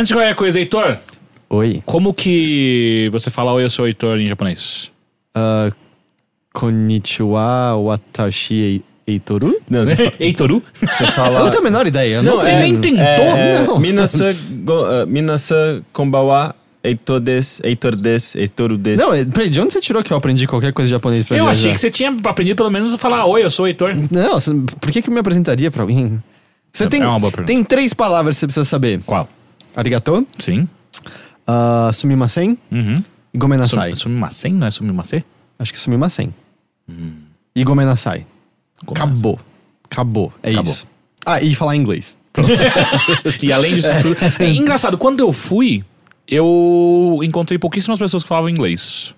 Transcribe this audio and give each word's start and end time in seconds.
Antes 0.00 0.08
de 0.08 0.14
qualquer 0.14 0.34
coisa, 0.34 0.58
Heitor, 0.58 0.96
Oi. 1.50 1.82
como 1.84 2.14
que 2.14 3.10
você 3.12 3.28
fala 3.28 3.52
oi, 3.52 3.62
eu 3.64 3.68
sou 3.68 3.84
o 3.84 3.88
Heitor 3.88 4.18
em 4.18 4.26
japonês? 4.26 4.90
Uh, 5.36 5.70
konnichiwa 6.54 7.76
watashi 7.76 8.54
ei- 8.54 8.82
eitoru? 9.06 9.54
Não, 9.68 9.84
você, 9.84 9.94
fa- 9.96 10.12
Heitoru? 10.18 10.62
você 10.80 11.04
Eu 11.04 11.08
fala. 11.08 11.40
não 11.40 11.50
tenho 11.50 11.60
a 11.60 11.64
menor 11.64 11.86
ideia. 11.86 12.14
eu 12.16 12.22
Não, 12.22 12.38
Você 12.38 12.50
é- 12.50 12.60
nem 12.60 12.80
tentou? 12.80 13.02
É, 13.04 13.66
Não. 13.66 13.78
Minasa, 13.78 14.34
go, 14.64 14.72
uh, 14.72 15.06
Minasa 15.06 15.82
konbawa, 15.92 16.54
Eitor 16.82 17.20
des, 17.20 17.60
Eitor 17.62 17.94
des, 17.94 18.34
Eitoru 18.36 18.78
des. 18.78 18.98
Não, 18.98 19.12
é- 19.12 19.26
peraí, 19.26 19.50
de 19.50 19.60
onde 19.60 19.74
você 19.74 19.82
tirou 19.82 20.02
que 20.02 20.10
eu 20.10 20.16
aprendi 20.16 20.46
qualquer 20.46 20.72
coisa 20.72 20.86
de 20.88 20.92
japonês 20.92 21.26
pra 21.26 21.36
Eu 21.36 21.44
viajar? 21.44 21.58
achei 21.60 21.72
que 21.74 21.78
você 21.78 21.90
tinha 21.90 22.16
aprendido 22.24 22.56
pelo 22.56 22.70
menos 22.70 22.94
a 22.94 22.96
falar 22.98 23.26
oi, 23.26 23.44
eu 23.44 23.50
sou 23.50 23.66
o 23.66 23.68
Heitor. 23.68 23.92
Não, 24.10 24.40
você- 24.40 24.54
por 24.80 24.90
que, 24.90 25.02
que 25.02 25.10
eu 25.10 25.12
me 25.12 25.20
apresentaria 25.20 25.70
pra 25.70 25.82
alguém? 25.82 26.22
Você 26.72 26.84
É- 26.84 26.88
tem, 26.88 27.02
é 27.02 27.06
uma 27.06 27.18
boa 27.18 27.30
pergunta. 27.30 27.52
tem 27.52 27.62
três 27.62 27.92
palavras 27.92 28.36
que 28.36 28.40
você 28.40 28.46
precisa 28.46 28.64
saber. 28.64 29.00
Qual? 29.04 29.28
Arigato, 29.74 30.26
Sim. 30.38 30.68
uh, 31.48 31.92
sumimasen 31.92 32.58
Uhum. 32.70 33.02
e 33.32 33.38
gomenasai. 33.38 33.90
Sum- 33.90 34.02
Sumimasen, 34.02 34.52
não 34.54 34.66
é 34.66 34.70
sumimasen? 34.70 35.24
Acho 35.58 35.72
que 35.72 35.78
sumimasen. 35.78 36.34
E 37.54 37.62
gomenasai. 37.64 38.26
Acabou. 38.86 39.38
Acabou. 39.84 40.32
É 40.42 40.50
Acabou. 40.52 40.72
isso. 40.72 40.86
Ah, 41.24 41.40
e 41.40 41.54
falar 41.54 41.76
inglês. 41.76 42.16
E 43.42 43.52
além 43.52 43.74
disso 43.74 43.88
tudo. 44.02 44.16
É 44.42 44.48
engraçado, 44.54 44.96
quando 44.98 45.20
eu 45.20 45.32
fui, 45.32 45.84
eu 46.26 47.20
encontrei 47.22 47.58
pouquíssimas 47.58 47.98
pessoas 47.98 48.22
que 48.22 48.28
falavam 48.28 48.48
inglês. 48.48 49.14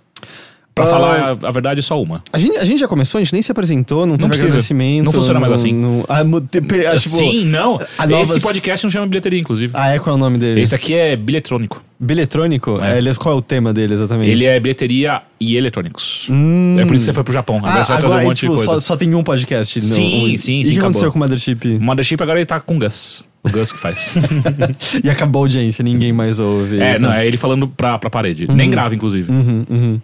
Pra 0.75 0.85
Ah. 0.85 0.87
falar 0.87 1.21
a, 1.43 1.49
a 1.49 1.51
verdade, 1.51 1.83
só 1.83 2.01
uma. 2.01 2.23
A 2.33 2.39
gente, 2.39 2.57
a 2.57 2.65
gente 2.65 2.81
já 2.81 2.89
começou, 2.89 3.19
a 3.19 3.23
gente 3.23 3.35
nem 3.35 3.43
se 3.43 3.53
apresentou, 3.53 4.07
não, 4.07 4.17
teve 4.17 4.29
precisa. 4.29 4.47
agradecimento. 4.49 5.05
Não 5.05 5.13
funciona 5.13 5.39
mais 5.39 5.53
assim. 5.53 5.73
não- 5.75 6.03
ah, 6.09 6.23
te- 6.51 6.63
pe- 6.63 6.87
ah, 6.87 6.97
tipo, 6.99 7.15
Sim, 7.17 7.45
não. 7.45 7.79
a 7.99 8.07
novas- 8.07 8.31
Esse 8.31 8.41
podcast 8.41 8.83
não 8.85 8.91
chama 8.91 9.07
bilheteria, 9.07 9.39
inclusive. 9.39 9.71
Ah, 9.77 9.91
é 9.95 9.99
qual 9.99 10.15
é 10.15 10.19
o 10.19 10.21
nome 10.21 10.39
dele? 10.39 10.63
Esse 10.63 10.75
aqui 10.75 10.95
é 10.95 11.15
bilhetrônico. 11.15 11.83
Bilhetrônico? 12.01 12.79
É. 12.83 12.95
É, 12.95 12.99
ele- 12.99 13.15
qual 13.17 13.35
é 13.35 13.39
o 13.39 13.43
tema 13.43 13.71
dele 13.73 13.93
exatamente? 13.95 14.31
Ele 14.31 14.47
é 14.47 14.59
bilheteria 14.59 15.21
e 15.39 15.57
eletrônicos. 15.57 16.27
Hum. 16.31 16.77
É 16.81 16.87
por 16.87 16.95
isso 16.95 17.03
que 17.05 17.07
você 17.07 17.13
foi 17.13 17.25
pro 17.25 17.33
Japão. 17.35 17.59
Agora 17.59 17.73
Ah, 17.81 17.85
você 17.85 17.93
vai 17.93 18.01
trazer 18.01 18.07
agora 18.15 18.19
um 18.19 18.23
é, 18.23 18.29
monte 18.29 18.39
tipo, 18.41 18.53
de 18.53 18.57
coisa. 18.65 18.73
só, 18.73 18.81
só 18.81 18.97
tem 18.97 19.15
um 19.15 19.23
podcast. 19.23 19.79
não- 19.79 19.87
Sim, 19.87 20.35
um- 20.35 20.39
sim, 20.39 20.61
E 20.61 20.63
o 20.63 20.71
que 20.73 20.79
aconteceu 20.79 21.09
acabou. 21.09 21.13
com 21.13 21.19
o 21.19 21.21
Mothership? 21.21 21.77
O 21.77 21.81
Mothership 21.85 22.23
agora 22.23 22.39
ele 22.39 22.47
tá 22.47 22.59
com 22.61 22.77
o 22.77 22.79
Gus. 22.79 23.23
O 23.45 23.51
Gus 23.51 23.73
que 23.73 23.79
faz. 23.79 24.13
e 25.05 25.11
acabou 25.11 25.43
a 25.43 25.45
audiência, 25.45 25.83
ninguém 25.85 26.13
mais 26.13 26.39
ouve. 26.41 26.81
é, 26.81 26.97
Então- 26.97 27.11
não, 27.11 27.17
é 27.17 27.27
ele 27.27 27.37
falando 27.37 27.69
pra, 27.69 27.99
pra 27.99 28.09
parede. 28.09 28.47
Nem 28.51 28.71
grava, 28.71 28.95
inclusive. 28.95 29.31
Uhum, 29.31 29.67
uhum. 29.69 30.01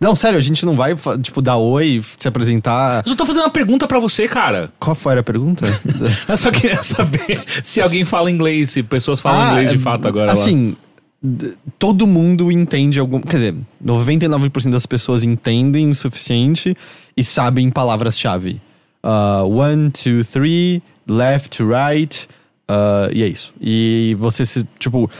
Não, 0.00 0.14
sério, 0.14 0.38
a 0.38 0.40
gente 0.42 0.64
não 0.64 0.76
vai, 0.76 0.94
tipo, 1.22 1.42
dar 1.42 1.56
oi, 1.56 2.02
se 2.18 2.28
apresentar. 2.28 3.02
Eu 3.04 3.10
só 3.10 3.16
tô 3.16 3.26
fazendo 3.26 3.42
uma 3.44 3.50
pergunta 3.50 3.86
pra 3.86 3.98
você, 3.98 4.28
cara. 4.28 4.70
Qual 4.78 4.94
foi 4.94 5.18
a 5.18 5.22
pergunta? 5.22 5.64
Eu 6.28 6.36
só 6.36 6.50
queria 6.50 6.82
saber 6.82 7.42
se 7.62 7.80
alguém 7.80 8.04
fala 8.04 8.30
inglês, 8.30 8.70
se 8.70 8.82
pessoas 8.82 9.20
falam 9.20 9.40
Ah, 9.42 9.50
inglês 9.52 9.70
de 9.70 9.76
é, 9.76 9.78
fato 9.78 10.06
agora. 10.08 10.26
lá. 10.26 10.32
Assim, 10.32 10.76
d- 11.22 11.54
todo 11.78 12.06
mundo 12.06 12.50
entende 12.52 13.00
algum. 13.00 13.20
Quer 13.20 13.36
dizer, 13.36 13.54
99% 13.84 14.70
das 14.70 14.86
pessoas 14.86 15.24
entendem 15.24 15.90
o 15.90 15.94
suficiente 15.94 16.76
e 17.16 17.24
sabem 17.24 17.70
palavras-chave. 17.70 18.60
Uh, 19.04 19.46
one, 19.60 19.90
two, 19.90 20.24
three, 20.24 20.82
left 21.06 21.56
to 21.56 21.64
right. 21.68 22.26
uh, 22.70 23.10
e 23.12 23.22
é 23.22 23.26
isso. 23.28 23.52
E 23.60 24.16
você 24.18 24.44
se. 24.46 24.66
Tipo. 24.78 25.10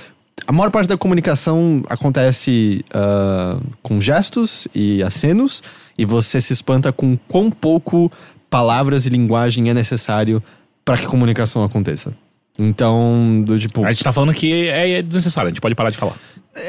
A 0.49 0.53
maior 0.53 0.71
parte 0.71 0.89
da 0.89 0.97
comunicação 0.97 1.83
acontece 1.91 2.83
uh, 2.89 3.62
com 3.83 4.00
gestos 4.00 4.67
e 4.75 5.03
acenos, 5.03 5.62
e 5.99 6.06
você 6.06 6.41
se 6.41 6.55
espanta 6.55 6.91
com 6.91 7.19
quão 7.28 7.50
pouco 7.50 8.11
palavras 8.49 9.05
e 9.05 9.11
linguagem 9.11 9.69
é 9.69 9.75
necessário 9.75 10.43
para 10.87 10.97
que 10.97 11.06
comunicação 11.06 11.62
aconteça. 11.62 12.15
Então, 12.59 13.43
do 13.45 13.59
tipo. 13.59 13.84
A 13.84 13.93
gente 13.93 14.03
tá 14.03 14.11
falando 14.11 14.33
que 14.33 14.71
é, 14.71 14.93
é 14.93 15.03
desnecessário, 15.03 15.49
a 15.49 15.50
gente 15.50 15.61
pode 15.61 15.75
parar 15.75 15.91
de 15.91 15.99
falar. 15.99 16.15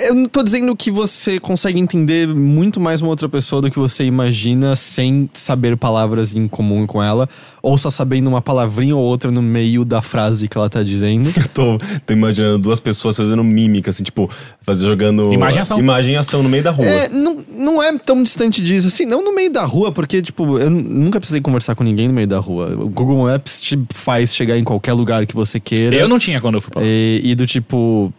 Eu 0.08 0.16
não 0.16 0.28
tô 0.28 0.44
dizendo 0.44 0.76
que 0.76 0.92
você 0.92 1.40
consegue 1.40 1.80
entender 1.80 2.28
muito 2.28 2.80
mais 2.80 3.02
uma 3.02 3.10
outra 3.10 3.28
pessoa 3.28 3.62
do 3.62 3.72
que 3.72 3.80
você 3.80 4.06
imagina 4.06 4.76
sem 4.76 5.30
saber 5.34 5.78
palavras 5.78 6.36
em 6.36 6.48
comum 6.48 6.86
com 6.86 7.02
ela, 7.02 7.28
ou 7.62 7.78
só 7.78 7.90
sabendo 7.90 8.28
uma 8.28 8.42
palavrinha 8.42 8.96
ou 8.96 9.04
outra 9.04 9.32
no 9.32 9.42
meio 9.42 9.84
da 9.84 10.02
frase 10.02 10.48
que 10.48 10.58
ela 10.58 10.70
tá 10.70 10.84
dizendo. 10.84 11.30
Tô, 11.54 11.78
tô 12.06 12.14
imaginando 12.14 12.60
duas 12.60 12.80
pessoas 12.80 13.18
fazendo 13.18 13.44
mímica, 13.44 13.90
assim, 13.90 14.04
tipo, 14.04 14.30
fazer, 14.62 14.86
jogando. 14.86 15.34
Imagem 15.34 15.60
e 15.60 15.62
ação. 15.62 15.80
Imagem 15.80 16.14
e 16.14 16.18
ação 16.18 16.44
no 16.44 16.50
meio 16.50 16.64
da 16.64 16.72
rua. 16.72 16.86
É, 16.86 17.10
não, 17.10 17.38
não 17.56 17.84
é 17.84 17.98
tão 17.98 18.22
distante 18.24 18.62
disso, 18.62 18.88
assim, 18.88 19.06
não 19.06 19.24
no 19.24 19.34
meio 19.34 19.52
da 19.52 19.66
rua, 19.66 19.92
porque, 19.92 20.22
tipo, 20.22 20.60
eu 20.60 20.70
nunca 20.70 21.20
precisei 21.20 21.42
conversar 21.42 21.76
com 21.76 21.84
ninguém 21.84 22.08
no 22.08 22.14
meio 22.14 22.28
da 22.28 22.40
rua. 22.40 22.76
O 22.80 22.88
Google 22.90 23.24
Maps 23.24 23.60
te 23.60 23.80
faz 23.90 24.34
chegar 24.34 24.58
em 24.58 24.64
qualquer 24.64 24.94
lugar 24.94 25.26
que 25.26 25.36
você 25.36 25.60
queira. 25.60 25.96
Eu 25.96 26.08
não 26.08 26.20
tinha 26.20 26.40
quando 26.40 26.56
eu 26.56 26.62
fui 26.62 26.72
pra 26.72 26.82
lá. 26.82 26.88
E, 26.88 27.22
e 27.24 27.36
do 27.36 27.46
tipo. 27.48 28.14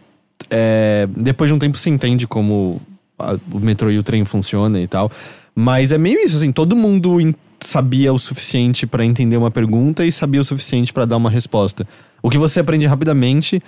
É, 0.51 1.07
depois 1.15 1.49
de 1.49 1.53
um 1.55 1.59
tempo 1.59 1.77
você 1.77 1.89
entende 1.89 2.27
como 2.27 2.81
a- 3.17 3.37
o 3.51 3.59
metrô 3.59 3.89
e 3.89 3.97
o 3.97 4.03
trem 4.03 4.25
funcionam 4.25 4.79
e 4.79 4.87
tal. 4.87 5.09
Mas 5.55 5.91
é 5.91 5.97
meio 5.97 6.19
isso, 6.19 6.35
assim, 6.35 6.51
todo 6.51 6.75
mundo 6.75 7.19
in- 7.21 7.33
sabia 7.59 8.11
o 8.13 8.19
suficiente 8.19 8.85
pra 8.85 9.05
entender 9.05 9.37
uma 9.37 9.49
pergunta 9.51 10.05
e 10.05 10.11
sabia 10.11 10.41
o 10.41 10.43
suficiente 10.43 10.91
pra 10.93 11.05
dar 11.05 11.17
uma 11.17 11.29
resposta. 11.29 11.87
O 12.21 12.29
que 12.29 12.37
você 12.37 12.59
aprende 12.59 12.85
rapidamente 12.85 13.61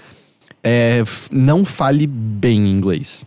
é 0.63 0.99
f- 1.05 1.29
não 1.31 1.63
fale 1.65 2.05
bem 2.07 2.67
inglês. 2.69 3.25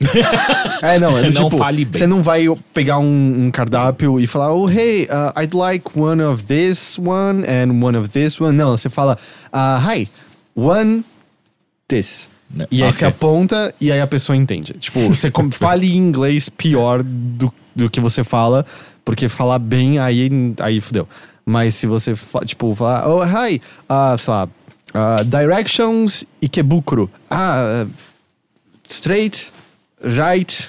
é, 0.82 0.98
não, 0.98 1.16
é 1.16 1.22
do 1.22 1.30
Não 1.32 1.44
tipo, 1.44 1.56
fale 1.58 1.84
bem. 1.84 1.92
Você 1.98 2.06
não 2.08 2.22
vai 2.24 2.44
pegar 2.74 2.98
um, 2.98 3.46
um 3.46 3.50
cardápio 3.52 4.18
e 4.18 4.26
falar, 4.26 4.52
oh, 4.52 4.68
hey, 4.68 5.04
uh, 5.04 5.40
I'd 5.40 5.54
like 5.56 5.88
one 5.96 6.20
of 6.22 6.44
this 6.44 6.98
one 6.98 7.44
and 7.46 7.70
one 7.84 7.96
of 7.96 8.08
this 8.10 8.40
one. 8.40 8.56
Não, 8.56 8.76
você 8.76 8.90
fala, 8.90 9.16
uh, 9.52 9.78
hi, 9.88 10.08
one 10.56 11.04
this. 11.86 12.28
Né, 12.52 12.66
E 12.70 12.82
aí 12.82 12.88
ok. 12.88 12.92
você 12.92 13.04
aponta 13.06 13.74
e 13.80 13.90
aí 13.90 14.00
a 14.00 14.06
pessoa 14.06 14.36
entende. 14.36 14.74
Tipo, 14.74 15.00
você 15.08 15.30
fale 15.52 15.92
em 15.92 15.96
inglês 15.96 16.48
pior 16.48 17.02
do, 17.02 17.52
do 17.74 17.88
que 17.88 18.00
você 18.00 18.22
fala, 18.22 18.64
porque 19.04 19.28
falar 19.28 19.58
bem 19.58 19.98
aí, 19.98 20.28
aí 20.60 20.80
fudeu. 20.80 21.08
Mas 21.44 21.74
se 21.74 21.86
você, 21.86 22.14
tipo, 22.44 22.74
falar, 22.74 23.08
oh, 23.08 23.22
hi, 23.24 23.60
uh, 23.88 24.18
sei 24.18 24.32
lá, 24.32 24.48
uh, 24.94 25.24
directions 25.24 26.24
Ikebukuro. 26.42 27.10
Ah, 27.28 27.84
uh, 27.84 27.90
straight, 28.88 29.50
right, 30.00 30.68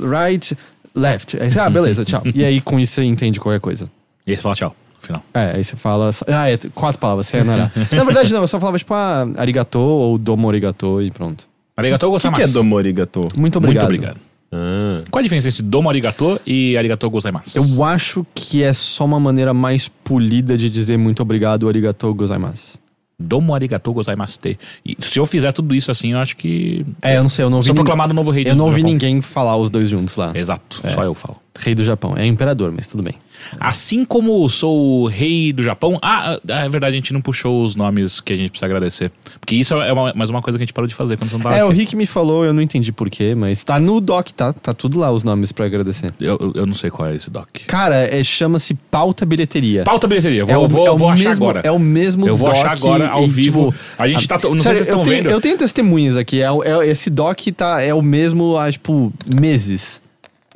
right, 0.00 0.56
left. 0.94 1.36
Ah, 1.58 1.70
beleza, 1.70 2.04
tchau. 2.04 2.22
e 2.34 2.44
aí 2.44 2.60
com 2.60 2.80
isso 2.80 2.94
você 2.94 3.04
entende 3.04 3.38
qualquer 3.38 3.60
coisa. 3.60 3.90
E 4.26 4.32
aí 4.32 4.36
você 4.36 4.42
fala 4.42 4.54
tchau, 4.54 4.76
final. 5.06 5.22
É, 5.34 5.56
aí 5.56 5.64
você 5.64 5.76
fala. 5.76 6.12
só- 6.12 6.24
Ah, 6.28 6.50
é 6.50 6.58
quatro 6.74 6.98
palavras, 7.00 7.26
sayonara. 7.26 7.70
Na 7.92 8.04
verdade, 8.04 8.32
não, 8.32 8.40
eu 8.42 8.48
só 8.48 8.58
falava 8.58 8.78
tipo, 8.78 8.92
ah, 8.94 9.26
arigato 9.36 9.78
ou 9.78 10.18
domo 10.18 10.48
arigato 10.48 11.00
e 11.02 11.10
pronto. 11.10 11.46
Arigatou 11.76 12.08
O 12.08 12.12
que, 12.12 12.14
gozaimasu. 12.16 12.42
que 12.42 12.48
é 12.48 12.52
domorigato? 12.52 13.28
Muito 13.36 13.58
obrigado. 13.58 13.88
Muito 13.88 13.94
obrigado. 14.04 14.20
Ah, 14.52 15.02
Qual 15.10 15.18
a 15.18 15.22
diferença 15.22 15.48
entre 15.48 15.62
domo 15.62 15.88
arigato 15.90 16.40
e 16.46 16.76
arigatou 16.76 17.10
gozaimasu? 17.10 17.58
Eu 17.58 17.82
acho 17.82 18.24
que 18.34 18.62
é 18.62 18.72
só 18.72 19.04
uma 19.04 19.18
maneira 19.18 19.52
mais 19.52 19.88
polida 19.88 20.56
de 20.56 20.70
dizer 20.70 20.96
muito 20.96 21.20
obrigado, 21.22 21.68
arigato 21.68 22.12
gozaimasu. 22.14 22.78
Domo 23.18 23.54
arigatou 23.54 23.92
gozaimasu. 23.94 24.38
E 24.84 24.96
se 25.00 25.18
eu 25.18 25.26
fizer 25.26 25.50
tudo 25.52 25.74
isso 25.74 25.90
assim, 25.90 26.12
eu 26.12 26.18
acho 26.18 26.36
que... 26.36 26.84
É, 27.02 27.16
eu 27.16 27.22
não 27.22 27.28
sei, 27.30 27.44
eu 27.44 27.50
não 27.50 27.56
ouvi. 27.58 27.66
Sou 27.66 27.74
proclamado 27.74 28.12
novo 28.14 28.30
rei 28.30 28.44
Eu 28.46 28.54
não 28.56 28.66
ouvi 28.66 28.80
Japão. 28.80 28.92
ninguém 28.92 29.20
falar 29.22 29.56
os 29.56 29.70
dois 29.70 29.88
juntos 29.88 30.16
lá. 30.16 30.30
Exato, 30.34 30.80
só 30.88 31.02
eu 31.04 31.14
falo. 31.14 31.36
Rei 31.58 31.74
do 31.74 31.84
Japão. 31.84 32.14
É 32.16 32.26
imperador, 32.26 32.72
mas 32.74 32.88
tudo 32.88 33.02
bem. 33.02 33.14
Assim 33.60 34.04
como 34.04 34.48
sou 34.48 35.02
o 35.02 35.06
rei 35.06 35.52
do 35.52 35.62
Japão. 35.62 35.98
Ah, 36.02 36.38
é 36.48 36.68
verdade, 36.68 36.94
a 36.94 36.96
gente 36.96 37.12
não 37.12 37.20
puxou 37.20 37.62
os 37.64 37.76
nomes 37.76 38.20
que 38.20 38.32
a 38.32 38.36
gente 38.36 38.50
precisa 38.50 38.66
agradecer. 38.66 39.12
Porque 39.38 39.54
isso 39.54 39.74
é 39.74 39.92
uma, 39.92 40.12
mais 40.14 40.30
uma 40.30 40.40
coisa 40.42 40.58
que 40.58 40.62
a 40.62 40.66
gente 40.66 40.72
parou 40.72 40.88
de 40.88 40.94
fazer 40.94 41.16
quando 41.16 41.30
você 41.30 41.36
não 41.36 41.42
tava 41.42 41.56
é, 41.56 41.64
o 41.64 41.68
aqui. 41.68 41.80
Rick 41.80 41.94
me 41.96 42.06
falou, 42.06 42.44
eu 42.44 42.52
não 42.52 42.62
entendi 42.62 42.90
porquê, 42.90 43.34
mas 43.34 43.62
tá 43.62 43.78
no 43.78 44.00
doc, 44.00 44.30
tá? 44.30 44.52
Tá 44.52 44.72
tudo 44.74 44.98
lá 44.98 45.10
os 45.12 45.22
nomes 45.22 45.52
pra 45.52 45.66
agradecer. 45.66 46.12
Eu, 46.20 46.38
eu, 46.40 46.52
eu 46.56 46.66
não 46.66 46.74
sei 46.74 46.90
qual 46.90 47.08
é 47.08 47.14
esse 47.14 47.30
doc. 47.30 47.48
Cara, 47.66 47.96
é, 47.96 48.22
chama-se 48.24 48.74
pauta 48.74 49.24
bilheteria. 49.26 49.84
Pauta 49.84 50.06
bilheteria, 50.08 50.40
eu 50.40 50.46
vou, 50.46 50.54
É 50.54 50.58
o- 50.58 50.68
vou, 50.68 50.86
é 50.86 50.90
o 50.90 50.96
vou 50.96 51.08
achar 51.10 51.28
mesmo- 51.28 51.44
agora. 51.44 51.60
É 51.64 51.70
o 51.70 51.78
mesmo 51.78 52.26
Eu 52.26 52.34
vou 52.36 52.48
doc 52.48 52.56
achar 52.56 52.72
agora 52.72 53.08
ao 53.08 53.24
e, 53.24 53.28
vivo. 53.28 53.70
tipo, 53.72 53.84
a 53.98 54.08
gente 54.08 54.26
tá. 54.26 54.34
Não 54.36 54.40
Sério, 54.58 54.58
sei 54.58 54.72
se 54.74 54.78
vocês 54.84 54.88
estão 54.88 55.04
vendo. 55.04 55.30
Eu 55.30 55.40
tenho 55.40 55.56
testemunhas 55.56 56.16
aqui. 56.16 56.40
É, 56.42 56.46
é- 56.46 56.86
esse 56.88 57.10
doc 57.10 57.38
tá, 57.56 57.80
é 57.82 57.92
o 57.94 58.02
mesmo 58.02 58.56
há, 58.56 58.72
tipo, 58.72 59.12
meses. 59.38 60.02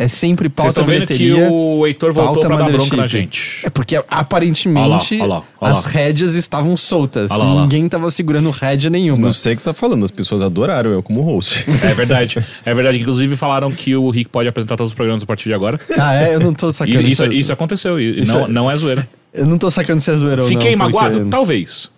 É 0.01 0.07
sempre 0.07 0.47
Vocês 0.49 0.55
pauta 0.75 0.81
estão 0.81 0.85
vendo 0.87 1.07
que 1.09 1.33
o 1.51 1.85
Heitor 1.85 2.13
voltou 2.13 2.35
pauta 2.35 2.47
pra 2.47 2.57
dar 2.59 2.71
bronca 2.71 2.97
na 2.97 3.07
gente. 3.09 3.59
É 3.65 3.69
porque 3.71 4.01
aparentemente 4.09 5.15
Olha 5.17 5.25
lá, 5.25 5.25
olha 5.25 5.27
lá, 5.41 5.43
olha 5.61 5.73
as 5.73 5.85
rédeas 5.87 6.35
estavam 6.37 6.77
soltas. 6.77 7.33
Ninguém 7.33 7.89
tava 7.89 8.09
segurando 8.13 8.49
rédea 8.51 8.91
nenhuma. 8.91 9.27
não 9.27 9.33
sei 9.33 9.55
o 9.55 9.57
que 9.57 9.63
você 9.63 9.69
tá 9.71 9.75
falando, 9.75 10.05
as 10.05 10.13
pessoas 10.13 10.41
adoraram 10.41 10.93
eu 10.93 11.03
como 11.03 11.21
host. 11.23 11.65
É 11.83 11.93
verdade. 11.95 12.39
É 12.65 12.73
verdade. 12.73 12.97
Inclusive 13.01 13.37
falaram 13.37 13.73
que 13.73 13.97
o 13.97 14.09
Rick 14.11 14.31
pode 14.31 14.49
apresentar 14.49 14.77
todos 14.77 14.93
os 14.93 14.95
programas 14.97 15.25
a 15.25 15.27
partir 15.27 15.49
de 15.49 15.55
agora. 15.55 15.81
Ah, 15.99 16.15
é? 16.15 16.33
Eu 16.35 16.39
não 16.41 16.55
tô 16.55 16.69
E 16.69 16.73
sacando 16.73 17.03
isso, 17.03 17.27
se- 17.27 17.35
isso 17.35 17.53
aconteceu. 17.53 17.99
E 17.99 18.21
Isso 18.23 18.33
não, 18.33 18.45
é- 18.45 18.49
não 18.49 18.71
é 18.71 18.77
zoeira. 18.77 19.09
Eu 19.35 19.47
não 19.47 19.59
tô 19.59 19.69
sacando 19.69 20.01
se 20.01 20.11
é 20.13 20.15
zoeira 20.15 20.43
ou 20.45 20.49
não. 20.49 20.57
Fiquei 20.57 20.77
porque- 20.77 20.93
magoado? 20.93 21.27
Talvez. 21.29 21.91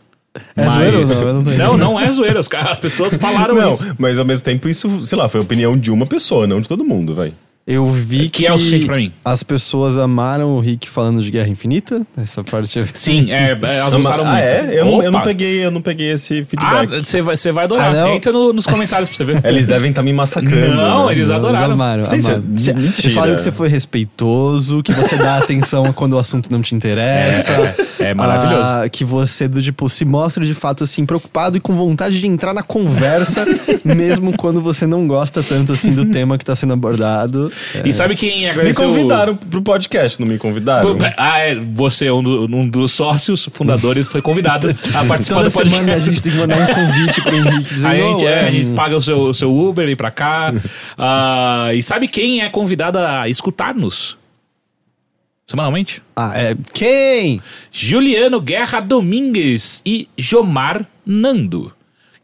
É 0.57 0.69
zoeira 0.71 0.99
ou 1.01 1.07
não? 1.07 1.21
Eu 1.21 1.35
não 1.35 1.45
tô 1.45 1.51
não, 1.51 1.77
não 1.77 2.01
é 2.01 2.11
zoeira. 2.11 2.41
As 2.41 2.79
pessoas 2.79 3.15
falaram 3.17 3.55
não, 3.55 3.73
isso. 3.73 3.95
mas 3.99 4.19
ao 4.19 4.25
mesmo 4.25 4.43
tempo 4.45 4.69
isso, 4.71 5.05
sei 5.05 5.19
lá, 5.19 5.29
foi 5.29 5.41
a 5.41 5.43
opinião 5.43 5.77
de 5.79 5.91
uma 5.91 6.07
pessoa, 6.07 6.47
não 6.47 6.63
de 6.63 6.67
todo 6.69 6.83
mundo, 6.83 7.15
vai. 7.15 7.33
Eu 7.67 7.87
vi 7.93 8.23
que, 8.29 8.43
Que 8.43 8.47
é 8.47 8.53
o 8.53 8.59
suficiente 8.59 8.87
pra 8.87 8.97
mim. 8.97 9.13
as 9.25 9.43
pessoas 9.45 9.97
amaram 9.97 10.57
o 10.57 10.61
Rick 10.61 10.89
falando 10.89 11.23
de 11.23 11.31
Guerra 11.31 11.49
Infinita. 11.49 12.05
Essa 12.17 12.43
parte 12.43 12.77
eu... 12.79 12.87
Sim, 12.93 13.31
é, 13.31 13.57
é, 13.63 13.77
elas 13.77 13.95
gostaram 13.95 14.25
ah, 14.27 14.31
muito. 14.33 14.43
é? 14.43 14.81
Eu, 14.81 14.85
não- 14.87 15.03
eu 15.05 15.11
não 15.13 15.21
peguei, 15.21 15.65
eu 15.65 15.71
não 15.71 15.81
peguei 15.81 16.11
esse 16.11 16.41
Ah, 16.41 16.45
feedback. 16.85 17.05
você 17.07 17.23
vai, 17.23 17.37
você 17.37 17.53
vai 17.53 17.65
adorar. 17.67 17.91
Ah, 17.91 17.93
não? 17.93 18.15
Entra 18.15 18.33
no- 18.33 18.53
nos 18.53 18.67
comentários 18.67 19.09
pra 19.11 19.19
você 19.19 19.25
ver. 19.25 19.45
Eles 19.47 19.67
devem 19.67 19.91
estar 19.91 20.03
me 20.03 20.13
massacrando. 20.13 20.75
Não, 20.75 21.07
né? 21.07 21.13
eles 21.13 21.29
Não, 21.29 21.37
adoraram. 21.37 21.73
amaram, 21.73 22.03
Você 22.03 22.17
amaram. 22.17 22.43
Cê- 22.57 22.73
Mentira. 22.73 22.99
Eles 23.03 23.13
falaram 23.15 23.37
que 23.37 23.43
você 23.43 23.53
foi 23.53 23.69
respeitoso, 23.69 24.83
que 24.83 24.93
você 24.93 25.17
dá 25.17 25.37
atenção 25.39 25.93
quando 25.95 26.15
o 26.15 26.19
assunto 26.19 26.51
não 26.51 26.63
te 26.63 26.75
interessa. 26.75 27.53
É, 28.01 28.07
é 28.11 28.15
maravilhoso. 28.15 28.63
Ah, 28.83 28.89
que 28.89 29.05
você, 29.05 29.47
do 29.47 29.63
tipo, 29.63 29.89
se 29.89 30.05
mostra 30.05 30.45
de 30.45 30.55
fato 30.55 30.83
assim, 30.83 31.05
preocupado 31.07 31.57
e 31.57 31.61
com 31.61 31.77
vontade 31.77 32.21
de 32.21 32.27
entrar 32.27 32.53
na 32.53 32.63
conversa, 32.63 33.45
mesmo 33.85 34.37
quando 34.37 34.61
você 34.61 34.87
não 34.87 35.07
gosta 35.07 35.41
tanto 35.43 35.73
assim 35.73 35.93
do 35.93 36.07
tema 36.07 36.37
que 36.37 36.45
tá 36.45 36.57
sendo 36.57 36.73
abordado. 36.73 37.53
E 37.85 37.93
sabe 37.93 38.17
quem 38.17 38.41
Me 38.41 38.49
agradeceu? 38.51 38.89
convidaram 38.89 39.37
pro 39.37 39.63
podcast, 39.63 40.21
não 40.21 40.27
me 40.29 40.39
convidaram? 40.39 40.97
Ah, 41.17 41.39
é. 41.41 41.55
Você, 41.55 42.11
um, 42.11 42.23
do- 42.23 42.45
um 42.57 42.69
dos 42.69 42.93
sócios 42.93 43.49
fundadores, 43.53 44.07
foi 44.09 44.21
convidado 44.23 44.69
a 44.95 45.05
participar 45.05 45.37
Toda 45.37 45.49
do 45.49 45.53
podcast. 45.53 45.69
semana 45.69 45.95
a 45.95 45.99
gente 46.01 46.23
tem 46.23 46.33
que 46.33 46.39
mandar 46.39 46.59
um 46.59 46.75
convite 46.75 47.21
pro 47.23 47.35
Henrique 47.37 47.75
dizendo, 47.75 47.87
A 47.93 47.97
gente, 47.97 48.25
"Oh, 48.25 48.29
é, 48.29 48.41
a 48.41 48.43
é, 48.49 48.51
gente 48.51 48.75
paga 48.75 48.97
o 48.97 49.03
seu, 49.03 49.19
o 49.21 49.35
seu 49.35 49.55
Uber 49.55 49.89
e 49.89 49.93
ir 49.93 49.97
pra 49.97 50.11
cá. 50.11 50.53
Ah, 50.99 51.71
e 51.75 51.83
sabe 51.83 52.07
quem 52.09 52.43
é 52.43 52.49
convidado 52.49 52.99
a 52.99 53.29
escutar-nos? 53.29 54.19
Semanalmente? 55.47 56.03
Ah, 56.15 56.33
é. 56.39 56.55
Quem? 56.73 57.41
Juliano 57.73 58.41
Guerra 58.41 58.81
Domingues 58.81 59.83
e 59.85 60.09
Jomar 60.17 60.87
Nando, 61.05 61.73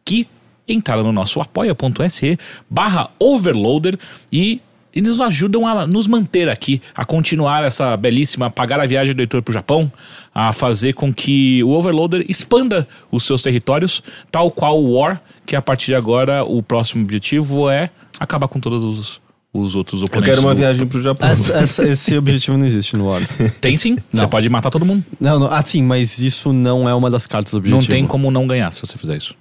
que 0.04 0.28
entraram 0.68 1.02
no 1.02 1.12
nosso 1.12 1.40
apoia.se 1.40 2.38
barra 2.70 3.08
overloader 3.18 3.98
e 4.32 4.60
eles 4.98 5.10
nos 5.10 5.20
ajudam 5.20 5.66
a 5.66 5.87
nos 5.87 6.06
manter 6.06 6.48
aqui, 6.48 6.81
a 6.94 7.04
continuar 7.04 7.64
essa 7.64 7.96
belíssima, 7.96 8.50
pagar 8.50 8.81
a 8.81 8.87
viagem 8.87 9.14
do 9.14 9.20
Heitor 9.20 9.43
pro 9.43 9.52
Japão, 9.52 9.90
a 10.34 10.52
fazer 10.52 10.93
com 10.94 11.12
que 11.12 11.62
o 11.64 11.70
Overloader 11.70 12.25
expanda 12.28 12.87
os 13.10 13.25
seus 13.25 13.43
territórios, 13.43 14.02
tal 14.31 14.50
qual 14.50 14.82
o 14.82 14.98
War, 14.98 15.20
que 15.44 15.54
a 15.54 15.62
partir 15.62 15.87
de 15.87 15.94
agora 15.94 16.44
o 16.44 16.62
próximo 16.62 17.04
objetivo 17.04 17.69
é 17.70 17.90
acabar 18.19 18.48
com 18.48 18.58
todos 18.58 18.84
os, 18.84 19.20
os 19.52 19.76
outros 19.76 20.00
Eu 20.02 20.06
oponentes. 20.06 20.31
quero 20.34 20.46
uma 20.46 20.54
do- 20.54 20.58
viagem 20.58 20.87
pro 20.87 21.00
Japão. 21.02 21.28
Essa- 21.28 21.58
essa- 21.60 21.88
esse 21.88 22.16
objetivo 22.16 22.56
não 22.56 22.66
existe 22.66 22.96
no 22.96 23.06
War. 23.08 23.20
Tem 23.60 23.76
sim, 23.76 23.96
você 24.12 24.22
Não. 24.22 24.28
pode 24.28 24.49
matar 24.49 24.70
todo 24.70 24.84
mundo. 24.84 25.04
Não, 25.20 25.38
não. 25.38 25.46
Ah, 25.52 25.62
sim, 25.62 25.82
mas 25.82 26.19
isso 26.19 26.52
não 26.52 26.88
é 26.88 26.94
uma 26.94 27.10
das 27.10 27.26
cartas 27.26 27.52
do 27.52 27.58
objetivo. 27.58 27.81
Não 27.82 27.87
tem 27.88 28.06
como 28.06 28.31
não 28.31 28.46
ganhar 28.46 28.70
se 28.72 28.81
você 28.81 28.96
fizer 28.99 29.16
isso. 29.16 29.34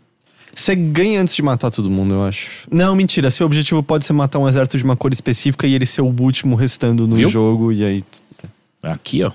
Você 0.55 0.73
ganha 0.73 1.21
antes 1.21 1.35
de 1.35 1.41
matar 1.41 1.69
todo 1.69 1.89
mundo, 1.89 2.13
eu 2.13 2.23
acho. 2.23 2.65
Não, 2.71 2.95
mentira. 2.95 3.29
Seu 3.29 3.45
objetivo 3.45 3.83
pode 3.83 4.05
ser 4.05 4.13
matar 4.13 4.39
um 4.39 4.47
exército 4.47 4.77
de 4.77 4.85
uma 4.85 4.95
cor 4.95 5.11
específica 5.11 5.67
e 5.67 5.75
ele 5.75 5.85
ser 5.85 6.01
o 6.01 6.05
último 6.05 6.55
restando 6.55 7.05
no 7.05 7.15
Viu? 7.17 7.29
jogo, 7.29 7.73
e 7.73 7.83
aí. 7.83 8.03
Aqui, 8.81 9.21
ó. 9.21 9.31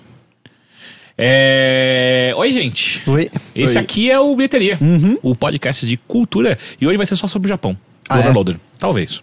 É... 1.18 2.32
Oi, 2.34 2.50
gente. 2.50 3.02
Oi. 3.06 3.28
Esse 3.54 3.76
Oi. 3.76 3.84
aqui 3.84 4.10
é 4.10 4.18
o 4.18 4.34
Bilheteria, 4.34 4.78
o 5.22 5.36
podcast 5.36 5.86
de 5.86 5.98
cultura. 5.98 6.56
E 6.80 6.86
hoje 6.86 6.96
vai 6.96 7.04
ser 7.04 7.16
só 7.16 7.26
sobre 7.26 7.46
o 7.46 7.50
Japão. 7.50 7.76
Ah, 8.08 8.16
é? 8.16 8.20
Overloader. 8.20 8.58
Talvez. 8.78 9.22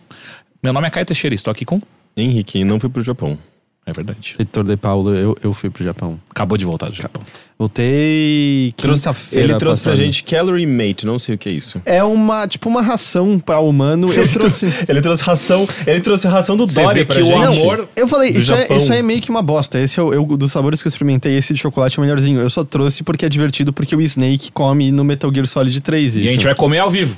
Meu 0.62 0.72
nome 0.72 0.88
é 0.88 0.92
Caio 0.92 1.06
Teixeira 1.08 1.34
e 1.34 1.36
estou 1.36 1.52
aqui 1.52 1.66
com. 1.66 1.82
Henrique, 2.16 2.64
não 2.64 2.80
fui 2.80 2.90
pro 2.90 3.02
Japão. 3.02 3.40
É 3.90 3.94
verdade. 3.94 4.36
Heitor 4.38 4.66
de 4.66 4.76
Paulo, 4.76 5.16
eu, 5.16 5.38
eu 5.42 5.54
fui 5.54 5.70
pro 5.70 5.82
Japão. 5.82 6.20
Acabou 6.30 6.58
de 6.58 6.66
voltar 6.66 6.90
do 6.90 6.96
Japão. 6.96 7.24
Voltei. 7.58 8.74
Trouxe, 8.76 9.04
quinta-feira 9.08 9.46
ele 9.54 9.58
trouxe 9.58 9.82
pra 9.82 9.92
passada. 9.92 10.06
gente 10.06 10.24
Calorie 10.24 10.66
Mate, 10.66 11.06
não 11.06 11.18
sei 11.18 11.36
o 11.36 11.38
que 11.38 11.48
é 11.48 11.52
isso. 11.54 11.82
É 11.86 12.04
uma, 12.04 12.46
tipo, 12.48 12.68
uma 12.68 12.82
ração 12.82 13.40
pra 13.40 13.60
humano. 13.62 14.12
Eu 14.12 14.28
trouxe. 14.32 14.66
Ele 14.90 15.02
trouxe 15.02 15.24
ração, 15.24 15.68
ele 15.86 16.02
trouxe 16.02 16.28
ração 16.28 16.58
do 16.58 16.68
Você 16.68 16.82
Dory 16.84 17.00
vê 17.00 17.06
pra 17.06 17.16
que 17.16 17.22
o 17.22 17.26
gente. 17.26 17.44
amor- 17.46 17.88
Eu 17.96 18.08
falei, 18.10 18.34
Do 18.34 18.40
isso 18.40 18.54
é, 18.54 18.62
Japão. 18.64 18.78
isso 18.78 18.92
é 18.94 19.02
meio 19.02 19.22
que 19.22 19.30
uma 19.30 19.42
bosta. 19.42 19.80
Esse 19.80 20.00
é 20.00 20.04
o 20.04 20.14
eu, 20.14 20.26
dos 20.38 20.52
sabores 20.52 20.82
que 20.82 20.88
eu 20.88 20.90
experimentei, 20.90 21.36
esse 21.36 21.54
de 21.54 21.60
chocolate 21.62 21.98
é 21.98 22.02
o 22.02 22.04
melhorzinho. 22.04 22.40
Eu 22.42 22.50
só 22.50 22.64
trouxe 22.66 23.04
porque 23.04 23.26
é 23.26 23.30
divertido, 23.30 23.72
porque 23.72 23.96
o 23.96 24.02
Snake 24.02 24.52
come 24.52 24.92
no 24.92 25.04
Metal 25.06 25.34
Gear 25.34 25.48
Solid 25.48 25.80
3. 25.80 26.16
E 26.18 26.20
Isso. 26.20 26.30
a 26.30 26.32
gente 26.34 26.44
vai 26.44 26.56
comer 26.56 26.80
ao 26.80 26.90
vivo. 26.90 27.16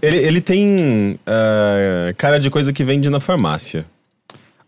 Ele, 0.00 0.16
ele 0.18 0.40
tem 0.40 1.18
ah, 1.26 2.12
cara 2.16 2.38
de 2.38 2.48
coisa 2.48 2.72
que 2.72 2.82
vende 2.84 3.10
na 3.10 3.20
farmácia. 3.20 3.84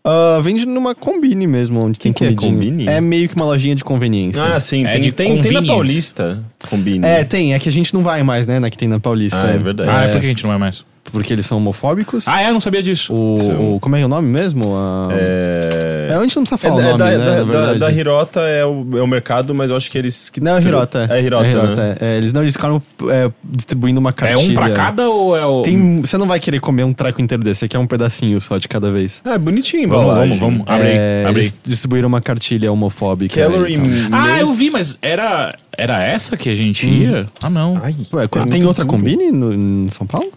Ah, 0.07 0.39
vende 0.39 0.67
numa 0.67 0.93
combine 0.93 1.47
mesmo, 1.47 1.83
onde 1.83 1.97
tem 1.97 2.13
que 2.13 2.23
é 2.23 2.27
comidinha. 2.27 2.53
combine? 2.53 2.87
É 2.87 3.01
meio 3.01 3.27
que 3.27 3.35
uma 3.35 3.45
lojinha 3.45 3.75
de 3.75 3.83
conveniência. 3.83 4.43
Ah, 4.43 4.59
sim, 4.59 4.85
É 4.85 4.91
tem, 4.91 5.01
de 5.01 5.11
tem, 5.11 5.41
tem 5.41 5.51
na. 5.53 5.63
Paulista. 5.63 6.43
Combine. 6.69 7.03
É, 7.03 7.23
tem. 7.23 7.55
É 7.55 7.59
que 7.59 7.67
a 7.67 7.71
gente 7.71 7.91
não 7.91 8.03
vai 8.03 8.21
mais, 8.21 8.45
né, 8.45 8.59
na 8.59 8.69
que 8.69 8.77
tem 8.77 8.87
na 8.87 8.99
Paulista. 8.99 9.41
Ah, 9.41 9.49
é 9.49 9.57
verdade. 9.57 9.89
Ah, 9.89 10.03
é 10.03 10.11
porque 10.11 10.27
a 10.27 10.29
gente 10.29 10.43
não 10.43 10.51
vai 10.51 10.59
mais. 10.59 10.85
Porque 11.15 11.31
eles 11.33 11.45
são 11.45 11.57
homofóbicos. 11.57 12.27
Ah, 12.27 12.43
é? 12.43 12.49
Eu 12.49 12.53
não 12.53 12.59
sabia 12.59 12.83
disso. 12.83 13.13
O, 13.13 13.75
o- 13.75 13.79
como 13.79 13.95
é 13.95 13.99
que 13.99 14.03
é 14.03 14.05
o 14.05 14.09
nome 14.09 14.27
mesmo? 14.27 14.75
Ah, 14.75 15.07
É... 15.13 16.07
é, 16.11 16.13
a 16.13 16.21
gente 16.21 16.35
não 16.35 16.43
precisa 16.43 16.55
É, 16.55 16.57
falar 16.69 16.75
o 16.75 16.79
é 16.79 16.83
nome, 16.89 16.97
da, 16.99 17.05
né, 17.05 17.17
da, 17.17 17.25
na 17.25 17.31
da, 17.31 17.43
verdade. 17.43 17.79
da 17.79 17.91
Hirota 17.91 18.39
é 18.41 18.65
o, 18.65 18.85
é 18.97 19.01
o 19.01 19.07
mercado, 19.07 19.55
mas 19.55 19.69
eu 19.69 19.77
acho 19.77 19.89
que 19.89 19.97
eles... 19.97 20.29
Que 20.29 20.41
Não, 20.41 20.57
é 20.57 20.61
Hirota. 20.61 21.07
É 21.09 21.21
Hirota, 21.23 21.75
né? 21.75 21.95
é. 22.01 22.05
É, 22.05 22.17
eles 22.17 22.33
não, 22.33 22.41
eles 22.41 22.53
ficaram 22.53 22.81
é, 23.09 23.31
distribuindo 23.43 23.99
uma 23.99 24.09
É 24.09 24.13
cartilha. 24.13 24.51
um 24.51 24.53
pra 24.53 24.69
cada 24.71 25.09
ou 25.09 25.37
é 25.37 25.45
o. 25.45 25.61
Tem, 25.61 26.01
você 26.01 26.17
não 26.17 26.27
vai 26.27 26.39
querer 26.39 26.59
comer 26.59 26.83
um 26.83 26.91
treco 26.93 27.21
inteiro 27.21 27.43
desse, 27.43 27.61
você 27.61 27.67
quer 27.69 27.79
um 27.79 27.87
pedacinho 27.87 28.39
só 28.41 28.57
de 28.57 28.67
cada 28.67 28.91
vez. 28.91 29.21
Ah, 29.23 29.33
é 29.35 29.37
bonitinho, 29.37 29.87
Vamos, 29.89 30.15
vamos, 30.15 30.39
vamos. 30.39 30.63
Abre 30.67 30.87
É, 30.89 31.23
abre 31.27 31.41
aí. 31.41 31.47
eles 31.47 31.55
distribuíram 31.63 32.07
uma 32.09 32.21
cartilha 32.21 32.71
homofóbica. 32.71 33.41
Calorie 33.41 33.75
e 33.77 34.09
tal. 34.09 34.19
Ah, 34.19 34.39
eu 34.39 34.51
vi, 34.51 34.69
mas 34.69 34.97
era, 35.01 35.51
era 35.77 36.03
essa 36.03 36.35
que 36.35 36.49
a 36.49 36.55
gente 36.55 36.87
Hum. 36.87 36.93
ia? 36.93 37.25
Ah, 37.41 37.49
não. 37.49 37.79
Ai, 37.81 37.95
Ué, 38.13 38.25
é 38.25 38.45
tem 38.49 38.65
outra 38.65 38.83
combine 38.85 39.31
no, 39.31 39.53
em 39.53 39.87
São 39.89 40.05
Paulo? 40.05 40.29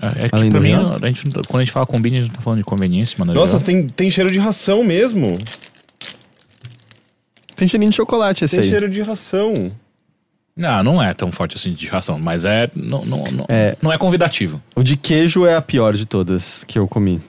É, 0.00 0.26
é 0.26 0.28
que 0.28 0.34
Além 0.36 0.50
pra 0.50 0.60
do 0.60 0.64
mim, 0.64 0.74
a 0.74 1.06
gente, 1.08 1.28
tá- 1.30 1.40
quando 1.48 1.60
a 1.60 1.64
gente 1.64 1.72
fala 1.72 1.84
combine, 1.86 2.18
a 2.18 2.20
gente 2.20 2.28
não 2.30 2.36
tá 2.36 2.40
falando 2.42 2.58
de 2.58 2.64
conveniência, 2.64 3.16
mano. 3.18 3.34
Nossa, 3.34 3.58
tem, 3.58 3.84
tem 3.86 4.10
cheiro 4.10 4.30
de 4.30 4.38
ração 4.38 4.84
mesmo. 4.84 5.36
Tem 7.56 7.66
cheirinho 7.66 7.90
de 7.90 7.96
chocolate 7.96 8.44
esse 8.44 8.54
Tem 8.56 8.62
aí. 8.64 8.70
cheiro 8.70 8.88
de 8.88 9.00
ração. 9.02 9.72
Não, 10.56 10.82
não 10.84 11.02
é 11.02 11.12
tão 11.14 11.32
forte 11.32 11.56
assim 11.56 11.72
de 11.72 11.86
ração, 11.88 12.18
mas 12.18 12.44
é. 12.44 12.70
Não, 12.74 13.04
não, 13.04 13.24
não, 13.24 13.46
É. 13.48 13.76
não 13.82 13.92
é 13.92 13.98
convidativo. 13.98 14.62
O 14.76 14.82
de 14.84 14.96
queijo 14.96 15.44
é 15.46 15.56
a 15.56 15.62
pior 15.62 15.94
de 15.94 16.06
todas 16.06 16.62
que 16.64 16.78
eu 16.78 16.86
comi. 16.86 17.20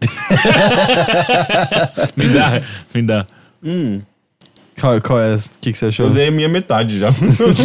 Me 2.16 2.28
dá, 2.28 2.62
me 2.94 3.02
dá. 3.02 3.26
Qual, 4.80 5.00
qual 5.00 5.20
é? 5.20 5.36
O 5.36 5.40
que, 5.60 5.72
que 5.72 5.78
você 5.78 5.86
achou? 5.86 6.06
Eu 6.06 6.12
dei 6.14 6.28
a 6.28 6.30
minha 6.30 6.48
metade 6.48 6.98
já. 6.98 7.08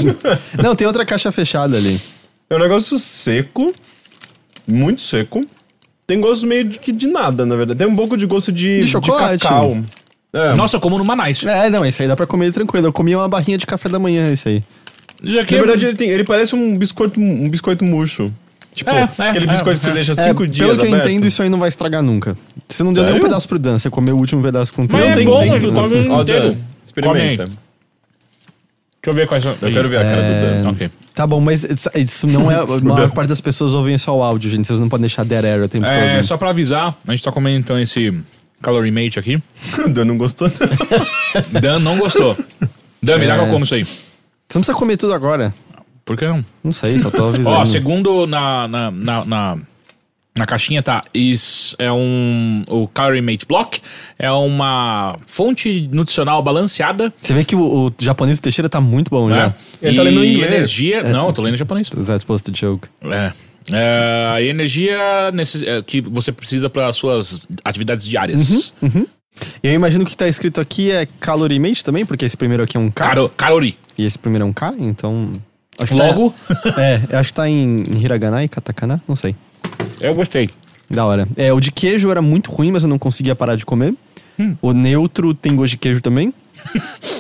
Não, 0.62 0.76
tem 0.76 0.86
outra 0.86 1.06
caixa 1.06 1.32
fechada 1.32 1.78
ali. 1.78 2.00
é 2.50 2.56
um 2.56 2.60
negócio 2.60 3.00
seco. 3.00 3.74
Muito 4.68 5.02
seco. 5.02 5.46
Tem 6.08 6.20
gosto 6.20 6.46
meio 6.46 6.66
de, 6.66 6.78
que 6.80 6.92
de 6.92 7.08
nada, 7.08 7.46
na 7.46 7.56
verdade. 7.56 7.78
Tem 7.80 7.88
um 7.88 7.96
pouco 7.96 8.16
de 8.16 8.26
gosto 8.26 8.52
de, 8.52 8.82
De 8.82 8.88
chocolate. 8.88 9.42
cacau. 9.44 9.78
É. 10.34 10.54
Nossa, 10.54 10.76
eu 10.76 10.80
como 10.82 10.98
no 10.98 11.06
Manais. 11.06 11.44
É, 11.44 11.70
não, 11.70 11.86
esse 11.86 12.02
aí 12.02 12.08
dá 12.08 12.16
pra 12.16 12.28
comer 12.28 12.52
tranquilo. 12.52 12.86
Eu 12.88 12.94
comi 12.94 13.16
uma 13.16 13.28
barrinha 13.28 13.58
de 13.58 13.66
café 13.66 13.88
da 13.90 13.98
manhã, 13.98 14.32
esse 14.32 14.48
aí. 14.50 14.64
Já 15.24 15.44
que 15.46 15.56
Na 15.56 15.62
verdade, 15.64 15.86
ele, 15.86 15.96
tem, 15.96 16.10
ele 16.10 16.24
parece 16.26 16.54
um 16.56 16.78
biscoito, 16.78 17.20
um 17.20 17.50
biscoito 17.50 17.84
murcho. 17.86 18.32
Tipo, 18.76 18.90
É, 18.92 19.10
é, 19.18 19.30
aquele 19.30 19.46
é, 19.46 19.48
biscoito 19.48 19.80
que 19.80 19.86
é. 19.86 19.90
você 19.90 19.96
deixa 19.96 20.12
É, 20.12 20.16
cinco 20.16 20.46
dias 20.46 20.68
pelo 20.68 20.82
que 20.82 20.86
eu 20.88 20.94
aberto. 20.94 21.10
entendo, 21.10 21.26
isso 21.26 21.42
aí 21.42 21.50
não 21.50 21.58
vai 21.58 21.70
estragar 21.70 22.04
nunca. 22.04 22.38
Você 22.68 22.84
não 22.84 22.92
deu 22.92 23.04
Sério? 23.04 23.16
nenhum 23.16 23.26
pedaço 23.26 23.48
pro 23.48 23.58
Dan, 23.58 23.80
você 23.80 23.90
comeu 23.90 24.16
o 24.16 24.20
último 24.20 24.44
pedaço 24.44 24.74
com 24.74 24.86
tudo. 24.86 24.98
Mas 25.00 25.06
Não, 25.06 25.12
é 25.12 25.16
tem, 25.16 25.26
bom, 25.26 25.40
tem 25.40 25.52
ele 25.54 25.66
tudo. 25.68 25.82
come 25.82 26.10
Ó, 26.10 26.22
inteiro. 26.22 26.50
Dan, 26.52 26.58
experimenta. 26.84 27.50
Deixa 29.06 29.10
eu 29.10 29.14
ver 29.14 29.28
quais 29.28 29.44
são. 29.44 29.56
Eu 29.62 29.72
quero 29.72 29.88
ver 29.88 29.98
a 29.98 30.04
cara 30.04 30.22
do 30.24 30.64
Dan. 30.64 30.70
Ok. 30.72 30.90
Tá 31.14 31.28
bom, 31.28 31.40
mas 31.40 31.64
isso- 31.64 32.26
não 32.28 32.50
é. 32.52 32.56
A 32.66 32.66
maior 32.82 33.12
parte 33.12 33.30
das 33.30 33.40
pessoas 33.40 33.74
ouvem 33.74 33.98
só 33.98 34.18
o 34.18 34.24
áudio, 34.24 34.50
gente. 34.50 34.66
Vocês 34.66 34.80
não 34.80 34.90
podem 34.90 35.02
deixar 35.04 35.24
dead 35.24 35.46
air 35.46 35.62
o 35.64 35.68
tempo 35.70 35.86
É, 35.86 36.16
todo. 36.16 36.24
só 36.24 36.38
pra 36.38 36.50
avisar, 36.50 36.98
a 37.08 37.12
gente 37.12 37.24
tá 37.24 37.32
comendo 37.32 37.60
então 37.60 37.80
esse 37.80 38.20
Calorie 38.62 38.92
Mate 38.92 39.20
aqui. 39.20 39.42
O 39.86 39.90
Dan 39.90 40.06
não 40.06 40.18
gostou. 40.18 40.52
Dan 41.62 41.80
não 41.80 41.98
gostou. 41.98 42.36
Dan, 43.02 43.20
me 43.20 43.28
dá 43.28 43.36
que 43.38 43.44
eu 43.44 43.48
como 43.50 43.64
isso 43.64 43.76
aí. 43.76 43.84
Você 43.86 43.94
não 44.56 44.62
precisa 44.62 44.78
comer 44.78 44.98
tudo 44.98 45.14
agora. 45.14 45.54
Por 46.04 46.18
que 46.18 46.26
não? 46.28 46.44
Não 46.64 46.72
sei, 46.72 46.98
só 47.00 47.10
tô 47.12 47.26
avisando. 47.30 47.50
Ó, 47.50 47.66
segundo 47.66 48.26
na, 48.28 48.68
na, 48.68 48.92
na, 48.92 49.26
na, 49.26 49.58
na 50.38 50.46
caixinha 50.46 50.84
tá, 50.84 51.04
isso 51.14 51.76
é 51.80 51.92
um, 51.92 52.64
o 52.68 52.88
Calorie 52.90 53.22
Mate 53.22 53.46
Block 53.46 53.82
é 54.20 54.30
uma 54.32 55.16
fonte 55.26 55.90
nutricional 55.94 56.42
balanceada, 56.44 57.14
Você 57.22 57.34
vê 57.34 57.44
que 57.46 57.56
o, 57.56 57.88
o 57.88 57.94
japonês 58.00 58.38
do 58.40 58.44
Teixeira 58.44 58.68
tá 58.68 58.82
muito 58.82 59.10
bom 59.10 59.30
né? 59.30 59.36
já. 59.82 59.88
Ele 59.88 59.96
tá 59.96 60.04
lendo 60.04 60.24
em 60.24 60.28
E 60.28 60.34
inglês. 60.34 60.54
energia, 60.54 61.04
não, 61.04 61.28
eu 61.28 61.34
tô 61.34 61.42
lendo 61.42 61.54
em 61.56 61.58
japonês. 61.58 61.90
That's 61.90 62.22
supposed 62.22 62.44
to 62.46 62.52
joke. 62.52 62.88
É. 63.04 63.32
É, 63.74 64.44
e 64.44 64.48
energia 64.50 65.32
necess- 65.34 65.64
é, 65.64 65.82
que 65.82 66.00
você 66.02 66.32
precisa 66.32 66.70
para 66.70 66.92
suas 66.94 67.48
atividades 67.64 68.06
diárias. 68.06 68.74
E 68.84 69.68
eu 69.68 69.74
imagino 69.74 70.04
que 70.06 70.10
o 70.10 70.12
que 70.12 70.18
tá 70.18 70.28
escrito 70.28 70.62
aqui 70.62 70.92
é 70.92 71.08
calorie 71.20 71.60
mate 71.60 71.84
também, 71.84 72.06
porque 72.06 72.26
esse 72.26 72.38
primeiro 72.38 72.62
aqui 72.64 72.78
é 72.78 72.80
um 72.80 72.92
K. 72.92 73.04
Caro, 73.08 73.30
calori. 73.36 73.78
E 73.98 74.06
esse 74.06 74.20
primeiro 74.20 74.46
é 74.46 74.48
um 74.48 74.54
K, 74.54 74.74
então. 74.80 75.32
Acho 75.80 75.92
que 75.94 75.98
tá- 75.98 76.06
Logo, 76.08 76.34
é, 76.78 77.02
eu 77.10 77.18
acho 77.20 77.30
que 77.30 77.34
tá 77.36 77.50
em, 77.50 77.84
em 77.84 78.02
hiragana 78.04 78.44
e 78.44 78.48
katakana, 78.48 79.02
não 79.08 79.16
sei. 79.16 79.36
Eu 80.00 80.14
gostei. 80.16 80.50
Da 80.90 81.06
hora. 81.06 81.28
É, 81.36 81.52
o 81.52 81.60
de 81.60 81.72
queijo 81.72 82.10
era 82.12 82.22
muito 82.22 82.52
ruim, 82.52 82.72
mas 82.72 82.84
eu 82.84 82.90
não 82.90 83.00
conseguia 83.00 83.36
parar 83.36 83.56
de 83.56 83.66
comer. 83.66 83.94
O 84.62 84.74
neutro 84.74 85.34
tem 85.34 85.56
gosto 85.56 85.72
de 85.72 85.78
queijo 85.78 86.02
também. 86.02 86.34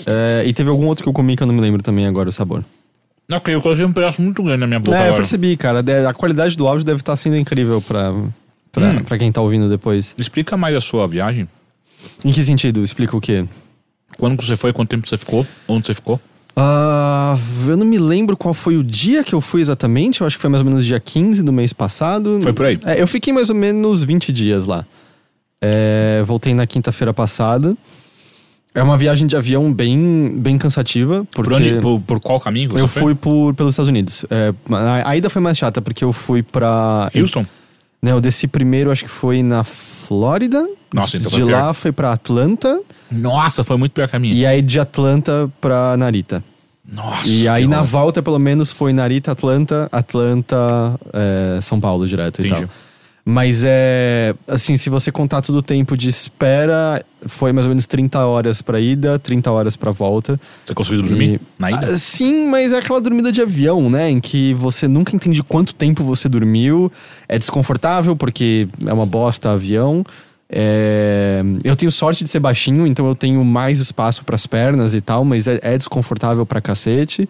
É, 0.08 0.44
e 0.46 0.54
teve 0.54 0.70
algum 0.70 0.86
outro 0.86 1.04
que 1.04 1.10
eu 1.10 1.14
comi 1.14 1.36
que 1.36 1.42
eu 1.42 1.48
não 1.48 1.54
me 1.54 1.60
lembro 1.62 1.82
também 1.82 2.06
agora 2.06 2.30
o 2.30 2.32
sabor. 2.32 2.64
Ok, 3.32 3.54
eu 3.56 3.60
coloquei 3.62 3.84
um 3.84 3.92
pedaço 3.92 4.22
muito 4.22 4.44
grande 4.44 4.60
na 4.60 4.68
minha 4.68 4.80
boca 4.80 4.96
é, 4.96 5.00
eu 5.00 5.04
agora. 5.06 5.16
percebi, 5.18 5.58
cara. 5.58 5.82
De- 5.82 6.06
A 6.06 6.14
qualidade 6.14 6.56
do 6.56 6.68
áudio 6.68 6.86
deve 6.86 7.00
estar 7.02 7.18
sendo 7.18 7.36
incrível 7.36 7.82
pra, 7.82 8.14
pra, 8.72 8.90
Hum. 8.90 9.04
pra 9.04 9.18
quem 9.18 9.32
tá 9.32 9.42
ouvindo 9.42 9.68
depois. 9.68 10.14
Explica 10.20 10.56
mais 10.56 10.76
a 10.76 10.80
sua 10.80 11.08
viagem. 11.08 11.48
Em 12.24 12.32
que 12.32 12.44
sentido? 12.44 12.84
Explica 12.84 13.18
o 13.18 13.22
quê? 13.22 13.46
Quando 14.18 14.40
você 14.42 14.56
foi, 14.56 14.72
quanto 14.74 14.90
tempo 14.90 15.08
você 15.08 15.18
ficou, 15.18 15.46
onde 15.68 15.88
você 15.88 15.94
ficou. 15.96 16.20
Ah, 16.56 17.38
eu 17.68 17.76
não 17.76 17.86
me 17.86 17.98
lembro 17.98 18.38
qual 18.38 18.54
foi 18.54 18.78
o 18.78 18.84
dia 18.84 19.24
que 19.24 19.36
eu 19.36 19.42
fui 19.42 19.62
exatamente. 19.62 20.22
Eu 20.22 20.28
acho 20.28 20.38
que 20.38 20.42
foi 20.42 20.50
mais 20.50 20.62
ou 20.62 20.66
menos 20.66 20.86
dia 20.86 21.00
15 21.00 21.44
do 21.44 21.52
mês 21.52 21.74
passado. 21.74 22.40
Foi 22.42 22.54
por 22.54 22.66
aí? 22.66 22.80
É, 22.86 23.02
eu 23.02 23.08
fiquei 23.08 23.34
mais 23.34 23.50
ou 23.50 23.56
menos 23.56 24.04
20 24.04 24.32
dias 24.32 24.66
lá. 24.66 24.86
É, 25.62 26.24
voltei 26.26 26.54
na 26.54 26.66
quinta-feira 26.66 27.14
passada. 27.14 27.76
É 28.74 28.84
uma 28.84 28.98
viagem 28.98 29.26
de 29.26 29.36
avião 29.38 29.72
bem, 29.72 30.36
bem 30.38 30.58
cansativa. 30.58 31.26
Porque 31.34 31.50
Por, 31.50 31.54
onde, 31.54 31.80
por, 31.80 32.02
por 32.02 32.20
qual 32.20 32.40
caminho 32.40 32.70
você 32.70 32.82
eu 32.82 32.88
fui 32.88 33.16
por, 33.16 33.54
pelos 33.54 33.74
Estados 33.74 33.90
Unidos. 33.90 34.26
É, 34.30 34.54
a, 35.06 35.16
ida 35.16 35.30
foi 35.30 35.42
mais 35.42 35.58
chata, 35.58 35.82
porque 35.82 36.04
eu 36.04 36.12
fui 36.12 36.44
pra. 36.44 37.10
Houston? 37.16 37.46
Né, 38.06 38.12
eu 38.12 38.22
desci 38.22 38.48
primeiro, 38.48 38.92
acho 38.92 39.04
que 39.06 39.10
foi 39.10 39.42
na 39.42 39.64
Flórida. 39.64 40.64
Nossa, 40.94 41.18
então 41.18 41.32
De 41.32 41.42
foi 41.42 41.52
lá 41.52 41.74
foi 41.74 41.92
pra 41.92 42.14
Atlanta. 42.14 42.80
Nossa, 43.12 43.64
foi 43.64 43.78
muito 43.78 43.94
pior 43.94 44.08
que 44.08 44.16
a 44.16 44.20
minha. 44.20 44.32
E 44.32 44.46
aí 44.46 44.62
de 44.62 44.80
Atlanta 44.80 45.52
pra 45.60 45.98
Narita. 45.98 46.44
Nossa. 46.88 47.28
E 47.28 47.48
aí 47.48 47.66
na 47.66 47.82
volta, 47.82 48.22
pelo 48.22 48.38
menos, 48.38 48.72
foi 48.72 48.94
Narita, 48.94 49.32
Atlanta, 49.32 49.90
Atlanta, 49.92 51.00
é, 51.12 51.60
São 51.64 51.80
Paulo 51.80 52.08
direto 52.08 52.44
e 52.44 52.46
Entendi. 52.46 52.62
tal. 52.62 52.70
Mas 53.28 53.64
é. 53.66 54.36
Assim, 54.48 54.78
se 54.78 54.88
você 54.88 55.12
contar 55.12 55.42
todo 55.42 55.56
o 55.56 55.62
tempo 55.64 55.98
de 55.98 56.08
espera, 56.08 57.04
foi 57.26 57.52
mais 57.52 57.66
ou 57.66 57.70
menos 57.72 57.88
30 57.88 58.24
horas 58.24 58.62
pra 58.62 58.80
ida, 58.80 59.18
30 59.18 59.52
horas 59.52 59.76
pra 59.76 59.92
volta. 59.92 60.40
Você 60.64 60.76
conseguiu 60.76 61.02
dormir 61.02 61.34
E- 61.36 61.42
na 61.58 61.72
ida? 61.72 61.88
Ah, 61.88 61.98
sim, 61.98 62.48
mas 62.50 62.72
é 62.72 62.78
aquela 62.78 63.02
dormida 63.02 63.32
de 63.32 63.42
avião, 63.42 63.90
né? 63.90 64.12
Em 64.12 64.20
que 64.20 64.54
você 64.54 64.88
nunca 64.88 65.16
entende 65.16 65.42
quanto 65.42 65.74
tempo 65.74 66.04
você 66.04 66.30
dormiu. 66.30 66.92
É 67.28 67.40
desconfortável, 67.40 68.16
porque 68.16 68.68
é 68.86 68.94
uma 68.94 69.08
bosta 69.08 69.50
avião. 69.50 70.04
É, 70.48 71.42
Eu 71.64 71.76
tenho 71.76 71.92
sorte 71.92 72.24
de 72.24 72.30
ser 72.30 72.40
baixinho, 72.40 72.86
então 72.86 73.08
eu 73.08 73.16
tenho 73.16 73.44
mais 73.44 73.80
espaço 73.80 74.24
pras 74.24 74.46
pernas 74.46 74.94
e 74.94 75.02
tal, 75.02 75.26
mas 75.26 75.48
é, 75.48 75.60
é 75.64 75.76
desconfortável 75.76 76.46
pra 76.46 76.62
cacete. 76.62 77.28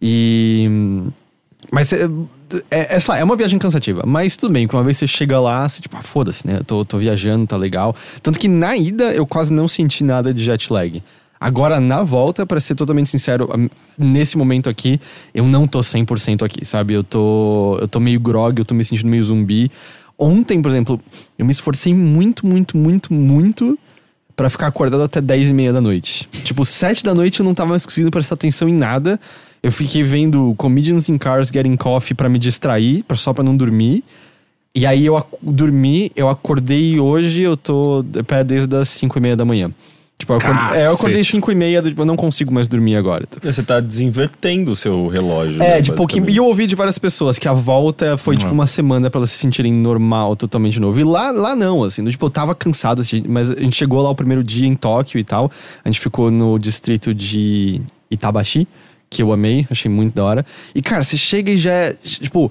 E. 0.00 0.66
Mas 1.70 1.92
é, 1.92 2.04
é, 2.70 2.96
é, 2.96 3.00
sei 3.00 3.14
lá, 3.14 3.20
é 3.20 3.24
uma 3.24 3.36
viagem 3.36 3.58
cansativa. 3.58 4.04
Mas 4.06 4.36
tudo 4.36 4.52
bem, 4.52 4.66
que 4.66 4.74
uma 4.74 4.84
vez 4.84 4.96
você 4.96 5.06
chega 5.06 5.38
lá, 5.40 5.68
você 5.68 5.80
tipo, 5.80 5.96
ah, 5.96 6.02
foda-se, 6.02 6.46
né? 6.46 6.58
Eu 6.58 6.64
tô, 6.64 6.84
tô 6.84 6.98
viajando, 6.98 7.46
tá 7.46 7.56
legal. 7.56 7.94
Tanto 8.22 8.38
que 8.38 8.48
na 8.48 8.76
ida 8.76 9.12
eu 9.12 9.26
quase 9.26 9.52
não 9.52 9.68
senti 9.68 10.04
nada 10.04 10.32
de 10.32 10.42
jet 10.42 10.72
lag. 10.72 11.02
Agora, 11.38 11.78
na 11.78 12.02
volta, 12.02 12.46
pra 12.46 12.60
ser 12.60 12.74
totalmente 12.74 13.10
sincero, 13.10 13.48
nesse 13.98 14.38
momento 14.38 14.70
aqui, 14.70 14.98
eu 15.34 15.44
não 15.44 15.66
tô 15.66 15.80
100% 15.80 16.42
aqui, 16.42 16.64
sabe? 16.64 16.94
Eu 16.94 17.04
tô, 17.04 17.78
eu 17.78 17.86
tô 17.86 18.00
meio 18.00 18.18
grog, 18.18 18.58
eu 18.58 18.64
tô 18.64 18.74
me 18.74 18.84
sentindo 18.84 19.08
meio 19.08 19.22
zumbi. 19.22 19.70
Ontem, 20.18 20.62
por 20.62 20.70
exemplo, 20.70 21.00
eu 21.38 21.44
me 21.44 21.52
esforcei 21.52 21.94
muito, 21.94 22.46
muito, 22.46 22.76
muito, 22.76 23.12
muito 23.12 23.78
pra 24.34 24.48
ficar 24.48 24.66
acordado 24.66 25.02
até 25.02 25.20
10 25.20 25.50
e 25.50 25.52
meia 25.52 25.72
da 25.72 25.80
noite. 25.80 26.28
Tipo, 26.42 26.64
7 26.64 27.04
da 27.04 27.14
noite 27.14 27.40
eu 27.40 27.44
não 27.44 27.54
tava 27.54 27.70
mais 27.70 27.84
conseguindo 27.84 28.10
prestar 28.10 28.34
atenção 28.34 28.68
em 28.68 28.74
nada. 28.74 29.20
Eu 29.66 29.72
fiquei 29.72 30.02
vendo 30.04 30.54
Comedians 30.56 31.08
in 31.08 31.18
Cars 31.18 31.48
Getting 31.52 31.74
Coffee 31.74 32.14
pra 32.14 32.28
me 32.28 32.38
distrair, 32.38 33.02
pra, 33.02 33.16
só 33.16 33.32
pra 33.32 33.42
não 33.42 33.56
dormir. 33.56 34.04
E 34.72 34.86
aí 34.86 35.04
eu 35.06 35.20
dormi, 35.42 36.12
eu 36.14 36.28
acordei 36.28 37.00
hoje, 37.00 37.42
eu 37.42 37.56
tô 37.56 38.02
de 38.02 38.22
pé 38.22 38.44
desde 38.44 38.76
as 38.76 38.88
5 38.90 39.18
e 39.18 39.20
meia 39.20 39.34
da 39.36 39.44
manhã. 39.44 39.72
Tipo, 40.18 40.34
eu, 40.34 40.36
acordei, 40.36 40.80
é, 40.80 40.86
eu 40.86 40.92
acordei 40.92 41.18
Cacete. 41.18 41.30
5 41.32 41.50
e 41.50 41.54
meia, 41.56 41.82
tipo, 41.82 42.00
eu 42.00 42.06
não 42.06 42.14
consigo 42.14 42.52
mais 42.54 42.68
dormir 42.68 42.94
agora. 42.94 43.26
Você 43.42 43.62
tá 43.62 43.80
desinvertendo 43.80 44.70
o 44.70 44.76
seu 44.76 45.08
relógio. 45.08 45.60
É, 45.62 45.68
né, 45.76 45.80
de 45.80 45.90
pouquinho. 45.92 46.30
E 46.30 46.36
eu 46.36 46.44
ouvi 46.44 46.66
de 46.66 46.76
várias 46.76 46.96
pessoas 46.98 47.36
que 47.38 47.48
a 47.48 47.52
volta 47.52 48.16
foi 48.16 48.36
tipo 48.36 48.48
Uhum. 48.50 48.54
uma 48.54 48.66
semana 48.68 49.10
pra 49.10 49.18
elas 49.18 49.30
se 49.32 49.38
sentirem 49.38 49.72
normal, 49.72 50.36
totalmente 50.36 50.74
de 50.74 50.80
novo. 50.80 51.00
E 51.00 51.04
lá, 51.04 51.32
lá 51.32 51.56
não, 51.56 51.82
assim, 51.82 52.04
do 52.04 52.10
tipo, 52.10 52.24
eu 52.24 52.30
tava 52.30 52.54
cansado, 52.54 53.00
assim, 53.00 53.24
mas 53.28 53.50
a 53.50 53.56
gente 53.60 53.74
chegou 53.74 54.00
lá 54.00 54.10
o 54.10 54.14
primeiro 54.14 54.44
dia 54.44 54.66
em 54.68 54.76
Tóquio 54.76 55.18
e 55.18 55.24
tal. 55.24 55.50
A 55.84 55.88
gente 55.88 55.98
ficou 56.00 56.30
no 56.30 56.56
distrito 56.58 57.12
de 57.12 57.80
Itabashi, 58.10 58.68
que 59.08 59.22
eu 59.22 59.32
amei, 59.32 59.66
achei 59.70 59.90
muito 59.90 60.14
da 60.14 60.24
hora. 60.24 60.46
E, 60.74 60.82
cara, 60.82 61.02
você 61.02 61.16
chega 61.16 61.50
e 61.50 61.58
já 61.58 61.70
é, 61.70 61.94
tipo, 62.02 62.50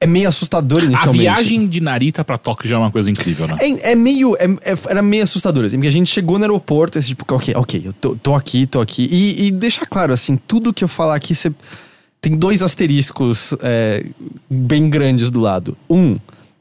é 0.00 0.06
meio 0.06 0.28
assustador 0.28 0.82
A 0.82 0.84
inicialmente. 0.84 1.18
viagem 1.22 1.66
de 1.66 1.80
Narita 1.80 2.24
pra 2.24 2.38
Tóquio 2.38 2.68
já 2.68 2.76
é 2.76 2.78
uma 2.78 2.90
coisa 2.90 3.10
incrível, 3.10 3.48
né? 3.48 3.56
É, 3.60 3.92
é 3.92 3.94
meio. 3.94 4.36
é- 4.36 4.72
é- 4.72 4.78
era 4.88 5.02
meio 5.02 5.24
assustador, 5.24 5.64
assim, 5.64 5.76
porque 5.76 5.88
a 5.88 5.92
gente 5.92 6.08
chegou 6.10 6.38
no 6.38 6.44
aeroporto, 6.44 6.98
assim, 6.98 7.08
tipo, 7.08 7.24
ok, 7.34 7.54
ok, 7.56 7.82
eu 7.84 7.92
tô, 7.92 8.14
tô 8.16 8.34
aqui, 8.34 8.66
tô 8.66 8.80
aqui. 8.80 9.08
E, 9.10 9.46
e 9.46 9.50
deixar 9.50 9.86
claro, 9.86 10.12
assim, 10.12 10.36
tudo 10.46 10.72
que 10.72 10.84
eu 10.84 10.88
falar 10.88 11.16
aqui, 11.16 11.34
você. 11.34 11.52
Tem 12.20 12.32
dois 12.36 12.62
asteriscos 12.62 13.54
é, 13.62 14.04
bem 14.50 14.90
grandes 14.90 15.30
do 15.30 15.38
lado. 15.38 15.76
Um, 15.88 16.18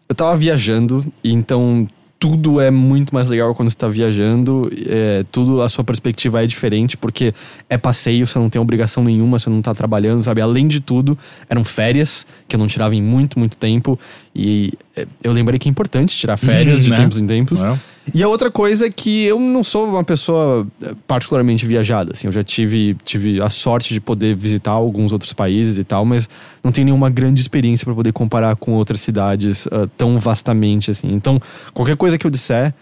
eu 0.07 0.13
tava 0.15 0.37
viajando, 0.37 1.03
e 1.23 1.33
então 1.33 1.87
tudo 2.19 2.59
é 2.59 2.71
muito 2.71 3.13
mais 3.13 3.29
legal 3.29 3.53
quando 3.53 3.69
você 3.69 3.77
tá 3.77 3.87
viajando. 3.87 4.71
É, 4.87 5.23
tudo, 5.31 5.61
a 5.61 5.69
sua 5.69 5.83
perspectiva 5.83 6.43
é 6.43 6.47
diferente, 6.47 6.97
porque 6.97 7.33
é 7.69 7.77
passeio, 7.77 8.25
você 8.25 8.39
não 8.39 8.49
tem 8.49 8.61
obrigação 8.61 9.03
nenhuma, 9.03 9.37
você 9.37 9.49
não 9.49 9.61
tá 9.61 9.73
trabalhando, 9.73 10.23
sabe? 10.23 10.41
Além 10.41 10.67
de 10.67 10.79
tudo, 10.79 11.17
eram 11.49 11.63
férias, 11.63 12.25
que 12.47 12.55
eu 12.55 12.59
não 12.59 12.67
tirava 12.67 12.95
em 12.95 13.01
muito, 13.01 13.37
muito 13.37 13.55
tempo. 13.57 13.99
E 14.35 14.73
é, 14.95 15.05
eu 15.23 15.31
lembrei 15.31 15.59
que 15.59 15.69
é 15.69 15.71
importante 15.71 16.17
tirar 16.17 16.37
férias 16.37 16.83
de 16.83 16.89
né? 16.89 16.97
tempos 16.97 17.19
em 17.19 17.27
tempos. 17.27 17.61
É. 17.61 17.77
E 18.13 18.23
a 18.23 18.27
outra 18.27 18.49
coisa 18.49 18.87
é 18.87 18.89
que 18.89 19.23
eu 19.25 19.39
não 19.39 19.63
sou 19.63 19.87
uma 19.87 20.03
pessoa 20.03 20.65
eh, 20.81 20.93
particularmente 21.05 21.65
viajada, 21.65 22.13
assim, 22.13 22.27
eu 22.27 22.33
já 22.33 22.43
tive, 22.43 22.95
tive 23.03 23.41
a 23.41 23.49
sorte 23.49 23.93
de 23.93 23.99
poder 23.99 24.35
visitar 24.35 24.71
alguns 24.71 25.11
outros 25.11 25.33
países 25.33 25.77
e 25.77 25.83
tal, 25.83 26.05
mas 26.05 26.29
não 26.63 26.71
tenho 26.71 26.85
nenhuma 26.85 27.09
grande 27.09 27.41
experiência 27.41 27.85
para 27.85 27.93
poder 27.93 28.13
comparar 28.13 28.55
com 28.55 28.73
outras 28.73 29.01
cidades 29.01 29.67
ah, 29.67 29.87
tão 29.97 30.19
vastamente, 30.19 30.89
assim. 30.91 31.13
Então, 31.13 31.39
qualquer 31.73 31.97
coisa 31.97 32.17
que 32.17 32.25
eu 32.25 32.31
disser, 32.31 32.73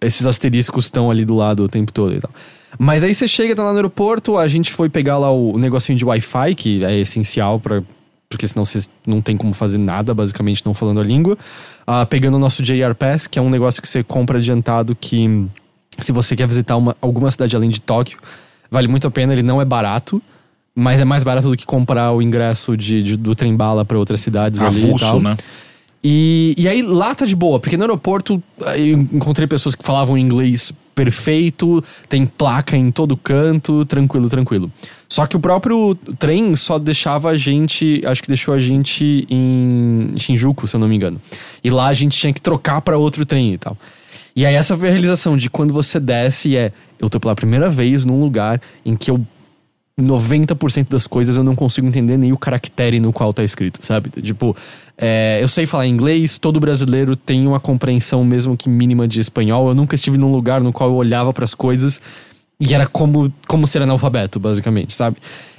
esses 0.00 0.26
asteriscos 0.26 0.86
estão 0.86 1.10
ali 1.10 1.24
do 1.24 1.34
lado 1.34 1.64
o 1.64 1.68
tempo 1.68 1.92
todo 1.92 2.14
e 2.14 2.20
tal. 2.20 2.30
Mas 2.78 3.02
aí 3.02 3.14
você 3.14 3.26
chega, 3.26 3.54
tá 3.56 3.62
lá 3.62 3.70
no 3.70 3.76
aeroporto, 3.76 4.36
a 4.36 4.46
gente 4.48 4.70
foi 4.70 4.88
pegar 4.88 5.16
lá 5.16 5.30
o 5.30 5.58
negocinho 5.58 5.96
de 5.96 6.04
Wi-Fi, 6.04 6.54
que 6.54 6.84
é 6.84 6.98
essencial 6.98 7.58
para 7.58 7.82
porque 8.28 8.46
senão 8.48 8.64
você 8.64 8.80
não 9.06 9.20
tem 9.20 9.36
como 9.36 9.54
fazer 9.54 9.78
nada, 9.78 10.12
basicamente 10.14 10.64
não 10.66 10.74
falando 10.74 11.00
a 11.00 11.04
língua. 11.04 11.36
Ah, 11.86 12.04
pegando 12.04 12.36
o 12.36 12.40
nosso 12.40 12.62
JR 12.62 12.94
Pass, 12.98 13.26
que 13.26 13.38
é 13.38 13.42
um 13.42 13.50
negócio 13.50 13.80
que 13.80 13.88
você 13.88 14.02
compra 14.02 14.38
adiantado 14.38 14.96
que 14.98 15.46
se 15.98 16.12
você 16.12 16.34
quer 16.36 16.46
visitar 16.48 16.76
uma, 16.76 16.96
alguma 17.00 17.30
cidade 17.30 17.54
além 17.56 17.70
de 17.70 17.80
Tóquio, 17.80 18.18
vale 18.70 18.88
muito 18.88 19.06
a 19.06 19.10
pena, 19.10 19.32
ele 19.32 19.42
não 19.42 19.60
é 19.60 19.64
barato. 19.64 20.20
Mas 20.78 21.00
é 21.00 21.06
mais 21.06 21.24
barato 21.24 21.48
do 21.48 21.56
que 21.56 21.64
comprar 21.64 22.12
o 22.12 22.20
ingresso 22.20 22.76
de, 22.76 23.02
de- 23.02 23.16
do 23.16 23.34
trem-bala 23.34 23.82
para 23.82 23.96
outras 23.96 24.20
cidades 24.20 24.60
ali 24.60 24.76
e 24.78 24.84
Avulso, 24.84 25.04
tal. 25.06 25.20
né? 25.22 25.34
E, 26.04 26.54
e 26.58 26.68
aí 26.68 26.82
lá 26.82 27.14
tá 27.14 27.24
de 27.24 27.34
boa, 27.34 27.58
porque 27.58 27.78
no 27.78 27.84
aeroporto 27.84 28.42
eu 28.76 28.98
encontrei 28.98 29.46
pessoas 29.48 29.74
que 29.74 29.82
falavam 29.82 30.18
inglês 30.18 30.72
perfeito, 30.96 31.84
tem 32.08 32.24
placa 32.24 32.74
em 32.74 32.90
todo 32.90 33.18
canto, 33.18 33.84
tranquilo, 33.84 34.30
tranquilo. 34.30 34.72
Só 35.06 35.26
que 35.26 35.36
o 35.36 35.40
próprio 35.40 35.94
trem 36.18 36.56
só 36.56 36.78
deixava 36.78 37.28
a 37.28 37.36
gente, 37.36 38.00
acho 38.04 38.22
que 38.22 38.28
deixou 38.28 38.54
a 38.54 38.58
gente 38.58 39.26
em 39.28 40.14
Shinjuku, 40.16 40.66
se 40.66 40.74
eu 40.74 40.80
não 40.80 40.88
me 40.88 40.96
engano. 40.96 41.20
E 41.62 41.68
lá 41.68 41.88
a 41.88 41.92
gente 41.92 42.18
tinha 42.18 42.32
que 42.32 42.40
trocar 42.40 42.80
pra 42.80 42.96
outro 42.96 43.26
trem 43.26 43.52
e 43.52 43.58
tal. 43.58 43.76
E 44.34 44.46
aí 44.46 44.54
essa 44.54 44.76
foi 44.76 44.88
a 44.88 44.90
realização 44.90 45.36
de 45.36 45.50
quando 45.50 45.74
você 45.74 46.00
desce 46.00 46.56
é, 46.56 46.72
eu 46.98 47.10
tô 47.10 47.20
pela 47.20 47.34
primeira 47.34 47.68
vez 47.70 48.06
num 48.06 48.18
lugar 48.18 48.60
em 48.84 48.96
que 48.96 49.10
eu 49.10 49.20
90% 50.06 50.88
das 50.90 51.06
coisas 51.06 51.36
eu 51.38 51.42
não 51.44 51.54
consigo 51.56 51.86
entender 51.86 52.18
nem 52.18 52.30
o 52.32 52.36
caractere 52.36 53.00
no 53.00 53.12
qual 53.12 53.32
tá 53.32 53.42
escrito, 53.42 53.84
sabe? 53.84 54.10
Tipo, 54.20 54.54
é, 54.98 55.38
eu 55.40 55.48
sei 55.48 55.64
falar 55.66 55.86
inglês, 55.86 56.36
todo 56.36 56.60
brasileiro 56.60 57.16
tem 57.16 57.46
uma 57.46 57.58
compreensão 57.58 58.22
mesmo 58.22 58.56
que 58.58 58.68
mínima 58.68 59.08
de 59.08 59.20
espanhol. 59.20 59.68
Eu 59.68 59.74
nunca 59.74 59.94
estive 59.94 60.18
num 60.18 60.30
lugar 60.30 60.62
no 60.62 60.70
qual 60.72 60.90
eu 60.90 60.96
olhava 60.96 61.32
para 61.32 61.44
as 61.46 61.54
coisas 61.54 62.00
e 62.60 62.74
era 62.74 62.86
como, 62.86 63.32
como 63.48 63.66
ser 63.66 63.80
analfabeto, 63.80 64.38
basicamente, 64.38 64.94
sabe? 64.94 65.16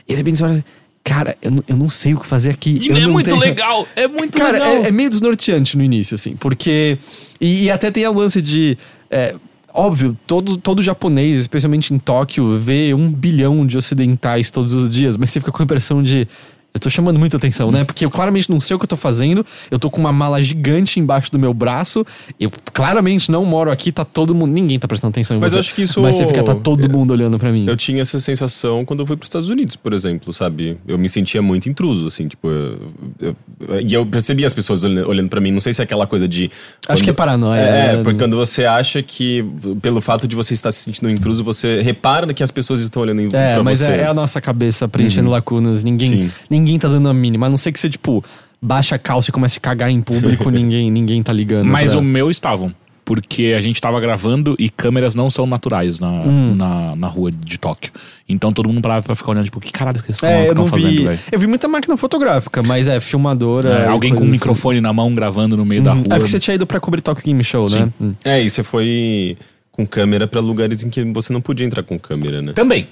E 0.07 0.11
de 0.11 0.17
repente 0.17 0.37
você 0.37 0.43
olha, 0.43 0.65
cara, 1.03 1.35
eu, 1.41 1.49
não- 1.49 1.63
eu 1.67 1.75
não 1.75 1.89
sei 1.89 2.13
o 2.13 2.19
que 2.19 2.27
fazer 2.27 2.51
aqui. 2.51 2.77
E 2.79 2.89
eu 2.89 2.97
é 2.97 3.07
muito 3.07 3.31
tenho- 3.31 3.41
legal, 3.41 3.87
é 3.95 4.07
muito 4.07 4.37
Cara, 4.37 4.51
legal. 4.53 4.71
é, 4.83 4.87
é 4.87 4.91
meio 4.91 5.09
desnorteante 5.09 5.75
no 5.75 5.83
início, 5.83 6.13
assim, 6.13 6.35
porque. 6.35 6.95
E, 7.41 7.63
e 7.63 7.71
até 7.71 7.89
tem 7.89 8.05
o 8.07 8.13
lance 8.13 8.39
de. 8.39 8.77
é, 9.09 9.33
óbvio, 9.73 10.17
todo, 10.25 10.57
todo 10.57 10.81
japonês, 10.81 11.41
especialmente 11.41 11.93
em 11.93 11.99
Tóquio, 11.99 12.59
vê 12.59 12.93
um 12.93 13.11
bilhão 13.11 13.65
de 13.65 13.77
ocidentais 13.77 14.49
todos 14.49 14.73
os 14.73 14.89
dias, 14.89 15.17
mas 15.17 15.31
você 15.31 15.39
fica 15.39 15.51
com 15.51 15.61
a 15.61 15.65
impressão 15.65 16.01
de. 16.01 16.27
Eu 16.77 16.79
tô 16.79 16.91
chamando 16.91 17.17
muita 17.17 17.37
atenção, 17.37 17.71
né? 17.71 17.83
Porque 17.83 18.05
eu 18.05 18.11
claramente 18.11 18.51
não 18.51 18.59
sei 18.61 18.75
o 18.75 18.79
que 18.79 18.85
eu 18.85 18.87
tô 18.87 18.95
fazendo. 18.95 19.43
Eu 19.71 19.79
tô 19.79 19.89
com 19.89 19.99
uma 19.99 20.13
mala 20.13 20.39
gigante 20.39 20.99
embaixo 20.99 21.31
do 21.31 21.39
meu 21.39 21.51
braço. 21.55 22.05
Eu 22.39 22.51
claramente 22.71 23.31
não 23.31 23.43
moro 23.43 23.71
aqui, 23.71 23.91
tá 23.91 24.05
todo 24.05 24.35
mundo. 24.35 24.51
Ninguém 24.51 24.77
tá 24.77 24.87
prestando 24.87 25.09
atenção 25.09 25.35
em 25.35 25.39
Mas 25.39 25.53
você. 25.53 25.57
acho 25.59 25.73
que 25.73 25.81
isso- 25.81 25.99
Mas 26.01 26.15
você 26.15 26.27
fica, 26.27 26.43
tá 26.43 26.53
todo 26.53 26.87
mundo 26.87 27.11
olhando 27.11 27.39
pra 27.39 27.51
mim. 27.51 27.65
Eu 27.67 27.75
tinha 27.75 28.01
essa 28.03 28.19
sensação 28.19 28.85
quando 28.85 28.99
eu 28.99 29.07
fui 29.07 29.17
para 29.17 29.23
os 29.23 29.27
Estados 29.27 29.49
Unidos, 29.49 29.75
por 29.75 29.91
exemplo, 29.91 30.31
sabe? 30.31 30.77
Eu 30.87 30.99
me 30.99 31.09
sentia 31.09 31.41
muito 31.41 31.67
intruso, 31.67 32.05
assim, 32.05 32.27
tipo. 32.27 32.47
eu- 32.47 32.77
eu- 33.19 33.81
e 33.81 33.91
eu 33.93 34.05
percebia 34.05 34.45
as 34.45 34.53
pessoas 34.53 34.83
olhando, 34.83 35.29
para 35.29 35.41
mim. 35.41 35.49
Não 35.51 35.61
sei 35.61 35.73
se 35.73 35.81
é 35.81 35.83
aquela 35.83 36.05
coisa 36.05 36.27
de. 36.27 36.51
Acho 36.87 37.03
que 37.03 37.09
é 37.09 37.13
paranoia, 37.13 37.59
É, 37.59 37.95
né? 37.97 38.03
porque 38.03 38.19
quando 38.19 38.37
você 38.37 38.65
acha 38.65 39.01
que, 39.01 39.43
pelo 39.81 39.99
fato 39.99 40.27
de 40.27 40.35
você 40.35 40.53
estar 40.53 40.71
se 40.71 40.79
sentindo 40.83 41.09
intruso, 41.09 41.43
você 41.43 41.81
repara 41.81 42.31
que 42.35 42.43
as 42.43 42.51
pessoas 42.51 42.81
estão 42.81 43.01
olhando 43.01 43.21
em, 43.21 43.25
É, 43.33 43.55
pra 43.55 43.63
mas 43.63 43.79
você. 43.79 43.89
é, 43.89 43.97
é 44.01 44.07
a 44.07 44.13
nossa 44.13 44.39
cabeça 44.39 44.87
preenchendo 44.87 45.29
lacunas. 45.29 45.83
Ninguém, 45.83 46.23
Sim. 46.23 46.31
ninguém 46.49 46.66
tá 46.79 46.87
dando 46.87 47.07
a 47.07 47.13
mínima. 47.13 47.45
A 47.45 47.49
não 47.51 47.57
ser 47.59 47.71
que 47.71 47.79
você, 47.79 47.87
tipo, 47.87 48.23
baixa 48.59 48.95
a 48.95 48.97
calça 48.97 49.29
e 49.29 49.31
começa 49.33 49.59
a 49.59 49.61
cagar 49.61 49.91
em 49.91 50.01
público, 50.01 50.49
ninguém, 50.49 50.89
ninguém 50.89 51.21
tá 51.21 51.31
ligando. 51.31 51.67
Mas 51.67 51.91
pra- 51.91 51.99
o 51.99 52.03
meu 52.03 52.31
estavam. 52.31 52.73
Porque 53.05 53.53
a 53.55 53.61
gente 53.61 53.79
tava 53.79 54.01
gravando 54.01 54.53
e 54.59 54.67
câmeras 54.69 55.15
não 55.15 55.29
são 55.29 55.45
naturais 55.45 55.97
na, 55.97 56.09
Hum. 56.09 56.55
na, 56.55 56.93
na 56.93 57.07
rua 57.07 57.31
de 57.31 57.57
Tóquio. 57.57 57.93
Então 58.27 58.51
todo 58.51 58.67
mundo 58.67 58.81
parava 58.81 59.01
pra 59.05 59.15
ficar 59.15 59.31
olhando, 59.31 59.45
tipo, 59.45 59.61
que 59.61 59.71
caralho 59.71 60.03
que 60.03 60.11
esses 60.11 60.21
É, 60.23 60.39
eu 60.47 60.49
estão 60.49 60.65
não 60.65 60.65
fazendo, 60.65 61.03
velho? 61.05 61.19
Eu 61.31 61.39
vi 61.39 61.47
muita 61.47 61.69
máquina 61.69 61.95
fotográfica, 61.95 62.61
mas 62.61 62.89
é 62.89 62.99
filmadora. 62.99 63.69
É, 63.69 63.87
alguém 63.87 64.13
com 64.13 64.19
um 64.19 64.23
assim. 64.23 64.31
microfone 64.31 64.81
na 64.81 64.91
mão 64.91 65.13
gravando 65.15 65.55
no 65.55 65.63
meio 65.63 65.81
da 65.81 65.91
Uhum. 65.93 65.99
rua. 65.99 66.07
É 66.07 66.15
porque 66.17 66.27
você 66.31 66.37
tinha 66.41 66.55
ido 66.55 66.67
pra 66.67 66.81
cobrir 66.81 67.01
Tokyo 67.01 67.23
Game 67.23 67.41
Show, 67.45 67.61
né? 67.69 67.85
Sim. 67.85 67.93
Hum. 68.01 68.13
É, 68.25 68.43
e 68.43 68.49
você 68.49 68.61
foi 68.61 69.37
com 69.71 69.87
câmera 69.87 70.27
pra 70.27 70.41
lugares 70.41 70.83
em 70.83 70.89
que 70.89 71.01
você 71.05 71.31
não 71.31 71.39
podia 71.39 71.65
entrar 71.65 71.83
com 71.83 71.97
câmera, 71.97 72.41
né? 72.41 72.51
Também. 72.51 72.89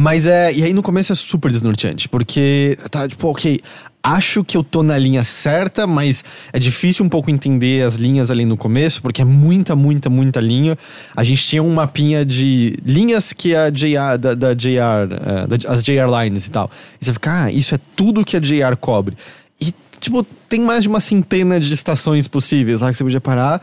Mas 0.00 0.26
é. 0.26 0.52
E 0.52 0.62
aí 0.62 0.72
no 0.72 0.80
começo 0.80 1.12
é 1.12 1.16
super 1.16 1.50
desnorteante, 1.50 2.08
porque 2.08 2.78
tá 2.88 3.08
tipo, 3.08 3.26
ok, 3.26 3.60
acho 4.00 4.44
que 4.44 4.56
eu 4.56 4.62
tô 4.62 4.80
na 4.84 4.96
linha 4.96 5.24
certa, 5.24 5.88
mas 5.88 6.22
é 6.52 6.58
difícil 6.60 7.04
um 7.04 7.08
pouco 7.08 7.32
entender 7.32 7.84
as 7.84 7.96
linhas 7.96 8.30
ali 8.30 8.44
no 8.44 8.56
começo, 8.56 9.02
porque 9.02 9.22
é 9.22 9.24
muita, 9.24 9.74
muita, 9.74 10.08
muita 10.08 10.40
linha. 10.40 10.78
A 11.16 11.24
gente 11.24 11.42
tinha 11.44 11.64
um 11.64 11.74
mapinha 11.74 12.24
de 12.24 12.78
linhas 12.86 13.32
que 13.32 13.56
a 13.56 13.70
JR, 13.70 14.16
da, 14.20 14.34
da 14.34 14.54
JR, 14.54 14.78
é, 14.78 15.46
da- 15.48 15.72
as 15.72 15.82
JR 15.82 16.06
Lines 16.22 16.46
e 16.46 16.50
tal. 16.52 16.70
E 17.00 17.04
você 17.04 17.12
fica, 17.12 17.46
ah, 17.46 17.52
isso 17.52 17.74
é 17.74 17.78
tudo 17.96 18.24
que 18.24 18.36
a 18.36 18.40
JR 18.40 18.76
cobre. 18.80 19.16
E, 19.60 19.74
tipo, 19.98 20.24
tem 20.48 20.60
mais 20.60 20.84
de 20.84 20.88
uma 20.88 21.00
centena 21.00 21.58
de 21.58 21.74
estações 21.74 22.28
possíveis 22.28 22.78
lá 22.78 22.92
que 22.92 22.96
você 22.96 23.02
podia 23.02 23.20
parar. 23.20 23.60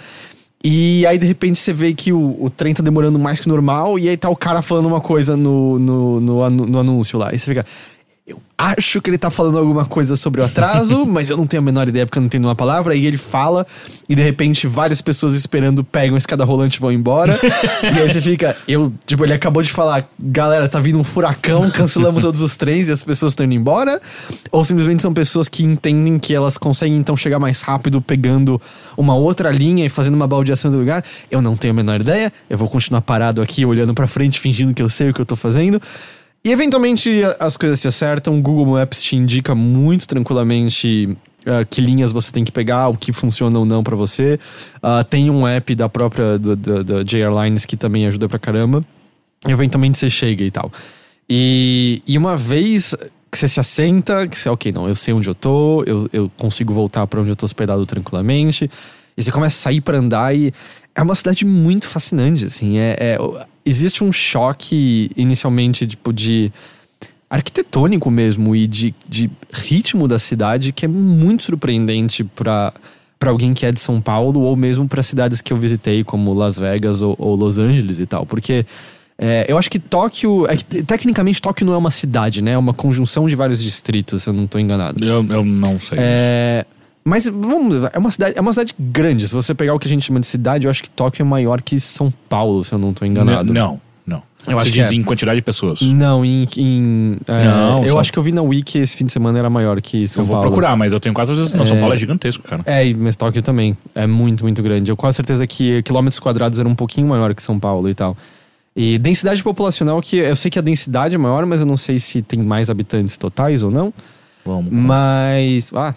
E 0.63 1.05
aí, 1.05 1.17
de 1.17 1.25
repente, 1.27 1.59
você 1.59 1.71
vê 1.71 1.93
que 1.93 2.11
o, 2.11 2.43
o 2.43 2.49
trem 2.49 2.73
tá 2.73 2.81
demorando 2.81 3.19
mais 3.19 3.39
que 3.39 3.47
o 3.47 3.49
normal, 3.49 3.99
e 3.99 4.09
aí 4.09 4.17
tá 4.17 4.29
o 4.29 4.35
cara 4.35 4.61
falando 4.61 4.87
uma 4.87 4.99
coisa 4.99 5.37
no, 5.37 5.77
no, 5.77 6.19
no, 6.19 6.49
no 6.49 6.79
anúncio 6.79 7.19
lá. 7.19 7.33
E 7.33 7.39
você 7.39 7.45
fica. 7.45 7.65
Eu 8.27 8.41
acho 8.57 8.99
que 9.03 9.09
ele 9.11 9.19
tá 9.19 9.29
falando 9.29 9.59
alguma 9.59 9.85
coisa 9.85 10.15
sobre 10.15 10.41
o 10.41 10.45
atraso, 10.45 11.05
mas 11.05 11.29
eu 11.29 11.37
não 11.37 11.45
tenho 11.45 11.61
a 11.61 11.63
menor 11.63 11.87
ideia 11.87 12.07
porque 12.07 12.17
eu 12.17 12.21
não 12.21 12.25
entendo 12.25 12.45
uma 12.45 12.55
palavra. 12.55 12.95
E 12.95 13.05
ele 13.05 13.17
fala, 13.17 13.67
e 14.09 14.15
de 14.15 14.23
repente 14.23 14.65
várias 14.65 14.99
pessoas 14.99 15.35
esperando 15.35 15.83
pegam 15.83 16.15
a 16.15 16.17
escada 16.17 16.43
rolante 16.43 16.77
e 16.77 16.81
vão 16.81 16.91
embora. 16.91 17.37
e 17.83 18.01
aí 18.01 18.11
você 18.11 18.19
fica. 18.19 18.57
Eu, 18.67 18.91
tipo, 19.05 19.23
ele 19.23 19.33
acabou 19.33 19.61
de 19.61 19.71
falar, 19.71 20.09
galera, 20.19 20.67
tá 20.67 20.79
vindo 20.79 20.97
um 20.97 21.03
furacão, 21.03 21.69
cancelamos 21.69 22.19
todos 22.19 22.41
os 22.41 22.55
trens 22.55 22.87
e 22.87 22.91
as 22.91 23.03
pessoas 23.03 23.33
estão 23.33 23.45
indo 23.45 23.53
embora. 23.53 24.01
Ou 24.51 24.65
simplesmente 24.65 25.03
são 25.03 25.13
pessoas 25.13 25.47
que 25.47 25.63
entendem 25.63 26.17
que 26.17 26.33
elas 26.33 26.57
conseguem 26.57 26.97
então 26.97 27.15
chegar 27.15 27.37
mais 27.37 27.61
rápido 27.61 28.01
pegando 28.01 28.59
uma 28.97 29.13
outra 29.13 29.51
linha 29.51 29.85
e 29.85 29.89
fazendo 29.89 30.15
uma 30.15 30.27
baldeação 30.27 30.71
do 30.71 30.79
lugar. 30.79 31.05
Eu 31.29 31.43
não 31.43 31.55
tenho 31.55 31.73
a 31.73 31.75
menor 31.75 32.01
ideia. 32.01 32.33
Eu 32.49 32.57
vou 32.57 32.69
continuar 32.69 33.01
parado 33.01 33.39
aqui 33.39 33.63
olhando 33.63 33.93
pra 33.93 34.07
frente, 34.07 34.39
fingindo 34.39 34.73
que 34.73 34.81
eu 34.81 34.89
sei 34.89 35.11
o 35.11 35.13
que 35.13 35.21
eu 35.21 35.25
tô 35.27 35.35
fazendo. 35.35 35.79
E 36.45 36.51
eventualmente 36.51 37.23
as 37.39 37.57
coisas 37.57 37.79
se 37.79 37.87
acertam. 37.87 38.37
O 38.37 38.41
Google 38.41 38.67
Maps 38.67 39.01
te 39.01 39.15
indica 39.15 39.55
muito 39.55 40.07
tranquilamente 40.07 41.17
ah, 41.43 41.65
que 41.65 41.81
linhas 41.81 42.11
você 42.11 42.31
tem 42.31 42.43
que 42.43 42.51
pegar, 42.51 42.87
o 42.89 42.95
que 42.95 43.11
funciona 43.11 43.57
ou 43.57 43.65
não 43.65 43.83
pra 43.83 43.95
você. 43.95 44.39
Ah, 44.79 45.03
tem 45.03 45.31
um 45.31 45.47
app 45.47 45.73
da 45.73 45.89
própria 45.89 46.37
da, 46.37 46.53
da, 46.53 46.83
da 46.83 47.03
JR 47.03 47.33
Lines 47.43 47.65
que 47.65 47.75
também 47.75 48.05
ajuda 48.05 48.29
pra 48.29 48.37
caramba. 48.37 48.85
Eventualmente 49.47 49.97
você 49.97 50.07
chega 50.07 50.43
e 50.43 50.51
tal. 50.51 50.71
E, 51.27 52.03
e 52.05 52.15
uma 52.15 52.37
vez 52.37 52.95
que 53.31 53.39
você 53.39 53.49
se 53.49 53.59
assenta, 53.59 54.27
que 54.27 54.37
você, 54.37 54.47
ok, 54.47 54.71
não, 54.71 54.87
eu 54.87 54.95
sei 54.95 55.15
onde 55.15 55.27
eu 55.27 55.33
tô, 55.33 55.83
eu, 55.83 56.07
eu 56.13 56.31
consigo 56.37 56.71
voltar 56.75 57.07
pra 57.07 57.21
onde 57.21 57.31
eu 57.31 57.35
tô 57.35 57.47
hospedado 57.47 57.83
tranquilamente. 57.87 58.69
E 59.17 59.23
você 59.23 59.31
começa 59.31 59.55
a 59.55 59.61
sair 59.63 59.81
pra 59.81 59.97
andar 59.97 60.35
e 60.35 60.53
é 60.93 61.01
uma 61.01 61.15
cidade 61.15 61.43
muito 61.43 61.87
fascinante, 61.87 62.45
assim. 62.45 62.77
É, 62.77 62.95
é- 62.99 63.17
existe 63.65 64.03
um 64.03 64.11
choque 64.11 65.09
inicialmente, 65.15 65.87
tipo, 65.87 66.13
de 66.13 66.51
arquitetônico 67.29 68.09
mesmo 68.11 68.55
e 68.55 68.67
de, 68.67 68.93
de 69.07 69.29
ritmo 69.51 70.07
da 70.07 70.19
cidade 70.19 70.71
que 70.71 70.85
é 70.85 70.87
muito 70.87 71.43
surpreendente 71.43 72.23
pra 72.23 72.71
para 73.17 73.29
alguém 73.29 73.53
que 73.53 73.65
é 73.65 73.71
de 73.71 73.79
São 73.79 74.01
Paulo 74.01 74.41
ou 74.41 74.55
mesmo 74.57 74.87
para 74.87 75.01
cidades 75.01 75.41
que 75.41 75.51
eu 75.51 75.57
visitei 75.57 76.03
como 76.03 76.33
Las 76.33 76.59
Vegas 76.59 77.01
ou, 77.01 77.15
ou 77.17 77.33
Los 77.35 77.57
Angeles 77.57 77.97
e 77.97 78.05
tal, 78.05 78.25
porque 78.25 78.65
é, 79.17 79.45
eu 79.47 79.57
acho 79.57 79.71
que 79.71 79.79
Tóquio, 79.79 80.45
é 80.47 80.57
que, 80.57 80.83
tecnicamente 80.83 81.41
Tóquio 81.41 81.65
não 81.65 81.73
é 81.73 81.77
uma 81.77 81.91
cidade, 81.91 82.41
né? 82.41 82.51
É 82.51 82.57
uma 82.57 82.73
conjunção 82.73 83.27
de 83.27 83.35
vários 83.35 83.63
distritos, 83.63 84.23
se 84.23 84.29
eu 84.29 84.33
não 84.33 84.45
tô 84.45 84.59
enganado. 84.59 85.03
Eu, 85.03 85.25
eu 85.29 85.45
não 85.45 85.79
sei. 85.79 85.97
É, 86.01 86.65
mas 87.07 87.25
vamos, 87.27 87.87
é 87.93 87.97
uma 87.97 88.11
cidade, 88.11 88.33
é 88.37 88.41
uma 88.41 88.51
cidade 88.53 88.73
grande. 88.79 89.27
Se 89.27 89.33
você 89.33 89.53
pegar 89.53 89.73
o 89.73 89.79
que 89.79 89.87
a 89.87 89.89
gente 89.89 90.05
chama 90.05 90.19
de 90.19 90.27
cidade, 90.27 90.65
eu 90.65 90.71
acho 90.71 90.81
que 90.83 90.89
Tóquio 90.89 91.21
é 91.23 91.25
maior 91.25 91.61
que 91.61 91.79
São 91.79 92.11
Paulo, 92.27 92.63
se 92.63 92.73
eu 92.73 92.79
não 92.79 92.93
tô 92.93 93.05
enganado. 93.05 93.53
Não, 93.53 93.79
não. 94.05 94.23
Eu 94.47 94.51
Você 94.51 94.53
acho 94.57 94.65
que 94.65 94.71
diz 94.79 94.91
é. 94.91 94.93
em 94.93 95.01
quantidade 95.01 95.39
de 95.39 95.43
pessoas. 95.43 95.81
Não, 95.81 96.23
em. 96.23 96.47
em, 96.57 97.17
é, 97.27 97.43
Não, 97.45 97.83
eu 97.83 97.89
só- 97.93 97.99
acho 97.99 98.13
que 98.13 98.19
eu 98.19 98.21
vi 98.21 98.31
na 98.31 98.43
Wiki 98.43 98.77
esse 98.77 98.95
fim 98.95 99.05
de 99.05 99.11
semana 99.11 99.39
era 99.39 99.49
maior 99.49 99.81
que 99.81 100.07
São 100.07 100.21
eu 100.21 100.25
vou 100.27 100.35
Paulo. 100.35 100.49
procurar, 100.49 100.75
mas 100.77 100.93
eu 100.93 100.99
tenho 100.99 101.15
quase 101.15 101.35
certeza. 101.35 101.57
Não, 101.57 101.65
São 101.65 101.79
Paulo 101.79 101.93
é 101.95 101.97
gigantesco, 101.97 102.43
cara. 102.43 102.61
É, 102.67 102.93
mas 102.93 103.15
Tóquio 103.15 103.41
também. 103.41 103.75
É 103.95 104.05
muito, 104.05 104.43
muito 104.43 104.61
grande. 104.61 104.91
Eu 104.91 104.95
com 104.95 105.01
quase 105.01 105.15
certeza 105.15 105.47
que 105.47 105.81
quilômetros 105.81 106.19
quadrados 106.19 106.59
era 106.59 106.69
um 106.69 106.75
pouquinho 106.75 107.07
maior 107.07 107.33
que 107.33 107.41
São 107.41 107.59
Paulo 107.59 107.89
e 107.89 107.95
tal. 107.95 108.15
E 108.75 108.99
densidade 108.99 109.41
populacional, 109.41 109.99
que 109.99 110.17
eu 110.17 110.35
sei 110.35 110.51
que 110.51 110.59
a 110.59 110.61
densidade 110.61 111.15
é 111.15 111.17
maior, 111.17 111.43
mas 111.47 111.61
eu 111.61 111.65
não 111.65 111.77
sei 111.77 111.97
se 111.97 112.21
tem 112.21 112.37
mais 112.43 112.69
habitantes 112.69 113.17
totais 113.17 113.63
ou 113.63 113.71
não. 113.71 113.91
Vamos. 114.45 114.71
Mas. 114.71 115.71
Ah. 115.73 115.95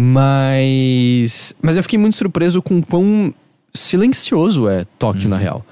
Mas. 0.00 1.56
Mas 1.60 1.76
eu 1.76 1.82
fiquei 1.82 1.98
muito 1.98 2.16
surpreso 2.16 2.62
com 2.62 2.80
quão 2.80 3.34
silencioso 3.74 4.68
é 4.68 4.86
Tóquio, 4.96 5.28
na 5.28 5.36
real. 5.36 5.66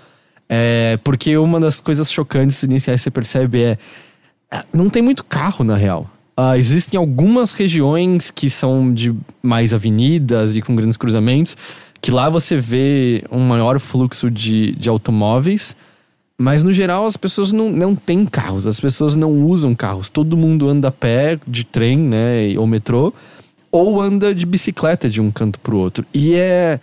É, 0.48 0.98
porque 1.04 1.36
uma 1.36 1.60
das 1.60 1.80
coisas 1.80 2.10
chocantes 2.10 2.60
iniciais 2.64 3.00
que 3.00 3.04
você 3.04 3.10
percebe 3.12 3.62
é. 3.62 3.78
ah, 4.50 4.64
Não 4.72 4.90
tem 4.90 5.00
muito 5.00 5.22
carro, 5.22 5.64
na 5.64 5.76
real. 5.76 6.10
Ah, 6.36 6.58
existem 6.58 6.98
algumas 6.98 7.52
regiões 7.52 8.32
que 8.32 8.50
são 8.50 8.92
de 8.92 9.14
mais 9.40 9.72
avenidas 9.72 10.56
e 10.56 10.60
com 10.60 10.74
grandes 10.74 10.96
cruzamentos, 10.96 11.56
que 12.00 12.10
lá 12.10 12.28
você 12.28 12.56
vê 12.56 13.22
um 13.30 13.46
maior 13.46 13.78
fluxo 13.78 14.28
de, 14.28 14.72
de 14.72 14.88
automóveis. 14.88 15.76
Mas 16.36 16.64
no 16.64 16.72
geral 16.72 17.06
as 17.06 17.16
pessoas 17.16 17.52
não, 17.52 17.70
não 17.70 17.94
têm 17.94 18.26
carros, 18.26 18.66
as 18.66 18.80
pessoas 18.80 19.14
não 19.14 19.44
usam 19.44 19.72
carros. 19.72 20.10
Todo 20.10 20.36
mundo 20.36 20.68
anda 20.68 20.88
a 20.88 20.92
pé, 20.92 21.38
de 21.46 21.62
trem, 21.62 21.96
né, 21.96 22.58
ou 22.58 22.66
metrô, 22.66 23.14
ou 23.76 24.00
anda 24.00 24.34
de 24.34 24.44
bicicleta 24.46 25.08
de 25.08 25.20
um 25.20 25.30
canto 25.30 25.58
pro 25.60 25.76
outro. 25.76 26.04
E 26.14 26.34
é. 26.34 26.80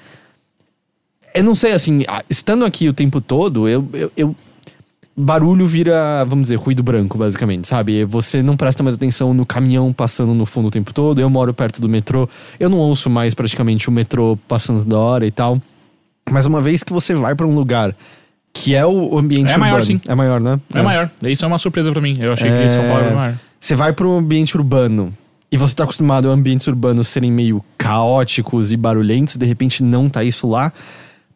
Eu 1.34 1.44
não 1.44 1.56
sei, 1.56 1.72
assim, 1.74 2.04
estando 2.30 2.64
aqui 2.64 2.88
o 2.88 2.94
tempo 2.94 3.20
todo, 3.20 3.68
eu, 3.68 3.88
eu, 3.94 4.12
eu- 4.16 4.36
Barulho 5.16 5.68
vira, 5.68 6.24
vamos 6.26 6.44
dizer, 6.46 6.56
ruído 6.56 6.82
branco, 6.82 7.20
basicamente, 7.20 7.68
sabe? 7.68 8.04
Você 8.06 8.42
não 8.42 8.58
presta 8.58 8.82
mais 8.82 8.96
atenção 8.96 9.32
no 9.32 9.46
caminhão 9.46 9.94
passando 9.94 10.34
no 10.34 10.44
fundo 10.44 10.70
o 10.70 10.72
tempo 10.72 10.92
todo. 10.92 11.22
Eu 11.22 11.30
moro 11.30 11.54
perto 11.54 11.80
do 11.80 11.88
metrô, 11.88 12.28
eu 12.60 12.68
não 12.68 12.80
ouço 12.80 13.12
mais 13.12 13.36
praticamente 13.36 13.90
o 13.90 13.92
metrô 13.92 14.36
passando 14.48 14.84
da 14.86 14.98
hora 14.98 15.24
e 15.28 15.30
tal. 15.32 15.62
Mas 16.32 16.48
uma 16.48 16.64
vez 16.64 16.82
que 16.84 16.92
você 16.92 17.14
vai 17.14 17.36
pra 17.36 17.46
um 17.46 17.54
lugar 17.54 17.96
que 18.52 18.74
é 18.74 18.84
o 18.86 19.18
ambiente 19.20 19.50
É 19.50 19.54
urbano. 19.54 19.60
maior, 19.62 19.84
sim. 19.84 20.02
É 20.08 20.16
maior, 20.16 20.42
né? 20.42 20.60
É 20.74 20.82
maior. 20.82 21.12
Isso 21.24 21.46
é 21.46 21.48
uma 21.48 21.60
surpresa 21.60 21.92
pra 21.92 22.02
mim. 22.02 22.18
Eu 22.20 22.34
achei 22.34 22.50
que 22.50 22.72
São 22.72 22.88
Paulo 22.88 23.04
era 23.04 23.16
maior. 23.16 23.40
Você 23.60 23.76
vai 23.76 23.94
para 23.94 24.08
um 24.08 24.18
ambiente 24.18 24.58
urbano 24.58 25.14
e 25.54 25.58
você 25.58 25.76
tá 25.76 25.84
acostumado 25.84 26.32
a 26.32 26.34
ambientes 26.34 26.66
urbanos 26.66 27.08
serem 27.10 27.32
meio 27.32 27.64
caóticos 27.78 28.72
e 28.72 28.76
barulhentos, 28.76 29.38
de 29.38 29.46
repente 29.46 29.84
não 29.84 30.10
tá 30.10 30.24
isso 30.24 30.50
lá. 30.50 30.74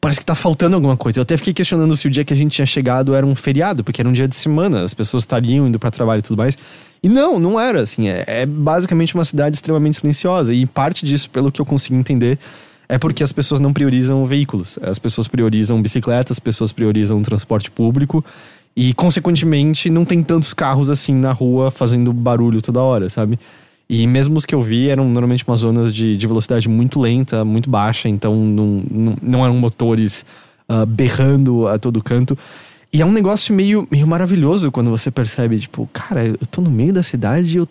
Parece 0.02 0.20
que 0.20 0.26
tá 0.26 0.34
faltando 0.34 0.76
alguma 0.76 0.98
coisa. 0.98 1.20
Eu 1.20 1.22
até 1.22 1.38
fiquei 1.38 1.54
questionando 1.54 1.96
se 1.96 2.08
o 2.08 2.10
dia 2.10 2.26
que 2.26 2.34
a 2.34 2.36
gente 2.36 2.52
tinha 2.52 2.66
chegado 2.66 3.14
era 3.14 3.24
um 3.24 3.36
feriado, 3.36 3.84
porque 3.84 4.02
era 4.02 4.10
um 4.10 4.12
dia 4.12 4.28
de 4.28 4.36
semana, 4.36 4.82
as 4.82 4.92
pessoas 4.92 5.22
estariam 5.22 5.68
indo 5.68 5.78
para 5.78 5.92
trabalho 5.92 6.18
e 6.18 6.22
tudo 6.24 6.36
mais. 6.36 6.58
E 7.04 7.08
não, 7.08 7.38
não 7.38 7.60
era, 7.60 7.82
assim. 7.82 8.10
É, 8.10 8.24
é 8.26 8.46
basicamente 8.48 9.14
uma 9.14 9.24
cidade 9.24 9.56
extremamente 9.56 9.98
silenciosa. 9.98 10.52
E 10.52 10.66
parte 10.66 11.06
disso, 11.06 11.30
pelo 11.30 11.52
que 11.52 11.62
eu 11.62 11.66
consigo 11.66 11.96
entender, 11.96 12.40
é 12.90 12.98
porque 12.98 13.22
as 13.22 13.32
pessoas 13.32 13.62
não 13.62 13.72
priorizam 13.72 14.26
veículos. 14.26 14.80
As 14.82 14.98
pessoas 14.98 15.28
priorizam 15.28 15.80
bicicletas, 15.80 16.32
as 16.38 16.40
pessoas 16.40 16.72
priorizam 16.72 17.22
transporte 17.22 17.70
público. 17.70 18.26
E, 18.76 18.96
consequentemente, 18.96 19.92
não 19.92 20.04
tem 20.04 20.24
tantos 20.24 20.56
carros 20.56 20.90
assim 20.90 21.14
na 21.14 21.32
rua 21.32 21.70
fazendo 21.70 22.12
barulho 22.12 22.64
toda 22.64 22.82
hora, 22.82 23.10
sabe? 23.10 23.38
E 23.90 24.06
mesmo 24.06 24.38
os 24.38 24.46
que 24.46 24.54
eu 24.54 24.62
vi 24.62 24.90
eram 24.90 25.06
normalmente 25.06 25.46
umas 25.48 25.62
zonas 25.62 25.94
de, 25.94 26.18
de 26.18 26.28
velocidade 26.28 26.68
muito 26.68 27.00
lenta, 27.00 27.46
muito 27.46 27.70
baixa, 27.70 28.10
então 28.10 28.36
não, 28.36 28.84
não, 28.92 29.16
não 29.22 29.46
eram 29.46 29.56
motores 29.56 30.26
ah, 30.68 30.86
berrando 30.86 31.68
a 31.68 31.80
todo 31.80 32.04
canto. 32.04 32.38
E 32.92 33.02
é 33.02 33.06
um 33.06 33.12
negócio 33.12 33.54
meio, 33.54 33.88
meio 33.90 34.06
maravilhoso 34.06 34.72
quando 34.72 34.90
você 34.90 35.10
percebe, 35.10 35.60
tipo, 35.60 35.90
cara, 35.94 36.26
eu 36.26 36.38
tô 36.52 36.62
no 36.62 36.70
meio 36.70 36.92
da 36.92 37.02
cidade 37.04 37.54
e 37.54 37.58
eu, 37.58 37.68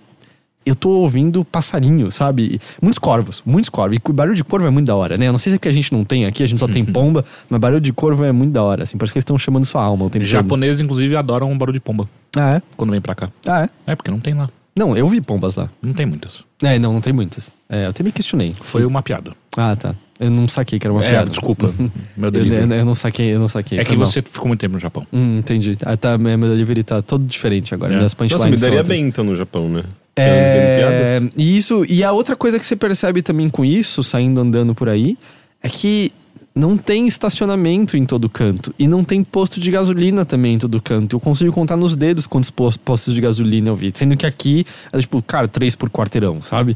eu 0.65 0.75
tô 0.75 0.89
ouvindo 0.91 1.45
passarinho, 1.45 2.11
sabe? 2.11 2.61
Muitos 2.81 2.99
corvos, 2.99 3.43
muitos 3.45 3.69
corvos. 3.69 3.99
E 3.99 4.13
barulho 4.13 4.35
de 4.37 4.45
corvo 4.45 4.67
é 4.67 4.71
muito 4.71 4.87
da 4.87 4.97
hora, 4.97 5.19
né? 5.19 5.29
Eu 5.29 5.33
não 5.33 5.39
sei 5.39 5.51
se 5.51 5.57
é 5.57 5.59
que 5.59 5.69
a 5.69 5.73
gente 5.73 5.93
não 5.93 6.03
tem 6.05 6.25
aqui, 6.27 6.43
a 6.43 6.47
gente 6.47 6.59
só 6.59 6.69
tem 6.69 6.85
pomba, 6.87 7.25
mas 7.51 7.61
barulho 7.61 7.81
de 7.81 7.93
corvo 7.93 8.25
é 8.25 8.33
muito 8.33 8.53
da 8.53 8.63
hora, 8.63 8.85
assim. 8.85 8.97
Parece 8.97 9.13
que 9.13 9.19
eles 9.19 9.23
estão 9.23 9.37
chamando 9.39 9.65
sua 9.67 9.83
alma 9.83 10.07
o 10.07 10.11
tempo 10.11 10.25
todo. 10.25 10.31
Japoneses, 10.31 10.81
inclusive, 10.81 11.15
adoram 11.17 11.51
um 11.51 11.59
barulho 11.59 11.75
de 11.75 11.81
pomba 11.81 12.09
Ah, 12.35 12.57
é? 12.57 12.63
quando 12.77 12.91
vem 12.91 13.01
pra 13.01 13.15
cá. 13.15 13.29
Ah, 13.47 13.65
é? 13.65 13.93
É, 13.93 13.95
porque 13.95 14.11
não 14.11 14.21
tem 14.21 14.33
lá. 14.35 14.49
Não, 14.77 14.97
eu 14.97 15.09
vi 15.09 15.21
pombas 15.21 15.57
lá. 15.57 15.71
Não 15.83 15.95
tem 15.95 16.05
muitas. 16.05 16.45
É, 16.63 16.79
não, 16.79 16.93
não 16.93 17.01
tem 17.01 17.13
muitas. 17.13 17.53
É, 17.69 17.87
eu 17.87 17.91
até 17.91 18.03
me 18.05 18.13
questionei. 18.13 18.53
Foi 18.61 18.85
uma 18.85 19.03
piada. 19.03 19.33
Ah, 19.57 19.75
tá. 19.75 19.95
Eu 20.21 20.31
não 20.31 20.47
saquei 20.47 20.79
que 20.79 20.87
era 20.87 20.93
uma 20.93 21.05
É, 21.05 21.11
piada. 21.11 21.31
desculpa. 21.31 21.73
Meu 22.17 22.29
Eu, 22.29 22.31
delivery. 22.31 22.75
eu 22.79 22.85
não 22.85 22.95
saquei, 22.95 23.35
eu 23.35 23.39
não 23.39 23.49
saquei. 23.49 23.79
É 23.79 23.85
que 23.85 23.97
mal. 23.97 24.07
você 24.07 24.21
ficou 24.23 24.49
muito 24.49 24.61
tempo 24.61 24.75
no 24.75 24.81
Japão. 24.81 25.07
Hum, 25.13 25.39
entendi. 25.39 25.77
Ah, 25.83 25.97
tá, 25.97 26.17
meu 26.19 26.39
delivery 26.39 26.83
tá 26.85 27.01
todo 27.03 27.25
diferente 27.25 27.73
agora. 27.75 27.93
É. 27.95 27.97
Minhas 27.97 28.13
punchlines 28.15 28.43
Nossa, 28.43 28.51
me 28.51 28.57
daria 28.61 28.83
bem 28.83 29.07
então 29.07 29.25
no 29.25 29.35
Japão, 29.35 29.69
né? 29.69 29.83
É, 30.19 31.21
e 31.37 31.57
isso, 31.59 31.85
e 31.89 32.03
a 32.03 32.13
outra 32.13 32.35
coisa 32.37 32.59
que 32.59 32.65
você 32.65 32.75
percebe 32.77 33.21
também 33.21 33.51
com 33.51 33.65
isso, 33.65 34.03
saindo 34.03 34.41
andando 34.41 34.75
por 34.75 34.89
aí, 34.89 35.17
é 35.63 35.69
que 35.69 36.11
não 36.57 36.75
tem 36.75 37.07
estacionamento 37.07 37.99
em 37.99 38.07
todo 38.07 38.31
canto. 38.31 38.75
E 38.79 38.89
não 38.89 39.05
tem 39.05 39.23
posto 39.23 39.61
de 39.61 39.71
gasolina 39.71 40.25
também 40.25 40.55
em 40.55 40.59
todo 40.59 40.81
canto. 40.81 41.15
Eu 41.17 41.21
consigo 41.21 41.53
contar 41.53 41.77
nos 41.77 41.95
dedos 41.95 42.27
quantos 42.27 42.49
pos- 42.51 42.79
postos 42.79 43.15
de 43.15 43.21
gasolina 43.21 43.69
eu 43.69 43.77
vi. 43.77 43.93
Sendo 43.95 44.17
que 44.17 44.25
aqui 44.25 44.65
é 44.91 44.99
tipo, 44.99 45.21
cara, 45.21 45.47
três 45.47 45.77
por 45.77 45.91
quarteirão, 45.91 46.41
sabe? 46.41 46.75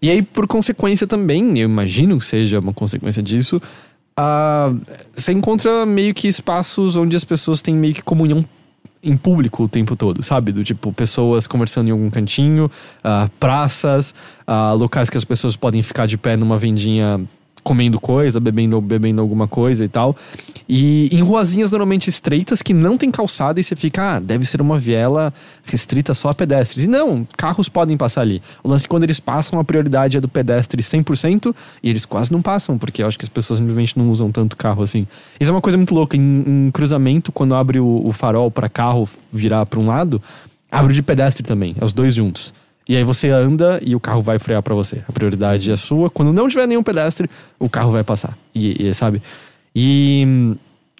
E 0.00 0.08
aí, 0.08 0.22
por 0.22 0.46
consequência 0.46 1.06
também, 1.06 1.58
eu 1.58 1.68
imagino 1.68 2.18
que 2.18 2.24
seja 2.24 2.60
uma 2.60 2.72
consequência 2.72 3.22
disso, 3.22 3.60
ah, 4.16 4.72
você 5.14 5.32
encontra 5.32 5.84
meio 5.84 6.14
que 6.14 6.26
espaços 6.26 6.96
onde 6.96 7.14
as 7.14 7.22
pessoas 7.22 7.60
têm 7.60 7.74
meio 7.74 7.92
que 7.92 8.02
comunhão 8.02 8.42
em 9.02 9.18
público 9.18 9.64
o 9.64 9.68
tempo 9.68 9.96
todo, 9.96 10.22
sabe? 10.22 10.50
Do 10.50 10.64
tipo, 10.64 10.94
pessoas 10.94 11.46
conversando 11.46 11.88
em 11.88 11.90
algum 11.90 12.08
cantinho, 12.08 12.70
ah, 13.04 13.28
praças, 13.38 14.14
ah, 14.46 14.72
locais 14.72 15.10
que 15.10 15.18
as 15.18 15.24
pessoas 15.24 15.56
podem 15.56 15.82
ficar 15.82 16.06
de 16.06 16.16
pé 16.16 16.38
numa 16.38 16.56
vendinha 16.56 17.20
comendo 17.62 18.00
coisa, 18.00 18.40
bebendo, 18.40 18.80
bebendo 18.80 19.20
alguma 19.20 19.46
coisa 19.46 19.84
e 19.84 19.88
tal. 19.88 20.16
E 20.68 21.08
em 21.12 21.20
ruazinhas 21.20 21.70
normalmente 21.70 22.08
estreitas 22.08 22.62
que 22.62 22.72
não 22.72 22.96
tem 22.96 23.10
calçada 23.10 23.60
e 23.60 23.64
você 23.64 23.74
fica, 23.74 24.16
ah, 24.16 24.20
deve 24.20 24.46
ser 24.46 24.60
uma 24.60 24.78
viela 24.78 25.32
restrita 25.64 26.14
só 26.14 26.30
a 26.30 26.34
pedestres. 26.34 26.84
E 26.84 26.86
não, 26.86 27.26
carros 27.36 27.68
podem 27.68 27.96
passar 27.96 28.22
ali. 28.22 28.42
O 28.62 28.68
lance 28.68 28.86
é 28.86 28.88
quando 28.88 29.04
eles 29.04 29.20
passam, 29.20 29.58
a 29.58 29.64
prioridade 29.64 30.16
é 30.16 30.20
do 30.20 30.28
pedestre 30.28 30.82
100% 30.82 31.54
e 31.82 31.90
eles 31.90 32.06
quase 32.06 32.32
não 32.32 32.40
passam, 32.40 32.78
porque 32.78 33.02
eu 33.02 33.06
acho 33.06 33.18
que 33.18 33.24
as 33.24 33.28
pessoas 33.28 33.58
simplesmente 33.58 33.98
não 33.98 34.10
usam 34.10 34.30
tanto 34.30 34.56
carro 34.56 34.82
assim. 34.82 35.06
Isso 35.38 35.50
é 35.50 35.54
uma 35.54 35.60
coisa 35.60 35.76
muito 35.76 35.94
louca. 35.94 36.16
Em, 36.16 36.44
em 36.46 36.70
cruzamento, 36.70 37.32
quando 37.32 37.54
abre 37.54 37.80
o, 37.80 38.04
o 38.06 38.12
farol 38.12 38.50
para 38.50 38.68
carro 38.68 39.08
virar 39.32 39.66
para 39.66 39.80
um 39.80 39.86
lado, 39.86 40.22
abre 40.70 40.94
de 40.94 41.02
pedestre 41.02 41.42
também, 41.42 41.74
é 41.80 41.84
os 41.84 41.92
dois 41.92 42.14
juntos. 42.14 42.52
E 42.90 42.96
aí 42.96 43.04
você 43.04 43.30
anda 43.30 43.80
e 43.86 43.94
o 43.94 44.00
carro 44.00 44.20
vai 44.20 44.36
frear 44.40 44.60
pra 44.64 44.74
você. 44.74 45.00
A 45.08 45.12
prioridade 45.12 45.70
é 45.70 45.76
sua. 45.76 46.10
Quando 46.10 46.32
não 46.32 46.48
tiver 46.48 46.66
nenhum 46.66 46.82
pedestre, 46.82 47.30
o 47.56 47.68
carro 47.68 47.92
vai 47.92 48.02
passar. 48.02 48.36
E, 48.52 48.88
e, 48.88 48.92
sabe? 48.92 49.22
E, 49.72 50.56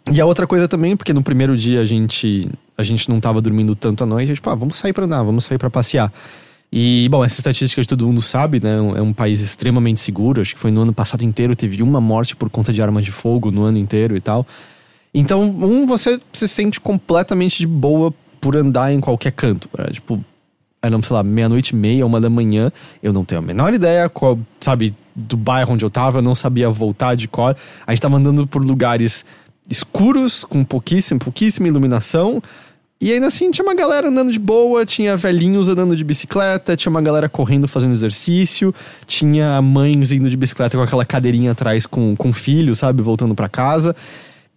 e 0.09 0.21
a 0.21 0.25
outra 0.25 0.47
coisa 0.47 0.69
também, 0.69 0.97
porque 0.97 1.13
no 1.13 1.21
primeiro 1.21 1.57
dia 1.57 1.81
a 1.81 1.85
gente 1.85 2.49
a 2.79 2.85
gente 2.85 3.09
não 3.09 3.19
tava 3.19 3.43
dormindo 3.43 3.75
tanto 3.75 4.05
à 4.05 4.07
noite, 4.07 4.27
a 4.27 4.29
gente, 4.29 4.41
pá, 4.41 4.55
vamos 4.55 4.77
sair 4.79 4.93
pra 4.93 5.05
andar, 5.05 5.25
vamos 5.25 5.45
sair 5.45 5.59
pra 5.59 5.69
passear. 5.69 6.13
E, 6.73 7.09
bom, 7.11 7.25
essa 7.25 7.41
estatística 7.41 7.83
de 7.83 7.89
todo 7.89 8.07
mundo 8.07 8.23
sabe, 8.23 8.61
né? 8.63 8.77
É 8.97 9.03
um 9.03 9.13
país 9.13 9.41
extremamente 9.41 9.99
seguro. 9.99 10.41
Acho 10.41 10.55
que 10.55 10.61
foi 10.61 10.71
no 10.71 10.83
ano 10.83 10.93
passado 10.93 11.25
inteiro, 11.25 11.57
teve 11.57 11.83
uma 11.83 12.01
morte 12.01 12.37
por 12.37 12.49
conta 12.49 12.73
de 12.73 12.81
armas 12.81 13.05
de 13.05 13.11
fogo 13.11 13.51
no 13.51 13.65
ano 13.65 13.79
inteiro 13.79 14.17
e 14.17 14.21
tal. 14.21 14.47
Então, 15.13 15.43
um, 15.43 15.87
você 15.89 16.21
se 16.33 16.47
sente 16.47 16.81
completamente 16.81 17.59
de 17.59 17.67
boa 17.67 18.15
por 18.41 18.57
andar 18.57 18.93
em 18.93 19.01
qualquer 19.01 19.33
canto. 19.33 19.69
Era, 19.77 19.91
tipo, 19.91 20.25
era, 20.83 21.03
sei 21.03 21.15
lá, 21.15 21.23
meia-noite 21.23 21.71
e 21.71 21.77
meia, 21.77 22.07
uma 22.07 22.21
da 22.21 22.31
manhã. 22.31 22.73
Eu 23.03 23.13
não 23.13 23.25
tenho 23.25 23.41
a 23.41 23.43
menor 23.43 23.75
ideia, 23.75 24.09
qual, 24.09 24.39
sabe, 24.59 24.95
do 25.15 25.37
bairro 25.37 25.75
onde 25.75 25.85
eu 25.85 25.91
tava, 25.91 26.19
eu 26.19 26.23
não 26.23 26.35
sabia 26.35 26.71
voltar 26.71 27.15
de 27.15 27.29
cor. 27.29 27.57
A 27.87 27.93
gente 27.93 28.01
tava 28.01 28.17
andando 28.17 28.47
por 28.47 28.65
lugares 28.65 29.25
escuros, 29.69 30.45
com 30.45 30.65
pouquíssima, 30.65 31.21
pouquíssima 31.21 31.69
iluminação. 31.69 32.43
E 33.03 33.13
ainda 33.13 33.29
assim 33.29 33.51
tinha 33.51 33.65
uma 33.65 33.75
galera 33.75 34.09
andando 34.09 34.31
de 34.31 34.39
boa, 34.39 34.85
tinha 34.85 35.17
velhinhos 35.17 35.69
andando 35.69 35.97
de 35.97 36.05
bicicleta, 36.05 36.77
tinha 36.77 36.91
uma 36.91 37.01
galera 37.01 37.31
correndo 37.31 37.67
fazendo 37.67 37.93
exercício, 37.93 38.75
tinha 39.07 39.61
mães 39.63 40.13
indo 40.13 40.29
de 40.29 40.37
bicicleta 40.37 40.77
com 40.77 40.83
aquela 40.83 41.05
cadeirinha 41.05 41.53
atrás 41.53 41.87
com, 41.87 42.15
com 42.15 42.31
filho, 42.31 42.77
sabe, 42.77 43.01
voltando 43.01 43.35
para 43.35 43.49
casa. 43.49 43.97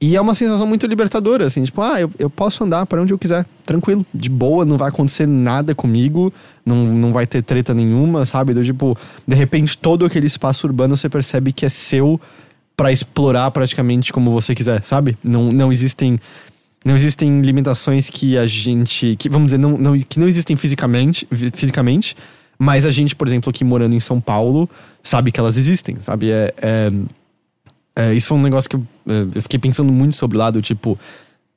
E 0.04 0.18
é 0.18 0.22
uma 0.22 0.34
sensação 0.34 0.68
muito 0.68 0.86
libertadora, 0.86 1.46
assim, 1.46 1.64
tipo, 1.64 1.82
ah, 1.82 2.02
eu, 2.02 2.12
eu 2.20 2.30
posso 2.30 2.62
andar 2.62 2.86
para 2.86 3.02
onde 3.02 3.14
eu 3.14 3.18
quiser, 3.18 3.46
tranquilo, 3.64 4.06
de 4.14 4.30
boa, 4.30 4.66
não 4.66 4.78
vai 4.78 4.90
acontecer 4.90 5.26
nada 5.26 5.74
comigo, 5.74 6.34
não, 6.66 6.76
não 6.76 7.14
vai 7.14 7.26
ter 7.26 7.42
treta 7.42 7.74
nenhuma, 7.74 8.26
sabe? 8.26 8.54
Do 8.54 8.62
tipo, 8.66 8.98
de 9.26 9.34
repente 9.34 9.78
todo 9.78 10.04
aquele 10.04 10.28
espaço 10.28 10.68
urbano 10.68 10.98
você 10.98 11.08
percebe 11.08 11.54
que 11.54 11.66
é 11.66 11.70
seu 11.70 12.20
para 12.76 12.92
explorar 12.92 13.50
praticamente 13.52 14.12
como 14.12 14.30
você 14.30 14.54
quiser, 14.54 14.84
sabe? 14.84 15.18
Não, 15.24 15.50
não 15.54 15.72
existem 15.72 16.20
não 16.84 16.98
existem 16.98 17.40
limitações 17.40 18.10
que 18.10 18.38
a 18.38 18.46
gente, 18.46 19.16
que 19.16 19.30
vamos 19.30 19.52
dizer, 19.52 19.58
não, 19.58 19.78
não, 19.78 19.98
que 19.98 20.20
não 20.20 20.28
existem 20.28 20.58
fisicamente, 20.58 21.26
fisicamente, 21.54 22.14
mas 22.60 22.86
a 22.86 22.92
gente, 22.92 23.16
por 23.16 23.26
exemplo, 23.26 23.50
aqui 23.50 23.64
morando 23.64 23.96
em 23.96 24.02
São 24.02 24.20
Paulo, 24.20 24.70
sabe 25.02 25.32
que 25.32 25.40
elas 25.40 25.56
existem, 25.56 25.96
sabe? 26.02 26.30
É, 26.30 26.54
é, 26.62 26.92
é, 27.96 28.14
isso 28.14 28.28
foi 28.28 28.38
um 28.38 28.42
negócio 28.42 28.70
que 28.70 28.76
eu, 28.76 28.86
é, 29.08 29.28
eu 29.36 29.42
fiquei 29.42 29.60
pensando 29.60 29.92
muito 29.92 30.16
sobre 30.16 30.38
lá, 30.38 30.50
do 30.50 30.62
tipo, 30.62 30.98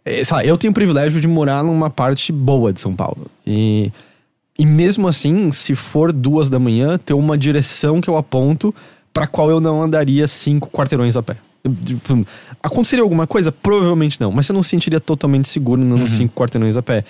é, 0.04 0.22
lá, 0.30 0.44
eu 0.44 0.58
tenho 0.58 0.70
o 0.70 0.74
privilégio 0.74 1.20
de 1.20 1.26
morar 1.26 1.64
numa 1.64 1.90
parte 1.90 2.30
boa 2.32 2.72
de 2.72 2.80
São 2.80 2.94
Paulo. 2.94 3.26
E, 3.46 3.90
e 4.58 4.66
mesmo 4.66 5.08
assim, 5.08 5.50
se 5.50 5.74
for 5.74 6.12
duas 6.12 6.48
da 6.48 6.58
manhã, 6.58 6.98
ter 6.98 7.14
uma 7.14 7.36
direção 7.36 8.00
que 8.00 8.08
eu 8.08 8.16
aponto 8.16 8.74
para 9.12 9.26
qual 9.26 9.50
eu 9.50 9.60
não 9.60 9.82
andaria 9.82 10.28
cinco 10.28 10.68
quarteirões 10.70 11.16
a 11.16 11.22
pé. 11.22 11.36
Tipo, 11.84 12.26
Aconteceria 12.62 13.02
alguma 13.02 13.26
coisa? 13.26 13.50
Provavelmente 13.50 14.20
não, 14.20 14.30
mas 14.30 14.46
você 14.46 14.52
não 14.52 14.62
se 14.62 14.70
sentiria 14.70 15.00
totalmente 15.00 15.48
seguro 15.48 15.82
andando 15.82 16.06
cinco 16.06 16.34
quarteirões 16.34 16.76
a 16.76 16.82
pé. 16.82 17.04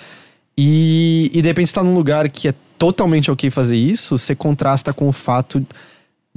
E, 0.57 1.29
e 1.33 1.41
de 1.41 1.47
repente 1.47 1.67
você 1.67 1.75
tá 1.75 1.83
num 1.83 1.93
lugar 1.93 2.27
que 2.29 2.47
é 2.47 2.53
totalmente 2.77 3.29
ok 3.29 3.51
fazer 3.51 3.77
isso, 3.77 4.17
você 4.17 4.35
contrasta 4.35 4.93
com 4.93 5.07
o 5.07 5.11
fato 5.11 5.65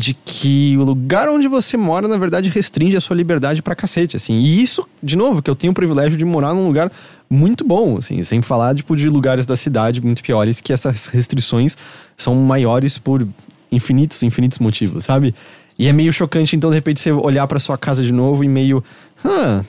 de 0.00 0.14
que 0.14 0.74
o 0.78 0.82
lugar 0.82 1.28
onde 1.28 1.46
você 1.46 1.76
mora, 1.76 2.08
na 2.08 2.16
verdade, 2.16 2.48
restringe 2.48 2.96
a 2.96 3.02
sua 3.02 3.14
liberdade 3.14 3.60
pra 3.60 3.74
cacete, 3.74 4.16
assim. 4.16 4.38
E 4.38 4.62
isso, 4.62 4.88
de 5.02 5.14
novo, 5.14 5.42
que 5.42 5.50
eu 5.50 5.54
tenho 5.54 5.72
o 5.72 5.74
privilégio 5.74 6.16
de 6.16 6.24
morar 6.24 6.54
num 6.54 6.66
lugar 6.66 6.90
muito 7.28 7.62
bom, 7.62 7.98
assim, 7.98 8.24
sem 8.24 8.40
falar, 8.40 8.74
tipo, 8.74 8.96
de 8.96 9.10
lugares 9.10 9.44
da 9.44 9.58
cidade 9.58 10.00
muito 10.00 10.22
piores, 10.22 10.58
que 10.58 10.72
essas 10.72 11.04
restrições 11.08 11.76
são 12.16 12.34
maiores 12.34 12.96
por 12.96 13.28
infinitos, 13.70 14.22
infinitos 14.22 14.58
motivos, 14.58 15.04
sabe? 15.04 15.34
E 15.78 15.86
é 15.86 15.92
meio 15.92 16.14
chocante, 16.14 16.56
então, 16.56 16.70
de 16.70 16.76
repente, 16.76 16.98
você 16.98 17.12
olhar 17.12 17.46
pra 17.46 17.60
sua 17.60 17.76
casa 17.76 18.02
de 18.02 18.12
novo 18.12 18.42
e 18.42 18.48
meio... 18.48 18.82
Hã, 19.22 19.62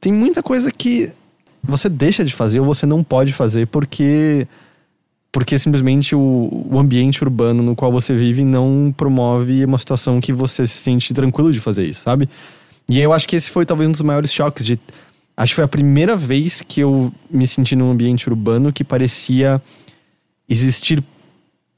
tem 0.00 0.14
muita 0.14 0.42
coisa 0.42 0.72
que 0.72 1.12
você 1.62 1.90
deixa 1.90 2.24
de 2.24 2.32
fazer 2.32 2.58
ou 2.58 2.64
você 2.64 2.86
não 2.86 3.04
pode 3.04 3.34
fazer 3.34 3.66
porque 3.66 4.48
porque 5.34 5.58
simplesmente 5.58 6.14
o, 6.14 6.64
o 6.70 6.78
ambiente 6.78 7.20
urbano 7.24 7.60
no 7.60 7.74
qual 7.74 7.90
você 7.90 8.14
vive 8.14 8.44
não 8.44 8.94
promove 8.96 9.64
uma 9.64 9.78
situação 9.78 10.20
que 10.20 10.32
você 10.32 10.64
se 10.64 10.78
sente 10.78 11.12
tranquilo 11.12 11.52
de 11.52 11.58
fazer 11.58 11.84
isso, 11.84 12.02
sabe? 12.02 12.28
E 12.88 13.00
eu 13.00 13.12
acho 13.12 13.26
que 13.26 13.34
esse 13.34 13.50
foi 13.50 13.66
talvez 13.66 13.88
um 13.88 13.92
dos 13.92 14.02
maiores 14.02 14.32
choques 14.32 14.64
de 14.64 14.78
acho 15.36 15.50
que 15.50 15.56
foi 15.56 15.64
a 15.64 15.68
primeira 15.68 16.16
vez 16.16 16.62
que 16.62 16.78
eu 16.78 17.12
me 17.28 17.48
senti 17.48 17.74
num 17.74 17.90
ambiente 17.90 18.28
urbano 18.28 18.72
que 18.72 18.84
parecia 18.84 19.60
existir 20.48 21.02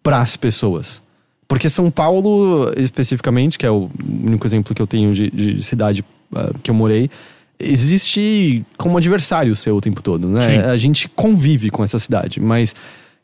para 0.03 0.19
as 0.19 0.37
pessoas. 0.37 1.01
Porque 1.49 1.71
São 1.71 1.91
Paulo, 1.91 2.71
especificamente, 2.77 3.57
que 3.57 3.65
é 3.65 3.71
o 3.71 3.91
único 4.07 4.47
exemplo 4.47 4.75
que 4.75 4.83
eu 4.83 4.87
tenho 4.87 5.15
de, 5.15 5.31
de 5.31 5.63
cidade 5.63 6.05
ah, 6.35 6.53
que 6.63 6.71
eu 6.71 6.75
morei, 6.75 7.09
existe 7.59 8.67
como 8.77 8.99
adversário 8.99 9.57
seu 9.57 9.77
o 9.77 9.81
tempo 9.81 10.03
todo, 10.03 10.29
né? 10.29 10.61
Sim. 10.61 10.69
A 10.69 10.77
gente 10.77 11.09
convive 11.09 11.71
com 11.71 11.83
essa 11.83 11.99
cidade, 11.99 12.39
mas 12.39 12.75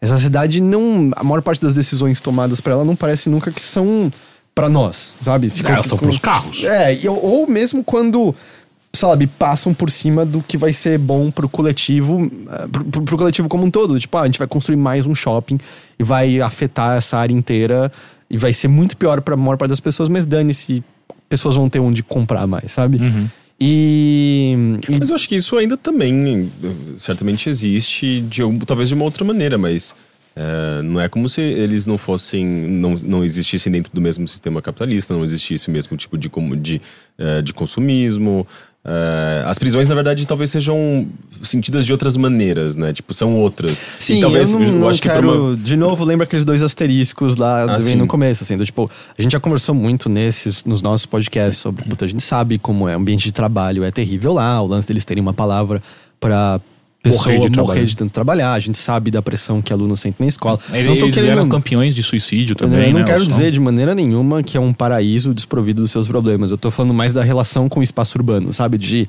essa 0.03 0.19
cidade 0.21 0.61
não. 0.61 1.11
A 1.17 1.25
maior 1.25 1.41
parte 1.41 1.63
das 1.63 1.73
decisões 1.73 2.21
tomadas 2.21 2.61
para 2.61 2.73
ela 2.75 2.85
não 2.85 2.95
parece 2.95 3.31
nunca 3.31 3.51
que 3.51 3.63
são 3.63 4.13
para 4.55 4.69
nós, 4.69 5.17
sabe? 5.23 5.49
Se 5.49 5.63
com- 5.63 5.83
são 5.83 5.97
com- 5.97 6.05
pros 6.07 6.19
carros. 6.19 6.63
É, 6.65 6.99
ou 7.09 7.47
mesmo 7.47 7.83
quando, 7.83 8.35
sabe, 8.95 9.27
passam 9.27 9.73
por 9.73 9.91
cima 9.91 10.27
do 10.27 10.43
que 10.43 10.59
vai 10.59 10.73
ser 10.75 10.99
bom 10.99 11.31
pro 11.31 11.49
coletivo, 11.49 12.31
eh, 12.51 12.67
pro, 12.71 12.85
pro- 12.85 13.03
pro 13.03 13.17
coletivo 13.17 13.49
como 13.49 13.65
um 13.65 13.71
todo. 13.71 13.99
Tipo, 13.99 14.19
ah, 14.19 14.23
a 14.23 14.27
gente 14.27 14.39
vai 14.39 14.47
construir 14.49 14.77
mais 14.77 15.07
um 15.07 15.15
shopping 15.15 15.59
e 15.99 16.05
vai 16.05 16.39
afetar 16.43 16.99
essa 16.99 17.17
área 17.17 17.33
inteira 17.33 17.91
e 18.29 18.37
vai 18.37 18.53
ser 18.53 18.69
muito 18.69 18.97
pior 18.97 19.21
pra 19.23 19.37
maior 19.37 19.57
parte 19.57 19.71
das 19.71 19.81
pessoas, 19.81 20.09
mas 20.11 20.27
dane-se, 20.27 20.85
pessoas 21.29 21.55
vão 21.55 21.69
ter 21.71 21.81
onde 21.81 22.03
comprar 22.03 22.47
mais, 22.47 22.73
sabe? 22.73 22.99
Uhum. 22.99 23.29
E, 23.65 24.57
e- 24.89 24.99
Mas 24.99 25.09
eu 25.09 25.15
acho 25.15 25.29
que 25.29 25.37
isso 25.37 25.57
ainda 25.57 25.77
também 25.77 26.51
certamente 26.97 27.49
existe, 27.49 28.21
de, 28.23 28.43
talvez 28.67 28.89
de 28.89 28.95
uma 28.95 29.05
outra 29.05 29.25
maneira, 29.25 29.57
mas 29.57 29.95
eh, 30.35 30.83
não 30.83 31.01
é 31.01 31.09
como 31.09 31.29
se 31.29 31.41
eles 31.41 31.87
não 31.87 31.97
fossem, 31.97 32.45
não, 32.45 32.97
não 32.97 33.25
existissem 33.25 33.71
dentro 33.71 33.93
do 33.95 34.01
mesmo 34.01 34.27
sistema 34.27 34.61
capitalista, 34.61 35.15
não 35.15 35.23
existisse 35.23 35.69
o 35.69 35.71
mesmo 35.71 35.97
tipo 35.97 36.19
de, 36.19 36.29
de, 36.61 36.83
eh, 37.17 37.41
de 37.41 37.53
consumismo. 37.53 38.45
Eh, 38.85 39.45
as 39.47 39.59
prisões, 39.61 39.87
na 39.89 39.95
verdade, 39.95 40.27
talvez 40.27 40.51
sejam 40.51 41.07
sentidas 41.41 41.87
de 41.87 41.93
outras 41.93 42.17
maneiras, 42.17 42.75
né? 42.75 42.93
Tipo, 42.93 43.15
são 43.15 43.37
outras. 43.37 43.87
Sim, 44.01 44.19
e 44.19 44.21
talvez 44.21 44.53
eu 44.53 44.59
não, 44.59 44.73
não 44.73 44.89
acho 44.89 45.01
por 45.01 45.09
quero... 45.09 45.45
uma- 45.51 45.57
De 45.57 45.77
novo, 45.77 46.05
lembra 46.05 46.25
aqueles 46.25 46.45
dois 46.45 46.63
asteriscos 46.65 47.37
lá 47.37 47.63
Ah, 47.77 47.79
no 47.97 48.07
começo, 48.09 48.43
assim, 48.43 48.57
do 48.57 48.65
tipo, 48.67 48.91
a 49.17 49.23
gente 49.23 49.33
já 49.33 49.39
conversou 49.41 49.73
muito 49.75 50.09
nesses, 50.09 50.65
nos 50.65 50.83
nossos 50.83 51.07
podcasts 51.07 51.59
sobre, 51.59 51.85
puta, 51.85 52.05
a 52.05 52.09
gente 52.09 52.23
sabe 52.25 52.59
como 52.59 52.89
é, 52.89 52.97
o 52.97 52.99
ambiente 52.99 53.23
de 53.23 53.33
trabalho 53.33 53.85
é 53.85 53.91
terrível 53.93 54.33
lá, 54.33 54.61
o 54.61 54.67
lance 54.67 54.89
deles 54.89 55.05
terem 55.05 55.21
uma 55.23 55.33
palavra 55.35 55.81
pra 56.19 56.61
pessoa 57.03 57.25
Morrer 57.25 57.37
morrer 57.37 57.41
de 57.45 57.51
de, 57.51 57.55
trabalho. 57.65 57.97
tanto 57.97 58.13
trabalhar, 58.13 58.53
a 58.53 58.61
gente 58.61 58.79
sabe 58.79 59.11
da 59.11 59.21
pressão 59.21 59.61
que 59.61 59.73
aluno 59.73 59.97
sente 59.97 60.17
na 60.21 60.27
escola. 60.27 60.59
Ele- 60.73 60.89
não 60.89 60.97
tô 60.99 61.07
Eles 61.07 61.17
querendo- 61.17 61.33
eram 61.33 61.49
campeões 61.49 61.95
de 61.95 62.03
suicídio 62.03 62.53
eu 62.53 62.57
também, 62.57 62.93
não 62.93 63.01
né? 63.01 63.05
quero 63.07 63.27
dizer 63.27 63.51
de 63.51 63.59
maneira 63.59 63.95
nenhuma 63.95 64.43
que 64.43 64.57
é 64.57 64.61
um 64.61 64.73
paraíso 64.73 65.35
desprovido 65.35 65.83
dos 65.83 65.91
seus 65.91 66.07
problemas. 66.07 66.51
Eu 66.53 66.59
tô 66.59 66.71
falando 66.71 66.95
mais 66.95 67.13
da 67.13 67.23
relação 67.23 67.69
com 67.69 67.81
o 67.81 67.83
espaço 67.83 68.17
urbano, 68.17 68.53
sabe? 68.53 68.79
De 68.79 69.09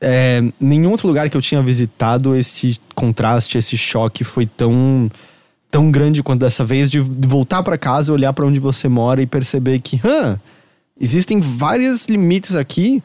é, 0.00 0.42
nenhum 0.60 0.90
outro 0.90 1.06
lugar 1.06 1.28
que 1.28 1.36
eu 1.36 1.42
tinha 1.42 1.60
visitado 1.60 2.34
esse 2.34 2.78
contraste, 2.94 3.58
esse 3.58 3.76
choque 3.76 4.24
foi 4.24 4.46
tão 4.46 5.10
tão 5.70 5.90
grande 5.90 6.22
quanto 6.22 6.40
dessa 6.40 6.64
vez 6.64 6.88
de 6.88 6.98
voltar 6.98 7.62
pra 7.62 7.76
casa, 7.76 8.10
olhar 8.10 8.32
pra 8.32 8.46
onde 8.46 8.58
você 8.58 8.88
mora 8.88 9.20
e 9.20 9.26
perceber 9.26 9.78
que, 9.80 10.00
hã, 10.02 10.40
existem 10.98 11.40
vários 11.40 12.06
limites 12.06 12.54
aqui 12.56 13.02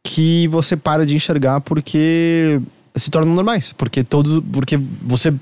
que 0.00 0.46
você 0.48 0.76
para 0.76 1.04
de 1.04 1.14
enxergar 1.16 1.60
porque 1.60 2.60
se 2.96 3.10
tornam 3.10 3.34
normais, 3.34 3.72
porque 3.72 4.04
todos, 4.04 4.42
porque 4.52 4.78
você 5.02 5.34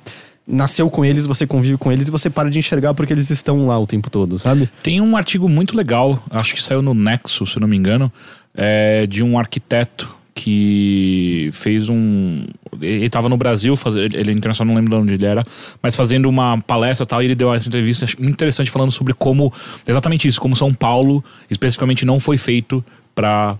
nasceu 0.47 0.91
com 0.91 1.05
eles, 1.05 1.27
você 1.27 1.47
convive 1.47 1.77
com 1.77 1.93
eles 1.93 2.07
e 2.09 2.11
você 2.11 2.29
para 2.29 2.51
de 2.51 2.59
enxergar 2.59 2.95
porque 2.95 3.13
eles 3.13 3.31
estão 3.31 3.67
lá 3.67 3.79
o 3.79 3.87
tempo 3.87 4.11
todo, 4.11 4.39
sabe? 4.39 4.69
Tem 4.83 5.01
um 5.01 5.17
artigo 5.17 5.49
muito 5.49 5.77
legal, 5.77 6.23
acho 6.31 6.55
que 6.55 6.63
saiu 6.63 6.83
no 6.83 6.95
Nexo, 6.95 7.47
se 7.47 7.61
não 7.61 7.69
me 7.69 7.77
engano, 7.77 8.13
é, 8.55 9.07
de 9.07 9.23
um 9.23 9.39
arquiteto 9.39 10.23
que 10.35 11.51
fez 11.53 11.89
um. 11.89 12.47
Ele 12.81 13.05
estava 13.05 13.29
no 13.29 13.37
Brasil, 13.37 13.77
faz, 13.77 13.97
ele 13.97 14.31
é 14.31 14.35
internacional, 14.35 14.75
não 14.75 14.81
lembro 14.81 14.97
de 14.97 15.03
onde 15.03 15.15
ele 15.15 15.27
era, 15.27 15.45
mas 15.83 15.95
fazendo 15.95 16.29
uma 16.29 16.59
palestra 16.63 17.05
tal, 17.05 17.23
e 17.23 17.27
ele 17.27 17.35
deu 17.35 17.53
essa 17.53 17.69
entrevista 17.69 18.07
muito 18.19 18.33
interessante 18.33 18.71
falando 18.71 18.91
sobre 18.91 19.13
como. 19.13 19.53
Exatamente 19.87 20.27
isso, 20.27 20.41
como 20.41 20.57
São 20.57 20.73
Paulo, 20.73 21.23
especificamente, 21.51 22.07
não 22.07 22.19
foi 22.19 22.39
feito 22.39 22.85
para 23.15 23.59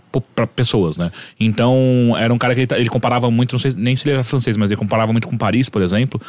pessoas, 0.55 0.97
né? 0.97 1.11
Então, 1.39 2.15
era 2.17 2.33
um 2.33 2.37
cara 2.37 2.55
que 2.55 2.61
ele, 2.61 2.81
ele 2.81 2.89
comparava 2.89 3.29
muito, 3.29 3.53
não 3.53 3.59
sei 3.59 3.71
nem 3.77 3.95
se 3.95 4.07
ele 4.07 4.15
era 4.15 4.23
francês, 4.23 4.57
mas 4.57 4.71
ele 4.71 4.79
comparava 4.79 5.11
muito 5.11 5.27
com 5.27 5.37
Paris, 5.37 5.69
por 5.69 5.81
exemplo, 5.81 6.19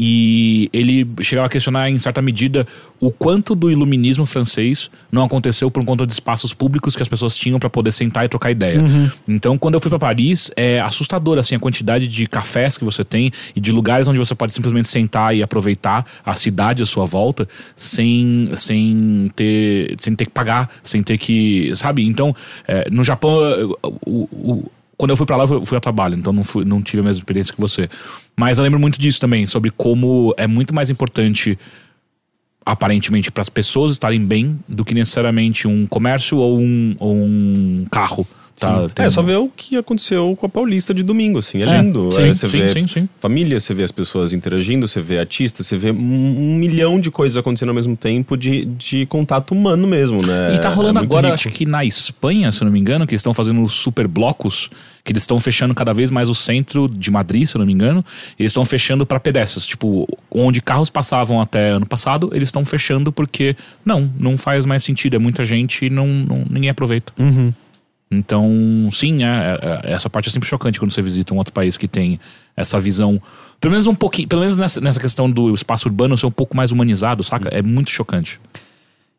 e 0.00 0.70
ele 0.72 1.04
chegava 1.22 1.46
a 1.46 1.50
questionar 1.50 1.90
em 1.90 1.98
certa 1.98 2.22
medida 2.22 2.64
o 3.00 3.10
quanto 3.10 3.54
do 3.56 3.68
iluminismo 3.70 4.24
francês 4.24 4.88
não 5.10 5.24
aconteceu 5.24 5.70
por 5.70 5.84
conta 5.84 6.06
de 6.06 6.12
espaços 6.12 6.52
públicos 6.54 6.94
que 6.94 7.02
as 7.02 7.08
pessoas 7.08 7.36
tinham 7.36 7.58
para 7.58 7.68
poder 7.68 7.90
sentar 7.92 8.24
e 8.24 8.28
trocar 8.28 8.50
ideia. 8.52 8.80
Então, 9.28 9.58
quando 9.58 9.74
eu 9.74 9.80
fui 9.80 9.88
para 9.90 9.98
Paris, 9.98 10.50
é 10.56 10.80
assustador 10.80 11.36
assim 11.38 11.56
a 11.56 11.58
quantidade 11.58 12.06
de 12.06 12.26
cafés 12.28 12.78
que 12.78 12.84
você 12.84 13.02
tem 13.02 13.30
e 13.56 13.60
de 13.60 13.72
lugares 13.72 14.06
onde 14.06 14.18
você 14.18 14.34
pode 14.34 14.52
simplesmente 14.52 14.86
sentar 14.88 15.34
e 15.34 15.42
aproveitar 15.42 16.06
a 16.24 16.32
cidade 16.34 16.82
à 16.82 16.86
sua 16.86 17.04
volta 17.04 17.48
sem 17.74 18.50
sem 18.54 19.30
ter 19.34 19.94
sem 19.98 20.14
ter 20.14 20.26
que 20.26 20.30
pagar, 20.32 20.70
sem 20.82 21.02
ter 21.02 21.18
que, 21.18 21.72
sabe? 21.74 22.06
Então, 22.06 22.34
é, 22.66 22.88
no 22.90 23.02
Japão, 23.02 23.36
o- 24.06 24.28
o- 24.32 24.70
quando 24.98 25.10
eu 25.10 25.16
fui 25.16 25.24
pra 25.24 25.36
lá, 25.36 25.44
eu 25.44 25.64
fui 25.64 25.78
a 25.78 25.80
trabalho, 25.80 26.16
então 26.16 26.32
não, 26.32 26.42
fui, 26.42 26.64
não 26.64 26.82
tive 26.82 27.00
a 27.00 27.04
mesma 27.04 27.20
experiência 27.20 27.54
que 27.54 27.60
você. 27.60 27.88
Mas 28.36 28.58
eu 28.58 28.64
lembro 28.64 28.80
muito 28.80 28.98
disso 28.98 29.20
também, 29.20 29.46
sobre 29.46 29.70
como 29.70 30.34
é 30.36 30.46
muito 30.48 30.74
mais 30.74 30.90
importante, 30.90 31.56
aparentemente, 32.66 33.30
para 33.30 33.42
as 33.42 33.48
pessoas 33.48 33.92
estarem 33.92 34.20
bem 34.26 34.58
do 34.68 34.84
que 34.84 34.92
necessariamente 34.94 35.68
um 35.68 35.86
comércio 35.86 36.38
ou 36.38 36.58
um, 36.58 36.96
ou 36.98 37.14
um 37.14 37.86
carro. 37.88 38.26
Tá, 38.58 38.88
Tem- 38.88 39.06
É, 39.06 39.10
só 39.10 39.22
ver 39.22 39.36
o 39.36 39.48
que 39.48 39.76
aconteceu 39.76 40.34
com 40.36 40.46
a 40.46 40.48
Paulista 40.48 40.92
de 40.92 41.02
domingo, 41.02 41.38
assim. 41.38 41.62
É, 41.62 41.66
É, 41.66 41.80
lindo. 41.80 42.10
sim, 42.12 42.22
É, 42.28 42.34
você 42.34 42.48
sim, 42.48 42.58
vê 42.58 42.68
sim, 42.68 42.86
sim. 42.86 43.08
família, 43.20 43.60
você 43.60 43.72
vê 43.72 43.84
as 43.84 43.92
pessoas 43.92 44.32
interagindo, 44.32 44.86
você 44.88 45.00
vê 45.00 45.18
artistas, 45.18 45.66
você 45.66 45.76
vê 45.76 45.90
um, 45.92 46.54
milhão 46.58 47.00
de 47.00 47.10
coisas 47.10 47.36
acontecendo 47.36 47.68
ao 47.68 47.74
mesmo 47.74 47.96
tempo 47.96 48.36
de, 48.36 48.64
de 48.64 49.06
contato 49.06 49.52
humano 49.52 49.86
mesmo, 49.86 50.20
né? 50.26 50.54
E 50.54 50.58
tá 50.58 50.68
rolando 50.68 50.98
É 50.98 51.02
agora, 51.02 51.26
rico. 51.28 51.34
acho 51.34 51.50
que 51.50 51.64
na 51.64 51.84
Espanha, 51.84 52.50
se 52.50 52.60
eu 52.62 52.64
não 52.66 52.72
me 52.72 52.80
engano, 52.80 53.06
que 53.06 53.12
eles 53.14 53.20
estão 53.20 53.32
fazendo 53.34 53.62
os 53.62 53.72
super 53.72 54.08
blocos, 54.08 54.68
que 55.04 55.12
eles 55.12 55.22
estão 55.22 55.38
fechando 55.38 55.74
cada 55.74 55.94
vez 55.94 56.10
mais 56.10 56.28
o 56.28 56.34
centro 56.34 56.88
de 56.88 57.10
Madrid, 57.10 57.46
se 57.46 57.54
eu 57.56 57.60
não 57.60 57.66
me 57.66 57.72
engano. 57.72 58.04
E 58.38 58.42
eles 58.42 58.50
estão 58.50 58.64
fechando 58.64 59.06
para 59.06 59.18
pedestres. 59.20 59.66
Tipo, 59.66 60.06
onde 60.30 60.60
carros 60.60 60.90
passavam 60.90 61.40
até 61.40 61.70
ano 61.70 61.86
passado, 61.86 62.30
eles 62.34 62.48
estão 62.48 62.64
fechando 62.64 63.12
porque, 63.12 63.56
não, 63.84 64.10
não 64.18 64.36
faz 64.36 64.66
mais 64.66 64.82
sentido. 64.82 65.14
É 65.14 65.18
muita 65.18 65.44
gente 65.44 65.86
e 65.86 65.90
não, 65.90 66.06
não- 66.08 66.44
ninguém 66.50 66.68
aproveita. 66.70 67.12
Uhum. 67.18 67.52
Então, 68.10 68.88
sim, 68.90 69.22
é, 69.22 69.58
é- 69.84 69.92
essa 69.92 70.08
parte 70.08 70.28
é 70.28 70.32
sempre 70.32 70.48
chocante 70.48 70.78
quando 70.78 70.92
você 70.92 71.02
visita 71.02 71.34
um 71.34 71.36
outro 71.36 71.52
país 71.52 71.76
que 71.76 71.86
tem 71.86 72.18
essa 72.56 72.80
visão. 72.80 73.20
Pelo 73.60 73.72
menos 73.72 73.86
um 73.86 73.94
pouquinho, 73.94 74.28
pelo 74.28 74.40
menos 74.40 74.56
nessa, 74.56 74.80
nessa 74.80 75.00
questão 75.00 75.30
do 75.30 75.52
espaço 75.54 75.88
urbano 75.88 76.16
ser 76.16 76.26
um 76.26 76.30
pouco 76.30 76.56
mais 76.56 76.72
humanizado, 76.72 77.22
saca? 77.22 77.48
É 77.48 77.60
muito 77.62 77.90
chocante. 77.90 78.40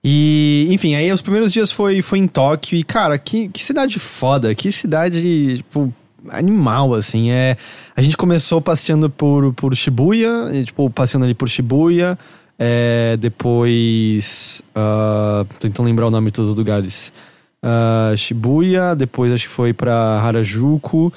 E, 0.04 0.67
enfim, 0.71 0.95
aí 0.95 1.12
os 1.12 1.21
primeiros 1.21 1.52
dias 1.52 1.71
foi, 1.71 2.02
foi 2.02 2.19
em 2.19 2.28
Tóquio 2.28 2.78
e, 2.78 2.84
cara, 2.84 3.17
que, 3.17 3.49
que 3.49 3.63
cidade 3.63 3.99
foda, 3.99 4.56
que 4.56 4.71
cidade, 4.71 5.58
tipo, 5.58 5.93
animal, 6.30 6.93
assim. 6.93 7.32
É, 7.32 7.58
a 7.95 8.02
gente 8.02 8.17
começou 8.17 8.62
passeando 8.62 9.10
por, 9.10 9.54
por 9.54 9.75
Shibuya, 9.75 10.49
e, 10.54 10.63
tipo, 10.63 10.89
passeando 10.89 11.25
ali 11.25 11.34
por 11.34 11.49
Shibuya, 11.49 12.17
é, 12.58 13.17
depois. 13.17 14.62
tô 14.73 15.60
tentando 15.60 15.86
lembrar 15.86 16.08
o 16.08 16.12
nome 16.12 16.28
de 16.28 16.34
todos 16.34 16.49
os 16.49 16.56
lugares. 16.56 17.13
Ah, 17.62 18.13
Shibuya, 18.15 18.95
depois 18.95 19.32
acho 19.32 19.48
que 19.48 19.54
foi 19.54 19.74
pra 19.74 19.93
Harajuku. 20.22 21.12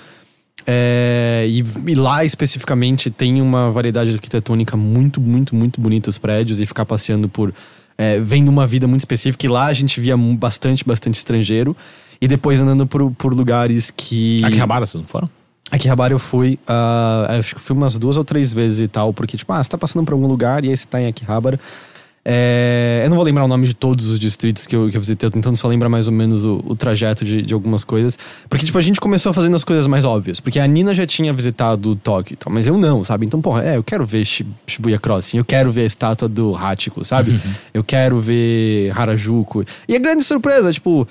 É, 0.65 1.45
e, 1.49 1.65
e 1.89 1.95
lá 1.95 2.25
especificamente 2.25 3.11
tem 3.11 3.43
uma 3.43 3.71
variedade 3.71 4.13
arquitetônica 4.13 4.77
muito, 4.77 5.21
muito, 5.21 5.57
muito 5.57 5.81
bonita 5.81 6.09
os 6.09 6.19
prédios 6.19 6.61
e 6.61 6.67
ficar 6.67 6.85
passeando 6.85 7.29
por. 7.29 7.53
É, 7.99 8.19
vendo 8.21 8.49
uma 8.49 8.67
vida 8.67 8.87
muito 8.87 9.01
específica. 9.01 9.45
E 9.47 9.49
lá 9.49 9.67
a 9.67 9.73
gente 9.73 10.01
via 10.01 10.17
bastante, 10.17 10.85
bastante 10.85 11.17
estrangeiro. 11.17 11.77
E 12.21 12.29
depois 12.29 12.61
andando 12.61 12.87
por, 12.87 13.11
por 13.13 13.35
lugares 13.35 13.91
que. 13.91 14.41
Akihabara, 14.45 14.87
vocês 14.87 15.01
não 15.01 15.09
foram? 15.09 15.29
Akihabara 15.71 16.13
eu 16.13 16.19
fui, 16.19 16.59
ah, 16.69 17.27
acho 17.39 17.55
que 17.55 17.61
fui 17.61 17.75
umas 17.75 17.97
duas 17.97 18.19
ou 18.19 18.25
três 18.25 18.53
vezes 18.53 18.83
e 18.83 18.89
tal, 18.89 19.15
porque, 19.15 19.39
tipo, 19.39 19.51
ah, 19.55 19.65
você 19.65 19.71
tá 19.71 19.79
passando 19.79 20.05
por 20.05 20.13
algum 20.13 20.27
lugar 20.27 20.65
e 20.67 20.69
aí 20.69 20.77
você 20.77 20.85
tá 20.87 21.01
em 21.01 21.07
Akihabara. 21.07 21.59
É, 22.25 23.03
eu 23.05 23.11
não 23.11 23.17
vou 23.17 23.25
lembrar 23.25 23.45
o 23.45 23.49
nome 23.49 23.67
de 23.67 23.75
todos 23.75 24.07
os 24.07 24.19
distritos 24.19 24.65
que 24.67 24.77
eu, 24.77 24.89
que 24.89 24.97
eu 24.97 25.01
visitei, 25.01 25.27
eu 25.27 25.31
tô 25.31 25.35
tentando 25.35 25.57
só 25.57 25.67
lembrar 25.67 25.89
mais 25.89 26.07
ou 26.07 26.13
menos 26.13 26.45
o, 26.45 26.63
o 26.67 26.77
trajeto 26.77 27.25
de, 27.25 27.43
de 27.43 27.53
algumas 27.53 27.83
coisas. 27.83 28.17
Porque, 28.49 28.65
tipo, 28.65 28.79
a 28.79 28.81
gente 28.81 29.01
começou 29.01 29.33
fazendo 29.33 29.57
as 29.57 29.65
coisas 29.65 29.87
mais 29.89 30.05
óbvias. 30.05 30.39
Porque 30.39 30.61
a 30.61 30.67
Nina 30.67 30.95
já 30.95 31.07
tinha 31.07 31.33
visitado 31.33 31.97
Tóquio 31.97 32.35
e 32.35 32.37
tal, 32.37 32.53
mas 32.53 32.69
eu 32.69 32.79
não, 32.79 33.03
sabe? 33.03 33.27
Então, 33.27 33.41
porra, 33.41 33.65
é, 33.65 33.77
eu 33.77 33.83
quero 33.83 34.07
ver 34.07 34.25
Shi- 34.25 34.47
Shibuya 34.67 34.99
Crossing, 34.99 35.39
eu 35.39 35.45
quero 35.45 35.73
ver 35.73 35.83
a 35.83 35.87
estátua 35.87 36.29
do 36.29 36.55
Hachiko, 36.57 37.05
sabe? 37.05 37.41
eu 37.75 37.83
quero 37.83 38.21
ver 38.21 38.93
Harajuku. 38.97 39.65
E 39.89 39.97
a 39.97 39.99
grande 39.99 40.23
surpresa, 40.23 40.73
tipo. 40.73 41.07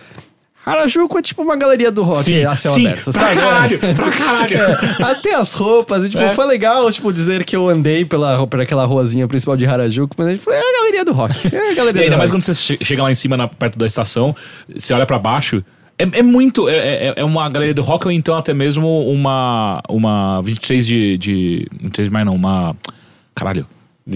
Harajuku 0.65 1.17
é 1.17 1.21
tipo 1.21 1.41
uma 1.41 1.55
galeria 1.55 1.91
do 1.91 2.03
rock 2.03 2.45
a 2.45 2.55
céu 2.55 2.73
aberto, 2.75 3.11
pra 3.11 3.13
sabe? 3.13 3.35
caralho, 3.35 3.79
pra 3.95 4.11
caralho. 4.11 4.57
Até 5.05 5.33
as 5.35 5.53
roupas, 5.53 6.05
e, 6.05 6.09
tipo, 6.09 6.21
É. 6.21 6.35
foi 6.35 6.45
legal, 6.45 6.91
tipo, 6.91 7.11
dizer 7.11 7.43
que 7.43 7.55
eu 7.55 7.67
andei 7.67 8.05
pela, 8.05 8.45
por 8.45 8.61
aquela 8.61 8.85
ruazinha 8.85 9.27
principal 9.27 9.57
de 9.57 9.65
Harajuku, 9.65 10.15
mas 10.17 10.37
tipo, 10.39 10.51
é 10.51 10.59
a 10.59 10.73
galeria 10.81 11.03
do 11.05 11.13
rock. 11.13 11.53
É 11.55 11.71
a 11.71 11.73
galeria 11.75 12.01
E 12.01 12.03
ainda 12.05 12.17
mais 12.17 12.29
rock. 12.29 12.41
quando 12.41 12.43
você 12.43 12.53
che- 12.75 12.83
chega 12.85 13.01
lá 13.03 13.09
em 13.11 13.15
cima, 13.15 13.35
na- 13.35 13.47
perto 13.47 13.79
da 13.79 13.87
estação, 13.87 14.35
você 14.75 14.93
olha 14.93 15.05
pra 15.05 15.17
baixo. 15.17 15.63
É, 15.97 16.19
é 16.19 16.23
muito. 16.23 16.69
É, 16.69 17.07
é- 17.07 17.13
é 17.17 17.23
uma 17.23 17.47
galeria 17.49 17.73
do 17.73 17.81
rock 17.81 18.05
ou 18.07 18.11
então 18.11 18.35
até 18.37 18.53
mesmo 18.53 18.87
uma. 19.11 19.81
Uma 19.89 20.41
23 20.41 20.85
de. 20.85 21.17
de 21.17 21.67
23 21.79 22.07
de 22.07 22.13
maio, 22.13 22.25
não, 22.25 22.35
uma. 22.35 22.75
Caralho. 23.35 23.65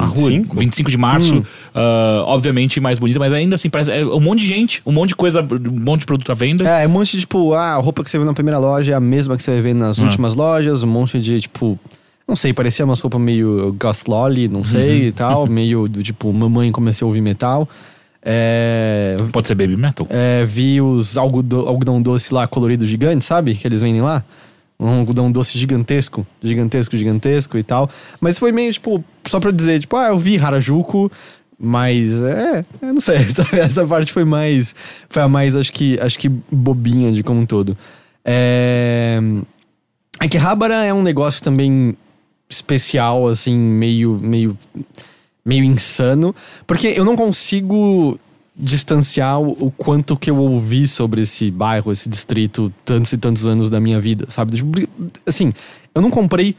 A 0.01 0.05
rua, 0.05 0.29
25? 0.29 0.57
25 0.57 0.91
de 0.91 0.97
março, 0.97 1.45
ah, 1.73 2.23
obviamente 2.25 2.79
mais 2.79 2.99
bonita, 2.99 3.19
mas 3.19 3.33
ainda 3.33 3.55
assim 3.55 3.69
parece. 3.69 3.91
É 3.91 4.05
um 4.05 4.19
monte 4.19 4.39
de 4.39 4.47
gente, 4.47 4.81
um 4.85 4.91
monte 4.91 5.09
de 5.09 5.15
coisa, 5.15 5.41
um 5.41 5.79
monte 5.83 6.01
de 6.01 6.05
produto 6.05 6.31
à 6.31 6.35
venda. 6.35 6.67
É, 6.69 6.83
é 6.83 6.87
um 6.87 6.91
monte 6.91 7.11
de, 7.11 7.19
tipo, 7.21 7.53
ah, 7.53 7.73
a 7.73 7.77
roupa 7.77 8.03
que 8.03 8.09
você 8.09 8.17
vê 8.17 8.25
na 8.25 8.33
primeira 8.33 8.59
loja 8.59 8.91
é 8.91 8.95
a 8.95 8.99
mesma 8.99 9.37
que 9.37 9.43
você 9.43 9.61
vê 9.61 9.73
nas 9.73 9.97
últimas 9.99 10.35
lojas, 10.35 10.83
um 10.83 10.87
monte 10.87 11.19
de, 11.19 11.41
tipo... 11.41 11.79
Não 12.27 12.35
sei, 12.35 12.51
parecia 12.53 12.83
umas 12.83 12.99
roupas 12.99 13.21
meio 13.21 13.75
goth 13.79 14.07
lolly, 14.07 14.47
não 14.47 14.65
sei, 14.65 15.07
e 15.07 15.11
tal. 15.11 15.45
Meio 15.45 15.87
do, 15.87 16.01
tipo, 16.01 16.33
mamãe 16.33 16.71
comecei 16.71 17.05
a 17.05 17.07
ouvir 17.07 17.21
metal. 17.21 17.69
É... 18.23 19.15
Pode 19.31 19.47
ser 19.47 19.53
baby 19.53 19.77
metal. 19.77 20.07
é, 20.09 20.43
vi 20.43 20.81
os 20.81 21.15
algodão, 21.15 21.67
algodão 21.67 22.01
doce 22.01 22.33
lá 22.33 22.47
colorido 22.47 22.87
gigante, 22.87 23.23
sabe? 23.23 23.53
Que 23.53 23.67
eles 23.67 23.81
vendem 23.81 24.01
lá. 24.01 24.23
Um 24.79 24.99
algodão 24.99 25.31
doce 25.31 25.57
gigantesco, 25.57 26.27
gigantesco, 26.41 26.97
gigantesco 26.97 27.57
e 27.57 27.63
tal. 27.63 27.89
Mas 28.19 28.37
foi 28.37 28.51
meio, 28.51 28.71
tipo, 28.73 29.03
só 29.25 29.39
pra 29.39 29.51
dizer, 29.51 29.79
tipo, 29.79 29.95
ah, 29.95 30.07
eu 30.07 30.19
vi 30.19 30.37
Harajuku, 30.37 31.09
mas 31.57 32.21
é, 32.21 32.65
não 32.81 32.99
sei, 32.99 33.19
sabe? 33.31 33.59
Essa 33.59 33.85
parte 33.85 34.11
foi 34.11 34.25
mais, 34.25 34.75
foi 35.09 35.21
a 35.23 35.27
mais, 35.27 35.55
acho 35.55 35.71
que, 35.71 35.99
acho 35.99 36.19
que 36.19 36.27
bobinha 36.27 37.11
de 37.11 37.23
como 37.23 37.39
um 37.39 37.45
todo. 37.45 37.77
É... 38.23 39.19
Akihabara 40.19 40.85
é 40.85 40.93
um 40.93 41.03
negócio 41.03 41.43
também 41.43 41.95
especial, 42.49 43.27
assim, 43.27 43.57
meio, 43.57 44.19
meio, 44.21 44.57
meio 45.43 45.63
insano, 45.63 46.35
porque 46.65 46.87
eu 46.87 47.05
não 47.05 47.15
consigo 47.15 48.19
distanciar 48.57 49.41
o, 49.41 49.71
quanto 49.71 50.15
que 50.15 50.29
eu 50.29 50.37
ouvi 50.37 50.87
sobre 50.87 51.21
esse 51.21 51.51
bairro, 51.51 51.91
esse 51.91 52.07
distrito, 52.07 52.73
tantos 52.85 53.11
e 53.11 53.17
tantos 53.17 53.45
anos 53.45 53.69
da 53.69 53.79
minha 53.79 53.99
vida, 53.99 54.25
sabe? 54.29 54.55
Tipo, 54.55 54.87
Assim, 55.25 55.51
eu 55.93 56.01
não 56.01 56.09
comprei 56.09 56.55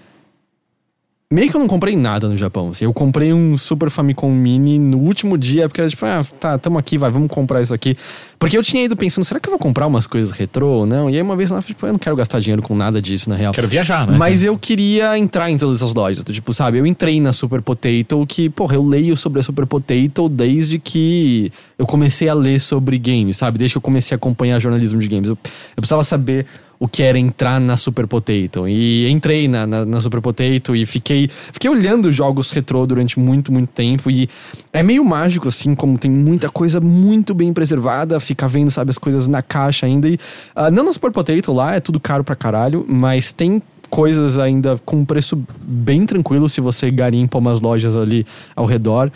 meio 1.32 1.50
que 1.50 1.56
eu 1.56 1.60
não 1.60 1.66
comprei 1.66 1.96
nada 1.96 2.28
no 2.28 2.36
Japão. 2.36 2.70
Assim, 2.70 2.84
eu 2.84 2.92
comprei 2.92 3.32
um 3.32 3.56
Super 3.56 3.90
Famicom 3.90 4.30
Mini 4.30 4.78
no 4.78 4.98
último 4.98 5.36
dia, 5.36 5.68
porque 5.68 5.80
era 5.80 5.90
tipo, 5.90 6.06
ah, 6.06 6.24
tá, 6.38 6.56
tamo 6.56 6.78
aqui, 6.78 6.96
vai, 6.96 7.10
vamos 7.10 7.28
comprar 7.28 7.60
isso 7.60 7.74
aqui. 7.74 7.96
Porque 8.38 8.56
eu 8.56 8.62
tinha 8.62 8.84
ido 8.84 8.96
pensando, 8.96 9.24
será 9.24 9.40
que 9.40 9.48
eu 9.48 9.50
vou 9.50 9.58
comprar 9.58 9.86
umas 9.88 10.06
coisas 10.06 10.30
retrô 10.30 10.68
ou 10.68 10.86
não? 10.86 11.10
E 11.10 11.16
aí 11.16 11.22
uma 11.22 11.36
vez 11.36 11.50
lá, 11.50 11.60
tipo, 11.60 11.84
eu 11.84 11.92
não 11.92 11.98
quero 11.98 12.14
gastar 12.14 12.38
dinheiro 12.38 12.62
com 12.62 12.76
nada 12.76 13.02
disso, 13.02 13.28
na 13.28 13.34
real. 13.34 13.52
Quero 13.52 13.66
viajar, 13.66 14.06
né? 14.06 14.16
Mas 14.16 14.44
eu 14.44 14.56
queria 14.56 15.18
entrar 15.18 15.50
em 15.50 15.58
todas 15.58 15.82
essas 15.82 15.94
lojas. 15.94 16.22
Tipo, 16.22 16.52
sabe, 16.52 16.78
eu 16.78 16.86
entrei 16.86 17.20
na 17.20 17.32
Super 17.32 17.60
Potato, 17.60 18.24
que, 18.28 18.48
porra, 18.48 18.76
eu 18.76 18.86
leio 18.86 19.16
sobre 19.16 19.40
a 19.40 19.42
Super 19.42 19.66
Potato 19.66 20.28
desde 20.28 20.78
que 20.78 21.50
eu 21.76 21.86
comecei 21.86 22.28
a 22.28 22.34
ler 22.34 22.60
sobre 22.60 22.98
games, 22.98 23.36
sabe? 23.36 23.58
Desde 23.58 23.74
que 23.74 23.78
eu 23.78 23.82
comecei 23.82 24.14
a 24.14 24.16
acompanhar 24.16 24.60
jornalismo 24.60 25.00
de 25.00 25.08
games. 25.08 25.28
Eu, 25.28 25.38
eu 25.44 25.80
precisava 25.80 26.04
saber 26.04 26.46
o 26.78 26.86
que 26.86 27.02
era 27.02 27.18
entrar 27.18 27.60
na 27.60 27.76
Super 27.76 28.06
Potato. 28.06 28.68
E 28.68 29.08
entrei 29.10 29.48
na, 29.48 29.66
na, 29.66 29.84
na, 29.84 30.00
Super 30.00 30.20
Potato 30.20 30.74
e 30.76 30.84
fiquei, 30.84 31.30
fiquei 31.52 31.70
olhando 31.70 32.12
jogos 32.12 32.50
retrô 32.50 32.86
durante 32.86 33.18
muito, 33.18 33.52
muito 33.52 33.68
tempo. 33.70 34.10
E 34.10 34.28
é 34.72 34.82
meio 34.82 35.04
mágico, 35.04 35.48
assim, 35.48 35.74
como 35.74 35.98
tem 35.98 36.10
muita 36.10 36.48
coisa 36.48 36.80
muito 36.80 37.34
bem 37.34 37.52
preservada, 37.52 38.20
ficar 38.20 38.48
vendo, 38.48 38.70
sabe, 38.70 38.90
as 38.90 38.98
coisas 38.98 39.26
na 39.26 39.42
caixa 39.42 39.86
ainda. 39.86 40.08
E, 40.08 40.14
uh, 40.56 40.70
não 40.70 40.84
na 40.84 40.92
Super 40.92 41.10
Potato 41.10 41.52
lá, 41.52 41.74
é 41.74 41.80
tudo 41.80 41.98
caro 41.98 42.22
pra 42.22 42.36
caralho, 42.36 42.84
mas 42.88 43.32
tem 43.32 43.62
coisas 43.88 44.38
ainda 44.38 44.78
com 44.84 45.04
preço 45.04 45.40
bem 45.62 46.04
tranquilo 46.04 46.48
se 46.48 46.60
você 46.60 46.90
garimpa 46.90 47.38
umas 47.38 47.60
lojas 47.60 47.96
ali 47.96 48.26
ao 48.54 48.66
redor. 48.66 49.10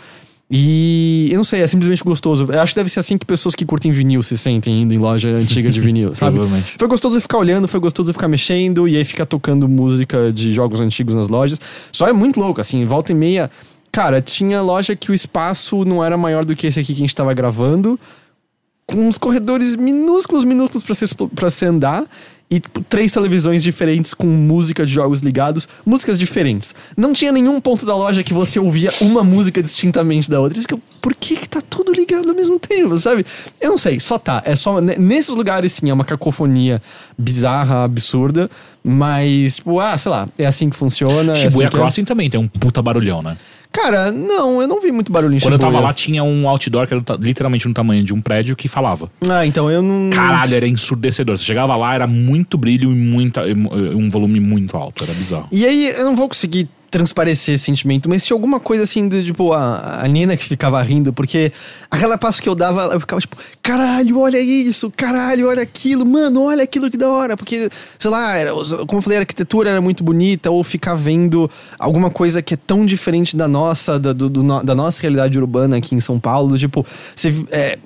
E 0.53 1.29
eu 1.31 1.37
não 1.37 1.45
sei, 1.45 1.61
é 1.61 1.67
simplesmente 1.67 2.03
gostoso. 2.03 2.45
Eu 2.51 2.59
acho 2.59 2.73
que 2.73 2.79
deve 2.79 2.89
ser 2.89 2.99
assim 2.99 3.17
que 3.17 3.25
pessoas 3.25 3.55
que 3.55 3.65
curtem 3.65 3.89
vinil 3.93 4.21
se 4.21 4.37
sentem 4.37 4.81
indo 4.81 4.93
em 4.93 4.97
loja 4.97 5.29
antiga 5.29 5.69
de 5.69 5.79
vinil, 5.79 6.13
sabe? 6.13 6.35
Provavelmente. 6.35 6.75
Foi 6.77 6.89
gostoso 6.89 7.21
ficar 7.21 7.37
olhando, 7.37 7.69
foi 7.69 7.79
gostoso 7.79 8.11
ficar 8.11 8.27
mexendo 8.27 8.85
e 8.85 8.97
aí 8.97 9.05
ficar 9.05 9.25
tocando 9.25 9.65
música 9.69 10.29
de 10.33 10.51
jogos 10.51 10.81
antigos 10.81 11.15
nas 11.15 11.29
lojas. 11.29 11.57
Só 11.89 12.05
é 12.05 12.11
muito 12.11 12.37
louco, 12.37 12.59
assim, 12.59 12.85
volta 12.85 13.13
e 13.13 13.15
meia. 13.15 13.49
Cara, 13.93 14.21
tinha 14.21 14.61
loja 14.61 14.93
que 14.93 15.09
o 15.09 15.13
espaço 15.13 15.85
não 15.85 16.03
era 16.03 16.17
maior 16.17 16.43
do 16.43 16.53
que 16.53 16.67
esse 16.67 16.81
aqui 16.81 16.93
que 16.93 16.99
a 16.99 17.05
gente 17.05 17.15
tava 17.15 17.33
gravando, 17.33 17.97
com 18.85 19.07
uns 19.07 19.17
corredores 19.17 19.77
minúsculos, 19.77 20.43
minúsculos 20.43 20.83
pra 20.83 20.95
se, 20.95 21.15
pra 21.15 21.49
se 21.49 21.65
andar 21.65 22.03
e 22.51 22.59
tipo, 22.59 22.81
três 22.81 23.13
televisões 23.13 23.63
diferentes 23.63 24.13
com 24.13 24.27
música 24.27 24.85
de 24.85 24.91
jogos 24.91 25.21
ligados, 25.21 25.69
músicas 25.85 26.19
diferentes. 26.19 26.75
Não 26.97 27.13
tinha 27.13 27.31
nenhum 27.31 27.61
ponto 27.61 27.85
da 27.85 27.95
loja 27.95 28.25
que 28.25 28.33
você 28.33 28.59
ouvia 28.59 28.91
uma 28.99 29.23
música 29.23 29.63
distintamente 29.63 30.29
da 30.29 30.41
outra. 30.41 30.59
Fica, 30.59 30.77
por 31.01 31.15
que, 31.15 31.37
que 31.37 31.47
tá 31.47 31.61
tudo 31.61 31.93
ligado 31.93 32.27
ao 32.27 32.35
mesmo 32.35 32.59
tempo, 32.59 32.97
sabe? 32.99 33.25
Eu 33.59 33.71
não 33.71 33.77
sei, 33.77 34.01
só 34.01 34.19
tá. 34.19 34.43
É 34.45 34.53
só. 34.57 34.81
Nesses 34.81 35.33
lugares, 35.33 35.71
sim, 35.71 35.89
é 35.89 35.93
uma 35.93 36.03
cacofonia 36.03 36.81
bizarra, 37.17 37.85
absurda. 37.85 38.51
Mas, 38.83 39.57
tipo, 39.57 39.79
ah, 39.79 39.97
sei 39.97 40.11
lá, 40.11 40.27
é 40.37 40.45
assim 40.45 40.69
que 40.69 40.75
funciona. 40.75 41.33
Shibuya 41.35 41.65
é 41.65 41.67
assim 41.67 41.77
Crossing 41.77 42.01
é... 42.01 42.05
também 42.05 42.29
tem 42.29 42.39
um 42.39 42.47
puta 42.47 42.81
barulhão, 42.81 43.21
né? 43.21 43.37
Cara, 43.71 44.11
não, 44.11 44.61
eu 44.61 44.67
não 44.67 44.81
vi 44.81 44.91
muito 44.91 45.11
barulho 45.11 45.35
em 45.35 45.39
Quando 45.39 45.53
Shibuya. 45.53 45.69
eu 45.69 45.73
tava 45.73 45.79
lá, 45.79 45.93
tinha 45.93 46.23
um 46.23 46.47
outdoor 46.47 46.85
que 46.87 46.93
era 46.93 47.03
literalmente 47.19 47.67
no 47.67 47.73
tamanho 47.73 48.03
de 48.03 48.13
um 48.13 48.19
prédio 48.21 48.55
que 48.55 48.67
falava. 48.67 49.09
Ah, 49.29 49.45
então 49.45 49.71
eu 49.71 49.81
não. 49.81 50.09
Caralho, 50.09 50.55
era 50.55 50.67
ensurdecedor. 50.67 51.37
Você 51.37 51.45
chegava 51.45 51.75
lá, 51.75 51.93
era 51.95 52.05
muito 52.05 52.57
brilho 52.57 52.91
e 52.91 52.95
muita, 52.95 53.43
um 53.45 54.09
volume 54.09 54.39
muito 54.39 54.75
alto. 54.75 55.03
Era 55.03 55.13
bizarro. 55.13 55.47
E 55.51 55.65
aí, 55.65 55.89
eu 55.89 56.05
não 56.05 56.15
vou 56.15 56.27
conseguir 56.27 56.67
transparecer 56.91 57.55
esse 57.55 57.63
sentimento, 57.63 58.09
mas 58.09 58.25
tinha 58.25 58.35
alguma 58.35 58.59
coisa 58.59 58.83
assim 58.83 59.07
de, 59.07 59.23
tipo, 59.23 59.53
a, 59.53 60.01
a 60.03 60.07
Nina 60.09 60.35
que 60.35 60.43
ficava 60.43 60.81
rindo, 60.83 61.13
porque 61.13 61.51
aquela 61.89 62.17
passo 62.17 62.41
que 62.41 62.49
eu 62.49 62.53
dava, 62.53 62.83
eu 62.93 62.99
ficava 62.99 63.21
tipo, 63.21 63.37
caralho, 63.63 64.19
olha 64.19 64.37
isso, 64.37 64.91
caralho, 64.95 65.47
olha 65.47 65.63
aquilo, 65.63 66.05
mano, 66.05 66.43
olha 66.43 66.63
aquilo 66.63 66.91
que 66.91 66.97
da 66.97 67.09
hora, 67.09 67.37
porque, 67.37 67.69
sei 67.97 68.11
lá, 68.11 68.35
era, 68.35 68.51
como 68.51 68.97
eu 68.97 69.01
falei, 69.01 69.17
a 69.19 69.21
arquitetura 69.21 69.69
era 69.69 69.79
muito 69.79 70.03
bonita, 70.03 70.51
ou 70.51 70.61
ficar 70.65 70.95
vendo 70.95 71.49
alguma 71.79 72.09
coisa 72.09 72.41
que 72.41 72.55
é 72.55 72.57
tão 72.57 72.85
diferente 72.85 73.37
da 73.37 73.47
nossa, 73.47 73.97
da, 73.97 74.11
do, 74.11 74.29
do, 74.29 74.61
da 74.61 74.75
nossa 74.75 75.01
realidade 75.01 75.39
urbana 75.39 75.77
aqui 75.77 75.95
em 75.95 76.01
São 76.01 76.19
Paulo, 76.19 76.57
tipo, 76.57 76.85
você. 77.15 77.33
É, 77.51 77.79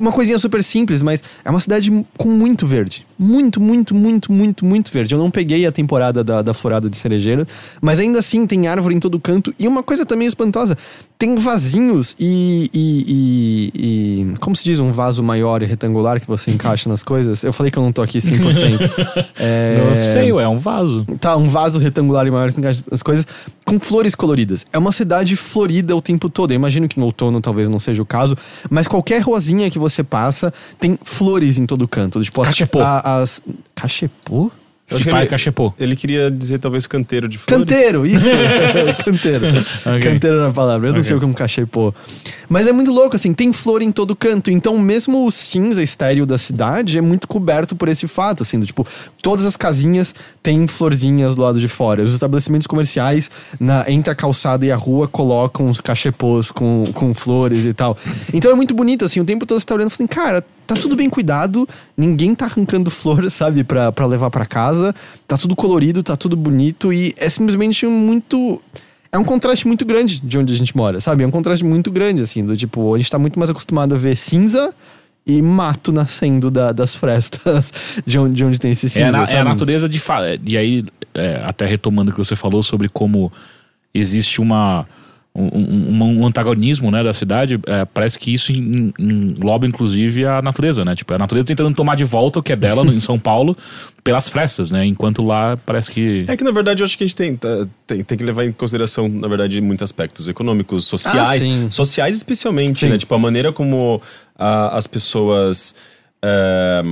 uma 0.00 0.10
coisinha 0.10 0.38
super 0.38 0.64
simples, 0.64 1.02
mas 1.02 1.22
é 1.44 1.50
uma 1.50 1.60
cidade 1.60 1.90
com 2.16 2.30
muito 2.30 2.66
verde. 2.66 3.05
Muito, 3.18 3.60
muito, 3.60 3.94
muito, 3.94 4.30
muito, 4.30 4.64
muito 4.64 4.92
verde. 4.92 5.14
Eu 5.14 5.18
não 5.18 5.30
peguei 5.30 5.66
a 5.66 5.72
temporada 5.72 6.22
da, 6.22 6.42
da 6.42 6.52
florada 6.52 6.90
de 6.90 6.96
cerejeira, 6.96 7.46
mas 7.80 7.98
ainda 7.98 8.18
assim 8.18 8.46
tem 8.46 8.66
árvore 8.66 8.94
em 8.94 9.00
todo 9.00 9.18
canto. 9.18 9.54
E 9.58 9.66
uma 9.66 9.82
coisa 9.82 10.04
também 10.04 10.28
espantosa: 10.28 10.76
tem 11.18 11.36
vasinhos 11.36 12.14
e, 12.20 12.70
e, 12.74 13.04
e, 13.08 14.32
e, 14.32 14.38
Como 14.38 14.54
se 14.54 14.64
diz 14.64 14.80
um 14.80 14.92
vaso 14.92 15.22
maior 15.22 15.62
e 15.62 15.66
retangular 15.66 16.20
que 16.20 16.26
você 16.26 16.50
encaixa 16.50 16.88
nas 16.90 17.02
coisas? 17.02 17.42
Eu 17.42 17.52
falei 17.52 17.70
que 17.70 17.78
eu 17.78 17.82
não 17.82 17.92
tô 17.92 18.02
aqui 18.02 18.18
100%. 18.18 19.26
é... 19.38 19.82
Não 19.86 19.94
sei, 19.94 20.30
é 20.30 20.48
um 20.48 20.58
vaso. 20.58 21.06
Tá, 21.18 21.36
um 21.36 21.48
vaso 21.48 21.78
retangular 21.78 22.26
e 22.26 22.30
maior 22.30 22.52
que 22.52 22.60
encaixa 22.60 22.82
nas 22.90 23.02
coisas 23.02 23.26
com 23.64 23.80
flores 23.80 24.14
coloridas. 24.14 24.64
É 24.72 24.78
uma 24.78 24.92
cidade 24.92 25.34
florida 25.36 25.96
o 25.96 26.00
tempo 26.00 26.28
todo. 26.28 26.52
Eu 26.52 26.54
imagino 26.54 26.86
que 26.86 27.00
no 27.00 27.06
outono 27.06 27.40
talvez 27.40 27.68
não 27.68 27.80
seja 27.80 28.02
o 28.02 28.06
caso, 28.06 28.36
mas 28.70 28.86
qualquer 28.86 29.20
ruazinha 29.22 29.70
que 29.70 29.78
você 29.78 30.04
passa 30.04 30.52
tem 30.78 30.98
flores 31.02 31.58
em 31.58 31.66
todo 31.66 31.88
canto. 31.88 32.22
Tipo, 32.22 32.42
Cachepô. 32.42 32.80
As, 32.80 33.05
as... 33.06 33.42
Cachepô? 33.74 34.50
Se 34.86 35.04
pai 35.04 35.22
ele, 35.22 35.30
cachepô. 35.30 35.74
Ele 35.80 35.96
queria 35.96 36.30
dizer 36.30 36.60
talvez 36.60 36.86
canteiro 36.86 37.28
de 37.28 37.38
flores. 37.38 37.66
Canteiro, 37.66 38.06
isso. 38.06 38.28
canteiro. 39.04 39.46
okay. 39.48 40.12
Canteiro 40.12 40.40
na 40.40 40.52
palavra. 40.52 40.88
Eu 40.88 40.92
não 40.92 41.00
okay. 41.00 41.08
sei 41.08 41.16
o 41.16 41.18
que 41.18 41.24
é 41.24 41.28
um 41.28 41.32
cachepô. 41.32 41.92
Mas 42.48 42.68
é 42.68 42.72
muito 42.72 42.92
louco, 42.92 43.16
assim, 43.16 43.34
tem 43.34 43.52
flor 43.52 43.82
em 43.82 43.90
todo 43.90 44.14
canto. 44.14 44.48
Então, 44.48 44.78
mesmo 44.78 45.26
o 45.26 45.30
cinza 45.32 45.82
estéreo 45.82 46.24
da 46.24 46.38
cidade 46.38 46.96
é 46.96 47.00
muito 47.00 47.26
coberto 47.26 47.74
por 47.74 47.88
esse 47.88 48.06
fato, 48.06 48.44
assim, 48.44 48.60
do, 48.60 48.66
tipo, 48.66 48.86
todas 49.20 49.44
as 49.44 49.56
casinhas 49.56 50.14
têm 50.40 50.68
florzinhas 50.68 51.34
do 51.34 51.42
lado 51.42 51.58
de 51.58 51.66
fora. 51.66 52.04
Os 52.04 52.14
estabelecimentos 52.14 52.68
comerciais, 52.68 53.28
na, 53.58 53.84
entre 53.90 54.12
a 54.12 54.14
calçada 54.14 54.64
e 54.64 54.70
a 54.70 54.76
rua, 54.76 55.08
colocam 55.08 55.68
os 55.68 55.80
cachepôs 55.80 56.52
com, 56.52 56.92
com 56.94 57.12
flores 57.12 57.64
e 57.64 57.74
tal. 57.74 57.98
Então 58.32 58.52
é 58.52 58.54
muito 58.54 58.72
bonito, 58.72 59.04
assim, 59.04 59.18
o 59.18 59.24
tempo 59.24 59.44
todo 59.44 59.58
você 59.58 59.66
tá 59.66 59.74
olhando 59.74 59.90
e 59.90 59.94
falando, 59.94 60.10
cara, 60.10 60.44
tá 60.66 60.74
tudo 60.74 60.96
bem 60.96 61.08
cuidado, 61.08 61.68
ninguém 61.96 62.34
tá 62.34 62.46
arrancando 62.46 62.90
flores, 62.90 63.32
sabe, 63.34 63.64
pra, 63.64 63.92
pra 63.92 64.06
levar 64.06 64.30
para 64.30 64.44
casa, 64.44 64.94
tá 65.26 65.38
tudo 65.38 65.54
colorido, 65.54 66.02
tá 66.02 66.16
tudo 66.16 66.36
bonito 66.36 66.92
e 66.92 67.14
é 67.16 67.28
simplesmente 67.28 67.86
muito. 67.86 68.60
É 69.12 69.18
um 69.18 69.24
contraste 69.24 69.66
muito 69.66 69.84
grande 69.84 70.20
de 70.20 70.38
onde 70.38 70.52
a 70.52 70.56
gente 70.56 70.76
mora, 70.76 71.00
sabe? 71.00 71.22
É 71.22 71.26
um 71.26 71.30
contraste 71.30 71.64
muito 71.64 71.90
grande, 71.90 72.22
assim, 72.22 72.44
do 72.44 72.56
tipo, 72.56 72.94
a 72.94 72.98
gente 72.98 73.10
tá 73.10 73.18
muito 73.18 73.38
mais 73.38 73.50
acostumado 73.50 73.94
a 73.94 73.98
ver 73.98 74.16
cinza 74.16 74.74
e 75.26 75.40
mato 75.40 75.92
nascendo 75.92 76.50
da, 76.50 76.72
das 76.72 76.94
frestas 76.94 77.72
de 78.04 78.18
onde, 78.18 78.34
de 78.34 78.44
onde 78.44 78.58
tem 78.58 78.72
esse 78.72 78.88
cinza. 78.88 79.06
É, 79.06 79.10
na, 79.10 79.24
é 79.24 79.38
a 79.38 79.44
natureza 79.44 79.88
de. 79.88 80.02
E 80.44 80.58
aí, 80.58 80.84
é, 81.14 81.42
até 81.44 81.66
retomando 81.66 82.10
o 82.10 82.12
que 82.12 82.18
você 82.18 82.36
falou 82.36 82.62
sobre 82.62 82.88
como 82.88 83.32
existe 83.94 84.40
uma 84.40 84.86
um, 85.36 86.20
um, 86.22 86.26
antagonismo 86.26 86.90
né, 86.90 87.04
da 87.04 87.12
cidade, 87.12 87.60
é, 87.66 87.84
parece 87.84 88.18
que 88.18 88.32
isso 88.32 88.52
engloba 88.52 89.66
inclusive 89.66 90.24
a 90.24 90.40
natureza, 90.40 90.84
né? 90.84 90.94
Tipo, 90.94 91.12
a 91.12 91.18
natureza 91.18 91.46
tentando 91.46 91.74
tomar 91.74 91.94
de 91.94 92.04
volta 92.04 92.38
o 92.38 92.42
que 92.42 92.52
é 92.52 92.56
dela 92.56 92.82
em 92.86 93.00
São 93.00 93.18
Paulo 93.18 93.54
pelas 94.02 94.28
frestas, 94.28 94.70
né? 94.70 94.86
Enquanto 94.86 95.22
lá 95.22 95.56
parece 95.58 95.90
que. 95.90 96.24
É 96.26 96.36
que 96.36 96.42
na 96.42 96.50
verdade 96.50 96.82
eu 96.82 96.84
acho 96.86 96.96
que 96.96 97.04
a 97.04 97.06
gente 97.06 97.16
tem, 97.16 97.36
tá, 97.36 97.66
tem, 97.86 98.02
tem 98.02 98.16
que 98.16 98.24
levar 98.24 98.44
em 98.46 98.52
consideração, 98.52 99.08
na 99.08 99.28
verdade, 99.28 99.60
muitos 99.60 99.84
aspectos 99.84 100.28
econômicos, 100.28 100.86
sociais. 100.86 101.44
Ah, 101.44 101.70
sociais 101.70 102.16
especialmente, 102.16 102.80
sim. 102.80 102.88
né? 102.88 102.96
Tipo, 102.96 103.14
a 103.14 103.18
maneira 103.18 103.52
como 103.52 104.00
a, 104.38 104.76
as 104.76 104.86
pessoas. 104.86 105.74
É, 106.22 106.82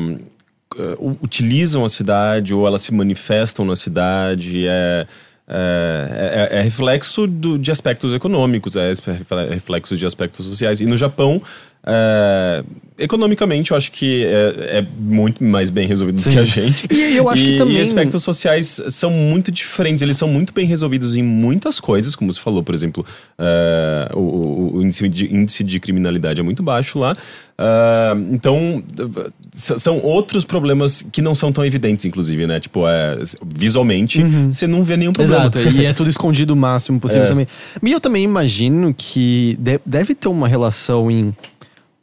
utilizam 1.22 1.84
a 1.84 1.88
cidade 1.88 2.52
ou 2.52 2.66
elas 2.66 2.82
se 2.82 2.92
manifestam 2.92 3.64
na 3.64 3.76
cidade. 3.76 4.66
É, 4.66 5.06
é, 5.46 6.48
é, 6.50 6.58
é, 6.58 6.62
reflexo 6.62 7.26
do, 7.26 7.58
de 7.58 7.70
aspectos 7.70 8.14
econômicos, 8.14 8.76
é 8.76 8.92
reflexo 9.50 9.96
de 9.96 10.06
aspectos 10.06 10.46
sociais. 10.46 10.80
E 10.80 10.86
no 10.86 10.96
Japão, 10.96 11.42
é, 11.86 12.64
economicamente, 12.98 13.72
eu 13.72 13.76
acho 13.76 13.90
que 13.92 14.24
é, 14.24 14.78
é, 14.78 14.86
muito 14.98 15.42
mais 15.44 15.68
bem 15.68 15.86
resolvido 15.86 16.20
Sim. 16.20 16.30
do 16.30 16.32
que 16.32 16.38
a 16.38 16.44
gente. 16.44 16.86
E 16.90 17.16
eu 17.16 17.28
acho 17.28 17.44
e, 17.44 17.52
que 17.52 17.58
também. 17.58 17.76
E 17.76 17.80
aspectos 17.80 18.22
sociais 18.22 18.80
são 18.88 19.10
muito 19.10 19.50
diferentes, 19.50 20.00
eles 20.00 20.16
são 20.16 20.28
muito 20.28 20.52
bem 20.52 20.66
resolvidos 20.66 21.16
em 21.16 21.22
muitas 21.22 21.80
coisas, 21.80 22.14
como 22.14 22.32
você 22.32 22.40
falou, 22.40 22.62
por 22.62 22.74
exemplo, 22.74 23.04
uh, 23.38 24.18
o, 24.18 24.76
o 24.76 24.82
índice, 24.82 25.08
de, 25.08 25.34
índice 25.34 25.64
de 25.64 25.78
criminalidade 25.80 26.40
é 26.40 26.42
muito 26.42 26.62
baixo 26.62 26.98
lá. 26.98 27.16
Uh, 27.56 28.34
então, 28.34 28.82
são 29.52 30.00
outros 30.00 30.44
problemas 30.44 31.02
que 31.12 31.22
não 31.22 31.34
são 31.34 31.52
tão 31.52 31.64
evidentes, 31.64 32.04
inclusive, 32.04 32.46
né? 32.46 32.58
Tipo, 32.58 32.88
é, 32.88 33.16
visualmente, 33.54 34.20
uhum. 34.20 34.50
você 34.50 34.66
não 34.66 34.82
vê 34.82 34.96
nenhum 34.96 35.12
problema. 35.12 35.42
Exato, 35.42 35.58
e 35.60 35.86
é 35.86 35.92
tudo 35.92 36.10
escondido 36.10 36.52
o 36.52 36.56
máximo 36.56 36.98
possível 36.98 37.26
é. 37.26 37.28
também. 37.28 37.46
E 37.82 37.92
eu 37.92 38.00
também 38.00 38.24
imagino 38.24 38.92
que 38.96 39.56
deve 39.86 40.14
ter 40.14 40.28
uma 40.28 40.48
relação 40.48 41.10
em 41.10 41.34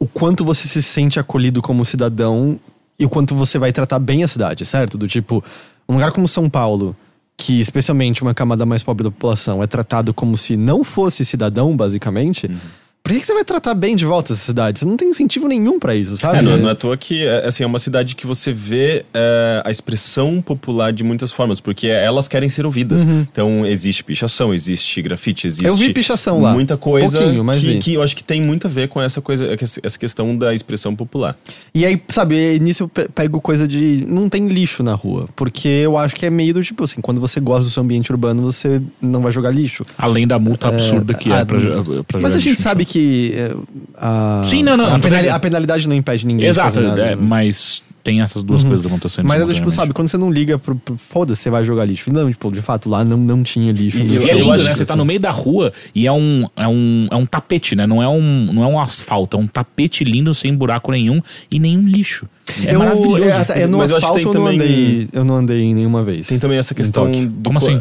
o 0.02 0.06
quanto 0.08 0.44
você 0.44 0.66
se 0.66 0.82
sente 0.82 1.20
acolhido 1.20 1.62
como 1.62 1.84
cidadão 1.84 2.58
e 2.98 3.06
o 3.06 3.08
quanto 3.08 3.36
você 3.36 3.56
vai 3.56 3.70
tratar 3.70 4.00
bem 4.00 4.24
a 4.24 4.28
cidade, 4.28 4.66
certo? 4.66 4.98
Do 4.98 5.06
tipo, 5.06 5.44
um 5.88 5.92
lugar 5.92 6.10
como 6.10 6.26
São 6.26 6.50
Paulo, 6.50 6.96
que 7.36 7.60
especialmente 7.60 8.20
uma 8.20 8.34
camada 8.34 8.66
mais 8.66 8.82
pobre 8.82 9.04
da 9.04 9.12
população 9.12 9.62
é 9.62 9.66
tratado 9.68 10.12
como 10.12 10.36
se 10.36 10.56
não 10.56 10.82
fosse 10.82 11.24
cidadão, 11.24 11.76
basicamente. 11.76 12.48
Uhum. 12.48 12.58
Por 13.02 13.12
que 13.12 13.20
que 13.20 13.26
você 13.26 13.34
vai 13.34 13.44
tratar 13.44 13.74
bem 13.74 13.96
de 13.96 14.04
volta 14.04 14.32
essa 14.32 14.42
cidade? 14.42 14.78
Você 14.78 14.84
não 14.86 14.96
tem 14.96 15.08
incentivo 15.10 15.48
nenhum 15.48 15.78
pra 15.78 15.94
isso, 15.94 16.16
sabe? 16.16 16.38
É, 16.38 16.42
não, 16.42 16.56
não 16.56 16.68
é 16.68 16.72
à 16.72 16.74
toa 16.74 16.96
que 16.96 17.24
é, 17.26 17.46
assim, 17.46 17.64
é 17.64 17.66
uma 17.66 17.78
cidade 17.78 18.14
que 18.14 18.26
você 18.26 18.52
vê 18.52 19.04
é, 19.12 19.62
a 19.64 19.70
expressão 19.70 20.40
popular 20.40 20.92
de 20.92 21.02
muitas 21.02 21.32
formas, 21.32 21.60
porque 21.60 21.88
elas 21.88 22.28
querem 22.28 22.48
ser 22.48 22.64
ouvidas. 22.64 23.02
Então, 23.04 23.66
existe 23.66 24.04
pichação, 24.04 24.54
existe 24.54 25.02
grafite, 25.02 25.46
existe. 25.46 25.66
Uhum. 25.66 25.72
Eu 25.72 25.76
vi 25.76 25.92
pichação 25.92 26.40
lá. 26.40 26.52
Muita 26.52 26.76
coisa 26.76 27.18
Pouquinho, 27.18 27.42
mas 27.44 27.60
vi. 27.60 27.74
que, 27.74 27.78
que 27.80 27.94
eu 27.94 28.02
acho 28.02 28.14
que 28.16 28.22
tem 28.22 28.40
muito 28.40 28.66
a 28.66 28.70
ver 28.70 28.88
com 28.88 29.00
essa 29.02 29.20
coisa, 29.20 29.48
essa 29.82 29.98
questão 29.98 30.36
da 30.36 30.54
expressão 30.54 30.94
popular. 30.94 31.36
E 31.74 31.84
aí, 31.84 32.00
sabe, 32.08 32.58
nisso 32.60 32.84
eu 32.84 32.88
pe- 32.88 33.08
pego 33.08 33.40
coisa 33.40 33.66
de. 33.66 34.04
Não 34.06 34.28
tem 34.28 34.46
lixo 34.48 34.82
na 34.82 34.94
rua. 34.94 35.28
Porque 35.34 35.68
eu 35.68 35.98
acho 35.98 36.14
que 36.14 36.24
é 36.24 36.30
meio 36.30 36.54
do 36.54 36.62
tipo 36.62 36.84
assim, 36.84 37.00
quando 37.00 37.20
você 37.20 37.40
gosta 37.40 37.64
do 37.64 37.70
seu 37.70 37.82
ambiente 37.82 38.10
urbano, 38.12 38.42
você 38.42 38.80
não 39.00 39.20
vai 39.22 39.32
jogar 39.32 39.50
lixo. 39.50 39.82
Além 39.98 40.26
da 40.26 40.38
multa 40.38 40.68
absurda 40.68 41.14
que 41.14 41.32
é, 41.32 41.40
ah, 41.40 41.46
pra, 41.46 41.58
pra 41.58 42.20
Mas 42.20 42.22
jogar 42.22 42.26
a 42.36 42.38
gente 42.38 42.50
lixo 42.50 42.62
sabe 42.62 42.84
chão. 42.84 42.91
Que. 42.92 43.32
é, 43.36 43.54
a, 43.96 44.42
Sim, 44.44 44.62
não, 44.62 44.76
não, 44.76 44.86
A, 44.86 44.90
não 44.90 45.00
penali- 45.00 45.28
a 45.28 45.38
penalidade 45.38 45.88
não 45.88 45.94
impede 45.96 46.26
ninguém 46.26 46.48
Exato, 46.48 46.68
de 46.70 46.74
fazer 46.76 46.86
nada. 46.88 47.02
é, 47.02 47.16
né? 47.16 47.16
mas 47.20 47.82
tem 48.04 48.20
essas 48.20 48.42
duas 48.42 48.64
coisas 48.64 48.84
acontecendo. 48.84 49.26
Mas 49.28 49.48
é 49.48 49.54
tipo, 49.54 49.70
sabe, 49.70 49.92
quando 49.92 50.08
você 50.08 50.18
não 50.18 50.28
liga 50.30 50.58
pro. 50.58 50.74
pro 50.74 50.98
Foda-se, 50.98 51.40
você 51.42 51.50
vai 51.50 51.62
jogar 51.62 51.84
lixo. 51.84 52.12
Não, 52.12 52.28
tipo, 52.30 52.50
de 52.52 52.60
fato, 52.60 52.88
lá 52.90 53.04
não, 53.04 53.16
não 53.16 53.42
tinha 53.44 53.70
lixo. 53.72 53.98
E 53.98 54.02
no 54.02 54.14
eu- 54.14 54.22
E 54.22 54.30
é 54.30 54.34
lindo, 54.34 54.48
né? 54.50 54.56
que 54.70 54.76
Você 54.78 54.84
tá 54.84 54.94
assim- 54.94 54.98
no 54.98 55.04
meio 55.04 55.20
da 55.20 55.30
rua 55.30 55.72
e 55.94 56.06
é 56.06 56.12
um, 56.12 56.44
é 56.56 56.66
um, 56.66 57.06
é 57.10 57.16
um 57.16 57.24
tapete, 57.24 57.76
né? 57.76 57.86
Não 57.86 58.02
é 58.02 58.08
um, 58.08 58.50
não 58.52 58.64
é 58.64 58.66
um 58.66 58.80
asfalto, 58.80 59.36
é 59.36 59.40
um 59.40 59.46
tapete 59.46 60.02
lindo, 60.02 60.34
sem 60.34 60.52
buraco 60.54 60.90
nenhum 60.90 61.20
e 61.50 61.60
nenhum 61.60 61.86
lixo. 61.86 62.26
É 62.66 62.74
eu, 62.74 62.78
maravilhoso. 62.80 63.22
É, 63.22 63.32
até- 63.36 63.62
é 63.62 63.66
no 63.68 63.78
Mas 63.78 63.90
eu 63.92 63.98
acho 63.98 64.06
que 64.06 64.12
asfalto 64.12 64.32
tem 64.32 64.40
eu 64.40 64.46
não 64.46 64.52
também- 64.58 64.74
andei. 64.74 65.08
Eu 65.12 65.24
não 65.24 65.36
andei 65.36 65.74
nenhuma 65.74 66.02
vez. 66.02 66.26
Tem 66.26 66.38
também 66.40 66.58
essa 66.58 66.74
questão 66.74 67.06
Tóquio. 67.06 67.28
do 67.28 67.48
Como 67.50 67.60
co- 67.60 67.64
assim? 67.66 67.80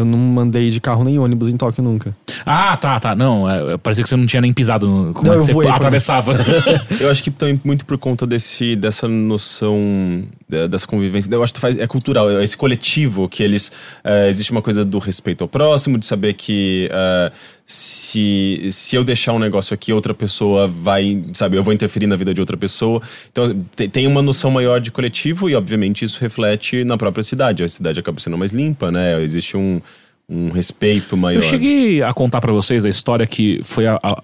Eu 0.00 0.04
não 0.04 0.40
andei 0.40 0.70
de 0.70 0.80
carro 0.80 1.04
nem 1.04 1.18
ônibus 1.18 1.48
em 1.48 1.56
Tóquio 1.56 1.82
nunca. 1.82 2.16
Ah, 2.44 2.76
tá, 2.76 2.98
tá. 2.98 3.14
Não, 3.14 3.48
é, 3.48 3.76
parecia 3.76 4.02
que 4.02 4.08
você 4.08 4.16
não 4.16 4.26
tinha 4.26 4.40
nem 4.40 4.52
pisado 4.52 4.88
no, 4.88 5.12
como 5.12 5.26
Não, 5.26 5.34
é 5.34 5.36
que 5.36 5.42
eu 5.42 5.46
você 5.46 5.52
voei, 5.52 5.68
atravessava. 5.68 6.34
Eu 6.98 7.10
acho 7.10 7.22
que 7.22 7.30
também 7.30 7.60
muito 7.64 7.84
por 7.84 7.98
conta 7.98 8.26
desse, 8.26 8.76
dessa 8.76 9.06
noção 9.06 10.24
da- 10.50 10.66
dessa 10.66 10.86
convivência. 10.86 11.32
Eu 11.32 11.42
acho 11.42 11.54
que 11.54 11.60
faz, 11.60 11.78
é 11.78 11.86
cultural, 11.86 12.30
é 12.30 12.42
esse 12.44 12.56
coletivo 12.56 13.28
que 13.28 13.42
eles. 13.42 13.70
eh, 14.04 14.28
existe 14.28 14.50
uma 14.52 14.60
coisa 14.60 14.84
do 14.84 14.98
respeito 14.98 15.42
ao 15.44 15.48
próximo, 15.48 15.96
de 15.98 16.04
saber 16.06 16.34
que 16.34 16.88
eh, 16.92 17.32
se, 17.64 18.68
se 18.70 18.96
eu 18.96 19.04
deixar 19.04 19.32
um 19.32 19.38
negócio 19.38 19.72
aqui, 19.74 19.92
outra 19.92 20.12
pessoa 20.12 20.66
vai. 20.66 21.22
Sabe, 21.32 21.56
eu 21.56 21.62
vou 21.62 21.72
interferir 21.72 22.06
na 22.06 22.16
vida 22.16 22.34
de 22.34 22.40
outra 22.40 22.56
pessoa. 22.56 23.00
Então 23.30 23.44
te- 23.76 23.88
tem 23.88 24.06
uma 24.06 24.20
noção 24.22 24.50
maior 24.50 24.80
de 24.80 24.90
coletivo 24.90 25.48
e, 25.48 25.54
obviamente, 25.54 26.04
isso 26.04 26.18
reflete 26.20 26.82
na 26.84 26.98
própria 26.98 27.22
cidade. 27.22 27.62
A 27.62 27.68
cidade 27.68 28.00
acaba 28.00 28.18
sendo 28.20 28.36
mais 28.36 28.52
limpa, 28.52 28.90
né? 28.90 29.22
Existe 29.22 29.56
um, 29.56 29.80
um 30.28 30.50
respeito 30.50 31.16
maior. 31.16 31.38
Eu 31.38 31.42
cheguei 31.42 32.02
a 32.02 32.12
contar 32.12 32.40
pra 32.40 32.52
vocês 32.52 32.84
a 32.84 32.88
história 32.88 33.26
que 33.26 33.60
foi 33.62 33.86
a, 33.86 33.98
a- 34.02 34.22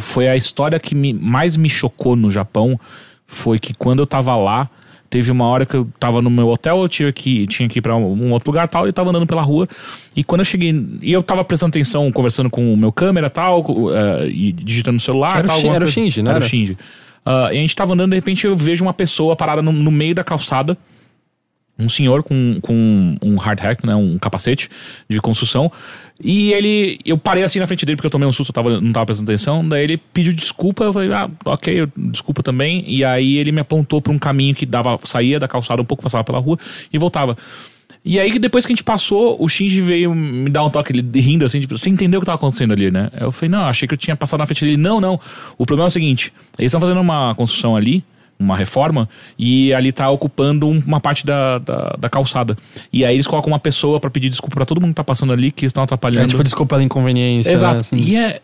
foi 0.00 0.26
a 0.28 0.36
história 0.36 0.80
que 0.80 0.94
me, 0.94 1.12
mais 1.12 1.56
me 1.56 1.68
chocou 1.68 2.16
no 2.16 2.30
Japão. 2.30 2.78
Foi 3.26 3.58
que 3.58 3.72
quando 3.74 4.00
eu 4.00 4.06
tava 4.06 4.34
lá, 4.36 4.68
teve 5.12 5.30
uma 5.30 5.44
hora 5.44 5.66
que 5.66 5.76
eu 5.76 5.86
tava 6.00 6.22
no 6.22 6.30
meu 6.30 6.48
hotel, 6.48 6.80
eu 6.80 6.88
tinha 6.88 7.12
que, 7.12 7.46
tinha 7.46 7.68
que 7.68 7.80
ir 7.80 7.82
pra 7.82 7.94
um, 7.94 8.32
outro 8.32 8.50
lugar 8.50 8.66
tal, 8.66 8.86
e 8.86 8.88
eu 8.88 8.92
tava 8.94 9.10
andando 9.10 9.26
pela 9.26 9.42
rua. 9.42 9.68
E 10.16 10.24
quando 10.24 10.40
eu 10.40 10.44
cheguei, 10.46 10.74
e 11.02 11.12
eu 11.12 11.22
tava 11.22 11.44
prestando 11.44 11.68
atenção, 11.68 12.10
conversando 12.10 12.48
com 12.48 12.72
o 12.72 12.76
meu 12.78 12.90
câmera 12.90 13.28
tal, 13.28 13.62
eh, 13.92 14.28
e 14.28 14.52
digitando 14.52 14.94
no 14.94 15.00
celular 15.00 15.36
Era 15.36 15.44
o 15.44 15.46
tal. 15.48 15.56
Alguma 15.56 15.74
era 15.74 15.84
o. 15.84 15.88
Shinji, 15.88 16.22
não 16.22 16.30
Era 16.30 16.42
o? 16.42 16.48
Shinji. 16.48 16.78
Ah, 17.26 17.50
e 17.52 17.58
a 17.58 17.60
gente 17.60 17.76
tava 17.76 17.92
andando, 17.92 18.10
de 18.10 18.16
repente 18.16 18.46
eu 18.46 18.56
vejo 18.56 18.82
uma 18.82 18.94
pessoa 18.94 19.36
parada 19.36 19.60
no, 19.60 19.70
no 19.70 19.90
meio 19.90 20.14
da 20.14 20.24
calçada 20.24 20.78
um 21.78 21.88
senhor 21.88 22.22
com, 22.22 22.58
com 22.60 23.16
um 23.22 23.36
hard 23.36 23.60
hat, 23.60 23.86
né, 23.86 23.94
um 23.94 24.18
capacete 24.18 24.68
de 25.08 25.20
construção. 25.20 25.70
E 26.22 26.52
ele, 26.52 26.98
eu 27.04 27.18
parei 27.18 27.42
assim 27.42 27.58
na 27.58 27.66
frente 27.66 27.84
dele 27.84 27.96
porque 27.96 28.06
eu 28.06 28.10
tomei 28.10 28.28
um 28.28 28.32
susto, 28.32 28.50
eu 28.50 28.54
tava, 28.54 28.80
não 28.80 28.92
tava 28.92 29.06
prestando 29.06 29.30
atenção. 29.30 29.66
Daí 29.66 29.82
ele 29.82 29.96
pediu 29.96 30.32
desculpa, 30.32 30.84
eu 30.84 30.92
falei, 30.92 31.12
ah, 31.12 31.28
ok, 31.44 31.88
desculpa 31.96 32.42
também. 32.42 32.84
E 32.86 33.04
aí 33.04 33.36
ele 33.38 33.50
me 33.50 33.60
apontou 33.60 34.00
pra 34.00 34.12
um 34.12 34.18
caminho 34.18 34.54
que 34.54 34.64
dava, 34.64 34.98
saía 35.02 35.40
da 35.40 35.48
calçada 35.48 35.82
um 35.82 35.84
pouco, 35.84 36.02
passava 36.02 36.22
pela 36.22 36.38
rua 36.38 36.58
e 36.92 36.98
voltava. 36.98 37.36
E 38.04 38.18
aí, 38.18 38.36
depois 38.36 38.66
que 38.66 38.72
a 38.72 38.74
gente 38.74 38.82
passou, 38.82 39.36
o 39.40 39.48
Shinji 39.48 39.80
veio 39.80 40.12
me 40.12 40.50
dar 40.50 40.64
um 40.64 40.70
toque, 40.70 40.92
ele 40.92 41.20
rindo 41.20 41.44
assim, 41.44 41.60
tipo, 41.60 41.78
você 41.78 41.88
entendeu 41.88 42.18
o 42.18 42.20
que 42.20 42.26
tava 42.26 42.36
acontecendo 42.36 42.72
ali, 42.72 42.90
né? 42.90 43.10
Eu 43.18 43.30
falei, 43.30 43.50
não, 43.50 43.60
achei 43.60 43.86
que 43.86 43.94
eu 43.94 43.98
tinha 43.98 44.16
passado 44.16 44.40
na 44.40 44.46
frente 44.46 44.64
dele. 44.64 44.76
Não, 44.76 45.00
não. 45.00 45.20
O 45.56 45.64
problema 45.64 45.86
é 45.86 45.88
o 45.88 45.90
seguinte: 45.90 46.32
eles 46.58 46.70
estão 46.70 46.80
fazendo 46.80 47.00
uma 47.00 47.32
construção 47.36 47.76
ali, 47.76 48.04
uma 48.42 48.56
reforma, 48.56 49.08
e 49.38 49.72
ali 49.74 49.92
tá 49.92 50.08
ocupando 50.10 50.66
um- 50.68 50.82
uma 50.86 51.00
parte 51.00 51.24
da, 51.24 51.58
da, 51.58 51.96
da 51.98 52.08
calçada. 52.08 52.56
E 52.92 53.04
aí 53.04 53.14
eles 53.14 53.26
colocam 53.26 53.50
uma 53.52 53.58
pessoa 53.58 53.98
pra 54.00 54.10
pedir 54.10 54.28
desculpa 54.28 54.54
pra 54.56 54.64
todo 54.64 54.80
mundo 54.80 54.90
que 54.90 54.96
tá 54.96 55.04
passando 55.04 55.32
ali, 55.32 55.50
que 55.50 55.64
estão 55.66 55.82
É, 55.82 55.84
atrapalhando. 55.84 56.28
tipo, 56.28 56.42
desculpa 56.42 56.74
pela 56.76 56.82
inconveniência. 56.84 57.50
Exato. 57.52 57.74
né, 57.74 57.80
assim. 57.80 57.96
E 57.96 58.16
é. 58.16 58.40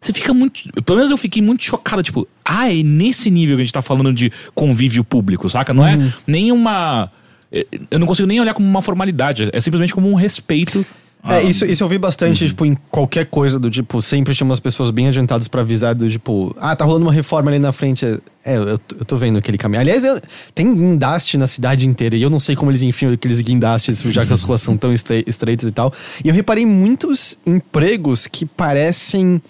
Você 0.00 0.12
fica 0.12 0.32
muito. 0.32 0.60
Pelo 0.84 0.96
menos 0.98 1.10
eu 1.10 1.16
fiquei 1.16 1.42
muito 1.42 1.64
chocado, 1.64 2.02
tipo, 2.04 2.28
ah, 2.44 2.70
é 2.72 2.82
nesse 2.84 3.30
nível 3.32 3.56
que 3.56 3.62
a 3.62 3.64
gente 3.64 3.72
tá 3.72 3.82
falando 3.82 4.12
de 4.12 4.30
convívio 4.54 5.02
público, 5.02 5.48
saca? 5.48 5.74
Não 5.74 5.82
Uhum. 5.82 5.88
é 6.06 6.12
nem 6.24 6.52
uma. 6.52 7.10
é, 7.50 7.66
Eu 7.90 7.98
não 7.98 8.06
consigo 8.06 8.28
nem 8.28 8.40
olhar 8.40 8.54
como 8.54 8.68
uma 8.68 8.80
formalidade, 8.80 9.48
é 9.52 9.60
simplesmente 9.60 9.92
como 9.92 10.08
um 10.08 10.14
respeito. 10.14 10.86
É, 11.24 11.34
a- 11.38 11.42
isso, 11.42 11.64
isso 11.66 11.82
eu 11.82 11.88
vi 11.88 11.98
bastante, 11.98 12.42
Uhum. 12.44 12.48
tipo, 12.48 12.64
em 12.66 12.74
qualquer 12.90 13.26
coisa 13.26 13.58
do 13.58 13.68
tipo, 13.70 14.00
sempre 14.00 14.34
tinha 14.34 14.44
umas 14.44 14.60
pessoas 14.60 14.90
bem 14.90 15.08
adiantadas 15.08 15.48
pra 15.48 15.60
avisar 15.62 15.94
do 15.94 16.08
tipo, 16.08 16.54
ah, 16.58 16.74
tá 16.76 16.84
rolando 16.84 17.04
uma 17.06 17.12
reforma 17.12 17.50
ali 17.50 17.58
na 17.58 17.72
frente. 17.72 18.04
É, 18.44 18.56
eu, 18.56 18.68
eu 18.68 18.78
tô 19.06 19.16
vendo 19.16 19.38
aquele 19.38 19.58
caminho. 19.58 19.80
Aliás, 19.80 20.04
eu- 20.04 20.18
tem 20.54 20.72
guindaste 20.74 21.36
na 21.36 21.46
cidade 21.46 21.86
inteira 21.86 22.16
e 22.16 22.22
eu 22.22 22.30
não 22.30 22.40
sei 22.40 22.54
como 22.56 22.70
eles 22.70 22.82
enfiam 22.82 23.12
aqueles 23.12 23.40
guindastes, 23.40 24.00
já 24.00 24.24
que 24.24 24.32
as 24.32 24.42
ruas 24.42 24.62
são 24.62 24.76
tão 24.76 24.92
estre- 24.92 25.24
estreitas 25.26 25.68
e 25.68 25.72
tal. 25.72 25.92
E 26.24 26.28
eu 26.28 26.34
reparei 26.34 26.64
muitos 26.64 27.36
empregos 27.44 28.26
que 28.26 28.46
parecem 28.46 29.42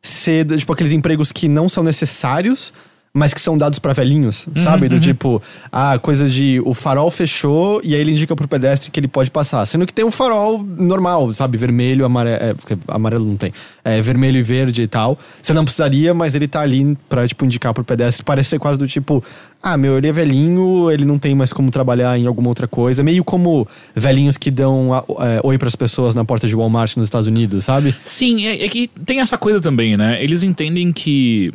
ser, 0.00 0.46
tipo, 0.56 0.72
aqueles 0.72 0.92
empregos 0.92 1.32
que 1.32 1.48
não 1.48 1.68
são 1.68 1.82
necessários. 1.82 2.72
Mas 3.12 3.32
que 3.32 3.40
são 3.40 3.56
dados 3.56 3.78
pra 3.78 3.92
velhinhos, 3.92 4.46
sabe? 4.56 4.88
Do 4.88 5.00
tipo, 5.00 5.42
ah, 5.72 5.98
coisa 5.98 6.28
de 6.28 6.60
o 6.64 6.74
farol 6.74 7.10
fechou 7.10 7.80
e 7.82 7.94
aí 7.94 8.00
ele 8.00 8.12
indica 8.12 8.36
pro 8.36 8.46
pedestre 8.46 8.90
que 8.90 9.00
ele 9.00 9.08
pode 9.08 9.30
passar. 9.30 9.64
Sendo 9.66 9.86
que 9.86 9.92
tem 9.92 10.04
um 10.04 10.10
farol 10.10 10.62
normal, 10.62 11.32
sabe? 11.34 11.56
Vermelho, 11.58 12.04
amarelo. 12.04 12.36
É, 12.42 12.54
porque 12.54 12.76
amarelo 12.86 13.24
não 13.24 13.36
tem. 13.36 13.52
É 13.82 14.00
vermelho 14.02 14.38
e 14.38 14.42
verde 14.42 14.82
e 14.82 14.86
tal. 14.86 15.18
Você 15.42 15.52
não 15.52 15.64
precisaria, 15.64 16.12
mas 16.12 16.34
ele 16.34 16.46
tá 16.46 16.60
ali 16.60 16.96
pra, 17.08 17.26
tipo, 17.26 17.44
indicar 17.44 17.72
pro 17.72 17.82
pedestre. 17.82 18.24
Parece 18.24 18.50
ser 18.50 18.58
quase 18.58 18.78
do 18.78 18.86
tipo, 18.86 19.24
ah, 19.62 19.76
meu, 19.76 19.98
ele 19.98 20.06
é 20.06 20.12
velhinho, 20.12 20.90
ele 20.90 21.04
não 21.04 21.18
tem 21.18 21.34
mais 21.34 21.52
como 21.52 21.70
trabalhar 21.70 22.16
em 22.18 22.26
alguma 22.26 22.48
outra 22.48 22.68
coisa. 22.68 23.02
Meio 23.02 23.24
como 23.24 23.66
velhinhos 23.94 24.36
que 24.36 24.50
dão 24.50 24.94
é, 24.94 25.40
oi 25.42 25.58
pras 25.58 25.74
pessoas 25.74 26.14
na 26.14 26.24
porta 26.24 26.46
de 26.46 26.54
Walmart 26.54 26.96
nos 26.96 27.08
Estados 27.08 27.26
Unidos, 27.26 27.64
sabe? 27.64 27.94
Sim, 28.04 28.46
é, 28.46 28.64
é 28.64 28.68
que 28.68 28.88
tem 29.04 29.20
essa 29.20 29.36
coisa 29.36 29.60
também, 29.60 29.96
né? 29.96 30.22
Eles 30.22 30.42
entendem 30.42 30.92
que 30.92 31.52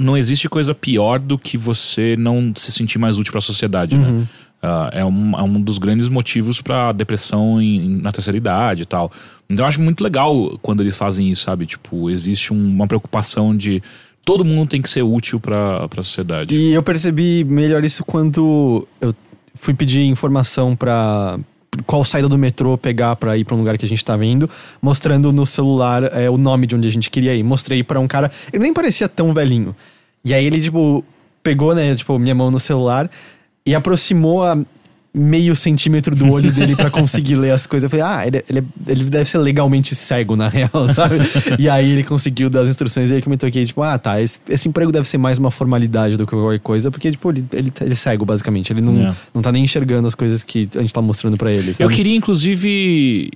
não 0.00 0.16
existe 0.16 0.48
coisa 0.48 0.74
pior 0.74 1.18
do 1.18 1.38
que 1.38 1.56
você 1.56 2.16
não 2.18 2.52
se 2.56 2.72
sentir 2.72 2.98
mais 2.98 3.18
útil 3.18 3.32
pra 3.32 3.40
sociedade, 3.40 3.96
né? 3.96 4.26
Ah, 4.62 4.90
é, 4.92 5.04
um, 5.04 5.38
é 5.38 5.42
um 5.42 5.60
dos 5.60 5.78
grandes 5.78 6.08
motivos 6.08 6.60
pra 6.60 6.92
depressão 6.92 7.60
em- 7.62 7.96
na 8.02 8.12
terceira 8.12 8.36
idade 8.36 8.82
e 8.82 8.86
tal. 8.86 9.10
Então 9.48 9.64
eu 9.64 9.68
acho 9.68 9.80
muito 9.80 10.04
legal 10.04 10.58
quando 10.60 10.82
eles 10.82 10.96
fazem 10.96 11.30
isso, 11.30 11.44
sabe? 11.44 11.64
Tipo, 11.66 12.10
existe 12.10 12.52
um- 12.52 12.68
uma 12.68 12.86
preocupação 12.86 13.56
de 13.56 13.82
todo 14.24 14.44
mundo 14.44 14.68
tem 14.68 14.82
que 14.82 14.90
ser 14.90 15.02
útil 15.02 15.40
pra, 15.40 15.88
pra 15.88 16.02
sociedade. 16.02 16.54
E 16.54 16.72
eu 16.74 16.82
percebi 16.82 17.42
melhor 17.42 17.82
isso 17.84 18.04
quando 18.04 18.86
eu 19.00 19.14
fui 19.54 19.72
pedir 19.72 20.02
informação 20.04 20.76
pra 20.76 21.38
qual 21.86 22.04
saída 22.04 22.28
do 22.28 22.36
metrô 22.36 22.76
pegar 22.76 23.16
pra 23.16 23.36
ir 23.36 23.44
pra 23.44 23.54
um 23.54 23.58
lugar 23.58 23.78
que 23.78 23.84
a 23.84 23.88
gente 23.88 24.04
tava 24.04 24.24
indo, 24.24 24.50
mostrando 24.82 25.32
no 25.32 25.46
celular 25.46 26.04
é, 26.16 26.28
o 26.28 26.36
nome 26.36 26.66
de 26.66 26.74
onde 26.74 26.88
a 26.88 26.90
gente 26.90 27.10
queria 27.10 27.34
ir. 27.34 27.42
Mostrei 27.42 27.82
pra 27.82 28.00
um 28.00 28.08
cara, 28.08 28.30
ele 28.52 28.62
nem 28.62 28.72
parecia 28.72 29.08
tão 29.08 29.32
velhinho. 29.32 29.74
E 30.24 30.34
aí 30.34 30.44
ele, 30.44 30.60
tipo, 30.60 31.04
pegou, 31.42 31.74
né, 31.74 31.94
tipo, 31.94 32.18
minha 32.18 32.34
mão 32.34 32.50
no 32.50 32.60
celular 32.60 33.10
e 33.64 33.74
aproximou 33.74 34.42
a 34.42 34.58
meio 35.12 35.56
centímetro 35.56 36.14
do 36.14 36.30
olho 36.30 36.52
dele 36.52 36.76
pra 36.76 36.88
conseguir 36.88 37.34
ler 37.34 37.50
as 37.50 37.66
coisas. 37.66 37.82
Eu 37.84 37.90
falei, 37.90 38.04
ah, 38.04 38.26
ele, 38.26 38.44
ele, 38.48 38.64
ele 38.86 39.04
deve 39.06 39.28
ser 39.28 39.38
legalmente 39.38 39.94
cego, 39.96 40.36
na 40.36 40.48
real, 40.48 40.70
sabe? 40.94 41.16
e 41.58 41.68
aí 41.68 41.90
ele 41.90 42.04
conseguiu 42.04 42.48
dar 42.48 42.60
as 42.60 42.68
instruções 42.68 43.10
e 43.10 43.20
que 43.20 43.26
eu 43.26 43.30
me 43.30 43.36
toquei, 43.36 43.66
tipo, 43.66 43.82
ah, 43.82 43.98
tá, 43.98 44.20
esse, 44.20 44.40
esse 44.48 44.68
emprego 44.68 44.92
deve 44.92 45.08
ser 45.08 45.18
mais 45.18 45.36
uma 45.36 45.50
formalidade 45.50 46.16
do 46.16 46.24
que 46.24 46.30
qualquer 46.30 46.60
coisa, 46.60 46.92
porque, 46.92 47.10
tipo, 47.10 47.28
ele, 47.30 47.44
ele, 47.52 47.72
ele 47.80 47.92
é 47.92 47.96
cego, 47.96 48.24
basicamente. 48.24 48.72
Ele 48.72 48.80
não, 48.82 49.08
É. 49.08 49.14
não 49.34 49.42
tá 49.42 49.50
nem 49.50 49.64
enxergando 49.64 50.06
as 50.06 50.14
coisas 50.14 50.44
que 50.44 50.68
a 50.76 50.80
gente 50.80 50.94
tá 50.94 51.02
mostrando 51.02 51.36
pra 51.36 51.50
ele, 51.50 51.70
Eu 51.70 51.74
sabe? 51.74 51.94
queria, 51.94 52.14
inclusive, 52.14 53.32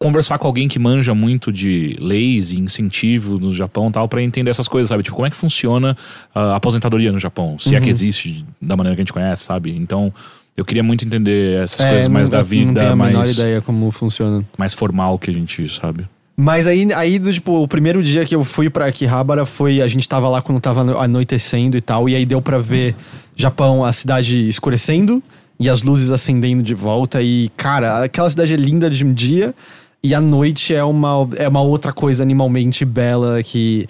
conversar 0.00 0.36
com 0.38 0.48
alguém 0.48 0.66
que 0.66 0.80
manja 0.80 1.14
muito 1.14 1.52
de 1.52 1.96
leis 2.00 2.50
e 2.52 2.58
incentivos 2.58 3.38
no 3.38 3.52
Japão 3.52 3.88
e 3.88 3.92
tal, 3.92 4.08
pra 4.08 4.20
entender 4.20 4.50
essas 4.50 4.66
coisas, 4.66 4.88
sabe? 4.88 5.04
Tipo, 5.04 5.14
como 5.14 5.26
é 5.26 5.30
que 5.30 5.36
funciona 5.36 5.96
a 6.34 6.56
aposentadoria 6.56 7.12
no 7.12 7.20
Japão? 7.20 7.56
Se 7.56 7.72
é 7.76 7.78
Uhum. 7.78 7.84
que 7.84 7.90
existe 7.90 8.44
da 8.60 8.76
maneira 8.76 8.96
que 8.96 9.00
a 9.00 9.04
gente 9.04 9.12
conhece, 9.12 9.44
sabe? 9.44 9.70
Então, 9.70 10.12
eu 10.56 10.64
queria 10.64 10.82
muito 10.82 11.04
entender 11.04 11.62
essas 11.62 11.80
É, 11.80 11.90
coisas 11.90 12.08
mais 12.08 12.28
não, 12.30 12.38
da 12.38 12.42
Não 12.42 12.48
tenho 12.50 12.68
vida, 12.68 12.90
a 12.92 12.96
menor 12.96 13.18
mais, 13.18 13.32
ideia 13.32 13.60
como 13.60 13.90
funciona. 13.90 14.44
mais 14.58 14.74
formal 14.74 15.18
que 15.18 15.30
a 15.30 15.34
gente 15.34 15.68
sabe. 15.68 16.04
Mas 16.36 16.66
aí, 16.66 16.88
aí 16.94 17.18
do, 17.18 17.32
tipo, 17.32 17.62
o 17.62 17.68
primeiro 17.68 18.02
dia 18.02 18.24
que 18.24 18.34
eu 18.34 18.42
fui 18.42 18.70
pra 18.70 18.86
Akihabara 18.86 19.44
foi. 19.44 19.80
A 19.82 19.86
gente 19.86 20.08
tava 20.08 20.28
lá 20.28 20.40
quando 20.40 20.60
tava 20.60 20.80
ano- 20.80 20.98
anoitecendo 20.98 21.76
e 21.76 21.80
tal, 21.80 22.08
e 22.08 22.16
aí 22.16 22.24
deu 22.24 22.40
pra 22.40 22.58
ver 22.58 22.94
Japão, 23.36 23.84
a 23.84 23.92
cidade 23.92 24.48
escurecendo 24.48 25.22
e 25.60 25.68
as 25.68 25.82
luzes 25.82 26.10
acendendo 26.10 26.62
de 26.62 26.74
volta. 26.74 27.22
E, 27.22 27.50
cara, 27.56 28.02
aquela 28.04 28.28
cidade 28.30 28.54
é 28.54 28.56
linda 28.56 28.88
de 28.88 29.04
um 29.04 29.12
dia 29.12 29.54
e 30.02 30.14
a 30.14 30.20
noite 30.20 30.74
é 30.74 30.82
uma, 30.82 31.28
é 31.36 31.46
uma 31.46 31.60
outra 31.62 31.92
coisa 31.92 32.22
animalmente 32.22 32.84
bela 32.84 33.42
que. 33.42 33.86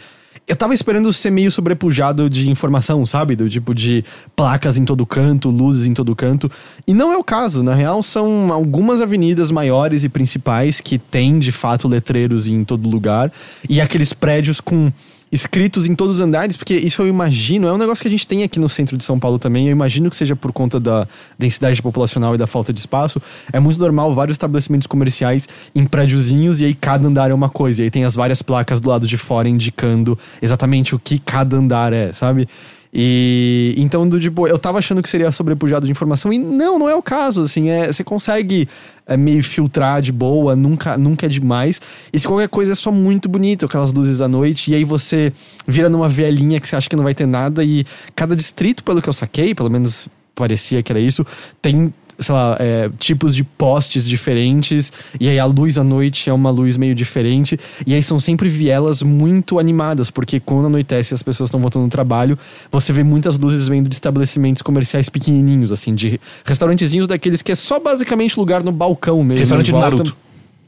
Eu 0.46 0.56
tava 0.56 0.74
esperando 0.74 1.12
ser 1.12 1.30
meio 1.30 1.50
sobrepujado 1.52 2.28
de 2.28 2.50
informação, 2.50 3.06
sabe? 3.06 3.36
Do 3.36 3.48
tipo 3.48 3.74
de 3.74 4.04
placas 4.34 4.76
em 4.76 4.84
todo 4.84 5.06
canto, 5.06 5.48
luzes 5.48 5.86
em 5.86 5.94
todo 5.94 6.14
canto. 6.16 6.50
E 6.86 6.92
não 6.92 7.12
é 7.12 7.16
o 7.16 7.22
caso. 7.22 7.62
Na 7.62 7.74
real, 7.74 8.02
são 8.02 8.52
algumas 8.52 9.00
avenidas 9.00 9.50
maiores 9.52 10.02
e 10.02 10.08
principais 10.08 10.80
que 10.80 10.98
têm, 10.98 11.38
de 11.38 11.52
fato, 11.52 11.86
letreiros 11.86 12.48
em 12.48 12.64
todo 12.64 12.88
lugar. 12.88 13.32
E 13.68 13.80
aqueles 13.80 14.12
prédios 14.12 14.60
com 14.60 14.92
escritos 15.32 15.86
em 15.86 15.94
todos 15.94 16.16
os 16.16 16.20
andares, 16.20 16.56
porque 16.58 16.74
isso 16.74 17.00
eu 17.00 17.08
imagino, 17.08 17.66
é 17.66 17.72
um 17.72 17.78
negócio 17.78 18.02
que 18.02 18.08
a 18.08 18.10
gente 18.10 18.26
tem 18.26 18.42
aqui 18.42 18.60
no 18.60 18.68
centro 18.68 18.98
de 18.98 19.02
São 19.02 19.18
Paulo 19.18 19.38
também. 19.38 19.66
Eu 19.66 19.72
imagino 19.72 20.10
que 20.10 20.16
seja 20.16 20.36
por 20.36 20.52
conta 20.52 20.78
da 20.78 21.08
densidade 21.38 21.80
populacional 21.80 22.34
e 22.34 22.38
da 22.38 22.46
falta 22.46 22.70
de 22.70 22.78
espaço. 22.78 23.20
É 23.50 23.58
muito 23.58 23.80
normal 23.80 24.14
vários 24.14 24.34
estabelecimentos 24.34 24.86
comerciais 24.86 25.48
em 25.74 25.86
prédiozinhos 25.86 26.60
e 26.60 26.66
aí 26.66 26.74
cada 26.74 27.08
andar 27.08 27.30
é 27.30 27.34
uma 27.34 27.48
coisa. 27.48 27.80
E 27.80 27.84
aí 27.84 27.90
tem 27.90 28.04
as 28.04 28.14
várias 28.14 28.42
placas 28.42 28.78
do 28.78 28.90
lado 28.90 29.06
de 29.06 29.16
fora 29.16 29.48
indicando 29.48 30.18
exatamente 30.42 30.94
o 30.94 30.98
que 30.98 31.18
cada 31.18 31.56
andar 31.56 31.94
é, 31.94 32.12
sabe? 32.12 32.46
E 32.92 33.74
então, 33.78 34.06
do 34.06 34.20
tipo, 34.20 34.46
eu 34.46 34.58
tava 34.58 34.78
achando 34.78 35.02
que 35.02 35.08
seria 35.08 35.32
sobrepujado 35.32 35.86
de 35.86 35.90
informação 35.90 36.30
e 36.30 36.38
não, 36.38 36.78
não 36.78 36.88
é 36.90 36.94
o 36.94 37.02
caso, 37.02 37.42
assim, 37.42 37.70
é, 37.70 37.90
você 37.90 38.04
consegue 38.04 38.68
é, 39.06 39.16
meio 39.16 39.42
filtrar 39.42 40.02
de 40.02 40.12
boa, 40.12 40.54
nunca, 40.54 40.98
nunca 40.98 41.24
é 41.24 41.28
demais. 41.28 41.80
E 42.12 42.18
se 42.18 42.28
qualquer 42.28 42.48
coisa 42.48 42.72
é 42.72 42.74
só 42.74 42.92
muito 42.92 43.30
bonito, 43.30 43.64
aquelas 43.64 43.92
luzes 43.94 44.20
à 44.20 44.28
noite, 44.28 44.70
e 44.70 44.74
aí 44.74 44.84
você 44.84 45.32
vira 45.66 45.88
numa 45.88 46.08
velhinha 46.08 46.60
que 46.60 46.68
você 46.68 46.76
acha 46.76 46.88
que 46.90 46.96
não 46.96 47.04
vai 47.04 47.14
ter 47.14 47.26
nada 47.26 47.64
e 47.64 47.86
cada 48.14 48.36
distrito, 48.36 48.84
pelo 48.84 49.00
que 49.00 49.08
eu 49.08 49.14
saquei, 49.14 49.54
pelo 49.54 49.70
menos 49.70 50.06
parecia 50.34 50.82
que 50.82 50.92
era 50.92 51.00
isso, 51.00 51.26
tem 51.62 51.92
sei 52.18 52.34
lá, 52.34 52.56
é, 52.60 52.90
tipos 52.98 53.34
de 53.34 53.44
postes 53.44 54.06
diferentes, 54.06 54.92
e 55.18 55.28
aí 55.28 55.38
a 55.38 55.44
luz 55.44 55.78
à 55.78 55.84
noite 55.84 56.28
é 56.28 56.32
uma 56.32 56.50
luz 56.50 56.76
meio 56.76 56.94
diferente, 56.94 57.58
e 57.86 57.94
aí 57.94 58.02
são 58.02 58.20
sempre 58.20 58.48
vielas 58.48 59.02
muito 59.02 59.58
animadas, 59.58 60.10
porque 60.10 60.40
quando 60.40 60.66
anoitece 60.66 61.12
e 61.12 61.14
as 61.14 61.22
pessoas 61.22 61.48
estão 61.48 61.60
voltando 61.60 61.84
no 61.84 61.88
trabalho, 61.88 62.38
você 62.70 62.92
vê 62.92 63.02
muitas 63.02 63.38
luzes 63.38 63.68
vindo 63.68 63.88
de 63.88 63.94
estabelecimentos 63.94 64.62
comerciais 64.62 65.08
pequenininhos, 65.08 65.72
assim, 65.72 65.94
de 65.94 66.20
restaurantezinhos 66.44 67.06
daqueles 67.06 67.42
que 67.42 67.52
é 67.52 67.54
só 67.54 67.80
basicamente 67.80 68.38
lugar 68.38 68.62
no 68.62 68.72
balcão 68.72 69.22
mesmo. 69.22 69.40
Restaurante 69.40 69.70
do. 69.70 69.78
Naruto. 69.78 70.16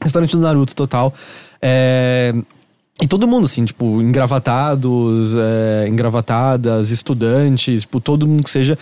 Restaurante 0.01 0.31
do 0.35 0.41
Naruto, 0.41 0.75
total. 0.75 1.13
É, 1.61 2.33
E 3.01 3.07
todo 3.07 3.27
mundo, 3.27 3.43
assim, 3.43 3.65
tipo, 3.65 4.01
engravatados, 4.01 5.35
é, 5.35 5.85
engravatadas, 5.85 6.91
estudantes, 6.91 7.81
tipo, 7.81 7.99
todo 7.99 8.25
mundo 8.25 8.43
que 8.43 8.49
seja 8.49 8.77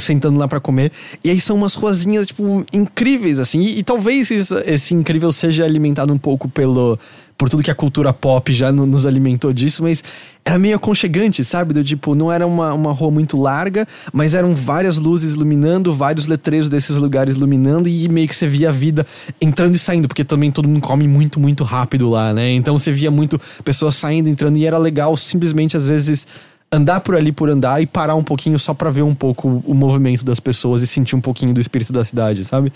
sentando 0.00 0.38
lá 0.38 0.48
pra 0.48 0.58
comer. 0.58 0.90
E 1.22 1.28
aí 1.28 1.38
são 1.38 1.54
umas 1.54 1.74
ruazinhas, 1.74 2.26
tipo, 2.26 2.64
incríveis, 2.72 3.38
assim. 3.38 3.60
E, 3.60 3.80
e 3.80 3.82
talvez 3.82 4.30
esse 4.30 4.94
incrível 4.94 5.30
seja 5.32 5.64
alimentado 5.64 6.12
um 6.12 6.18
pouco 6.18 6.48
pelo. 6.48 6.98
Por 7.38 7.48
tudo 7.48 7.62
que 7.62 7.70
a 7.70 7.74
cultura 7.74 8.12
pop 8.12 8.52
já 8.52 8.72
no- 8.72 8.84
nos 8.84 9.06
alimentou 9.06 9.52
disso, 9.52 9.80
mas 9.84 10.02
era 10.44 10.58
meio 10.58 10.74
aconchegante, 10.74 11.44
sabe? 11.44 11.72
Do 11.72 11.84
tipo, 11.84 12.12
não 12.16 12.32
era 12.32 12.44
uma, 12.44 12.74
uma 12.74 12.90
rua 12.92 13.12
muito 13.12 13.40
larga, 13.40 13.86
mas 14.12 14.34
eram 14.34 14.56
várias 14.56 14.98
luzes 14.98 15.34
iluminando, 15.34 15.92
vários 15.92 16.26
letreiros 16.26 16.68
desses 16.68 16.96
lugares 16.96 17.34
iluminando, 17.36 17.88
e 17.88 18.08
meio 18.08 18.26
que 18.26 18.34
você 18.34 18.48
via 18.48 18.70
a 18.70 18.72
vida 18.72 19.06
entrando 19.40 19.76
e 19.76 19.78
saindo, 19.78 20.08
porque 20.08 20.24
também 20.24 20.50
todo 20.50 20.66
mundo 20.66 20.80
come 20.80 21.06
muito, 21.06 21.38
muito 21.38 21.62
rápido 21.62 22.10
lá, 22.10 22.34
né? 22.34 22.50
Então 22.50 22.76
você 22.76 22.90
via 22.90 23.10
muito 23.10 23.40
pessoas 23.64 23.94
saindo, 23.94 24.28
entrando, 24.28 24.56
e 24.58 24.66
era 24.66 24.76
legal 24.76 25.16
simplesmente, 25.16 25.76
às 25.76 25.86
vezes, 25.86 26.26
andar 26.72 26.98
por 27.00 27.14
ali 27.14 27.30
por 27.30 27.48
andar 27.48 27.80
e 27.80 27.86
parar 27.86 28.16
um 28.16 28.22
pouquinho 28.24 28.58
só 28.58 28.74
pra 28.74 28.90
ver 28.90 29.02
um 29.02 29.14
pouco 29.14 29.62
o 29.64 29.74
movimento 29.74 30.24
das 30.24 30.40
pessoas 30.40 30.82
e 30.82 30.88
sentir 30.88 31.14
um 31.14 31.20
pouquinho 31.20 31.54
do 31.54 31.60
espírito 31.60 31.92
da 31.92 32.04
cidade, 32.04 32.44
sabe? 32.44 32.72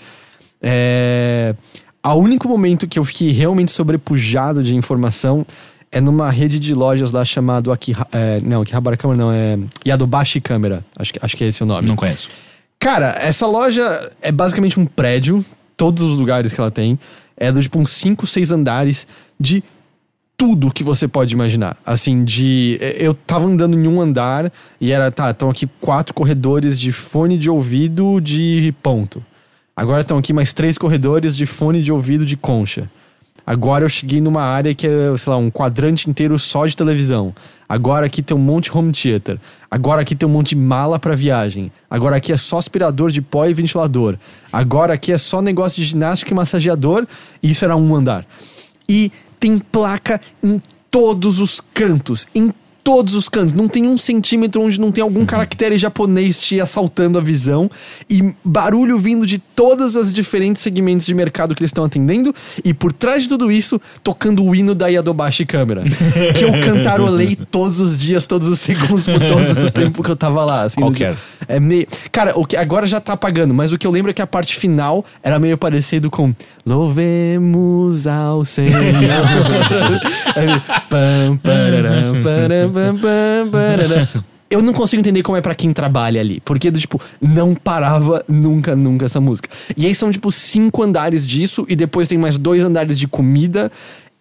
É. 0.61 1.53
O 2.05 2.15
único 2.15 2.47
momento 2.47 2.87
que 2.87 2.99
eu 2.99 3.05
fiquei 3.05 3.31
realmente 3.31 3.71
sobrepujado 3.71 4.61
de 4.61 4.75
informação 4.75 5.45
é 5.91 6.01
numa 6.01 6.29
rede 6.29 6.59
de 6.59 6.73
lojas 6.73 7.11
lá 7.11 7.23
chamado 7.23 7.71
Akiha, 7.71 8.05
é, 8.11 8.41
não, 8.41 8.61
Akihabara 8.61 8.97
Câmara 8.97 9.19
não, 9.19 9.31
é 9.31 9.57
Yadobashi 9.87 10.41
Câmara, 10.41 10.83
acho 10.97 11.13
que, 11.13 11.19
acho 11.21 11.37
que 11.37 11.43
é 11.43 11.47
esse 11.47 11.61
o 11.63 11.65
nome. 11.65 11.87
Não 11.87 11.95
conheço. 11.95 12.29
Cara, 12.79 13.15
essa 13.19 13.47
loja 13.47 14.11
é 14.21 14.31
basicamente 14.31 14.77
um 14.79 14.85
prédio, 14.85 15.45
todos 15.77 16.03
os 16.03 16.17
lugares 16.17 16.51
que 16.51 16.59
ela 16.59 16.71
tem, 16.71 16.99
é 17.37 17.51
do 17.51 17.61
tipo 17.61 17.79
uns 17.79 17.91
5, 17.91 18.27
6 18.27 18.51
andares 18.51 19.07
de 19.39 19.63
tudo 20.35 20.73
que 20.73 20.83
você 20.83 21.07
pode 21.07 21.33
imaginar. 21.33 21.77
Assim, 21.85 22.25
de. 22.25 22.77
Eu 22.97 23.13
tava 23.13 23.45
andando 23.45 23.77
em 23.77 23.87
um 23.87 24.01
andar 24.01 24.51
e 24.81 24.91
era, 24.91 25.09
tá, 25.11 25.29
estão 25.31 25.49
aqui 25.49 25.69
quatro 25.79 26.13
corredores 26.13 26.77
de 26.79 26.91
fone 26.91 27.37
de 27.37 27.49
ouvido 27.49 28.19
de 28.19 28.73
ponto. 28.83 29.23
Agora 29.75 30.01
estão 30.01 30.19
aqui 30.19 30.31
mais 30.31 30.53
três 30.53 30.77
corredores 30.77 31.35
de 31.35 31.45
fone 31.45 31.81
de 31.81 31.91
ouvido 31.91 32.25
de 32.25 32.37
concha. 32.37 32.89
Agora 33.45 33.83
eu 33.83 33.89
cheguei 33.89 34.21
numa 34.21 34.41
área 34.41 34.73
que 34.73 34.87
é, 34.87 35.17
sei 35.17 35.31
lá, 35.31 35.37
um 35.37 35.49
quadrante 35.49 36.09
inteiro 36.09 36.37
só 36.39 36.65
de 36.65 36.77
televisão. 36.77 37.35
Agora 37.67 38.05
aqui 38.05 38.21
tem 38.21 38.37
um 38.37 38.39
monte 38.39 38.65
de 38.65 38.77
home 38.77 38.91
theater. 38.93 39.39
Agora 39.69 40.01
aqui 40.01 40.15
tem 40.15 40.29
um 40.29 40.31
monte 40.31 40.49
de 40.49 40.55
mala 40.57 40.97
pra 40.97 41.15
viagem. 41.15 41.71
Agora 41.89 42.15
aqui 42.15 42.31
é 42.31 42.37
só 42.37 42.57
aspirador 42.57 43.11
de 43.11 43.21
pó 43.21 43.45
e 43.45 43.53
ventilador. 43.53 44.17
Agora 44.51 44.93
aqui 44.93 45.11
é 45.11 45.17
só 45.17 45.41
negócio 45.41 45.81
de 45.81 45.89
ginástica 45.89 46.31
e 46.31 46.35
massageador. 46.35 47.05
E 47.41 47.51
isso 47.51 47.65
era 47.65 47.75
um 47.75 47.95
andar. 47.95 48.25
E 48.87 49.11
tem 49.39 49.57
placa 49.57 50.21
em 50.41 50.59
todos 50.89 51.39
os 51.39 51.59
cantos. 51.59 52.27
Em 52.33 52.53
todos 52.83 53.13
os 53.13 53.29
cantos. 53.29 53.53
Não 53.53 53.67
tem 53.67 53.87
um 53.87 53.97
centímetro 53.97 54.61
onde 54.61 54.79
não 54.79 54.91
tem 54.91 55.01
algum 55.01 55.25
caractere 55.25 55.77
japonês 55.77 56.39
te 56.39 56.59
assaltando 56.59 57.17
a 57.17 57.21
visão. 57.21 57.69
E 58.09 58.33
barulho 58.43 58.99
vindo 58.99 59.25
de 59.25 59.37
todas 59.37 59.95
as 59.95 60.11
diferentes 60.11 60.61
segmentos 60.61 61.05
de 61.05 61.13
mercado 61.13 61.55
que 61.55 61.61
eles 61.61 61.69
estão 61.69 61.85
atendendo. 61.85 62.35
E 62.63 62.73
por 62.73 62.91
trás 62.91 63.23
de 63.23 63.29
tudo 63.29 63.51
isso, 63.51 63.79
tocando 64.03 64.43
o 64.43 64.53
hino 64.53 64.75
da 64.75 64.87
Yadobashi 64.87 65.45
Câmara. 65.45 65.83
que 66.37 66.43
eu 66.43 66.51
cantarolei 66.65 67.35
todos 67.49 67.79
os 67.79 67.97
dias, 67.97 68.25
todos 68.25 68.47
os 68.47 68.59
segundos, 68.59 69.05
por 69.05 69.19
todos 69.19 69.57
os 69.57 69.69
tempos 69.71 70.05
que 70.05 70.11
eu 70.11 70.15
tava 70.15 70.43
lá. 70.43 70.63
Assim, 70.63 70.79
Qual 70.79 70.91
do 70.91 70.97
que 70.97 71.03
era? 71.05 71.17
é 71.47 71.59
meio. 71.59 71.87
Cara, 72.11 72.33
o 72.37 72.45
que 72.45 72.57
agora 72.57 72.85
já 72.85 72.99
tá 72.99 73.13
apagando, 73.13 73.53
mas 73.53 73.71
o 73.71 73.77
que 73.77 73.87
eu 73.87 73.91
lembro 73.91 74.11
é 74.11 74.13
que 74.13 74.21
a 74.21 74.27
parte 74.27 74.55
final 74.55 75.05
era 75.21 75.39
meio 75.39 75.57
parecido 75.57 76.09
com 76.09 76.33
Louvemos 76.65 78.07
ao 78.07 78.45
Senhor. 78.45 78.73
É 80.35 80.45
meio 80.47 80.61
pam, 80.89 81.37
pararam, 81.37 82.23
pararam. 82.23 82.72
Eu 84.49 84.61
não 84.61 84.71
consigo 84.71 84.99
entender 84.99 85.23
como 85.23 85.35
é 85.35 85.41
pra 85.41 85.55
quem 85.55 85.73
trabalha 85.73 86.21
ali. 86.21 86.39
Porque, 86.45 86.71
tipo, 86.71 87.01
não 87.19 87.55
parava 87.55 88.23
nunca, 88.27 88.75
nunca 88.75 89.05
essa 89.07 89.19
música. 89.19 89.49
E 89.75 89.85
aí 89.87 89.95
são, 89.95 90.11
tipo, 90.11 90.31
cinco 90.31 90.83
andares 90.83 91.25
disso, 91.27 91.65
e 91.67 91.75
depois 91.75 92.07
tem 92.07 92.19
mais 92.19 92.37
dois 92.37 92.63
andares 92.63 92.99
de 92.99 93.07
comida. 93.07 93.71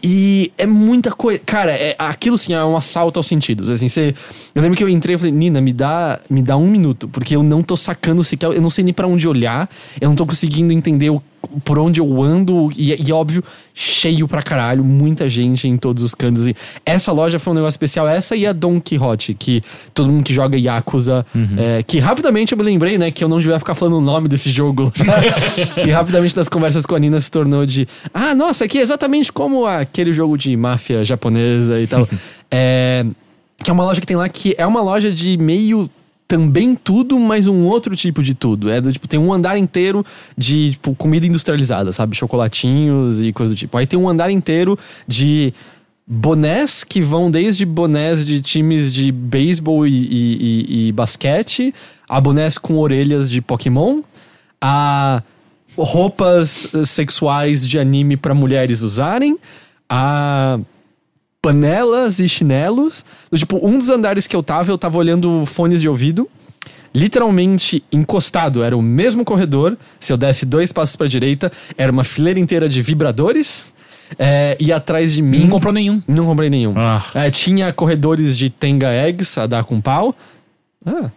E 0.03 0.51
é 0.59 0.67
muita 0.67 1.13
coisa. 1.13 1.39
Cara, 1.45 1.71
é, 1.73 1.95
aquilo 1.99 2.37
sim 2.37 2.55
é 2.55 2.65
um 2.65 2.77
assalto 2.77 3.19
aos 3.21 3.27
sentidos. 3.27 3.71
Assim, 3.71 3.89
você. 3.89 4.15
Eu 4.55 4.61
lembro 4.63 4.77
que 4.77 4.83
eu 4.83 4.89
entrei 4.89 5.15
e 5.15 5.19
falei, 5.19 5.33
Nina, 5.33 5.61
me 5.61 5.73
dá, 5.73 6.19
me 6.29 6.43
dá 6.43 6.57
um 6.57 6.67
minuto, 6.67 7.07
porque 7.09 7.37
eu 7.37 7.43
não 7.43 7.63
tô 7.63 7.77
sacando 7.77 8.25
sequer. 8.25 8.47
Eu 8.53 8.61
não 8.63 8.71
sei 8.71 8.83
nem 8.85 8.93
pra 8.95 9.07
onde 9.07 9.29
olhar, 9.29 9.69
eu 10.01 10.09
não 10.09 10.17
tô 10.17 10.27
conseguindo 10.27 10.73
entender 10.73 11.11
o- 11.11 11.23
por 11.65 11.79
onde 11.79 12.01
eu 12.01 12.23
ando. 12.23 12.71
E, 12.77 13.09
e 13.09 13.13
óbvio, 13.13 13.43
cheio 13.75 14.27
pra 14.29 14.43
caralho, 14.43 14.85
muita 14.85 15.29
gente 15.29 15.69
em 15.69 15.77
todos 15.77 16.03
os 16.03 16.15
cantos. 16.15 16.47
E 16.47 16.55
essa 16.85 17.13
loja 17.13 17.39
foi 17.39 17.53
um 17.53 17.57
negócio 17.57 17.75
especial. 17.75 18.09
Essa 18.09 18.37
e 18.37 18.47
a 18.47 18.53
Don 18.53 18.81
Quixote, 18.81 19.35
que 19.35 19.63
todo 19.95 20.11
mundo 20.11 20.25
que 20.25 20.35
joga 20.35 20.59
Yakuza. 20.59 21.25
é, 21.57 21.83
que 21.83 21.99
rapidamente 21.99 22.53
eu 22.53 22.59
me 22.59 22.65
lembrei, 22.65 22.99
né, 22.99 23.11
que 23.11 23.23
eu 23.23 23.29
não 23.29 23.39
devia 23.39 23.59
ficar 23.59 23.75
falando 23.75 23.99
o 23.99 24.01
nome 24.01 24.29
desse 24.29 24.51
jogo. 24.51 24.93
e 25.87 25.91
rapidamente 25.91 26.35
das 26.35 26.49
conversas 26.49 26.87
com 26.87 26.95
a 26.95 26.99
Nina 26.99 27.21
se 27.21 27.31
tornou 27.31 27.65
de. 27.67 27.87
Ah, 28.13 28.35
nossa, 28.35 28.65
aqui 28.65 28.79
é 28.79 28.83
exatamente 28.83 29.33
como 29.33 29.67
aquele 29.67 30.13
jogo 30.13 30.37
de 30.37 30.57
máfia 30.57 31.05
japonesa 31.05 31.81
e 31.81 31.87
tal. 31.87 32.09
é, 32.51 33.05
que 33.63 33.71
é 33.71 33.73
uma 33.73 33.85
loja 33.85 34.01
que 34.01 34.07
tem 34.07 34.17
lá 34.17 34.29
que 34.29 34.55
é 34.59 34.67
uma 34.67 34.83
loja 34.83 35.11
de 35.11 35.37
meio 35.37 35.89
também 36.33 36.75
tudo, 36.75 37.19
mas 37.21 37.47
um 37.47 37.67
outro 37.67 37.95
tipo 37.95 38.23
de 38.23 38.33
tudo. 38.35 38.71
É 38.71 38.81
do 38.81 38.91
tipo, 38.91 39.07
tem 39.07 39.21
um 39.21 39.31
andar 39.31 39.59
inteiro 39.59 40.03
de 40.35 40.71
tipo, 40.71 40.95
comida 40.95 41.27
industrializada, 41.27 41.93
sabe? 41.93 42.17
Chocolatinhos 42.17 43.21
e 43.21 43.35
coisa 43.35 43.53
do 43.53 43.57
tipo. 43.59 43.77
Aí 43.77 43.87
tem 43.87 43.99
um 43.99 44.09
andar 44.09 44.31
inteiro 44.31 44.79
de 45.07 45.53
bonés 46.07 46.85
que 46.85 47.03
vão 47.03 47.31
desde 47.31 47.67
bonés 47.67 48.25
de 48.25 48.41
times 48.41 48.91
de 48.91 49.13
beisebol 49.13 49.87
e, 49.87 49.91
e- 49.93 50.65
e- 50.71 50.89
e 50.89 50.93
basquete, 50.93 51.75
a 52.09 52.19
bonés 52.19 52.57
com 52.57 52.79
orelhas 52.79 53.31
de 53.31 53.43
Pokémon, 53.43 54.01
a 54.59 55.23
roupas 55.77 56.75
eh, 56.75 56.87
sexuais 56.87 57.69
de 57.69 57.79
anime 57.79 58.17
para 58.17 58.33
mulheres 58.33 58.81
usarem, 58.81 59.37
a 59.87 60.59
panelas 61.43 62.21
e 62.21 62.29
chinelos. 62.29 63.05
Tipo, 63.35 63.59
um 63.67 63.77
dos 63.77 63.89
andares 63.89 64.29
que 64.29 64.37
eu 64.37 64.43
tava, 64.43 64.71
eu 64.71 64.79
tava 64.79 64.97
olhando 64.97 65.45
fones 65.45 65.81
de 65.81 65.89
ouvido. 65.89 66.29
Literalmente 66.95 67.83
encostado, 67.91 68.63
era 68.63 68.77
o 68.77 68.83
mesmo 68.83 69.25
corredor. 69.25 69.77
Se 69.99 70.13
eu 70.13 70.17
desse 70.17 70.47
dois 70.47 70.73
passos 70.73 70.95
pra 70.95 71.09
direita, 71.09 71.51
era 71.77 71.91
uma 71.91 72.05
fileira 72.05 72.39
inteira 72.39 72.69
de 72.69 72.81
vibradores. 72.81 73.73
é, 74.19 74.57
e 74.61 74.71
atrás 74.71 75.13
de 75.13 75.23
mim. 75.23 75.41
Não 75.41 75.49
comprou 75.49 75.73
nenhum. 75.73 76.03
Não 76.07 76.25
comprei 76.27 76.51
nenhum. 76.51 76.75
Ah. 76.77 77.03
É, 77.15 77.31
tinha 77.31 77.73
corredores 77.73 78.37
de 78.37 78.51
Tenga 78.51 78.93
Eggs 78.93 79.41
a 79.41 79.47
dar 79.47 79.65
com 79.65 79.81
pau. 79.81 80.15
Ah. 80.85 81.11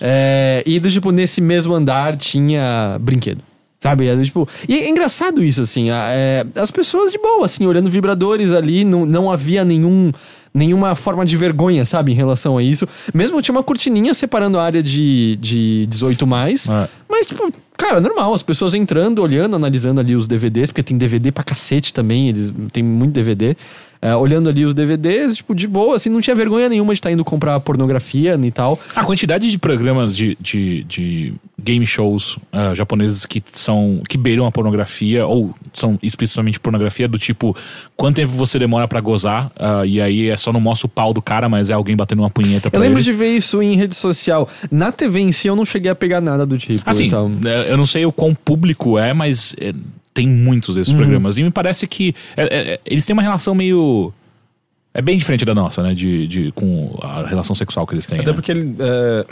É, 0.00 0.62
e 0.66 0.80
do 0.80 0.90
tipo, 0.90 1.12
nesse 1.12 1.40
mesmo 1.40 1.72
andar 1.72 2.16
tinha 2.16 2.98
brinquedo. 3.00 3.42
Sabe? 3.86 4.08
É, 4.08 4.20
tipo, 4.20 4.48
e 4.68 4.74
é 4.74 4.88
engraçado 4.88 5.44
isso, 5.44 5.60
assim. 5.60 5.90
é, 5.90 6.44
as 6.56 6.72
pessoas 6.72 7.12
de 7.12 7.18
boa, 7.18 7.46
assim, 7.46 7.66
olhando 7.66 7.88
vibradores 7.88 8.50
ali, 8.52 8.84
não, 8.84 9.06
não 9.06 9.30
havia 9.30 9.64
nenhum. 9.64 10.12
Nenhuma 10.52 10.94
forma 10.94 11.26
de 11.26 11.36
vergonha, 11.36 11.84
sabe, 11.84 12.12
em 12.12 12.14
relação 12.14 12.56
a 12.56 12.62
isso. 12.62 12.88
Mesmo 13.12 13.42
tinha 13.42 13.54
uma 13.54 13.62
cortininha 13.62 14.14
separando 14.14 14.58
a 14.58 14.64
área 14.64 14.82
de, 14.82 15.36
de 15.36 15.84
18 15.86 16.26
mais. 16.26 16.66
É. 16.66 16.88
Mas, 17.06 17.26
tipo, 17.26 17.52
cara, 17.76 18.00
normal, 18.00 18.32
as 18.32 18.42
pessoas 18.42 18.72
entrando, 18.72 19.20
olhando, 19.20 19.54
analisando 19.54 20.00
ali 20.00 20.16
os 20.16 20.26
DVDs, 20.26 20.70
porque 20.70 20.82
tem 20.82 20.96
DVD 20.96 21.30
pra 21.30 21.44
cacete 21.44 21.92
também, 21.92 22.30
eles 22.30 22.54
tem 22.72 22.82
muito 22.82 23.12
DVD. 23.12 23.54
É, 24.00 24.14
olhando 24.14 24.48
ali 24.48 24.64
os 24.64 24.74
DVDs, 24.74 25.36
tipo, 25.36 25.54
de 25.54 25.66
boa, 25.66 25.96
assim, 25.96 26.08
não 26.08 26.20
tinha 26.20 26.36
vergonha 26.36 26.68
nenhuma 26.68 26.92
de 26.92 26.98
estar 26.98 27.10
indo 27.10 27.24
comprar 27.24 27.58
pornografia 27.60 28.38
e 28.42 28.50
tal. 28.50 28.78
A 28.94 29.04
quantidade 29.04 29.50
de 29.50 29.58
programas 29.58 30.16
de, 30.16 30.36
de, 30.40 30.84
de 30.84 31.34
game 31.60 31.86
shows 31.86 32.38
ah, 32.52 32.74
japoneses 32.74 33.26
que 33.26 33.42
são 33.44 34.02
que 34.08 34.16
beiram 34.16 34.46
a 34.46 34.52
pornografia 34.52 35.26
ou 35.26 35.54
são 35.72 35.98
explicitamente 36.02 36.60
pornografia 36.60 37.08
do 37.08 37.18
tipo 37.18 37.56
quanto 37.96 38.16
tempo 38.16 38.32
você 38.32 38.58
demora 38.58 38.86
pra 38.86 39.00
gozar 39.00 39.50
ah, 39.56 39.84
e 39.84 40.00
aí 40.00 40.28
é 40.28 40.36
só 40.36 40.52
não 40.52 40.60
mostra 40.60 40.86
o 40.86 40.88
pau 40.90 41.12
do 41.12 41.22
cara, 41.22 41.48
mas 41.48 41.70
é 41.70 41.72
alguém 41.72 41.96
batendo 41.96 42.22
uma 42.22 42.30
punheta 42.30 42.70
pra 42.70 42.78
Eu 42.78 42.82
lembro 42.82 42.98
ele. 42.98 43.04
de 43.04 43.12
ver 43.12 43.36
isso 43.36 43.62
em 43.62 43.76
rede 43.76 43.94
social. 43.94 44.48
Na 44.70 44.92
TV 44.92 45.20
em 45.20 45.32
si, 45.32 45.48
eu 45.48 45.56
não 45.56 45.64
cheguei 45.64 45.90
a 45.90 45.94
pegar 45.94 46.20
nada 46.20 46.46
do 46.46 46.58
tipo. 46.58 46.82
Assim, 46.88 47.06
então. 47.06 47.32
é, 47.44 47.72
eu 47.72 47.76
não 47.76 47.86
sei 47.86 48.04
o 48.06 48.12
quão 48.12 48.34
público 48.34 48.98
é, 48.98 49.12
mas 49.12 49.56
tem 50.16 50.26
muitos 50.26 50.74
desses 50.76 50.94
programas. 50.94 51.36
E 51.38 51.42
me 51.42 51.50
parece 51.50 51.86
que 51.86 52.14
é, 52.36 52.42
é, 52.44 52.72
é, 52.74 52.80
eles 52.86 53.04
têm 53.04 53.12
uma 53.12 53.22
relação 53.22 53.54
meio. 53.54 54.12
É 54.94 55.02
bem 55.02 55.18
diferente 55.18 55.44
da 55.44 55.54
nossa, 55.54 55.82
né? 55.82 55.92
De, 55.92 56.26
de, 56.26 56.52
com 56.52 56.98
a 57.02 57.26
relação 57.26 57.54
sexual 57.54 57.86
que 57.86 57.92
eles 57.94 58.06
têm. 58.06 58.18
Até 58.18 58.30
né? 58.30 58.32
porque 58.32 58.50
ele, 58.50 58.74
é, 58.80 59.26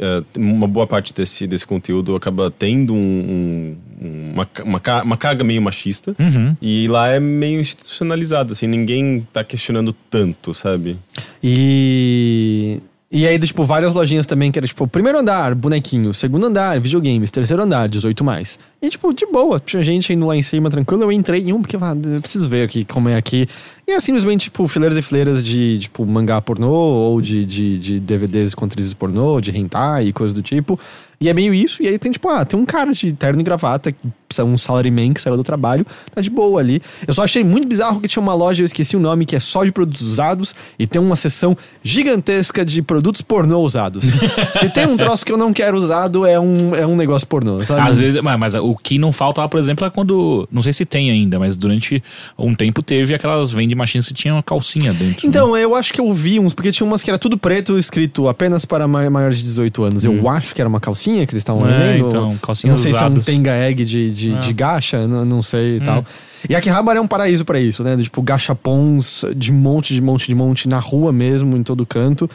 é, 0.00 0.22
uma 0.38 0.66
boa 0.66 0.86
parte 0.86 1.12
desse, 1.12 1.46
desse 1.46 1.66
conteúdo 1.66 2.16
acaba 2.16 2.50
tendo 2.50 2.94
um- 2.94 3.76
um- 4.00 4.30
uma, 4.32 4.48
uma, 4.64 5.02
uma 5.04 5.16
carga 5.18 5.44
meio 5.44 5.60
machista. 5.60 6.16
E 6.62 6.88
lá 6.88 7.08
é 7.10 7.20
meio 7.20 7.60
institucionalizado, 7.60 8.52
assim, 8.52 8.66
ninguém 8.66 9.26
tá 9.30 9.44
questionando 9.44 9.92
tanto, 10.10 10.54
sabe? 10.54 10.96
E. 11.42 12.80
E 13.14 13.28
aí, 13.28 13.38
tipo, 13.38 13.62
várias 13.62 13.92
lojinhas 13.92 14.24
também 14.24 14.50
que 14.50 14.58
era, 14.58 14.66
tipo, 14.66 14.88
primeiro 14.88 15.18
andar, 15.18 15.54
bonequinho, 15.54 16.14
segundo 16.14 16.46
andar, 16.46 16.80
videogames, 16.80 17.30
terceiro 17.30 17.62
andar, 17.62 17.86
18 17.86 18.24
mais. 18.24 18.58
E, 18.80 18.88
tipo, 18.88 19.12
de 19.12 19.26
boa, 19.26 19.60
tinha 19.60 19.82
gente 19.82 20.14
indo 20.14 20.24
lá 20.26 20.34
em 20.34 20.40
cima 20.40 20.70
tranquilo. 20.70 21.02
Eu 21.02 21.12
entrei 21.12 21.42
em 21.42 21.52
um, 21.52 21.60
porque 21.60 21.76
ah, 21.76 21.94
eu 21.94 22.22
preciso 22.22 22.48
ver 22.48 22.64
aqui 22.64 22.86
como 22.86 23.10
é 23.10 23.16
aqui. 23.16 23.46
É 23.92 24.00
simplesmente, 24.00 24.44
tipo, 24.44 24.66
fileiras 24.66 24.96
e 24.96 25.02
fileiras 25.02 25.44
de, 25.44 25.78
tipo, 25.78 26.04
mangá 26.06 26.40
pornô, 26.40 26.70
ou 26.70 27.20
de, 27.20 27.44
de, 27.44 27.78
de 27.78 28.00
DVDs 28.00 28.54
com 28.54 28.64
atrizes 28.64 28.94
pornô, 28.94 29.40
de 29.40 29.56
hentai 29.56 30.06
e 30.06 30.12
coisas 30.12 30.34
do 30.34 30.42
tipo. 30.42 30.78
E 31.22 31.28
é 31.28 31.32
meio 31.32 31.54
isso. 31.54 31.80
E 31.80 31.86
aí 31.86 31.98
tem, 32.00 32.10
tipo, 32.10 32.28
ah, 32.28 32.44
tem 32.44 32.58
um 32.58 32.66
cara 32.66 32.92
de 32.92 33.12
terno 33.12 33.40
e 33.40 33.44
gravata, 33.44 33.94
um 34.40 34.58
salaryman 34.58 35.12
que 35.12 35.20
saiu 35.20 35.36
do 35.36 35.44
trabalho, 35.44 35.86
tá 36.12 36.20
de 36.20 36.28
boa 36.28 36.58
ali. 36.58 36.82
Eu 37.06 37.14
só 37.14 37.22
achei 37.22 37.44
muito 37.44 37.68
bizarro 37.68 38.00
que 38.00 38.08
tinha 38.08 38.20
uma 38.20 38.34
loja, 38.34 38.62
eu 38.62 38.64
esqueci 38.64 38.96
o 38.96 39.00
nome, 39.00 39.24
que 39.24 39.36
é 39.36 39.40
só 39.40 39.64
de 39.64 39.70
produtos 39.70 40.00
usados 40.00 40.52
e 40.78 40.86
tem 40.86 41.00
uma 41.00 41.14
seção 41.14 41.56
gigantesca 41.82 42.64
de 42.64 42.82
produtos 42.82 43.20
pornô 43.20 43.60
usados. 43.60 44.04
Se 44.58 44.68
tem 44.70 44.86
um 44.86 44.96
troço 44.96 45.24
que 45.24 45.30
eu 45.30 45.36
não 45.36 45.52
quero 45.52 45.76
usado, 45.76 46.26
é 46.26 46.40
um, 46.40 46.74
é 46.74 46.84
um 46.84 46.96
negócio 46.96 47.26
pornô, 47.26 47.64
sabe? 47.64 47.88
Às 47.88 48.00
vezes, 48.00 48.20
mas, 48.20 48.38
mas 48.38 48.54
o 48.56 48.74
que 48.74 48.98
não 48.98 49.12
falta 49.12 49.42
lá, 49.42 49.48
por 49.48 49.60
exemplo, 49.60 49.86
é 49.86 49.90
quando. 49.90 50.48
Não 50.50 50.62
sei 50.62 50.72
se 50.72 50.84
tem 50.84 51.10
ainda, 51.10 51.38
mas 51.38 51.56
durante 51.56 52.02
um 52.36 52.54
tempo 52.54 52.82
teve 52.82 53.14
aquelas 53.14 53.52
vending 53.52 53.76
machines 53.82 54.08
que 54.08 54.14
tinham 54.14 54.36
uma 54.36 54.42
calcinha 54.42 54.92
dentro. 54.92 55.06
né? 55.06 55.28
Então, 55.28 55.56
eu 55.56 55.74
acho 55.74 55.92
que 55.92 56.00
eu 56.00 56.12
vi 56.12 56.38
uns, 56.40 56.54
porque 56.54 56.70
tinha 56.72 56.86
umas 56.86 57.02
que 57.02 57.10
era 57.10 57.18
tudo 57.18 57.36
preto, 57.36 57.76
escrito 57.76 58.28
apenas 58.28 58.64
para 58.64 58.88
ma- 58.88 59.08
maiores 59.10 59.36
de 59.38 59.42
18 59.44 59.82
anos. 59.84 60.04
Eu 60.04 60.28
acho 60.28 60.54
que 60.54 60.60
era 60.60 60.68
uma 60.68 60.80
calcinha 60.80 61.26
que 61.26 61.32
eles 61.34 61.40
estavam 61.42 61.62
Hum. 61.62 61.68
É, 61.70 61.92
vendendo. 61.92 62.06
então, 62.08 62.36
calcinhas 62.38 62.72
Não 62.74 62.78
sei 62.78 62.94
se 62.94 63.02
é 63.02 63.06
um 63.06 63.14
tenga 63.20 63.52
egg 63.54 63.84
de, 63.84 64.10
de, 64.10 64.38
de 64.38 64.52
gacha, 64.52 65.06
não, 65.06 65.24
não 65.24 65.42
sei 65.42 65.76
e 65.76 65.80
Hum. 65.80 65.84
tal. 65.84 66.04
E 66.48 66.56
Akihabara 66.56 66.98
é 66.98 67.02
um 67.02 67.06
paraíso 67.06 67.44
pra 67.44 67.60
isso, 67.60 67.84
né? 67.84 67.96
Tipo, 67.96 68.20
gachapons 68.22 69.24
de 69.36 69.52
monte, 69.52 69.94
de 69.94 70.00
monte, 70.02 70.26
de 70.26 70.34
monte, 70.34 70.68
na 70.68 70.78
rua 70.80 71.12
mesmo, 71.12 71.56
em 71.56 71.62
todo 71.62 71.84
canto. 71.86 72.28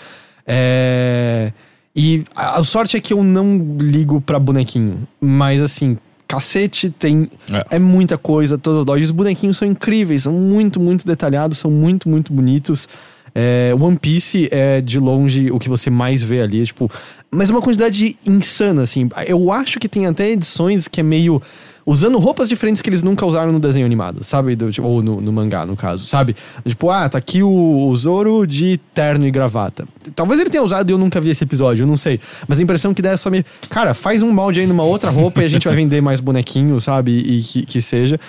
É... 0.45 1.51
E 1.95 2.23
a, 2.35 2.59
a 2.59 2.63
sorte 2.63 2.95
é 2.95 2.99
que 3.01 3.11
eu 3.13 3.23
não 3.23 3.75
ligo 3.79 4.21
pra 4.21 4.39
bonequinho. 4.39 5.07
Mas 5.19 5.61
assim, 5.61 5.97
cacete, 6.27 6.89
tem. 6.89 7.29
É. 7.51 7.77
É, 7.77 7.79
muita 7.79 8.17
coisa, 8.17 8.57
todas 8.57 8.81
as 8.81 8.85
lojas. 8.85 9.05
Os 9.05 9.11
bonequinhos 9.11 9.57
são 9.57 9.67
incríveis, 9.67 10.23
são 10.23 10.33
muito, 10.33 10.79
muito 10.79 11.05
detalhados, 11.05 11.57
são 11.57 11.71
muito, 11.71 12.09
muito 12.09 12.33
bonitos. 12.33 12.87
É, 13.33 13.71
One 13.79 13.97
Piece 13.97 14.49
é 14.51 14.81
de 14.81 14.99
longe 14.99 15.51
o 15.51 15.59
que 15.59 15.69
você 15.69 15.91
mais 15.91 16.23
vê 16.23 16.41
ali, 16.41 16.65
tipo, 16.65 16.89
mas 17.31 17.49
é 17.49 17.53
uma 17.53 17.61
quantidade 17.61 18.15
insana, 18.25 18.83
assim. 18.83 19.09
Eu 19.25 19.51
acho 19.51 19.79
que 19.79 19.89
tem 19.89 20.05
até 20.05 20.29
edições 20.29 20.87
que 20.87 20.99
é 20.99 21.03
meio 21.03 21.41
usando 21.87 22.17
roupas 22.17 22.49
diferentes 22.49 22.81
que 22.81 22.89
eles 22.89 23.01
nunca 23.01 23.25
usaram 23.25 23.53
no 23.53 23.61
desenho 23.61 23.85
animado, 23.85 24.21
sabe? 24.21 24.57
Do, 24.57 24.69
tipo, 24.69 24.85
ou 24.85 25.01
no, 25.01 25.21
no 25.21 25.31
mangá, 25.31 25.65
no 25.65 25.77
caso, 25.77 26.05
sabe? 26.05 26.35
Tipo, 26.67 26.89
ah, 26.89 27.07
tá 27.07 27.17
aqui 27.17 27.41
o, 27.41 27.49
o 27.49 27.95
Zoro 27.95 28.45
de 28.45 28.77
terno 28.93 29.25
e 29.25 29.31
gravata. 29.31 29.87
Talvez 30.13 30.41
ele 30.41 30.49
tenha 30.49 30.61
usado 30.61 30.89
e 30.89 30.91
eu 30.91 30.97
nunca 30.97 31.21
vi 31.21 31.29
esse 31.29 31.45
episódio, 31.45 31.83
eu 31.83 31.87
não 31.87 31.95
sei. 31.95 32.19
Mas 32.45 32.59
a 32.59 32.63
impressão 32.63 32.93
que 32.93 33.01
dá 33.01 33.11
é 33.11 33.17
só 33.17 33.29
meio. 33.29 33.45
Cara, 33.69 33.93
faz 33.93 34.21
um 34.21 34.33
molde 34.33 34.59
aí 34.59 34.67
numa 34.67 34.83
outra 34.83 35.09
roupa 35.09 35.41
e 35.41 35.45
a 35.45 35.47
gente 35.47 35.65
vai 35.65 35.75
vender 35.77 36.01
mais 36.01 36.19
bonequinhos, 36.19 36.83
sabe? 36.83 37.11
E 37.11 37.41
que, 37.41 37.65
que 37.65 37.81
seja. 37.81 38.19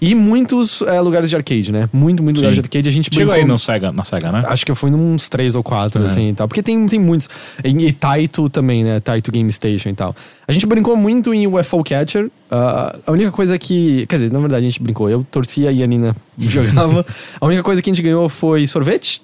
E 0.00 0.14
muitos 0.14 0.80
é, 0.80 0.98
lugares 0.98 1.28
de 1.28 1.36
arcade, 1.36 1.70
né? 1.70 1.90
Muito, 1.92 2.22
muito 2.22 2.36
lugares 2.36 2.56
Sim. 2.56 2.62
de 2.62 2.66
arcade. 2.66 2.88
A 2.88 2.92
gente 2.92 3.14
Chegou 3.14 3.34
aí 3.34 3.44
no 3.44 3.58
Sega, 3.58 3.92
na 3.92 4.04
Sega, 4.04 4.32
né? 4.32 4.42
Acho 4.46 4.64
que 4.64 4.72
eu 4.72 4.76
fui 4.76 4.90
uns 4.90 5.28
três 5.28 5.54
ou 5.54 5.62
quatro, 5.62 6.02
É. 6.02 6.06
assim, 6.06 6.30
e 6.30 6.32
tal. 6.32 6.48
Porque 6.48 6.62
tem, 6.62 6.86
tem 6.86 6.98
muitos. 6.98 7.28
E, 7.62 7.68
e 7.68 7.92
Taito 7.92 8.48
também, 8.52 8.84
né? 8.84 9.00
Taito 9.00 9.32
Game 9.32 9.50
Station 9.52 9.88
e 9.88 9.94
tal. 9.94 10.14
A 10.46 10.52
gente 10.52 10.66
brincou 10.66 10.94
muito 10.96 11.34
em 11.34 11.46
UFO 11.46 11.82
Catcher. 11.82 12.30
Ah, 12.50 12.96
a 13.06 13.10
única 13.12 13.32
coisa 13.32 13.58
que... 13.58 14.06
Quer 14.06 14.16
dizer, 14.16 14.32
na 14.32 14.38
verdade 14.38 14.64
a 14.64 14.68
gente 14.68 14.80
brincou. 14.82 15.10
Eu 15.10 15.26
torcia 15.30 15.72
e 15.72 15.82
a 15.82 15.86
Nina 15.86 16.14
jogava. 16.38 17.04
a 17.40 17.46
única 17.46 17.62
coisa 17.62 17.82
que 17.82 17.90
a 17.90 17.92
gente 17.92 18.02
ganhou 18.02 18.28
foi 18.28 18.66
sorvete. 18.66 19.20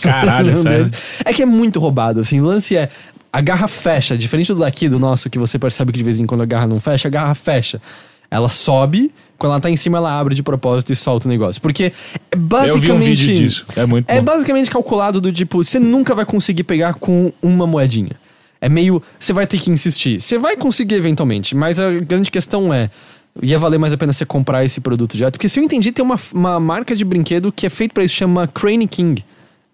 Caralho, 0.00 0.56
sério? 0.58 0.90
É 1.24 1.32
que 1.32 1.42
é 1.42 1.46
muito 1.46 1.80
roubado, 1.80 2.20
assim. 2.20 2.40
O 2.40 2.44
lance 2.44 2.76
é... 2.76 2.88
A 3.32 3.40
garra 3.40 3.66
fecha. 3.66 4.16
Diferente 4.16 4.52
do 4.52 4.58
daqui, 4.60 4.88
do 4.88 4.98
nosso, 4.98 5.30
que 5.30 5.38
você 5.38 5.58
percebe 5.58 5.90
que 5.90 5.98
de 5.98 6.04
vez 6.04 6.20
em 6.20 6.26
quando 6.26 6.42
a 6.42 6.46
garra 6.46 6.66
não 6.66 6.78
fecha. 6.78 7.08
A 7.08 7.10
garra 7.10 7.34
fecha. 7.34 7.80
Ela 8.30 8.48
sobe... 8.48 9.12
Quando 9.38 9.54
ela 9.54 9.60
tá 9.60 9.68
em 9.68 9.76
cima, 9.76 9.98
ela 9.98 10.20
abre 10.20 10.36
de 10.36 10.42
propósito 10.42 10.92
e 10.92 10.94
solta 10.96 11.26
o 11.26 11.28
negócio. 11.28 11.60
Porque 11.60 11.92
é 12.30 12.36
basicamente... 12.36 12.88
Eu 12.88 12.96
vi 12.96 13.02
um 13.02 13.04
vídeo 13.04 13.34
disso. 13.34 13.66
É 13.74 13.84
muito 13.84 14.08
É 14.08 14.18
bom. 14.18 14.24
basicamente 14.26 14.70
calculado 14.70 15.20
do 15.20 15.32
tipo, 15.32 15.64
você 15.64 15.80
nunca 15.80 16.14
vai 16.14 16.24
conseguir 16.24 16.62
pegar 16.62 16.94
com 16.94 17.32
uma 17.42 17.66
moedinha. 17.66 18.12
É 18.62 18.68
meio, 18.68 19.02
você 19.18 19.32
vai 19.32 19.44
ter 19.44 19.58
que 19.58 19.72
insistir. 19.72 20.20
Você 20.20 20.38
vai 20.38 20.56
conseguir 20.56 20.94
eventualmente, 20.94 21.56
mas 21.56 21.80
a 21.80 21.90
grande 21.98 22.30
questão 22.30 22.72
é, 22.72 22.88
ia 23.42 23.58
valer 23.58 23.76
mais 23.76 23.92
a 23.92 23.98
pena 23.98 24.12
você 24.12 24.24
comprar 24.24 24.64
esse 24.64 24.80
produto 24.80 25.16
direto? 25.16 25.32
Porque 25.32 25.48
se 25.48 25.58
eu 25.58 25.64
entendi, 25.64 25.90
tem 25.90 26.04
uma, 26.04 26.16
uma 26.32 26.60
marca 26.60 26.94
de 26.94 27.04
brinquedo 27.04 27.50
que 27.50 27.66
é 27.66 27.70
feito 27.70 27.92
pra 27.92 28.04
isso, 28.04 28.14
chama 28.14 28.46
Crane 28.46 28.86
King. 28.86 29.24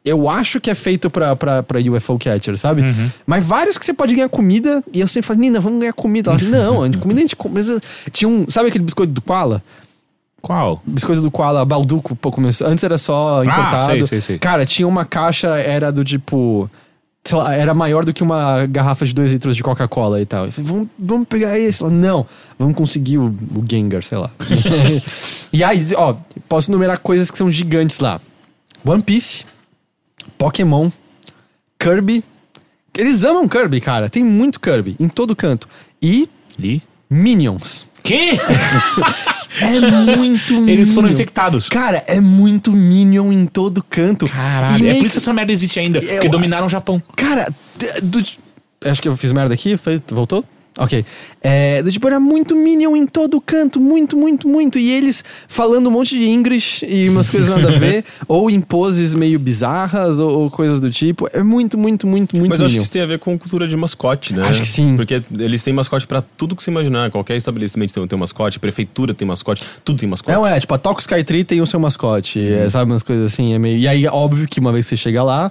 Eu 0.03 0.27
acho 0.31 0.59
que 0.59 0.71
é 0.71 0.75
feito 0.75 1.11
pra, 1.11 1.37
pra, 1.37 1.63
pra 1.63 1.79
UFO 1.79 2.19
Catcher, 2.19 2.57
sabe? 2.57 2.83
Mas 3.27 3.45
vários 3.45 3.77
que 3.77 3.85
você 3.85 3.93
pode 3.93 4.15
ganhar 4.15 4.31
comida, 4.31 4.83
e 4.91 5.01
eu 5.01 5.09
sempre 5.09 5.27
falo, 5.27 5.39
Nina, 5.41 5.61
vamos 5.61 5.81
ganhar 5.81 5.93
comida. 5.93 6.31
Ela, 6.31 6.41
não, 6.41 6.83
a 6.83 6.91
comida 6.97 7.21
a 7.21 7.23
gente 7.23 7.37
come. 7.37 7.57
mas, 7.57 7.69
uh, 7.69 7.79
Tinha 8.11 8.27
um, 8.27 8.49
sabe 8.49 8.71
aquele 8.71 8.85
biscoito 8.85 9.13
do 9.13 9.21
Koala? 9.21 9.63
Qual? 10.41 10.81
biscoito 10.87 11.21
do 11.21 11.31
Koala, 11.31 11.65
Balduco, 11.65 12.17
pô, 12.17 12.31
começou. 12.31 12.67
Antes 12.67 12.83
era 12.85 12.97
só 12.97 13.45
importado. 13.45 13.77
Ah, 13.77 13.81
sei, 13.81 14.05
sei, 14.05 14.21
sei. 14.21 14.39
Cara, 14.39 14.65
tinha 14.65 14.89
uma 14.89 15.05
caixa, 15.05 15.59
era 15.59 15.93
do 15.93 16.03
tipo. 16.03 16.71
Sei 17.29 17.37
lá, 17.37 17.55
era 17.55 17.75
maior 17.75 18.07
do 18.07 18.13
que 18.15 18.23
uma 18.23 18.65
garrafa 18.65 19.05
de 19.05 19.13
2 19.13 19.33
litros 19.33 19.55
de 19.55 19.63
Coca-Cola 19.63 20.19
e 20.19 20.25
tal. 20.25 20.47
Eu 20.47 20.53
falei, 20.53 20.71
vamos, 20.71 20.89
vamos 20.99 21.27
pegar 21.29 21.59
esse. 21.59 21.83
Ela, 21.83 21.93
não, 21.93 22.27
vamos 22.59 22.75
conseguir 22.75 23.19
o, 23.19 23.27
o 23.27 23.63
Gengar, 23.71 24.03
sei 24.03 24.17
lá. 24.17 24.31
e 25.53 25.63
aí, 25.63 25.85
ó, 25.95 26.17
posso 26.49 26.73
numerar 26.73 26.97
coisas 27.01 27.31
que 27.31 27.37
são 27.37 27.51
gigantes 27.51 28.01
lá: 28.01 28.19
One 28.83 29.03
Piece, 29.03 29.45
Pokémon, 30.39 30.91
Kirby. 31.79 32.25
Eles 32.97 33.23
amam 33.25 33.47
Kirby, 33.47 33.83
cara. 33.83 34.09
Tem 34.09 34.25
muito 34.25 34.59
Kirby 34.59 34.97
em 34.99 35.07
todo 35.07 35.37
canto. 35.37 35.69
E 36.01 36.31
E? 36.59 36.81
Minions. 37.11 37.91
Que? 38.03 38.39
É 39.61 40.17
muito 40.17 40.55
Eles 40.69 40.91
foram 40.91 41.03
Minion. 41.09 41.15
infectados. 41.15 41.69
Cara, 41.69 42.03
é 42.07 42.21
muito 42.21 42.71
Minion 42.73 43.33
em 43.33 43.47
todo 43.47 43.83
canto. 43.83 44.29
Caralho, 44.29 44.85
E 44.85 44.89
é 44.89 44.93
por 44.95 45.01
que- 45.01 45.07
isso 45.07 45.13
que 45.15 45.19
essa 45.19 45.33
merda 45.33 45.53
existe 45.53 45.79
ainda. 45.81 45.99
Eu- 45.99 46.15
Porque 46.15 46.29
dominaram 46.29 46.67
o 46.67 46.71
Japão. 46.71 47.03
Cara, 47.17 47.49
do- 48.03 48.23
acho 48.85 49.01
que 49.03 49.09
eu 49.09 49.17
fiz 49.17 49.33
merda 49.33 49.55
aqui. 49.55 49.77
Foi, 49.77 50.01
voltou? 50.11 50.45
Ok. 50.79 51.05
É, 51.43 51.83
do 51.83 51.91
tipo, 51.91 52.07
era 52.07 52.21
muito 52.21 52.55
Minion 52.55 52.97
em 52.97 53.07
todo 53.07 53.41
canto. 53.41 53.81
Muito, 53.81 54.17
muito, 54.17 54.49
muito. 54.49 54.79
E 54.79 54.91
eles 54.91 55.25
falando 55.49 55.89
um 55.89 55.91
monte 55.91 56.19
de 56.19 56.25
English 56.25 56.87
e 56.87 57.09
umas 57.09 57.29
coisas 57.29 57.49
nada 57.49 57.75
a 57.75 57.79
ver. 57.79 58.05
ou 58.29 58.49
em 58.49 58.61
poses 58.61 59.15
meio 59.15 59.39
bizarras 59.39 60.19
ou, 60.19 60.43
ou 60.43 60.51
coisas 60.51 60.81
do 60.81 60.91
tipo. 60.91 61.29
É 61.33 61.43
muito, 61.43 61.77
muito, 61.77 62.07
muito, 62.07 62.37
muito 62.37 62.49
Mas 62.49 62.61
eu 62.61 62.67
acho 62.67 62.77
que 62.77 62.83
isso 62.83 62.93
tem 62.93 63.03
a 63.03 63.07
ver 63.07 63.19
com 63.19 63.37
cultura 63.39 63.67
de 63.67 63.77
mascote, 63.77 64.33
né? 64.33 64.47
Acho 64.47 64.61
que 64.63 64.69
sim. 64.69 64.95
Porque 64.97 65.23
eles 65.37 65.63
têm 65.63 65.73
mascote 65.73 66.07
pra 66.07 66.23
tudo 66.23 66.55
que 66.55 66.63
você 66.63 66.71
imaginar. 66.71 67.11
Qualquer 67.11 67.37
estabelecimento 67.37 67.93
tem, 67.93 68.07
tem 68.07 68.17
um 68.17 68.21
mascote, 68.21 68.59
prefeitura 68.59 69.13
tem 69.13 69.27
mascote, 69.27 69.65
tudo 69.85 69.99
tem 69.99 70.09
mascote. 70.09 70.37
Não, 70.37 70.47
é, 70.47 70.61
tipo, 70.61 70.73
a 70.73 70.79
Toco 70.79 71.01
Skytree 71.01 71.45
tem 71.45 71.61
o 71.61 71.67
seu 71.67 71.81
mascote, 71.81 72.41
é, 72.41 72.71
sabe, 72.71 72.91
umas 72.91 73.03
coisas 73.03 73.33
assim, 73.33 73.55
é 73.55 73.59
meio... 73.59 73.79
E 73.79 73.89
aí, 73.89 74.07
óbvio 74.07 74.47
que 74.47 74.61
uma 74.61 74.73
vez 74.73 74.87
que 74.87 74.91
você 74.91 74.97
chega 74.97 75.23
lá, 75.23 75.51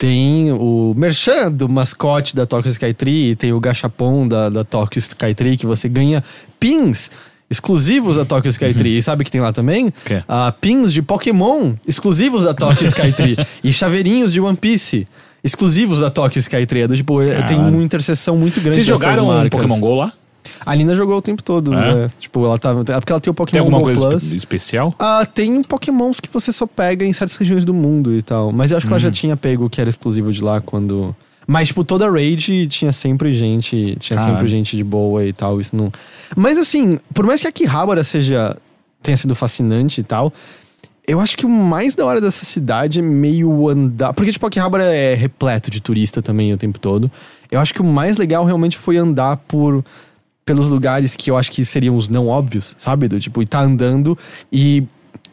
Tem 0.00 0.50
o 0.50 0.94
merchan 0.96 1.52
do 1.52 1.68
mascote 1.68 2.34
da 2.34 2.46
Tokyo 2.46 2.70
Skytree, 2.70 3.36
tem 3.36 3.52
o 3.52 3.60
gachapon 3.60 4.26
da, 4.26 4.48
da 4.48 4.64
Tokyo 4.64 4.98
Skytree, 4.98 5.58
que 5.58 5.66
você 5.66 5.90
ganha 5.90 6.24
pins 6.58 7.10
exclusivos 7.50 8.16
da 8.16 8.24
Tokyo 8.24 8.48
Skytree. 8.48 8.96
E 8.96 9.02
sabe 9.02 9.20
o 9.20 9.24
que 9.26 9.30
tem 9.30 9.42
lá 9.42 9.52
também? 9.52 9.92
Que? 10.06 10.22
Ah, 10.26 10.54
pins 10.58 10.90
de 10.90 11.02
Pokémon 11.02 11.74
exclusivos 11.86 12.44
da 12.44 12.54
Tokyo 12.54 12.86
Skytree. 12.88 13.36
e 13.62 13.74
chaveirinhos 13.74 14.32
de 14.32 14.40
One 14.40 14.56
Piece 14.56 15.06
exclusivos 15.44 16.00
da 16.00 16.08
Tokyo 16.08 16.38
Skytree. 16.38 16.80
É 16.84 16.88
do 16.88 16.96
Tipo, 16.96 17.20
tem 17.20 17.34
Caralho. 17.36 17.60
uma 17.68 17.82
interseção 17.82 18.38
muito 18.38 18.58
grande 18.58 18.76
Vocês 18.76 18.86
jogaram 18.86 19.28
um. 19.28 19.48
Pokémon 19.50 19.78
GO 19.80 19.96
lá? 19.96 20.14
A 20.64 20.74
Nina 20.74 20.94
jogou 20.94 21.16
o 21.16 21.22
tempo 21.22 21.42
todo, 21.42 21.72
É? 21.74 21.94
né? 22.04 22.10
Tipo, 22.18 22.44
ela 22.44 22.58
tava. 22.58 22.80
É 22.80 23.00
porque 23.00 23.12
ela 23.12 23.20
tem 23.20 23.30
o 23.30 23.34
Pokémon 23.34 23.52
Tem 23.52 23.60
alguma 23.60 23.78
Go 23.78 23.84
coisa 23.84 24.08
Plus. 24.10 24.22
espe- 24.24 24.36
especial? 24.36 24.94
Ah, 24.98 25.24
tem 25.26 25.62
pokémons 25.62 26.20
que 26.20 26.28
você 26.32 26.52
só 26.52 26.66
pega 26.66 27.04
em 27.04 27.12
certas 27.12 27.36
regiões 27.36 27.64
do 27.64 27.72
mundo 27.74 28.14
e 28.14 28.22
tal. 28.22 28.52
Mas 28.52 28.70
eu 28.70 28.76
acho 28.76 28.86
que 28.86 28.92
ela 28.92 28.98
Hum. 28.98 29.02
já 29.02 29.10
tinha 29.10 29.36
pego 29.36 29.64
o 29.66 29.70
que 29.70 29.80
era 29.80 29.88
exclusivo 29.90 30.32
de 30.32 30.42
lá 30.42 30.60
quando. 30.60 31.14
Mas, 31.46 31.68
tipo, 31.68 31.82
toda 31.84 32.08
raid 32.10 32.66
tinha 32.68 32.92
sempre 32.92 33.32
gente. 33.32 33.96
Tinha 33.98 34.16
Caralho. 34.18 34.34
sempre 34.36 34.48
gente 34.48 34.76
de 34.76 34.84
boa 34.84 35.24
e 35.24 35.32
tal. 35.32 35.60
Isso 35.60 35.74
não. 35.74 35.90
Mas 36.36 36.56
assim, 36.58 37.00
por 37.12 37.26
mais 37.26 37.40
que 37.40 37.48
Akihabara 37.48 38.04
seja. 38.04 38.56
tenha 39.02 39.16
sido 39.16 39.34
fascinante 39.34 40.00
e 40.00 40.04
tal. 40.04 40.32
Eu 41.08 41.18
acho 41.18 41.36
que 41.36 41.44
o 41.46 41.48
mais 41.48 41.94
da 41.96 42.04
hora 42.04 42.20
dessa 42.20 42.44
cidade 42.44 43.00
é 43.00 43.02
meio 43.02 43.68
andar. 43.68 44.12
Porque, 44.12 44.30
tipo, 44.30 44.46
Akihabara 44.46 44.84
é 44.84 45.14
repleto 45.14 45.70
de 45.70 45.80
turista 45.80 46.22
também 46.22 46.52
o 46.52 46.58
tempo 46.58 46.78
todo. 46.78 47.10
Eu 47.50 47.58
acho 47.58 47.74
que 47.74 47.80
o 47.80 47.84
mais 47.84 48.16
legal 48.16 48.44
realmente 48.44 48.76
foi 48.78 48.96
andar 48.98 49.38
por. 49.38 49.82
Pelos 50.44 50.68
lugares 50.68 51.14
que 51.14 51.30
eu 51.30 51.36
acho 51.36 51.50
que 51.52 51.64
seriam 51.64 51.96
os 51.96 52.08
não 52.08 52.26
óbvios, 52.28 52.74
sabe? 52.78 53.06
Do 53.08 53.20
tipo, 53.20 53.42
e 53.42 53.46
tá 53.46 53.60
andando 53.60 54.16
e 54.52 54.82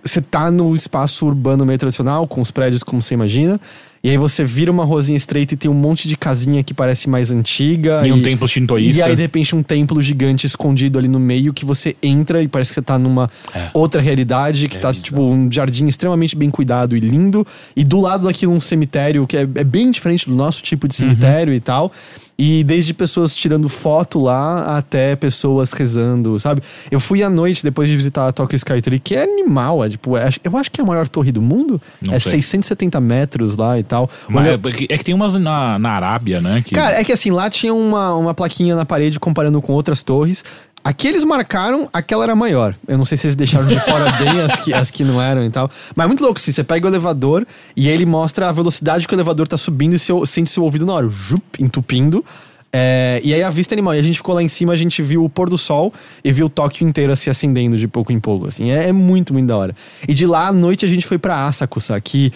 você 0.04 0.22
tá 0.22 0.52
no 0.52 0.74
espaço 0.76 1.26
urbano 1.26 1.66
meio 1.66 1.80
tradicional, 1.80 2.28
com 2.28 2.40
os 2.42 2.52
prédios 2.52 2.84
como 2.84 3.02
você 3.02 3.14
imagina. 3.14 3.60
E 4.04 4.10
aí 4.12 4.18
você 4.18 4.46
vira 4.46 4.72
uma 4.72 4.86
ruazinha 4.86 5.18
estreita 5.18 5.56
e 5.56 5.58
tem 5.58 5.70
um 5.70 5.74
monte 5.74 6.08
de 6.08 6.16
casinha 6.16 6.64
que 6.64 6.74
parece 6.74 7.10
mais 7.10 7.32
antiga. 7.32 8.08
E 8.08 8.12
um 8.12 8.22
templo 8.22 8.48
shintoísta. 8.48 9.02
E 9.02 9.04
aí, 9.10 9.16
de 9.16 9.22
repente, 9.24 9.56
um 9.56 9.64
templo 9.64 10.00
gigante 10.02 10.46
escondido 10.46 11.00
ali 11.00 11.08
no 11.08 11.20
meio 11.20 11.52
que 11.52 11.66
você 11.66 11.96
entra 12.02 12.42
e 12.44 12.48
parece 12.48 12.70
que 12.72 12.76
você 12.76 12.82
tá 12.84 12.98
numa 13.00 13.30
É. 13.54 13.70
outra 13.74 14.00
realidade, 14.00 14.70
que 14.70 14.78
É 14.78 14.80
tá, 14.80 14.90
bizarro. 14.92 15.04
tipo, 15.04 15.22
um 15.24 15.52
jardim 15.52 15.88
extremamente 15.88 16.36
bem 16.38 16.50
cuidado 16.52 16.96
e 16.96 17.00
lindo. 17.00 17.46
E 17.76 17.84
do 17.84 18.00
lado 18.00 18.28
daquilo 18.28 18.54
um 18.54 18.62
cemitério 18.62 19.26
que 19.28 19.36
é, 19.36 19.42
é 19.42 19.64
bem 19.64 19.90
diferente 19.92 20.30
do 20.30 20.36
nosso 20.36 20.62
tipo 20.62 20.88
de 20.88 20.94
Uhum. 21.02 21.10
cemitério 21.10 21.54
e 21.54 21.60
tal. 21.60 21.92
E 22.38 22.64
desde 22.64 22.94
pessoas 22.94 23.34
tirando 23.36 23.68
foto 23.68 24.20
lá 24.20 24.78
até 24.78 25.16
pessoas 25.16 25.74
rezando, 25.74 26.40
sabe? 26.40 26.62
Eu 26.92 27.00
fui 27.00 27.24
à 27.24 27.30
noite 27.30 27.64
depois 27.64 27.90
de 27.90 27.96
visitar 27.98 28.28
a 28.28 28.32
Tokyo 28.32 28.56
Skytree, 28.56 29.00
que 29.00 29.16
é 29.16 29.24
animal, 29.24 29.84
é, 29.84 29.90
tipo, 29.90 30.16
é- 30.16 30.30
eu 30.44 30.56
acho 30.56 30.70
que 30.70 30.80
é 30.80 30.84
a 30.84 30.88
maior 30.88 31.08
torre 31.08 31.32
do 31.32 31.42
mundo. 31.42 31.82
Não 32.00 32.14
é 32.14 32.20
sei. 32.20 32.34
670 32.34 33.02
metros 33.02 33.58
lá 33.58 33.80
e 33.80 33.84
tal. 33.84 34.08
Mas 34.30 34.46
é, 34.46 34.54
é 34.90 34.98
que 34.98 35.04
tem 35.04 35.16
umas 35.16 35.36
na, 35.36 35.80
na 35.80 35.90
Arábia, 35.92 36.40
né? 36.40 36.62
Que... 36.64 36.76
Cara, 36.76 37.00
é 37.00 37.04
que 37.04 37.12
assim, 37.12 37.32
lá 37.32 37.50
tinha 37.50 37.74
uma, 37.74 38.14
uma 38.14 38.34
plaquinha 38.36 38.76
na 38.76 38.86
parede 38.86 39.20
comparando 39.20 39.60
com 39.62 39.74
outras 39.74 40.04
torres. 40.04 40.44
Aqui 40.88 41.10
eles 41.10 41.26
marcaram, 41.26 41.90
aquela 41.92 42.24
era 42.24 42.34
maior. 42.34 42.74
Eu 42.88 42.98
não 42.98 43.04
sei 43.04 43.18
se 43.18 43.28
eles 43.28 43.36
deixaram 43.36 43.68
de 43.68 43.78
fora 43.78 44.10
bem 44.14 44.40
as 44.40 44.58
que, 44.58 44.74
as 44.74 44.90
que 44.90 45.04
não 45.04 45.22
eram 45.22 45.44
e 45.44 45.50
tal. 45.50 45.70
Mas 45.94 46.06
é 46.06 46.08
muito 46.08 46.24
louco, 46.24 46.40
assim, 46.40 46.54
você 46.54 46.64
pega 46.64 46.88
o 46.88 46.90
elevador 46.90 47.46
e 47.76 47.90
aí 47.90 47.94
ele 47.94 48.06
mostra 48.06 48.48
a 48.48 48.54
velocidade 48.54 49.06
que 49.06 49.14
o 49.14 49.18
elevador 49.18 49.50
tá 49.50 49.58
subindo 49.58 49.96
e 49.96 50.00
seu, 50.00 50.26
sente 50.26 50.50
seu 50.50 50.64
ouvido 50.64 50.86
na 50.86 50.94
hora, 50.94 51.10
jup, 51.10 51.44
entupindo. 51.62 52.24
É, 52.72 53.20
e 53.22 53.34
aí 53.34 53.44
a 53.44 53.50
vista 53.50 53.76
animal. 53.76 53.96
E 53.96 54.00
a 54.00 54.02
gente 54.02 54.16
ficou 54.16 54.34
lá 54.34 54.42
em 54.42 54.48
cima, 54.48 54.72
a 54.72 54.78
gente 54.78 55.04
viu 55.04 55.26
o 55.26 55.30
pôr 55.30 55.50
do 55.50 55.58
sol 55.58 55.94
e 56.24 56.32
viu 56.32 56.50
Tóquio 56.50 56.88
inteira 56.88 57.18
se 57.18 57.30
acendendo 57.30 57.78
de 57.78 57.86
pouco 57.86 58.14
em 58.14 58.20
pouco. 58.22 58.48
Assim, 58.48 58.72
é, 58.72 58.88
é 58.88 58.92
muito, 58.94 59.34
muito 59.34 59.48
da 59.48 59.58
hora. 59.58 59.76
E 60.08 60.14
de 60.14 60.26
lá 60.26 60.48
à 60.48 60.54
noite 60.54 60.86
a 60.86 60.88
gente 60.88 61.06
foi 61.06 61.18
pra 61.18 61.48
Asakusa, 61.48 62.00
que 62.00 62.32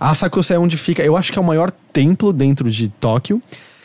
Asakusa 0.00 0.54
é 0.54 0.58
onde 0.58 0.76
fica, 0.76 1.04
eu 1.04 1.16
acho 1.16 1.30
que 1.30 1.38
é 1.38 1.40
o 1.40 1.44
maior 1.44 1.70
templo 1.92 2.32
dentro 2.32 2.68
de 2.68 2.88
Tóquio. 2.88 3.40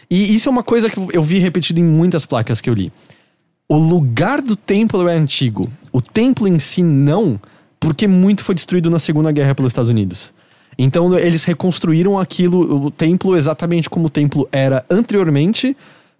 E 0.10 0.36
isso 0.36 0.50
é 0.50 0.52
uma 0.52 0.64
coisa 0.64 0.90
que 0.90 0.98
eu 1.14 1.22
vi 1.22 1.38
repetido 1.38 1.80
em 1.80 1.84
muitas 1.84 2.26
placas 2.26 2.60
que 2.60 2.68
eu 2.68 2.74
li. 2.74 2.92
O 3.70 3.78
lugar 3.78 4.42
do 4.42 4.56
templo 4.56 5.06
é 5.10 5.16
antigo. 5.16 5.70
O 5.92 6.02
templo 6.02 6.48
em 6.48 6.58
si 6.58 6.82
não, 6.82 7.40
porque 7.80 8.08
muito 8.08 8.42
foi 8.42 8.56
destruído 8.56 8.90
na 8.90 8.98
Segunda 8.98 9.30
Guerra 9.30 9.54
pelos 9.54 9.72
Estados 9.72 9.90
Unidos. 9.90 10.32
Então 10.78 11.18
eles 11.18 11.44
reconstruíram 11.44 12.18
aquilo, 12.18 12.86
o 12.86 12.92
templo 12.92 13.36
exatamente 13.36 13.90
como 13.90 14.06
o 14.06 14.10
templo 14.10 14.48
era 14.54 14.86
anteriormente, 14.90 15.76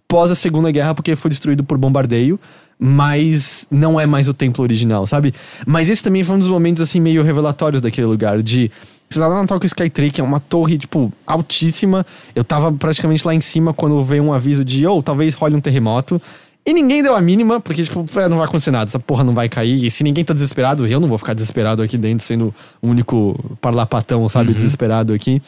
pós 0.10 0.30
a 0.30 0.36
Segunda 0.36 0.72
Guerra, 0.72 0.94
porque 0.94 1.16
foi 1.16 1.30
destruído 1.30 1.64
por 1.64 1.78
bombardeio, 1.78 2.38
mas 2.78 3.66
não 3.72 3.98
é 3.98 4.06
mais 4.06 4.28
o 4.28 4.34
templo 4.34 4.62
original, 4.62 5.08
sabe? 5.08 5.34
Mas 5.66 5.90
esse 5.90 6.04
também 6.04 6.26
foi 6.26 6.36
um 6.36 6.40
dos 6.40 6.50
momentos 6.50 6.84
assim 6.84 7.00
meio 7.00 7.24
revelatórios 7.24 7.82
daquele 7.82 8.08
lugar 8.08 8.44
de 8.44 8.70
você 9.10 9.22
tá 9.22 9.28
lá 9.28 9.40
na 9.40 9.48
Tokyo 9.48 9.68
Skytree, 9.68 10.12
que 10.12 10.20
é 10.20 10.24
uma 10.24 10.40
torre, 10.40 10.78
tipo, 10.78 11.14
altíssima. 11.26 12.06
Eu 12.36 12.44
tava 12.44 12.74
praticamente 12.74 13.26
lá 13.26 13.34
em 13.34 13.40
cima 13.40 13.74
quando 13.74 14.04
veio 14.04 14.22
um 14.22 14.34
aviso 14.34 14.66
de, 14.66 14.86
ou 14.86 15.02
talvez 15.02 15.34
role 15.34 15.56
um 15.56 15.62
terremoto. 15.62 16.22
E 16.68 16.74
ninguém 16.74 17.02
deu 17.02 17.16
a 17.16 17.22
mínima, 17.22 17.62
porque, 17.62 17.82
tipo, 17.82 18.06
é, 18.20 18.28
não 18.28 18.38
vai 18.38 18.46
acontecer 18.46 18.72
nada, 18.72 18.90
essa 18.90 19.00
porra 19.00 19.24
não 19.24 19.34
vai 19.34 19.48
cair. 19.48 19.86
E 19.86 19.90
se 19.90 20.04
ninguém 20.04 20.26
tá 20.26 20.34
desesperado, 20.34 20.86
eu 20.86 21.00
não 21.00 21.08
vou 21.08 21.18
ficar 21.18 21.34
desesperado 21.34 21.82
aqui 21.82 21.98
dentro, 21.98 22.26
sendo 22.26 22.54
o 22.82 22.88
único 22.90 23.58
parlapatão, 23.62 24.28
sabe, 24.28 24.54
desesperado 24.54 25.14
aqui. 25.14 25.42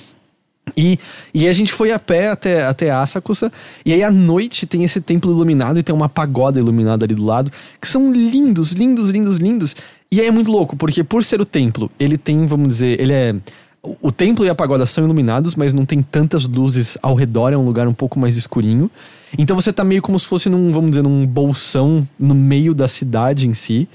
E, 0.78 0.98
e 1.34 1.48
a 1.48 1.52
gente 1.54 1.74
foi 1.74 1.92
a 1.92 2.00
pé 2.00 2.30
até, 2.30 2.64
até 2.64 2.92
Asakusa. 2.92 3.52
E 3.86 3.92
aí 3.92 4.02
à 4.04 4.12
noite 4.12 4.66
tem 4.66 4.84
esse 4.84 5.02
templo 5.02 5.30
iluminado 5.32 5.78
e 5.80 5.84
tem 5.84 5.94
uma 5.94 6.08
pagoda 6.08 6.58
iluminada 6.60 7.04
ali 7.06 7.16
do 7.16 7.26
lado. 7.26 7.52
Que 7.82 7.88
são 7.88 8.14
lindos, 8.14 8.72
lindos, 8.72 9.10
lindos, 9.10 9.38
lindos. 9.40 9.76
E 10.12 10.22
aí 10.22 10.28
é 10.28 10.32
muito 10.32 10.50
louco, 10.52 10.78
porque 10.78 11.04
por 11.04 11.24
ser 11.24 11.42
o 11.42 11.46
templo, 11.46 11.92
ele 12.00 12.18
tem, 12.18 12.46
vamos 12.48 12.68
dizer, 12.70 13.00
ele 13.02 13.12
é. 13.14 13.36
o- 13.84 13.98
O 14.04 14.12
templo 14.12 14.46
e 14.46 14.50
a 14.50 14.56
pagoda 14.56 14.86
são 14.86 15.04
iluminados, 15.04 15.56
mas 15.56 15.74
não 15.74 15.86
tem 15.86 16.02
tantas 16.02 16.48
luzes 16.48 16.98
ao 17.02 17.14
redor, 17.16 17.52
é 17.52 17.58
um 17.58 17.66
lugar 17.66 17.88
um 17.88 17.94
pouco 17.94 18.18
mais 18.20 18.38
escurinho. 18.38 18.90
Então 19.38 19.56
você 19.56 19.72
tá 19.72 19.84
meio 19.84 20.02
como 20.02 20.20
se 20.20 20.26
fosse 20.26 20.50
num, 20.50 20.72
vamos 20.72 20.92
dizer, 20.92 21.02
num 21.02 21.26
bolsão 21.26 22.08
no 22.20 22.34
meio 22.34 22.74
da 22.74 22.88
cidade 22.88 23.48
em 23.48 23.54
si. 23.54 23.88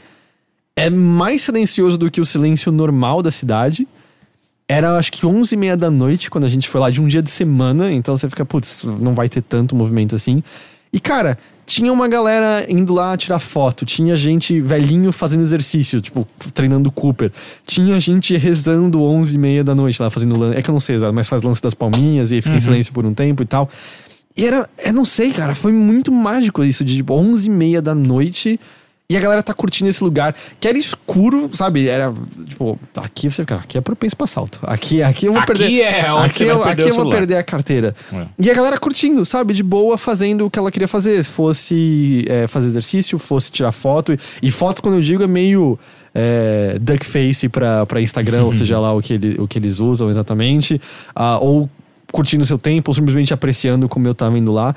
É 0.77 0.91
mais 0.91 1.43
silencioso 1.43 1.97
do 1.97 2.11
que 2.11 2.21
o 2.21 2.27
silêncio 2.27 2.71
normal 2.73 3.23
da 3.23 3.31
cidade. 3.31 3.87
Era 4.69 4.97
acho 4.97 5.13
que 5.13 5.27
11 5.27 5.55
e 5.55 5.59
meia 5.59 5.77
da 5.77 5.91
noite 5.91 6.31
quando 6.31 6.45
a 6.45 6.49
gente 6.49 6.69
foi 6.69 6.81
lá 6.81 6.91
de 6.91 7.01
um 7.01 7.07
dia 7.07 7.23
de 7.23 7.31
semana, 7.31 7.93
então 7.93 8.17
você 8.17 8.29
fica, 8.31 8.45
putz, 8.45 8.85
não 8.85 9.15
vai 9.15 9.29
ter 9.29 9.43
tanto 9.43 9.77
movimento 9.77 10.17
assim. 10.17 10.43
E 10.93 10.99
cara, 10.99 11.37
tinha 11.67 11.93
uma 11.93 12.07
galera 12.09 12.65
indo 12.69 12.93
lá 12.93 13.17
tirar 13.17 13.39
foto, 13.39 13.85
tinha 13.87 14.15
gente 14.15 14.61
velhinho 14.61 15.13
fazendo 15.13 15.43
exercício, 15.43 16.01
tipo, 16.01 16.27
treinando 16.53 16.91
Cooper. 16.91 17.33
Tinha 17.67 17.99
gente 17.99 18.37
rezando 18.37 19.03
11 19.03 19.35
e 19.35 19.39
meia 19.39 19.65
da 19.65 19.75
noite 19.75 20.01
lá 20.01 20.11
fazendo 20.11 20.39
lance, 20.39 20.59
é 20.59 20.63
que 20.63 20.71
eu 20.71 20.73
não 20.73 20.81
sei 20.81 20.97
exato, 20.97 21.13
mas 21.13 21.29
faz 21.29 21.43
lance 21.43 21.63
das 21.63 21.75
palminhas 21.75 22.33
e 22.33 22.41
fica 22.43 22.57
em 22.57 22.61
silêncio 22.61 22.93
por 22.93 23.05
um 23.07 23.15
tempo 23.15 23.43
e 23.43 23.47
tal. 23.47 23.69
E 24.37 24.45
era, 24.45 24.69
eu 24.85 24.93
não 24.93 25.05
sei, 25.05 25.33
cara, 25.33 25.55
foi 25.55 25.73
muito 25.73 26.11
mágico 26.11 26.65
isso 26.65 26.85
de 26.85 26.97
tipo 26.97 27.15
11 27.15 27.47
e 27.47 27.51
meia 27.51 27.81
da 27.81 27.95
noite 27.95 28.59
e 29.09 29.17
a 29.19 29.21
galera 29.21 29.43
tá 29.43 29.53
curtindo 29.53 29.91
esse 29.91 30.03
lugar 30.03 30.35
que 30.59 30.67
era 30.67 30.79
escuro, 30.79 31.51
sabe? 31.53 31.87
Era 31.87 32.13
tipo, 32.49 32.79
aqui 32.97 33.31
você 33.31 33.43
fica, 33.43 33.57
aqui 33.57 33.77
é 33.77 33.81
propenso 33.81 34.17
pra 34.17 34.25
assalto. 34.25 34.59
Aqui, 34.63 35.03
aqui 35.03 35.27
eu 35.27 35.33
vou 35.35 35.43
Aqui 35.43 35.53
perder. 35.53 35.81
é 35.83 36.13
onde 36.13 36.25
aqui 36.27 36.35
você 36.39 36.45
vai 36.47 36.55
eu, 36.55 36.59
perder 36.61 36.83
aqui 36.83 36.91
eu 36.91 36.95
vou 36.97 37.11
perder 37.11 37.37
a 37.37 37.43
carteira. 37.43 37.95
É. 38.11 38.25
E 38.39 38.51
a 38.51 38.55
galera 38.55 38.79
curtindo, 38.79 39.25
sabe? 39.27 39.53
De 39.53 39.63
boa, 39.63 39.99
fazendo 39.99 40.47
o 40.47 40.51
que 40.51 40.59
ela 40.59 40.71
queria 40.71 40.89
fazer. 40.89 41.23
Se 41.23 41.31
fosse 41.31 42.25
é, 42.27 42.47
fazer 42.47 42.69
exercício, 42.69 43.19
fosse 43.19 43.53
tirar 43.53 43.73
foto. 43.73 44.15
E, 44.15 44.19
e 44.43 44.51
foto, 44.51 44.83
quando 44.83 44.95
eu 44.95 45.03
digo, 45.03 45.23
é 45.23 45.27
meio 45.27 45.79
é, 46.15 46.79
duckface 46.81 47.47
pra, 47.51 47.85
pra 47.85 48.01
Instagram, 48.01 48.45
ou 48.45 48.55
seja 48.55 48.79
lá 48.81 48.95
o 48.95 49.03
que, 49.03 49.13
ele, 49.13 49.37
o 49.39 49.47
que 49.47 49.59
eles 49.59 49.81
usam 49.81 50.09
exatamente. 50.09 50.81
Ah, 51.15 51.39
ou 51.39 51.69
curtindo 52.15 52.47
seu 52.47 52.57
tempo, 52.57 52.93
ou 52.93 52.95
simplesmente 52.95 53.35
apreciando 53.35 53.89
como 53.89 54.07
eu 54.07 54.15
tava 54.15 54.39
indo 54.39 54.53
lá. 54.53 54.73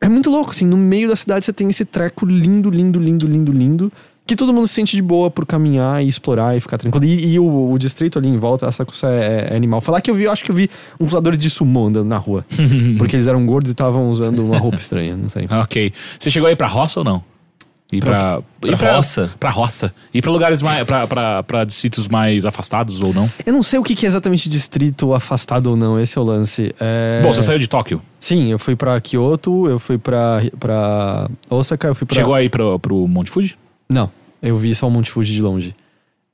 É 0.00 0.08
muito 0.08 0.30
louco, 0.30 0.52
assim, 0.52 0.64
no 0.64 0.76
meio 0.76 1.06
da 1.06 1.16
cidade 1.16 1.44
você 1.44 1.52
tem 1.52 1.68
esse 1.68 1.84
treco 1.84 2.24
lindo, 2.24 2.70
lindo, 2.70 2.98
lindo, 2.98 3.26
lindo, 3.26 3.52
lindo. 3.52 3.92
Que 4.26 4.34
todo 4.34 4.54
mundo 4.54 4.66
se 4.66 4.74
sente 4.74 4.96
de 4.96 5.02
boa 5.02 5.30
por 5.30 5.44
caminhar 5.44 6.02
e 6.02 6.08
explorar 6.08 6.56
e 6.56 6.60
ficar 6.60 6.78
tranquilo. 6.78 7.04
E, 7.04 7.32
e 7.32 7.38
o, 7.38 7.72
o 7.72 7.78
distrito 7.78 8.18
ali 8.18 8.28
em 8.28 8.38
volta, 8.38 8.66
essa 8.66 8.86
coisa 8.86 9.06
é, 9.08 9.48
é 9.50 9.56
animal. 9.56 9.82
Falar 9.82 10.00
que 10.00 10.10
eu 10.10 10.14
vi, 10.14 10.24
eu 10.24 10.32
acho 10.32 10.44
que 10.44 10.50
eu 10.50 10.54
vi 10.54 10.70
uns 10.98 11.06
lutadores 11.06 11.38
de 11.38 11.50
sumô 11.50 11.88
andando 11.88 12.08
na 12.08 12.16
rua. 12.16 12.44
porque 12.96 13.16
eles 13.16 13.26
eram 13.26 13.44
gordos 13.44 13.70
e 13.70 13.72
estavam 13.72 14.08
usando 14.10 14.38
uma 14.44 14.58
roupa 14.58 14.78
estranha, 14.78 15.14
não 15.14 15.28
sei. 15.28 15.46
Ok. 15.50 15.92
Você 16.18 16.30
chegou 16.30 16.48
aí 16.48 16.56
pra 16.56 16.66
roça 16.66 17.00
ou 17.00 17.04
não? 17.04 17.22
Ir 17.90 18.00
pra, 18.02 18.42
Pra 18.60 18.70
ir 18.70 18.76
pra 18.76 18.96
roça? 18.96 19.30
Pra 19.40 19.48
roça. 19.50 19.94
Ir 20.12 20.20
pra 20.20 20.30
lugares 20.30 20.60
mais. 20.60 20.84
Pra, 20.84 21.06
pra, 21.06 21.42
pra 21.42 21.64
distritos 21.64 22.06
mais 22.06 22.44
afastados 22.44 23.02
ou 23.02 23.14
não? 23.14 23.30
Eu 23.46 23.52
não 23.54 23.62
sei 23.62 23.78
o 23.78 23.82
que, 23.82 23.94
que 23.94 24.04
é 24.04 24.08
exatamente 24.08 24.46
distrito 24.48 25.14
afastado 25.14 25.68
ou 25.68 25.76
não, 25.76 25.98
esse 25.98 26.18
é 26.18 26.20
o 26.20 26.24
lance. 26.24 26.74
É... 26.78 27.20
Bom, 27.22 27.32
você 27.32 27.42
saiu 27.42 27.58
de 27.58 27.66
Tóquio. 27.66 28.02
Sim, 28.20 28.48
eu 28.52 28.58
fui 28.58 28.76
pra 28.76 29.00
Kyoto, 29.00 29.66
eu 29.66 29.78
fui 29.78 29.96
pra, 29.96 30.42
pra 30.60 31.30
Osaka, 31.48 31.88
eu 31.88 31.94
fui 31.94 32.06
pra. 32.06 32.14
Chegou 32.16 32.34
aí 32.34 32.50
pro, 32.50 32.78
pro 32.78 33.06
Monte 33.08 33.30
Fuji? 33.30 33.56
Não, 33.88 34.10
eu 34.42 34.56
vi 34.56 34.74
só 34.74 34.86
o 34.86 34.90
Monte 34.90 35.10
Fuji 35.10 35.32
de 35.34 35.40
longe. 35.40 35.74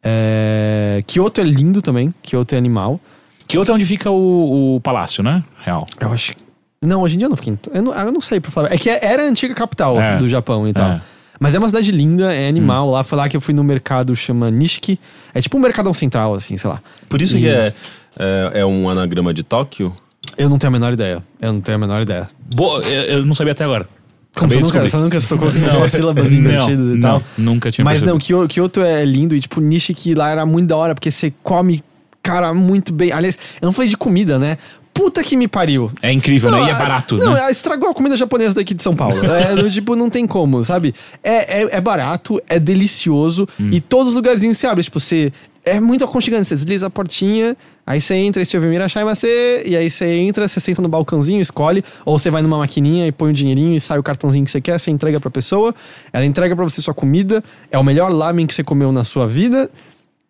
É... 0.02 1.02
Kyoto 1.06 1.40
é 1.40 1.44
lindo 1.44 1.80
também, 1.80 2.12
Kyoto 2.22 2.54
é 2.54 2.58
animal. 2.58 3.00
Kyoto 3.46 3.70
é 3.70 3.74
onde 3.74 3.84
fica 3.84 4.10
o, 4.10 4.76
o 4.76 4.80
palácio, 4.80 5.22
né? 5.22 5.42
Real. 5.64 5.86
Eu 6.00 6.12
acho 6.12 6.34
que. 6.34 6.44
Não, 6.82 7.00
hoje 7.02 7.14
em 7.14 7.18
dia 7.18 7.26
eu 7.26 7.30
não 7.30 7.36
fiquei. 7.36 7.52
em- 7.52 7.58
Eu 7.72 7.82
não, 7.82 7.92
eu 7.94 8.12
não 8.12 8.20
sei 8.20 8.40
pra 8.40 8.50
falar. 8.50 8.72
É 8.72 8.76
que 8.76 8.90
era 8.90 9.22
a 9.22 9.26
antiga 9.26 9.54
capital 9.54 9.98
É. 10.00 10.18
do 10.18 10.28
Japão 10.28 10.68
e 10.68 10.72
tal. 10.72 10.90
É. 10.92 11.00
Mas 11.40 11.54
é 11.54 11.58
uma 11.58 11.68
cidade 11.68 11.90
linda, 11.90 12.32
é 12.34 12.48
animal. 12.48 12.90
Lá 12.90 13.02
foi 13.04 13.18
lá 13.18 13.28
que 13.28 13.36
eu 13.36 13.40
fui 13.40 13.52
no 13.54 13.64
mercado 13.64 14.14
chama 14.14 14.50
Nishiki. 14.50 14.98
É 15.34 15.40
tipo 15.40 15.56
um 15.56 15.60
mercadão 15.60 15.92
central, 15.92 16.34
assim, 16.34 16.56
sei 16.56 16.70
lá. 16.70 16.80
Por 17.08 17.20
isso 17.20 17.36
E- 17.36 17.40
que 17.40 17.48
é, 17.48 17.72
é, 18.18 18.60
é 18.60 18.66
um 18.66 18.88
anagrama 18.88 19.34
de 19.34 19.42
Tóquio? 19.42 19.94
Eu 20.38 20.48
não 20.48 20.58
tenho 20.58 20.68
a 20.68 20.72
menor 20.72 20.92
ideia. 20.92 21.22
Eu 21.40 21.52
não 21.52 21.60
tenho 21.60 21.76
a 21.76 21.78
menor 21.78 22.02
ideia. 22.02 22.28
Boa, 22.54 22.80
eu, 22.82 23.24
não 23.26 23.34
sabia 23.34 23.52
até 23.52 23.64
agora. 23.64 23.88
Como 24.36 24.46
Acabei 24.46 24.64
você 24.64 24.72
nunca, 24.78 24.88
você 24.90 24.96
nunca 24.96 25.20
se 25.20 25.28
tocou 25.28 25.50
que 25.50 25.58
são 25.58 25.68
Não. 25.68 25.76
só 25.76 25.86
sílabas 25.86 26.32
Não, 26.32 26.40
invertidas 26.40 26.86
e 26.86 26.98
não, 26.98 27.00
tal? 27.00 27.22
nunca 27.38 27.70
tinha 27.70 27.84
Mas 27.84 28.00
não, 28.02 28.16
percebido. 28.18 28.46
Kyo- 28.46 28.48
Kyoto 28.48 28.80
é 28.80 29.04
lindo 29.04 29.36
e, 29.36 29.40
tipo, 29.40 29.60
Nishiki 29.60 30.14
lá 30.14 30.30
era 30.30 30.44
muito 30.46 30.68
da 30.68 30.76
hora, 30.76 30.94
porque 30.94 31.10
você 31.10 31.32
come, 31.42 31.84
cara, 32.22 32.52
muito 32.54 32.92
bem. 32.92 33.12
Aliás, 33.12 33.38
eu 33.60 33.66
não 33.66 33.72
falei 33.72 33.88
de 33.88 33.96
comida, 33.96 34.38
né? 34.38 34.58
Puta 34.94 35.24
que 35.24 35.36
me 35.36 35.48
pariu. 35.48 35.90
É 36.00 36.12
incrível, 36.12 36.52
né? 36.52 36.62
E 36.66 36.70
é 36.70 36.74
barato, 36.74 37.16
não, 37.16 37.32
né? 37.34 37.50
estragou 37.50 37.90
a 37.90 37.94
comida 37.94 38.16
japonesa 38.16 38.54
daqui 38.54 38.72
de 38.72 38.82
São 38.82 38.94
Paulo. 38.94 39.16
É, 39.34 39.68
tipo, 39.68 39.96
não 39.96 40.08
tem 40.08 40.24
como, 40.26 40.64
sabe? 40.64 40.94
É, 41.22 41.62
é, 41.62 41.68
é 41.72 41.80
barato, 41.80 42.40
é 42.48 42.58
delicioso 42.60 43.48
Hum. 43.60 43.68
e 43.72 43.80
todos 43.80 44.08
os 44.08 44.14
lugarzinhos 44.14 44.56
se 44.56 44.66
abrem. 44.66 44.84
Tipo, 44.84 45.00
você. 45.00 45.32
É 45.66 45.80
muito 45.80 46.04
aconchegante. 46.04 46.46
Você 46.46 46.54
desliza 46.56 46.86
a 46.88 46.90
portinha, 46.90 47.56
aí 47.86 47.98
você 47.98 48.14
entra 48.16 48.42
e 48.42 48.44
você 48.46 48.54
ouve 48.58 48.68
Mirachai 48.68 49.02
Macê, 49.02 49.62
e 49.66 49.74
aí 49.74 49.90
você 49.90 50.06
entra, 50.18 50.46
você 50.46 50.60
senta 50.60 50.82
no 50.82 50.88
balcãozinho, 50.88 51.40
escolhe, 51.40 51.82
ou 52.04 52.18
você 52.18 52.30
vai 52.30 52.42
numa 52.42 52.58
maquininha 52.58 53.06
e 53.06 53.12
põe 53.12 53.30
o 53.30 53.32
dinheirinho 53.32 53.74
e 53.74 53.80
sai 53.80 53.98
o 53.98 54.02
cartãozinho 54.02 54.44
que 54.44 54.50
você 54.50 54.60
quer, 54.60 54.78
você 54.78 54.90
entrega 54.90 55.18
pra 55.18 55.30
pessoa, 55.30 55.74
ela 56.12 56.24
entrega 56.26 56.54
pra 56.54 56.64
você 56.64 56.82
sua 56.82 56.92
comida, 56.92 57.42
é 57.70 57.78
o 57.78 57.82
melhor 57.82 58.12
lamen 58.12 58.46
que 58.46 58.54
você 58.54 58.62
comeu 58.62 58.92
na 58.92 59.04
sua 59.04 59.26
vida. 59.26 59.70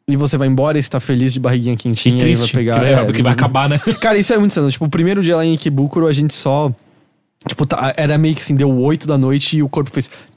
E 0.06 0.16
você 0.16 0.36
vai 0.36 0.46
embora 0.48 0.76
e 0.76 0.80
está 0.80 1.00
feliz 1.00 1.32
de 1.32 1.40
barriguinha 1.40 1.76
quentinha 1.76 2.14
E 2.14 2.18
e 2.18 2.20
vai 2.20 2.28
triste, 2.34 2.52
pegar. 2.52 2.74
que 2.74 2.80
vai- 2.80 2.92
é, 2.92 3.04
porque 3.04 3.22
vai 3.22 3.32
acabar, 3.32 3.68
né? 3.68 3.78
Cara, 4.00 4.18
isso 4.18 4.32
é 4.34 4.38
muito 4.38 4.52
insano. 4.52 4.70
Tipo, 4.70 4.84
o 4.84 4.90
primeiro 4.90 5.22
dia 5.22 5.36
lá 5.36 5.44
em 5.44 5.54
Ikebukuro, 5.54 6.06
a 6.06 6.12
gente 6.12 6.34
só. 6.34 6.70
Tipo, 7.48 7.66
tá- 7.66 7.92
era 7.96 8.16
meio 8.16 8.34
que 8.34 8.40
assim, 8.40 8.54
deu 8.54 8.70
8 8.70 9.06
da 9.06 9.16
noite 9.18 9.56
e 9.58 9.62
o 9.62 9.68
corpo 9.68 9.90
fez. 9.90 10.10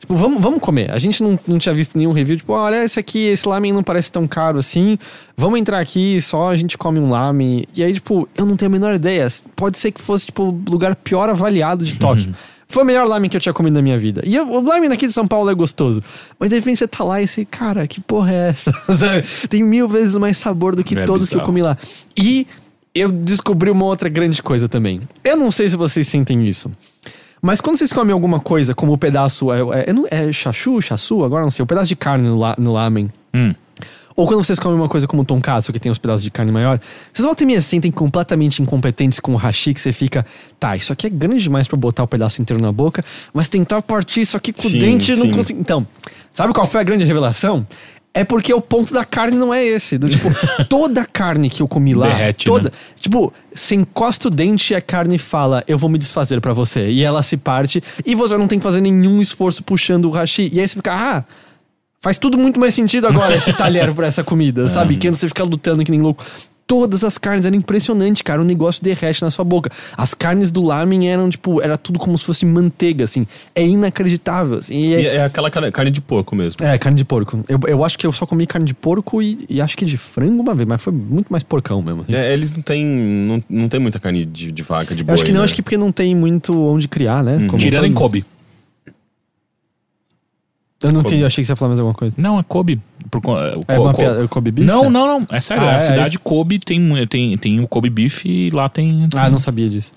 Tipo, 0.00 0.14
vamos, 0.16 0.40
vamos 0.40 0.60
comer. 0.60 0.90
A 0.90 0.98
gente 0.98 1.22
não, 1.22 1.38
não 1.46 1.58
tinha 1.58 1.74
visto 1.74 1.96
nenhum 1.98 2.12
review. 2.12 2.36
Tipo, 2.36 2.52
olha, 2.52 2.84
esse 2.84 2.98
aqui, 3.00 3.18
esse 3.26 3.48
lamen 3.48 3.72
não 3.72 3.82
parece 3.82 4.10
tão 4.12 4.26
caro 4.26 4.58
assim. 4.58 4.96
Vamos 5.36 5.58
entrar 5.58 5.78
aqui, 5.80 6.20
só 6.22 6.50
a 6.50 6.56
gente 6.56 6.78
come 6.78 6.98
um 7.00 7.10
lamen. 7.10 7.64
E 7.74 7.82
aí, 7.82 7.92
tipo, 7.94 8.28
eu 8.36 8.46
não 8.46 8.56
tenho 8.56 8.70
a 8.70 8.72
menor 8.72 8.94
ideia. 8.94 9.28
Pode 9.56 9.78
ser 9.78 9.90
que 9.92 10.00
fosse, 10.00 10.26
tipo, 10.26 10.44
o 10.44 10.62
lugar 10.70 10.94
pior 10.96 11.28
avaliado 11.28 11.84
de 11.84 11.96
Tóquio. 11.96 12.34
Foi 12.68 12.82
o 12.82 12.86
melhor 12.86 13.06
lamen 13.06 13.28
que 13.30 13.36
eu 13.36 13.40
tinha 13.40 13.52
comido 13.52 13.74
na 13.74 13.82
minha 13.82 13.98
vida. 13.98 14.22
E 14.24 14.34
eu- 14.34 14.48
o 14.50 14.60
lamen 14.62 14.88
daqui 14.88 15.06
de 15.06 15.12
São 15.12 15.26
Paulo 15.28 15.50
é 15.50 15.54
gostoso. 15.54 16.02
Mas 16.38 16.48
de 16.50 16.56
repente 16.56 16.78
você 16.78 16.88
tá 16.88 17.04
lá 17.04 17.20
e 17.22 17.28
você, 17.28 17.44
cara, 17.44 17.86
que 17.86 18.00
porra 18.00 18.32
é 18.32 18.48
essa? 18.48 18.72
Sabe? 18.96 19.24
Tem 19.48 19.62
mil 19.62 19.88
vezes 19.88 20.14
mais 20.16 20.38
sabor 20.38 20.74
do 20.74 20.82
que 20.82 20.98
É 20.98 21.04
todos 21.04 21.28
que 21.28 21.34
eu 21.34 21.38
bizarro. 21.40 21.46
comi 21.46 21.62
lá. 21.62 21.76
E 22.18 22.46
eu 22.94 23.10
descobri 23.12 23.70
uma 23.70 23.84
outra 23.84 24.08
grande 24.08 24.42
coisa 24.42 24.68
também. 24.68 25.00
Eu 25.22 25.36
não 25.36 25.50
sei 25.50 25.68
se 25.68 25.76
vocês 25.76 26.06
sentem 26.08 26.46
isso. 26.46 26.70
Mas 27.42 27.60
quando 27.60 27.76
vocês 27.76 27.92
comem 27.92 28.12
alguma 28.12 28.40
coisa, 28.40 28.74
como 28.74 28.92
o 28.92 28.98
pedaço. 28.98 29.52
É, 29.52 29.58
é, 29.80 29.84
eu 29.90 29.94
não- 29.94 30.06
é 30.10 30.32
chachu, 30.32 30.80
chaçu? 30.80 31.22
Agora 31.24 31.44
não 31.44 31.50
sei. 31.50 31.62
O 31.62 31.66
pedaço 31.66 31.88
de 31.88 31.96
carne 31.96 32.26
no, 32.28 32.38
la, 32.38 32.54
no 32.58 32.72
lamen. 32.72 33.12
Hum. 33.34 33.54
Ou 34.16 34.26
quando 34.26 34.44
vocês 34.44 34.58
comem 34.58 34.78
uma 34.78 34.88
coisa 34.88 35.06
como 35.08 35.22
o 35.22 35.24
tonkatsu, 35.24 35.72
que 35.72 35.78
tem 35.80 35.90
os 35.90 35.98
pedaços 35.98 36.22
de 36.22 36.30
carne 36.30 36.52
maior, 36.52 36.78
vocês 37.12 37.24
voltam 37.26 37.44
e 37.44 37.46
meia 37.48 37.60
se 37.60 37.68
sentem 37.68 37.90
completamente 37.90 38.62
incompetentes 38.62 39.18
com 39.18 39.32
o 39.32 39.36
hashi, 39.36 39.74
que 39.74 39.80
você 39.80 39.92
fica, 39.92 40.24
tá, 40.58 40.76
isso 40.76 40.92
aqui 40.92 41.08
é 41.08 41.10
grande 41.10 41.42
demais 41.42 41.66
pra 41.66 41.76
botar 41.76 42.04
o 42.04 42.06
pedaço 42.06 42.40
inteiro 42.40 42.62
na 42.62 42.70
boca, 42.70 43.04
mas 43.32 43.48
tentar 43.48 43.82
partir 43.82 44.20
isso 44.20 44.36
aqui 44.36 44.52
com 44.52 44.68
o 44.68 44.70
Sim, 44.70 44.78
dente 44.78 45.10
e 45.10 45.16
não 45.16 45.26
sim. 45.26 45.32
consigo. 45.32 45.60
Então, 45.60 45.84
sabe 46.32 46.52
qual 46.52 46.66
foi 46.66 46.80
a 46.80 46.84
grande 46.84 47.04
revelação? 47.04 47.66
É 48.16 48.22
porque 48.22 48.54
o 48.54 48.60
ponto 48.60 48.94
da 48.94 49.04
carne 49.04 49.36
não 49.36 49.52
é 49.52 49.64
esse. 49.64 49.98
Do 49.98 50.08
tipo, 50.08 50.28
toda 50.70 51.02
a 51.02 51.04
carne 51.04 51.50
que 51.50 51.60
eu 51.60 51.66
comi 51.66 51.94
lá, 51.94 52.06
Derrete, 52.06 52.46
toda. 52.46 52.68
né? 52.68 52.76
Tipo, 52.94 53.32
você 53.52 53.74
encosta 53.74 54.28
o 54.28 54.30
dente 54.30 54.72
e 54.72 54.76
a 54.76 54.80
carne 54.80 55.18
fala, 55.18 55.64
eu 55.66 55.76
vou 55.76 55.90
me 55.90 55.98
desfazer 55.98 56.40
pra 56.40 56.52
você. 56.52 56.88
E 56.88 57.02
ela 57.02 57.24
se 57.24 57.36
parte, 57.36 57.82
e 58.06 58.14
você 58.14 58.38
não 58.38 58.46
tem 58.46 58.60
que 58.60 58.62
fazer 58.62 58.80
nenhum 58.80 59.20
esforço 59.20 59.64
puxando 59.64 60.04
o 60.04 60.10
hashi. 60.10 60.48
E 60.52 60.60
aí 60.60 60.68
você 60.68 60.76
fica, 60.76 60.92
ah, 60.94 61.24
Faz 62.04 62.18
tudo 62.18 62.36
muito 62.36 62.60
mais 62.60 62.74
sentido 62.74 63.06
agora 63.06 63.34
esse 63.34 63.50
talher 63.54 63.94
pra 63.94 64.06
essa 64.06 64.22
comida, 64.22 64.68
sabe? 64.68 64.94
Que 64.98 65.08
você 65.08 65.26
fica 65.26 65.42
lutando 65.42 65.82
que 65.82 65.90
nem 65.90 66.02
louco. 66.02 66.22
Todas 66.66 67.02
as 67.02 67.16
carnes 67.16 67.46
eram 67.46 67.56
impressionante, 67.56 68.22
cara. 68.22 68.42
O 68.42 68.44
negócio 68.44 68.84
derrete 68.84 69.22
na 69.22 69.30
sua 69.30 69.42
boca. 69.44 69.70
As 69.96 70.12
carnes 70.12 70.50
do 70.50 70.62
lamen 70.62 71.08
eram, 71.08 71.30
tipo, 71.30 71.62
era 71.62 71.78
tudo 71.78 71.98
como 71.98 72.16
se 72.18 72.24
fosse 72.24 72.44
manteiga, 72.44 73.04
assim. 73.04 73.26
É 73.54 73.66
inacreditável, 73.66 74.58
assim. 74.58 74.74
E 74.76 74.88
E 74.88 74.94
é, 75.06 75.16
é 75.16 75.24
aquela 75.24 75.50
carne, 75.50 75.72
carne 75.72 75.90
de 75.90 76.02
porco 76.02 76.36
mesmo. 76.36 76.62
é, 76.64 76.76
carne 76.76 76.96
de 76.98 77.04
porco. 77.06 77.42
Eu, 77.48 77.58
eu 77.66 77.82
acho 77.84 77.98
que 77.98 78.06
eu 78.06 78.12
só 78.12 78.26
comi 78.26 78.46
carne 78.46 78.66
de 78.66 78.74
porco 78.74 79.22
e, 79.22 79.46
e 79.48 79.60
acho 79.62 79.76
que 79.76 79.84
de 79.86 79.96
frango 79.96 80.42
uma 80.42 80.54
vez, 80.54 80.68
mas 80.68 80.82
foi 80.82 80.92
muito 80.92 81.28
mais 81.30 81.42
porcão 81.42 81.80
mesmo. 81.80 82.02
assim. 82.02 82.14
É, 82.14 82.32
eles 82.34 82.52
não 82.52 82.62
têm 82.62 82.84
não, 82.84 83.38
não 83.48 83.68
tem 83.68 83.80
muita 83.80 83.98
carne 83.98 84.26
de, 84.26 84.52
de 84.52 84.62
vaca, 84.62 84.94
de 84.94 85.00
Eu 85.02 85.06
boi. 85.06 85.14
acho 85.14 85.24
que 85.24 85.32
não, 85.32 85.40
né? 85.40 85.44
acho 85.44 85.54
que 85.54 85.62
porque 85.62 85.78
não 85.78 85.90
tem 85.92 86.14
muito 86.14 86.58
onde 86.66 86.86
criar, 86.86 87.22
né? 87.24 87.46
Como 87.46 87.58
Tirando 87.58 87.86
em 87.86 87.92
Kobe. 87.92 88.24
Eu 90.82 90.92
não 90.92 90.96
Kobe. 91.00 91.06
entendi, 91.08 91.22
eu 91.22 91.26
achei 91.26 91.42
que 91.42 91.46
você 91.46 91.52
ia 91.52 91.56
falar 91.56 91.68
mais 91.70 91.78
alguma 91.80 91.94
coisa. 91.94 92.14
Não, 92.18 92.38
é 92.38 92.42
Kobe. 92.42 92.80
Por, 93.10 93.20
é, 93.38 93.56
o 93.56 93.60
É 93.68 93.78
uma 93.78 93.92
co- 93.92 93.98
piada, 94.02 94.28
Kobe 94.28 94.50
beef? 94.50 94.66
Não, 94.66 94.90
não, 94.90 95.06
não. 95.20 95.26
É 95.30 95.40
sério. 95.40 95.62
Ah, 95.64 95.70
a 95.70 95.76
é, 95.76 95.80
cidade 95.80 96.16
é- 96.16 96.20
Kobe 96.22 96.58
tem, 96.58 97.06
tem, 97.06 97.38
tem 97.38 97.60
o 97.60 97.68
Kobe 97.68 97.88
Beef 97.90 98.24
e 98.24 98.50
lá 98.50 98.68
tem. 98.68 99.08
Ah, 99.14 99.30
não 99.30 99.38
sabia 99.38 99.68
disso. 99.68 99.92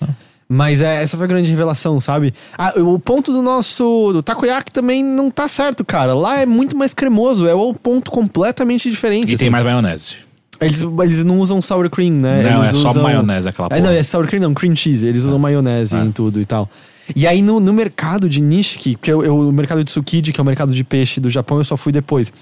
Mas 0.48 0.80
é, 0.80 1.02
essa 1.02 1.16
foi 1.16 1.24
a 1.26 1.28
grande 1.28 1.50
revelação, 1.50 2.00
sabe? 2.00 2.32
Ah, 2.56 2.72
o 2.80 2.98
ponto 2.98 3.30
do 3.32 3.42
nosso 3.42 4.12
do 4.14 4.22
takoyaki 4.22 4.72
também 4.72 5.04
não 5.04 5.30
tá 5.30 5.46
certo, 5.46 5.84
cara. 5.84 6.14
Lá 6.14 6.40
é 6.40 6.46
muito 6.46 6.74
mais 6.74 6.94
cremoso, 6.94 7.46
é 7.46 7.54
um 7.54 7.74
ponto 7.74 8.10
completamente 8.10 8.88
diferente. 8.88 9.24
E 9.30 9.34
assim. 9.34 9.36
tem 9.44 9.50
mais 9.50 9.64
maionese. 9.64 10.16
Eles, 10.60 10.82
eles 10.82 11.22
não 11.24 11.38
usam 11.38 11.60
sour 11.60 11.88
cream, 11.90 12.14
né? 12.14 12.42
Não, 12.42 12.64
eles 12.64 12.78
é 12.78 12.80
só 12.82 12.88
usam... 12.90 13.02
maionese 13.02 13.48
aquela 13.48 13.66
É, 13.66 13.68
porra. 13.68 13.80
não, 13.82 13.90
é 13.90 14.02
sour 14.02 14.26
cream 14.26 14.42
não, 14.42 14.54
cream 14.54 14.74
cheese. 14.74 15.06
Eles 15.06 15.22
usam 15.24 15.38
maionese 15.38 15.94
É. 15.96 16.00
em 16.00 16.10
tudo 16.10 16.40
e 16.40 16.46
tal. 16.46 16.68
E 17.16 17.26
aí 17.26 17.40
no, 17.42 17.58
no 17.60 17.72
mercado 17.72 18.28
de 18.28 18.40
Nishiki, 18.40 18.94
que 19.00 19.10
eu, 19.10 19.22
eu- 19.24 19.48
o 19.48 19.52
mercado 19.52 19.78
de 19.82 19.90
Tsukiji, 19.90 20.32
que 20.32 20.40
é 20.40 20.42
o 20.42 20.46
mercado 20.46 20.74
de 20.74 20.84
peixe 20.84 21.20
do 21.20 21.30
Japão, 21.30 21.58
eu 21.58 21.64
só 21.64 21.76
fui 21.76 21.92
depois. 21.92 22.32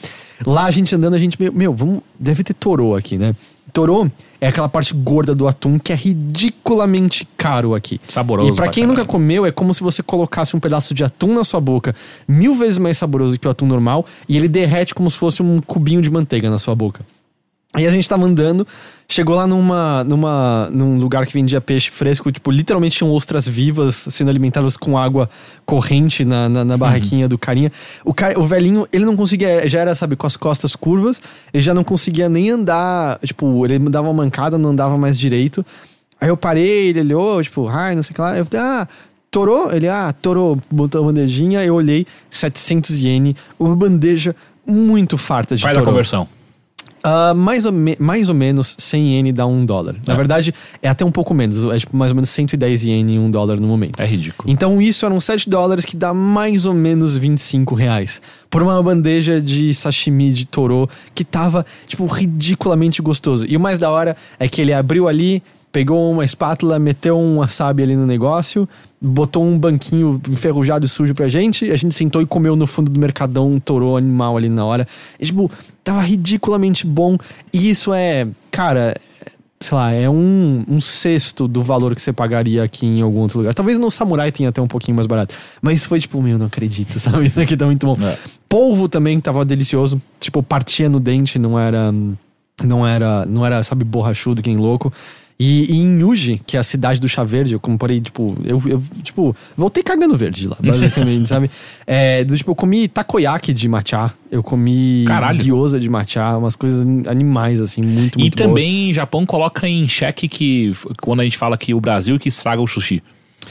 Lá 0.46 0.64
a 0.64 0.70
gente 0.70 0.94
andando, 0.94 1.14
a 1.14 1.18
gente, 1.18 1.40
meu, 1.40 1.52
meu 1.52 1.72
vamos, 1.72 2.00
deve 2.18 2.42
ter 2.44 2.54
toro 2.54 2.94
aqui, 2.94 3.16
né? 3.16 3.34
Toro 3.72 4.10
é 4.40 4.48
aquela 4.48 4.68
parte 4.68 4.92
gorda 4.94 5.34
do 5.34 5.46
atum 5.46 5.78
que 5.78 5.92
é 5.92 5.96
ridiculamente 5.96 7.26
caro 7.36 7.74
aqui. 7.74 7.98
Saboroso 8.08 8.48
E 8.48 8.54
pra 8.54 8.64
pra 8.64 8.72
quem 8.72 8.84
caralho. 8.84 8.98
nunca 8.98 9.10
comeu, 9.10 9.44
é 9.46 9.50
como 9.50 9.72
se 9.74 9.82
você 9.82 10.02
colocasse 10.02 10.56
um 10.56 10.60
pedaço 10.60 10.94
de 10.94 11.04
atum 11.04 11.34
na 11.34 11.44
sua 11.44 11.60
boca, 11.60 11.94
mil 12.28 12.54
vezes 12.54 12.78
mais 12.78 12.96
saboroso 12.98 13.38
que 13.38 13.46
o 13.46 13.50
atum 13.50 13.66
normal, 13.66 14.06
e 14.28 14.36
ele 14.36 14.48
derrete 14.48 14.94
como 14.94 15.10
se 15.10 15.16
fosse 15.16 15.42
um 15.42 15.60
cubinho 15.60 16.00
de 16.02 16.10
manteiga 16.10 16.50
na 16.50 16.58
sua 16.58 16.74
boca. 16.74 17.04
Aí 17.77 17.87
a 17.87 17.91
gente 17.91 18.09
tava 18.09 18.24
andando, 18.24 18.66
chegou 19.07 19.37
lá 19.37 19.47
numa, 19.47 20.03
numa, 20.03 20.66
num 20.72 20.97
lugar 20.97 21.27
que 21.27 21.35
vendia 21.35 21.61
peixe 21.61 21.91
fresco, 21.91 22.33
tipo, 22.33 22.51
literalmente 22.51 22.97
tinham 22.97 23.12
ostras 23.12 23.47
vivas 23.47 23.95
sendo 24.11 24.31
alimentadas 24.31 24.79
com 24.79 24.97
água 24.97 25.29
corrente 25.66 26.24
na, 26.24 26.49
na, 26.49 26.64
na 26.64 26.79
barraquinha 26.79 27.29
do 27.29 27.37
carinha. 27.37 27.70
O, 28.03 28.14
cara, 28.14 28.41
o 28.41 28.47
velhinho, 28.47 28.89
ele 28.91 29.05
não 29.05 29.14
conseguia, 29.14 29.68
já 29.68 29.81
era, 29.81 29.95
sabe, 29.95 30.16
com 30.16 30.27
as 30.27 30.39
costas 30.39 30.74
curvas, 30.74 31.20
ele 31.53 31.62
já 31.62 31.74
não 31.74 31.85
conseguia 31.85 32.31
nem 32.31 32.49
andar, 32.49 33.18
tipo, 33.22 33.66
ele 33.66 33.79
dava 33.91 34.09
uma 34.09 34.24
mancada, 34.24 34.57
não 34.57 34.70
andava 34.70 34.97
mais 34.97 35.18
direito. 35.18 35.64
Aí 36.18 36.31
eu 36.31 36.37
parei, 36.37 36.89
ele 36.89 37.01
olhou, 37.01 37.43
tipo, 37.43 37.68
ai, 37.68 37.95
não 37.95 38.03
sei 38.03 38.12
o 38.12 38.14
que 38.14 38.20
lá. 38.22 38.39
Eu 38.39 38.47
falei, 38.47 38.66
ah, 38.66 38.89
torou? 39.31 39.70
Ele, 39.70 39.87
ah, 39.87 40.14
torou, 40.22 40.59
botou 40.70 41.03
a 41.03 41.05
bandejinha, 41.05 41.62
eu 41.62 41.74
olhei, 41.74 42.07
700 42.31 42.99
iene, 43.01 43.37
uma 43.59 43.77
bandeja 43.77 44.35
muito 44.66 45.18
farta 45.18 45.55
de 45.55 45.62
Faz 45.62 45.77
a 45.77 45.83
conversão. 45.83 46.27
Ah, 47.09 47.32
mais, 47.34 47.64
ou 47.64 47.70
me- 47.70 47.96
mais 48.00 48.28
ou 48.28 48.34
menos 48.34 48.74
100 48.80 49.11
iene 49.14 49.32
dá 49.32 49.46
um 49.46 49.64
dólar. 49.64 49.94
Na 50.04 50.14
É. 50.14 50.16
verdade, 50.16 50.52
é 50.82 50.88
até 50.88 51.04
um 51.04 51.11
pouco 51.12 51.32
menos. 51.32 51.64
É 51.66 51.78
tipo 51.78 51.96
mais 51.96 52.11
ou 52.11 52.16
menos 52.16 52.30
110 52.30 52.82
iene 52.82 53.14
em 53.14 53.18
um 53.20 53.30
dólar 53.30 53.61
no 53.61 53.68
momento. 53.68 54.00
É 54.00 54.04
ridículo. 54.04 54.50
Então 54.52 54.82
isso 54.82 55.07
eram 55.07 55.20
7 55.20 55.48
dólares 55.48 55.84
que 55.84 55.96
dá 55.96 56.12
mais 56.12 56.66
ou 56.66 56.74
menos 56.74 57.16
25 57.16 57.76
reais. 57.76 58.20
Por 58.50 58.61
uma 58.61 58.82
bandeja 58.82 59.40
de 59.40 59.72
sashimi 59.72 60.32
de 60.32 60.46
torô 60.46 60.88
que 61.14 61.22
tava, 61.24 61.64
tipo, 61.86 62.07
ridiculamente 62.07 63.00
gostoso. 63.00 63.46
E 63.48 63.57
o 63.57 63.61
mais 63.61 63.78
da 63.78 63.88
hora 63.88 64.16
é 64.38 64.48
que 64.48 64.61
ele 64.61 64.72
abriu 64.72 65.07
ali, 65.07 65.42
pegou 65.77 66.11
uma 66.11 66.24
espátula, 66.24 66.79
meteu 66.79 67.18
um 67.18 67.37
wasabi 67.37 67.83
ali 67.83 67.95
no 67.95 68.07
negócio, 68.07 68.66
botou 68.99 69.45
um 69.45 69.59
banquinho 69.59 70.18
enferrujado 70.31 70.87
e 70.87 70.89
sujo 70.89 71.14
pra 71.14 71.29
gente, 71.29 71.70
a 71.70 71.77
gente 71.77 71.95
sentou 71.95 72.22
e 72.22 72.27
comeu 72.27 72.57
no 72.57 72.66
fundo 72.66 72.91
do 72.91 72.99
mercadão 72.99 73.47
um 73.47 73.61
torô 73.61 73.95
animal 73.95 74.39
ali 74.39 74.49
na 74.49 74.64
hora. 74.64 74.89
E, 75.20 75.27
tipo, 75.27 75.51
tava 75.85 76.01
ridiculamente 76.01 76.87
bom. 76.87 77.18
E 77.53 77.68
isso 77.68 77.93
é, 77.93 78.27
cara, 78.51 78.97
sei 79.61 79.77
lá, 79.77 79.93
é 79.93 80.09
um, 80.09 80.64
um 80.66 80.81
sexto 80.81 81.47
do 81.47 81.62
valor 81.62 81.95
que 81.95 82.01
você 82.01 82.11
pagaria 82.11 82.62
aqui 82.62 82.87
em 82.87 83.03
algum 83.03 83.18
outro 83.18 83.41
lugar. 83.41 83.53
Talvez 83.53 83.77
no 83.77 83.91
Samurai 83.91 84.33
tenha 84.33 84.49
até 84.49 84.62
um 84.62 84.66
pouquinho 84.66 84.97
mais 84.97 85.07
barato. 85.07 85.35
Mas 85.61 85.85
foi 85.85 86.01
tipo, 86.01 86.22
meu, 86.22 86.39
não 86.39 86.47
acredito, 86.47 86.97
sabe? 86.99 87.27
Isso 87.27 87.39
aqui 87.39 87.55
tá 87.55 87.66
muito 87.66 87.87
bom. 87.87 88.03
É. 88.03 88.16
Polvo 88.49 88.89
também 88.89 89.20
tava 89.20 89.45
delicioso. 89.45 90.01
Tipo, 90.18 90.43
partia 90.43 90.89
no 90.89 90.99
dente, 90.99 91.39
não 91.39 91.61
era. 91.61 91.93
Não 92.64 92.87
era, 92.87 93.27
não 93.27 93.45
era, 93.45 93.62
sabe, 93.62 93.85
borrachudo, 93.85 94.41
quem 94.41 94.57
louco. 94.57 94.91
E, 95.39 95.70
e 95.70 95.76
em 95.76 96.01
Yuji, 96.01 96.41
que 96.47 96.57
é 96.57 96.61
a 96.61 96.62
cidade 96.62 96.99
do 96.99 97.07
chá 97.07 97.22
verde, 97.22 97.53
eu 97.53 97.61
comprei, 97.61 98.01
tipo, 98.01 98.39
eu, 98.43 98.62
eu 98.64 98.82
tipo, 99.03 99.37
voltei 99.55 99.82
cagando 99.82 100.16
verde 100.16 100.41
de 100.41 100.49
lá, 100.49 100.57
basicamente, 100.59 101.28
sabe? 101.28 101.51
É, 101.87 102.24
do, 102.24 102.34
tipo, 102.37 102.53
eu 102.53 102.55
comi 102.55 102.89
takoyaki 102.89 103.53
de 103.53 103.68
matcha, 103.68 104.12
eu 104.30 104.43
comi 104.43 105.05
Caralho. 105.07 105.39
gyoza 105.39 105.78
de 105.78 105.91
matcha, 105.91 106.39
umas 106.39 106.57
coisas 106.57 106.87
animais, 107.07 107.61
assim, 107.61 107.82
muito, 107.82 108.18
E 108.18 108.22
muito 108.22 108.37
boas. 108.37 108.49
também 108.49 108.91
Japão 108.95 109.26
coloca 109.26 109.68
em 109.68 109.87
xeque 109.87 110.26
que 110.26 110.72
quando 111.03 111.20
a 111.20 111.24
gente 111.24 111.37
fala 111.37 111.59
que 111.59 111.74
o 111.74 111.80
Brasil 111.80 112.18
que 112.18 112.30
estraga 112.30 112.62
o 112.62 112.66
sushi. 112.66 113.03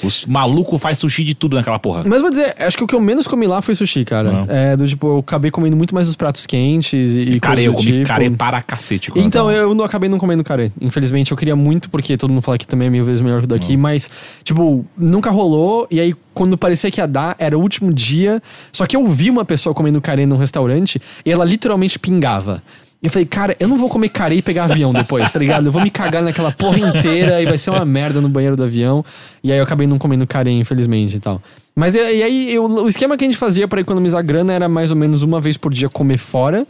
Os 0.04 0.26
malucos 0.26 0.82
faz 0.82 0.98
sushi 0.98 1.24
de 1.24 1.34
tudo 1.36 1.56
naquela 1.56 1.80
porra. 1.80 2.04
Mas 2.06 2.22
vou 2.22 2.30
dizer, 2.30 2.54
acho 2.60 2.78
que 2.78 2.84
o 2.84 2.88
que 2.88 2.96
eu 2.96 3.00
menos 3.00 3.28
comi 3.28 3.48
lá 3.48 3.62
foi 3.62 3.76
sushi, 3.76 4.04
cara. 4.06 4.32
Não. 4.32 4.46
É, 4.50 4.76
do 4.76 4.88
tipo, 4.88 5.08
eu 5.08 5.20
acabei 5.20 5.52
comendo 5.52 5.76
muito 5.76 5.93
mais 5.93 6.08
os 6.10 6.16
pratos 6.16 6.46
quentes 6.46 6.93
e, 6.93 7.20
e 7.36 7.39
coisas 7.39 7.64
eu 7.66 7.74
comi 7.74 7.91
tipo. 7.91 8.08
care 8.08 8.30
para 8.32 8.62
cacete. 8.62 9.12
Então, 9.16 9.48
tava- 9.48 9.58
eu 9.58 9.74
não 9.74 9.84
acabei 9.86 10.10
não 10.10 10.18
comendo 10.18 10.43
carê. 10.43 10.72
Infelizmente, 10.82 11.32
eu 11.32 11.38
queria 11.38 11.56
muito, 11.56 11.89
porque 11.89 12.18
todo 12.18 12.30
mundo 12.32 12.41
fala 12.41 12.58
que 12.58 12.68
também 12.68 12.88
é 12.88 12.91
mil 12.91 13.06
vezes 13.06 13.22
melhor 13.22 13.39
que 13.39 13.46
o 13.46 13.48
daqui, 13.48 13.78
mas, 13.78 14.10
tipo, 14.43 14.86
nunca 14.98 15.30
rolou. 15.30 15.88
E 15.89 16.00
aí, 16.00 16.14
quando 16.34 16.58
parecia 16.58 16.91
que 16.91 17.00
ia 17.00 17.08
dar, 17.08 17.36
era 17.39 17.58
o 17.58 17.62
último 17.62 17.93
dia. 17.93 18.41
Só 18.72 18.86
que 18.86 18.96
eu 18.96 19.06
vi 19.08 19.30
uma 19.30 19.46
pessoa 19.46 19.74
comendo 19.74 20.02
carê 20.02 20.26
num 20.26 20.38
restaurante 20.38 21.02
e 21.26 21.32
ela 21.32 21.46
literalmente 21.46 21.98
pingava. 21.98 22.62
Eu 23.04 23.12
falei, 23.12 23.26
cara, 23.26 23.56
eu 23.60 23.68
não 23.68 23.78
vou 23.78 23.88
comer 23.88 24.10
carê 24.10 24.36
e 24.38 24.41
pegar 24.41 24.64
avião 24.64 24.91
depois, 24.91 25.32
tá 25.32 25.38
ligado? 25.38 25.68
Eu 25.68 25.72
vou 25.72 25.82
me 25.82 25.91
cagar 25.91 26.24
naquela 26.24 26.52
porra 26.52 26.80
inteira 26.80 27.39
e 27.41 27.46
vai 27.46 27.58
ser 27.58 27.70
uma 27.70 27.86
merda 27.86 28.20
no 28.20 28.28
banheiro 28.28 28.56
do 28.58 28.64
avião. 28.64 29.06
E 29.43 29.52
aí 29.52 29.58
eu 29.60 29.64
acabei 29.64 29.86
não 29.86 29.98
comendo 30.00 30.26
carê, 30.26 30.50
infelizmente 30.52 31.16
e 31.16 31.20
tal. 31.20 31.39
Mas 31.76 31.93
e, 31.93 32.00
aí, 32.00 32.54
eu- 32.54 32.64
o 32.66 32.88
esquema 32.88 33.16
que 33.16 33.24
a 33.24 33.28
gente 33.28 33.38
fazia 33.38 33.68
pra 33.68 33.80
economizar 33.82 34.24
grana 34.26 34.54
era 34.54 34.68
mais 34.68 34.89
ou 34.89 34.98
menos 34.98 35.22
uma 35.22 35.39
vez 35.39 35.56
por 35.58 35.72
dia 35.74 35.88
comer 35.89 36.18
fora. 36.18 36.66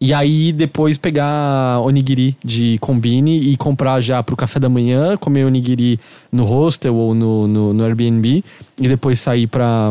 E 0.00 0.12
aí 0.14 0.52
depois 0.52 0.96
pegar 0.96 1.80
onigiri 1.80 2.36
de 2.44 2.76
combine 2.80 3.36
e 3.50 3.56
comprar 3.56 3.98
já 4.00 4.22
pro 4.22 4.36
café 4.36 4.60
da 4.60 4.68
manhã, 4.68 5.16
comer 5.16 5.44
onigiri 5.44 5.98
no 6.30 6.44
hostel 6.44 6.94
ou 6.94 7.14
no, 7.14 7.48
no, 7.48 7.72
no 7.74 7.84
Airbnb 7.84 8.44
e 8.80 8.88
depois 8.88 9.18
sair 9.18 9.46
pra. 9.48 9.90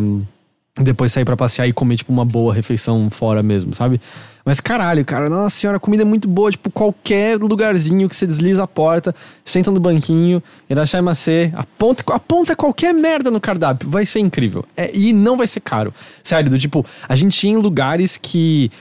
Depois 0.80 1.12
sair 1.12 1.26
pra 1.26 1.36
passear 1.36 1.68
e 1.68 1.74
comer, 1.74 1.98
tipo, 1.98 2.12
uma 2.12 2.26
boa 2.26 2.54
refeição 2.54 3.10
fora 3.10 3.42
mesmo, 3.42 3.74
sabe? 3.74 4.00
Mas 4.48 4.62
caralho, 4.62 5.04
cara, 5.04 5.30
nossa 5.30 5.58
senhora, 5.58 5.76
a 5.76 5.80
comida 5.80 6.04
é 6.04 6.06
muito 6.06 6.26
boa. 6.28 6.50
Tipo, 6.50 6.72
qualquer 6.72 7.38
lugarzinho 7.38 8.08
que 8.08 8.16
você 8.16 8.26
desliza 8.26 8.64
a 8.64 8.68
porta, 8.68 9.14
senta 9.44 9.70
no 9.70 9.80
banquinho, 9.80 10.42
irachai 10.70 11.02
macê, 11.02 11.52
aponta, 11.54 12.02
aponta 12.14 12.56
qualquer 12.56 12.94
merda 12.94 13.30
no 13.30 13.42
cardápio. 13.42 13.90
Vai 13.90 14.06
ser 14.06 14.20
incrível. 14.20 14.64
É, 14.78 14.90
e 14.96 15.12
não 15.12 15.36
vai 15.36 15.48
ser 15.48 15.60
caro. 15.60 15.94
Sério, 16.24 16.50
do 16.50 16.58
tipo, 16.58 16.86
a 17.10 17.16
gente 17.16 17.46
ia 17.46 17.52
em 17.52 17.58
lugares 17.58 18.16
que 18.16 18.72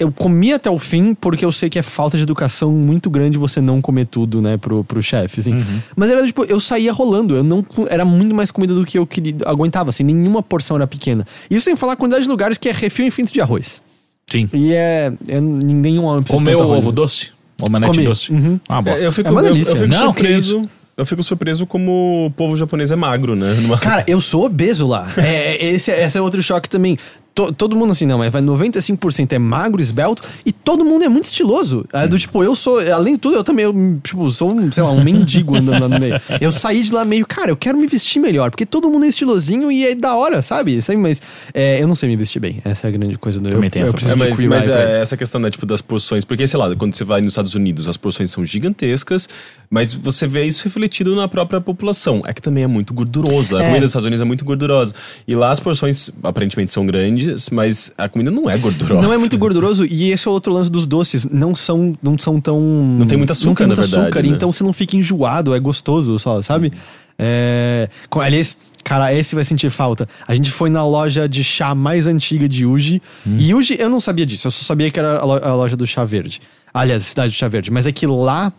eu 0.00 0.10
comi 0.10 0.52
até 0.52 0.68
o 0.70 0.78
fim 0.78 1.14
porque 1.14 1.44
eu 1.44 1.52
sei 1.52 1.68
que 1.70 1.78
é 1.78 1.82
falta 1.82 2.16
de 2.16 2.22
educação 2.24 2.72
muito 2.72 3.08
grande 3.10 3.38
você 3.38 3.60
não 3.60 3.80
comer 3.80 4.06
tudo, 4.06 4.40
né, 4.42 4.56
pro, 4.56 4.82
pro 4.82 5.00
chefe, 5.02 5.40
assim. 5.40 5.64
Mas 5.94 6.10
era 6.10 6.26
tipo, 6.26 6.42
eu 6.44 6.58
saía 6.58 6.92
rolando, 6.92 7.36
eu 7.36 7.44
não 7.44 7.64
era 7.88 8.04
muito 8.04 8.34
mais 8.34 8.50
comida 8.50 8.74
do 8.74 8.84
que 8.84 8.98
eu 8.98 9.06
queria, 9.06 9.36
aguentava, 9.46 9.90
assim, 9.90 10.02
nenhuma 10.02 10.42
porção 10.42 10.76
era 10.76 10.86
pequena. 10.86 11.26
Isso 11.50 11.66
sem 11.66 11.76
falar 11.76 11.92
a 11.92 11.96
quantidade 11.96 12.24
de 12.24 12.28
lugares 12.30 12.58
que 12.58 12.68
é 12.68 12.72
refil 12.72 13.06
infinito 13.06 13.32
de 13.32 13.40
arroz. 13.40 13.82
Sim. 14.30 14.48
E 14.52 14.72
é, 14.72 15.12
é 15.28 15.40
nenhum 15.40 16.04
homem 16.04 16.22
precisa 16.22 16.38
de 16.38 16.44
Comeu 16.50 16.62
arroz. 16.62 16.78
ovo 16.78 16.92
doce? 16.92 17.28
Omelete 17.60 17.92
Comi. 17.92 18.04
doce? 18.04 18.32
Uhum. 18.32 18.58
Ah, 18.68 18.80
bosta. 18.80 19.02
É, 19.04 19.06
eu 19.06 19.12
fico, 19.12 19.28
É 19.28 19.30
uma 19.30 19.40
eu- 19.42 19.46
eu, 19.48 19.52
delícia. 19.52 19.76
fico 19.76 19.88
Não, 19.88 19.98
surpreso. 19.98 20.62
Eu 20.96 21.06
fico 21.06 21.22
surpreso 21.22 21.66
como 21.66 22.26
o 22.26 22.30
povo 22.30 22.56
japonês 22.56 22.90
é 22.90 22.96
magro, 22.96 23.34
né? 23.34 23.54
Numa- 23.60 23.78
Cara, 23.78 24.04
eu 24.06 24.20
sou 24.20 24.44
obeso 24.46 24.86
lá. 24.86 25.08
É, 25.16 25.64
esse, 25.72 25.90
esse 25.90 26.16
é 26.18 26.20
outro 26.20 26.42
choque 26.42 26.68
também. 26.68 26.98
To- 27.32 27.52
todo 27.52 27.76
mundo 27.76 27.92
assim, 27.92 28.06
não, 28.06 28.18
mas 28.18 28.32
vai 28.32 28.42
95% 28.42 29.32
é 29.32 29.38
magro, 29.38 29.80
esbelto, 29.80 30.22
e 30.44 30.52
todo 30.52 30.84
mundo 30.84 31.04
é 31.04 31.08
muito 31.08 31.26
estiloso. 31.26 31.86
É 31.92 32.06
do 32.08 32.18
tipo, 32.18 32.42
eu 32.42 32.56
sou, 32.56 32.80
além 32.92 33.14
de 33.14 33.20
tudo, 33.20 33.36
eu 33.36 33.44
também, 33.44 33.64
eu, 33.64 34.00
tipo, 34.02 34.28
sou, 34.30 34.52
um, 34.52 34.70
sei 34.72 34.82
lá, 34.82 34.90
um 34.90 35.02
mendigo 35.02 35.56
andando 35.56 35.80
lá 35.82 35.88
no 35.88 35.98
meio. 36.00 36.20
Eu 36.40 36.50
saí 36.50 36.82
de 36.82 36.92
lá 36.92 37.04
meio, 37.04 37.24
cara, 37.24 37.50
eu 37.50 37.56
quero 37.56 37.78
me 37.78 37.86
vestir 37.86 38.18
melhor, 38.20 38.50
porque 38.50 38.66
todo 38.66 38.90
mundo 38.90 39.04
é 39.04 39.08
estilosinho 39.08 39.70
e 39.70 39.86
é 39.86 39.94
da 39.94 40.14
hora, 40.16 40.42
sabe? 40.42 40.82
sabe? 40.82 40.98
Mas 40.98 41.22
é, 41.54 41.80
eu 41.80 41.86
não 41.88 41.94
sei 41.94 42.08
me 42.08 42.16
vestir 42.16 42.40
bem. 42.40 42.60
Essa 42.64 42.86
é 42.86 42.88
a 42.88 42.90
grande 42.90 43.16
coisa 43.16 43.38
do 43.38 43.48
eu, 43.48 43.52
Também 43.52 43.70
tem 43.70 43.82
eu 43.82 43.86
essa 43.86 43.94
preciso 43.94 44.12
É, 44.14 44.16
mas, 44.28 44.44
mas 44.44 44.68
é 44.68 45.00
essa 45.00 45.16
questão, 45.16 45.40
né, 45.40 45.50
tipo, 45.50 45.64
das 45.64 45.80
porções. 45.80 46.24
Porque, 46.24 46.46
sei 46.46 46.58
lá, 46.58 46.74
quando 46.74 46.94
você 46.94 47.04
vai 47.04 47.20
nos 47.20 47.32
Estados 47.32 47.54
Unidos, 47.54 47.88
as 47.88 47.96
porções 47.96 48.30
são 48.30 48.44
gigantescas, 48.44 49.28
mas 49.70 49.92
você 49.92 50.26
vê 50.26 50.44
isso 50.44 50.64
refletido 50.64 51.14
na 51.14 51.28
própria 51.28 51.60
população. 51.60 52.22
É 52.26 52.32
que 52.34 52.42
também 52.42 52.64
é 52.64 52.66
muito 52.66 52.92
gorduroso. 52.92 53.56
A 53.56 53.60
É. 53.62 53.66
comida 53.66 53.80
dos 53.82 53.90
Estados 53.90 54.06
Unidos 54.06 54.20
é 54.20 54.24
muito 54.24 54.44
gordurosa. 54.44 54.92
E 55.28 55.34
lá 55.36 55.50
as 55.52 55.60
porções 55.60 56.10
aparentemente 56.22 56.72
são 56.72 56.84
grandes, 56.84 57.19
mas 57.52 57.92
a 57.98 58.08
comida 58.08 58.30
não 58.30 58.48
é 58.48 58.56
gordurosa. 58.56 59.02
Não 59.02 59.12
é 59.12 59.18
muito 59.18 59.36
gorduroso 59.38 59.84
e 59.84 60.10
esse 60.10 60.26
é 60.26 60.30
outro 60.30 60.52
lance 60.52 60.70
dos 60.70 60.86
doces. 60.86 61.24
Não 61.26 61.54
são, 61.56 61.96
não 62.02 62.18
são 62.18 62.40
tão. 62.40 62.60
Não 62.60 63.06
tem 63.06 63.18
muito 63.18 63.30
açúcar, 63.30 63.48
Não 63.48 63.54
tem 63.56 63.66
muito 63.66 63.78
na 63.78 63.82
verdade, 63.84 64.02
açúcar, 64.06 64.22
né? 64.22 64.28
então 64.28 64.52
você 64.52 64.62
não 64.64 64.72
fica 64.72 64.96
enjoado, 64.96 65.54
é 65.54 65.60
gostoso 65.60 66.18
só, 66.18 66.40
sabe? 66.42 66.72
É, 67.18 67.88
com- 68.08 68.20
aliás, 68.20 68.56
cara, 68.82 69.12
esse 69.14 69.34
vai 69.34 69.44
sentir 69.44 69.68
falta. 69.70 70.08
A 70.26 70.34
gente 70.34 70.50
foi 70.50 70.70
na 70.70 70.86
loja 70.86 71.28
de 71.28 71.44
chá 71.44 71.74
mais 71.74 72.06
antiga 72.06 72.48
de 72.48 72.64
Uji. 72.64 73.02
E 73.26 73.54
Uji, 73.54 73.76
eu 73.78 73.90
não 73.90 74.00
sabia 74.00 74.24
disso, 74.24 74.46
eu 74.46 74.50
só 74.50 74.64
sabia 74.64 74.90
que 74.90 74.98
era 74.98 75.18
a 75.18 75.54
loja 75.54 75.76
do 75.76 75.86
chá 75.86 76.04
verde. 76.04 76.40
Aliás, 76.72 77.02
a 77.02 77.04
cidade 77.04 77.32
do 77.32 77.36
chá 77.36 77.46
verde. 77.48 77.70
Mas 77.70 77.86
é 77.86 77.92
que 77.92 78.06
lá 78.06 78.52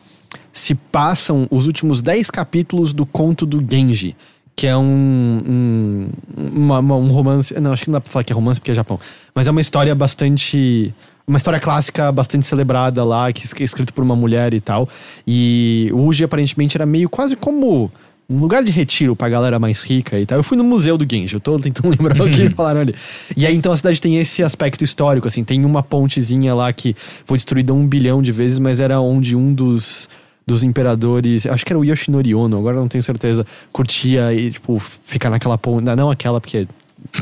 se 0.53 0.76
passam 0.76 1.47
os 1.49 1.66
últimos 1.66 2.01
10 2.01 2.30
capítulos 2.30 2.93
do 2.93 3.05
conto 3.05 3.45
do 3.45 3.66
Genji. 3.68 4.16
Que 4.62 4.68
é 4.68 4.78
um, 4.78 5.41
um, 5.49 6.07
uma- 6.38 6.78
uma- 6.78 6.95
um 6.95 7.07
romance. 7.07 7.51
Não, 7.59 7.74
acho 7.74 7.82
que 7.84 7.89
não 7.89 7.93
dá 7.93 8.01
pra 8.01 8.12
falar 8.12 8.24
que 8.24 8.32
é 8.32 8.36
romance 8.36 8.59
porque 8.59 8.70
é 8.70 8.76
Japão. 8.76 8.99
Mas 9.34 9.47
é 9.47 9.51
uma 9.51 9.59
história 9.59 9.95
bastante. 9.95 10.93
Uma 11.28 11.38
história 11.38 11.59
clássica 11.59 12.12
bastante 12.12 12.45
celebrada 12.45 13.03
lá, 13.03 13.34
que 13.34 13.41
é 13.59 13.64
escrito 13.66 13.91
por 13.91 14.03
uma 14.03 14.16
mulher 14.16 14.53
e 14.53 14.59
tal. 14.62 14.88
E 15.26 15.89
o 15.93 16.01
Uji 16.05 16.24
aparentemente 16.24 16.78
era 16.78 16.86
meio 16.86 17.09
quase 17.09 17.36
como 17.36 17.91
um 18.30 18.38
lugar 18.39 18.64
de 18.64 18.72
retiro 18.72 19.16
pra 19.16 19.28
galera 19.30 19.57
mais 19.57 19.82
rica 19.82 20.20
e 20.20 20.28
tal. 20.28 20.38
Eu 20.38 20.43
fui 20.43 20.55
no 20.55 20.64
museu 20.64 20.95
do 20.95 21.07
Genji, 21.09 21.34
eu 21.34 21.39
tô 21.39 21.57
tentando 21.57 21.89
lembrar 21.97 22.22
o 22.22 22.30
que 22.30 22.47
falaram 22.51 22.82
ali. 22.82 22.93
E 23.36 23.47
aí 23.47 23.55
então 23.55 23.72
a 23.72 23.78
cidade 23.78 23.99
tem 23.99 24.18
esse 24.18 24.43
aspecto 24.43 24.84
histórico, 24.84 25.28
assim, 25.28 25.43
tem 25.43 25.66
uma 25.66 25.82
pontezinha 25.82 26.53
lá 26.53 26.72
que 26.72 26.95
foi 27.26 27.38
destruída 27.38 27.74
um 27.74 27.88
bilhão 27.88 28.22
de 28.22 28.32
vezes, 28.32 28.59
mas 28.59 28.80
era 28.80 28.99
onde 29.01 29.36
um 29.36 29.51
dos 29.53 30.07
dos 30.46 30.64
imperadores, 30.64 31.46
acho 31.46 31.66
que 31.66 31.72
era 31.72 31.80
o 31.80 31.86
Yoshinori 31.86 32.34
Ono, 32.36 32.58
agora 32.58 32.78
não 32.78 32.88
tenho 32.88 33.04
certeza, 33.04 33.46
curtia 33.72 34.34
e, 34.34 34.52
tipo, 34.52 34.82
ficar 35.04 35.30
naquela 35.30 35.58
ponte, 35.58 35.84
não 35.96 36.10
aquela, 36.10 36.42
porque 36.42 36.68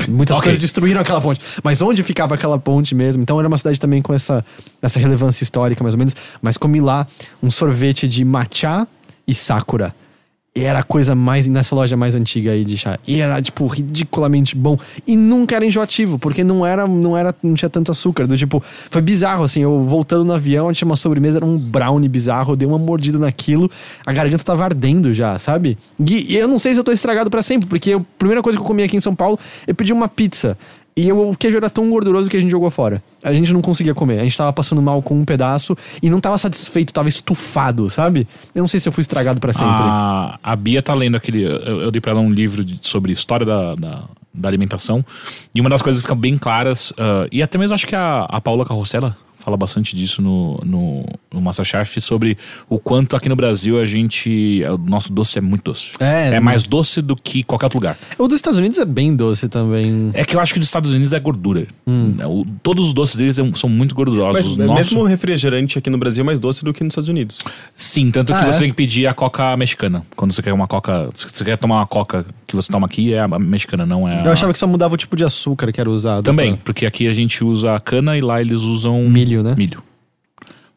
muitas 0.08 0.36
Ok. 0.36 0.44
coisas 0.46 0.60
destruíram 0.60 1.00
aquela 1.00 1.20
ponte, 1.20 1.40
mas 1.62 1.80
onde 1.82 2.02
ficava 2.02 2.34
aquela 2.34 2.58
ponte 2.58 2.94
mesmo, 2.94 3.22
então 3.22 3.38
era 3.38 3.46
uma 3.48 3.58
cidade 3.58 3.78
também 3.78 4.00
com 4.02 4.12
essa, 4.12 4.44
essa 4.82 4.98
relevância 4.98 5.44
histórica, 5.44 5.82
mais 5.82 5.94
ou 5.94 5.98
menos, 5.98 6.14
mas 6.42 6.56
comi 6.56 6.80
lá 6.80 7.06
um 7.42 7.50
sorvete 7.50 8.08
de 8.08 8.24
matcha 8.24 8.86
e 9.26 9.34
sakura. 9.34 9.94
E 10.52 10.64
era 10.64 10.80
a 10.80 10.82
coisa 10.82 11.14
mais 11.14 11.46
nessa 11.46 11.76
loja 11.76 11.96
mais 11.96 12.16
antiga 12.16 12.50
aí 12.50 12.64
de 12.64 12.76
chá. 12.76 12.98
E 13.06 13.20
era, 13.20 13.40
tipo, 13.40 13.68
ridiculamente 13.68 14.56
bom. 14.56 14.76
E 15.06 15.16
nunca 15.16 15.54
era 15.54 15.64
enjoativo, 15.64 16.18
porque 16.18 16.42
não 16.42 16.66
era, 16.66 16.88
não 16.88 17.16
era, 17.16 17.32
não 17.40 17.54
tinha 17.54 17.70
tanto 17.70 17.92
açúcar. 17.92 18.26
Do 18.26 18.36
tipo, 18.36 18.60
foi 18.90 19.00
bizarro, 19.00 19.44
assim. 19.44 19.60
Eu 19.62 19.84
voltando 19.84 20.24
no 20.24 20.32
avião, 20.32 20.72
tinha 20.72 20.86
uma 20.86 20.96
sobremesa, 20.96 21.38
era 21.38 21.46
um 21.46 21.56
brownie 21.56 22.08
bizarro. 22.08 22.52
Eu 22.52 22.56
dei 22.56 22.66
uma 22.66 22.78
mordida 22.78 23.16
naquilo, 23.16 23.70
a 24.04 24.12
garganta 24.12 24.42
tava 24.42 24.64
ardendo 24.64 25.14
já, 25.14 25.38
sabe? 25.38 25.78
E, 26.00 26.34
e 26.34 26.36
eu 26.36 26.48
não 26.48 26.58
sei 26.58 26.72
se 26.72 26.80
eu 26.80 26.84
tô 26.84 26.90
estragado 26.90 27.30
pra 27.30 27.42
sempre, 27.44 27.68
porque 27.68 27.92
a 27.92 28.00
primeira 28.18 28.42
coisa 28.42 28.58
que 28.58 28.62
eu 28.62 28.66
comi 28.66 28.82
aqui 28.82 28.96
em 28.96 29.00
São 29.00 29.14
Paulo, 29.14 29.38
eu 29.68 29.74
pedi 29.74 29.92
uma 29.92 30.08
pizza. 30.08 30.58
E 30.96 31.10
o 31.12 31.34
queijo 31.38 31.56
era 31.56 31.70
tão 31.70 31.88
gorduroso 31.88 32.28
que 32.28 32.36
a 32.36 32.40
gente 32.40 32.50
jogou 32.50 32.70
fora. 32.70 33.02
A 33.22 33.32
gente 33.32 33.52
não 33.52 33.60
conseguia 33.62 33.94
comer. 33.94 34.18
A 34.20 34.22
gente 34.24 34.36
tava 34.36 34.52
passando 34.52 34.82
mal 34.82 35.00
com 35.00 35.14
um 35.14 35.24
pedaço 35.24 35.76
e 36.02 36.10
não 36.10 36.20
tava 36.20 36.36
satisfeito, 36.36 36.92
tava 36.92 37.08
estufado, 37.08 37.88
sabe? 37.88 38.26
Eu 38.54 38.60
não 38.60 38.68
sei 38.68 38.80
se 38.80 38.88
eu 38.88 38.92
fui 38.92 39.00
estragado 39.02 39.40
pra 39.40 39.52
sempre. 39.52 39.72
A, 39.76 40.38
a 40.42 40.56
Bia 40.56 40.82
tá 40.82 40.92
lendo 40.92 41.16
aquele. 41.16 41.42
Eu, 41.44 41.82
eu 41.82 41.90
dei 41.90 42.00
pra 42.00 42.10
ela 42.12 42.20
um 42.20 42.30
livro 42.30 42.64
de- 42.64 42.78
sobre 42.82 43.12
história 43.12 43.46
da, 43.46 43.74
da, 43.76 44.02
da 44.34 44.48
alimentação. 44.48 45.04
E 45.54 45.60
uma 45.60 45.70
das 45.70 45.80
coisas 45.80 46.02
que 46.02 46.06
ficam 46.06 46.18
bem 46.20 46.36
claras. 46.36 46.92
ah, 46.98 47.26
e 47.32 47.42
até 47.42 47.56
mesmo 47.56 47.74
acho 47.74 47.86
que 47.86 47.94
a, 47.96 48.22
a 48.28 48.40
Paula 48.40 48.66
Carrossela 48.66 49.16
fala 49.42 49.56
bastante 49.56 49.96
disso 49.96 50.20
no, 50.22 50.60
no, 50.64 51.04
no 51.32 51.40
Masterchef 51.40 52.00
sobre 52.00 52.36
o 52.68 52.78
quanto 52.78 53.16
aqui 53.16 53.28
no 53.28 53.34
Brasil 53.36 53.80
a 53.80 53.86
gente. 53.86 54.62
O 54.64 54.78
nosso 54.78 55.12
doce 55.12 55.38
é 55.38 55.40
muito 55.40 55.64
doce. 55.64 55.92
É, 55.98 56.34
é 56.34 56.40
mais 56.40 56.64
doce 56.64 57.00
do 57.02 57.16
que 57.16 57.42
qualquer 57.42 57.66
outro 57.66 57.78
lugar. 57.78 57.98
O 58.18 58.28
dos 58.28 58.36
Estados 58.36 58.58
Unidos 58.58 58.78
é 58.78 58.84
bem 58.84 59.14
doce 59.16 59.48
também. 59.48 60.10
É 60.14 60.24
que 60.24 60.36
eu 60.36 60.40
acho 60.40 60.52
que 60.52 60.58
dos 60.60 60.68
Estados 60.68 60.90
Unidos 60.92 61.12
é 61.12 61.18
gordura. 61.20 61.66
Hum. 61.86 62.16
O- 62.24 62.46
todos 62.62 62.86
os 62.88 62.94
doces 62.94 63.16
deles 63.16 63.38
é- 63.38 63.52
são 63.54 63.68
muito 63.68 63.94
gordurosos. 63.94 64.56
Mas 64.56 64.58
é 64.60 64.66
nossos- 64.66 64.86
mesmo 64.92 65.00
o 65.02 65.06
refrigerante 65.06 65.78
aqui 65.78 65.90
no 65.90 65.98
Brasil 65.98 66.22
é 66.22 66.24
mais 66.26 66.38
doce 66.38 66.64
do 66.64 66.72
que 66.72 66.84
nos 66.84 66.92
Estados 66.92 67.08
Unidos. 67.08 67.38
Sim, 67.74 68.10
tanto 68.10 68.32
que 68.32 68.38
Ah, 68.38 68.44
você 68.52 68.58
é? 68.58 68.60
tem 68.60 68.70
que 68.70 68.76
pedir 68.76 69.06
a 69.06 69.14
coca 69.14 69.56
mexicana. 69.56 70.04
Quando 70.16 70.32
você 70.32 70.42
quer 70.42 70.52
uma 70.52 70.66
coca. 70.66 71.08
Se 71.14 71.26
você 71.28 71.44
quer 71.44 71.56
tomar 71.56 71.76
uma 71.76 71.86
coca 71.86 72.24
que 72.46 72.54
você 72.54 72.70
toma 72.70 72.86
aqui, 72.86 73.14
é 73.14 73.20
a 73.20 73.28
mexicana, 73.38 73.86
não 73.86 74.08
é 74.08 74.20
a. 74.20 74.24
Eu 74.24 74.32
achava 74.32 74.52
que 74.52 74.58
só 74.58 74.66
mudava 74.66 74.94
o 74.94 74.96
tipo 74.96 75.16
de 75.16 75.24
açúcar 75.24 75.72
que 75.72 75.80
era 75.80 75.88
usado. 75.90 76.24
Também, 76.24 76.54
pra- 76.54 76.64
porque 76.64 76.84
aqui 76.86 77.06
a 77.08 77.12
gente 77.12 77.42
usa 77.44 77.74
a 77.74 77.80
cana 77.80 78.16
e 78.16 78.20
lá 78.20 78.40
eles 78.40 78.60
usam. 78.62 79.08
Milho, 79.08 79.29
né? 79.42 79.54
Milho. 79.56 79.82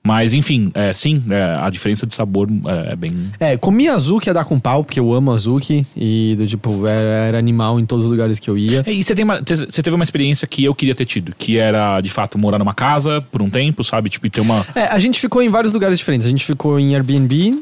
Mas, 0.06 0.34
enfim, 0.34 0.70
é, 0.74 0.92
sim, 0.92 1.24
é, 1.32 1.58
a 1.62 1.70
diferença 1.70 2.06
de 2.06 2.14
sabor 2.14 2.50
é, 2.66 2.92
é 2.92 2.96
bem. 2.96 3.14
É, 3.40 3.56
comi 3.56 3.88
azuki 3.88 4.28
ia 4.28 4.34
dar 4.34 4.44
com 4.44 4.60
pau, 4.60 4.84
porque 4.84 5.00
eu 5.00 5.14
amo 5.14 5.32
azuki. 5.32 5.88
E, 5.96 6.36
do 6.38 6.46
tipo, 6.46 6.86
era, 6.86 7.00
era 7.00 7.38
animal 7.38 7.80
em 7.80 7.86
todos 7.86 8.04
os 8.04 8.12
lugares 8.12 8.38
que 8.38 8.50
eu 8.50 8.58
ia. 8.58 8.84
É, 8.86 8.92
E 8.92 9.02
você, 9.02 9.16
tem 9.16 9.24
uma- 9.24 9.42
te- 9.42 9.56
você 9.56 9.82
teve 9.82 9.96
uma 9.96 10.04
experiência 10.04 10.46
que 10.46 10.62
eu 10.66 10.76
queria 10.76 10.94
ter 10.94 11.06
tido, 11.06 11.34
que 11.38 11.58
era, 11.58 12.02
de 12.02 12.10
fato, 12.10 12.38
morar 12.38 12.60
numa 12.60 12.74
casa 12.74 13.22
por 13.32 13.42
um 13.42 13.50
tempo, 13.50 13.82
sabe? 13.82 14.10
Tipo, 14.10 14.28
e 14.28 14.30
ter 14.30 14.42
uma. 14.42 14.66
É, 14.76 14.88
a 14.88 15.00
gente 15.00 15.22
ficou 15.22 15.42
em 15.42 15.48
vários 15.48 15.72
lugares 15.72 15.98
diferentes. 15.98 16.28
A 16.28 16.30
gente 16.30 16.44
ficou 16.44 16.78
em 16.78 16.94
Airbnb 16.96 17.62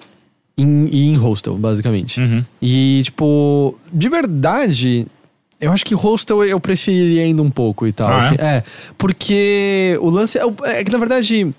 em- 0.57 0.87
e 0.91 1.09
em 1.09 1.15
hostel, 1.15 1.55
basicamente. 1.59 2.19
Uhum. 2.19 2.43
E, 2.59 3.01
tipo, 3.03 3.77
de 3.93 4.09
verdade, 4.09 5.05
eu 5.61 5.71
acho 5.71 5.85
que 5.85 5.93
hostel 5.93 6.43
eu 6.43 6.59
preferiria 6.59 7.21
ainda 7.21 7.43
um 7.43 7.49
pouco 7.49 7.85
e 7.85 7.93
tal. 7.93 8.09
Ah, 8.09 8.15
é? 8.15 8.17
assim. 8.17 8.35
é? 8.39 8.63
porque 8.97 9.97
o 10.01 10.09
lance 10.09 10.37
é, 10.37 10.41
é 10.79 10.83
que, 10.83 10.91
na 10.91 10.97
verdade, 10.97 11.53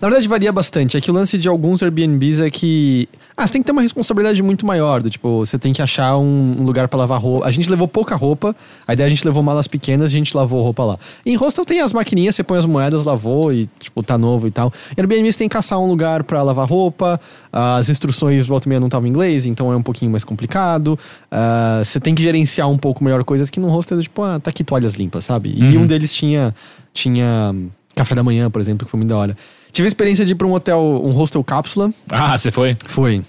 Na 0.00 0.08
verdade, 0.08 0.28
varia 0.28 0.52
bastante. 0.52 0.96
É 0.96 1.00
que 1.00 1.10
o 1.10 1.14
lance 1.14 1.38
de 1.38 1.48
alguns 1.48 1.82
Airbnbs 1.82 2.40
é 2.40 2.50
que. 2.50 3.08
Ah, 3.34 3.46
você 3.46 3.54
tem 3.54 3.62
que 3.62 3.66
ter 3.66 3.72
uma 3.72 3.82
responsabilidade 3.82 4.42
muito 4.42 4.66
maior. 4.66 5.02
Do, 5.02 5.08
tipo, 5.08 5.38
você 5.38 5.58
tem 5.58 5.72
que 5.72 5.80
achar 5.80 6.18
um, 6.18 6.62
lugar 6.62 6.86
pra 6.88 6.98
lavar 6.98 7.20
roupa. 7.20 7.46
A 7.46 7.50
gente 7.50 7.70
levou 7.70 7.88
pouca 7.88 8.14
roupa, 8.14 8.54
a 8.86 8.92
ideia 8.92 9.06
é 9.06 9.08
a 9.08 9.10
gente 9.10 9.24
levou 9.24 9.42
malas 9.42 9.66
pequenas 9.66 10.12
e 10.12 10.14
a 10.14 10.18
gente 10.18 10.36
lavou 10.36 10.62
roupa 10.62 10.84
lá. 10.84 10.98
Em 11.24 11.34
hostel 11.34 11.64
tem 11.64 11.80
as 11.80 11.92
maquininhas, 11.92 12.34
você 12.34 12.42
põe 12.42 12.58
as 12.58 12.66
moedas, 12.66 13.04
lavou 13.04 13.52
e, 13.52 13.68
tipo, 13.78 14.02
tá 14.02 14.18
novo 14.18 14.46
e 14.46 14.50
tal. 14.50 14.72
Em 14.96 15.00
Airbnb 15.00 15.32
você 15.32 15.38
tem 15.38 15.48
que 15.48 15.54
caçar 15.54 15.78
um 15.78 15.86
lugar 15.86 16.24
pra 16.24 16.42
lavar 16.42 16.68
roupa, 16.68 17.18
as 17.52 17.88
instruções 17.88 18.46
volta 18.46 18.66
e 18.66 18.70
meia 18.70 18.80
não 18.80 18.88
estavam 18.88 19.06
em 19.06 19.10
inglês, 19.10 19.46
então 19.46 19.72
é 19.72 19.76
um 19.76 19.82
pouquinho 19.82 20.10
mais 20.10 20.24
complicado. 20.24 20.98
Ah, 21.30 21.82
você 21.84 22.00
tem 22.00 22.14
que 22.14 22.22
gerenciar 22.22 22.68
um 22.68 22.78
pouco 22.78 23.02
melhor 23.02 23.22
coisas 23.24 23.48
que 23.50 23.60
no 23.60 23.68
hostel, 23.68 24.00
tipo, 24.00 24.22
ah, 24.22 24.40
tá 24.40 24.50
aqui 24.50 24.64
toalhas 24.64 24.94
limpas, 24.94 25.24
sabe? 25.24 25.54
E 25.56 25.76
um 25.76 25.86
deles 25.86 26.12
tinha. 26.12 26.54
tinha 26.92 27.54
café 27.94 28.14
da 28.14 28.22
manhã, 28.22 28.50
por 28.50 28.60
exemplo, 28.60 28.84
que 28.84 28.90
foi 28.90 28.98
muito 28.98 29.08
da 29.08 29.16
hora. 29.16 29.36
Tive 29.72 29.86
a 29.86 29.88
experiência 29.88 30.24
de 30.24 30.32
ir 30.32 30.34
pra 30.34 30.46
um 30.46 30.52
hotel, 30.54 30.80
um 31.04 31.10
hostel 31.10 31.42
cápsula. 31.44 31.92
Ah, 32.10 32.36
você 32.36 32.50
foi? 32.50 32.76
Foi. 32.86 33.22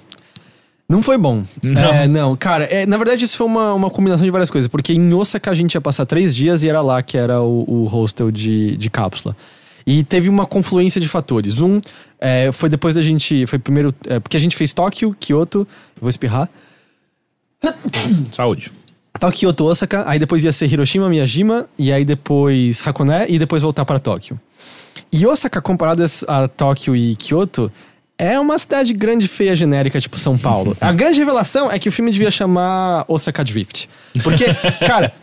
Não 0.90 1.04
foi 1.04 1.18
bom. 1.18 1.44
Não. 1.62 1.82
É, 1.82 2.08
não, 2.08 2.36
cara, 2.38 2.64
é, 2.66 2.86
na 2.86 2.96
verdade 2.96 3.26
isso 3.26 3.36
foi 3.36 3.46
uma, 3.46 3.74
uma 3.74 3.90
combinação 3.90 4.24
de 4.24 4.32
várias 4.32 4.50
coisas, 4.50 4.70
porque 4.70 4.94
em 4.94 5.14
Osaka 5.14 5.52
a 5.52 5.54
gente 5.54 5.74
ia 5.74 5.82
passar 5.82 6.06
três 6.06 6.34
dias 6.34 6.64
e 6.64 6.70
era 6.70 6.82
lá 6.82 7.02
que 7.04 7.18
era 7.18 7.42
o, 7.42 7.66
o 7.68 7.86
hostel 7.86 8.32
de, 8.32 8.78
de 8.78 8.90
cápsula. 8.90 9.36
E 9.86 10.04
teve 10.04 10.28
uma 10.30 10.46
confluência 10.46 11.00
de 11.00 11.08
fatores. 11.08 11.62
Um, 11.62 11.80
é, 12.20 12.52
foi 12.52 12.68
depois 12.68 12.94
da 12.94 13.02
gente. 13.02 13.46
Foi 13.48 13.58
primeiro. 13.58 13.96
é, 14.08 14.20
porque 14.20 14.36
a 14.36 14.40
gente 14.40 14.56
fez 14.56 14.74
Tóquio, 14.74 15.16
Kyoto. 15.18 15.66
Vou 16.00 16.10
espirrar. 16.10 16.50
Saúde. 18.34 18.72
Tóquio, 19.20 19.50
Kyoto, 19.50 19.66
Osaka. 19.66 20.04
Aí 20.08 20.20
depois 20.20 20.44
ia 20.44 20.52
ser 20.52 20.72
Hiroshima, 20.72 21.10
Miyajima. 21.10 21.68
E 21.78 21.92
aí 21.92 22.06
depois 22.06 22.86
Hakone. 22.86 23.26
E 23.28 23.40
depois 23.40 23.62
voltar 23.62 23.86
para 23.86 24.00
Tóquio. 24.00 24.40
E 25.12 25.26
Osaka, 25.26 25.62
comparado 25.62 26.04
a 26.28 26.48
Tóquio 26.48 26.96
e 26.96 27.16
Kyoto, 27.16 27.72
é 28.18 28.40
uma 28.40 28.58
cidade 28.58 28.94
grande, 28.94 29.28
feia, 29.28 29.56
genérica, 29.56 30.02
tipo 30.02 30.18
São 30.18 30.38
Paulo. 30.38 30.76
a 30.82 30.92
grande 30.92 31.20
revelação 31.20 31.72
é 31.72 31.78
que 31.78 31.88
o 31.88 31.92
filme 31.92 32.12
devia 32.12 32.32
chamar 32.32 33.06
Osaka 33.08 33.44
Drift. 33.44 33.88
Porque, 34.24 34.46
cara, 34.86 35.14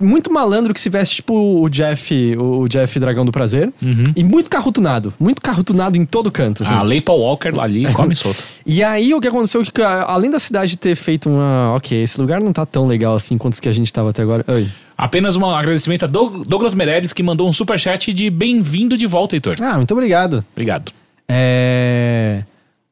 muito 0.00 0.32
malandro 0.32 0.72
que 0.72 0.80
se 0.80 0.88
veste 0.88 1.16
tipo 1.16 1.34
o 1.62 1.68
Jeff, 1.68 2.34
o 2.38 2.66
Jeff 2.68 2.98
Dragão 2.98 3.24
do 3.24 3.30
Prazer. 3.30 3.72
E 4.16 4.24
muito 4.24 4.48
carro 4.48 4.72
tunado. 4.72 5.12
Muito 5.20 5.40
carro 5.42 5.62
tunado 5.62 5.96
em 5.98 6.04
todo 6.04 6.30
canto. 6.32 6.62
assim. 6.62 6.72
A 6.74 6.82
Lei 6.82 7.00
Paul 7.00 7.20
Walker 7.20 7.50
lá 7.50 7.64
ali 7.64 7.84
come 7.94 8.16
solto. 8.16 8.42
E 8.64 8.82
aí 8.82 9.12
o 9.14 9.20
que 9.20 9.28
aconteceu 9.28 9.60
é 9.62 9.64
que, 9.64 9.82
além 9.82 10.30
da 10.30 10.40
cidade 10.40 10.76
ter 10.76 10.96
feito 10.96 11.28
uma. 11.28 11.74
Ok, 11.76 12.02
esse 12.02 12.20
lugar 12.20 12.40
não 12.40 12.52
tá 12.52 12.64
tão 12.64 12.86
legal 12.86 13.14
assim 13.14 13.36
quanto 13.36 13.52
os 13.54 13.60
que 13.60 13.68
a 13.68 13.72
gente 13.72 13.92
tava 13.92 14.10
até 14.10 14.22
agora. 14.22 14.44
Oi. 14.48 14.66
Apenas 14.96 15.34
um 15.36 15.44
agradecimento 15.46 16.04
a 16.04 16.06
Doug- 16.06 16.44
Douglas 16.46 16.74
Meirelles 16.74 17.12
que 17.12 17.22
mandou 17.22 17.48
um 17.48 17.52
superchat 17.52 18.12
de 18.12 18.28
bem-vindo 18.30 18.96
de 18.96 19.06
volta, 19.06 19.34
Heitor. 19.36 19.56
Ah, 19.60 19.76
muito 19.76 19.92
obrigado. 19.92 20.44
Obrigado. 20.52 20.92
É. 21.28 22.42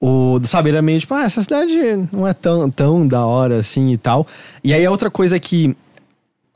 O, 0.01 0.39
sabe, 0.45 0.71
era 0.71 0.81
meio 0.81 1.01
tipo, 1.01 1.13
ah, 1.13 1.25
essa 1.25 1.43
cidade 1.43 1.75
não 2.13 2.27
é 2.27 2.33
tão, 2.33 2.71
tão 2.71 3.07
da 3.07 3.27
hora 3.27 3.59
assim 3.59 3.91
e 3.91 3.97
tal. 3.99 4.27
E 4.63 4.73
aí 4.73 4.87
a 4.87 4.91
outra 4.91 5.11
coisa 5.11 5.37
é 5.37 5.41
que. 5.41 5.77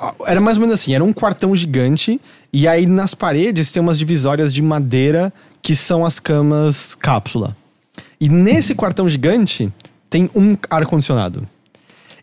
Ah, 0.02 0.14
Era 0.26 0.40
mais 0.40 0.56
ou 0.56 0.62
menos 0.62 0.74
assim, 0.74 0.94
era 0.94 1.04
um 1.04 1.12
quartão 1.12 1.54
gigante, 1.54 2.20
e 2.52 2.66
aí 2.66 2.86
nas 2.86 3.14
paredes 3.14 3.70
tem 3.72 3.80
umas 3.80 3.98
divisórias 3.98 4.52
de 4.52 4.60
madeira 4.60 5.32
que 5.62 5.76
são 5.76 6.04
as 6.04 6.18
camas 6.18 6.94
cápsula. 6.94 7.56
E 8.20 8.28
nesse 8.28 8.74
quartão 8.74 9.08
gigante 9.08 9.72
tem 10.10 10.28
um 10.34 10.56
ar-condicionado. 10.68 11.46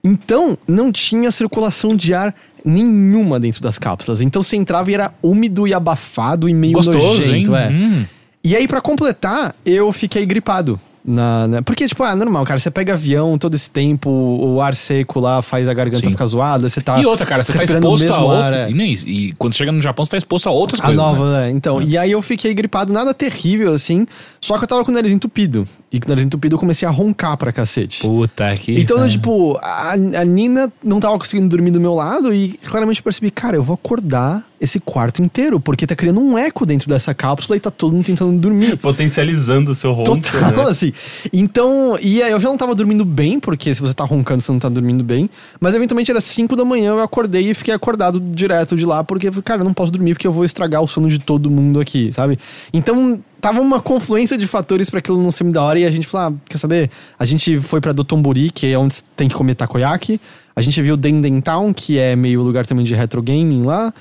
Então, 0.03 0.57
não 0.67 0.91
tinha 0.91 1.32
circulação 1.32 1.95
de 1.95 2.13
ar 2.13 2.34
nenhuma 2.63 3.39
dentro 3.39 3.61
das 3.61 3.77
cápsulas. 3.77 4.21
Então 4.21 4.43
você 4.43 4.55
entrava 4.55 4.91
e 4.91 4.93
era 4.93 5.13
úmido 5.21 5.67
e 5.67 5.73
abafado 5.73 6.47
e 6.47 6.53
meio 6.53 6.73
Gostoso, 6.73 6.99
nojento, 6.99 7.55
hein? 7.55 7.63
é. 7.63 7.69
Hum. 7.69 8.05
E 8.43 8.55
aí, 8.55 8.67
pra 8.67 8.80
completar, 8.80 9.53
eu 9.65 9.91
fiquei 9.91 10.25
gripado. 10.25 10.80
Na, 11.04 11.47
na- 11.47 11.62
porque, 11.62 11.88
tipo, 11.88 12.04
ah, 12.04 12.16
normal, 12.16 12.43
cara. 12.45 12.60
Você 12.60 12.70
pega 12.70 12.93
avião 12.93 13.38
todo 13.38 13.56
esse 13.56 13.70
tempo, 13.70 14.10
o 14.10 14.62
ar 14.62 14.76
seco 14.76 15.20
lá 15.20 15.41
faz 15.41 15.68
a 15.68 15.74
garganta 15.74 16.04
Sim. 16.06 16.12
ficar 16.12 16.26
zoada, 16.26 16.70
você 16.70 16.82
tá. 16.82 17.00
E 17.00 17.06
outra, 17.06 17.26
cara, 17.26 17.43
você 17.43 17.54
tá 17.54 17.64
exposto 17.64 18.14
a 18.14 18.20
outro. 18.22 18.43
ar, 18.43 18.54
é. 18.54 18.70
e, 18.70 18.74
nem 18.74 18.91
isso. 18.91 19.08
e 19.08 19.32
quando 19.34 19.54
você 19.54 19.60
chega 19.60 19.72
no 19.72 19.82
Japão, 19.82 20.04
você 20.04 20.12
tá 20.12 20.18
exposto 20.18 20.47
a 20.50 20.52
outras 20.52 20.80
A 20.82 20.84
coisas. 20.84 21.04
né? 21.04 21.10
nova, 21.12 21.32
né? 21.39 21.50
Então, 21.52 21.82
e 21.82 21.97
aí 21.97 22.12
eu 22.12 22.22
fiquei 22.22 22.54
gripado, 22.54 22.91
nada 22.91 23.14
terrível 23.14 23.74
assim. 23.74 24.06
Só 24.41 24.58
que 24.58 24.66
eu 24.66 24.68
tava 24.68 24.84
com 24.84 24.91
o 24.91 24.93
nariz 24.93 25.12
entupido. 25.12 25.68
E 25.92 26.00
com 26.00 26.06
o 26.06 26.10
nariz 26.10 26.24
entupido 26.24 26.56
eu 26.56 26.60
comecei 26.60 26.88
a 26.88 26.92
roncar 26.92 27.36
pra 27.36 27.52
cacete. 27.52 28.02
Puta 28.02 28.56
que. 28.56 28.80
Então, 28.80 29.08
tipo, 29.08 29.58
a, 29.58 29.94
a 29.94 30.26
Nina 30.26 30.72
não 30.84 31.00
tava 31.00 31.18
conseguindo 31.18 31.50
dormir 31.50 31.72
do 31.72 31.80
meu 31.80 31.96
lado 31.96 32.32
e 32.34 32.60
claramente 32.64 33.00
eu 33.00 33.04
percebi, 33.04 33.32
cara, 33.32 33.56
eu 33.56 33.64
vou 33.64 33.74
acordar 33.74 34.48
esse 34.62 34.80
quarto 34.80 35.22
inteiro, 35.22 35.60
porque 35.60 35.88
tá 35.88 35.96
criando 35.96 36.20
um 36.20 36.38
eco 36.38 36.66
dentro 36.66 36.88
dessa 36.90 37.14
cápsula 37.14 37.56
e 37.56 37.60
tá 37.60 37.72
todo 37.72 37.94
mundo 37.94 38.06
tentando 38.06 38.38
dormir. 38.38 38.78
Potencializando 38.78 39.72
o 39.72 39.76
seu 39.76 39.94
ronco, 39.94 40.20
Total, 40.20 40.52
né? 40.52 40.64
assim. 40.70 40.94
Então, 41.32 41.98
e 42.02 42.22
aí 42.22 42.32
eu 42.32 42.40
já 42.40 42.50
não 42.50 42.58
tava 42.58 42.76
dormindo 42.76 43.06
bem, 43.06 43.40
porque 43.40 43.74
se 43.74 43.82
você 43.82 43.94
tá 43.94 44.04
roncando, 44.04 44.42
você 44.42 44.52
não 44.52 44.60
tá 44.60 44.70
dormindo 44.70 45.04
bem. 45.04 45.30
Mas 45.60 45.76
eventualmente 45.76 46.12
era 46.12 46.22
5 46.22 46.56
da 46.56 46.66
manhã, 46.66 46.92
eu 46.92 47.02
acordei 47.02 47.50
e 47.50 47.54
fiquei 47.54 47.74
acordado 47.74 48.20
direto 48.20 48.76
de 48.76 48.86
lá, 48.86 49.04
porque, 49.04 49.32
cara, 49.42 49.62
eu 49.62 49.66
não 49.66 49.74
posso 49.74 49.92
dormir 49.92 50.14
porque 50.14 50.28
eu 50.28 50.34
vou 50.34 50.46
estragar 50.46 50.84
o 50.84 50.88
sono 50.88 51.10
de 51.10 51.20
todo 51.20 51.50
mundo 51.50 51.80
aqui, 51.80 52.12
sabe? 52.12 52.38
Então, 52.74 53.20
tava 53.42 53.62
uma 53.62 53.80
confluência 53.82 54.38
de 54.38 54.46
fatores 54.48 54.90
pra 54.90 55.00
aquilo 55.00 55.22
não 55.22 55.32
ser 55.32 55.44
muito 55.44 55.56
da 55.56 55.64
hora 55.64 55.80
e 55.80 55.86
a 55.86 55.92
gente 55.92 56.08
falou, 56.08 56.34
ah, 56.36 56.42
quer 56.50 56.58
saber? 56.58 56.90
A 57.18 57.26
gente 57.26 57.60
foi 57.60 57.80
pra 57.82 57.92
Dotonbori, 57.94 58.50
que 58.52 58.68
é 58.68 58.78
onde 58.78 58.96
você 58.96 59.02
tem 59.16 59.28
que 59.28 59.36
comer 59.36 59.56
takoyaki. 59.56 60.20
A 60.56 60.62
gente 60.62 60.82
viu 60.82 60.98
Denden 60.98 61.40
Town, 61.42 61.72
que 61.74 61.98
é 61.98 62.16
meio 62.16 62.42
lugar 62.42 62.66
também 62.66 62.84
de 62.86 62.94
retro 62.94 63.22
gaming 63.22 63.64
lá. 63.64 63.94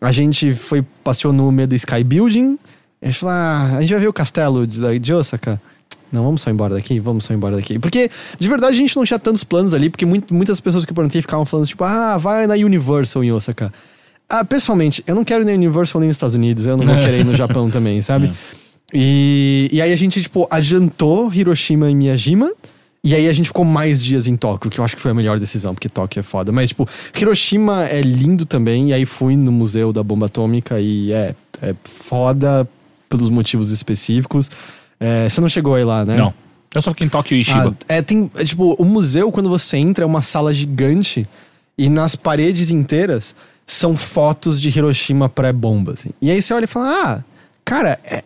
A 0.00 0.12
gente 0.12 0.54
foi, 0.54 0.82
passeou 1.02 1.32
no 1.32 1.50
meio 1.50 1.66
do 1.68 1.74
Sky 1.74 2.04
Building. 2.04 2.58
A 3.02 3.06
gente 3.06 3.18
falou, 3.18 3.34
ah, 3.34 3.76
a 3.76 3.80
gente 3.80 3.90
vai 3.90 4.00
ver 4.00 4.08
o 4.08 4.12
castelo 4.12 4.66
de, 4.66 4.98
de 4.98 5.12
Osaka. 5.12 5.60
Não, 6.12 6.22
vamos 6.22 6.42
só 6.42 6.50
embora 6.50 6.74
daqui, 6.74 7.00
vamos 7.00 7.24
só 7.24 7.34
embora 7.34 7.56
daqui. 7.56 7.78
Porque, 7.78 8.08
de 8.38 8.48
verdade, 8.48 8.74
a 8.74 8.78
gente 8.78 8.94
não 8.96 9.04
tinha 9.04 9.18
tantos 9.18 9.42
planos 9.42 9.74
ali, 9.74 9.90
porque 9.90 10.06
muito- 10.06 10.32
muitas 10.32 10.60
pessoas 10.60 10.84
que 10.84 10.92
eu 10.92 10.94
perguntei 10.94 11.20
ficavam 11.20 11.44
falando, 11.44 11.66
tipo, 11.66 11.82
ah, 11.82 12.16
vai 12.16 12.46
na 12.46 12.54
Universal 12.54 13.24
em 13.24 13.32
Osaka. 13.32 13.72
Ah, 14.30 14.44
pessoalmente, 14.44 15.02
eu 15.06 15.14
não 15.16 15.24
quero 15.24 15.42
ir 15.42 15.46
na 15.46 15.52
Universal 15.52 16.00
nem 16.00 16.08
nos 16.08 16.16
Estados 16.16 16.34
Unidos, 16.36 16.66
eu 16.66 16.76
não 16.76 16.86
vou 16.86 16.94
querer 17.00 17.20
ir 17.20 17.24
no 17.24 17.34
Japão 17.36 17.68
também, 17.68 18.00
sabe? 18.00 18.32
E, 18.92 19.68
e 19.72 19.80
aí 19.80 19.92
a 19.92 19.96
gente, 19.96 20.22
tipo, 20.22 20.46
adiantou 20.50 21.32
Hiroshima 21.32 21.90
e 21.90 21.94
Miyajima. 21.94 22.52
E 23.02 23.14
aí 23.14 23.28
a 23.28 23.32
gente 23.34 23.46
ficou 23.46 23.66
mais 23.66 24.02
dias 24.02 24.26
em 24.26 24.34
Tóquio, 24.34 24.70
que 24.70 24.80
eu 24.80 24.84
acho 24.84 24.96
que 24.96 25.02
foi 25.02 25.10
a 25.10 25.14
melhor 25.14 25.38
decisão, 25.38 25.74
porque 25.74 25.90
Tóquio 25.90 26.20
é 26.20 26.22
foda. 26.22 26.50
Mas, 26.50 26.70
tipo, 26.70 26.88
Hiroshima 27.14 27.84
é 27.84 28.00
lindo 28.00 28.46
também. 28.46 28.88
E 28.88 28.92
aí 28.94 29.04
fui 29.04 29.36
no 29.36 29.52
Museu 29.52 29.92
da 29.92 30.02
Bomba 30.02 30.26
Atômica 30.26 30.80
e 30.80 31.12
é, 31.12 31.34
é 31.60 31.74
foda 31.84 32.66
pelos 33.08 33.28
motivos 33.28 33.70
específicos. 33.70 34.50
É, 34.98 35.28
você 35.28 35.40
não 35.40 35.48
chegou 35.48 35.74
aí 35.74 35.84
lá, 35.84 36.04
né? 36.04 36.16
Não. 36.16 36.32
Eu 36.74 36.82
só 36.82 36.90
fiquei 36.90 37.06
em 37.06 37.10
Tóquio 37.10 37.36
e 37.36 37.44
Shiba. 37.44 37.76
Ah, 37.88 37.94
é, 37.94 38.02
tem, 38.02 38.30
é, 38.34 38.44
tipo, 38.44 38.74
o 38.74 38.84
museu, 38.84 39.30
quando 39.30 39.48
você 39.48 39.76
entra, 39.76 40.02
é 40.02 40.06
uma 40.06 40.22
sala 40.22 40.52
gigante 40.52 41.28
e 41.76 41.88
nas 41.88 42.16
paredes 42.16 42.70
inteiras 42.70 43.34
são 43.66 43.96
fotos 43.96 44.60
de 44.60 44.68
Hiroshima 44.70 45.28
pré-bomba, 45.28 45.92
assim. 45.92 46.10
E 46.20 46.30
aí 46.30 46.40
você 46.42 46.52
olha 46.52 46.64
e 46.64 46.68
fala, 46.68 46.86
ah, 46.88 47.24
cara, 47.64 47.98
é- 48.04 48.24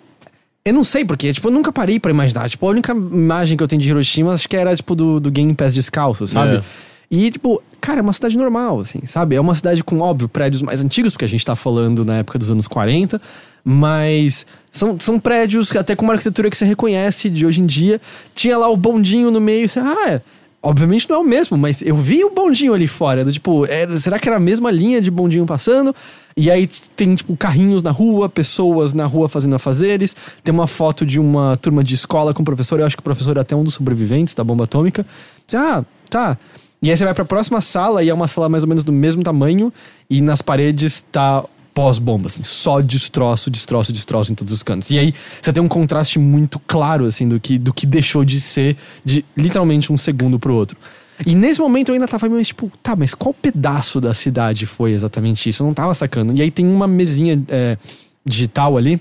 eu 0.68 0.74
não 0.74 0.84
sei 0.84 1.04
porque, 1.04 1.32
tipo, 1.32 1.48
eu 1.48 1.52
nunca 1.52 1.72
parei 1.72 1.98
pra 1.98 2.10
imaginar. 2.10 2.48
Tipo, 2.48 2.66
a 2.66 2.70
única 2.70 2.92
imagem 2.92 3.56
que 3.56 3.62
eu 3.62 3.68
tenho 3.68 3.80
de 3.80 3.88
Hiroshima, 3.88 4.32
acho 4.32 4.48
que 4.48 4.56
era, 4.56 4.74
tipo, 4.76 4.94
do, 4.94 5.18
do 5.18 5.30
Game 5.30 5.54
Pass 5.54 5.74
descalço, 5.74 6.28
sabe? 6.28 6.56
É. 6.56 6.62
E, 7.10 7.30
tipo, 7.30 7.62
cara, 7.80 8.00
é 8.00 8.02
uma 8.02 8.12
cidade 8.12 8.36
normal, 8.36 8.80
assim, 8.80 9.00
sabe? 9.06 9.34
É 9.34 9.40
uma 9.40 9.54
cidade 9.54 9.82
com, 9.82 9.98
óbvio, 10.00 10.28
prédios 10.28 10.60
mais 10.60 10.82
antigos, 10.84 11.12
porque 11.12 11.24
a 11.24 11.28
gente 11.28 11.44
tá 11.44 11.56
falando 11.56 12.04
na 12.04 12.18
época 12.18 12.38
dos 12.38 12.50
anos 12.50 12.68
40, 12.68 13.20
mas 13.64 14.44
são, 14.70 15.00
são 15.00 15.18
prédios 15.18 15.74
até 15.74 15.96
com 15.96 16.04
uma 16.04 16.12
arquitetura 16.12 16.50
que 16.50 16.56
você 16.56 16.66
reconhece 16.66 17.30
de 17.30 17.46
hoje 17.46 17.62
em 17.62 17.66
dia. 17.66 17.98
Tinha 18.34 18.58
lá 18.58 18.68
o 18.68 18.76
bondinho 18.76 19.30
no 19.30 19.40
meio, 19.40 19.68
você, 19.68 19.80
ah, 19.80 20.08
é. 20.08 20.20
Obviamente 20.60 21.08
não 21.08 21.16
é 21.16 21.18
o 21.20 21.24
mesmo, 21.24 21.56
mas 21.56 21.82
eu 21.82 21.96
vi 21.96 22.24
o 22.24 22.30
bondinho 22.30 22.74
ali 22.74 22.88
fora. 22.88 23.24
Do, 23.24 23.32
tipo, 23.32 23.64
era- 23.66 23.96
será 24.00 24.18
que 24.18 24.28
era 24.28 24.38
a 24.38 24.40
mesma 24.40 24.70
linha 24.72 25.00
de 25.00 25.10
bondinho 25.10 25.46
passando? 25.46 25.94
E 26.36 26.50
aí 26.50 26.68
tem, 26.96 27.14
tipo, 27.14 27.36
carrinhos 27.36 27.82
na 27.82 27.92
rua, 27.92 28.28
pessoas 28.28 28.92
na 28.92 29.06
rua 29.06 29.28
fazendo 29.28 29.54
afazeres. 29.54 30.16
Tem 30.42 30.52
uma 30.52 30.66
foto 30.66 31.06
de 31.06 31.20
uma 31.20 31.56
turma 31.56 31.82
de 31.84 31.94
escola 31.94 32.34
com 32.34 32.42
o 32.42 32.44
professor. 32.44 32.80
Eu 32.80 32.86
acho 32.86 32.96
que 32.96 33.00
o 33.00 33.04
professor 33.04 33.36
é 33.36 33.40
até 33.40 33.54
um 33.54 33.62
dos 33.62 33.74
sobreviventes 33.74 34.34
da 34.34 34.42
bomba 34.42 34.64
atômica. 34.64 35.06
Ah, 35.54 35.84
tá. 36.10 36.36
E 36.82 36.90
aí 36.90 36.96
você 36.96 37.04
vai 37.04 37.14
pra 37.14 37.24
próxima 37.24 37.60
sala 37.60 38.02
e 38.02 38.08
é 38.08 38.14
uma 38.14 38.26
sala 38.28 38.48
mais 38.48 38.62
ou 38.64 38.68
menos 38.68 38.82
do 38.84 38.92
mesmo 38.92 39.22
tamanho. 39.22 39.72
E 40.10 40.20
nas 40.20 40.42
paredes 40.42 41.00
tá 41.12 41.44
pós-bomba, 41.78 42.26
assim, 42.26 42.42
só 42.42 42.80
destroço, 42.80 43.48
destroço, 43.48 43.92
destroço 43.92 44.32
em 44.32 44.34
todos 44.34 44.52
os 44.52 44.64
cantos. 44.64 44.90
E 44.90 44.98
aí 44.98 45.14
você 45.40 45.52
tem 45.52 45.62
um 45.62 45.68
contraste 45.68 46.18
muito 46.18 46.58
claro, 46.66 47.04
assim, 47.04 47.28
do 47.28 47.38
que, 47.38 47.56
do 47.56 47.72
que 47.72 47.86
deixou 47.86 48.24
de 48.24 48.40
ser 48.40 48.76
de 49.04 49.24
literalmente 49.36 49.92
um 49.92 49.96
segundo 49.96 50.40
pro 50.40 50.52
outro. 50.52 50.76
E 51.24 51.36
nesse 51.36 51.60
momento 51.60 51.90
eu 51.90 51.94
ainda 51.94 52.08
tava 52.08 52.28
meio 52.28 52.44
tipo, 52.44 52.68
tá, 52.82 52.96
mas 52.96 53.14
qual 53.14 53.32
pedaço 53.32 54.00
da 54.00 54.12
cidade 54.12 54.66
foi 54.66 54.90
exatamente 54.90 55.48
isso? 55.48 55.62
Eu 55.62 55.68
não 55.68 55.72
tava 55.72 55.94
sacando. 55.94 56.32
E 56.32 56.42
aí 56.42 56.50
tem 56.50 56.66
uma 56.66 56.88
mesinha 56.88 57.40
é, 57.46 57.78
digital 58.24 58.76
ali 58.76 59.00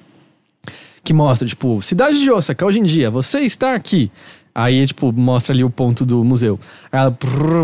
que 1.03 1.13
mostra, 1.13 1.47
tipo, 1.47 1.81
cidade 1.81 2.19
de 2.19 2.29
Osaka, 2.29 2.63
hoje 2.63 2.77
em 2.77 2.83
dia, 2.83 3.09
você 3.09 3.39
está 3.39 3.73
aqui. 3.73 4.11
Aí, 4.53 4.85
tipo, 4.85 5.11
mostra 5.11 5.51
ali 5.51 5.63
o 5.63 5.69
ponto 5.71 6.05
do 6.05 6.23
museu. 6.23 6.59
Aí 6.91 6.99
ela, 6.99 7.17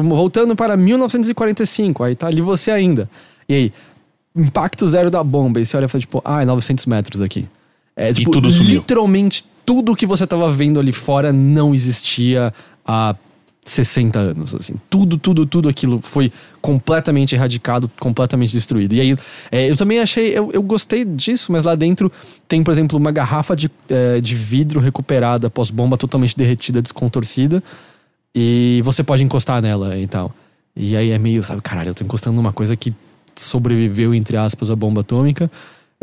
voltando 0.03 0.55
para 0.55 0.75
1945, 0.75 2.03
aí 2.03 2.15
tá 2.15 2.25
ali 2.25 2.41
você 2.41 2.71
ainda. 2.71 3.07
E 3.47 3.53
aí, 3.53 3.73
impacto 4.35 4.87
zero 4.87 5.09
da 5.09 5.23
bomba. 5.23 5.59
E 5.59 5.65
você 5.65 5.77
olha 5.77 5.85
e 5.85 5.89
fala, 5.89 6.01
tipo, 6.01 6.21
ah, 6.23 6.41
é 6.41 6.45
900 6.45 6.85
metros 6.85 7.19
daqui. 7.19 7.47
É, 7.95 8.11
tipo, 8.11 8.31
tudo 8.31 8.49
sumiu. 8.49 8.75
literalmente 8.75 9.45
tudo 9.65 9.95
que 9.95 10.05
você 10.05 10.25
tava 10.25 10.51
vendo 10.51 10.79
ali 10.79 10.91
fora 10.91 11.31
não 11.31 11.73
existia 11.73 12.53
há 12.85 13.15
60 13.63 14.19
anos, 14.19 14.53
assim. 14.53 14.73
Tudo, 14.89 15.17
tudo, 15.17 15.45
tudo 15.45 15.69
aquilo 15.69 16.01
foi 16.01 16.31
completamente 16.61 17.33
erradicado, 17.33 17.89
completamente 17.99 18.51
destruído. 18.51 18.93
E 18.93 18.99
aí, 18.99 19.17
é, 19.51 19.69
eu 19.69 19.77
também 19.77 19.99
achei, 19.99 20.37
eu, 20.37 20.51
eu 20.51 20.61
gostei 20.61 21.05
disso, 21.05 21.51
mas 21.51 21.63
lá 21.63 21.75
dentro 21.75 22.11
tem, 22.47 22.61
por 22.61 22.71
exemplo, 22.71 22.97
uma 22.97 23.11
garrafa 23.11 23.55
de, 23.55 23.71
é, 23.87 24.19
de 24.19 24.35
vidro 24.35 24.79
recuperada 24.79 25.49
pós-bomba, 25.49 25.97
totalmente 25.97 26.37
derretida, 26.37 26.81
descontorcida, 26.81 27.63
e 28.35 28.81
você 28.83 29.03
pode 29.03 29.23
encostar 29.23 29.61
nela 29.61 29.97
e 29.97 30.07
tal. 30.07 30.33
E 30.75 30.97
aí 30.97 31.11
é 31.11 31.19
meio, 31.19 31.43
sabe, 31.43 31.61
caralho, 31.61 31.89
eu 31.89 31.93
tô 31.93 32.03
encostando 32.03 32.35
numa 32.35 32.51
coisa 32.51 32.75
que 32.75 32.93
sobreviveu, 33.35 34.13
entre 34.13 34.37
aspas, 34.37 34.69
à 34.69 34.75
bomba 34.75 35.01
atômica. 35.01 35.49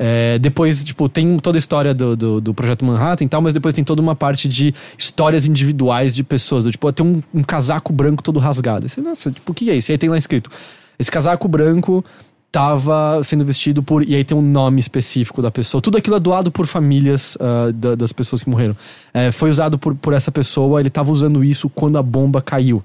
É, 0.03 0.39
depois, 0.39 0.83
tipo, 0.83 1.11
tem 1.11 1.37
toda 1.39 1.59
a 1.59 1.61
história 1.61 1.93
do, 1.93 2.17
do, 2.17 2.41
do, 2.41 2.55
Projeto 2.55 2.87
Manhattan 2.87 3.25
e 3.25 3.29
tal, 3.29 3.43
mas 3.43 3.53
depois 3.53 3.75
tem 3.75 3.85
toda 3.85 4.01
uma 4.01 4.17
parte 4.17 4.49
de 4.49 4.75
histórias 4.97 5.47
individuais 5.47 6.15
de 6.15 6.25
pessoas. 6.25 6.65
Do, 6.65 6.71
tipo, 6.71 6.91
tem 6.91 7.05
um, 7.05 7.21
um, 7.35 7.43
casaco 7.43 7.93
branco 7.93 8.23
todo 8.23 8.39
rasgado. 8.39 8.89
Você, 8.89 8.99
nossa, 9.03 9.31
tipo, 9.31 9.53
o 9.53 9.55
que 9.55 9.69
é 9.69 9.77
isso? 9.77 9.91
E 9.91 9.93
aí 9.93 9.99
tem 9.99 10.09
lá 10.09 10.17
escrito: 10.17 10.51
esse 10.99 11.11
casaco 11.11 11.47
branco 11.47 12.03
tava 12.51 13.21
sendo 13.23 13.45
vestido 13.45 13.83
por. 13.83 14.03
E 14.09 14.15
aí 14.15 14.25
tem 14.25 14.35
um 14.35 14.43
nome 14.43 14.81
específico 14.81 15.43
da 15.43 15.51
pessoa. 15.51 15.83
Tudo 15.83 15.99
aquilo 15.99 16.17
é 16.17 16.21
doado 16.21 16.51
por 16.51 16.67
famílias 16.67 17.37
uh, 17.37 17.71
da, 17.71 17.95
das 17.95 18.11
pessoas 18.11 18.43
que 18.43 18.49
morreram. 18.49 18.75
É, 19.13 19.31
foi 19.31 19.51
usado 19.51 19.79
por, 19.79 19.95
por 19.95 20.15
essa 20.15 20.33
pessoa, 20.33 20.81
ele 20.81 20.89
tava 20.89 21.11
usando 21.13 21.45
isso 21.45 21.69
quando 21.69 21.99
a 21.99 22.03
bomba 22.03 22.41
caiu. 22.41 22.83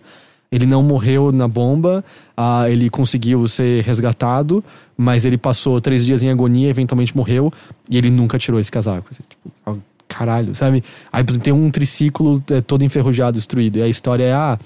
Ele 0.55 0.65
não 0.65 0.81
morreu 0.81 1.33
na 1.33 1.49
bomba, 1.49 2.01
uh, 2.37 2.65
ele 2.69 2.89
conseguiu 2.89 3.45
ser 3.45 3.83
resgatado, 3.83 4.63
mas 4.97 5.25
ele 5.25 5.37
passou 5.37 5.81
três 5.81 6.05
dias 6.05 6.23
em 6.23 6.29
agonia, 6.29 6.69
eventualmente 6.69 7.15
morreu, 7.15 7.51
e 7.89 7.97
ele 7.97 8.09
nunca 8.09 8.37
tirou 8.37 8.57
esse 8.57 8.71
casaco. 8.71 9.09
Assim, 9.11 9.21
tipo, 9.29 9.83
caralho, 10.07 10.55
sabe? 10.55 10.81
Aí 11.11 11.25
tem 11.25 11.53
um 11.53 11.69
triciclo 11.69 12.41
é, 12.49 12.61
todo 12.61 12.85
enferrujado, 12.85 13.37
destruído. 13.37 13.79
E 13.79 13.81
a 13.81 13.87
história 13.89 14.23
é: 14.23 14.31
ah, 14.31 14.57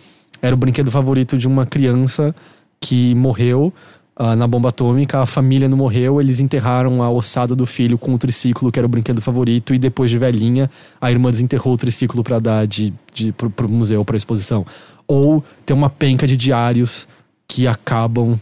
era 0.44 0.53
o 0.53 0.57
brinquedo 0.57 0.91
favorito 0.91 1.36
de 1.40 1.48
uma 1.48 1.66
criança 1.66 2.36
que 2.80 3.16
morreu 3.16 3.74
uh, 4.16 4.36
na 4.36 4.48
bomba 4.48 4.70
atômica, 4.70 5.22
a 5.22 5.26
família 5.26 5.68
não 5.68 5.78
morreu, 5.78 6.22
eles 6.22 6.40
enterraram 6.40 7.02
a 7.02 7.10
ossada 7.10 7.56
do 7.56 7.66
filho 7.66 7.98
com 7.98 8.14
o 8.14 8.18
triciclo, 8.20 8.72
que 8.72 8.78
era 8.78 8.86
o 8.86 8.90
brinquedo 8.90 9.24
favorito, 9.24 9.74
e 9.74 9.80
depois 9.80 10.11
de 10.11 10.20
velhinha, 10.20 10.70
a 11.02 11.10
irmã 11.10 11.32
desenterrou 11.32 11.74
o 11.74 11.78
triciclo 11.78 12.24
para 12.24 12.38
dar 12.38 12.68
de, 12.68 12.94
de, 13.11 13.32
pro, 13.32 13.49
pro 13.49 13.72
museu, 13.72 14.06
pra 14.06 14.16
exposição 14.16 14.64
ou 15.10 15.44
ter 15.65 15.73
uma 15.73 15.90
penca 15.90 16.27
de 16.27 16.38
diários 16.38 17.07
que 17.48 17.65
acabam 17.65 18.40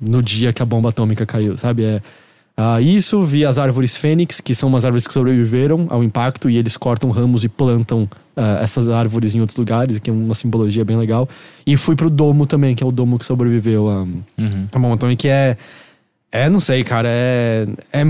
no 0.00 0.20
dia 0.20 0.52
que 0.52 0.60
a 0.60 0.64
bomba 0.64 0.88
atômica 0.88 1.24
caiu, 1.24 1.56
sabe? 1.56 1.84
É, 1.84 2.02
uh, 2.58 2.80
isso, 2.82 3.22
vi 3.22 3.44
as 3.44 3.58
árvores 3.58 3.96
fênix, 3.96 4.40
que 4.40 4.52
são 4.52 4.68
umas 4.68 4.84
árvores 4.84 5.06
que 5.06 5.12
sobreviveram 5.12 5.86
ao 5.88 6.02
impacto 6.02 6.50
e 6.50 6.56
eles 6.56 6.76
cortam 6.76 7.10
ramos 7.10 7.44
e 7.44 7.48
plantam 7.48 8.08
uh, 8.36 8.60
essas 8.60 8.88
árvores 8.88 9.36
em 9.36 9.40
outros 9.40 9.56
lugares, 9.56 10.00
que 10.00 10.10
é 10.10 10.12
uma 10.12 10.34
simbologia 10.34 10.84
bem 10.84 10.96
legal. 10.96 11.28
E 11.64 11.76
fui 11.76 11.94
pro 11.94 12.10
domo 12.10 12.44
também, 12.44 12.74
que 12.74 12.82
é 12.82 12.86
o 12.86 12.90
domo 12.90 13.16
que 13.16 13.24
sobreviveu 13.24 13.88
a, 13.88 14.02
uhum. 14.02 14.66
a 14.72 14.78
bomba 14.78 14.94
atômica, 14.94 15.22
que 15.22 15.28
é. 15.28 15.56
É, 16.32 16.48
não 16.48 16.60
sei, 16.60 16.82
cara, 16.82 17.08
é. 17.08 17.66
É 17.92 18.04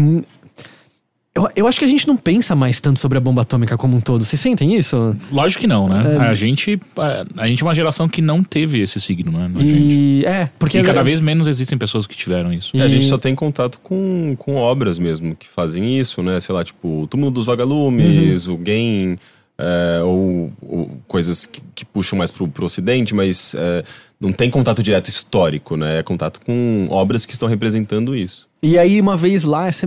eu, 1.32 1.48
eu 1.54 1.66
acho 1.68 1.78
que 1.78 1.84
a 1.84 1.88
gente 1.88 2.08
não 2.08 2.16
pensa 2.16 2.56
mais 2.56 2.80
tanto 2.80 2.98
sobre 2.98 3.16
a 3.16 3.20
bomba 3.20 3.42
atômica 3.42 3.76
como 3.76 3.96
um 3.96 4.00
todo. 4.00 4.24
Vocês 4.24 4.40
sentem 4.40 4.74
isso? 4.74 5.16
Lógico 5.30 5.60
que 5.60 5.66
não, 5.68 5.88
né? 5.88 6.16
É... 6.16 6.18
A, 6.18 6.34
gente, 6.34 6.80
a, 6.96 7.24
a, 7.36 7.46
gente 7.46 7.62
é 7.62 7.66
uma 7.66 7.74
geração 7.74 8.08
que 8.08 8.20
não 8.20 8.42
teve 8.42 8.80
esse 8.80 9.00
signo, 9.00 9.30
né? 9.30 9.48
E, 9.60 10.24
é, 10.26 10.50
porque. 10.58 10.78
E 10.78 10.82
cada 10.82 11.02
vez 11.02 11.20
menos 11.20 11.46
existem 11.46 11.78
pessoas 11.78 12.04
que 12.04 12.16
tiveram 12.16 12.52
isso. 12.52 12.76
E... 12.76 12.82
A 12.82 12.88
gente 12.88 13.06
só 13.06 13.16
tem 13.16 13.34
contato 13.36 13.78
com, 13.80 14.34
com 14.36 14.56
obras 14.56 14.98
mesmo 14.98 15.36
que 15.36 15.46
fazem 15.46 15.96
isso, 15.96 16.20
né? 16.20 16.40
Sei 16.40 16.52
lá, 16.52 16.64
tipo, 16.64 17.02
o 17.02 17.06
Túmulo 17.06 17.30
dos 17.30 17.46
Vagalumes, 17.46 18.46
uhum. 18.46 18.54
o 18.54 18.58
Game. 18.58 19.18
É, 19.62 20.00
ou, 20.02 20.50
ou, 20.62 20.90
coisas 21.06 21.44
que, 21.44 21.60
que, 21.74 21.84
puxam 21.84 22.16
mais 22.18 22.30
pro, 22.30 22.48
pro 22.48 22.64
ocidente, 22.64 23.14
mas 23.14 23.54
é, 23.54 23.84
não 24.18 24.32
tem 24.32 24.48
contato 24.48 24.82
direto 24.82 25.08
histórico, 25.08 25.76
né? 25.76 25.98
É 25.98 26.02
contato 26.02 26.40
com 26.40 26.86
obras 26.88 27.26
que 27.26 27.34
estão 27.34 27.46
representando 27.46 28.16
isso. 28.16 28.48
E 28.62 28.78
aí, 28.78 28.98
uma 28.98 29.18
vez 29.18 29.44
lá, 29.44 29.68
essa 29.68 29.86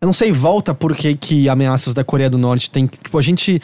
eu 0.00 0.06
não 0.06 0.12
sei, 0.12 0.30
volta 0.30 0.74
porque 0.74 1.14
que 1.14 1.48
ameaças 1.48 1.92
da 1.92 2.04
Coreia 2.04 2.30
do 2.30 2.38
Norte 2.38 2.70
tem. 2.70 2.86
Tipo, 2.86 3.18
a 3.18 3.22
gente. 3.22 3.60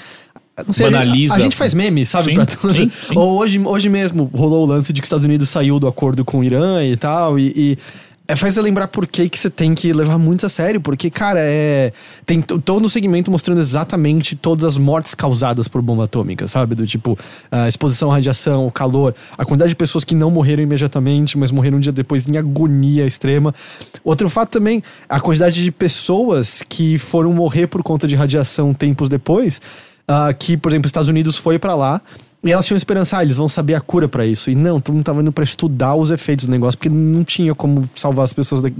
Não 0.67 0.73
sei, 0.73 0.91
Banaliza. 0.91 1.35
A, 1.35 1.37
a 1.37 1.41
gente 1.41 1.57
faz 1.57 1.75
meme, 1.75 2.07
sabe? 2.07 2.27
Sim, 2.27 2.35
pra 2.35 2.47
tudo. 2.47 2.73
Sim, 2.73 2.91
sim. 2.91 3.17
Ou 3.17 3.39
hoje, 3.39 3.59
hoje 3.59 3.89
mesmo 3.89 4.31
rolou 4.35 4.65
o 4.65 4.67
lance 4.67 4.93
de 4.93 5.01
que 5.01 5.05
os 5.05 5.09
Estados 5.09 5.25
Unidos 5.25 5.49
saiu 5.49 5.79
do 5.81 5.87
acordo 5.87 6.25
com 6.25 6.39
o 6.39 6.45
Irã 6.45 6.85
e 6.85 6.97
tal. 6.97 7.39
E, 7.39 7.53
e 7.57 7.79
é, 8.27 8.35
faz 8.35 8.55
você 8.55 8.63
lembrar 8.63 8.89
por 8.89 9.07
que, 9.07 9.29
que 9.29 9.39
você 9.39 9.51
tem 9.51 9.75
que 9.75 9.93
levar 9.93 10.17
muito 10.17 10.47
a 10.47 10.49
sério, 10.49 10.81
porque, 10.81 11.11
cara, 11.11 11.41
é. 11.41 11.93
Tem 12.25 12.41
todo 12.41 12.87
o 12.87 12.89
segmento 12.89 13.31
mostrando 13.31 13.59
exatamente 13.59 14.35
todas 14.35 14.65
as 14.65 14.79
mortes 14.79 15.15
causadas 15.15 15.69
por 15.69 15.83
bomba 15.83 16.05
atômica, 16.05 16.49
sabe? 16.49 16.75
Do 16.75 16.87
tipo, 16.87 17.19
a 17.51 17.69
exposição 17.69 18.11
à 18.11 18.15
radiação, 18.15 18.67
o 18.67 18.73
calor, 18.73 19.15
a 19.37 19.45
quantidade 19.45 19.71
de 19.71 19.77
pessoas 19.77 20.05
que 20.05 20.15
não 20.15 20.31
morreram 20.31 20.63
imediatamente, 20.63 21.37
mas 21.37 21.51
morreram 21.51 21.77
um 21.77 21.81
dia 21.81 21.93
depois 21.93 22.27
em 22.27 22.39
agonia 22.39 23.07
extrema. 23.07 23.55
Outro 24.03 24.31
fato 24.31 24.53
também, 24.53 24.83
a 25.07 25.21
quantidade 25.21 25.63
de 25.63 25.71
pessoas 25.71 26.63
que 26.67 26.97
foram 26.97 27.31
morrer 27.31 27.67
por 27.67 27.83
conta 27.83 28.09
de 28.09 28.15
radiação 28.15 28.73
tempos 28.73 29.11
depois. 29.11 29.61
Uh, 30.07 30.35
que, 30.39 30.55
por 30.55 30.71
exemplo, 30.71 30.85
os 30.85 30.91
Estados 30.91 31.09
Unidos 31.09 31.39
foi 31.39 31.59
para 31.59 31.75
lá 31.75 32.01
e 32.45 32.53
elas 32.53 32.67
tinham 32.67 32.77
esperança, 32.77 33.17
ah, 33.19 33.23
eles 33.23 33.39
vão 33.39 33.49
saber 33.49 33.75
a 33.75 33.81
cura 33.81 34.07
para 34.07 34.27
isso. 34.27 34.51
E 34.51 34.55
não, 34.55 34.79
todo 34.79 34.95
mundo 34.95 35.05
tava 35.05 35.23
indo 35.23 35.33
pra 35.33 35.43
estudar 35.43 35.95
os 35.95 36.11
efeitos 36.11 36.45
do 36.45 36.51
negócio, 36.51 36.77
porque 36.77 36.91
não 36.91 37.25
tinha 37.25 37.55
como 37.55 37.89
salvar 37.97 38.25
as 38.25 38.35
pessoas 38.35 38.61
da 38.61 38.71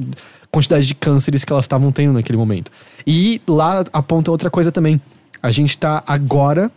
quantidade 0.51 0.87
de 0.87 0.95
cânceres 0.95 1.45
que 1.45 1.53
elas 1.53 1.65
estavam 1.65 1.91
tendo 1.91 2.13
naquele 2.13 2.37
momento. 2.37 2.71
E 3.07 3.41
lá 3.49 3.83
aponta 3.91 4.31
outra 4.31 4.51
coisa 4.51 4.71
também. 4.71 5.01
A 5.43 5.51
gente 5.51 5.79
tá 5.79 6.03
agora 6.07 6.71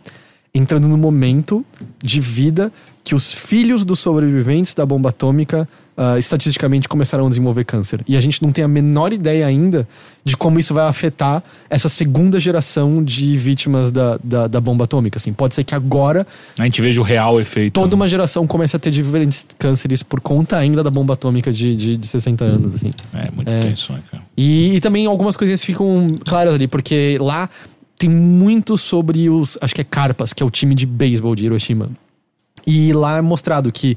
entrando 0.54 0.88
no 0.88 0.96
momento 0.96 1.64
de 2.02 2.20
vida 2.20 2.72
que 3.04 3.14
os 3.14 3.32
filhos 3.32 3.84
dos 3.84 4.00
sobreviventes 4.00 4.72
da 4.72 4.84
bomba 4.84 5.10
atômica 5.10 5.68
uh, 5.98 6.16
estatisticamente 6.16 6.88
começaram 6.88 7.26
a 7.26 7.28
desenvolver 7.28 7.64
câncer. 7.64 8.00
E 8.06 8.16
a 8.16 8.20
gente 8.20 8.40
não 8.40 8.52
tem 8.52 8.62
a 8.62 8.68
menor 8.68 9.12
ideia 9.12 9.44
ainda 9.44 9.86
de 10.24 10.36
como 10.36 10.58
isso 10.58 10.72
vai 10.72 10.86
afetar 10.86 11.42
essa 11.68 11.88
segunda 11.88 12.38
geração 12.38 13.02
de 13.02 13.36
vítimas 13.36 13.90
da, 13.90 14.18
da, 14.22 14.46
da 14.46 14.60
bomba 14.60 14.84
atômica. 14.84 15.18
Assim, 15.18 15.32
pode 15.32 15.54
ser 15.54 15.64
que 15.64 15.74
agora. 15.74 16.26
A 16.58 16.64
gente 16.64 16.80
veja 16.80 17.00
o 17.00 17.04
real 17.04 17.40
efeito. 17.40 17.72
Toda 17.72 17.96
uma 17.96 18.06
geração 18.06 18.46
comece 18.46 18.76
a 18.76 18.78
ter 18.78 18.90
diferentes 18.90 19.46
cânceres 19.58 20.02
por 20.02 20.20
conta 20.20 20.56
ainda 20.56 20.82
da 20.82 20.90
bomba 20.90 21.14
atômica 21.14 21.52
de, 21.52 21.74
de, 21.74 21.96
de 21.96 22.06
60 22.06 22.44
anos. 22.44 22.74
Assim. 22.74 22.92
É, 23.12 23.30
muito 23.30 23.50
é. 23.50 23.60
tenso, 23.60 23.92
né, 23.92 24.00
cara? 24.10 24.22
E, 24.36 24.76
e 24.76 24.80
também 24.80 25.06
algumas 25.06 25.36
coisinhas 25.36 25.64
ficam 25.64 26.14
claras 26.24 26.54
ali, 26.54 26.68
porque 26.68 27.18
lá 27.20 27.50
tem 27.98 28.08
muito 28.08 28.78
sobre 28.78 29.28
os. 29.28 29.58
Acho 29.60 29.74
que 29.74 29.80
é 29.80 29.84
Carpas, 29.84 30.32
que 30.32 30.42
é 30.42 30.46
o 30.46 30.50
time 30.50 30.74
de 30.74 30.86
beisebol 30.86 31.34
de 31.34 31.44
Hiroshima. 31.44 31.90
E 32.66 32.92
lá 32.92 33.16
é 33.16 33.22
mostrado 33.22 33.72
que 33.72 33.96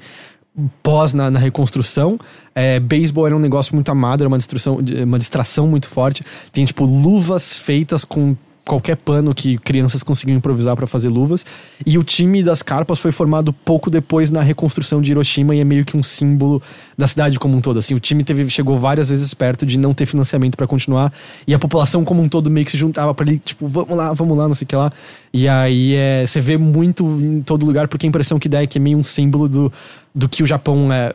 pós 0.83 1.13
na, 1.13 1.31
na 1.31 1.39
reconstrução. 1.39 2.19
É, 2.53 2.79
beisebol 2.79 3.25
era 3.25 3.35
um 3.35 3.39
negócio 3.39 3.73
muito 3.73 3.89
amado, 3.89 4.21
era 4.21 4.27
uma, 4.27 4.37
destruição, 4.37 4.79
uma 5.03 5.17
distração 5.17 5.67
muito 5.67 5.89
forte. 5.89 6.23
Tem, 6.51 6.65
tipo, 6.65 6.85
luvas 6.85 7.55
feitas 7.55 8.03
com 8.03 8.35
qualquer 8.65 8.95
pano 8.95 9.33
que 9.33 9.57
crianças 9.57 10.03
conseguiam 10.03 10.37
improvisar 10.37 10.75
para 10.75 10.87
fazer 10.87 11.09
luvas. 11.09 11.45
E 11.85 11.97
o 11.97 12.03
time 12.03 12.43
das 12.43 12.61
carpas 12.61 12.99
foi 12.99 13.11
formado 13.11 13.51
pouco 13.51 13.89
depois 13.89 14.29
na 14.29 14.41
reconstrução 14.41 15.01
de 15.01 15.11
Hiroshima 15.11 15.55
e 15.55 15.59
é 15.59 15.63
meio 15.63 15.83
que 15.83 15.97
um 15.97 16.03
símbolo 16.03 16.61
da 16.97 17.07
cidade 17.07 17.39
como 17.39 17.57
um 17.57 17.61
todo. 17.61 17.79
Assim, 17.79 17.93
o 17.93 17.99
time 17.99 18.23
teve, 18.23 18.49
chegou 18.49 18.79
várias 18.79 19.09
vezes 19.09 19.33
perto 19.33 19.65
de 19.65 19.77
não 19.77 19.93
ter 19.93 20.05
financiamento 20.05 20.55
para 20.55 20.67
continuar 20.67 21.11
e 21.47 21.53
a 21.53 21.59
população 21.59 22.03
como 22.03 22.21
um 22.21 22.29
todo 22.29 22.49
meio 22.49 22.65
que 22.65 22.71
se 22.71 22.77
juntava 22.77 23.13
para 23.13 23.29
ali, 23.29 23.39
tipo, 23.39 23.67
vamos 23.67 23.91
lá, 23.91 24.13
vamos 24.13 24.37
lá, 24.37 24.47
não 24.47 24.55
sei 24.55 24.65
o 24.65 24.67
que 24.67 24.75
lá. 24.75 24.91
E 25.33 25.47
aí 25.47 25.95
é, 25.95 26.25
você 26.27 26.41
vê 26.41 26.57
muito 26.57 27.03
em 27.05 27.41
todo 27.41 27.65
lugar 27.65 27.87
porque 27.87 28.05
a 28.05 28.09
impressão 28.09 28.37
que 28.37 28.47
dá 28.47 28.61
é 28.61 28.67
que 28.67 28.77
é 28.77 28.81
meio 28.81 28.97
um 28.97 29.03
símbolo 29.03 29.47
do, 29.47 29.71
do 30.13 30.27
que 30.27 30.43
o 30.43 30.45
Japão 30.45 30.91
é, 30.91 31.13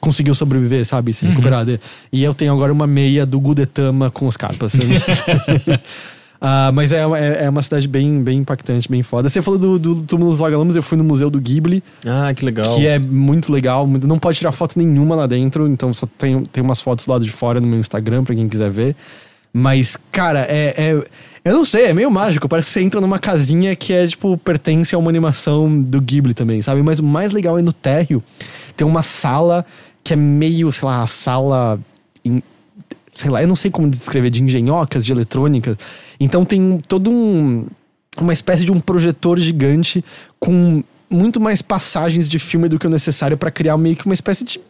conseguiu 0.00 0.34
sobreviver, 0.34 0.84
sabe? 0.84 1.12
Se 1.12 1.26
recuperar. 1.26 1.66
Uhum. 1.66 1.78
E 2.12 2.22
eu 2.22 2.32
tenho 2.34 2.52
agora 2.52 2.72
uma 2.72 2.86
meia 2.86 3.26
do 3.26 3.38
Gudetama 3.40 4.10
com 4.10 4.26
os 4.26 4.36
carpas. 4.36 4.74
Uh, 6.38 6.70
mas 6.72 6.92
é, 6.92 6.98
é, 7.02 7.44
é, 7.44 7.50
uma 7.50 7.62
cidade 7.62 7.88
bem, 7.88 8.22
bem 8.22 8.38
impactante, 8.38 8.88
bem 8.88 9.02
foda. 9.02 9.28
Você 9.28 9.42
falou 9.42 9.58
do, 9.58 9.78
do 9.78 10.02
túmulo 10.02 10.30
dos 10.30 10.38
vagalumes, 10.38 10.76
eu 10.76 10.82
fui 10.82 10.96
no 10.96 11.02
museu 11.02 11.28
do 11.28 11.40
Ghibli. 11.40 11.82
Ah, 12.06 12.32
que 12.32 12.44
legal. 12.44 12.76
Que 12.76 12.86
é 12.86 12.96
muito 12.98 13.52
legal. 13.52 13.86
Não 13.88 14.18
pode 14.18 14.38
tirar 14.38 14.52
foto 14.52 14.78
nenhuma 14.78 15.16
lá 15.16 15.26
dentro, 15.26 15.66
então 15.66 15.92
só 15.92 16.06
tem, 16.06 16.44
tem 16.44 16.62
umas 16.62 16.80
fotos 16.80 17.04
do 17.06 17.10
lado 17.10 17.24
de 17.24 17.32
fora 17.32 17.60
no 17.60 17.66
meu 17.66 17.80
Instagram 17.80 18.22
pra 18.22 18.36
quem 18.36 18.48
quiser 18.48 18.70
ver. 18.70 18.94
Mas, 19.52 19.96
cara, 20.12 20.46
é, 20.48 20.74
é. 20.76 21.04
Eu 21.44 21.52
não 21.52 21.64
sei, 21.64 21.86
é 21.86 21.94
meio 21.94 22.10
mágico. 22.10 22.48
Parece 22.48 22.68
que 22.68 22.72
você 22.74 22.82
entra 22.82 23.00
numa 23.00 23.18
casinha 23.18 23.74
que 23.76 23.92
é, 23.92 24.06
tipo, 24.06 24.36
pertence 24.38 24.94
a 24.94 24.98
uma 24.98 25.10
animação 25.10 25.80
do 25.80 26.00
Ghibli 26.00 26.34
também, 26.34 26.60
sabe? 26.62 26.82
Mas 26.82 26.98
o 26.98 27.04
mais 27.04 27.30
legal 27.30 27.58
é 27.58 27.62
no 27.62 27.72
térreo. 27.72 28.22
Tem 28.76 28.86
uma 28.86 29.02
sala 29.02 29.64
que 30.02 30.12
é 30.12 30.16
meio, 30.16 30.70
sei 30.72 30.86
lá, 30.86 31.02
a 31.02 31.06
sala. 31.06 31.80
Em, 32.24 32.42
sei 33.12 33.30
lá, 33.30 33.42
eu 33.42 33.48
não 33.48 33.56
sei 33.56 33.70
como 33.70 33.90
descrever, 33.90 34.30
de 34.30 34.42
engenhocas, 34.42 35.04
de 35.04 35.12
eletrônica. 35.12 35.76
Então 36.18 36.44
tem 36.44 36.78
todo 36.86 37.10
um. 37.10 37.66
Uma 38.20 38.32
espécie 38.32 38.64
de 38.64 38.72
um 38.72 38.80
projetor 38.80 39.38
gigante 39.38 40.04
com 40.40 40.82
muito 41.10 41.40
mais 41.40 41.62
passagens 41.62 42.28
de 42.28 42.38
filme 42.38 42.68
do 42.68 42.78
que 42.78 42.86
o 42.86 42.90
necessário 42.90 43.36
para 43.36 43.50
criar 43.50 43.78
meio 43.78 43.96
que 43.96 44.04
uma 44.04 44.14
espécie 44.14 44.44
de 44.44 44.60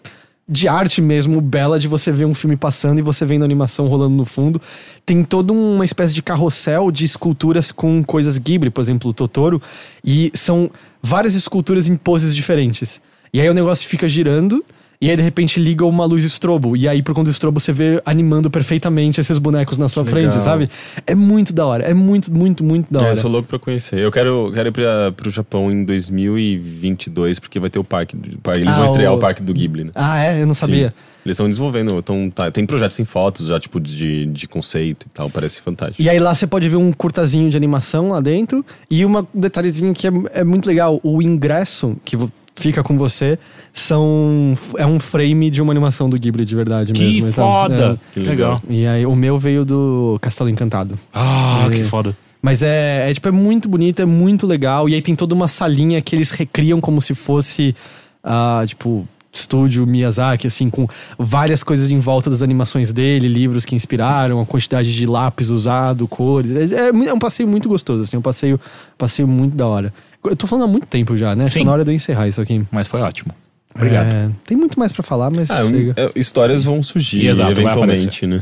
de 0.48 0.66
arte 0.66 1.02
mesmo, 1.02 1.40
bela 1.40 1.78
de 1.78 1.86
você 1.86 2.10
ver 2.10 2.24
um 2.24 2.32
filme 2.32 2.56
passando 2.56 2.98
e 2.98 3.02
você 3.02 3.26
vendo 3.26 3.42
a 3.42 3.44
animação 3.44 3.86
rolando 3.86 4.16
no 4.16 4.24
fundo. 4.24 4.60
Tem 5.04 5.22
toda 5.22 5.52
uma 5.52 5.84
espécie 5.84 6.14
de 6.14 6.22
carrossel 6.22 6.90
de 6.90 7.04
esculturas 7.04 7.70
com 7.70 8.02
coisas 8.02 8.38
Ghibli, 8.38 8.70
por 8.70 8.80
exemplo, 8.80 9.10
o 9.10 9.12
Totoro, 9.12 9.60
e 10.02 10.30
são 10.34 10.70
várias 11.02 11.34
esculturas 11.34 11.88
em 11.88 11.96
poses 11.96 12.34
diferentes. 12.34 13.00
E 13.32 13.40
aí 13.40 13.48
o 13.48 13.54
negócio 13.54 13.86
fica 13.86 14.08
girando. 14.08 14.64
E 15.00 15.08
aí, 15.08 15.16
de 15.16 15.22
repente, 15.22 15.60
liga 15.60 15.84
uma 15.86 16.04
luz 16.04 16.24
strobo. 16.24 16.76
E 16.76 16.88
aí, 16.88 17.02
por 17.04 17.14
conta 17.14 17.30
do 17.30 17.32
strobo, 17.32 17.60
você 17.60 17.72
vê 17.72 18.02
animando 18.04 18.50
perfeitamente 18.50 19.20
esses 19.20 19.38
bonecos 19.38 19.78
na 19.78 19.88
sua 19.88 20.02
Que 20.02 20.10
frente, 20.10 20.30
legal. 20.30 20.40
sabe? 20.40 20.68
É 21.06 21.14
muito 21.14 21.52
da 21.54 21.64
hora. 21.66 21.84
É 21.84 21.94
muito, 21.94 22.34
muito, 22.34 22.64
muito 22.64 22.92
da 22.92 22.98
É, 22.98 23.02
hora. 23.04 23.12
eu 23.12 23.16
sou 23.16 23.30
louco 23.30 23.48
pra 23.48 23.60
conhecer. 23.60 23.98
Eu 24.00 24.10
quero, 24.10 24.50
quero 24.52 24.68
ir 24.70 24.72
pra, 24.72 25.12
pro 25.12 25.30
Japão 25.30 25.70
em 25.70 25.84
2022, 25.84 27.38
porque 27.38 27.60
vai 27.60 27.70
ter 27.70 27.78
o 27.78 27.84
parque. 27.84 28.16
do- 28.16 28.38
par- 28.38 28.56
Eles 28.56 28.74
Ah, 28.74 28.78
vão 28.78 28.84
estrear 28.86 29.12
o- 29.12 29.16
o 29.16 29.20
parque 29.20 29.42
do 29.42 29.52
Ghibli, 29.54 29.84
né? 29.84 29.90
Ah, 29.94 30.18
é? 30.22 30.42
Eu 30.42 30.46
não 30.46 30.54
sabia. 30.54 30.88
Sim. 30.88 30.94
Eles 31.26 31.34
estão 31.34 31.48
desenvolvendo, 31.48 32.00
tão, 32.02 32.30
tá, 32.30 32.50
tem 32.50 32.64
projetos, 32.64 32.96
tem 32.96 33.04
fotos 33.04 33.46
já, 33.48 33.60
tipo, 33.60 33.78
de, 33.78 34.26
de 34.26 34.48
conceito 34.48 35.06
e 35.06 35.10
tal, 35.14 35.28
parece 35.28 35.60
fantástico. 35.60 36.00
E 36.00 36.08
aí 36.08 36.18
lá 36.18 36.34
você 36.34 36.46
pode 36.46 36.68
ver 36.68 36.76
um 36.76 36.90
curtazinho 36.92 37.50
de 37.50 37.56
animação 37.56 38.10
lá 38.10 38.20
dentro. 38.20 38.64
E 38.90 39.04
um 39.04 39.24
detalhezinho 39.34 39.92
que 39.92 40.06
é, 40.06 40.10
é 40.32 40.44
muito 40.44 40.66
legal: 40.66 40.98
o 41.02 41.20
ingresso 41.20 41.96
que 42.04 42.16
fica 42.58 42.82
com 42.82 42.96
você 42.98 43.38
são, 43.72 44.56
é 44.76 44.84
um 44.86 44.98
frame 44.98 45.50
de 45.50 45.62
uma 45.62 45.72
animação 45.72 46.08
do 46.10 46.18
Ghibli 46.18 46.44
de 46.44 46.54
verdade 46.54 46.92
Que 46.92 47.00
mesmo. 47.00 47.28
então, 47.28 47.44
foda! 47.44 48.00
Que 48.12 48.20
Que 48.20 48.28
legal. 48.28 48.60
é. 48.68 48.72
E 48.72 48.86
aí 48.86 49.06
o 49.06 49.14
meu 49.14 49.38
veio 49.38 49.64
do 49.64 50.18
Castelo 50.20 50.50
Encantado. 50.50 50.94
Ah, 51.12 51.66
É. 51.66 51.70
que 51.76 51.82
foda. 51.84 52.16
Mas 52.42 52.62
é, 52.62 53.10
é, 53.10 53.14
tipo, 53.14 53.26
é 53.28 53.32
muito 53.32 53.68
bonito, 53.68 54.00
é 54.00 54.04
muito 54.06 54.46
legal. 54.46 54.88
E 54.88 54.94
aí 54.94 55.02
tem 55.02 55.14
toda 55.16 55.34
uma 55.34 55.48
salinha 55.48 56.00
que 56.00 56.14
eles 56.14 56.30
recriam 56.30 56.80
como 56.80 57.00
se 57.00 57.12
fosse, 57.14 57.74
ah, 58.22 58.62
tipo, 58.66 59.06
estúdio 59.32 59.86
Miyazaki, 59.86 60.46
assim, 60.46 60.70
com 60.70 60.86
várias 61.18 61.62
coisas 61.62 61.90
em 61.90 61.98
volta 62.00 62.30
das 62.30 62.40
animações 62.40 62.92
dele, 62.92 63.28
livros 63.28 63.64
que 63.64 63.74
inspiraram, 63.74 64.40
a 64.40 64.46
quantidade 64.46 64.94
de 64.94 65.04
lápis 65.06 65.50
usado, 65.50 66.06
cores. 66.08 66.50
É, 66.52 66.64
é 66.64 66.88
é 66.88 67.12
um 67.14 67.18
passeio 67.18 67.48
muito 67.48 67.68
gostoso, 67.68 68.02
assim, 68.04 68.16
um 68.16 68.22
passeio, 68.22 68.58
passeio 68.96 69.26
muito 69.28 69.56
da 69.56 69.66
hora. 69.66 69.92
Eu 70.24 70.36
tô 70.36 70.46
falando 70.46 70.64
há 70.64 70.68
muito 70.68 70.86
tempo 70.86 71.16
já, 71.16 71.34
né? 71.36 71.46
Sim. 71.46 71.60
Tá 71.60 71.64
na 71.66 71.72
hora 71.72 71.84
de 71.84 71.90
eu 71.90 71.94
encerrar 71.94 72.28
isso 72.28 72.40
aqui. 72.40 72.62
Mas 72.70 72.88
foi 72.88 73.00
ótimo. 73.00 73.32
Obrigado. 73.74 74.06
É, 74.06 74.30
tem 74.44 74.56
muito 74.56 74.78
mais 74.78 74.90
pra 74.92 75.02
falar, 75.02 75.30
mas 75.30 75.50
Ah, 75.50 75.62
chega. 75.64 76.12
histórias 76.16 76.64
vão 76.64 76.82
surgir, 76.82 77.26
Exato, 77.26 77.52
eventualmente, 77.52 78.26
né? 78.26 78.40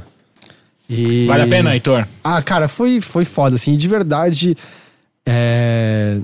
E- 0.88 1.26
Vale 1.26 1.42
a 1.42 1.46
pena, 1.46 1.74
Heitor? 1.74 2.06
Ah, 2.24 2.40
cara, 2.40 2.68
foi, 2.68 3.00
foi 3.00 3.24
foda, 3.24 3.56
assim. 3.56 3.74
E 3.74 3.76
de 3.76 3.86
verdade, 3.88 4.56
é, 5.26 6.18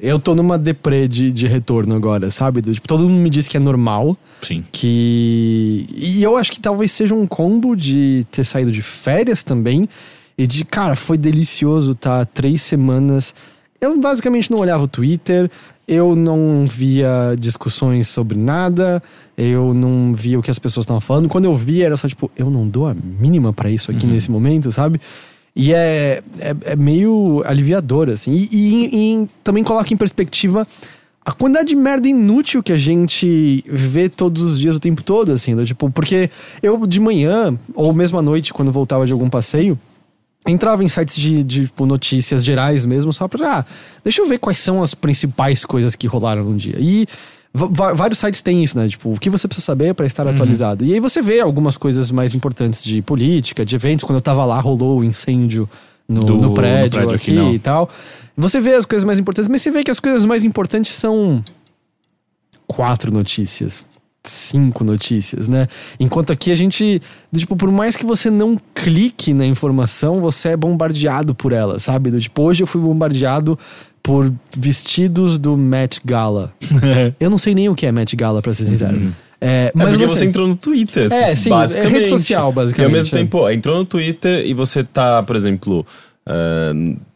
eu 0.00 0.18
tô 0.18 0.34
numa 0.34 0.56
deprê 0.58 1.08
de, 1.08 1.32
de 1.32 1.46
retorno 1.46 1.94
agora, 1.96 2.30
sabe? 2.30 2.60
Do- 2.60 2.72
Tipo, 2.72 2.86
todo 2.86 3.02
mundo 3.02 3.14
me 3.20 3.30
diz 3.30 3.48
que 3.48 3.56
é 3.56 3.60
normal, 3.60 4.16
Sim. 4.42 4.64
que... 4.70 5.86
E 5.94 6.22
eu 6.22 6.36
acho 6.36 6.52
que 6.52 6.60
talvez 6.60 6.92
seja 6.92 7.14
um 7.14 7.26
combo 7.26 7.74
de 7.74 8.26
ter 8.30 8.44
saído 8.44 8.70
de 8.70 8.82
férias 8.82 9.42
também 9.42 9.88
e 10.38 10.46
de, 10.46 10.64
cara, 10.64 10.94
foi 10.94 11.18
delicioso 11.18 11.94
tá 11.94 12.24
três 12.24 12.62
semanas... 12.62 13.34
Eu 13.82 14.00
basicamente 14.00 14.48
não 14.50 14.58
olhava 14.60 14.84
o 14.84 14.88
Twitter, 14.88 15.50
eu 15.88 16.14
não 16.14 16.64
via 16.66 17.34
discussões 17.36 18.06
sobre 18.06 18.38
nada, 18.38 19.02
eu 19.36 19.74
não 19.74 20.14
via 20.14 20.38
o 20.38 20.42
que 20.42 20.50
as 20.52 20.58
pessoas 20.58 20.84
estavam 20.84 21.00
falando. 21.00 21.28
Quando 21.28 21.46
eu 21.46 21.54
via, 21.56 21.86
era 21.86 21.96
só 21.96 22.08
tipo, 22.08 22.30
eu 22.36 22.48
não 22.48 22.66
dou 22.68 22.86
a 22.86 22.94
mínima 22.94 23.52
pra 23.52 23.68
isso 23.68 23.90
aqui 23.90 24.06
nesse 24.06 24.30
momento, 24.30 24.70
sabe? 24.70 25.00
E 25.54 25.74
é, 25.74 26.22
é, 26.38 26.54
é 26.72 26.76
meio 26.76 27.42
aliviador, 27.44 28.08
assim. 28.08 28.30
E, 28.32 28.48
e- 28.52 29.14
e 29.22 29.28
também 29.42 29.64
coloca 29.64 29.92
em 29.92 29.96
perspectiva 29.96 30.66
a 31.24 31.32
quantidade 31.32 31.68
de 31.68 31.76
merda 31.76 32.08
inútil 32.08 32.62
que 32.62 32.72
a 32.72 32.76
gente 32.78 33.64
vê 33.68 34.08
todos 34.08 34.42
os 34.42 34.58
dias, 34.60 34.76
o 34.76 34.80
tempo 34.80 35.02
todo, 35.02 35.32
assim. 35.32 35.54
do 35.56 35.66
tipo, 35.66 35.90
porque 35.90 36.30
eu 36.62 36.86
de 36.86 37.00
manhã, 37.00 37.56
ou 37.74 37.92
mesmo 37.92 38.18
à 38.18 38.22
noite, 38.22 38.52
quando 38.54 38.70
voltava 38.72 39.04
de 39.06 39.12
algum 39.12 39.28
passeio, 39.28 39.76
entrava 40.46 40.82
em 40.82 40.88
sites 40.88 41.16
de, 41.16 41.42
de, 41.44 41.62
tipo, 41.66 41.86
notícias 41.86 42.44
gerais 42.44 42.84
mesmo, 42.84 43.12
só 43.12 43.28
pra. 43.28 43.58
Ah, 43.58 43.64
deixa 44.02 44.20
eu 44.22 44.26
ver 44.28 44.38
quais 44.38 44.58
são 44.58 44.82
as 44.82 44.94
principais 44.94 45.64
coisas 45.64 45.94
que 45.94 46.06
rolaram 46.06 46.44
no 46.44 46.56
dia. 46.56 46.76
E 46.78 47.06
vários 47.54 48.18
sites 48.18 48.40
têm 48.42 48.64
isso, 48.64 48.78
né? 48.78 48.88
Tipo, 48.88 49.12
o 49.12 49.18
que 49.20 49.28
você 49.28 49.46
precisa 49.46 49.66
saber 49.66 49.94
pra 49.94 50.06
estar 50.06 50.26
atualizado. 50.26 50.84
E 50.84 50.94
aí 50.94 51.00
você 51.00 51.20
vê 51.20 51.40
algumas 51.40 51.76
coisas 51.76 52.10
mais 52.10 52.34
importantes 52.34 52.82
de 52.82 53.02
política, 53.02 53.64
de 53.64 53.76
eventos. 53.76 54.04
Quando 54.04 54.16
eu 54.16 54.22
tava 54.22 54.44
lá, 54.44 54.58
rolou 54.58 55.00
o 55.00 55.04
incêndio 55.04 55.68
no, 56.08 56.20
Do- 56.22 56.34
no 56.36 56.42
no 56.48 56.54
prédio, 56.54 56.98
prédio 57.00 57.14
aqui, 57.14 57.38
aqui, 57.38 57.54
e 57.54 57.58
tal. 57.58 57.88
Você 58.36 58.60
vê 58.60 58.74
as 58.74 58.86
coisas 58.86 59.04
mais 59.04 59.18
importantes, 59.18 59.48
mas 59.48 59.60
você 59.62 59.70
vê 59.70 59.84
que 59.84 59.90
as 59.90 60.00
coisas 60.00 60.24
mais 60.24 60.42
importantes 60.42 60.94
são 60.94 61.44
quatro 62.66 63.12
notícias. 63.12 63.84
Cinco 64.24 64.84
notícias, 64.84 65.48
né? 65.48 65.66
Enquanto 65.98 66.32
aqui 66.32 66.52
a 66.52 66.54
gente, 66.54 67.02
tipo, 67.34 67.56
por 67.56 67.70
mais 67.72 67.96
que 67.96 68.06
você 68.06 68.30
não 68.30 68.56
clique 68.72 69.34
na 69.34 69.44
informação, 69.44 70.20
você 70.20 70.50
é 70.50 70.56
bombardeado 70.56 71.34
por 71.34 71.52
ela, 71.52 71.80
sabe? 71.80 72.10
Do 72.10 72.20
tipo, 72.20 72.40
hoje 72.42 72.62
eu 72.62 72.66
fui 72.66 72.80
bombardeado 72.80 73.58
por 74.00 74.32
vestidos 74.56 75.38
do 75.40 75.56
Met 75.56 76.00
Gala. 76.04 76.52
eu 77.18 77.28
não 77.30 77.38
sei 77.38 77.52
nem 77.54 77.68
o 77.68 77.74
que 77.74 77.84
é 77.84 77.90
Met 77.90 78.14
Gala, 78.14 78.40
pra 78.40 78.54
ser 78.54 78.64
sincero. 78.66 79.12
É, 79.40 79.72
É 79.76 79.86
porque 79.86 80.04
eu 80.04 80.08
você 80.08 80.20
sei. 80.20 80.28
entrou 80.28 80.46
no 80.46 80.54
Twitter, 80.54 81.12
É, 81.12 81.34
sim, 81.34 81.48
é 81.48 81.50
basicamente. 81.50 81.92
rede 81.92 82.08
social, 82.08 82.52
basicamente, 82.52 82.92
E 82.92 82.94
ao 82.94 83.02
mesmo 83.02 83.18
é. 83.18 83.20
tempo, 83.20 83.50
entrou 83.50 83.76
no 83.78 83.84
Twitter 83.84 84.46
e 84.46 84.54
você 84.54 84.84
tá, 84.84 85.20
por 85.24 85.34
exemplo, 85.34 85.84
ah, 86.24 86.72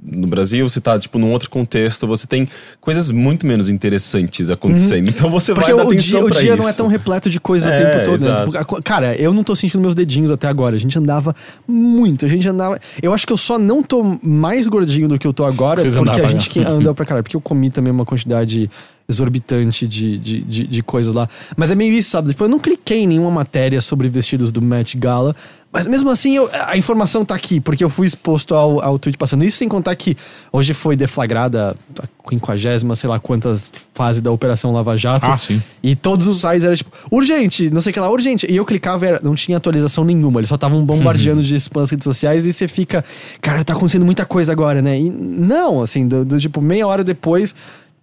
no 0.08 0.26
Brasil, 0.28 0.68
você 0.68 0.80
tá, 0.80 0.98
tipo, 0.98 1.18
num 1.18 1.32
outro 1.32 1.50
contexto, 1.50 2.06
você 2.06 2.26
tem 2.26 2.48
coisas 2.80 3.10
muito 3.10 3.44
menos 3.46 3.68
interessantes 3.68 4.50
acontecendo. 4.50 5.08
Então 5.08 5.28
você 5.30 5.50
Uhum. 5.52 5.56
Porque 5.56 5.72
vai 5.72 5.80
dar 5.82 5.86
o 5.88 5.90
atenção 5.92 6.20
dia, 6.20 6.26
o 6.26 6.28
pra 6.30 6.40
dia 6.40 6.52
isso. 6.54 6.62
não 6.62 6.68
é 6.68 6.72
tão 6.72 6.86
repleto 6.86 7.28
de 7.28 7.40
coisas 7.40 7.68
o 7.68 7.72
É, 7.74 7.76
tempo 7.76 8.04
todo, 8.04 8.20
né? 8.24 8.34
Tipo, 8.60 8.82
cara, 8.82 9.16
eu 9.16 9.34
não 9.34 9.42
tô 9.42 9.56
sentindo 9.56 9.80
meus 9.80 9.94
dedinhos 9.94 10.30
até 10.30 10.46
agora. 10.46 10.76
A 10.76 10.78
gente 10.78 10.96
andava 10.98 11.34
muito, 11.66 12.24
a 12.24 12.28
gente 12.28 12.46
andava. 12.48 12.78
Eu 13.02 13.12
acho 13.12 13.26
que 13.26 13.32
eu 13.32 13.36
só 13.36 13.58
não 13.58 13.82
tô 13.82 14.18
mais 14.22 14.68
gordinho 14.68 15.08
do 15.08 15.18
que 15.18 15.26
eu 15.26 15.32
tô 15.32 15.44
agora, 15.44 15.80
Vocês 15.80 15.96
porque 15.96 16.20
a 16.20 16.26
gente 16.26 16.48
que 16.48 16.60
andou 16.60 16.94
pra 16.94 17.04
caralho, 17.04 17.22
porque 17.24 17.36
eu 17.36 17.40
comi 17.40 17.70
também 17.70 17.92
uma 17.92 18.04
quantidade 18.04 18.70
exorbitante 19.08 19.86
de, 19.86 20.18
de, 20.18 20.40
de, 20.42 20.66
de 20.66 20.82
coisas 20.82 21.14
lá. 21.14 21.28
Mas 21.56 21.70
é 21.70 21.74
meio 21.74 21.92
isso, 21.94 22.10
sabe? 22.10 22.28
Tipo, 22.30 22.44
eu 22.44 22.48
não 22.48 22.58
cliquei 22.58 23.00
em 23.02 23.06
nenhuma 23.06 23.30
matéria 23.30 23.80
sobre 23.80 24.08
vestidos 24.08 24.50
do 24.52 24.60
Met 24.60 24.96
Gala, 24.98 25.34
mas 25.72 25.86
mesmo 25.86 26.10
assim 26.10 26.36
eu- 26.36 26.48
a 26.52 26.76
informação 26.76 27.24
tá 27.24 27.34
aqui, 27.34 27.60
porque 27.60 27.84
eu 27.84 27.90
fui 27.90 28.06
exposto 28.06 28.54
ao, 28.54 28.80
ao 28.82 28.98
tweet 28.98 29.16
passando. 29.16 29.44
Isso 29.44 29.58
sem 29.58 29.68
contar 29.68 29.92
que 29.97 30.16
hoje 30.52 30.74
foi 30.74 30.94
deflagrada 30.94 31.74
a 32.01 32.28
quinquagésima, 32.28 32.94
sei 32.94 33.09
lá 33.09 33.18
quantas 33.18 33.70
fase 33.93 34.20
da 34.20 34.31
Operação 34.31 34.73
Lava 34.73 34.97
Jato. 34.97 35.31
Ah, 35.31 35.39
sim. 35.39 35.62
E 35.82 35.97
todos 35.97 36.27
os 36.27 36.40
sites 36.40 36.64
eram 36.64 36.77
tipo, 36.77 36.90
urgente, 37.10 37.70
não 37.70 37.81
sei 37.81 37.90
o 37.90 37.94
que 37.94 38.01
lá, 38.01 38.10
urgente. 38.10 38.47
E 38.51 38.56
eu 38.56 38.64
clicava 38.64 39.05
e 39.05 39.09
era, 39.09 39.20
não 39.23 39.35
tinha 39.35 39.56
atualização 39.56 40.05
nenhuma, 40.05 40.40
eles 40.40 40.48
só 40.48 40.55
estavam 40.55 40.85
bombardeando 40.85 41.43
de 41.43 41.56
spam 41.56 41.85
redes 41.85 42.05
sociais 42.05 42.47
e 42.47 42.52
você 42.52 42.68
fica, 42.68 43.05
cara, 43.40 43.64
tá 43.64 43.73
acontecendo 43.73 44.05
muita 44.05 44.24
coisa 44.24 44.52
agora, 44.52 44.81
né? 44.82 44.98
E 45.01 45.10
não, 45.10 45.82
assim, 45.82 46.06
do, 46.06 46.24
do 46.24 46.39
tipo, 46.39 46.60
meia 46.60 46.86
hora 46.86 47.02
depois 47.02 47.55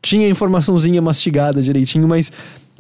tinha 0.02 0.28
informaçãozinha 0.28 1.02
mastigada 1.02 1.62
direitinho, 1.62 2.08
mas 2.08 2.32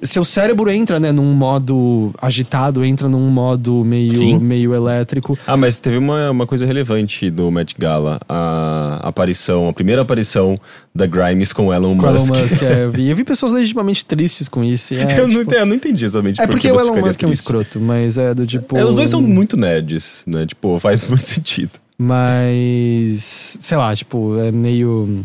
seu 0.04 0.24
cérebro 0.26 0.70
entra, 0.70 1.00
né, 1.00 1.12
num 1.12 1.34
modo 1.34 2.14
agitado, 2.22 2.84
entra 2.84 3.08
num 3.08 3.30
modo 3.30 3.84
meio, 3.86 4.18
Sim. 4.18 4.40
meio 4.40 4.74
elétrico. 4.74 5.38
Ah, 5.48 5.56
mas 5.58 5.80
teve 5.80 5.98
uma, 5.98 6.30
uma 6.32 6.46
coisa 6.46 6.66
relevante 6.66 7.30
do 7.30 7.50
Met 7.52 7.76
Gala. 7.78 8.20
A 8.28 9.00
aparição, 9.04 9.68
a 9.70 9.74
primeira 9.74 10.02
aparição 10.02 10.58
da 10.94 11.06
Grimes 11.06 11.54
com 11.54 11.74
Elon 11.74 11.98
Com 11.98 12.06
o 12.06 12.10
Elon 12.10 12.20
Musk. 12.26 12.36
Musk, 12.42 12.64
é, 12.64 12.84
eu 12.86 12.92
vi. 12.92 13.10
Eu 13.10 13.16
vi 13.16 13.24
pessoas 13.24 13.52
legitimamente 13.54 14.06
tristes 14.06 14.48
com 14.48 14.64
isso. 14.64 14.94
e 14.94 14.98
É, 14.98 15.20
eu, 15.20 15.24
não 15.24 15.30
tipo, 15.30 15.42
entendi, 15.42 15.56
eu 15.62 15.66
não 15.66 15.76
entendi 15.76 16.06
exatamente 16.06 16.40
é 16.42 16.46
por 16.46 16.52
porque 16.52 16.68
que 16.68 16.74
o 16.74 16.80
Elon 16.80 16.96
Musk 17.02 17.24
é 17.24 17.26
um 17.26 17.30
triste. 17.30 17.42
escroto, 17.42 17.80
mas 17.80 18.18
é 18.18 18.34
do 18.34 18.46
tipo. 18.46 18.78
É, 18.78 18.86
os 18.86 18.96
dois 18.96 19.10
são 19.10 19.22
muito 19.22 19.56
nerds, 19.58 20.24
né? 20.28 20.46
Tipo, 20.46 20.80
faz 20.80 21.08
muito 21.08 21.26
sentido. 21.28 21.72
Mas, 21.98 23.58
sei 23.60 23.78
lá, 23.78 23.96
tipo, 23.96 24.38
é 24.40 24.52
meio. 24.52 25.24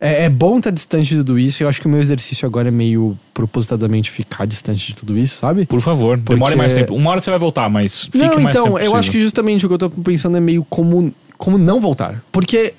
É, 0.00 0.24
é 0.24 0.28
bom 0.28 0.58
estar 0.58 0.70
distante 0.70 1.08
de 1.08 1.16
tudo 1.16 1.38
isso. 1.38 1.62
e 1.62 1.64
Eu 1.64 1.68
acho 1.68 1.80
que 1.80 1.86
o 1.86 1.90
meu 1.90 2.00
exercício 2.00 2.46
agora 2.46 2.68
é 2.68 2.70
meio 2.70 3.18
propositadamente 3.34 4.10
ficar 4.10 4.46
distante 4.46 4.88
de 4.88 4.94
tudo 4.94 5.18
isso, 5.18 5.38
sabe? 5.40 5.66
Por 5.66 5.80
favor, 5.80 6.16
demore 6.16 6.38
Porque- 6.40 6.56
mais 6.56 6.72
tempo. 6.72 6.94
Uma 6.94 7.10
hora 7.10 7.20
você 7.20 7.30
vai 7.30 7.38
voltar, 7.38 7.68
mas 7.68 8.04
fique 8.04 8.18
não, 8.18 8.36
mais 8.36 8.48
então, 8.48 8.64
tempo 8.64 8.66
eu 8.68 8.72
possível. 8.74 8.96
acho 8.96 9.10
que 9.10 9.20
justamente 9.20 9.66
o 9.66 9.68
que 9.68 9.74
eu 9.74 9.78
tô 9.78 9.90
pensando 9.90 10.36
é 10.36 10.40
meio 10.40 10.64
como, 10.70 11.12
como 11.36 11.58
não 11.58 11.80
voltar. 11.80 12.22
Porque 12.30 12.74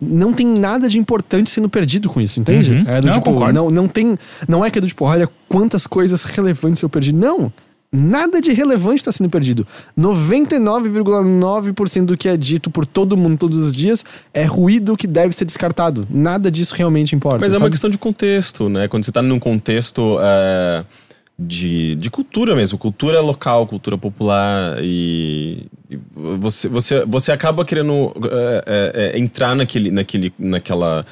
não 0.00 0.32
tem 0.32 0.46
nada 0.46 0.88
de 0.88 0.96
importante 0.96 1.50
sendo 1.50 1.68
perdido 1.68 2.08
com 2.08 2.20
isso, 2.20 2.38
entende? 2.38 2.70
Uhum. 2.72 2.84
É 2.86 3.00
do 3.00 3.08
Não, 3.08 3.14
tipo, 3.14 3.24
concordo. 3.24 3.52
não, 3.52 3.68
não 3.68 3.88
tem. 3.88 4.16
Não 4.46 4.64
é 4.64 4.70
que 4.70 4.78
é 4.78 4.80
do 4.80 4.86
tipo, 4.86 5.04
olha 5.04 5.28
quantas 5.48 5.88
coisas 5.88 6.22
relevantes 6.22 6.80
eu 6.82 6.88
perdi. 6.88 7.12
Não! 7.12 7.52
Nada 7.90 8.38
de 8.40 8.52
relevante 8.52 9.00
está 9.00 9.10
sendo 9.10 9.30
perdido. 9.30 9.66
99,9% 9.98 12.04
do 12.04 12.18
que 12.18 12.28
é 12.28 12.36
dito 12.36 12.70
por 12.70 12.86
todo 12.86 13.16
mundo 13.16 13.38
todos 13.38 13.56
os 13.56 13.72
dias 13.72 14.04
é 14.34 14.44
ruído 14.44 14.94
que 14.94 15.06
deve 15.06 15.34
ser 15.34 15.46
descartado. 15.46 16.06
Nada 16.10 16.50
disso 16.50 16.74
realmente 16.74 17.16
importa. 17.16 17.38
Mas 17.40 17.54
é 17.54 17.56
uma 17.56 17.60
sabe? 17.60 17.70
questão 17.72 17.88
de 17.88 17.96
contexto, 17.96 18.68
né? 18.68 18.88
Quando 18.88 19.04
você 19.04 19.12
tá 19.12 19.22
num 19.22 19.38
contexto 19.38 20.18
é, 20.20 20.84
de, 21.38 21.94
de 21.94 22.10
cultura 22.10 22.56
mesmo, 22.56 22.76
cultura 22.76 23.20
local, 23.20 23.66
cultura 23.66 23.96
popular, 23.96 24.78
e, 24.82 25.66
e 25.88 25.96
você, 26.38 26.68
você, 26.68 27.04
você 27.06 27.30
acaba 27.30 27.64
querendo 27.64 28.12
é, 28.24 28.64
é, 28.66 29.12
é, 29.14 29.18
entrar 29.18 29.54
naquele, 29.54 29.90
naquele, 29.90 30.32
naquela, 30.38 30.96
na, 30.96 31.04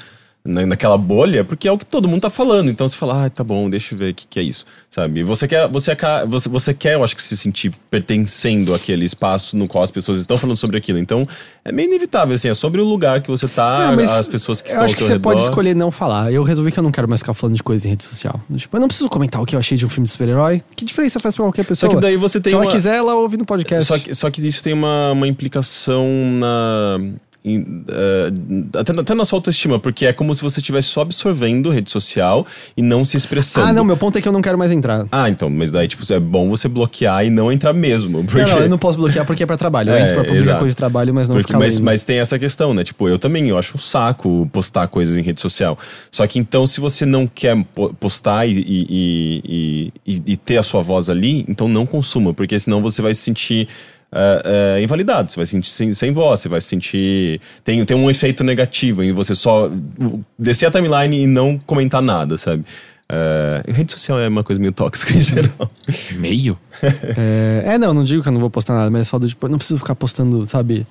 naquela 0.47 0.97
bolha, 0.97 1.45
porque 1.45 1.67
é 1.69 1.73
o 1.73 1.77
que 1.79 1.85
todo 1.85 2.09
mundo 2.09 2.21
tá 2.23 2.31
falando. 2.31 2.71
Então 2.71 2.89
você 2.89 2.97
fala, 2.97 3.27
ah, 3.27 3.31
tá 3.31 3.43
bom, 3.45 3.69
deixa 3.69 3.95
eu 3.95 3.99
ver 3.99 4.11
o 4.13 4.15
que, 4.15 4.27
que 4.27 4.39
é 4.39 4.43
isso, 4.43 4.65
sabe? 4.89 5.21
E 5.21 5.23
você 5.23 5.47
quer, 5.49 5.69
você, 5.69 5.95
você, 6.27 6.49
você 6.49 6.75
quer, 6.75 6.95
eu 6.95 7.05
acho 7.05 7.15
que 7.17 7.23
se 7.23 7.37
sentir 7.37 7.73
pertencendo 7.91 8.75
àquele 8.75 9.05
espaço 9.05 9.57
no 9.57 9.67
qual 9.67 9.83
as 9.85 9.91
pessoas 9.91 10.19
estão 10.19 10.37
falando 10.39 10.57
sobre 10.57 10.79
aquilo. 10.79 10.99
Então 10.99 11.27
é 11.65 11.73
meio 11.73 11.89
inevitável, 11.89 12.35
assim, 12.35 12.49
é 12.49 12.55
sobre 12.55 12.81
o 12.81 12.85
lugar 12.85 13.21
que 13.21 13.29
você 13.29 13.49
tá, 13.49 13.93
mas 13.95 14.11
as 14.11 14.27
pessoas 14.27 14.63
que 14.63 14.69
eu 14.69 14.73
estão 14.73 14.85
acho 14.85 14.95
ao 14.95 14.97
que 14.97 15.03
seu 15.03 15.07
você 15.09 15.13
redor. 15.15 15.23
pode 15.31 15.43
escolher 15.43 15.75
não 15.75 15.91
falar. 15.91 16.33
Eu 16.33 16.43
resolvi 16.43 16.71
que 16.73 16.79
eu 16.79 16.83
não 16.83 16.93
quero 16.93 17.09
mais 17.09 17.21
ficar 17.21 17.35
falando 17.35 17.57
de 17.57 17.63
coisa 17.63 17.87
em 17.87 17.91
rede 17.91 18.05
social. 18.05 18.41
Tipo, 18.57 18.77
eu 18.77 18.81
não 18.81 18.89
preciso 18.89 19.09
comentar 19.09 19.41
o 19.43 19.47
que 19.47 19.55
eu 19.55 19.59
achei 19.61 19.77
de 19.77 19.85
um 19.85 19.89
filme 19.89 20.05
de 20.07 20.13
super-herói. 20.13 20.63
Que 20.75 20.85
diferença 20.85 21.19
faz 21.21 21.35
pra 21.35 21.45
qualquer 21.45 21.65
pessoa? 21.65 21.93
que 21.93 22.01
daí 22.01 22.17
você 22.17 22.41
tem 22.41 22.51
Se 22.51 22.55
ela 22.57 22.65
uma- 22.67 22.71
quiser, 22.73 22.97
ela 22.97 23.15
ouve 23.15 23.37
no 23.37 23.45
podcast. 23.45 23.85
Só 23.87 23.99
que, 23.99 24.15
só 24.15 24.31
que 24.31 24.47
isso 24.47 24.63
tem 24.63 24.73
uma, 24.73 25.13
uma 25.13 25.27
implicação 25.29 26.07
na. 26.39 26.99
Em, 27.47 27.85
eh, 27.89 28.33
até, 28.79 28.93
até 28.93 29.15
na 29.15 29.25
sua 29.25 29.39
autoestima, 29.39 29.79
porque 29.79 30.05
é 30.07 30.13
como 30.13 30.35
se 30.35 30.43
você 30.43 30.59
estivesse 30.61 30.89
só 30.89 31.03
absorvendo 31.03 31.71
rede 31.71 31.91
social 31.91 32.45
e 32.77 32.83
não 32.83 33.05
se 33.05 33.17
expressando. 33.17 33.69
Ah, 33.69 33.73
não, 33.73 33.85
meu 33.85 33.97
ponto 33.97 34.19
é 34.19 34.21
que 34.21 34.27
eu 34.29 34.33
não 34.33 34.43
quero 34.43 34.59
mais 34.59 34.73
entrar. 34.73 35.07
Ah, 35.13 35.31
então, 35.31 35.49
mas 35.49 35.71
daí, 35.71 35.87
tipo, 35.87 36.03
é 36.13 36.19
bom 36.19 36.49
você 36.51 36.67
bloquear 36.69 37.25
e 37.25 37.31
não 37.31 37.53
entrar 37.53 37.73
mesmo. 37.73 38.25
Porque... 38.25 38.43
Não, 38.43 38.49
não, 38.51 38.59
eu 38.63 38.69
não 38.69 38.79
posso 38.79 38.99
bloquear 38.99 39.25
porque 39.25 39.45
é 39.45 39.47
pra 39.47 39.57
trabalho. 39.57 39.91
Eu 39.91 39.95
É, 39.97 40.01
entro 40.03 40.15
pra 40.15 40.25
publicar 40.25 40.43
exato. 40.43 40.59
coisa 40.59 40.73
de 40.73 40.77
trabalho, 40.77 41.15
mas 41.15 41.29
não 41.29 41.37
Porque- 41.37 41.47
ficar 41.49 41.59
mas, 41.59 41.75
lendo. 41.77 41.85
mas 41.85 42.03
tem 42.05 42.19
essa 42.19 42.39
questão, 42.39 42.75
né? 42.75 42.83
Tipo, 42.83 43.09
eu 43.09 43.19
também, 43.19 43.49
eu 43.49 43.57
acho 43.57 43.77
um 43.77 43.81
saco 43.81 44.49
postar 44.53 44.89
coisas 44.89 45.17
em 45.17 45.23
rede 45.23 45.41
social. 45.41 45.79
Só 46.11 46.27
que 46.27 46.39
então, 46.41 46.67
se 46.67 46.81
você 46.81 47.07
não 47.07 47.27
quer 47.27 47.57
po- 47.75 47.95
postar 47.95 48.47
e, 48.47 48.53
e, 48.59 49.93
e, 50.05 50.15
e- 50.15 50.23
e 50.33 50.37
ter 50.37 50.57
a 50.59 50.63
sua 50.63 50.83
voz 50.83 51.09
ali, 51.09 51.45
então 51.49 51.69
não 51.69 51.87
consuma, 51.87 52.35
porque 52.35 52.59
senão 52.59 52.83
você 52.83 53.01
vai 53.01 53.15
se 53.15 53.23
sentir 53.23 53.69
ah, 54.13 54.43
ah, 54.77 54.81
invalidado, 54.81 55.31
você 55.31 55.37
vai 55.37 55.47
se 55.47 55.53
sentir 55.53 55.71
sem, 55.71 55.95
sem 55.95 56.13
voz, 56.13 56.41
você 56.41 56.49
vai 56.49 56.61
se 56.61 56.69
sentir. 56.69 57.41
Tem, 57.65 57.85
tem 57.85 57.97
um 57.97 58.11
efeito 58.11 58.43
negativo 58.45 59.03
em 59.03 59.13
você 59.13 59.35
só 59.35 59.69
uh, 59.69 60.25
descer 60.39 60.67
a 60.67 60.71
timeline 60.71 61.23
e 61.23 61.27
não 61.27 61.59
comentar 61.59 62.01
nada, 62.01 62.39
sabe? 62.39 62.65
Ah, 63.09 63.63
rede 63.69 63.93
social 63.93 64.19
é 64.19 64.29
uma 64.29 64.43
coisa 64.43 64.61
meio 64.61 64.73
tóxica 64.73 65.17
em 65.17 65.21
geral. 65.21 65.71
Meio? 66.13 66.59
É, 67.17 67.63
é, 67.75 67.79
não, 67.79 67.95
não 67.95 68.05
digo 68.05 68.23
que 68.23 68.29
eu 68.29 68.33
não 68.33 68.41
vou 68.41 68.51
postar 68.51 68.75
nada, 68.75 68.91
mas 68.91 69.03
é 69.03 69.05
só 69.05 69.19
do 69.19 69.27
tipo, 69.27 69.47
eu 69.47 69.51
não 69.51 69.57
preciso 69.57 69.79
ficar 69.79 69.95
postando, 69.95 70.47
sabe? 70.47 70.87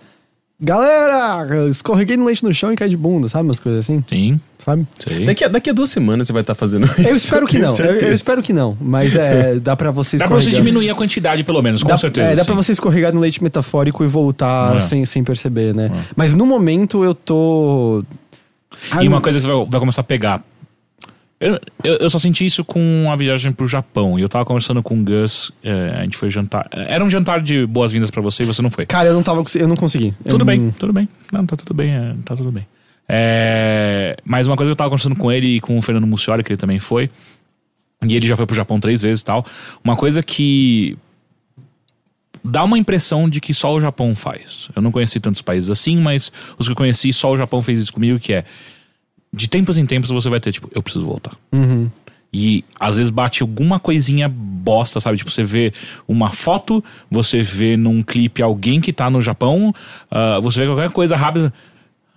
Galera, 0.60 1.68
escorreguei 1.70 2.16
no 2.16 2.26
leite 2.26 2.42
no 2.44 2.54
chão 2.54 2.72
e 2.72 2.78
caí 2.78 2.88
de 2.90 2.96
bunda, 2.96 3.28
sabe? 3.28 3.44
Umas 3.46 3.60
coisas 3.60 3.82
assim, 3.82 4.02
Sim. 4.08 4.40
sabe? 4.58 4.88
Sei. 5.06 5.26
Daqui 5.26 5.44
a, 5.44 5.48
daqui 5.50 5.70
a 5.70 5.74
duas 5.74 5.90
semanas 5.90 6.28
você 6.28 6.34
vai 6.34 6.44
estar 6.44 6.56
fazendo 6.56 6.86
isso. 6.86 7.02
Eu 7.02 7.14
espero 7.14 7.46
que 7.46 7.60
não. 7.60 7.76
Eu, 7.78 7.86
eu 7.86 8.14
espero 8.16 8.42
que 8.42 8.54
não. 8.54 8.78
Mas 8.80 9.18
é, 9.18 9.56
dá 9.60 9.76
pra 9.76 9.92
você 9.92 10.18
Dá 10.18 10.28
pra 10.28 10.36
você 10.38 10.52
diminuir 10.52 10.90
a 10.90 10.96
quantidade, 10.96 11.44
pelo 11.44 11.62
menos, 11.62 11.84
com 11.84 11.90
dá, 11.90 11.98
certeza. 11.98 12.28
É, 12.28 12.36
dá 12.36 12.42
sim. 12.44 12.46
pra 12.46 12.56
você 12.56 12.72
escorregar 12.72 13.14
no 13.14 13.20
leite 13.20 13.44
metafórico 13.44 14.02
e 14.04 14.08
voltar 14.08 14.78
É. 14.78 14.80
sem, 14.80 15.06
sem 15.06 15.24
perceber, 15.26 15.76
né? 15.76 15.92
Mas 16.16 16.34
no 16.34 16.46
momento 16.46 17.04
eu 17.04 17.14
tô. 17.14 18.04
Ah, 18.92 19.04
E 19.04 19.08
uma 19.10 19.18
não- 19.18 19.22
coisa 19.22 19.38
que 19.40 19.46
você 19.46 19.52
vai, 19.52 19.66
vai 19.70 19.80
começar 19.80 20.02
a 20.02 20.06
pegar. 20.06 20.42
Eu, 21.40 21.60
eu, 21.84 21.96
eu 21.98 22.10
só 22.10 22.18
senti 22.18 22.46
isso 22.46 22.64
com 22.64 23.10
a 23.12 23.16
viagem 23.16 23.52
pro 23.52 23.68
Japão. 23.68 24.18
E 24.18 24.22
eu 24.22 24.30
tava 24.30 24.46
conversando 24.46 24.82
com 24.82 25.00
o 25.00 25.04
Gus. 25.04 25.52
é, 25.64 25.96
a 25.98 26.04
gente 26.04 26.16
foi 26.18 26.30
jantar. 26.30 26.68
Era 26.72 27.04
um 27.04 27.10
jantar 27.10 27.42
de 27.42 27.66
boas-vindas 27.66 28.10
pra 28.10 28.22
você 28.22 28.44
e 28.44 28.46
você 28.46 28.62
não 28.62 28.70
foi. 28.70 28.86
Cara, 28.86 29.10
eu 29.10 29.14
não 29.14 29.22
tava. 29.24 29.44
Eu 29.56 29.68
não 29.68 29.76
consegui. 29.76 30.14
Tudo 30.28 30.42
Eu 30.44 30.46
bem, 30.46 30.60
não- 30.60 30.72
tudo 30.72 30.94
bem. 30.94 31.10
Não, 31.32 31.46
tá 31.46 31.56
tudo 31.58 31.74
bem, 31.74 31.92
é, 31.92 32.16
tá 32.24 32.36
tudo 32.36 32.52
bem. 32.52 32.66
É, 33.08 34.16
mas 34.26 34.48
uma 34.48 34.56
coisa 34.56 34.70
que 34.70 34.74
eu 34.74 34.78
tava 34.78 34.90
conversando 34.90 35.16
com 35.16 35.32
ele 35.32 35.58
e 35.58 35.60
com 35.62 35.78
o 35.78 35.82
Fernando 35.82 36.08
Muccioli, 36.08 36.44
que 36.44 36.52
ele 36.54 36.58
também 36.58 36.80
foi, 36.80 37.10
e 38.04 38.16
ele 38.16 38.26
já 38.26 38.36
foi 38.36 38.46
pro 38.46 38.56
Japão 38.56 38.80
três 38.80 39.02
vezes 39.02 39.22
e 39.22 39.26
tal. 39.26 39.46
Uma 39.84 39.96
coisa 39.96 40.24
que 40.24 40.98
dá 42.44 42.64
uma 42.64 42.78
impressão 42.78 43.30
de 43.30 43.40
que 43.42 43.54
só 43.54 43.74
o 43.76 43.80
Japão 43.80 44.16
faz. 44.16 44.70
Eu 44.76 44.82
não 44.82 44.92
conheci 44.92 45.20
tantos 45.20 45.42
países 45.42 45.70
assim, 45.70 45.98
mas 45.98 46.32
os 46.58 46.68
que 46.68 46.72
eu 46.72 46.76
conheci, 46.76 47.12
só 47.14 47.32
o 47.32 47.38
Japão 47.38 47.62
fez 47.62 47.80
isso 47.80 47.94
comigo, 47.94 48.20
que 48.20 48.34
é 48.34 48.44
de 49.36 49.48
tempos 49.50 49.78
em 49.78 49.86
tempos 49.86 50.10
você 50.10 50.30
vai 50.30 50.40
ter, 50.40 50.52
tipo, 50.52 50.70
eu 50.74 50.82
preciso 50.82 51.06
voltar. 51.06 51.34
Uhum. 51.52 51.90
E 52.34 52.66
às 52.80 52.98
vezes 52.98 53.10
bate 53.10 53.42
alguma 53.44 53.80
coisinha 53.80 54.28
bosta, 54.28 55.00
sabe? 55.00 55.18
Tipo, 55.18 55.32
você 55.32 55.44
vê 55.44 55.72
uma 56.08 56.30
foto, 56.30 56.84
você 57.10 57.42
vê 57.42 57.78
num 57.78 58.02
clipe 58.04 58.42
alguém 58.42 58.82
que 58.82 58.92
tá 58.92 59.10
no 59.10 59.22
Japão, 59.22 59.74
ah, 60.12 60.40
você 60.42 60.60
vê 60.60 60.66
qualquer 60.66 60.90
coisa 60.90 61.16
rápida. 61.16 61.54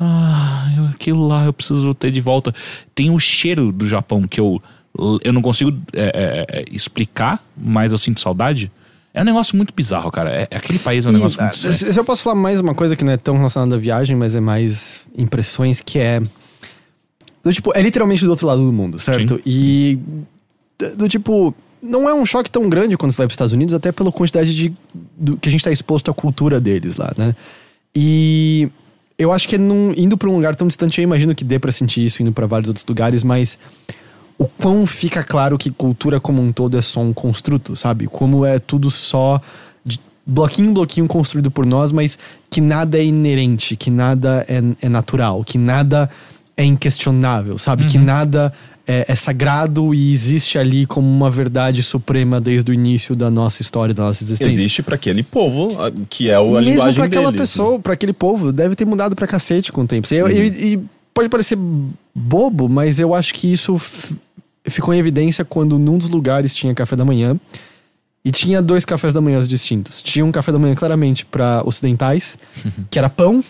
Ah, 0.01 0.73
eu- 0.77 0.85
aquilo 0.87 1.27
lá 1.27 1.45
eu 1.45 1.53
preciso 1.53 1.95
ter 1.95 2.11
de 2.11 2.21
volta. 2.21 2.53
Tem 2.95 3.11
o 3.11 3.19
cheiro 3.19 3.71
do 3.73 3.87
Japão 3.89 4.23
que 4.27 4.41
eu, 4.41 4.61
eu 5.23 5.33
não 5.33 5.43
consigo 5.43 5.77
é, 5.93 6.47
é, 6.51 6.61
é, 6.61 6.65
explicar, 6.73 7.43
mas 7.57 7.93
eu 7.93 7.99
sinto 7.99 8.21
saudade. 8.21 8.71
É 9.15 9.23
um 9.23 9.25
negócio 9.25 9.57
muito 9.57 9.75
bizarro, 9.75 10.11
cara. 10.11 10.31
É, 10.31 10.43
aquele 10.57 10.79
país 10.79 11.07
é 11.07 11.09
um 11.11 11.13
negócio 11.13 11.41
muito 11.41 11.57
se 11.57 11.93
se 11.93 11.99
eu 11.99 12.05
posso 12.05 12.23
falar 12.23 12.37
mais 12.37 12.61
uma 12.61 12.75
coisa 12.75 12.95
que 12.95 13.05
não 13.05 13.13
é 13.13 13.17
tão 13.17 13.37
relacionada 13.37 13.75
à 13.75 13.79
viagem, 13.79 14.15
mas 14.15 14.35
é 14.35 14.41
mais 14.41 15.01
impressões, 15.17 15.81
que 15.81 15.99
é. 15.99 16.21
Do 17.49 17.55
tipo, 17.55 17.73
é 17.75 17.81
literalmente 17.81 18.25
do 18.25 18.31
outro 18.31 18.47
lado 18.47 18.65
do 18.65 18.73
mundo, 18.73 18.99
certo? 18.99 19.37
Sim. 19.37 19.43
E. 19.47 19.99
Do 20.97 21.09
tipo. 21.09 21.55
Não 21.81 22.09
é 22.09 22.13
um 22.15 22.27
choque 22.27 22.51
tão 22.51 22.69
grande 22.69 22.97
quando 22.97 23.13
você 23.13 23.19
vai 23.19 23.27
para 23.27 23.31
os 23.33 23.35
Estados 23.35 23.53
Unidos, 23.53 23.73
até 23.73 23.91
pela 23.93 24.11
quantidade 24.13 24.55
de. 24.55 24.73
do- 25.17 25.37
que 25.37 25.49
a 25.49 25.53
gente 25.53 25.63
tá 25.65 25.71
exposto 25.73 26.11
à 26.11 26.15
cultura 26.15 26.61
deles 26.61 26.97
lá, 26.97 27.13
né? 27.17 27.35
E. 27.95 28.69
Eu 29.19 29.33
acho 29.33 29.49
que 29.49 29.57
é 29.57 29.59
num- 29.59 29.93
indo 29.97 30.17
para 30.17 30.29
um 30.29 30.35
lugar 30.37 30.55
tão 30.55 30.69
distante, 30.69 31.01
eu 31.01 31.03
imagino 31.03 31.35
que 31.35 31.43
dê 31.43 31.59
para 31.59 31.73
sentir 31.73 32.05
isso 32.05 32.23
indo 32.23 32.31
para 32.33 32.47
vários 32.47 32.69
outros 32.69 32.87
lugares, 32.87 33.25
mas 33.25 33.59
o 34.39 34.45
quão 34.47 34.87
fica 34.87 35.25
claro 35.25 35.59
que 35.59 35.71
cultura 35.73 36.21
como 36.21 36.41
um 36.41 36.53
todo 36.53 36.77
é 36.79 36.83
só 36.83 37.01
um 37.01 37.13
construto, 37.13 37.75
sabe? 37.75 38.07
Como 38.07 38.45
é 38.47 38.61
tudo 38.61 38.91
só 38.93 39.41
bloquinho 40.25 40.71
em 40.71 40.73
bloquinho 40.75 41.09
construído 41.09 41.51
por 41.51 41.65
nós, 41.67 41.91
mas 41.91 42.17
que 42.51 42.61
nada 42.61 42.97
é 42.99 43.05
inerente, 43.05 43.75
que 43.77 43.91
nada 43.91 44.45
é, 44.49 44.61
é 44.83 44.89
natural, 44.89 45.43
que 45.43 45.57
nada 45.59 46.09
é 46.59 46.65
inquestionável, 46.65 47.57
sabe? 47.57 47.87
Que 47.87 47.97
nada 47.99 48.53
é, 48.87 49.05
é 49.09 49.15
sagrado 49.15 49.95
e 49.95 50.13
existe 50.13 50.59
ali 50.59 50.85
como 50.87 51.07
uma 51.09 51.31
verdade 51.31 51.83
suprema 51.83 52.41
desde 52.41 52.71
o 52.71 52.75
início 52.75 53.15
da 53.15 53.31
nossa 53.31 53.63
história, 53.63 53.95
da 53.95 54.03
nossa 54.03 54.25
existência. 54.25 54.53
Existe 54.53 54.83
pra 54.83 54.97
aquele 54.97 55.23
povo, 55.23 55.69
que 56.11 56.29
é 56.29 56.39
o, 56.39 56.57
a 56.57 56.61
Mesmo 56.61 56.71
linguagem 56.71 56.95
pra 56.97 57.05
aquela 57.05 57.31
deles, 57.33 57.49
pessoa, 57.51 57.79
pra 57.79 57.93
aquele 57.93 58.13
povo, 58.13 58.53
deve 58.53 58.75
ter 58.75 58.85
mudado 58.85 59.15
pra 59.15 59.27
cacete 59.27 59.71
com 59.71 59.83
o 59.83 59.87
tempo. 59.87 60.07
E, 60.13 60.17
e- 60.49 60.73
e 60.75 60.81
pode 61.15 61.29
parecer 61.29 61.57
bobo, 62.15 62.69
mas 62.69 62.99
eu 62.99 63.15
acho 63.15 63.33
que 63.35 63.51
isso 63.53 63.81
ficou 64.65 64.93
em 64.93 64.99
evidência 64.99 65.45
quando 65.45 65.79
num 65.79 65.97
dos 65.97 66.09
lugares 66.09 66.55
tinha 66.55 66.75
café 66.75 66.97
da 66.97 67.05
manhã 67.05 67.39
e 68.25 68.31
tinha 68.33 68.61
dois 68.61 68.85
cafés 68.85 69.13
da 69.13 69.21
manhã 69.21 69.41
distintos. 69.43 70.03
Tinha 70.03 70.25
um 70.25 70.33
café 70.33 70.51
da 70.53 70.59
manhã 70.59 70.75
claramente 70.75 71.25
para 71.25 71.63
ocidentais, 71.65 72.37
que 72.91 72.99
era 72.99 73.09
pão, 73.09 73.43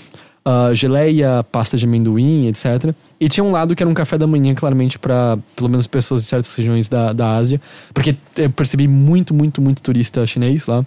ah, 0.51 0.73
geleia, 0.73 1.45
pasta 1.53 1.77
de 1.77 1.85
amendoim, 1.85 2.47
etc. 2.47 2.95
E 3.21 3.29
tinha 3.29 3.45
um 3.45 3.51
lado 3.53 3.77
que 3.77 3.83
era 3.83 3.91
um 3.91 3.93
café 3.93 4.17
da 4.17 4.27
manhã 4.27 4.55
claramente 4.55 4.99
para 4.99 5.37
pelo 5.55 5.69
menos 5.69 5.87
pessoas 5.87 6.23
de 6.23 6.29
certas 6.29 6.55
regiões 6.55 6.89
da, 6.89 7.13
da 7.13 7.37
Ásia, 7.37 7.61
porque 7.93 8.17
eu 8.37 8.49
percebi 8.49 8.89
muito, 8.89 9.35
muito, 9.35 9.61
muito 9.61 9.83
turista 9.83 10.25
chinês 10.27 10.67
lá. 10.67 10.83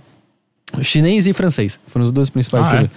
Chinês 0.82 1.28
e 1.28 1.34
francês. 1.34 1.80
Foram 1.86 2.06
os 2.06 2.12
dois 2.12 2.30
principais 2.30 2.68
Ah, 2.68 2.70
que 2.72 2.76
eu 2.76 2.80
é? 2.80 2.84
vi. 2.86 2.90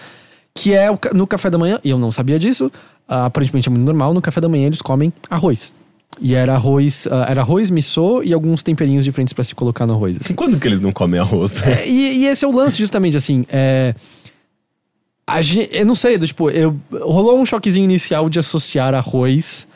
Que 0.55 0.73
é 0.73 0.91
o 0.91 0.99
no 1.13 1.27
café 1.27 1.51
da 1.51 1.59
manhã, 1.59 1.79
e 1.85 1.91
eu 1.91 1.99
não 1.99 2.11
sabia 2.11 2.39
disso, 2.39 2.71
ah, 3.07 3.27
aparentemente 3.27 3.69
é 3.69 3.71
muito 3.71 3.85
normal, 3.85 4.15
no 4.15 4.23
café 4.23 4.41
da 4.41 4.49
manhã 4.49 4.67
eles 4.69 4.81
comem 4.81 5.13
arroz. 5.29 5.75
E 6.21 6.33
era 6.35 6.55
arroz, 6.55 7.07
ah, 7.11 7.27
era 7.29 7.43
arroz, 7.43 7.69
missô 7.71 8.23
e 8.23 8.33
alguns 8.33 8.63
temperinhos 8.63 9.05
diferentes 9.05 9.35
pra 9.35 9.43
se 9.45 9.55
colocar 9.55 9.87
no 9.87 9.95
arroz. 9.95 10.17
assim. 10.21 10.33
Quando 10.33 10.59
que 10.59 10.67
eles 10.69 10.81
não 10.81 10.93
comem 10.93 11.21
arroz, 11.21 11.53
né? 11.55 11.83
É, 11.83 11.89
e, 11.89 12.19
e 12.21 12.27
esse 12.27 12.45
é 12.45 12.49
o 12.49 12.53
lance, 12.53 12.79
justamente, 12.79 13.17
assim. 13.17 13.45
É, 13.53 13.95
a 15.27 15.41
gen- 15.43 15.69
eu 15.73 15.87
não 15.87 15.95
sei, 15.95 16.19
tipo, 16.19 16.51
eu, 16.51 16.79
rolou 16.93 17.39
um 17.41 17.47
choquezinho 17.47 17.85
inicial 17.85 18.29
de 18.29 18.39
associar 18.39 18.95
arroz 18.95 19.67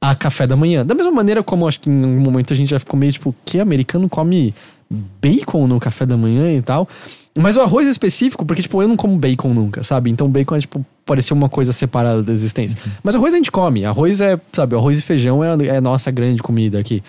a 0.00 0.14
café 0.14 0.46
da 0.46 0.56
manhã. 0.56 0.84
Da 0.84 0.94
mesma 0.94 1.10
maneira 1.10 1.42
como 1.42 1.66
acho 1.66 1.80
que 1.80 1.90
em 1.90 2.04
um 2.04 2.20
momento 2.20 2.52
a 2.52 2.56
gente 2.56 2.70
já 2.70 2.78
ficou 2.78 2.98
meio 2.98 3.12
tipo, 3.12 3.34
que 3.44 3.58
americano 3.58 4.08
come 4.08 4.54
bacon 5.20 5.66
no 5.66 5.80
café 5.80 6.06
da 6.06 6.16
manhã 6.16 6.52
e 6.56 6.62
tal. 6.62 6.88
Mas 7.38 7.56
o 7.56 7.60
arroz 7.60 7.86
específico, 7.86 8.46
porque, 8.46 8.62
tipo, 8.62 8.80
eu 8.80 8.88
não 8.88 8.96
como 8.96 9.16
bacon 9.18 9.52
nunca, 9.52 9.84
sabe? 9.84 10.08
Então 10.10 10.28
bacon 10.28 10.56
é, 10.56 10.60
tipo, 10.60 10.84
parecia 11.04 11.34
uma 11.34 11.48
coisa 11.50 11.72
separada 11.72 12.22
da 12.22 12.32
existência. 12.32 12.78
Mas 13.02 13.14
arroz 13.14 13.34
a 13.34 13.36
gente 13.36 13.50
come. 13.50 13.84
Arroz 13.84 14.20
é, 14.20 14.40
sabe, 14.52 14.74
arroz 14.74 14.98
e 14.98 15.02
feijão 15.02 15.44
é, 15.44 15.48
é 15.66 15.76
a 15.76 15.80
nossa 15.80 16.10
grande 16.10 16.42
comida 16.42 16.78
aqui. 16.78 17.02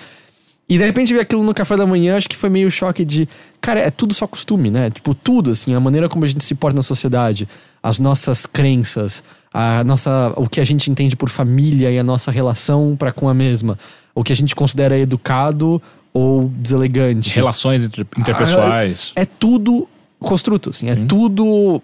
E 0.70 0.78
de 0.78 0.84
repente 0.84 1.14
ver 1.14 1.22
aquilo 1.22 1.44
no 1.44 1.54
café 1.54 1.78
da 1.78 1.86
manhã, 1.86 2.18
acho 2.18 2.28
que 2.28 2.36
foi 2.36 2.50
meio 2.50 2.70
choque 2.70 3.06
de. 3.06 3.28
Cara, 3.62 3.80
é 3.80 3.90
tudo 3.90 4.14
só 4.14 4.28
costume, 4.28 4.70
né? 4.70 4.90
Tipo, 4.90 5.14
tudo, 5.14 5.52
assim, 5.52 5.74
a 5.74 5.80
maneira 5.80 6.10
como 6.10 6.26
a 6.26 6.28
gente 6.28 6.44
se 6.44 6.54
porta 6.54 6.76
na 6.76 6.84
sociedade, 6.84 7.48
as 7.82 8.00
nossas 8.00 8.46
crenças, 8.46 9.24
a 9.54 9.84
nossa, 9.86 10.34
o 10.36 10.48
que 10.48 10.60
a 10.60 10.66
gente 10.66 10.92
entende 10.92 11.16
por 11.16 11.30
família 11.30 11.90
e 11.90 11.98
a 11.98 12.04
nossa 12.04 12.32
relação 12.32 12.96
para 13.00 13.14
com 13.14 13.30
a 13.30 13.34
mesma, 13.34 13.80
o 14.14 14.24
que 14.24 14.34
a 14.34 14.36
gente 14.36 14.54
considera 14.54 14.98
educado 14.98 15.82
ou 16.14 16.50
deselegante. 16.50 17.34
Relações 17.34 17.86
inter- 17.86 18.06
interpessoais. 18.18 19.14
É 19.16 19.24
tudo 19.26 19.88
construto, 20.20 20.72
assim, 20.72 20.90
é 20.90 20.96
tudo 20.96 21.82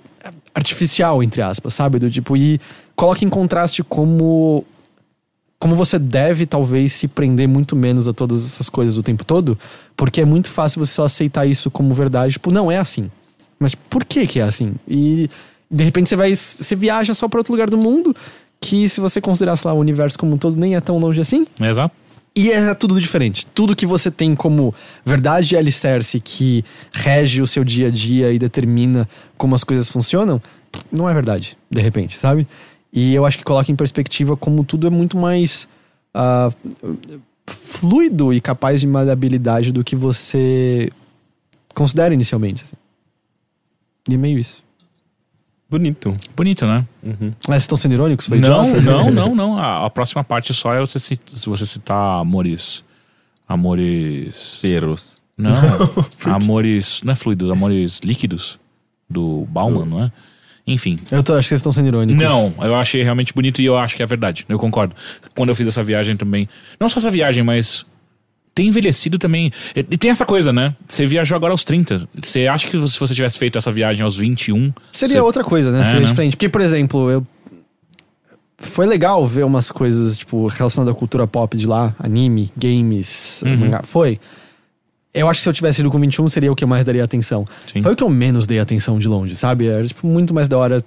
artificial, 0.53 1.23
entre 1.23 1.41
aspas, 1.41 1.73
sabe? 1.73 1.99
Do 1.99 2.11
tipo, 2.11 2.35
e 2.35 2.59
coloca 2.95 3.23
em 3.23 3.29
contraste 3.29 3.81
como 3.83 4.65
como 5.63 5.77
você 5.77 5.97
deve 5.97 6.45
talvez 6.45 6.91
se 6.91 7.07
prender 7.07 7.47
muito 7.47 7.73
menos 7.73 8.05
a 8.05 8.11
todas 8.11 8.45
essas 8.45 8.67
coisas 8.67 8.97
o 8.97 9.01
tempo 9.01 9.23
todo, 9.23 9.57
porque 9.95 10.19
é 10.19 10.25
muito 10.25 10.51
fácil 10.51 10.85
você 10.85 10.91
só 10.91 11.05
aceitar 11.05 11.45
isso 11.45 11.71
como 11.71 11.93
verdade, 11.93 12.33
tipo, 12.33 12.53
não 12.53 12.69
é 12.69 12.77
assim. 12.77 13.09
Mas 13.57 13.73
por 13.73 14.03
que 14.03 14.27
que 14.27 14.41
é 14.41 14.43
assim? 14.43 14.73
E 14.85 15.29
de 15.71 15.83
repente 15.85 16.09
você 16.09 16.17
vai 16.17 16.35
você 16.35 16.75
viaja 16.75 17.13
só 17.13 17.29
para 17.29 17.39
outro 17.39 17.53
lugar 17.53 17.69
do 17.69 17.77
mundo 17.77 18.13
que 18.59 18.89
se 18.89 18.99
você 18.99 19.21
considerasse 19.21 19.65
lá 19.65 19.71
o 19.71 19.79
universo 19.79 20.19
como 20.19 20.33
um 20.33 20.37
todo, 20.37 20.57
nem 20.57 20.75
é 20.75 20.81
tão 20.81 20.97
longe 20.97 21.21
assim. 21.21 21.47
Exato. 21.61 21.95
E 22.35 22.51
era 22.51 22.75
tudo 22.75 22.99
diferente. 22.99 23.47
Tudo 23.55 23.73
que 23.73 23.85
você 23.85 24.11
tem 24.11 24.35
como 24.35 24.75
verdade 25.05 25.55
e 25.55 25.57
alicerce 25.57 26.19
que 26.19 26.65
rege 26.91 27.41
o 27.41 27.47
seu 27.47 27.63
dia 27.63 27.87
a 27.87 27.89
dia 27.89 28.33
e 28.33 28.37
determina 28.37 29.07
como 29.37 29.55
as 29.55 29.63
coisas 29.63 29.87
funcionam, 29.87 30.41
não 30.91 31.09
é 31.09 31.13
verdade, 31.13 31.55
de 31.71 31.79
repente, 31.79 32.19
sabe? 32.19 32.45
E 32.93 33.15
eu 33.15 33.25
acho 33.25 33.39
que 33.39 33.43
coloca 33.43 33.71
em 33.71 33.75
perspectiva 33.75 34.37
como 34.37 34.63
tudo 34.63 34.85
é 34.85 34.89
muito 34.91 35.17
mais 35.17 35.67
ah, 36.13 36.51
fluido 37.47 38.31
e 38.31 38.39
capaz 38.39 38.81
de 38.81 38.87
maleabilidade 38.87 39.71
do 39.71 39.83
que 39.83 39.95
você 39.95 40.91
considera 41.73 42.13
inicialmente. 42.13 42.63
assim. 42.63 42.75
E 44.07 44.13
é 44.13 44.17
meio 44.17 44.37
isso. 44.37 44.61
Bonito. 45.69 46.15
Bonito, 46.35 46.67
né? 46.67 46.85
Uhum. 47.01 47.33
Vocês 47.39 47.63
estão 47.63 47.75
sendo 47.75 47.93
irônicos? 47.93 48.27
Foi 48.27 48.39
não, 48.39 48.69
idiota? 48.69 48.81
não, 48.81 49.09
não, 49.11 49.35
não. 49.35 49.57
A, 49.57 49.87
a 49.87 49.89
próxima 49.89 50.23
parte 50.23 50.53
só 50.53 50.71
é 50.71 50.79
você, 50.79 50.99
se 50.99 51.19
você 51.47 51.65
citar 51.65 52.21
amores. 52.21 52.83
Amores. 53.49 54.59
Peros. 54.61 55.21
Não. 55.35 55.51
amores. 56.31 57.01
Não 57.03 57.13
é 57.13 57.15
fluidos, 57.15 57.49
amores 57.49 58.01
líquidos. 58.03 58.59
Do 59.09 59.45
Bauman, 59.49 59.85
não 59.85 60.03
é? 60.03 60.11
Enfim. 60.65 60.97
Eu 61.11 61.21
tô, 61.21 61.33
acho 61.33 61.41
que 61.43 61.49
vocês 61.49 61.59
estão 61.59 61.71
sendo 61.73 61.87
irônicos. 61.87 62.23
Não, 62.23 62.53
eu 62.61 62.73
achei 62.75 63.03
realmente 63.03 63.33
bonito 63.33 63.61
e 63.61 63.65
eu 63.65 63.77
acho 63.77 63.95
que 63.97 64.03
é 64.03 64.05
verdade. 64.05 64.45
Eu 64.47 64.57
concordo. 64.57 64.95
Quando 65.35 65.49
eu 65.49 65.55
fiz 65.55 65.67
essa 65.67 65.83
viagem 65.83 66.15
também. 66.15 66.47
Não 66.79 66.87
só 66.87 66.99
essa 66.99 67.11
viagem, 67.11 67.43
mas. 67.43 67.85
Tem 68.55 68.67
envelhecido 68.67 69.17
também. 69.17 69.51
E 69.75 69.97
tem 69.97 70.11
essa 70.11 70.25
coisa, 70.25 70.53
né? 70.53 70.75
Você 70.87 71.07
viajou 71.07 71.35
agora 71.35 71.51
aos 71.51 71.63
30. 71.63 72.07
Você 72.21 72.45
acha 72.47 72.67
que 72.69 72.77
se 72.87 72.99
você 72.99 73.13
tivesse 73.15 73.37
feito 73.39 73.57
essa 73.57 73.71
viagem 73.71 74.03
aos 74.03 74.15
21. 74.15 74.71
Seria 74.93 75.15
você- 75.15 75.21
outra 75.21 75.43
coisa, 75.43 75.71
né? 75.71 75.81
É, 75.81 75.85
Seria 75.85 75.99
né? 76.01 76.05
diferente. 76.05 76.35
Porque, 76.37 76.47
por 76.49 76.61
exemplo, 76.61 77.09
eu. 77.09 77.27
Foi 78.57 78.85
legal 78.85 79.25
ver 79.27 79.43
umas 79.43 79.71
coisas, 79.71 80.17
tipo, 80.17 80.47
relacionadas 80.47 80.95
à 80.95 80.97
cultura 80.97 81.27
pop 81.27 81.57
de 81.57 81.67
lá, 81.67 81.93
anime, 81.99 82.51
games, 82.55 83.41
Uhum. 83.45 83.57
mangá. 83.57 83.81
Foi. 83.83 84.19
Eu 85.13 85.29
acho 85.29 85.39
que 85.39 85.43
se 85.43 85.49
eu 85.49 85.53
tivesse 85.53 85.81
ido 85.81 85.89
com 85.91 85.99
21, 85.99 86.27
seria 86.27 86.51
o 86.51 86.55
que 86.55 86.63
eu 86.63 86.67
mais 86.67 86.83
daria 86.83 87.03
atenção. 87.03 87.45
Sim. 87.71 87.83
Foi 87.83 87.93
o 87.93 87.95
que 87.95 88.03
eu 88.03 88.09
menos 88.09 88.47
dei 88.47 88.59
atenção 88.59 88.97
de 88.97 89.07
longe, 89.07 89.35
sabe? 89.35 89.67
Era, 89.67 89.85
tipo, 89.85 90.07
muito 90.07 90.33
mais 90.33 90.47
da 90.49 90.57
hora 90.57 90.83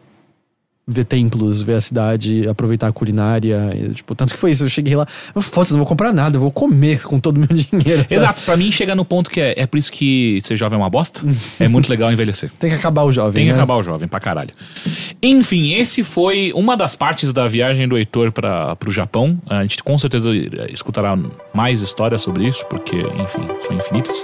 ver 0.89 1.05
templos, 1.05 1.63
ver 1.63 1.75
a 1.75 1.81
cidade, 1.81 2.49
aproveitar 2.49 2.87
a 2.87 2.93
culinária. 2.93 3.73
e, 3.75 3.95
tipo, 3.95 4.15
tanto 4.15 4.35
que 4.35 4.41
foi 4.41 4.53
isso. 4.53 4.65
Eu 4.65 4.69
cheguei 4.69 4.95
lá, 4.95 5.07
foda-se, 5.41 5.73
não 5.73 5.79
vou 5.79 5.87
comprar 5.87 6.13
nada, 6.13 6.37
eu 6.37 6.41
vou 6.41 6.51
comer 6.51 7.03
com 7.03 7.19
todo 7.19 7.37
o 7.37 7.41
meu 7.41 7.49
dinheiro. 7.51 8.03
sabe? 8.03 8.15
Exato, 8.15 8.43
pra 8.43 8.57
mim 8.57 8.71
chega 8.71 8.95
no 8.95 9.05
ponto 9.05 9.29
que 9.29 9.41
é, 9.41 9.55
é 9.57 9.67
por 9.67 9.79
isso 9.79 9.91
que 9.91 10.39
ser 10.43 10.57
jovem 10.57 10.79
é 10.79 10.83
uma 10.83 10.91
bosta. 10.91 11.23
é 11.59 11.67
muito 11.67 11.89
legal 11.89 12.13
envelhecer. 12.13 12.51
Tem 12.59 12.71
que 12.71 12.77
acabar 12.77 13.03
o 13.03 13.11
jovem. 13.11 13.33
Tem 13.33 13.45
que 13.47 13.51
né? 13.53 13.57
acabar 13.57 13.77
o 13.77 13.83
jovem 13.83 14.07
pra 14.07 14.21
caralho. 14.21 14.51
Enfim, 15.21 15.75
esse 15.75 16.05
foi 16.05 16.53
uma 16.55 16.77
das 16.77 16.95
partes 16.95 17.33
da 17.33 17.49
viagem 17.49 17.89
do 17.89 17.99
Heitor 17.99 18.31
para 18.31 18.77
pro 18.77 18.93
Japão. 18.93 19.41
A 19.49 19.63
gente 19.63 19.83
com 19.83 19.99
certeza 19.99 20.31
escutará 20.71 21.19
mais 21.53 21.83
histórias 21.83 22.23
sobre 22.23 22.47
isso, 22.47 22.65
porque, 22.67 22.97
enfim, 22.97 23.49
são 23.61 23.77
infinitas. 23.77 24.23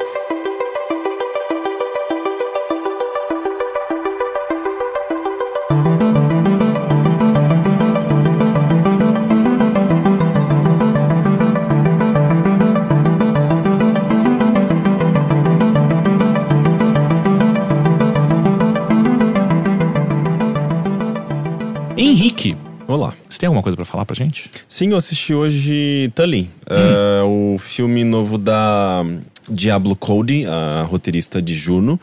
Coisa 23.72 23.76
pra 23.76 23.84
falar 23.84 24.04
pra 24.04 24.14
gente? 24.14 24.50
Sim, 24.68 24.90
eu 24.90 24.96
assisti 24.96 25.34
hoje 25.34 26.10
Tully, 26.14 26.50
é, 26.68 27.22
o 27.24 27.56
filme 27.58 28.04
novo 28.04 28.38
da 28.38 29.04
Diablo 29.48 29.96
Cody, 29.96 30.46
a 30.46 30.82
roteirista 30.82 31.40
de 31.42 31.54
Juno, 31.56 31.98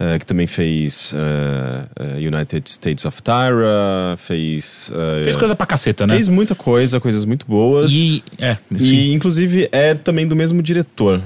é, 0.00 0.16
que 0.16 0.24
também 0.24 0.46
fez 0.46 1.12
é, 1.16 2.14
United 2.18 2.70
States 2.70 3.04
of 3.04 3.20
Tyra, 3.20 4.16
fez. 4.16 4.92
é, 5.20 5.24
Fez 5.24 5.34
coisa 5.36 5.56
pra 5.56 5.66
caceta, 5.66 6.06
né? 6.06 6.14
fez 6.14 6.28
muita 6.28 6.54
coisa, 6.54 7.00
coisas 7.00 7.24
muito 7.24 7.44
boas. 7.48 7.90
E. 7.92 8.22
É. 8.38 8.56
E, 8.78 9.12
inclusive, 9.12 9.68
é 9.72 9.94
também 9.94 10.26
do 10.28 10.36
mesmo 10.36 10.62
diretor 10.62 11.20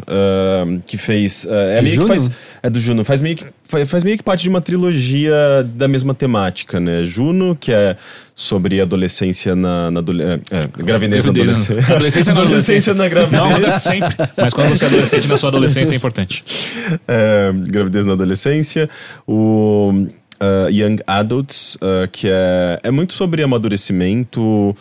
que 0.87 0.97
fez. 0.97 1.45
é 1.47 1.77
De 1.77 1.83
meio 1.83 1.95
Juno? 1.97 2.09
que 2.09 2.15
faz. 2.15 2.31
É 2.63 2.71
do 2.71 2.81
Juno. 2.81 3.05
Faz 3.05 3.21
meio, 3.21 3.37
que, 3.37 3.45
faz, 3.87 4.05
meio 4.05 4.17
que 4.17 4.23
parte 4.23 4.43
de 4.43 4.49
uma 4.49 4.61
trilogia 4.61 5.35
da 5.75 5.89
mesma 5.89 6.15
temática, 6.15 6.79
né? 6.79 7.03
Juno, 7.03 7.57
que 7.59 7.73
é 7.73 7.97
sobre 8.35 8.81
adolescência 8.81 9.55
na. 9.57 9.91
na 9.91 10.01
adole- 10.01 10.23
é, 10.23 10.41
é, 10.51 10.69
gravidez 10.85 11.25
na 11.25 11.33
Gravidez, 11.33 11.71
adolescência. 11.71 11.75
né? 11.75 11.95
Adolescência 11.95 12.35
na 12.35 12.41
adolescência. 12.43 12.95
na 12.95 13.09
gravidez. 13.09 13.41
Não 13.43 13.51
acontece 13.51 13.81
sempre, 13.81 14.15
mas 14.37 14.53
quando 14.55 14.69
você 14.71 14.85
é 14.85 14.89
adolescente 14.89 15.29
na 15.29 15.37
sua 15.37 15.49
adolescência 15.49 15.95
é 15.95 15.97
importante. 15.97 16.45
É, 17.09 17.53
gravidez 17.69 18.05
na 18.05 18.13
adolescência. 18.13 18.89
O 19.27 20.07
ah, 20.41 20.69
Young 20.71 20.97
Adults, 21.07 21.79
ah, 21.81 22.09
que 22.11 22.29
é, 22.29 22.81
é 22.83 22.91
muito 22.91 23.13
sobre 23.13 23.43
amadurecimento. 23.43 24.75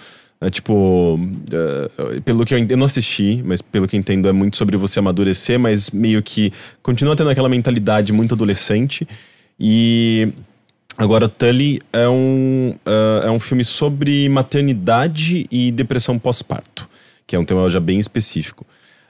É, 0.44 0.50
tipo, 0.50 1.20
ah, 1.54 2.22
pelo 2.26 2.44
que 2.44 2.56
eu, 2.56 2.66
eu 2.68 2.78
não 2.78 2.88
assisti, 2.88 3.44
mas 3.46 3.62
pelo 3.62 3.88
que 3.88 3.96
entendo 3.96 4.28
é 4.28 4.32
muito 4.32 4.58
sobre 4.58 4.76
você 4.76 4.98
amadurecer, 4.98 5.60
mas 5.60 5.92
meio 5.92 6.24
que 6.24 6.52
continua 6.82 7.16
tendo 7.16 7.30
aquela 7.30 7.48
mentalidade 7.48 8.12
muito 8.12 8.34
adolescente. 8.34 9.08
E 9.60 10.30
agora 10.98 11.30
Tully 11.30 11.80
é 11.94 12.10
um, 12.10 12.74
ah, 12.84 13.22
é 13.26 13.30
um 13.30 13.40
filme 13.40 13.64
sobre 13.64 14.28
maternidade 14.30 15.46
e 15.52 15.72
depressão 15.72 16.18
pós-parto, 16.18 16.90
que 17.28 17.36
é 17.36 17.40
um 17.40 17.46
tema 17.46 17.70
já 17.70 17.80
bem 17.80 18.00
específico. 18.00 18.66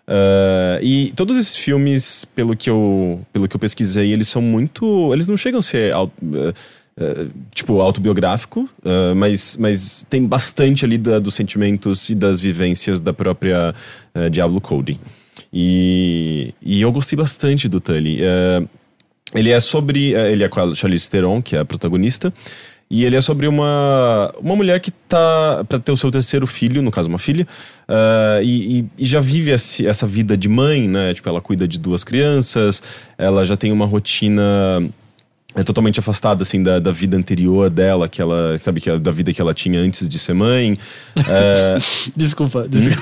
Ah, 0.06 0.80
e 0.82 1.14
todos 1.16 1.38
esses 1.38 1.56
filmes, 1.56 2.26
pelo 2.26 2.58
que, 2.58 2.70
eu, 2.70 3.26
pelo 3.32 3.48
que 3.48 3.56
eu 3.56 3.60
pesquisei, 3.60 4.12
eles 4.12 4.28
são 4.28 4.42
muito. 4.42 5.14
Eles 5.14 5.30
não 5.30 5.38
chegam 5.38 5.60
a 5.60 5.64
ser 5.64 5.94
ah, 7.02 7.28
tipo 7.54 7.82
autobiográfico, 7.82 8.70
ah, 8.86 9.14
mas, 9.16 9.58
mas 9.60 10.06
tem 10.10 10.26
bastante 10.26 10.86
ali 10.86 10.98
da- 10.98 11.20
dos 11.20 11.34
sentimentos 11.36 12.10
e 12.10 12.16
das 12.16 12.40
vivências 12.40 13.00
da 13.00 13.12
própria 13.14 13.74
ah, 14.14 14.30
Diablo 14.30 14.62
Cody. 14.62 15.00
E, 15.54 16.54
e 16.62 16.82
eu 16.82 16.92
gostei 16.92 17.18
bastante 17.18 17.68
do 17.68 17.80
Tully. 17.82 18.20
Ele 19.34 19.50
é 19.50 19.60
sobre. 19.60 20.14
eh, 20.14 20.32
Ele 20.32 20.44
é 20.44 20.50
com 20.50 20.60
a 20.62 20.76
Charlize 20.76 21.10
Theron, 21.10 21.42
que 21.42 21.56
é 21.56 21.60
a 21.60 21.66
protagonista. 21.66 22.34
E 22.90 23.06
ele 23.06 23.16
é 23.16 23.22
sobre 23.22 23.48
uma, 23.48 24.34
uma 24.38 24.54
mulher 24.54 24.78
que 24.82 24.92
tá 24.92 25.64
para 25.68 25.80
ter 25.80 25.94
o 25.94 25.98
seu 25.98 26.12
terceiro 26.12 26.46
filho, 26.46 26.82
no 26.82 26.92
caso 26.92 27.08
uma 27.08 27.18
filha, 27.18 27.48
e, 28.44 28.80
e- 28.80 28.86
e 28.98 29.06
já 29.06 29.22
vive 29.22 29.52
esse- 29.52 29.88
essa 29.88 30.06
vida 30.06 30.36
de 30.36 30.50
mãe, 30.50 30.90
né? 30.90 31.14
Tipo, 31.14 31.30
ela 31.30 31.40
cuida 31.40 31.66
de 31.66 31.80
duas 31.80 32.04
crianças, 32.04 32.84
ela 33.18 33.46
já 33.46 33.56
tem 33.56 33.72
uma 33.72 33.86
rotina 33.86 34.44
é 35.56 35.64
totalmente 35.64 36.00
afastada 36.00 36.44
assim 36.44 36.64
da, 36.64 36.80
da 36.80 36.92
vida 36.92 37.18
anterior 37.18 37.70
dela, 37.70 38.08
que 38.08 38.22
ela 38.22 38.58
sabe 38.58 38.80
que 38.80 38.90
ela- 38.90 39.00
da 39.00 39.12
vida 39.12 39.34
que 39.34 39.42
ela 39.42 39.54
tinha 39.54 39.80
antes 39.80 40.08
de 40.08 40.18
ser 40.18 40.34
mãe. 40.34 40.78
É, 41.28 41.78
Desculpa, 42.16 42.66
desculpa. 42.70 43.02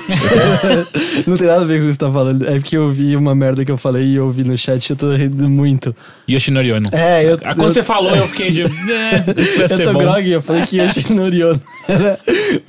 não 1.26 1.36
tem 1.36 1.46
nada 1.46 1.62
a 1.62 1.64
ver 1.64 1.78
com 1.78 1.84
o 1.84 1.86
que 1.88 1.92
você 1.94 1.98
tá 1.98 2.10
falando. 2.10 2.46
É 2.48 2.52
porque 2.58 2.76
eu 2.76 2.90
vi 2.90 3.14
uma 3.16 3.34
merda 3.34 3.64
que 3.64 3.70
eu 3.70 3.76
falei 3.78 4.04
e 4.04 4.16
eu 4.16 4.30
vi 4.30 4.42
no 4.44 4.56
chat 4.58 4.84
e 4.86 4.92
eu 4.92 4.96
tô 4.96 5.12
rindo 5.14 5.48
muito. 5.48 5.94
Yoshinori 6.28 6.72
Ono. 6.72 6.88
É, 6.92 7.24
eu. 7.24 7.38
Ah, 7.42 7.54
Quando 7.54 7.64
eu, 7.66 7.70
você 7.70 7.82
falou, 7.82 8.14
eu 8.14 8.26
fiquei 8.28 8.50
de. 8.50 8.62
É, 8.62 9.24
isso 9.40 9.54
vai 9.56 9.64
eu 9.64 9.68
ser 9.68 9.84
tô 9.84 9.92
bom. 9.92 9.98
grog, 10.00 10.28
eu 10.30 10.42
falei 10.42 10.62
que 10.62 10.78
Yoshinori 10.78 11.44
Ono 11.44 11.60
era 11.88 12.18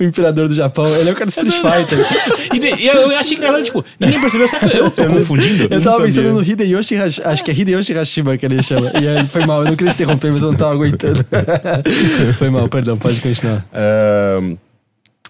o 0.00 0.04
imperador 0.04 0.48
do 0.48 0.54
Japão. 0.54 0.86
Ele 0.88 1.08
é 1.08 1.12
o 1.12 1.14
cara 1.14 1.26
do 1.26 1.30
Street 1.30 1.54
Fighter. 1.54 1.98
E, 2.54 2.82
e 2.82 2.86
eu, 2.86 2.94
eu 3.10 3.18
achei 3.18 3.36
engraçado, 3.36 3.64
tipo, 3.64 3.84
ninguém 3.98 4.20
percebeu. 4.20 4.48
Que 4.48 4.76
eu 4.76 4.90
tô 4.90 5.04
confundindo? 5.06 5.62
Eu 5.64 5.80
tava 5.80 5.96
sabia. 5.96 6.06
pensando 6.06 6.32
no 6.34 6.42
Hideyoshi 6.42 6.96
acho 6.96 7.44
que 7.44 7.50
é 7.50 7.54
Hideyoshi 7.54 7.92
Hashima 7.92 8.36
que 8.36 8.46
ele 8.46 8.62
chama. 8.62 8.90
E 9.00 9.06
aí 9.08 9.26
foi 9.26 9.44
mal, 9.46 9.64
eu 9.66 9.71
não 9.72 9.76
queria 9.76 9.92
interromper, 9.92 10.32
mas 10.32 10.42
eu 10.42 10.50
não 10.52 10.58
tava 10.58 10.72
aguentando. 10.74 11.24
foi 12.38 12.50
mal, 12.50 12.68
perdão, 12.68 12.96
pode 12.96 13.20
continuar. 13.20 13.64
é, 13.72 14.56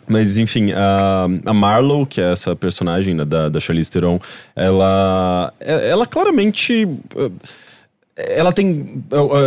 mas 0.06 0.36
enfim, 0.36 0.72
a, 0.72 1.26
a 1.46 1.54
Marlowe, 1.54 2.04
que 2.06 2.20
é 2.20 2.32
essa 2.32 2.54
personagem 2.56 3.14
né, 3.14 3.24
da, 3.24 3.48
da 3.48 3.60
Charlize 3.60 3.90
Theron, 3.90 4.18
ela, 4.54 5.52
é- 5.60 5.88
ela 5.90 6.06
claramente. 6.06 6.88
eh, 7.16 7.30
ela 8.16 8.52
tem. 8.52 9.02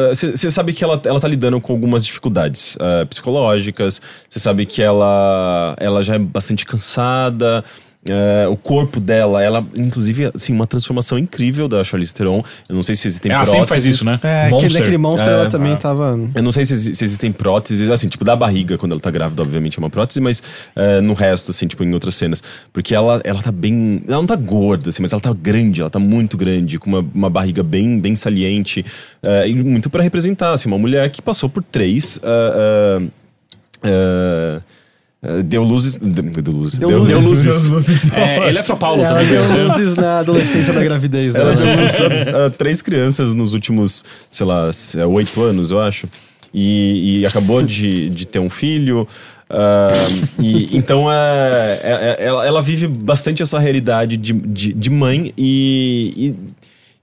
Você 0.10 0.50
sabe 0.50 0.74
que 0.74 0.84
ela, 0.84 1.00
ela 1.06 1.20
tá 1.20 1.28
lidando 1.28 1.60
com 1.62 1.74
algumas 1.74 2.04
dificuldades 2.06 2.78
eh, 2.80 3.06
psicológicas, 3.06 4.02
você 4.30 4.40
sabe 4.40 4.66
que 4.66 4.82
ela, 4.82 5.76
ela 5.78 6.02
já 6.02 6.16
é 6.16 6.20
bastante 6.20 6.66
cansada. 6.66 7.64
Eh, 8.08 8.48
o 8.48 8.56
corpo 8.56 9.00
dela, 9.00 9.42
ela, 9.42 9.66
inclusive, 9.76 10.32
assim, 10.34 10.54
uma 10.54 10.68
transformação 10.68 11.18
incrível 11.18 11.68
da 11.68 11.84
Charlize 11.84 12.14
Theron. 12.14 12.44
Eu 12.70 12.76
não 12.76 12.84
sei 12.84 12.96
se 12.96 13.08
existem 13.08 13.32
Ela 13.32 13.46
sempre 13.46 13.68
faz 13.68 13.86
isso, 13.86 14.06
né? 14.06 14.14
É, 14.24 14.46
aquele, 14.46 14.74
daquele 14.74 14.98
monstro 14.98 15.30
É, 15.30 15.34
ela 15.34 15.50
também 15.50 15.74
é. 15.74 15.76
tava. 15.76 16.20
Eu 16.36 16.44
não 16.44 16.52
sei 16.52 16.66
se, 16.66 16.94
se 16.94 17.04
existem 17.04 17.32
próteses, 17.32 17.90
assim, 17.90 18.08
tipo, 18.08 18.24
da 18.24 18.36
barriga, 18.36 18.78
quando 18.78 18.92
ela 18.92 19.02
tá 19.02 19.10
grávida, 19.10 19.42
obviamente 19.42 19.78
é 19.78 19.80
uma 19.80 19.90
prótese, 19.90 20.22
mas 20.22 20.44
eh, 20.76 21.02
no 21.02 21.14
resto, 21.14 21.50
assim, 21.50 21.66
tipo, 21.66 21.84
em 21.84 21.94
outras 21.94 22.16
cenas. 22.16 22.44
Porque 22.72 22.94
ela, 22.94 23.22
ela 23.24 23.42
tá 23.42 23.52
bem. 23.52 24.04
Ela 24.08 24.18
não 24.18 24.28
tá 24.28 24.36
gorda, 24.36 24.90
assim, 24.90 25.02
mas 25.02 25.12
ela 25.12 25.22
tá 25.22 25.34
grande, 25.34 25.82
ela 25.82 25.90
tá 25.90 26.00
muito 26.00 26.38
grande, 26.38 26.78
com 26.78 26.90
uma, 26.90 27.06
uma 27.14 27.30
barriga 27.30 27.64
bem, 27.64 28.00
bem 28.00 28.16
saliente. 28.16 28.86
eh, 29.24 29.50
e 29.50 29.56
muito 29.56 29.90
pra 29.90 30.04
representar, 30.04 30.52
assim, 30.52 30.68
uma 30.68 30.78
mulher 30.78 31.10
que 31.10 31.22
passou 31.22 31.50
por 31.50 31.64
três. 31.64 32.20
ah, 32.24 33.02
ah, 35.28 35.32
ah, 35.36 35.40
eh, 35.40 35.44
deu 35.44 35.64
luzes. 35.64 35.96
Deu, 35.98 36.12
deu 36.12 36.50
luzes. 36.52 36.78
Deu 36.80 37.74
luzes. 37.76 38.12
É, 38.14 38.48
ele 38.48 38.60
é 38.60 38.64
São 38.64 38.78
Paulo 38.78 39.02
Ela 39.02 39.20
também. 39.20 39.28
deu 39.28 39.42
dizer. 39.42 39.64
luzes 39.64 39.96
na 39.96 40.20
adolescência 40.20 40.74
da 40.74 40.84
gravidez 40.84 41.34
Ela 41.36 41.56
dela. 41.56 41.66
deu 41.76 41.82
luz 41.82 42.36
a, 42.36 42.46
a 42.46 42.50
três 42.50 42.82
crianças 42.82 43.34
nos 43.34 43.54
últimos, 43.54 44.04
sei 44.32 44.46
lá, 44.46 44.70
é, 44.98 45.06
oito 45.06 45.42
anos, 45.42 45.72
eu 45.72 45.80
acho. 45.80 46.08
E, 46.54 47.20
e 47.22 47.26
acabou 47.26 47.62
de, 47.62 48.10
de 48.10 48.28
ter 48.28 48.40
um 48.40 48.50
filho. 48.50 49.08
ah, 49.50 49.88
e, 50.40 50.76
então 50.78 51.12
é, 51.12 51.80
é- 51.84 52.16
é- 52.20 52.26
ela, 52.28 52.46
ela 52.48 52.62
vive 52.62 52.88
bastante 52.88 53.44
essa 53.44 53.60
realidade 53.60 54.16
de, 54.18 54.32
de, 54.34 54.74
de 54.74 54.90
mãe 54.90 55.34
e, 55.38 56.36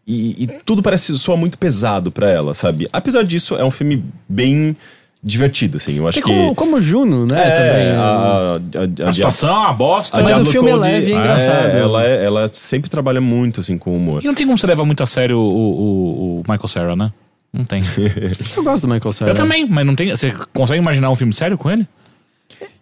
e, 0.07 0.15
e- 0.15 0.45
e 0.45 0.47
tudo 0.65 0.83
parece 0.83 1.17
soar 1.19 1.37
muito 1.39 1.59
pesado 1.59 2.11
pra 2.11 2.29
ela, 2.29 2.55
sabe? 2.55 2.89
Apesar 2.93 3.23
disso, 3.23 3.55
é 3.57 3.65
um 3.65 3.71
filme 3.71 4.03
bem 4.29 4.75
divertido, 5.23 5.77
assim. 5.77 5.97
Eu 5.97 6.09
acho 6.09 6.19
É 6.19 6.23
que. 6.23 6.29
como, 6.29 6.55
como 6.55 6.81
Juno, 6.81 7.27
né? 7.27 7.37
é, 7.41 7.51
também. 7.51 7.89
a, 7.97 9.03
a, 9.03 9.07
a, 9.07 9.11
A 9.11 9.13
situação 9.13 9.51
é 9.51 9.59
uma 9.59 9.73
bosta. 9.73 10.21
Mas 10.23 10.37
o 10.39 10.45
filme 10.47 10.71
é 10.71 10.73
Code, 10.73 10.83
leve 10.91 11.11
e 11.13 11.15
engraçado. 11.15 11.77
ela, 11.77 12.05
é- 12.05 12.25
ela 12.25 12.51
sempre 12.53 12.91
trabalha 12.91 13.21
muito, 13.21 13.61
assim, 13.61 13.79
com 13.79 13.97
humor. 13.97 14.21
E 14.23 14.27
não 14.27 14.35
tem 14.35 14.45
como 14.47 14.59
você 14.59 14.67
levar 14.67 14.85
muito 14.85 15.03
a 15.03 15.07
sério 15.07 15.39
o, 15.39 15.43
o- 15.43 16.35
o 16.41 16.43
Michael 16.49 16.69
Cera, 16.69 16.97
né? 16.97 17.13
Não 17.53 17.65
tem. 17.65 17.81
Eu 18.57 18.65
gosto 18.65 18.87
do 18.87 18.93
Michael 18.93 19.13
Cera. 19.13 19.31
Eu 19.31 19.35
também, 19.35 19.69
mas 19.69 19.85
não 19.87 19.95
tem. 19.95 20.11
Você 20.11 20.33
consegue 20.53 20.81
imaginar 20.81 21.11
um 21.11 21.15
filme 21.15 21.35
sério 21.35 21.57
com 21.59 21.71
ele? 21.71 21.87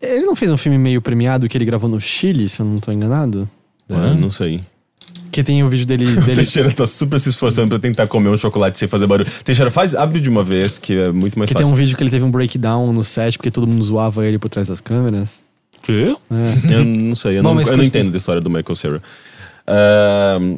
Ele 0.00 0.24
não 0.24 0.34
fez 0.36 0.50
um 0.50 0.56
filme 0.56 0.78
meio 0.78 1.02
premiado 1.02 1.48
que 1.48 1.56
ele 1.58 1.64
gravou 1.64 1.88
no 1.90 2.00
Chile, 2.00 2.48
se 2.48 2.60
eu 2.60 2.66
não 2.66 2.78
tô 2.78 2.90
enganado? 2.92 3.48
É, 3.88 4.14
não 4.14 4.30
sei. 4.30 4.60
Que 5.31 5.43
tem 5.43 5.62
o 5.62 5.69
vídeo 5.69 5.86
dele. 5.86 6.07
O 6.19 6.20
dele 6.23 6.36
Teixeira 6.36 6.70
tá 6.73 6.86
super 6.86 7.19
se 7.19 7.28
esforçando 7.28 7.69
pra 7.69 7.78
tentar 7.78 8.07
comer 8.07 8.28
um 8.31 8.36
chocolate 8.36 8.78
sem 8.78 8.89
fazer 8.89 9.07
barulho. 9.07 9.31
Teixeira, 9.44 9.70
faz, 9.70 9.94
abre 9.94 10.20
de 10.20 10.28
uma 10.28 10.43
vez, 10.43 10.78
que 10.78 10.94
é 10.98 11.11
muito 11.12 11.39
mais 11.39 11.48
que 11.48 11.55
tem 11.55 11.62
fácil. 11.65 11.74
um 11.74 11.77
vídeo 11.77 11.97
que 11.97 12.02
ele 12.02 12.11
teve 12.11 12.24
um 12.24 12.31
breakdown 12.31 12.93
no 12.93 13.05
set 13.05 13.36
porque 13.36 13.51
todo 13.51 13.66
mundo 13.66 13.82
zoava 13.82 14.27
ele 14.27 14.39
por 14.39 14.48
trás 14.48 14.69
das 14.69 14.81
câmeras. 14.81 15.43
Que? 15.82 16.16
É. 16.31 16.74
Eu 16.74 16.85
não 16.85 17.15
sei, 17.15 17.39
eu, 17.39 17.43
Bom, 17.43 17.55
não, 17.55 17.62
eu 17.62 17.77
não 17.77 17.85
entendo 17.85 18.11
da 18.11 18.19
história 18.19 18.40
do 18.40 18.51
Michael 18.51 18.77
Cera. 18.77 19.02
Ahn, 19.66 20.57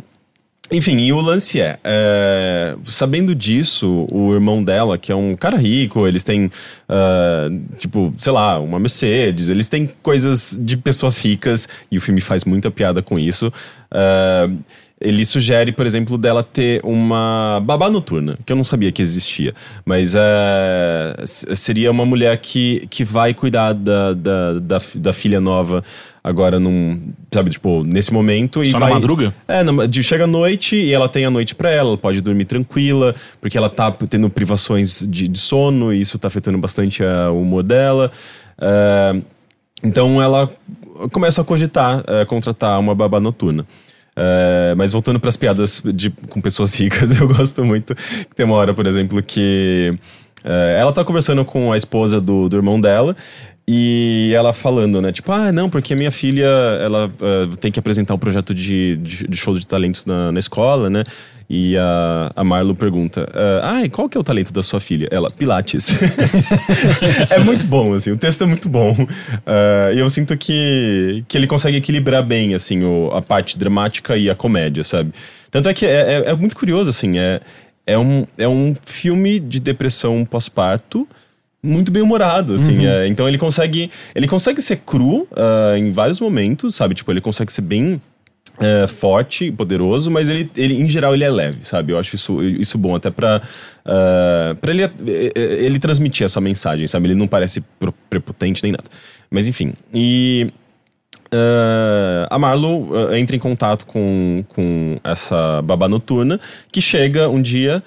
enfim, 0.73 0.97
e 0.99 1.12
o 1.12 1.20
lance 1.20 1.61
é, 1.61 1.78
é, 1.85 2.74
sabendo 2.86 3.35
disso, 3.35 4.07
o 4.11 4.32
irmão 4.32 4.65
dela, 4.65 4.97
que 4.97 5.12
é 5.12 5.15
um 5.15 5.35
cara 5.36 5.57
rico, 5.59 6.07
eles 6.09 6.23
têm, 6.23 6.51
ah, 6.89 7.49
tipo, 7.78 8.12
sei 8.16 8.32
lá, 8.32 8.59
uma 8.59 8.78
Mercedes, 8.78 9.51
eles 9.51 9.69
têm 9.69 9.89
coisas 10.03 10.57
de 10.59 10.77
pessoas 10.77 11.19
ricas, 11.23 11.69
e 11.90 11.99
o 11.99 12.01
filme 12.01 12.20
faz 12.20 12.44
muita 12.44 12.70
piada 12.70 13.03
com 13.03 13.19
isso. 13.19 13.53
Ah, 13.90 14.49
ele 15.05 15.24
sugere, 15.24 15.73
por 15.73 15.85
exemplo, 15.85 16.16
dela 16.16 16.44
ter 16.44 16.81
uma 16.85 17.61
babá 17.65 17.90
noturna, 17.90 18.39
que 18.47 18.53
eu 18.53 18.57
não 18.57 18.62
sabia 18.62 18.93
que 18.93 19.03
existia. 19.03 19.53
Mas 19.85 20.15
s- 21.20 21.57
seria 21.57 21.90
uma 21.90 22.07
mulher 22.07 22.39
que, 22.39 22.86
que 22.89 23.03
vai 23.03 23.35
cuidar 23.35 23.73
da, 23.73 24.12
da, 24.15 24.59
da, 24.61 24.81
da 24.94 25.12
filha 25.12 25.40
nova 25.40 25.82
agora 26.24 26.61
num. 26.61 27.12
Sabe, 27.32 27.51
tipo, 27.51 27.82
nesse 27.85 28.12
momento. 28.12 28.62
E 28.62 28.66
Só 28.66 28.78
na 28.78 28.86
vai, 28.86 28.94
madruga? 28.94 29.35
É, 29.49 29.62
na- 29.62 29.86
de- 29.86 30.03
chega 30.03 30.24
a 30.24 30.27
noite 30.27 30.77
e 30.77 30.93
ela 30.93 31.09
tem 31.09 31.24
a 31.24 31.31
noite 31.31 31.55
pra 31.55 31.70
ela, 31.70 31.90
ela 31.90 31.99
pode 31.99 32.20
dormir 32.20 32.44
tranquila, 32.44 33.15
porque 33.40 33.57
ela 33.59 33.69
tá 33.70 33.90
tendo 34.09 34.28
privações 34.31 35.07
de, 35.09 35.27
de 35.28 35.39
sono 35.39 35.93
e 35.93 36.01
isso 36.01 36.19
tá 36.19 36.28
afetando 36.28 36.59
bastante 36.59 37.03
a- 37.03 37.31
o 37.31 37.40
humor 37.43 37.62
dela. 37.62 38.11
É, 38.61 39.16
então 39.82 40.23
ela 40.23 40.49
começa 41.11 41.40
a 41.40 41.44
cogitar 41.44 42.05
é, 42.07 42.24
contratar 42.24 42.78
uma 42.78 42.94
babá 42.94 43.19
noturna. 43.20 43.66
É, 44.15 44.74
mas 44.77 44.93
voltando 44.93 45.19
para 45.19 45.31
as 45.31 45.36
piadas 45.36 45.82
de- 45.94 46.11
com 46.11 46.40
pessoas 46.40 46.74
ricas, 46.78 47.19
eu 47.19 47.27
gosto 47.27 47.65
muito. 47.65 47.94
Tem 48.36 48.44
uma 48.44 48.57
hora, 48.57 48.74
por 48.74 48.86
exemplo, 48.86 49.23
que 49.23 49.93
é, 50.44 50.77
ela 50.78 50.93
tá 50.93 51.03
conversando 51.05 51.44
com 51.44 51.73
a 51.73 51.77
esposa 51.77 52.20
do, 52.20 52.49
do 52.49 52.57
irmão 52.57 52.78
dela. 52.81 53.16
E 53.66 54.32
ela 54.34 54.52
falando, 54.52 55.01
né? 55.01 55.12
Tipo, 55.12 55.30
ah, 55.30 55.52
não, 55.52 55.70
porque 55.70 55.94
a 55.94 55.97
minha 55.97 56.10
filha, 56.10 56.47
ela 56.47 57.10
eh, 57.20 57.56
tem 57.60 57.70
que 57.70 57.78
apresentar 57.78 58.12
um 58.14 58.18
projeto 58.18 58.52
de, 58.52 58.97
de, 58.97 59.28
de 59.28 59.36
show 59.36 59.56
de 59.56 59.66
talentos 59.66 60.05
na, 60.05 60.32
na 60.32 60.40
escola, 60.40 60.90
né? 60.90 61.05
E 61.48 61.76
a, 61.76 62.32
a 62.34 62.43
Marlo 62.43 62.74
pergunta, 62.74 63.28
ah, 63.62 63.84
e 63.84 63.89
qual 63.89 64.09
que 64.09 64.16
é 64.16 64.20
o 64.20 64.24
talento 64.24 64.52
da 64.52 64.62
sua 64.62 64.80
filha? 64.80 65.06
Ela, 65.10 65.30
Pilates. 65.30 65.98
é 67.30 67.39
muito 67.40 67.66
bom, 67.66 67.93
assim, 67.93 68.10
o 68.10 68.16
texto 68.16 68.43
é 68.43 68.47
muito 68.47 68.68
bom. 68.68 68.97
Ah, 69.47 69.90
E 69.94 69.98
eu 69.98 70.09
sinto 70.09 70.36
que, 70.36 71.22
que 71.28 71.36
ele 71.36 71.47
consegue 71.47 71.76
equilibrar 71.76 72.24
bem, 72.24 72.55
assim, 72.55 72.82
o, 72.82 73.10
a 73.12 73.20
parte 73.20 73.59
dramática 73.59 74.16
e 74.16 74.30
a 74.30 74.34
comédia, 74.34 74.82
sabe? 74.82 75.12
Tanto 75.51 75.68
é 75.68 75.74
que 75.74 75.84
é, 75.84 75.90
é, 75.90 76.30
é 76.30 76.34
muito 76.34 76.56
curioso, 76.56 76.89
assim, 76.89 77.18
é, 77.18 77.40
é, 77.86 77.98
um, 77.98 78.26
é 78.39 78.48
um 78.48 78.74
filme 78.86 79.39
de 79.39 79.60
depressão 79.60 80.24
pós-parto 80.24 81.06
muito 81.62 81.93
bem 81.93 82.02
humorado, 82.02 82.55
assim. 82.55 82.86
é. 82.86 83.06
então 83.06 83.28
ele 83.28 83.39
consegue, 83.39 83.90
ele 84.14 84.26
consegue 84.26 84.60
ser 84.60 84.78
cru 84.78 85.28
ah, 85.36 85.78
em 85.78 85.93
vários 85.93 86.20
momentos, 86.20 86.74
sabe? 86.74 86.94
Tipo, 86.94 87.12
ele 87.12 87.20
consegue 87.20 87.52
ser 87.52 87.62
bem 87.62 88.01
é, 88.60 88.86
forte 88.86 89.51
poderoso, 89.51 90.10
mas 90.10 90.28
ele, 90.28 90.51
ele, 90.56 90.74
em 90.74 90.89
geral, 90.89 91.14
ele 91.14 91.24
é 91.24 91.30
leve, 91.30 91.64
sabe? 91.64 91.93
Eu 91.93 91.98
acho 91.98 92.16
isso, 92.16 92.43
isso 92.43 92.76
bom 92.76 92.94
até 92.94 93.10
pra, 93.10 93.40
ah, 93.84 94.56
pra 94.60 94.72
ele, 94.72 94.82
ele 95.36 95.78
transmitir 95.78 96.24
essa 96.24 96.40
mensagem, 96.40 96.86
sabe? 96.86 97.06
Ele 97.06 97.14
não 97.14 97.28
parece 97.28 97.62
prepotente 98.10 98.62
nem 98.62 98.72
nada. 98.72 98.84
Mas 99.30 99.47
enfim, 99.47 99.72
e... 99.94 100.51
ah, 101.32 102.26
a 102.28 102.39
Marlo 102.39 102.90
ah, 102.94 103.18
entra 103.18 103.36
em 103.36 103.39
contato 103.39 103.86
com, 103.86 104.44
com 104.48 104.98
essa 105.05 105.62
babá 105.62 105.89
noturna 105.89 106.40
que 106.70 106.82
chega 106.82 107.28
um 107.28 107.40
dia 107.40 107.82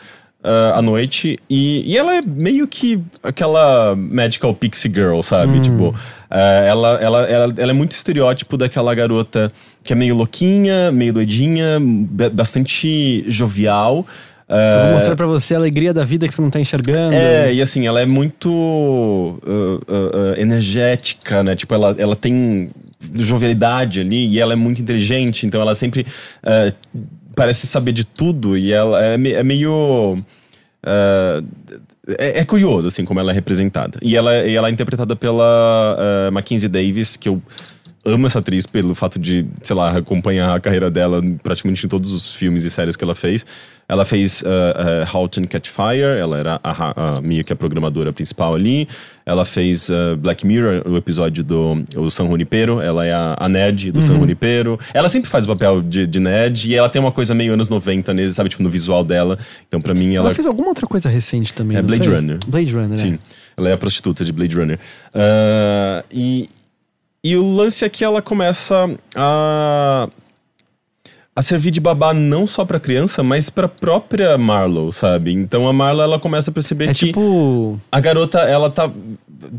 ah, 0.46 0.78
à 0.78 0.82
noite 0.82 1.40
e, 1.50 1.92
e 1.92 1.98
ela 1.98 2.16
é 2.16 2.22
meio 2.22 2.68
que 2.68 3.00
aquela 3.24 3.96
magical 3.96 4.54
pixie 4.54 4.92
girl, 4.94 5.22
sabe? 5.22 5.60
Tipo, 5.60 5.96
ah, 6.30 6.40
ela, 6.40 6.90
ela, 7.02 7.22
ela, 7.24 7.54
ela 7.58 7.72
é 7.72 7.74
muito 7.74 7.94
estereótipo 7.94 8.56
daquela 8.56 8.94
garota 8.94 9.52
que 9.84 9.94
é 9.94 9.96
meio 9.96 10.16
louquinha, 10.16 10.92
meio 10.92 11.14
doidinha, 11.14 11.80
ba- 11.82 12.30
bastante 12.30 13.26
jovial. 13.28 14.06
Eu 14.48 14.56
ah, 14.56 14.84
vou 14.86 14.94
mostrar 14.94 15.16
pra 15.16 15.26
você 15.26 15.56
a 15.56 15.58
alegria 15.58 15.92
da 15.92 16.04
vida 16.04 16.28
que 16.28 16.34
você 16.34 16.42
não 16.42 16.52
tá 16.52 16.60
enxergando. 16.60 17.16
é, 17.16 17.52
e 17.52 17.62
assim, 17.62 17.88
ela 17.88 18.00
é 18.00 18.06
muito 18.06 18.50
uh, 18.52 19.40
uh, 19.48 20.34
uh, 20.34 20.40
energética, 20.40 21.42
né? 21.42 21.56
Tipo, 21.56 21.74
ela, 21.74 21.96
ela 21.98 22.16
tem 22.16 22.70
jovialidade 23.14 24.00
ali 24.00 24.28
e 24.28 24.40
ela 24.40 24.54
é 24.54 24.56
muito 24.56 24.82
inteligente, 24.82 25.46
então 25.46 25.62
ela 25.62 25.76
sempre 25.76 26.06
uh, 26.44 26.74
parece 27.36 27.68
saber 27.68 27.92
de 27.92 28.06
tudo 28.06 28.58
e 28.58 28.74
ela 28.74 29.04
é, 29.04 29.14
é 29.14 29.44
meio. 29.44 30.18
uh, 30.84 31.46
é, 32.18 32.40
é 32.40 32.46
curioso, 32.46 32.88
assim, 32.88 33.04
como 33.04 33.20
ela 33.20 33.32
é 33.32 33.34
representada. 33.34 33.98
E 34.02 34.16
ela, 34.16 34.46
e 34.46 34.56
ela 34.56 34.70
é 34.70 34.72
interpretada 34.72 35.16
pela 35.16 35.98
uh, 35.98 36.32
Mackenzie 36.32 36.70
Davis, 36.70 37.16
que 37.16 37.28
eu 37.28 37.42
amo 38.06 38.28
essa 38.28 38.40
atriz 38.40 38.66
pelo 38.66 38.94
fato 38.94 39.18
de, 39.18 39.46
sei 39.62 39.76
lá, 39.76 39.98
acompanhar 39.98 40.56
a 40.56 40.60
carreira 40.60 40.92
dela 40.92 41.22
praticamente 41.42 41.86
em 41.86 41.90
todos 41.90 42.14
os 42.14 42.34
filmes 42.34 42.64
e 42.64 42.70
séries 42.70 42.96
que 42.96 43.04
ela 43.04 43.16
fez. 43.16 43.46
Ela 43.88 44.04
fez 44.04 44.42
uh, 44.42 44.46
uh, 44.46 45.18
Halt 45.18 45.38
and 45.40 45.46
Catch 45.46 45.70
Fire, 45.70 46.20
ela 46.20 46.40
era 46.40 46.60
a, 46.64 47.18
a 47.18 47.22
Mia, 47.22 47.44
que 47.44 47.54
é 47.54 47.56
a 47.56 47.58
programadora 47.58 48.12
principal 48.12 48.56
ali. 48.56 48.88
Ela 49.26 49.46
fez 49.46 49.90
uh, 49.90 50.16
Black 50.18 50.46
Mirror, 50.46 50.84
o 50.88 50.98
episódio 50.98 51.44
do 51.44 51.84
o 51.96 52.10
San 52.10 52.28
Junipero, 52.28 52.82
ela 52.82 53.06
é 53.06 53.14
a, 53.14 53.36
a 53.40 53.50
nerd 53.50 53.92
do 53.92 54.02
San 54.02 54.16
Junipero. 54.20 54.80
Ela 54.94 55.08
sempre 55.08 55.30
faz 55.30 55.46
o 55.46 55.48
papel 55.48 55.84
de, 55.84 56.08
de 56.08 56.20
nerd 56.20 56.68
e 56.68 56.76
ela 56.76 56.90
tem 56.90 57.00
uma 57.00 57.12
coisa 57.12 57.36
meio 57.36 57.54
anos 57.54 57.70
90, 57.70 58.14
nele, 58.14 58.34
sabe, 58.34 58.50
tipo, 58.50 58.64
no 58.64 58.70
visual 58.70 59.04
dela. 59.04 59.38
Então, 59.68 59.80
pra 59.80 59.94
mim, 59.94 60.16
Ela 60.16 60.28
ela... 60.28 60.36
fez 60.36 60.48
alguma 60.48 60.70
outra 60.70 60.88
coisa 60.88 61.08
recente 61.08 61.54
também. 61.54 61.78
É 61.78 61.82
Blade 61.82 62.08
fez? 62.08 62.22
Runner. 62.22 62.40
Blade 62.48 62.74
Runner, 62.74 62.98
Sim, 62.98 63.12
né? 63.12 63.20
ela 63.56 63.70
é 63.70 63.74
a 63.74 63.78
prostituta 63.78 64.26
de 64.26 64.32
Blade 64.32 64.56
Runner. 64.56 64.80
Ah, 65.14 66.04
e, 66.12 66.50
e 67.26 67.36
o 67.36 67.56
lance 67.56 67.84
é 67.84 67.90
que 67.90 68.04
ela 68.04 68.22
começa 68.22 68.90
a, 69.16 70.08
a 71.36 71.42
servir 71.42 71.72
de 71.72 71.80
babá 71.80 72.14
não 72.14 72.46
só 72.46 72.64
pra 72.64 72.80
criança, 72.80 73.24
mas 73.24 73.50
pra 73.50 73.68
própria 73.68 74.38
Marlowe, 74.38 74.94
sabe? 74.94 75.34
Então 75.34 75.68
a 75.68 75.74
Marlowe 75.74 76.04
ela 76.04 76.20
começa 76.20 76.52
a 76.52 76.54
perceber 76.54 76.86
É 76.86 76.88
que 76.94 77.08
tipo. 77.08 77.80
a 77.92 78.00
garota 78.00 78.40
ela 78.42 78.70
tá 78.70 78.90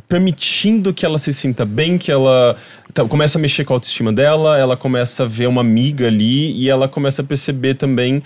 permitindo 0.08 0.92
que 0.94 1.04
ela 1.04 1.18
se 1.18 1.32
sinta 1.32 1.64
bem, 1.64 1.98
que 1.98 2.10
ela 2.10 2.56
tá- 2.94 3.04
começa 3.04 3.38
a 3.38 3.40
mexer 3.40 3.64
com 3.64 3.72
a 3.72 3.76
autoestima 3.76 4.12
dela, 4.12 4.58
ela 4.58 4.76
começa 4.76 5.24
a 5.24 5.26
ver 5.26 5.46
uma 5.48 5.60
amiga 5.60 6.06
ali 6.06 6.52
e 6.52 6.68
ela 6.68 6.88
começa 6.88 7.22
a 7.22 7.24
perceber 7.24 7.74
também 7.74 8.22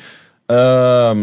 ah, 0.48 1.14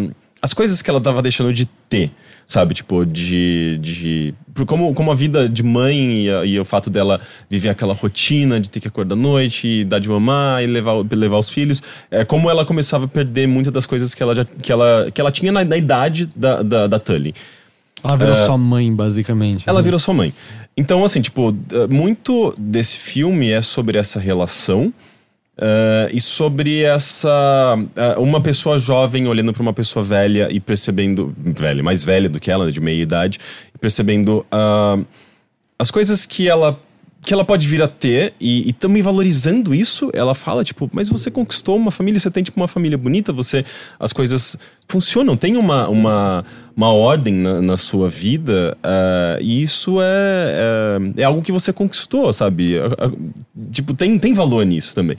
as 0.41 0.53
coisas 0.53 0.81
que 0.81 0.89
ela 0.89 1.01
tava 1.01 1.21
deixando 1.21 1.53
de 1.53 1.65
ter, 1.89 2.11
sabe? 2.47 2.73
Tipo, 2.73 3.05
de. 3.05 3.77
de 3.79 4.33
como, 4.65 4.93
como 4.93 5.11
a 5.11 5.15
vida 5.15 5.47
de 5.47 5.61
mãe 5.61 6.23
e, 6.25 6.31
a- 6.31 6.45
e 6.45 6.59
o 6.59 6.65
fato 6.65 6.89
dela 6.89 7.19
viver 7.49 7.69
aquela 7.69 7.93
rotina 7.93 8.59
de 8.59 8.69
ter 8.69 8.79
que 8.79 8.87
acordar 8.87 9.13
à 9.13 9.17
noite 9.17 9.83
dar 9.83 9.99
de 9.99 10.09
mamar 10.09 10.63
e 10.63 10.67
levar, 10.67 10.93
levar 11.11 11.37
os 11.37 11.49
filhos, 11.49 11.83
é 12.09 12.25
como 12.25 12.49
ela 12.49 12.65
começava 12.65 13.05
a 13.05 13.07
perder 13.07 13.47
muitas 13.47 13.71
das 13.71 13.85
coisas 13.85 14.15
que 14.15 14.23
ela, 14.23 14.33
já, 14.33 14.45
que 14.45 14.71
ela, 14.71 15.11
que 15.13 15.21
ela 15.21 15.31
tinha 15.31 15.51
na, 15.51 15.63
na 15.63 15.77
idade 15.77 16.27
da, 16.35 16.63
da, 16.63 16.87
da 16.87 16.99
Tully. 16.99 17.35
Ela 18.03 18.15
virou 18.15 18.35
sua 18.35 18.57
mãe, 18.57 18.93
basicamente. 18.93 19.67
Ela 19.67 19.79
né? 19.79 19.83
virou 19.83 19.99
sua 19.99 20.13
mãe. 20.13 20.33
Então, 20.75 21.03
assim, 21.03 21.19
tipo, 21.21 21.55
muito 21.89 22.53
desse 22.57 22.95
filme 22.97 23.51
é 23.51 23.61
sobre 23.61 23.97
essa 23.97 24.19
relação 24.19 24.93
eh, 25.57 26.09
e 26.13 26.21
sobre 26.21 26.83
essa. 26.83 27.77
eh, 27.95 28.15
uma 28.17 28.41
pessoa 28.41 28.77
jovem 28.77 29.27
olhando 29.27 29.53
para 29.53 29.61
uma 29.61 29.73
pessoa 29.73 30.03
velha 30.03 30.47
e 30.51 30.59
percebendo. 30.59 31.33
velha, 31.37 31.83
mais 31.83 32.03
velha 32.03 32.29
do 32.29 32.39
que 32.39 32.51
ela, 32.51 32.71
de 32.71 32.79
meia 32.79 33.01
idade, 33.01 33.39
e 33.73 33.77
percebendo 33.77 34.45
ah, 34.51 34.97
as 35.79 35.91
coisas 35.91 36.25
que 36.25 36.47
ela 36.47 36.79
que 37.27 37.33
ela 37.33 37.43
pode 37.43 37.67
vir 37.67 37.81
a 37.81 37.89
ter 37.89 38.33
e, 38.39 38.69
e 38.69 38.71
também 38.71 39.01
valorizando 39.01 39.75
isso, 39.75 40.09
ela 40.13 40.33
fala 40.33 40.63
tipo, 40.63 40.89
mas 40.93 41.09
você 41.09 41.29
conquistou 41.29 41.75
uma 41.75 41.91
família, 41.91 42.17
você 42.17 42.31
tem 42.31 42.41
tipo 42.41 42.57
uma 42.57 42.69
família 42.69 42.97
bonita, 42.97 43.33
você 43.33 43.65
as 43.99 44.13
coisas 44.13 44.55
funcionam, 44.87 45.35
tem 45.35 45.57
uma, 45.57 45.89
uma, 45.89 46.45
uma 46.73 46.93
ordem 46.93 47.33
na, 47.33 47.61
na 47.61 47.75
sua 47.75 48.09
vida 48.09 48.77
uh, 48.77 49.41
e 49.41 49.61
isso 49.61 50.01
é, 50.01 50.05
é, 51.17 51.21
é, 51.21 51.23
algo 51.25 51.41
que 51.41 51.51
você 51.51 51.73
conquistou, 51.73 52.31
sabe? 52.31 52.75
tipo, 53.71 53.93
tem, 53.93 54.17
tem 54.17 54.33
valor 54.33 54.65
nisso 54.65 54.95
também. 54.95 55.17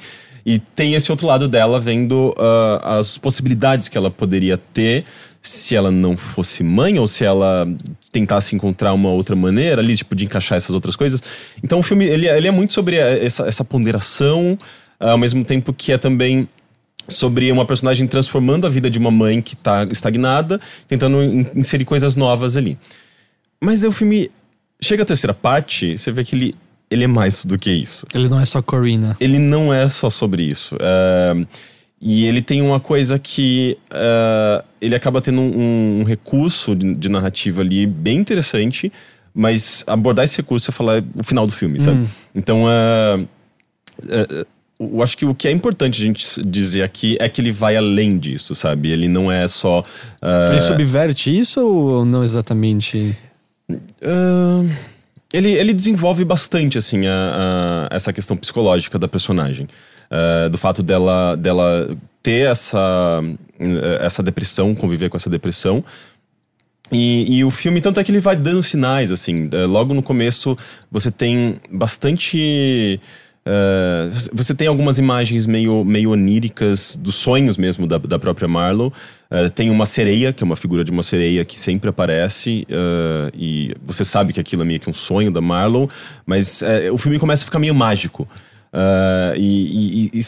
E 0.48 0.58
tem 0.58 0.94
esse 0.94 1.10
outro 1.10 1.26
lado 1.26 1.46
dela 1.46 1.78
vendo 1.78 2.30
uh, 2.30 2.80
as 2.82 3.18
possibilidades 3.18 3.86
que 3.86 3.98
ela 3.98 4.10
poderia 4.10 4.56
ter 4.56 5.04
se 5.42 5.76
ela 5.76 5.90
não 5.90 6.16
fosse 6.16 6.64
mãe 6.64 6.98
ou 6.98 7.06
se 7.06 7.22
ela 7.22 7.68
tentasse 8.10 8.56
encontrar 8.56 8.94
uma 8.94 9.10
outra 9.10 9.36
maneira 9.36 9.82
ali, 9.82 9.94
tipo, 9.94 10.16
de 10.16 10.24
encaixar 10.24 10.56
essas 10.56 10.74
outras 10.74 10.96
coisas. 10.96 11.22
Então 11.62 11.80
o 11.80 11.82
filme, 11.82 12.06
ele, 12.06 12.26
ele 12.26 12.48
é 12.48 12.50
muito 12.50 12.72
sobre 12.72 12.96
essa, 12.96 13.46
essa 13.46 13.62
ponderação, 13.62 14.58
ao 14.98 15.18
mesmo 15.18 15.44
tempo 15.44 15.70
que 15.70 15.92
é 15.92 15.98
também 15.98 16.48
sobre 17.06 17.52
uma 17.52 17.66
personagem 17.66 18.06
transformando 18.06 18.66
a 18.66 18.70
vida 18.70 18.88
de 18.88 18.98
uma 18.98 19.10
mãe 19.10 19.42
que 19.42 19.52
está 19.52 19.84
estagnada, 19.84 20.58
tentando 20.86 21.22
inserir 21.54 21.84
coisas 21.84 22.16
novas 22.16 22.56
ali. 22.56 22.78
Mas 23.62 23.84
o 23.84 23.92
filme 23.92 24.30
chega 24.80 25.02
à 25.02 25.06
terceira 25.06 25.34
parte, 25.34 25.98
você 25.98 26.10
vê 26.10 26.24
que 26.24 26.34
ele 26.34 26.54
ele 26.90 27.04
é 27.04 27.06
mais 27.06 27.44
do 27.44 27.58
que 27.58 27.70
isso. 27.70 28.06
Ele 28.14 28.28
não 28.28 28.40
é 28.40 28.44
só 28.44 28.62
Corina. 28.62 29.16
Ele 29.20 29.38
não 29.38 29.72
é 29.72 29.88
só 29.88 30.08
sobre 30.08 30.42
isso. 30.42 30.76
Uh, 30.76 31.46
e 32.00 32.26
ele 32.26 32.40
tem 32.40 32.62
uma 32.62 32.80
coisa 32.80 33.18
que 33.18 33.76
uh, 33.90 34.64
ele 34.80 34.94
acaba 34.94 35.20
tendo 35.20 35.40
um, 35.40 36.00
um 36.00 36.04
recurso 36.04 36.74
de, 36.74 36.94
de, 36.94 37.08
narrativa 37.08 37.60
ali 37.60 37.86
bem 37.86 38.18
interessante, 38.18 38.92
mas 39.34 39.84
abordar 39.86 40.24
esse 40.24 40.38
recurso 40.38 40.70
é 40.70 40.72
falar 40.72 41.02
o 41.14 41.24
final 41.24 41.46
do 41.46 41.52
filme, 41.52 41.80
sabe? 41.80 41.98
Hum. 41.98 42.06
Então, 42.34 42.64
uh, 42.64 43.28
eu 44.78 45.02
acho 45.02 45.18
que 45.18 45.26
o 45.26 45.34
que 45.34 45.48
é 45.48 45.50
importante 45.50 46.00
a 46.00 46.04
gente 46.04 46.42
dizer 46.44 46.84
aqui 46.84 47.16
é 47.20 47.28
que 47.28 47.40
ele 47.40 47.50
vai 47.50 47.76
além 47.76 48.16
disso, 48.16 48.54
sabe? 48.54 48.90
Ele 48.90 49.08
não 49.08 49.30
é 49.30 49.46
só. 49.48 49.82
ele 50.50 50.60
subverte 50.60 51.36
isso 51.36 51.60
ou 51.60 52.04
não 52.04 52.22
exatamente? 52.22 53.16
Uh, 53.68 54.70
ele, 55.32 55.52
ele 55.52 55.74
desenvolve 55.74 56.24
bastante, 56.24 56.78
assim, 56.78 57.06
a, 57.06 57.88
a 57.90 57.94
essa 57.94 58.12
questão 58.12 58.36
psicológica 58.36 58.98
da 58.98 59.08
personagem. 59.08 59.68
Uh, 60.10 60.48
do 60.48 60.56
fato 60.56 60.82
dela, 60.82 61.36
dela 61.36 61.94
ter 62.22 62.50
essa, 62.50 63.22
essa 64.00 64.22
depressão, 64.22 64.74
conviver 64.74 65.10
com 65.10 65.18
essa 65.18 65.28
depressão. 65.28 65.84
E, 66.90 67.36
e, 67.36 67.44
o 67.44 67.50
filme, 67.50 67.82
tanto 67.82 68.00
é 68.00 68.04
que 68.04 68.10
ele 68.10 68.20
vai 68.20 68.34
dando 68.34 68.62
sinais, 68.62 69.12
assim. 69.12 69.48
Uh, 69.48 69.66
logo 69.66 69.92
no 69.92 70.02
começo, 70.02 70.56
você 70.90 71.10
tem 71.10 71.60
bastante. 71.70 72.98
Uh, 73.46 74.10
você 74.32 74.54
tem 74.54 74.68
algumas 74.68 74.98
imagens 74.98 75.46
meio, 75.46 75.82
meio 75.84 76.10
oníricas 76.10 76.96
dos 76.96 77.16
sonhos 77.16 77.56
mesmo 77.56 77.86
da, 77.86 77.96
da 77.96 78.18
própria 78.18 78.46
Marlowe. 78.46 78.92
Uh, 79.30 79.48
tem 79.50 79.70
uma 79.70 79.86
sereia, 79.86 80.32
que 80.32 80.42
é 80.42 80.46
uma 80.46 80.56
figura 80.56 80.84
de 80.84 80.90
uma 80.90 81.02
sereia 81.02 81.44
que 81.44 81.58
sempre 81.58 81.88
aparece, 81.88 82.66
uh, 82.70 83.30
e 83.34 83.74
você 83.84 84.04
sabe 84.04 84.32
que 84.32 84.40
aquilo 84.40 84.62
é 84.62 84.64
meio 84.64 84.80
que 84.80 84.90
um 84.90 84.94
sonho 84.94 85.30
da 85.30 85.40
Marlowe, 85.40 85.88
mas 86.26 86.62
uh, 86.62 86.92
o 86.92 86.98
filme 86.98 87.18
começa 87.18 87.42
a 87.42 87.46
ficar 87.46 87.58
meio 87.58 87.74
mágico. 87.74 88.28
e, 89.36 90.10
e, 90.12 90.18
e, 90.18 90.22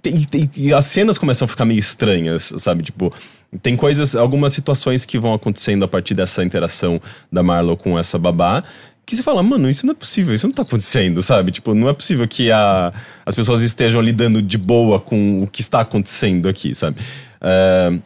tem, 0.00 0.20
tem, 0.22 0.50
e 0.56 0.72
as 0.72 0.86
cenas 0.86 1.18
começam 1.18 1.44
a 1.44 1.48
ficar 1.48 1.64
meio 1.64 1.78
estranhas, 1.78 2.54
sabe? 2.58 2.82
Tipo, 2.82 3.12
tem 3.60 3.76
coisas, 3.76 4.16
algumas 4.16 4.52
situações 4.52 5.04
que 5.04 5.18
vão 5.18 5.34
acontecendo 5.34 5.84
a 5.84 5.88
partir 5.88 6.14
dessa 6.14 6.42
interação 6.42 7.00
da 7.30 7.42
Marlowe 7.42 7.76
com 7.76 7.98
essa 7.98 8.18
babá, 8.18 8.64
que 9.04 9.16
você 9.16 9.22
fala, 9.22 9.42
mano, 9.42 9.68
isso 9.68 9.84
não 9.84 9.92
é 9.92 9.94
possível, 9.94 10.34
isso 10.34 10.46
não 10.46 10.54
tá 10.54 10.62
acontecendo, 10.62 11.22
sabe? 11.22 11.50
Tipo, 11.50 11.74
não 11.74 11.88
é 11.88 11.94
possível 11.94 12.26
que 12.26 12.50
a, 12.50 12.92
as 13.26 13.34
pessoas 13.34 13.62
estejam 13.62 14.00
lidando 14.00 14.40
de 14.40 14.56
boa 14.56 15.00
com 15.00 15.42
o 15.42 15.46
que 15.46 15.60
está 15.60 15.80
acontecendo 15.80 16.48
aqui, 16.48 16.74
sabe? 16.74 17.00
Uh, 17.40 18.00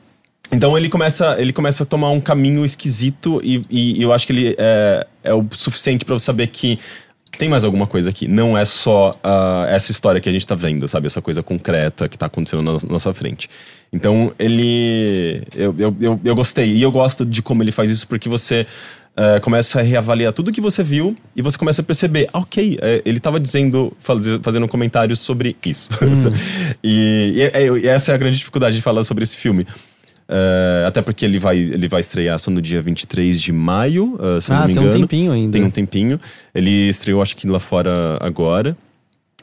então 0.53 0.77
ele 0.79 0.89
começa, 0.89 1.37
ele 1.41 1.53
começa 1.53 1.83
a 1.83 1.87
tomar 1.87 2.11
um 2.11 2.21
caminho 2.21 2.65
esquisito 2.65 3.41
e, 3.43 3.65
e 3.69 4.03
eu 4.03 4.13
acho 4.13 4.27
que 4.27 4.33
ele 4.33 4.55
é, 4.59 5.07
é 5.25 5.35
o 5.35 5.45
suficiente 5.51 6.05
para 6.05 6.15
você 6.15 6.25
saber 6.25 6.47
que 6.47 6.79
tem 7.37 7.49
mais 7.49 7.65
alguma 7.65 7.87
coisa 7.87 8.11
aqui. 8.11 8.27
Não 8.27 8.57
é 8.57 8.65
só 8.65 9.11
uh, 9.23 9.67
essa 9.69 9.93
história 9.93 10.21
que 10.21 10.29
a 10.29 10.33
gente 10.33 10.47
tá 10.47 10.55
vendo, 10.55 10.89
sabe? 10.89 11.07
Essa 11.07 11.21
coisa 11.21 11.43
concreta 11.43 12.09
que 12.09 12.17
tá 12.17 12.27
acontecendo 12.27 12.63
na 12.63 12.79
nossa 12.89 13.13
frente. 13.13 13.49
Então 13.93 14.33
ele. 14.39 15.43
Eu, 15.55 15.75
eu, 15.79 15.97
eu, 16.01 16.21
eu 16.25 16.35
gostei. 16.35 16.75
E 16.75 16.83
eu 16.83 16.91
gosto 16.91 17.25
de 17.25 17.43
como 17.43 17.63
ele 17.63 17.73
faz 17.73 17.91
isso 17.91 18.09
porque 18.09 18.29
você. 18.29 18.67
Uh, 19.19 19.41
começa 19.41 19.81
a 19.81 19.83
reavaliar 19.83 20.31
tudo 20.31 20.53
que 20.53 20.61
você 20.61 20.83
viu 20.83 21.17
e 21.35 21.41
você 21.41 21.57
começa 21.57 21.81
a 21.81 21.85
perceber, 21.85 22.29
ah, 22.35 22.41
ok, 22.41 22.75
uh, 22.75 23.03
ele 23.03 23.17
estava 23.17 23.41
dizendo, 23.41 23.91
faz, 23.99 24.27
fazendo 24.43 24.69
comentários 24.69 25.21
sobre 25.21 25.57
isso. 25.65 25.89
Hum. 26.03 26.13
e, 26.85 27.49
e, 27.55 27.81
e, 27.81 27.89
essa 27.89 28.13
é 28.13 28.15
a 28.15 28.19
grande 28.19 28.37
dificuldade 28.37 28.77
de 28.77 28.83
falar 28.83 29.05
sobre 29.05 29.25
esse 29.25 29.37
filme. 29.39 29.67
Uh, 30.29 30.87
até 30.87 31.01
porque 31.01 31.25
ele 31.25 31.39
vai, 31.39 31.57
ele 31.57 31.87
vai 31.89 32.01
estrear 32.01 32.39
só 32.39 32.51
no 32.51 32.61
dia 32.61 32.83
23 32.83 33.41
de 33.41 33.53
maio, 33.53 34.19
uh, 34.21 34.41
se 34.41 34.53
ah, 34.53 34.61
não 34.61 34.67
me 34.67 34.73
engano. 34.73 34.91
tem 34.91 34.99
um 34.99 35.01
tempinho 35.03 35.33
ainda. 35.33 35.53
Tem 35.53 35.65
um 35.65 35.71
tempinho. 35.71 36.21
Ele 36.55 36.89
estreou, 36.89 37.23
acho 37.23 37.37
que 37.37 37.47
lá 37.47 37.61
fora 37.61 38.19
agora. 38.21 38.77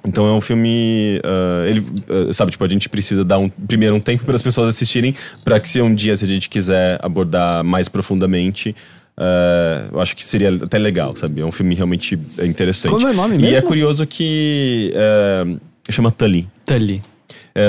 Então 0.06 0.28
é 0.28 0.34
um 0.34 0.41
filme. 0.41 1.22
Uh, 1.24 1.66
ele, 1.66 1.80
uh, 1.80 2.34
sabe, 2.34 2.52
tipo, 2.52 2.64
a 2.64 2.68
gente 2.68 2.90
precisa 2.90 3.24
dar 3.24 3.40
um, 3.40 3.48
primeiro 3.48 3.95
um 3.95 4.00
tempo 4.00 4.24
para 4.26 4.36
as 4.36 4.41
pessoas 4.41 4.70
assistirem, 4.70 5.16
para 5.44 5.60
que 5.60 5.70
se 5.70 5.82
um 5.82 5.95
dia, 5.95 6.16
se 6.16 6.26
a 6.26 6.28
gente 6.28 6.50
quiser 6.50 7.00
abordar 7.02 7.64
mais 7.64 7.88
profundamente. 7.88 8.76
Uh, 9.18 9.94
eu 9.94 10.02
acho 10.02 10.15
que 10.15 10.26
seria 10.26 10.49
até 10.53 10.77
legal, 10.80 11.15
sabe? 11.15 11.41
É 11.41 11.45
um 11.45 11.52
filme 11.52 11.76
realmente 11.76 12.19
interessante. 12.41 12.91
Como 12.91 13.07
é 13.07 13.11
o 13.11 13.14
nome 13.14 13.38
mesmo? 13.38 13.53
E 13.53 13.56
é 13.56 13.61
curioso 13.61 14.06
que. 14.07 14.94
chama 15.90 16.11
Tully. 16.11 16.48
Tully. 16.65 17.02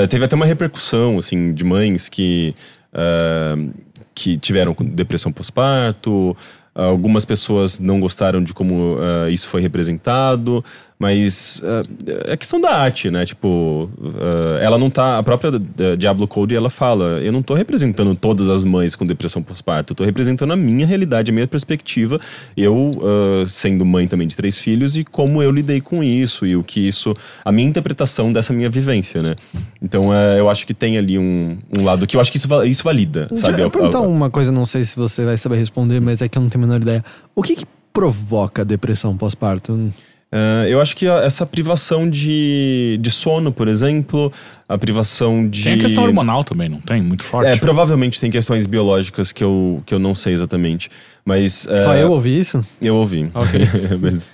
teve 0.09 0.25
até 0.25 0.35
uma 0.35 0.45
repercussão, 0.45 1.19
assim, 1.19 1.53
de 1.53 1.63
mães 1.63 2.09
que 2.09 2.55
uh, 2.95 3.73
que 4.13 4.37
tiveram 4.37 4.73
depressão 4.79 5.31
pós-parto, 5.31 6.35
algumas 6.73 7.25
pessoas 7.25 7.79
não 7.79 7.99
gostaram 7.99 8.41
de 8.41 8.53
como 8.53 8.95
uh, 8.95 9.29
isso 9.29 9.47
foi 9.47 9.61
representado. 9.61 10.63
Mas 10.97 11.61
uh, 11.61 12.31
é 12.31 12.37
questão 12.37 12.59
da 12.59 12.73
arte, 12.73 13.11
né? 13.11 13.25
Tipo, 13.25 13.89
uh, 13.99 14.57
ela 14.61 14.77
não 14.77 14.89
tá. 14.89 15.17
A 15.17 15.23
própria 15.23 15.51
Diablo 15.97 16.25
Code 16.25 16.55
ela 16.55 16.69
fala: 16.69 17.19
eu 17.21 17.33
não 17.33 17.41
tô 17.41 17.53
representando 17.53 18.15
todas 18.15 18.49
as 18.49 18.63
mães 18.63 18.95
com 18.95 19.05
depressão 19.05 19.43
pós-parto, 19.43 19.91
eu 19.91 19.95
tô 19.95 20.03
representando 20.05 20.53
a 20.53 20.55
minha 20.55 20.87
realidade, 20.87 21.31
a 21.31 21.33
minha 21.33 21.47
perspectiva. 21.47 22.19
Eu, 22.55 22.75
uh, 22.75 23.47
sendo 23.47 23.83
mãe 23.85 24.07
também 24.07 24.25
de 24.25 24.37
três 24.37 24.57
filhos, 24.57 24.95
e 24.95 25.03
como 25.03 25.43
eu 25.43 25.51
lidei 25.51 25.81
com 25.81 26.01
isso, 26.01 26.45
e 26.45 26.55
o 26.55 26.63
que 26.63 26.87
isso. 26.87 27.13
a 27.43 27.51
minha 27.51 27.67
interpretação 27.67 28.31
dessa 28.31 28.53
minha 28.53 28.69
vivência, 28.69 29.21
né? 29.21 29.35
Então 29.81 30.13
eu 30.13 30.49
acho 30.49 30.65
que 30.65 30.73
tem 30.73 30.97
ali 30.97 31.19
um, 31.19 31.57
um 31.77 31.83
lado 31.83 32.07
que 32.07 32.15
eu 32.15 32.21
acho 32.21 32.31
que 32.31 32.37
isso, 32.37 32.63
isso 32.63 32.83
valida, 32.83 33.27
sabe? 33.35 33.55
Eu 33.55 33.63
vou 33.63 33.71
perguntar 33.71 33.99
uma 33.99 34.29
coisa, 34.29 34.49
não 34.49 34.65
sei 34.65 34.85
se 34.85 34.95
você 34.95 35.25
vai 35.25 35.37
saber 35.37 35.57
responder, 35.57 35.99
mas 35.99 36.21
é 36.21 36.29
que 36.29 36.37
eu 36.37 36.41
não 36.41 36.47
tenho 36.47 36.63
a 36.63 36.67
menor 36.67 36.81
ideia. 36.81 37.03
O 37.35 37.43
que, 37.43 37.55
que 37.55 37.65
provoca 37.91 38.63
depressão 38.63 39.15
pós-parto? 39.17 39.91
Uh, 40.35 40.67
eu 40.67 40.81
acho 40.81 40.97
que 40.97 41.07
essa 41.07 41.45
privação 41.45 42.09
de, 42.09 42.97
de 42.99 43.09
sono, 43.09 43.53
por 43.53 43.69
exemplo, 43.69 44.33
a 44.67 44.77
privação 44.77 45.47
de. 45.47 45.63
Tem 45.63 45.73
a 45.75 45.77
questão 45.77 46.03
hormonal 46.03 46.43
também, 46.43 46.67
não 46.67 46.81
tem? 46.81 47.01
Muito 47.01 47.23
forte. 47.23 47.47
É, 47.47 47.55
provavelmente 47.55 48.19
tem 48.19 48.29
questões 48.29 48.65
biológicas 48.65 49.31
que 49.31 49.41
eu, 49.41 49.81
que 49.85 49.93
eu 49.93 49.99
não 49.99 50.13
sei 50.13 50.33
exatamente. 50.33 50.89
Mas. 51.23 51.65
Só 51.77 51.91
uh, 51.91 51.95
eu 51.95 52.11
ouvi 52.11 52.37
isso? 52.37 52.59
Eu 52.81 52.95
ouvi. 52.97 53.31
Ok. 53.33 53.61
mas, 54.01 54.25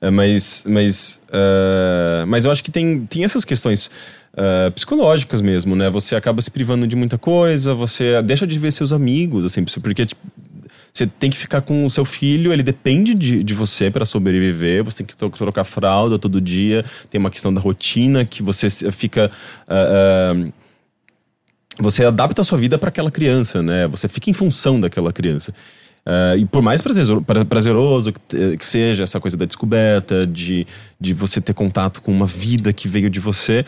uh, 0.00 0.10
mas. 0.10 0.64
Mas, 0.66 1.20
mas 2.26 2.44
eu 2.46 2.50
acho 2.50 2.64
que 2.64 2.70
tem, 2.70 3.04
tem 3.04 3.22
essas 3.22 3.44
questões. 3.44 3.90
psicológicas 4.74 5.42
mesmo, 5.42 5.76
né? 5.76 5.90
Você 5.90 6.16
acaba 6.16 6.40
se 6.40 6.50
privando 6.50 6.86
de 6.86 6.96
muita 6.96 7.18
coisa, 7.18 7.74
você 7.74 8.22
deixa 8.22 8.46
de 8.46 8.58
ver 8.58 8.70
seus 8.72 8.94
amigos, 8.94 9.44
assim, 9.44 9.62
porque 9.62 10.06
tipo, 10.06 10.22
você 10.92 11.06
tem 11.06 11.30
que 11.30 11.38
ficar 11.38 11.62
com 11.62 11.86
o 11.86 11.90
seu 11.90 12.04
filho, 12.04 12.52
ele 12.52 12.62
depende 12.62 13.14
de, 13.14 13.42
de 13.42 13.54
você 13.54 13.90
para 13.90 14.04
sobreviver, 14.04 14.84
você 14.84 15.02
tem 15.02 15.06
que 15.06 15.16
trocar 15.16 15.64
fralda 15.64 16.18
todo 16.18 16.40
dia, 16.40 16.84
tem 17.08 17.18
uma 17.18 17.30
questão 17.30 17.52
da 17.52 17.60
rotina 17.60 18.24
que 18.24 18.42
você 18.42 18.68
fica. 18.92 19.30
Uh, 19.66 20.48
uh, 20.48 20.52
você 21.78 22.04
adapta 22.04 22.42
a 22.42 22.44
sua 22.44 22.58
vida 22.58 22.76
para 22.76 22.90
aquela 22.90 23.10
criança, 23.10 23.62
né? 23.62 23.88
Você 23.88 24.06
fica 24.06 24.28
em 24.28 24.34
função 24.34 24.78
daquela 24.78 25.10
criança. 25.10 25.54
Uh, 26.04 26.36
e 26.36 26.44
por 26.44 26.60
mais 26.60 26.82
prazeroso 26.82 28.12
que 28.12 28.66
seja 28.66 29.04
essa 29.04 29.18
coisa 29.18 29.36
da 29.36 29.46
descoberta, 29.46 30.26
de, 30.26 30.66
de 31.00 31.14
você 31.14 31.40
ter 31.40 31.54
contato 31.54 32.02
com 32.02 32.12
uma 32.12 32.26
vida 32.26 32.72
que 32.72 32.88
veio 32.88 33.08
de 33.08 33.20
você, 33.20 33.64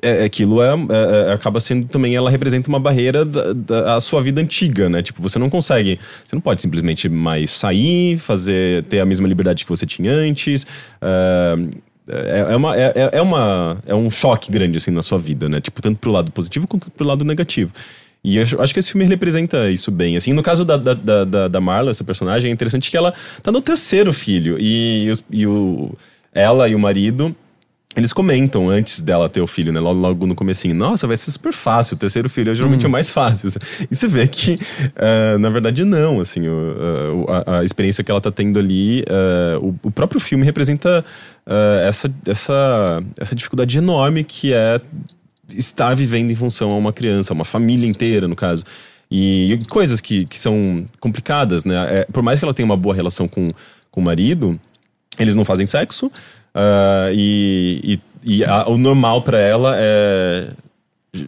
é, 0.00 0.22
é, 0.22 0.24
aquilo 0.24 0.62
é, 0.62 0.68
é, 0.68 1.30
é, 1.30 1.32
acaba 1.32 1.58
sendo 1.58 1.88
também, 1.88 2.14
ela 2.14 2.30
representa 2.30 2.68
uma 2.68 2.78
barreira 2.78 3.24
da, 3.24 3.52
da 3.52 4.00
sua 4.00 4.22
vida 4.22 4.40
antiga, 4.40 4.88
né? 4.88 5.02
Tipo, 5.02 5.20
você 5.20 5.38
não 5.38 5.50
consegue, 5.50 5.98
você 6.26 6.36
não 6.36 6.40
pode 6.40 6.62
simplesmente 6.62 7.08
mais 7.08 7.50
sair, 7.50 8.18
fazer, 8.18 8.84
ter 8.84 9.00
a 9.00 9.04
mesma 9.06 9.26
liberdade 9.26 9.64
que 9.64 9.70
você 9.70 9.84
tinha 9.86 10.12
antes. 10.12 10.64
Uh, 11.02 11.70
é, 12.06 12.46
é, 12.50 12.56
uma, 12.56 12.76
é, 12.76 12.92
é, 13.14 13.22
uma, 13.22 13.78
é 13.86 13.94
um 13.94 14.10
choque 14.10 14.52
grande, 14.52 14.76
assim, 14.78 14.90
na 14.90 15.02
sua 15.02 15.18
vida, 15.18 15.48
né? 15.48 15.60
Tipo, 15.60 15.80
tanto 15.82 15.98
pro 15.98 16.12
lado 16.12 16.30
positivo 16.30 16.66
quanto 16.68 16.90
pro 16.90 17.06
lado 17.06 17.24
negativo. 17.24 17.72
E 18.22 18.36
eu 18.38 18.42
acho, 18.60 18.72
que 18.72 18.80
esse 18.80 18.90
filme 18.90 19.04
representa 19.06 19.70
isso 19.70 19.90
bem. 19.90 20.16
Assim, 20.16 20.32
no 20.32 20.42
caso 20.42 20.64
da, 20.64 20.76
da, 20.78 20.94
da, 21.24 21.48
da- 21.48 21.60
Marla, 21.60 21.90
essa 21.90 22.02
personagem, 22.04 22.50
é 22.50 22.54
interessante 22.54 22.90
que 22.90 22.96
ela 22.96 23.12
tá 23.42 23.52
no 23.52 23.60
terceiro 23.60 24.12
filho. 24.14 24.56
E, 24.58 25.10
os- 25.10 25.24
e 25.30 25.46
o, 25.46 25.94
ela 26.32 26.66
e 26.68 26.74
o 26.74 26.78
marido, 26.78 27.34
eles 27.96 28.12
comentam 28.12 28.68
antes 28.68 29.00
dela 29.00 29.28
ter 29.28 29.40
o 29.40 29.46
filho, 29.46 29.72
né? 29.72 29.78
Logo, 29.80 30.00
logo 30.00 30.26
no 30.26 30.34
comecinho. 30.34 30.74
Nossa, 30.74 31.06
vai 31.06 31.16
ser 31.16 31.30
super 31.30 31.52
fácil. 31.52 31.94
O 31.94 31.98
terceiro 31.98 32.28
filho 32.28 32.50
é 32.50 32.54
geralmente 32.54 32.86
o 32.86 32.90
mais 32.90 33.10
fácil. 33.10 33.48
E 33.90 33.94
você 33.94 34.08
vê 34.08 34.26
que, 34.26 34.58
ah, 34.96 35.38
na 35.38 35.48
verdade, 35.48 35.84
não. 35.84 36.20
Assim, 36.20 36.48
o- 36.48 37.26
a, 37.28 37.58
a 37.60 37.64
experiência 37.64 38.02
que 38.02 38.10
ela 38.10 38.20
tá 38.20 38.30
tendo 38.32 38.58
ali, 38.58 39.04
ah, 39.08 39.58
o, 39.60 39.74
o 39.84 39.90
próprio 39.90 40.20
filme 40.20 40.44
representa 40.44 41.04
ah, 41.46 41.80
essa, 41.86 42.12
essa, 42.26 43.02
essa 43.18 43.34
dificuldade 43.34 43.78
enorme 43.78 44.24
que 44.24 44.52
é 44.52 44.80
estar 45.50 45.94
vivendo 45.94 46.30
em 46.30 46.34
função 46.34 46.72
a 46.72 46.76
uma 46.76 46.92
criança, 46.92 47.32
uma 47.32 47.44
família 47.44 47.86
inteira, 47.88 48.26
no 48.26 48.34
caso. 48.34 48.64
E, 49.10 49.52
e 49.52 49.64
coisas 49.66 50.00
que, 50.00 50.24
que 50.24 50.38
são 50.38 50.84
complicadas, 50.98 51.64
né? 51.64 52.00
É, 52.00 52.06
por 52.12 52.22
mais 52.22 52.38
que 52.40 52.44
ela 52.44 52.54
tenha 52.54 52.66
uma 52.66 52.76
boa 52.76 52.94
relação 52.94 53.28
com, 53.28 53.52
com 53.90 54.00
o 54.00 54.04
marido, 54.04 54.58
eles 55.18 55.34
não 55.36 55.44
fazem 55.44 55.66
sexo. 55.66 56.10
Ah, 56.54 57.08
e 57.12 58.00
e, 58.24 58.36
e 58.38 58.44
a- 58.44 58.66
o 58.68 58.76
normal 58.78 59.22
pra 59.22 59.38
ela 59.38 59.74
é 59.76 60.48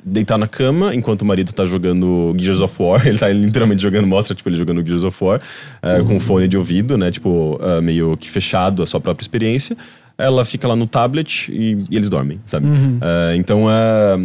deitar 0.04 0.36
na 0.36 0.48
cama 0.48 0.92
enquanto 0.94 1.22
o 1.22 1.24
marido 1.24 1.52
tá 1.52 1.64
jogando 1.64 2.34
Gears 2.38 2.60
of 2.60 2.74
War. 2.82 3.02
Ele 3.06 3.18
tá 3.18 3.28
literalmente 3.28 3.80
jogando, 3.82 4.06
mostra, 4.06 4.34
tipo, 4.34 4.48
ele 4.48 4.56
jogando 4.56 4.84
Gears 4.84 5.04
of 5.04 5.22
War 5.22 5.40
ah, 5.82 6.02
com 6.04 6.18
fone 6.18 6.48
de 6.48 6.56
ouvido, 6.58 6.98
né? 6.98 7.10
Tipo, 7.10 7.58
ah, 7.62 7.80
meio 7.80 8.16
que 8.16 8.28
fechado 8.28 8.82
a 8.82 8.86
sua 8.86 9.00
própria 9.00 9.22
experiência. 9.22 9.76
Ela 10.18 10.44
fica 10.44 10.66
lá 10.66 10.74
no 10.74 10.86
tablet 10.86 11.48
e, 11.52 11.84
e 11.90 11.96
eles 11.96 12.08
dormem, 12.08 12.38
sabe? 12.44 12.66
Ah, 13.00 13.36
então, 13.36 13.68
ah, 13.68 14.16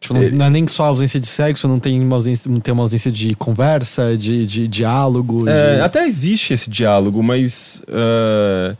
Tipo, 0.00 0.14
não, 0.14 0.30
não 0.30 0.46
é 0.46 0.50
nem 0.50 0.66
só 0.66 0.86
ausência 0.86 1.20
de 1.20 1.26
sexo, 1.28 1.68
não 1.68 1.78
tem 1.78 2.00
uma 2.00 2.16
ausência, 2.16 2.50
não 2.50 2.58
tem 2.58 2.72
uma 2.74 2.82
ausência 2.82 3.10
de 3.12 3.34
conversa, 3.36 4.16
de, 4.16 4.44
de 4.46 4.66
diálogo. 4.66 5.48
É, 5.48 5.76
de- 5.76 5.80
até 5.82 6.04
existe 6.06 6.52
esse 6.54 6.68
diálogo, 6.70 7.22
mas 7.22 7.82
ah, 7.88 8.74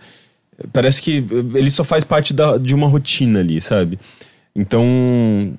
parece 0.72 1.01
que 1.02 1.24
ele 1.55 1.70
só 1.70 1.84
faz 1.84 2.05
parte 2.05 2.34
da- 2.34 2.59
de 2.59 2.74
uma 2.74 2.86
rotina 2.89 3.40
ali, 3.40 3.60
sabe? 3.60 3.98
Então, 4.55 4.84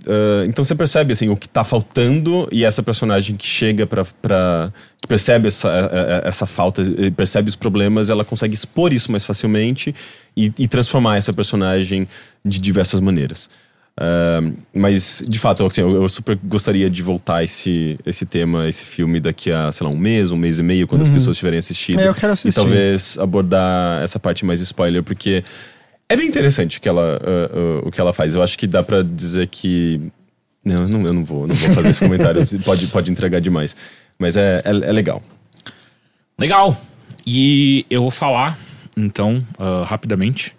ah, 0.07 0.45
então 0.45 0.63
você 0.63 0.75
percebe 0.75 1.13
assim 1.13 1.27
o 1.29 1.35
que 1.35 1.49
tá 1.49 1.63
faltando 1.63 2.47
e 2.51 2.63
essa 2.63 2.83
personagem 2.83 3.35
que 3.35 3.45
chega 3.45 3.87
pra 3.87 4.71
que 5.01 5.07
percebe 5.07 5.47
essa, 5.47 5.67
eh, 5.67 5.89
eh, 5.91 6.27
essa 6.29 6.45
falta, 6.45 6.81
eh, 6.83 7.09
percebe 7.09 7.49
os 7.49 7.55
problemas, 7.55 8.09
ela 8.09 8.23
consegue 8.23 8.53
expor 8.53 8.93
isso 8.93 9.11
mais 9.11 9.25
facilmente 9.25 9.93
e, 10.37 10.51
e 10.59 10.67
transformar 10.67 11.17
essa 11.17 11.33
personagem 11.33 12.07
de 12.45 12.59
diversas 12.59 12.99
maneiras. 12.99 13.49
Ah, 13.95 14.41
mas, 14.73 15.23
de 15.27 15.39
fato, 15.39 15.65
assim, 15.65 15.81
eu, 15.81 16.01
eu 16.01 16.09
super 16.09 16.37
gostaria 16.43 16.89
de 16.89 17.01
voltar 17.01 17.43
esse, 17.43 17.99
esse 18.05 18.25
tema, 18.25 18.67
esse 18.67 18.85
filme 18.85 19.19
daqui 19.19 19.51
a, 19.51 19.71
sei 19.71 19.85
lá, 19.85 19.93
um 19.93 19.97
mês, 19.97 20.31
um 20.31 20.37
mês 20.37 20.59
e 20.59 20.63
meio, 20.63 20.87
quando 20.87 21.03
as 21.03 21.09
pessoas 21.09 21.37
tiverem 21.37 21.59
assistido. 21.59 21.99
É, 21.99 22.07
eu 22.07 22.15
quero 22.15 22.33
assistir. 22.33 22.49
E 22.59 22.63
talvez 22.63 23.17
abordar 23.19 24.01
essa 24.03 24.19
parte 24.19 24.45
mais 24.45 24.59
spoiler, 24.61 25.03
porque 25.03 25.43
é 26.09 26.15
bem 26.15 26.27
interessante 26.27 26.77
o 26.77 26.81
que 26.81 26.89
ela, 26.89 27.19
ah, 27.23 27.51
ah, 27.53 27.87
o 27.87 27.91
que 27.91 28.01
ela 28.01 28.13
faz. 28.13 28.33
Eu 28.33 28.41
acho 28.41 28.57
que 28.57 28.67
dá 28.67 28.81
pra 28.81 29.01
dizer 29.01 29.47
que. 29.47 30.01
Não, 30.65 30.83
eu 30.83 30.87
não, 30.87 31.05
eu 31.05 31.13
não 31.13 31.25
vou, 31.25 31.45
não 31.45 31.55
vou 31.55 31.75
fazer 31.75 31.89
esse 31.89 31.99
comentário, 31.99 32.41
pode, 32.63 32.87
pode 32.87 33.11
entregar 33.11 33.39
demais. 33.41 33.75
Mas 34.17 34.37
é, 34.37 34.61
é, 34.63 34.69
é 34.69 34.91
legal. 34.91 35.21
Legal. 36.39 36.79
E 37.25 37.85
eu 37.89 38.01
vou 38.01 38.11
falar, 38.11 38.57
então, 38.97 39.41
ah, 39.59 39.85
rapidamente, 39.85 40.55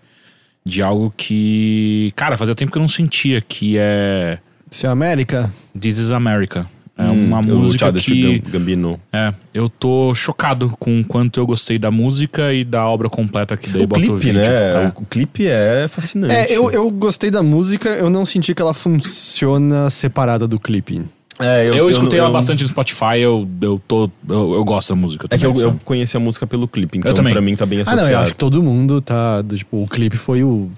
de 0.64 0.82
algo 0.82 1.12
que, 1.16 2.12
cara, 2.16 2.36
fazia 2.36 2.54
tempo 2.54 2.72
que 2.72 2.78
eu 2.78 2.82
não 2.82 2.88
sentia, 2.88 3.40
que 3.40 3.76
é 3.78 4.38
Isso 4.70 4.86
é 4.86 4.90
América? 4.90 5.52
This 5.78 5.98
is 5.98 6.10
America. 6.10 6.66
É 6.96 7.02
uma 7.02 7.38
Hum, 7.38 7.54
o 7.54 7.58
música 7.58 7.92
que... 7.92 8.38
Gam- 8.38 8.50
Gambino. 8.52 9.00
É, 9.12 9.34
eu 9.52 9.68
tô 9.68 10.14
chocado 10.14 10.72
com 10.78 11.00
o 11.00 11.04
quanto 11.04 11.40
eu 11.40 11.46
gostei 11.46 11.76
da 11.76 11.90
música 11.90 12.52
e 12.54 12.64
da 12.64 12.86
obra 12.86 13.10
completa 13.10 13.56
que 13.56 13.68
daí 13.68 13.82
O 13.82 13.86
bota 13.88 14.00
o 14.00 14.04
clipe, 14.04 14.20
vídeo. 14.26 14.40
né? 14.40 14.46
É. 14.46 14.92
O, 14.96 15.02
o 15.02 15.06
clipe 15.06 15.46
é 15.48 15.88
fascinante. 15.88 16.32
É, 16.32 16.56
eu, 16.56 16.70
eu 16.70 16.88
gostei 16.92 17.32
da 17.32 17.42
música, 17.42 17.88
eu 17.88 18.08
não 18.08 18.24
senti 18.24 18.54
que 18.54 18.62
ela 18.62 18.72
funciona 18.72 19.90
separada 19.90 20.46
do 20.46 20.58
clipe. 20.60 21.02
É, 21.40 21.68
Eu, 21.68 21.90
escutei 21.90 22.18
ela 22.20 22.28
eu- 22.28 22.32
bastante 22.32 22.62
no 22.62 22.68
Spotify, 22.68 23.18
eu, 23.18 23.48
eu 23.60 23.82
tô. 23.88 24.08
Eu, 24.28 24.54
eu 24.54 24.64
gosto 24.64 24.90
da 24.90 24.94
música. 24.94 25.26
É 25.30 25.36
que 25.36 25.44
eu, 25.44 25.52
também, 25.52 25.64
eu 25.68 25.80
conheci 25.84 26.16
a 26.16 26.20
música 26.20 26.46
pelo 26.46 26.68
clipe, 26.68 26.98
então 26.98 27.12
também. 27.12 27.32
pra 27.32 27.42
mim 27.42 27.56
tá 27.56 27.66
bem 27.66 27.80
Ah, 27.80 27.82
associado. 27.82 28.06
não, 28.06 28.12
eu 28.12 28.18
acho 28.20 28.32
que 28.32 28.38
todo 28.38 28.62
mundo 28.62 29.00
tá. 29.00 29.42
do, 29.42 29.56
Tipo, 29.56 29.82
o 29.82 29.88
clipe 29.88 30.16
foi 30.16 30.44
o, 30.44 30.70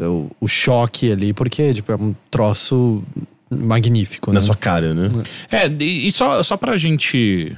o, 0.00 0.30
o 0.40 0.48
choque 0.48 1.12
ali, 1.12 1.32
porque 1.32 1.72
tipo, 1.74 1.92
é 1.92 1.94
um 1.94 2.14
troço 2.30 3.02
magnífico, 3.48 4.30
Na 4.32 4.34
né? 4.34 4.40
sua 4.40 4.56
cara, 4.56 4.92
né? 4.92 5.10
É, 5.50 5.68
e 5.68 6.06
e 6.08 6.12
só, 6.12 6.42
só 6.42 6.56
pra 6.56 6.76
gente. 6.76 7.56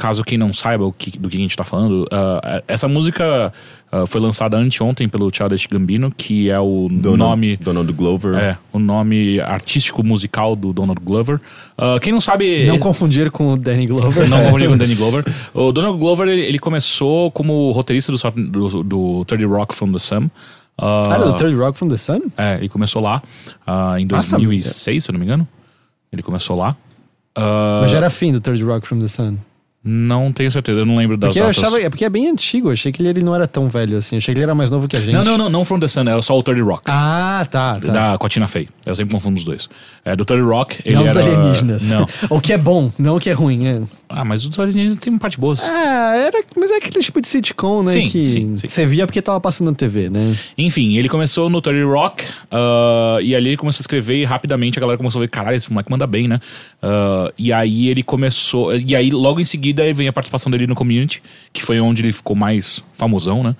Caso 0.00 0.22
quem 0.22 0.38
não 0.38 0.54
saiba 0.54 0.84
o 0.84 0.92
que- 0.92 1.18
do 1.18 1.28
que 1.28 1.36
a 1.36 1.40
gente 1.40 1.56
tá 1.56 1.64
falando, 1.64 2.06
ah, 2.12 2.62
essa 2.68 2.86
música 2.86 3.52
ah, 3.90 4.06
foi 4.06 4.20
lançada 4.20 4.56
anteontem 4.56 5.08
pelo 5.08 5.28
Childish 5.34 5.66
Gambino, 5.66 6.12
que 6.16 6.48
é 6.48 6.60
o 6.60 6.86
Donald, 6.88 7.18
nome. 7.18 7.56
Donald 7.56 7.92
Glover. 7.92 8.36
É, 8.36 8.56
o 8.72 8.78
nome 8.78 9.40
artístico 9.40 10.04
musical 10.04 10.54
do 10.54 10.72
Donald 10.72 11.00
Glover. 11.02 11.40
Ah, 11.76 11.98
quem 12.00 12.12
não 12.12 12.20
sabe. 12.20 12.64
Não 12.64 12.78
confundir 12.78 13.28
com 13.32 13.54
o 13.54 13.56
Danny 13.56 13.88
Glover. 13.88 14.28
Não 14.28 14.44
confundir 14.44 14.68
com 14.68 14.74
o 14.74 14.78
Danny 14.78 14.94
Glover. 14.94 15.24
O 15.52 15.72
Donald 15.72 15.98
Glover, 15.98 16.28
ele, 16.28 16.42
ele 16.42 16.60
começou 16.60 17.32
como 17.32 17.72
roteirista 17.72 18.12
do, 18.12 18.18
do, 18.50 18.84
do 18.84 19.24
30 19.24 19.46
Rock 19.48 19.74
from 19.74 19.90
the 19.90 19.98
Sun. 19.98 20.30
Ah, 20.80 21.08
Ah, 21.10 21.14
era 21.16 21.24
do 21.24 21.34
Third 21.34 21.56
Rock 21.56 21.76
from 21.76 21.88
the 21.88 21.96
Sun? 21.96 22.20
É, 22.36 22.54
ele 22.58 22.68
começou 22.68 23.02
lá 23.02 23.20
em 23.98 24.04
Nossa, 24.06 24.36
2006, 24.36 25.02
se 25.02 25.10
eu 25.10 25.12
não 25.12 25.18
me 25.18 25.26
engano. 25.26 25.46
Ele 26.12 26.22
começou 26.22 26.56
lá. 26.56 26.76
Mas 27.82 27.90
já 27.90 27.98
era 27.98 28.10
fim 28.10 28.30
do 28.30 28.40
Third 28.40 28.62
Rock 28.62 28.86
from 28.86 29.00
the 29.00 29.08
Sun. 29.08 29.38
Não 29.82 30.32
tenho 30.32 30.50
certeza, 30.50 30.80
eu 30.80 30.84
não 30.84 30.96
lembro 30.96 31.16
das 31.16 31.28
Porque 31.28 31.40
datas. 31.40 31.58
achava. 31.58 31.80
É 31.80 31.88
porque 31.88 32.04
é 32.04 32.10
bem 32.10 32.28
antigo, 32.28 32.68
eu 32.68 32.72
achei 32.72 32.90
que 32.90 33.02
ele, 33.02 33.22
não 33.22 33.34
era 33.34 33.46
tão 33.46 33.68
velho 33.68 33.96
assim. 33.96 34.16
Eu 34.16 34.18
achei 34.18 34.34
que 34.34 34.38
ele 34.38 34.44
era 34.44 34.54
mais 34.54 34.70
novo 34.70 34.88
que 34.88 34.96
a 34.96 35.00
gente. 35.00 35.12
Não, 35.12 35.24
não, 35.24 35.38
não, 35.38 35.48
não 35.48 35.64
From 35.64 35.78
the 35.78 35.86
Sun, 35.86 36.08
é 36.08 36.20
só 36.20 36.36
o 36.36 36.42
30 36.42 36.62
Rock. 36.62 36.82
Ah, 36.86 37.46
tá, 37.48 37.74
tá. 37.76 37.92
Da 37.92 38.18
Cotina 38.18 38.48
Fey. 38.48 38.68
Eu 38.84 38.96
sempre 38.96 39.12
confundo 39.14 39.38
os 39.38 39.44
dois. 39.44 39.68
É, 40.04 40.16
do 40.16 40.24
30 40.24 40.44
Rock, 40.44 40.82
ele 40.84 40.96
não 40.96 41.06
os 41.06 41.16
era... 41.16 41.24
alienígenas. 41.24 41.90
Não. 41.90 42.06
o 42.28 42.40
que 42.40 42.52
é 42.52 42.58
bom, 42.58 42.90
não 42.98 43.16
o 43.16 43.20
que 43.20 43.30
é 43.30 43.32
ruim. 43.32 43.66
É. 43.66 43.82
Ah, 44.08 44.24
mas 44.24 44.44
os 44.44 44.58
alienígenas 44.58 44.96
tem 44.96 45.16
parte 45.18 45.38
boa. 45.38 45.54
Ah, 45.60 46.14
era, 46.16 46.42
mas 46.56 46.70
é 46.70 46.76
aquele 46.76 47.04
tipo 47.04 47.20
de 47.20 47.28
sitcom, 47.28 47.82
né? 47.82 47.92
Sim, 47.92 48.08
que 48.08 48.24
sim, 48.24 48.56
sim. 48.56 48.68
você 48.68 48.86
via 48.86 49.06
porque 49.06 49.20
tava 49.20 49.38
passando 49.40 49.70
na 49.70 49.76
TV, 49.76 50.08
né? 50.08 50.34
Enfim, 50.56 50.96
ele 50.96 51.08
começou 51.08 51.50
no 51.50 51.60
30 51.60 51.84
Rock, 51.84 52.24
ah, 52.50 53.18
e 53.22 53.34
ali 53.34 53.48
ele 53.48 53.56
começou 53.56 53.80
a 53.80 53.82
escrever 53.82 54.16
e 54.16 54.24
rapidamente 54.24 54.78
a 54.78 54.80
galera 54.80 54.96
começou 54.96 55.18
a 55.18 55.22
ver, 55.22 55.28
caralho, 55.28 55.56
esse 55.56 55.70
moleque 55.70 55.90
manda 55.90 56.06
bem, 56.06 56.26
né? 56.26 56.40
Ah, 56.82 57.30
e 57.36 57.52
aí 57.52 57.88
ele 57.88 58.02
começou. 58.02 58.74
E 58.74 58.96
aí, 58.96 59.10
logo 59.10 59.40
em 59.40 59.44
seguida, 59.44 59.92
vem 59.92 60.08
a 60.08 60.12
participação 60.12 60.50
dele 60.50 60.66
no 60.66 60.74
community, 60.74 61.22
que 61.52 61.62
foi 61.62 61.78
onde 61.78 62.02
ele 62.02 62.12
ficou 62.12 62.34
mais 62.34 62.82
famosão, 62.94 63.42
né? 63.42 63.54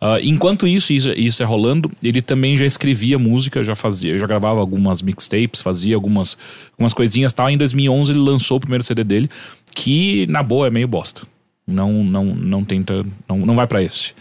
Ah, 0.00 0.18
enquanto 0.22 0.66
isso, 0.66 0.92
isso, 0.92 1.10
isso 1.12 1.42
é 1.42 1.46
rolando, 1.46 1.90
ele 2.02 2.20
também 2.20 2.56
já 2.56 2.64
escrevia 2.64 3.18
música, 3.18 3.64
já 3.64 3.74
fazia, 3.74 4.18
já 4.18 4.26
gravava 4.26 4.60
algumas 4.60 5.00
mixtapes, 5.00 5.62
fazia 5.62 5.94
algumas, 5.94 6.36
algumas 6.72 6.92
coisinhas 6.92 7.32
tal. 7.32 7.48
Em 7.48 7.56
2011 7.56 8.12
ele 8.12 8.20
lançou 8.20 8.58
o 8.58 8.60
primeiro 8.60 8.84
CD 8.84 9.04
dele, 9.04 9.30
que 9.74 10.26
na 10.26 10.42
boa 10.42 10.66
é 10.66 10.70
meio 10.70 10.88
bosta. 10.88 11.22
Não, 11.66 12.04
não, 12.04 12.24
não 12.26 12.64
tenta, 12.64 13.02
não, 13.28 13.38
não 13.38 13.54
vai 13.54 13.66
pra 13.66 13.82
esse. 13.82 14.14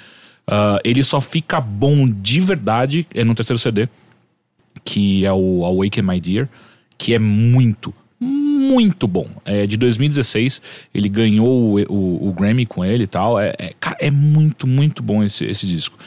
Ah, 0.47 0.79
ele 0.83 1.03
só 1.03 1.19
fica 1.19 1.59
bom 1.59 2.09
de 2.09 2.39
verdade 2.39 3.07
é 3.13 3.23
no 3.23 3.35
terceiro 3.35 3.59
CD, 3.59 3.87
que 4.83 5.25
é 5.25 5.33
o 5.33 5.65
Awaken 5.65 6.03
My 6.03 6.19
Dear, 6.19 6.49
que 6.97 7.13
é 7.13 7.19
muito, 7.19 7.93
muito 8.63 9.07
bom. 9.07 9.27
É 9.45 9.67
de 9.67 9.77
2016, 9.77 10.61
ele 10.93 11.09
ganhou 11.09 11.47
o, 11.47 11.81
o- 11.93 12.29
o 12.29 12.33
Grammy 12.33 12.65
com 12.65 12.83
ele 12.83 13.03
e 13.03 13.07
tal. 13.07 13.39
É, 13.39 13.53
é, 13.57 13.73
cara, 13.79 13.97
é 13.99 14.09
muito, 14.09 14.65
muito 14.67 15.03
bom 15.03 15.23
esse, 15.23 15.45
esse 15.45 15.65
disco. 15.67 15.97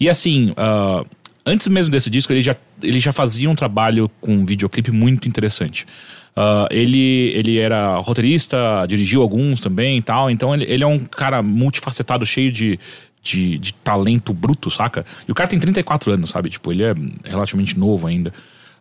E 0.00 0.08
assim, 0.08 0.52
ah, 0.56 1.04
antes 1.44 1.68
mesmo 1.68 1.92
desse 1.92 2.10
disco, 2.10 2.32
ele 2.32 2.42
já, 2.42 2.56
ele 2.82 2.98
já 3.00 3.12
fazia 3.12 3.48
um 3.50 3.54
trabalho 3.54 4.10
com 4.20 4.32
um 4.34 4.44
videoclipe 4.46 4.90
muito 4.90 5.28
interessante. 5.28 5.86
Ah, 6.34 6.66
ele, 6.70 7.32
ele 7.34 7.58
era 7.58 7.96
roteirista, 7.98 8.56
dirigiu 8.88 9.22
alguns 9.22 9.60
também 9.60 9.98
e 9.98 10.02
tal. 10.02 10.30
Então 10.30 10.54
ele, 10.54 10.64
ele 10.68 10.84
é 10.84 10.86
um 10.86 10.98
cara 10.98 11.40
multifacetado, 11.42 12.26
cheio 12.26 12.52
de, 12.52 12.78
de, 13.22 13.58
de 13.58 13.72
talento 13.74 14.32
bruto, 14.34 14.70
saca? 14.70 15.04
E 15.26 15.32
o 15.32 15.34
cara 15.34 15.48
tem 15.48 15.58
34 15.58 16.12
anos, 16.12 16.30
sabe? 16.30 16.50
Tipo, 16.50 16.72
ele 16.72 16.82
é 16.84 16.94
relativamente 17.24 17.78
novo 17.78 18.06
ainda. 18.06 18.32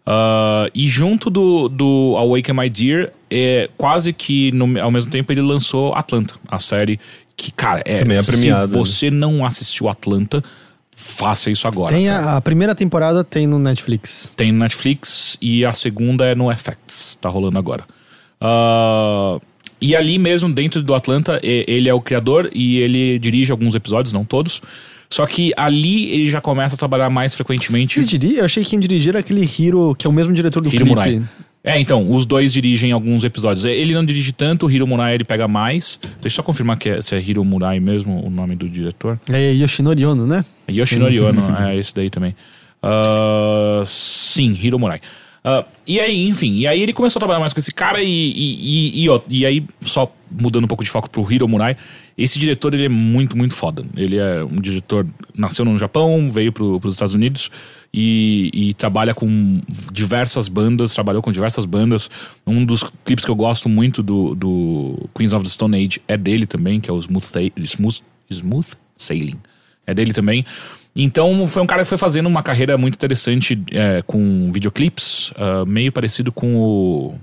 Ah, 0.05 0.69
e 0.73 0.87
junto 0.87 1.29
do, 1.29 1.67
do 1.67 2.15
Awaken 2.17 2.55
My 2.55 2.69
Dear, 2.69 3.09
é, 3.29 3.69
quase 3.77 4.13
que 4.13 4.51
no- 4.51 4.79
ao 4.79 4.91
mesmo 4.91 5.09
tempo 5.11 5.31
ele 5.31 5.41
lançou 5.41 5.93
Atlanta, 5.95 6.35
a 6.47 6.59
série 6.59 6.99
que, 7.35 7.51
cara, 7.51 7.81
é. 7.85 7.99
Também 7.99 8.17
é 8.17 8.23
premiada, 8.23 8.67
Se 8.67 8.73
né? 8.73 8.77
você 8.79 9.09
não 9.11 9.45
assistiu 9.45 9.89
Atlanta, 9.89 10.43
faça 10.95 11.49
isso 11.49 11.67
agora. 11.67 11.91
Tem 11.93 12.07
a, 12.07 12.37
a 12.37 12.41
primeira 12.41 12.73
temporada 12.75 13.23
tem 13.23 13.45
no 13.47 13.57
Netflix. 13.59 14.31
Tem 14.37 14.51
no 14.51 14.59
Netflix 14.59 15.37
e 15.41 15.65
a 15.65 15.73
segunda 15.73 16.25
é 16.25 16.35
no 16.35 16.49
FX, 16.55 17.17
tá 17.19 17.27
rolando 17.27 17.57
agora. 17.57 17.83
Ah, 18.39 19.39
e 19.81 19.95
ali 19.95 20.17
mesmo, 20.17 20.51
dentro 20.51 20.81
do 20.81 20.93
Atlanta, 20.95 21.39
ele 21.43 21.89
é 21.89 21.93
o 21.93 21.99
criador 22.01 22.49
e 22.53 22.77
ele 22.77 23.19
dirige 23.19 23.51
alguns 23.51 23.75
episódios, 23.75 24.13
não 24.13 24.23
todos. 24.23 24.61
Só 25.09 25.25
que 25.25 25.53
ali 25.55 26.11
ele 26.11 26.29
já 26.29 26.41
começa 26.41 26.75
a 26.75 26.77
trabalhar 26.77 27.09
mais 27.09 27.33
frequentemente. 27.35 27.99
Ele 27.99 28.07
diria, 28.07 28.39
eu 28.39 28.45
achei 28.45 28.63
que 28.63 28.71
quem 28.71 28.79
dirigir 28.79 29.09
era 29.09 29.19
aquele 29.19 29.49
Hiro, 29.57 29.95
que 29.95 30.07
é 30.07 30.09
o 30.09 30.13
mesmo 30.13 30.33
diretor 30.33 30.61
do 30.61 30.67
Hiro 30.67 30.77
clipe. 30.77 30.89
Murai. 30.89 31.21
É, 31.63 31.79
então, 31.79 32.11
os 32.11 32.27
dois 32.27 32.53
dirigem 32.53 32.91
alguns 32.91 33.23
episódios. 33.23 33.65
Ele 33.65 33.93
não 33.93 34.05
dirige 34.05 34.31
tanto, 34.31 34.67
o 34.67 34.71
Hiro 34.71 34.85
Murai 34.85 35.15
ele 35.15 35.23
pega 35.23 35.47
mais. 35.47 35.99
Deixa 36.21 36.27
eu 36.27 36.31
só 36.31 36.43
confirmar 36.43 36.77
que 36.77 36.89
é, 36.89 37.01
se 37.01 37.15
é 37.15 37.19
Hiro 37.19 37.43
Murai 37.43 37.79
mesmo 37.79 38.23
o 38.23 38.29
nome 38.29 38.55
do 38.55 38.69
diretor. 38.69 39.19
É 39.27 39.51
Yoshinori 39.51 40.05
Ono, 40.05 40.27
né? 40.27 40.45
Yoshinori 40.71 41.19
Ono, 41.19 41.41
é 41.57 41.75
esse 41.75 41.95
daí 41.95 42.09
também. 42.09 42.35
Ah, 42.83 43.81
sim, 43.85 44.55
Hiro 44.61 44.77
Murai. 44.77 45.01
Ah, 45.43 45.65
e 45.87 45.99
aí, 45.99 46.27
enfim, 46.27 46.55
e 46.55 46.67
aí 46.67 46.81
ele 46.81 46.93
começou 46.93 47.19
a 47.19 47.21
trabalhar 47.21 47.39
mais 47.39 47.53
com 47.53 47.59
esse 47.59 47.71
cara 47.71 48.01
e, 48.01 48.07
e, 48.07 48.99
e, 48.99 49.03
e, 49.03 49.09
ó, 49.09 49.21
e 49.27 49.45
aí, 49.45 49.63
só 49.81 50.11
mudando 50.31 50.65
um 50.65 50.67
pouco 50.67 50.83
de 50.83 50.89
foco 50.89 51.09
pro 51.09 51.31
Hiro 51.31 51.47
Murai, 51.47 51.77
esse 52.17 52.39
diretor 52.39 52.73
ele 52.73 52.85
é 52.85 52.89
muito, 52.89 53.37
muito 53.37 53.53
foda. 53.53 53.85
Ele 53.95 54.17
é 54.17 54.43
um 54.43 54.55
diretor, 54.55 55.05
nasceu 55.35 55.65
no 55.65 55.77
Japão, 55.77 56.31
veio 56.31 56.51
pro, 56.51 56.79
pros 56.79 56.93
Estados 56.93 57.13
Unidos 57.13 57.51
e, 57.93 58.49
e 58.53 58.73
trabalha 58.73 59.13
com 59.13 59.59
diversas 59.91 60.47
bandas, 60.47 60.93
trabalhou 60.93 61.21
com 61.21 61.31
diversas 61.31 61.65
bandas. 61.65 62.09
Um 62.47 62.63
dos 62.63 62.83
clipes 63.03 63.25
que 63.25 63.31
eu 63.31 63.35
gosto 63.35 63.67
muito 63.67 64.01
do, 64.01 64.33
do 64.33 65.09
Queens 65.13 65.33
of 65.33 65.43
the 65.43 65.49
Stone 65.49 65.75
Age 65.77 66.01
é 66.07 66.15
dele 66.17 66.45
também, 66.45 66.79
que 66.79 66.89
é 66.89 66.93
o 66.93 66.99
Smooth, 66.99 67.51
Smooth, 67.57 68.03
Smooth 68.29 68.77
Sailing. 68.95 69.39
É 69.85 69.93
dele 69.93 70.13
também. 70.13 70.45
Então 70.95 71.45
foi 71.47 71.61
um 71.61 71.67
cara 71.67 71.83
que 71.83 71.89
foi 71.89 71.97
fazendo 71.97 72.27
uma 72.27 72.41
carreira 72.41 72.77
muito 72.77 72.95
interessante 72.95 73.61
é, 73.71 74.01
com 74.07 74.49
videoclips, 74.53 75.33
ah, 75.35 75.65
meio 75.65 75.91
parecido 75.91 76.31
com 76.31 76.55
o. 76.55 77.15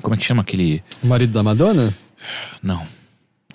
Como 0.00 0.14
é 0.14 0.18
que 0.18 0.24
chama 0.24 0.42
aquele. 0.42 0.84
O 1.02 1.08
marido 1.08 1.32
da 1.32 1.42
Madonna? 1.42 1.92
Não. 2.62 2.97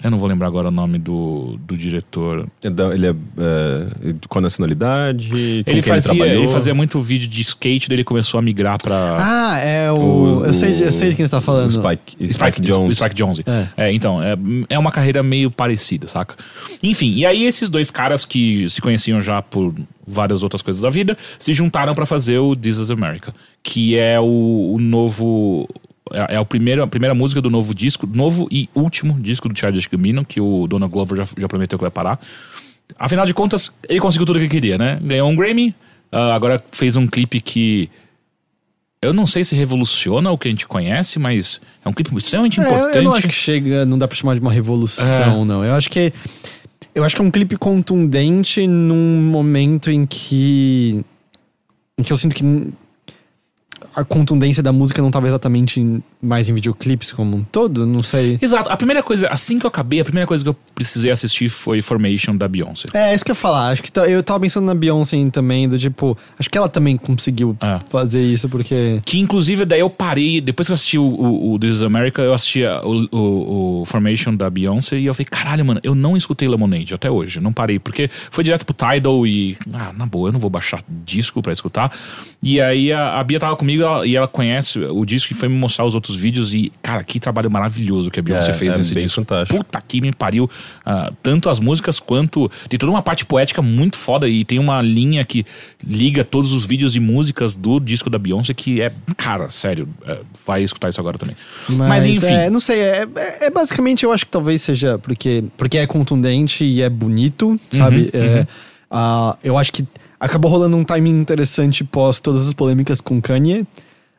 Eu 0.03 0.11
não 0.11 0.17
vou 0.17 0.27
lembrar 0.27 0.47
agora 0.47 0.67
o 0.67 0.71
nome 0.71 0.97
do, 0.99 1.57
do 1.65 1.77
diretor. 1.77 2.45
Da- 2.61 2.93
Ele 2.93 3.07
é, 3.07 3.11
é, 3.11 4.13
com 4.27 4.39
a 4.39 4.41
nacionalidade? 4.41 5.29
com 5.29 5.35
Ele 5.37 5.63
quem 5.63 5.81
fazia, 5.81 6.11
ele, 6.11 6.19
trabalhou? 6.23 6.47
fazia 6.49 6.73
muito 6.73 6.99
vídeo 6.99 7.27
de 7.29 7.41
skate, 7.41 7.87
daí 7.87 7.95
ele 7.95 8.03
começou 8.03 8.37
a 8.37 8.41
migrar 8.41 8.77
pra. 8.81 9.15
Ah, 9.17 9.57
é 9.59 9.91
o. 9.91 9.95
O- 10.41 10.45
eu, 10.45 10.53
sei, 10.53 10.71
eu 10.73 10.91
sei 10.91 11.11
de 11.11 11.15
quem 11.15 11.25
você 11.25 11.31
tá 11.31 11.39
falando. 11.39 11.67
O 11.69 11.71
Spike, 11.71 12.33
Spike, 12.33 12.61
Jones. 12.61 12.97
Spike 12.97 13.15
Jones. 13.15 13.39
É. 13.45 13.67
É. 13.77 13.93
então, 13.93 14.21
é, 14.21 14.35
é 14.69 14.77
uma 14.77 14.91
carreira 14.91 15.23
meio 15.23 15.49
parecida, 15.49 16.05
saca? 16.07 16.35
Enfim, 16.83 17.13
e 17.15 17.25
aí 17.25 17.45
esses 17.45 17.69
dois 17.69 17.89
caras 17.89 18.25
que 18.25 18.69
se 18.69 18.81
conheciam 18.81 19.21
já 19.21 19.41
por 19.41 19.73
várias 20.05 20.43
outras 20.43 20.61
coisas 20.61 20.81
da 20.81 20.89
vida 20.89 21.17
se 21.39 21.53
juntaram 21.53 21.95
pra 21.95 22.05
fazer 22.05 22.37
o 22.39 22.55
This 22.57 22.75
is 22.77 22.91
America, 22.91 23.33
que 23.63 23.97
é 23.97 24.19
o, 24.19 24.73
o 24.75 24.77
novo. 24.79 25.67
É, 26.13 26.35
é 26.35 26.39
o 26.39 26.45
primeiro, 26.45 26.83
a 26.83 26.87
primeira 26.87 27.13
música 27.15 27.41
do 27.41 27.49
novo 27.49 27.73
disco, 27.73 28.07
novo 28.07 28.47
e 28.51 28.69
último 28.75 29.19
disco 29.19 29.49
do 29.49 29.57
Childish 29.59 29.87
Gambino, 29.87 30.23
que 30.23 30.39
o 30.39 30.67
Donald 30.67 30.93
Glover 30.93 31.17
já, 31.17 31.25
já 31.37 31.47
prometeu 31.47 31.77
que 31.79 31.83
vai 31.83 31.91
parar. 31.91 32.19
Afinal 32.97 33.25
de 33.25 33.33
contas, 33.33 33.71
ele 33.89 33.99
conseguiu 33.99 34.25
tudo 34.25 34.37
o 34.37 34.39
que 34.39 34.47
queria, 34.49 34.77
né? 34.77 34.99
Ganhou 35.01 35.29
um 35.29 35.35
Grammy, 35.35 35.73
ah, 36.11 36.35
agora 36.35 36.63
fez 36.71 36.95
um 36.95 37.07
clipe 37.07 37.41
que 37.41 37.89
eu 39.01 39.11
não 39.13 39.25
sei 39.25 39.43
se 39.43 39.55
revoluciona 39.55 40.31
o 40.31 40.37
que 40.37 40.47
a 40.47 40.51
gente 40.51 40.67
conhece, 40.67 41.17
mas 41.19 41.59
é 41.83 41.89
um 41.89 41.93
clipe 41.93 42.15
extremamente 42.15 42.59
É, 42.59 42.63
importante. 42.63 42.95
eu 42.97 43.03
não 43.03 43.13
acho 43.13 43.27
que 43.27 43.33
chega, 43.33 43.85
não 43.85 43.97
dá 43.97 44.07
pra 44.07 44.15
chamar 44.15 44.35
de 44.35 44.41
uma 44.41 44.51
revolução, 44.51 45.41
É. 45.41 45.45
não. 45.45 45.63
Eu 45.65 45.73
acho 45.73 45.89
que. 45.89 46.13
Eu 46.95 47.03
acho 47.03 47.15
que 47.15 47.21
é 47.21 47.25
um 47.25 47.31
clipe 47.31 47.57
contundente 47.57 48.67
num 48.67 49.21
momento 49.23 49.89
em 49.89 50.05
que. 50.05 51.03
Em 51.97 52.03
que 52.03 52.13
eu 52.13 52.17
sinto 52.17 52.33
que 52.35 52.43
a 53.95 54.03
contundência 54.03 54.61
da 54.63 54.71
música 54.71 55.01
não 55.01 55.11
tava 55.11 55.27
exatamente 55.27 55.79
em- 55.79 56.01
mais 56.21 56.47
em 56.49 56.53
videoclipes 56.53 57.11
como 57.11 57.35
um 57.37 57.43
todo, 57.43 57.85
não 57.85 58.01
sei. 58.01 58.37
Exato. 58.41 58.69
A 58.69 58.77
primeira 58.77 59.03
coisa, 59.03 59.27
assim 59.27 59.59
que 59.59 59.65
eu 59.65 59.67
acabei, 59.67 59.99
a 59.99 60.03
primeira 60.03 60.25
coisa 60.27 60.43
que 60.43 60.49
eu 60.49 60.55
precisei 60.75 61.11
assistir 61.11 61.49
foi 61.49 61.81
Formation 61.81 62.35
da 62.35 62.47
Beyoncé. 62.47 62.87
É, 62.93 63.13
isso 63.13 63.23
que 63.25 63.31
eu 63.31 63.33
ia 63.33 63.39
falar. 63.39 63.69
Acho 63.69 63.83
que 63.83 63.91
tá- 63.91 64.07
eu 64.07 64.21
tava 64.23 64.39
pensando 64.39 64.65
na 64.65 64.73
Beyoncé 64.75 65.17
também, 65.31 65.67
do 65.67 65.77
tipo. 65.77 66.17
Acho 66.39 66.49
que 66.49 66.57
ela 66.57 66.69
também 66.69 66.95
conseguiu 66.97 67.55
É. 67.61 67.79
fazer 67.89 68.21
isso, 68.23 68.47
porque. 68.49 69.01
Que 69.05 69.19
inclusive 69.19 69.65
daí 69.65 69.79
eu 69.81 69.89
parei, 69.89 70.39
depois 70.41 70.67
que 70.67 70.71
eu 70.71 70.75
assisti 70.75 70.97
o, 70.97 71.03
o, 71.03 71.53
o 71.53 71.59
This 71.59 71.75
is 71.77 71.83
America, 71.83 72.21
eu 72.21 72.33
assisti 72.33 72.65
a- 72.65 72.81
o, 72.83 73.07
o, 73.11 73.81
o 73.81 73.85
Formation 73.85 74.35
da 74.35 74.49
Beyoncé 74.49 74.97
e 74.97 75.05
eu 75.05 75.13
falei, 75.13 75.25
caralho, 75.25 75.65
mano, 75.65 75.79
eu 75.83 75.93
não 75.95 76.15
escutei 76.15 76.47
Lemonade 76.47 76.93
até 76.93 77.09
hoje, 77.09 77.39
não 77.39 77.51
parei, 77.53 77.79
porque 77.79 78.09
foi 78.31 78.43
direto 78.43 78.65
pro 78.65 78.73
Tidal 78.75 79.25
e, 79.27 79.57
ah, 79.73 79.91
na 79.95 80.05
boa, 80.05 80.29
eu 80.29 80.33
não 80.33 80.39
vou 80.39 80.49
baixar 80.49 80.81
disco 81.05 81.41
pra 81.41 81.51
escutar. 81.53 81.91
E 82.41 82.59
aí 82.61 82.91
a, 82.91 83.19
a 83.19 83.23
Bia 83.23 83.39
tava 83.39 83.55
comigo 83.55 83.72
ela- 83.81 84.05
e 84.05 84.15
ela 84.15 84.27
conhece 84.27 84.79
o 84.79 85.05
disco 85.05 85.33
e 85.33 85.35
foi 85.35 85.47
me 85.49 85.55
mostrar 85.55 85.85
os 85.85 85.95
outros 85.95 86.15
vídeos 86.15 86.53
e, 86.53 86.71
cara, 86.81 87.03
que 87.03 87.19
trabalho 87.19 87.49
maravilhoso 87.49 88.11
que 88.11 88.19
a 88.19 88.23
Beyoncé 88.23 88.49
É, 88.49 88.53
fez 88.53 88.73
é 88.73 88.77
nesse 88.77 88.93
bem 88.93 89.05
disco. 89.05 89.21
fantástico. 89.21 89.57
Puta 89.57 89.81
que 89.87 90.01
me 90.01 90.11
pariu. 90.11 90.49
Ah, 90.85 91.11
tanto 91.21 91.49
as 91.49 91.59
músicas 91.59 91.99
quanto. 91.99 92.49
Tem 92.69 92.77
toda 92.77 92.91
uma 92.91 93.01
parte 93.01 93.25
poética 93.25 93.61
muito 93.61 93.97
foda 93.97 94.27
e 94.27 94.43
tem 94.45 94.59
uma 94.59 94.81
linha 94.81 95.23
que 95.25 95.45
liga 95.85 96.23
todos 96.23 96.51
os 96.53 96.65
vídeos 96.65 96.95
e 96.95 96.99
músicas 96.99 97.55
do 97.55 97.79
disco 97.79 98.09
da 98.09 98.17
Beyoncé 98.19 98.53
que 98.53 98.81
é. 98.81 98.91
Cara, 99.17 99.49
sério, 99.49 99.87
é, 100.05 100.19
vai 100.45 100.63
escutar 100.63 100.89
isso 100.89 100.99
agora 100.99 101.17
também. 101.17 101.35
Mas, 101.69 102.05
enfim. 102.05 102.25
É, 102.33 102.49
não 102.49 102.59
sei, 102.59 102.79
é, 102.79 103.07
é- 103.15 103.45
é 103.45 103.49
basicamente, 103.49 104.03
eu 104.03 104.11
acho 104.11 104.25
que 104.25 104.31
talvez 104.31 104.61
seja 104.61 104.97
porque, 104.99 105.43
porque 105.57 105.77
é 105.77 105.87
contundente 105.87 106.63
e 106.63 106.81
é 106.81 106.89
bonito, 106.89 107.59
sabe? 107.71 108.03
Uhum, 108.03 108.09
É, 108.13 108.47
ah, 108.91 109.37
eu 109.43 109.57
acho 109.57 109.71
que 109.71 109.85
acabou 110.25 110.49
rolando 110.51 110.75
um 110.77 110.83
timing 110.83 111.19
interessante 111.19 111.83
pós 111.83 112.19
todas 112.19 112.47
as 112.47 112.53
polêmicas 112.53 113.01
com 113.01 113.21
Kanye. 113.21 113.65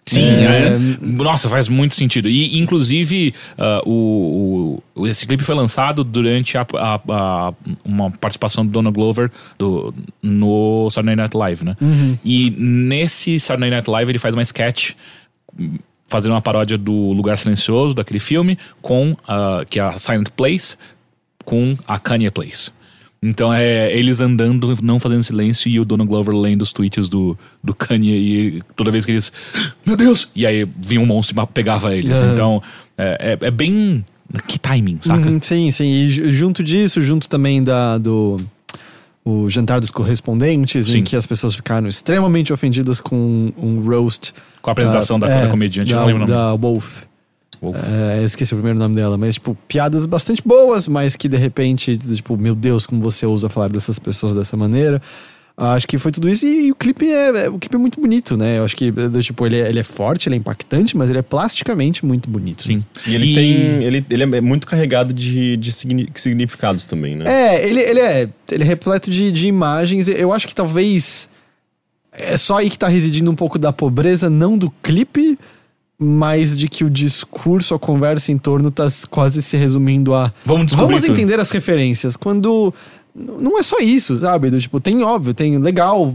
Sim, 0.06 0.20
É, 0.20 0.66
é, 0.66 0.78
nossa, 1.00 1.48
faz 1.48 1.66
muito 1.66 1.94
sentido. 1.94 2.28
E, 2.28 2.58
inclusive, 2.58 3.32
ah, 3.56 3.80
o, 3.86 4.82
o- 4.94 5.06
esse 5.06 5.26
clipe 5.26 5.42
foi 5.42 5.54
lançado 5.54 6.04
durante 6.04 6.58
a, 6.58 6.66
a- 6.74 7.00
a- 7.08 7.54
uma 7.82 8.10
participação 8.10 8.66
do 8.66 8.70
Donald 8.70 8.94
Glover 8.94 9.30
do, 9.58 9.94
no 10.22 10.90
Saturday 10.90 11.16
Night 11.16 11.34
Live, 11.34 11.64
né? 11.64 11.74
E 12.22 12.50
nesse 12.50 13.40
Saturday 13.40 13.70
Night 13.70 13.88
Live 13.90 14.10
ele 14.10 14.18
faz 14.18 14.34
uma 14.34 14.42
sketch 14.42 14.90
fazendo 16.06 16.32
uma 16.32 16.42
paródia 16.42 16.76
do 16.76 16.92
Lugar 17.12 17.38
Silencioso, 17.38 17.94
daquele 17.94 18.20
filme, 18.20 18.58
com 18.82 19.16
ah, 19.26 19.64
que 19.70 19.80
é 19.80 19.82
a 19.82 19.96
Silent 19.96 20.28
Place, 20.36 20.76
com 21.46 21.78
a 21.88 21.98
Kanye 21.98 22.30
Place. 22.30 22.70
Então 23.24 23.52
é 23.52 23.90
eles 23.96 24.20
andando, 24.20 24.76
não 24.82 25.00
fazendo 25.00 25.22
silêncio, 25.22 25.68
e 25.70 25.80
o 25.80 25.84
Donald 25.84 26.08
Glover 26.08 26.34
lendo 26.36 26.62
os 26.62 26.72
tweets 26.72 27.08
do, 27.08 27.36
do 27.62 27.74
Kanye, 27.74 28.12
e 28.12 28.62
toda 28.76 28.90
vez 28.90 29.04
que 29.06 29.12
eles. 29.12 29.32
Meu 29.86 29.96
Deus! 29.96 30.28
E 30.34 30.46
aí 30.46 30.66
vinha 30.80 31.00
um 31.00 31.06
monstro 31.06 31.40
e 31.40 31.46
pegava 31.46 31.94
eles. 31.94 32.20
É. 32.20 32.32
Então 32.32 32.62
é, 32.98 33.36
é, 33.40 33.46
é 33.46 33.50
bem. 33.50 34.04
Que 34.48 34.58
timing, 34.58 34.98
saca? 35.02 35.28
Uhum, 35.28 35.40
sim, 35.40 35.70
sim. 35.70 35.84
E 35.84 36.08
ju- 36.08 36.32
junto 36.32 36.62
disso, 36.64 37.00
junto 37.02 37.28
também 37.28 37.62
da, 37.62 37.98
do 37.98 38.40
o 39.24 39.48
jantar 39.48 39.80
dos 39.80 39.90
correspondentes, 39.90 40.88
Sim. 40.88 40.98
em 40.98 41.02
que 41.02 41.16
as 41.16 41.24
pessoas 41.24 41.54
ficaram 41.54 41.88
extremamente 41.88 42.52
ofendidas 42.52 43.00
com 43.00 43.52
um 43.56 43.80
roast. 43.80 44.34
Com 44.60 44.70
a 44.70 44.72
apresentação 44.72 45.18
da, 45.18 45.28
é, 45.28 45.44
da 45.44 45.50
comediante, 45.50 45.92
da, 45.92 46.00
não 46.00 46.06
lembro 46.06 46.24
o 46.24 46.26
nome. 46.26 46.32
Da 46.38 46.54
Wolf. 46.54 47.02
É, 47.74 48.20
eu 48.20 48.26
esqueci 48.26 48.52
o 48.52 48.56
primeiro 48.56 48.78
nome 48.78 48.94
dela, 48.96 49.16
mas, 49.16 49.34
tipo, 49.34 49.56
piadas 49.68 50.04
bastante 50.06 50.42
boas, 50.44 50.88
mas 50.88 51.14
que 51.16 51.28
de 51.28 51.36
repente, 51.36 51.96
tipo, 51.96 52.36
meu 52.36 52.54
Deus, 52.54 52.86
como 52.86 53.00
você 53.00 53.24
ousa 53.24 53.48
falar 53.48 53.68
dessas 53.70 53.98
pessoas 53.98 54.34
dessa 54.34 54.56
maneira. 54.56 55.00
Acho 55.56 55.86
que 55.86 55.96
foi 55.98 56.10
tudo 56.10 56.28
isso 56.28 56.44
e, 56.44 56.72
o 56.72 56.74
clipe 56.74 57.06
é, 57.08 57.44
é- 57.44 57.48
o 57.48 57.60
clipe 57.60 57.76
é 57.76 57.78
muito 57.78 58.00
bonito, 58.00 58.36
né? 58.36 58.58
Eu 58.58 58.64
acho 58.64 58.74
que, 58.74 58.92
tipo, 59.22 59.46
ele 59.46 59.60
é, 59.60 59.68
ele 59.68 59.78
é 59.78 59.84
forte, 59.84 60.28
ele 60.28 60.34
é 60.34 60.38
impactante, 60.38 60.96
mas 60.96 61.08
ele 61.08 61.20
é 61.20 61.22
plasticamente 61.22 62.04
muito 62.04 62.28
bonito. 62.28 62.64
Sim. 62.64 62.84
E 63.06 63.14
ele 63.14 63.32
tem. 63.34 63.84
Ele, 63.84 64.04
ele 64.10 64.22
é 64.24 64.40
muito 64.40 64.66
carregado 64.66 65.14
de, 65.14 65.56
de 65.56 65.70
signi- 65.70 66.08
significados 66.16 66.86
também, 66.86 67.14
né? 67.14 67.24
É, 67.28 67.68
ele, 67.68 67.78
ele 67.80 68.00
é 68.00 68.28
ele 68.50 68.64
é 68.64 68.66
repleto 68.66 69.08
de, 69.12 69.30
de 69.30 69.46
imagens. 69.46 70.08
Eu 70.08 70.32
acho 70.32 70.48
que 70.48 70.54
talvez 70.56 71.28
é 72.10 72.36
só 72.36 72.58
aí 72.58 72.68
que 72.68 72.78
tá 72.78 72.88
residindo 72.88 73.30
um 73.30 73.36
pouco 73.36 73.56
da 73.56 73.72
pobreza, 73.72 74.28
não 74.28 74.58
do 74.58 74.72
clipe, 74.82 75.38
mas 76.04 76.56
de 76.56 76.68
que 76.68 76.84
o 76.84 76.90
discurso, 76.90 77.74
a 77.74 77.78
conversa 77.78 78.30
em 78.30 78.38
torno 78.38 78.70
tá 78.70 78.86
quase 79.10 79.42
se 79.42 79.56
resumindo 79.56 80.14
a 80.14 80.32
Vamos 80.44 80.66
descobrir 80.66 80.94
vamos 80.94 81.02
tudo. 81.02 81.12
entender 81.12 81.40
as 81.40 81.50
referências. 81.50 82.16
Quando 82.16 82.72
não 83.14 83.56
é 83.58 83.62
só 83.62 83.78
isso, 83.78 84.18
sabe? 84.18 84.50
Do, 84.50 84.58
tipo, 84.58 84.80
tem 84.80 85.04
óbvio, 85.04 85.32
tem 85.32 85.56
legal, 85.58 86.12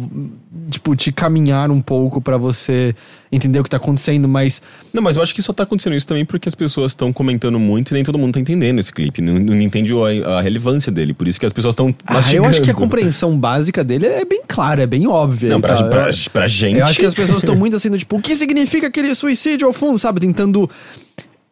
tipo, 0.70 0.94
te 0.98 1.14
caminhar 1.14 1.72
um 1.72 1.82
pouco 1.82 2.20
pra 2.20 2.36
você 2.36 2.94
entender 3.32 3.60
o 3.60 3.64
que 3.64 3.70
tá 3.70 3.78
acontecendo, 3.78 4.28
mas 4.28 4.62
Não, 4.92 5.02
mas 5.02 5.16
eu 5.16 5.24
acho 5.24 5.34
que 5.34 5.42
só 5.42 5.54
tá 5.54 5.64
acontecendo 5.64 5.96
isso 5.96 6.06
também 6.06 6.26
porque 6.26 6.50
as 6.50 6.56
pessoas 6.56 6.92
estão 6.92 7.14
comentando 7.14 7.58
muito 7.58 7.92
e 7.92 7.94
nem 7.94 8.04
todo 8.04 8.18
mundo 8.18 8.34
tá 8.34 8.40
entendendo 8.40 8.80
esse 8.80 8.92
clipe. 8.92 9.22
Não, 9.22 9.40
não 9.40 9.56
entende 9.56 9.94
a, 9.94 10.38
a 10.38 10.42
relevância 10.42 10.92
dele. 10.92 11.14
Por 11.14 11.28
isso 11.28 11.40
que 11.40 11.46
as 11.46 11.54
pessoas 11.54 11.72
estão 11.72 11.96
ah, 12.06 12.20
eu 12.34 12.44
acho 12.44 12.62
que 12.62 12.72
a 12.72 12.74
compreensão 12.74 13.38
básica 13.38 13.82
dele 13.82 14.06
é 14.06 14.26
bem 14.26 14.42
clara, 14.46 14.84
é 14.84 14.88
bem 14.88 15.08
óbvia. 15.08 15.50
Não, 15.52 15.62
pra, 15.62 15.76
tal. 15.76 15.90
pra, 15.90 16.10
pra 16.34 16.48
gente. 16.48 16.80
Eu 16.80 16.86
acho 16.86 17.00
que 17.00 17.06
as 17.06 17.14
pessoas 17.14 17.44
estão 17.44 17.56
muito 17.56 17.78
assim, 17.78 17.90
do 17.90 17.98
tipo, 17.98 18.18
o 18.18 18.22
que 18.22 18.36
significa 18.36 18.88
aquele 18.88 19.16
suicídio 19.16 19.68
ao 19.68 19.74
fundo, 19.74 19.98
sabe? 19.98 20.20
Tentando. 20.20 20.70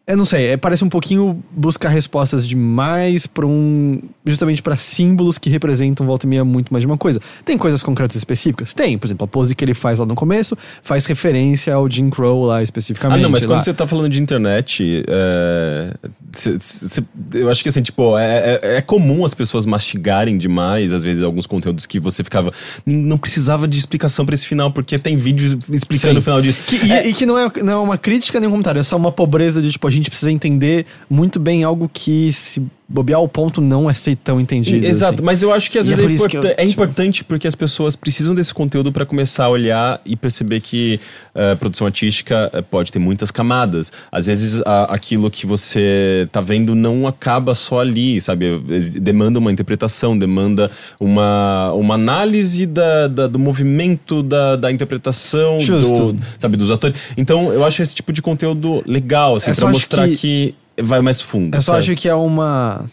Eu 0.09 0.15
não 0.15 0.23
sei, 0.23 0.51
é, 0.51 0.57
parece 0.57 0.85
um 0.85 0.89
pouquinho 0.89 1.43
buscar 1.51 1.89
respostas 1.89 2.47
demais 2.47 3.27
pra 3.27 3.45
um. 3.45 3.99
Justamente 4.25 4.61
pra 4.61 4.77
símbolos 4.77 5.37
que 5.37 5.49
representam 5.49 6.05
volta 6.05 6.25
e 6.25 6.29
meia 6.29 6.45
muito 6.45 6.71
mais 6.71 6.81
de 6.81 6.87
uma 6.87 6.97
coisa. 6.97 7.19
Tem 7.43 7.57
coisas 7.57 7.83
concretas 7.83 8.15
específicas? 8.15 8.73
Tem, 8.73 8.97
por 8.97 9.05
exemplo, 9.05 9.25
a 9.25 9.27
pose 9.27 9.53
que 9.53 9.65
ele 9.65 9.73
faz 9.73 9.99
lá 9.99 10.05
no 10.05 10.15
começo 10.15 10.57
faz 10.81 11.05
referência 11.05 11.73
ao 11.73 11.89
Jim 11.89 12.09
Crow 12.09 12.45
lá 12.45 12.57
Ah, 12.59 12.63
especificamente. 12.63 13.21
não, 13.21 13.29
mas 13.29 13.43
lá. 13.43 13.49
quando 13.55 13.61
você 13.65 13.73
tá 13.73 13.85
falando 13.85 14.09
de 14.09 14.21
internet, 14.21 15.03
é, 15.09 15.93
cê- 16.31 16.57
cê- 16.59 17.03
eu 17.33 17.49
acho 17.49 17.61
que 17.61 17.67
assim, 17.69 17.81
tipo, 17.81 18.17
é, 18.17 18.59
é, 18.63 18.77
é 18.77 18.81
comum 18.81 19.25
as 19.25 19.33
pessoas 19.33 19.65
mastigarem 19.65 20.37
demais, 20.37 20.93
às 20.93 21.03
vezes, 21.03 21.21
alguns 21.21 21.45
conteúdos 21.45 21.85
que 21.85 21.99
você 21.99 22.23
ficava. 22.23 22.53
Não 22.85 23.17
precisava 23.17 23.67
de 23.67 23.77
explicação 23.77 24.25
pra 24.25 24.35
esse 24.35 24.47
final, 24.47 24.71
porque 24.71 24.97
tem 24.97 25.17
vídeos 25.17 25.57
explicando 25.69 26.13
Sim. 26.13 26.19
o 26.19 26.21
final 26.21 26.41
disso. 26.41 26.59
Que- 26.65 26.77
e, 26.77 27.09
e 27.09 27.13
que 27.13 27.25
não 27.25 27.37
é, 27.37 27.51
não 27.61 27.73
é 27.73 27.77
uma 27.77 27.97
crítica 27.97 28.39
nem 28.39 28.47
um 28.47 28.51
comentário, 28.51 28.79
é 28.79 28.83
só 28.83 28.95
uma 28.95 29.11
pobreza 29.11 29.61
de, 29.61 29.69
tipo, 29.71 29.85
a 29.87 29.96
gente 29.97 30.09
precisa 30.09 30.31
entender 30.31 30.85
muito 31.09 31.39
bem 31.39 31.63
algo 31.63 31.89
que, 31.91 32.31
se 32.31 32.61
bobear 32.89 33.21
o 33.21 33.27
ponto, 33.27 33.59
não 33.59 33.89
é 33.89 33.93
ser 33.93 34.15
tão 34.15 34.39
entendido. 34.39 34.85
Exato, 34.85 35.15
assim. 35.15 35.23
mas 35.23 35.43
eu 35.43 35.51
acho 35.53 35.69
que 35.69 35.77
às 35.77 35.85
E 35.87 35.91
é 35.91 35.95
vezes 35.95 36.25
é, 36.33 36.37
eu- 36.37 36.43
é 36.57 36.63
importante 36.65 37.21
porque 37.23 37.45
as 37.45 37.53
pessoas 37.55 37.95
precisam 37.97 38.33
desse 38.33 38.53
conteúdo 38.53 38.93
pra 38.93 39.05
começar 39.05 39.45
a 39.45 39.49
olhar 39.49 39.99
e 40.05 40.15
perceber 40.15 40.61
que 40.61 40.99
eh, 41.35 41.55
produção 41.55 41.85
artística 41.85 42.49
eh, 42.53 42.61
pode 42.61 42.91
ter 42.91 42.99
muitas 42.99 43.29
camadas. 43.29 43.91
Às 44.11 44.27
vezes 44.27 44.61
a- 44.65 44.85
aquilo 44.93 45.29
que 45.29 45.45
você 45.45 46.27
tá 46.31 46.39
vendo 46.39 46.73
não 46.75 47.05
acaba 47.05 47.53
só 47.53 47.81
ali, 47.81 48.21
sabe? 48.21 48.57
Demanda 49.01 49.37
uma 49.37 49.51
interpretação, 49.51 50.17
demanda 50.17 50.71
uma, 50.99 51.73
uma 51.73 51.95
análise 51.95 52.65
da, 52.65 53.07
da- 53.07 53.27
do 53.27 53.37
movimento 53.37 54.23
da, 54.23 54.55
da 54.55 54.71
interpretação, 54.71 55.59
Justo. 55.59 56.13
do, 56.13 56.19
sabe, 56.39 56.55
dos 56.57 56.71
atores. 56.71 56.95
Então 57.17 57.51
eu 57.51 57.65
acho 57.65 57.81
esse 57.81 57.93
tipo 57.95 58.13
de 58.13 58.21
conteúdo 58.21 58.81
legal, 58.85 59.35
assim, 59.35 59.49
É 59.49 59.51
acho 59.51 59.67
mostrar 59.67 60.07
que- 60.07 60.15
que... 60.15 60.55
vai 60.81 61.01
mais 61.01 61.19
fundo. 61.21 61.55
Eu 61.55 61.61
só 61.61 61.73
sabe? 61.73 61.79
acho 61.91 61.95
que 61.95 62.07
é 62.09 62.15
uma. 62.15 62.85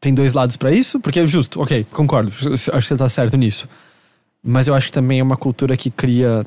Tem 0.00 0.14
dois 0.14 0.32
lados 0.32 0.56
pra 0.56 0.70
isso, 0.70 1.00
porque 1.00 1.18
é 1.20 1.26
justo, 1.26 1.60
ok, 1.60 1.84
concordo, 1.90 2.30
acho 2.30 2.70
que 2.70 2.80
você 2.88 2.96
tá 2.96 3.08
certo 3.08 3.36
nisso. 3.36 3.68
Mas 4.42 4.68
eu 4.68 4.74
acho 4.74 4.86
que 4.88 4.92
também 4.92 5.18
é 5.18 5.22
uma 5.22 5.36
cultura 5.36 5.76
que 5.76 5.90
cria 5.90 6.46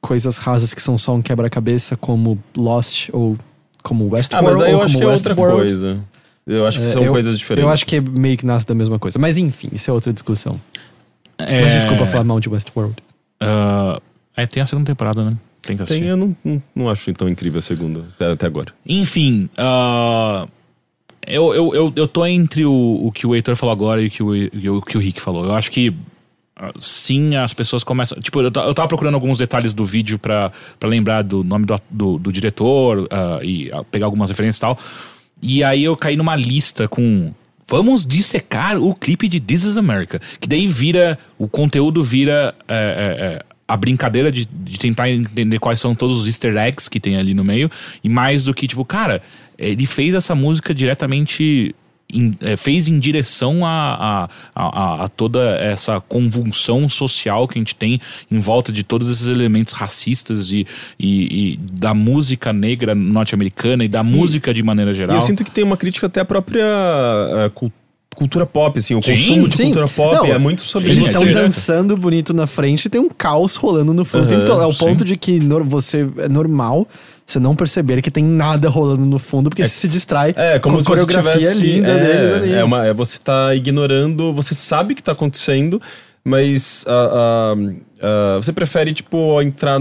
coisas 0.00 0.36
rasas 0.36 0.72
que 0.72 0.80
são 0.80 0.96
só 0.96 1.12
um 1.14 1.20
quebra-cabeça, 1.22 1.96
como 1.96 2.38
Lost 2.56 3.08
ou 3.12 3.36
como 3.82 4.04
Ah, 4.06 4.12
Westworld. 4.16 4.48
mas 4.48 4.58
daí 4.62 4.72
eu 4.72 4.78
ou 4.78 4.84
acho 4.84 4.92
como 4.94 5.04
que 5.04 5.10
é 5.10 5.12
outra 5.12 5.30
Westworld. 5.32 5.56
coisa. 5.68 6.00
Eu 6.46 6.66
acho 6.66 6.78
que 6.78 6.84
É, 6.84 6.88
são 6.88 7.02
eu- 7.02 7.12
coisas 7.12 7.36
diferentes. 7.38 7.64
Eu 7.66 7.72
acho 7.72 7.84
que 7.84 7.96
é 7.96 8.00
meio 8.00 8.36
que 8.36 8.46
nasce 8.46 8.64
da 8.66 8.74
mesma 8.74 8.98
coisa. 8.98 9.18
Mas 9.18 9.36
enfim, 9.38 9.68
isso 9.72 9.90
é 9.90 9.94
outra 9.94 10.12
discussão. 10.12 10.60
É, 11.38 11.62
Mas 11.62 11.72
desculpa 11.72 12.06
falar 12.06 12.22
mal 12.24 12.38
de 12.38 12.48
Westworld. 12.48 12.94
ah, 13.40 14.00
é, 14.36 14.46
tem 14.46 14.62
a 14.62 14.66
segunda 14.66 14.86
temporada, 14.86 15.24
né? 15.24 15.36
Tem 15.62 15.76
que 15.76 15.84
assistir. 15.84 16.00
Tem, 16.00 16.10
eu 16.10 16.16
não, 16.16 16.36
não, 16.44 16.62
não 16.74 16.90
acho 16.90 17.12
tão 17.14 17.28
incrível 17.28 17.60
a 17.60 17.62
segunda, 17.62 18.04
até, 18.18 18.46
agora. 18.46 18.72
Enfim, 18.84 19.48
ah, 19.56 20.46
eu, 21.26 21.54
eu, 21.54 21.74
eu, 21.74 21.92
eu 21.94 22.08
tô 22.08 22.26
entre 22.26 22.64
o, 22.64 23.00
o 23.06 23.12
que 23.12 23.26
o 23.26 23.34
Heitor 23.34 23.54
falou 23.54 23.72
agora 23.72 24.02
e 24.02 24.08
o 24.08 24.10
que 24.10 24.22
o, 24.22 24.34
e 24.34 24.70
o 24.70 24.82
que 24.82 24.96
o 24.96 25.00
Rick 25.00 25.22
falou. 25.22 25.44
Eu 25.44 25.54
acho 25.54 25.70
que 25.70 25.94
ah, 26.56 26.72
sim, 26.78 27.36
as 27.36 27.54
pessoas 27.54 27.84
começam. 27.84 28.20
Tipo, 28.20 28.40
eu, 28.40 28.44
eu 28.44 28.74
tava 28.74 28.88
procurando 28.88 29.14
alguns 29.14 29.38
detalhes 29.38 29.72
do 29.72 29.84
vídeo 29.84 30.18
pra, 30.18 30.50
pra 30.78 30.88
lembrar 30.88 31.22
do 31.22 31.44
nome 31.44 31.64
do, 31.64 31.80
do, 31.88 32.18
do 32.18 32.32
diretor 32.32 33.06
ah, 33.10 33.38
e 33.42 33.70
pegar 33.90 34.06
algumas 34.06 34.28
referências 34.28 34.58
e 34.58 34.60
tal. 34.60 34.78
E 35.40 35.64
aí 35.64 35.84
eu 35.84 35.96
caí 35.96 36.16
numa 36.16 36.36
lista 36.36 36.86
com. 36.88 37.32
Vamos 37.68 38.04
dissecar 38.04 38.76
o 38.76 38.94
clipe 38.94 39.28
de 39.28 39.40
This 39.40 39.64
is 39.64 39.76
America. 39.76 40.20
Que 40.40 40.48
daí 40.48 40.66
vira. 40.66 41.18
O 41.38 41.48
conteúdo 41.48 42.02
vira. 42.02 42.54
é, 42.68 42.74
é, 42.74 43.24
é, 43.26 43.51
a 43.72 43.76
brincadeira 43.76 44.30
de, 44.30 44.44
de 44.44 44.78
tentar 44.78 45.10
entender 45.10 45.58
quais 45.58 45.80
são 45.80 45.94
todos 45.94 46.20
os 46.20 46.26
easter 46.26 46.56
eggs 46.56 46.88
que 46.90 47.00
tem 47.00 47.16
ali 47.16 47.34
no 47.34 47.44
meio. 47.44 47.70
E 48.04 48.08
mais 48.08 48.44
do 48.44 48.52
que, 48.54 48.66
tipo, 48.66 48.84
cara, 48.84 49.22
ele 49.58 49.86
fez 49.86 50.14
essa 50.14 50.34
música 50.34 50.74
diretamente. 50.74 51.74
em- 52.12 52.36
é, 52.42 52.56
fez 52.58 52.88
em 52.88 52.98
direção 52.98 53.64
a, 53.64 54.28
a, 54.54 54.62
a, 54.62 55.04
a 55.04 55.08
toda 55.08 55.40
essa 55.56 55.98
convulsão 55.98 56.86
social 56.86 57.48
que 57.48 57.58
a 57.58 57.60
gente 57.60 57.74
tem 57.74 57.98
em 58.30 58.38
volta 58.38 58.70
de 58.70 58.82
todos 58.82 59.10
esses 59.10 59.28
elementos 59.28 59.72
racistas 59.72 60.52
e, 60.52 60.66
e, 61.00 61.52
e 61.54 61.56
da 61.56 61.94
música 61.94 62.52
negra 62.52 62.94
norte-americana 62.94 63.82
e 63.84 63.88
da 63.88 64.02
música 64.02 64.52
de 64.52 64.62
maneira 64.62 64.92
geral. 64.92 65.16
eu 65.16 65.22
sinto 65.22 65.42
que 65.42 65.50
tem 65.50 65.64
uma 65.64 65.76
crítica 65.78 66.06
até 66.06 66.20
à 66.20 66.24
própria 66.24 66.66
ah, 66.66 67.50
cul- 67.54 67.72
cultura 68.16 68.44
pop, 68.46 68.78
assim. 68.78 68.94
O 68.94 69.00
Sim, 69.02 69.12
consumo 69.12 69.48
de 69.48 69.56
sim. 69.56 69.64
cultura 69.64 69.88
pop 69.88 70.14
Não, 70.14 70.26
é 70.26 70.38
muito 70.38 70.62
sobre 70.62 70.90
Eles 70.90 71.00
Isso, 71.00 71.08
estão 71.08 71.22
é 71.22 71.26
direto. 71.26 71.42
dançando 71.44 71.96
bonito 71.96 72.32
na 72.34 72.46
frente 72.46 72.86
e 72.86 72.88
tem 72.88 73.00
um 73.00 73.08
caos 73.08 73.56
rolando 73.56 73.92
no 73.94 74.04
fundo. 74.04 74.22
o 74.22 74.26
Aham, 74.26 74.28
tempo 74.36 74.44
todo. 74.46 74.62
é 74.62 74.66
o 74.66 74.74
ponto 74.74 75.04
de 75.04 75.16
que 75.16 75.38
nor- 75.40 75.64
você 75.64 76.06
é 76.18 76.28
normal 76.28 76.86
você 77.24 77.38
não 77.38 77.54
perceber 77.54 78.02
que 78.02 78.10
tem 78.10 78.22
nada 78.24 78.68
rolando 78.68 79.06
no 79.06 79.18
fundo, 79.18 79.48
porque 79.48 79.62
você 79.62 79.68
se 79.74 79.88
distrai 79.88 80.34
É, 80.36 80.58
como 80.58 80.74
com 80.76 80.82
se 80.82 80.86
coreografia 80.88 81.32
tivesse, 81.38 81.60
linda 81.60 81.88
é, 81.88 81.98
deles 81.98 82.34
ali. 82.42 82.52
É 82.54 82.64
uma, 82.64 82.84
é 82.86 82.92
você 82.92 83.18
tá 83.18 83.54
ignorando, 83.54 84.32
você 84.34 84.54
sabe 84.54 84.94
que 84.94 85.02
tá 85.02 85.12
acontecendo, 85.12 85.80
mas 86.24 86.84
ah, 86.86 87.54
ah, 87.56 87.72
ah, 88.02 88.36
você 88.42 88.52
prefere, 88.52 88.92
tipo, 88.92 89.40
entrar 89.40 89.80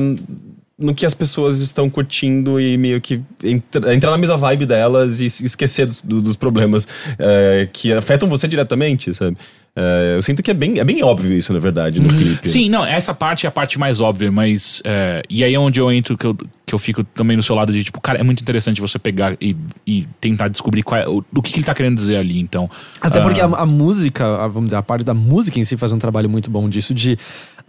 no 0.82 0.94
que 0.96 1.06
as 1.06 1.14
pessoas 1.14 1.60
estão 1.60 1.90
curtindo 1.90 2.60
e 2.60 2.78
meio 2.78 3.00
que 3.00 3.22
entra- 3.44 3.94
entrar 3.94 4.12
na 4.12 4.18
mesma 4.18 4.38
vibe 4.38 4.66
delas 4.66 5.20
e 5.22 5.26
esquecer 5.28 5.86
dos, 5.86 6.02
do- 6.02 6.22
dos 6.22 6.36
problemas 6.36 6.88
eh, 7.20 7.70
que 7.72 7.94
afetam 7.94 8.28
você 8.28 8.48
diretamente, 8.48 9.14
sabe? 9.14 9.38
Eh, 9.74 10.16
eu 10.18 10.22
sinto 10.22 10.44
que 10.44 10.52
é 10.52 10.54
bem, 10.54 10.80
é 10.80 10.84
bem 10.84 11.02
óbvio 11.02 11.32
isso, 11.34 11.54
na 11.54 11.60
verdade, 11.60 12.02
no 12.02 12.10
clipe. 12.10 12.48
Sim, 12.50 12.70
não, 12.70 12.84
essa 12.86 13.14
parte 13.14 13.46
é 13.46 13.50
a 13.50 13.52
parte 13.52 13.80
mais 13.80 14.02
óbvia, 14.02 14.30
mas. 14.32 14.82
é, 14.84 15.22
e 15.30 15.44
aí 15.46 15.54
é 15.54 15.60
onde 15.60 15.80
eu 15.80 15.90
entro, 15.90 16.18
que 16.18 16.26
eu, 16.26 16.36
que 16.66 16.76
eu 16.76 16.80
fico 16.80 17.06
também 17.06 17.38
no 17.38 17.44
seu 17.44 17.56
lado 17.56 17.72
de, 17.72 17.82
tipo, 17.82 18.02
cara, 18.02 18.20
é 18.20 18.24
muito 18.24 18.42
interessante 18.42 18.82
você 18.82 19.00
pegar 19.00 19.38
e, 19.40 19.56
e 19.88 20.06
tentar 20.20 20.50
descobrir 20.50 20.84
qual 20.84 21.00
é, 21.00 21.08
o, 21.08 21.24
do 21.32 21.42
que, 21.42 21.52
que 21.54 21.60
ele 21.60 21.66
tá 21.66 21.74
querendo 21.74 21.96
dizer 21.96 22.18
ali, 22.18 22.38
então. 22.40 22.70
Até 23.00 23.20
ah, 23.20 23.22
porque 23.22 23.40
a, 23.40 23.46
a 23.46 23.66
música, 23.66 24.26
a- 24.26 24.48
vamos 24.50 24.66
dizer, 24.68 24.76
a 24.78 24.82
parte 24.84 25.06
da 25.06 25.14
música 25.14 25.58
em 25.58 25.64
si 25.64 25.78
faz 25.78 25.94
um 25.94 25.98
trabalho 25.98 26.30
muito 26.30 26.50
bom 26.52 26.68
disso, 26.68 26.94
de 26.94 27.18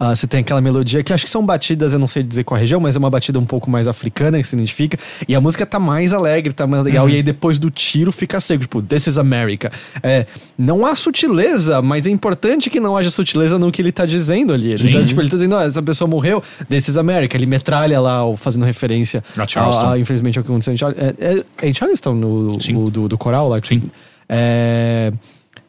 ah, 0.03 0.15
você 0.15 0.27
tem 0.27 0.41
aquela 0.41 0.59
melodia 0.61 1.03
que 1.03 1.13
acho 1.13 1.23
que 1.25 1.29
são 1.29 1.45
batidas, 1.45 1.93
eu 1.93 1.99
não 1.99 2.07
sei 2.07 2.23
dizer 2.23 2.43
qual 2.43 2.59
região, 2.59 2.79
mas 2.79 2.95
é 2.95 2.99
uma 2.99 3.09
batida 3.09 3.39
um 3.39 3.45
pouco 3.45 3.69
mais 3.69 3.87
africana 3.87 4.37
que 4.39 4.47
se 4.47 4.55
identifica, 4.55 4.97
e 5.27 5.33
a 5.35 5.41
música 5.41 5.65
tá 5.65 5.79
mais 5.79 6.11
alegre, 6.13 6.51
tá 6.53 6.67
mais 6.67 6.83
legal, 6.83 7.09
e 7.09 7.15
aí 7.15 7.23
depois 7.23 7.57
do 7.59 7.71
tiro 7.71 8.11
fica 8.11 8.39
seco, 8.41 8.61
tipo, 8.61 8.81
This 8.81 9.07
is 9.07 9.17
America. 9.17 9.71
É, 10.01 10.25
não 10.57 10.85
há 10.85 10.95
sutileza, 10.95 11.81
mas 11.81 12.05
é 12.05 12.09
importante 12.09 12.69
que 12.69 12.79
não 12.79 12.97
haja 12.97 13.09
sutileza 13.09 13.57
no 13.57 13.71
que 13.71 13.81
ele 13.81 13.91
tá 13.91 14.05
dizendo 14.05 14.53
ali. 14.53 14.73
Ele 14.73 14.91
tá, 14.93 15.05
tipo, 15.05 15.21
ele 15.21 15.29
tá 15.29 15.35
dizendo, 15.37 15.55
ó, 15.55 15.61
essa 15.61 15.81
pessoa 15.81 16.07
morreu, 16.07 16.43
This 16.69 16.87
is 16.89 16.97
America. 16.97 17.35
Ele 17.37 17.45
metralha 17.45 17.99
lá, 17.99 18.25
o- 18.25 18.35
fazendo 18.37 18.65
referência 18.65 19.23
A 19.37 19.47
Charleston. 19.47 19.85
a- 19.87 19.93
a- 19.93 19.99
infelizmente, 19.99 20.37
ao 20.37 20.43
que 20.43 20.49
aconteceu 20.51 20.73
em 20.73 20.77
Charleston. 20.77 21.05
É, 21.19 21.35
é, 21.35 21.43
é 21.61 21.69
em 21.69 21.73
Charleston, 21.73 22.13
no, 22.13 22.49
o 22.75 22.89
do, 22.91 23.07
do 23.07 23.17
coral 23.17 23.47
lá? 23.49 23.59
Sim. 23.63 23.81
É, 24.27 25.11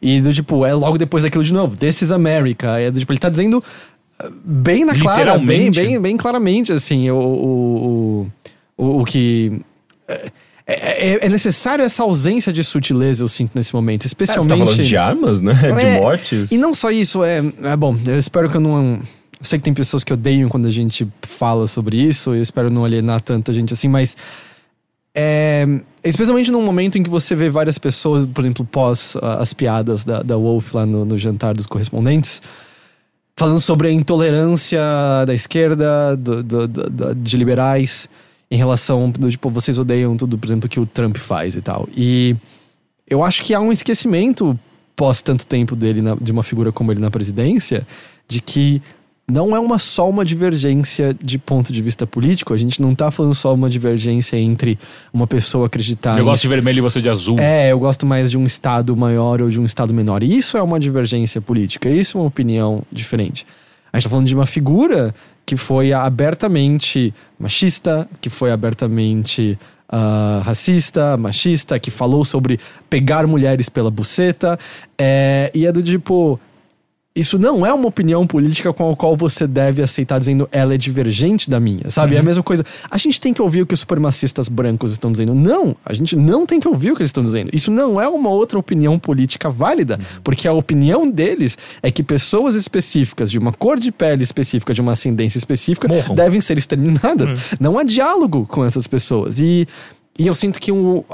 e 0.01 0.21
do 0.21 0.33
tipo, 0.33 0.65
é 0.65 0.73
logo 0.73 0.97
depois 0.97 1.23
daquilo 1.23 1.43
de 1.43 1.53
novo. 1.53 1.75
This 1.77 2.01
is 2.01 2.11
America. 2.11 2.79
É 2.79 2.91
do 2.91 2.99
tipo, 2.99 3.11
ele 3.11 3.19
tá 3.19 3.29
dizendo 3.29 3.57
uh, 3.57 3.63
bem 4.43 4.85
na 4.85 4.97
clara, 4.97 5.37
bem, 5.37 5.71
bem, 5.71 5.99
bem 5.99 6.17
claramente, 6.17 6.71
assim, 6.71 7.09
o, 7.09 7.17
o, 7.17 8.31
o, 8.77 9.01
o, 9.01 9.05
que. 9.05 9.61
É, 10.07 10.31
é- 10.67 11.25
é 11.25 11.29
necessário 11.29 11.83
essa 11.83 12.03
ausência 12.03 12.51
de 12.51 12.63
sutileza, 12.63 13.23
eu 13.23 13.27
sinto 13.27 13.51
nesse 13.55 13.73
momento. 13.73 14.01
Ah, 14.01 14.03
você 14.03 14.07
Especialmente. 14.07 14.49
tá 14.49 14.57
falando 14.57 14.83
de 14.83 14.97
armas, 14.97 15.41
né? 15.41 15.53
É, 15.63 15.95
de 15.95 16.01
mortes. 16.01 16.51
E 16.51 16.57
não 16.57 16.73
só 16.73 16.89
isso, 16.91 17.23
é, 17.23 17.41
é 17.63 17.75
bom, 17.75 17.95
eu 18.05 18.17
espero 18.19 18.49
que 18.49 18.57
eu 18.57 18.61
não. 18.61 18.99
Eu 19.39 19.45
sei 19.45 19.59
que 19.59 19.65
tem 19.65 19.73
pessoas 19.73 20.03
que 20.03 20.13
odeiam 20.13 20.47
quando 20.49 20.65
a 20.67 20.71
gente 20.71 21.07
fala 21.21 21.67
sobre 21.67 21.97
isso, 21.97 22.33
eu 22.33 22.41
espero 22.41 22.69
não 22.69 22.85
alienar 22.85 23.21
tanta 23.21 23.53
gente 23.53 23.73
assim, 23.73 23.87
mas. 23.87 24.15
É, 25.17 25.65
especialmente 26.03 26.51
num 26.51 26.61
momento 26.61 26.97
em 26.97 27.03
que 27.03 27.09
você 27.09 27.35
vê 27.35 27.49
várias 27.49 27.77
pessoas, 27.77 28.25
por 28.25 28.41
exemplo, 28.43 28.65
pós 28.69 29.15
as 29.21 29.53
piadas 29.53 30.03
da, 30.03 30.21
da 30.21 30.35
Wolf 30.35 30.73
lá 30.73 30.85
no, 30.85 31.05
no 31.05 31.17
jantar 31.17 31.53
dos 31.53 31.65
correspondentes, 31.65 32.41
falando 33.35 33.59
sobre 33.59 33.87
a 33.89 33.91
intolerância 33.91 34.79
da 35.25 35.33
esquerda, 35.33 36.15
do- 36.15 36.41
do- 36.43 36.67
do- 36.67 37.15
de 37.15 37.37
liberais, 37.37 38.07
em 38.49 38.57
relação, 38.57 39.11
tipo, 39.29 39.49
vocês 39.49 39.77
odeiam 39.77 40.15
tudo, 40.15 40.37
por 40.37 40.45
exemplo, 40.47 40.69
que 40.69 40.79
o 40.79 40.85
Trump 40.85 41.17
faz 41.17 41.55
e 41.55 41.61
tal. 41.61 41.87
E 41.95 42.35
eu 43.09 43.23
acho 43.23 43.43
que 43.43 43.53
há 43.53 43.59
um 43.59 43.71
esquecimento, 43.71 44.57
pós 44.95 45.21
tanto 45.21 45.45
tempo 45.45 45.75
dele, 45.75 46.01
na- 46.01 46.15
de 46.15 46.31
uma 46.31 46.43
figura 46.43 46.71
como 46.71 46.91
ele 46.91 47.01
na 47.01 47.11
presidência, 47.11 47.85
de 48.27 48.41
que 48.41 48.81
não 49.27 49.55
é 49.55 49.59
uma 49.59 49.79
só 49.79 50.09
uma 50.09 50.23
divergência 50.23 51.15
de 51.19 51.37
ponto 51.37 51.73
de 51.73 51.81
vista 51.81 52.05
político, 52.05 52.53
a 52.53 52.57
gente 52.57 52.81
não 52.81 52.93
tá 52.93 53.09
falando 53.09 53.33
só 53.33 53.53
uma 53.53 53.69
divergência 53.69 54.37
entre 54.37 54.77
uma 55.11 55.25
pessoa 55.25 55.65
acreditar 55.65 56.15
Eu 56.15 56.21
em 56.21 56.25
gosto 56.25 56.43
de 56.43 56.47
vermelho 56.47 56.77
e 56.77 56.81
você 56.81 57.01
de 57.01 57.09
azul. 57.09 57.39
é, 57.39 57.71
eu 57.71 57.79
gosto 57.79 58.05
mais 58.05 58.29
de 58.29 58.37
um 58.37 58.45
estado 58.45 58.95
maior 58.95 59.41
ou 59.41 59.49
de 59.49 59.59
um 59.59 59.65
estado 59.65 59.93
menor. 59.93 60.21
E 60.21 60.37
isso 60.37 60.57
é 60.57 60.61
uma 60.61 60.79
divergência 60.79 61.41
política, 61.41 61.89
isso 61.89 62.17
é 62.17 62.21
uma 62.21 62.27
opinião 62.27 62.83
diferente. 62.91 63.45
A 63.91 63.97
gente 63.97 64.03
tá 64.03 64.09
falando 64.09 64.27
de 64.27 64.35
uma 64.35 64.45
figura 64.45 65.15
que 65.45 65.55
foi 65.55 65.93
abertamente 65.93 67.13
machista, 67.39 68.09
que 68.19 68.29
foi 68.29 68.51
abertamente 68.51 69.57
ah, 69.87 70.41
racista, 70.43 71.15
machista, 71.15 71.79
que 71.79 71.91
falou 71.91 72.25
sobre 72.25 72.59
pegar 72.89 73.27
mulheres 73.27 73.69
pela 73.69 73.91
buceta. 73.91 74.59
É, 74.97 75.51
e 75.53 75.65
é 75.65 75.71
do 75.71 75.81
tipo. 75.81 76.39
Isso 77.15 77.39
não 77.39 77.65
é 77.65 77.73
uma 77.73 77.87
opinião 77.87 78.27
política 78.27 78.73
com 78.73 78.91
a 78.91 78.95
qual 78.95 79.15
você 79.15 79.47
deve 79.47 79.81
aceitar 79.81 80.19
dizendo 80.19 80.49
ela 80.51 80.73
é 80.73 80.77
divergente 80.77 81.49
da 81.49 81.61
minha, 81.61 81.89
sabe? 81.89 82.15
É 82.15 82.19
a 82.19 82.23
mesma 82.23 82.43
coisa. 82.43 82.65
A 82.91 82.97
gente 82.97 83.21
tem 83.21 83.33
que 83.33 83.41
ouvir 83.41 83.61
o 83.61 83.65
que 83.65 83.73
os 83.73 83.79
supremacistas 83.79 84.49
brancos 84.49 84.91
estão 84.91 85.09
dizendo. 85.09 85.33
Não, 85.33 85.77
a 85.85 85.93
gente 85.93 86.13
não 86.13 86.45
tem 86.45 86.59
que 86.59 86.67
ouvir 86.67 86.91
o 86.91 86.95
que 86.95 87.01
eles 87.01 87.09
estão 87.09 87.23
dizendo. 87.23 87.51
Isso 87.53 87.71
não 87.71 88.01
é 88.01 88.07
uma 88.09 88.29
outra 88.29 88.59
opinião 88.59 88.99
política 88.99 89.49
válida, 89.49 89.97
porque 90.25 90.45
a 90.45 90.51
opinião 90.51 91.09
deles 91.09 91.57
é 91.81 91.89
que 91.89 92.03
pessoas 92.03 92.53
específicas, 92.55 93.31
de 93.31 93.39
uma 93.39 93.53
cor 93.53 93.79
de 93.79 93.93
pele 93.93 94.21
específica, 94.21 94.73
de 94.73 94.81
uma 94.81 94.91
ascendência 94.91 95.37
específica, 95.37 95.87
Morram. 95.87 96.15
devem 96.15 96.41
ser 96.41 96.57
exterminadas. 96.57 97.39
Não 97.57 97.79
há 97.79 97.85
diálogo 97.85 98.45
com 98.45 98.65
essas 98.65 98.87
pessoas. 98.87 99.39
E, 99.39 99.65
e 100.19 100.27
eu 100.27 100.35
sinto 100.35 100.59
que 100.59 100.69
o, 100.69 101.05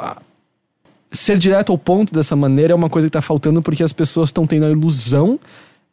ser 1.12 1.38
direto 1.38 1.72
ao 1.72 1.78
ponto 1.78 2.12
dessa 2.12 2.36
maneira 2.36 2.74
é 2.74 2.76
uma 2.76 2.90
coisa 2.90 3.08
que 3.08 3.12
tá 3.12 3.22
faltando 3.22 3.62
porque 3.62 3.84
as 3.84 3.94
pessoas 3.94 4.30
estão 4.30 4.48
tendo 4.48 4.66
a 4.66 4.72
ilusão 4.72 5.40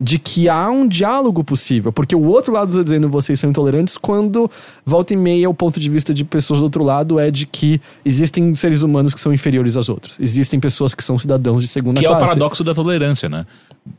de 0.01 0.17
que 0.19 0.49
há 0.49 0.71
um 0.71 0.87
diálogo 0.87 1.43
possível. 1.43 1.93
Porque 1.93 2.15
o 2.15 2.23
outro 2.25 2.53
lado 2.53 2.77
tá 2.77 2.83
dizendo 2.83 3.09
vocês 3.09 3.41
são 3.41 3.51
intolerantes 3.51 3.97
quando 3.97 4.49
volta 4.87 5.13
e 5.13 5.17
meia 5.17 5.51
o 5.51 5.55
ponto 5.55 5.81
de 5.81 5.91
vista 5.91 6.15
de 6.15 6.25
pessoas 6.25 6.61
do 6.61 6.65
outro 6.65 6.85
lado 6.85 7.19
é 7.19 7.31
de 7.31 7.47
que 7.47 7.81
existem 8.05 8.55
seres 8.55 8.83
humanos 8.83 9.13
que 9.13 9.21
são 9.21 9.33
inferiores 9.33 9.77
aos 9.77 9.89
outros. 9.89 10.19
Existem 10.21 10.61
pessoas 10.61 10.95
que 10.95 11.03
são 11.03 11.19
cidadãos 11.19 11.63
de 11.63 11.69
segunda 11.69 11.99
Que 11.99 12.07
é 12.07 12.09
classe. 12.09 12.23
o 12.23 12.27
paradoxo 12.27 12.63
da 12.63 12.75
tolerância, 12.75 13.29
né? 13.29 13.45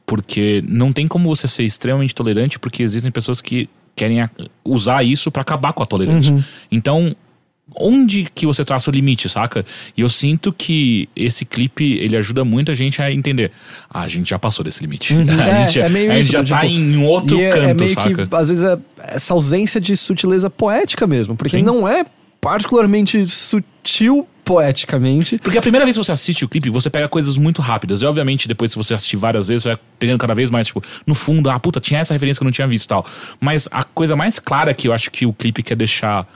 Porque 0.06 0.64
não 0.68 0.94
tem 0.94 1.08
como 1.08 1.28
você 1.28 1.48
ser 1.48 1.64
extremamente 1.64 2.16
tolerante 2.16 2.58
porque 2.58 2.82
existem 2.82 3.12
pessoas 3.12 3.42
que 3.42 3.70
querem 3.94 4.24
usar 4.64 5.04
isso 5.04 5.30
pra 5.30 5.42
acabar 5.42 5.74
com 5.74 5.84
a 5.84 5.86
tolerância. 5.86 6.34
Uhum. 6.34 6.44
Então, 6.72 7.14
onde 7.76 8.28
que 8.34 8.46
você 8.46 8.66
traça 8.66 8.90
o 8.90 8.94
limite, 8.94 9.30
saca? 9.30 9.66
E 9.96 10.02
eu 10.02 10.10
sinto 10.10 10.52
que 10.52 11.08
esse 11.16 11.46
clipe, 11.46 11.94
ele 11.94 12.16
ajuda 12.18 12.44
muito 12.44 12.72
a 12.72 12.76
gente 12.76 13.02
a 13.02 13.12
entender. 13.12 13.52
Ah, 13.90 14.02
a 14.02 14.08
gente 14.08 14.30
já 14.30 14.40
passou 14.40 14.64
desse 14.64 14.82
limite. 14.82 15.14
a 15.16 15.18
gente, 15.66 15.82
a 15.82 15.90
gente 15.90 16.22
isso, 16.22 16.32
já 16.32 16.44
tá 16.44 16.62
tipo, 16.62 16.66
em 16.66 17.04
outro 17.06 17.38
e 17.38 17.44
é, 17.44 17.50
canto, 17.50 17.64
é 17.64 17.74
meio 17.74 17.94
saca? 17.94 18.28
que, 18.28 18.36
às 18.36 18.48
vezes, 18.50 18.64
é 18.64 18.78
essa 19.00 19.34
ausência 19.34 19.80
de 19.80 19.96
sutileza 19.96 20.50
poética 20.50 21.06
mesmo. 21.08 21.36
Porque 21.36 21.58
Sim. 21.58 21.64
não 21.64 21.88
é 21.88 22.06
particularmente 22.41 23.28
sutil 23.28 24.28
poeticamente. 24.44 25.38
Porque 25.38 25.60
a 25.60 25.62
primeira 25.62 25.86
vez 25.86 25.96
que 25.96 26.04
você 26.04 26.12
assiste 26.12 26.44
o 26.44 26.50
clipe, 26.50 26.72
você 26.72 26.90
pega 26.90 27.08
coisas 27.08 27.38
muito 27.38 27.62
rápidas. 27.62 28.02
E 28.02 28.06
obviamente, 28.06 28.48
depois, 28.48 28.72
se 28.72 28.78
você 28.78 28.96
assistir 28.96 29.16
várias 29.16 29.48
vezes, 29.48 29.64
você 29.64 29.70
vai 29.70 29.78
pegando 30.00 30.18
cada 30.18 30.34
vez 30.34 30.50
mais, 30.50 30.68
tipo, 30.68 30.82
no 31.06 31.14
fundo, 31.14 31.50
ah, 31.52 31.60
puta, 31.60 31.80
tinha 31.80 32.00
essa 32.00 32.14
referência 32.14 32.40
que 32.40 32.44
eu 32.44 32.48
não 32.48 32.52
tinha 32.52 32.68
visto 32.68 32.86
e 32.86 32.88
tal. 32.88 33.06
Mas 33.40 33.70
a 33.72 33.84
coisa 33.84 34.16
mais 34.16 34.40
clara 34.40 34.74
que 34.74 34.88
eu 34.88 34.94
acho 34.94 35.12
que 35.12 35.26
o 35.26 35.34
clipe 35.34 35.62
quer 35.62 35.76
deixar 35.76 36.28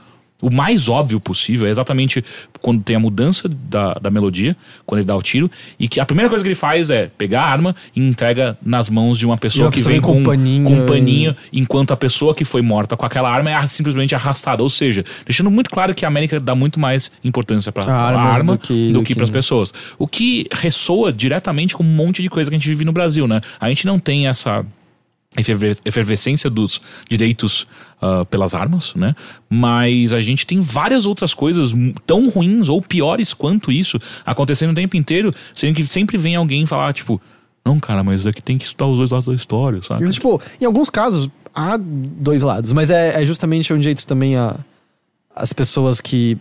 o 0.46 0.54
mais 0.54 0.88
óbvio 0.88 1.18
possível 1.20 1.66
é 1.66 1.70
exatamente 1.70 2.24
quando 2.60 2.82
tem 2.82 2.96
a 2.96 3.00
mudança 3.00 3.48
da, 3.48 3.94
da 3.94 4.10
melodia, 4.10 4.56
quando 4.86 5.00
ele 5.00 5.06
dá 5.06 5.16
o 5.16 5.22
tiro, 5.22 5.50
e 5.78 5.86
que 5.88 6.00
a 6.00 6.06
primeira 6.06 6.28
coisa 6.28 6.42
que 6.42 6.48
ele 6.48 6.54
faz 6.54 6.90
é 6.90 7.06
pegar 7.18 7.42
a 7.42 7.46
arma 7.50 7.74
e 7.94 8.00
entrega 8.00 8.56
nas 8.64 8.88
mãos 8.88 9.18
de 9.18 9.26
uma 9.26 9.36
pessoa 9.36 9.68
que 9.70 9.80
vem 9.88 10.00
com 10.00 10.12
com, 10.14 10.20
um 10.20 10.24
paninho 10.24 10.64
com 10.64 10.72
um 10.74 10.86
paninho, 10.86 11.36
enquanto 11.52 11.92
a 11.92 11.96
pessoa 11.96 12.34
que 12.34 12.44
foi 12.44 12.62
morta 12.62 12.96
com 12.96 13.04
aquela 13.06 13.30
arma 13.30 13.50
é 13.50 13.66
simplesmente 13.66 14.14
arrastada. 14.14 14.62
Ou 14.62 14.68
seja, 14.70 15.04
deixando 15.26 15.50
muito 15.50 15.70
claro 15.70 15.94
que 15.94 16.04
a 16.04 16.08
América 16.08 16.38
dá 16.40 16.54
muito 16.54 16.78
mais 16.78 17.10
importância 17.24 17.70
para 17.72 17.84
a 17.84 17.96
arma 18.36 18.52
do 18.52 18.58
que- 18.58 18.92
do 18.92 18.98
que 19.00 19.06
que- 19.08 19.14
para 19.14 19.24
as 19.24 19.30
pessoas. 19.30 19.72
O 19.98 20.06
que 20.06 20.46
ressoa 20.52 21.12
diretamente 21.12 21.74
com 21.76 21.82
um 21.82 21.86
monte 21.96 22.22
de 22.22 22.28
coisa 22.28 22.50
que 22.50 22.56
a 22.56 22.58
gente 22.58 22.68
vive 22.68 22.84
no 22.84 22.92
Brasil, 22.92 23.26
né? 23.26 23.40
A 23.60 23.68
gente 23.68 23.86
não 23.86 23.98
tem 23.98 24.26
essa 24.28 24.64
efervescência 25.84 26.48
dos 26.48 26.80
direitos 27.08 27.66
ah, 28.06 28.22
pelas 28.26 28.54
armas, 28.54 28.94
né? 28.94 29.16
Mas 29.48 30.12
a 30.12 30.20
gente 30.20 30.46
tem 30.46 30.60
várias 30.60 31.06
outras 31.06 31.32
coisas 31.32 31.72
tão 32.04 32.28
ruins 32.28 32.68
ou 32.68 32.82
piores 32.82 33.32
quanto 33.32 33.72
isso 33.72 33.98
acontecendo 34.26 34.72
o 34.72 34.74
tempo 34.74 34.94
inteiro, 34.94 35.34
sendo 35.54 35.74
que 35.74 35.86
sempre 35.86 36.18
vem 36.18 36.36
alguém 36.36 36.66
falar, 36.66 36.92
tipo, 36.92 37.18
não, 37.64 37.80
cara, 37.80 38.04
mas 38.04 38.26
aqui 38.26 38.42
tem 38.42 38.58
que 38.58 38.66
estudar 38.66 38.88
os 38.88 38.98
dois 38.98 39.10
lados 39.10 39.26
da 39.26 39.34
história, 39.34 39.80
sabe? 39.82 40.10
Tipo, 40.10 40.38
em 40.60 40.66
alguns 40.66 40.90
casos, 40.90 41.30
há 41.54 41.78
dois 41.78 42.42
lados, 42.42 42.72
mas 42.72 42.90
é, 42.90 43.22
é 43.22 43.24
justamente 43.24 43.72
onde 43.72 43.88
entra 43.88 44.04
também 44.04 44.36
a, 44.36 44.54
as 45.34 45.54
pessoas 45.54 45.98
que. 45.98 46.36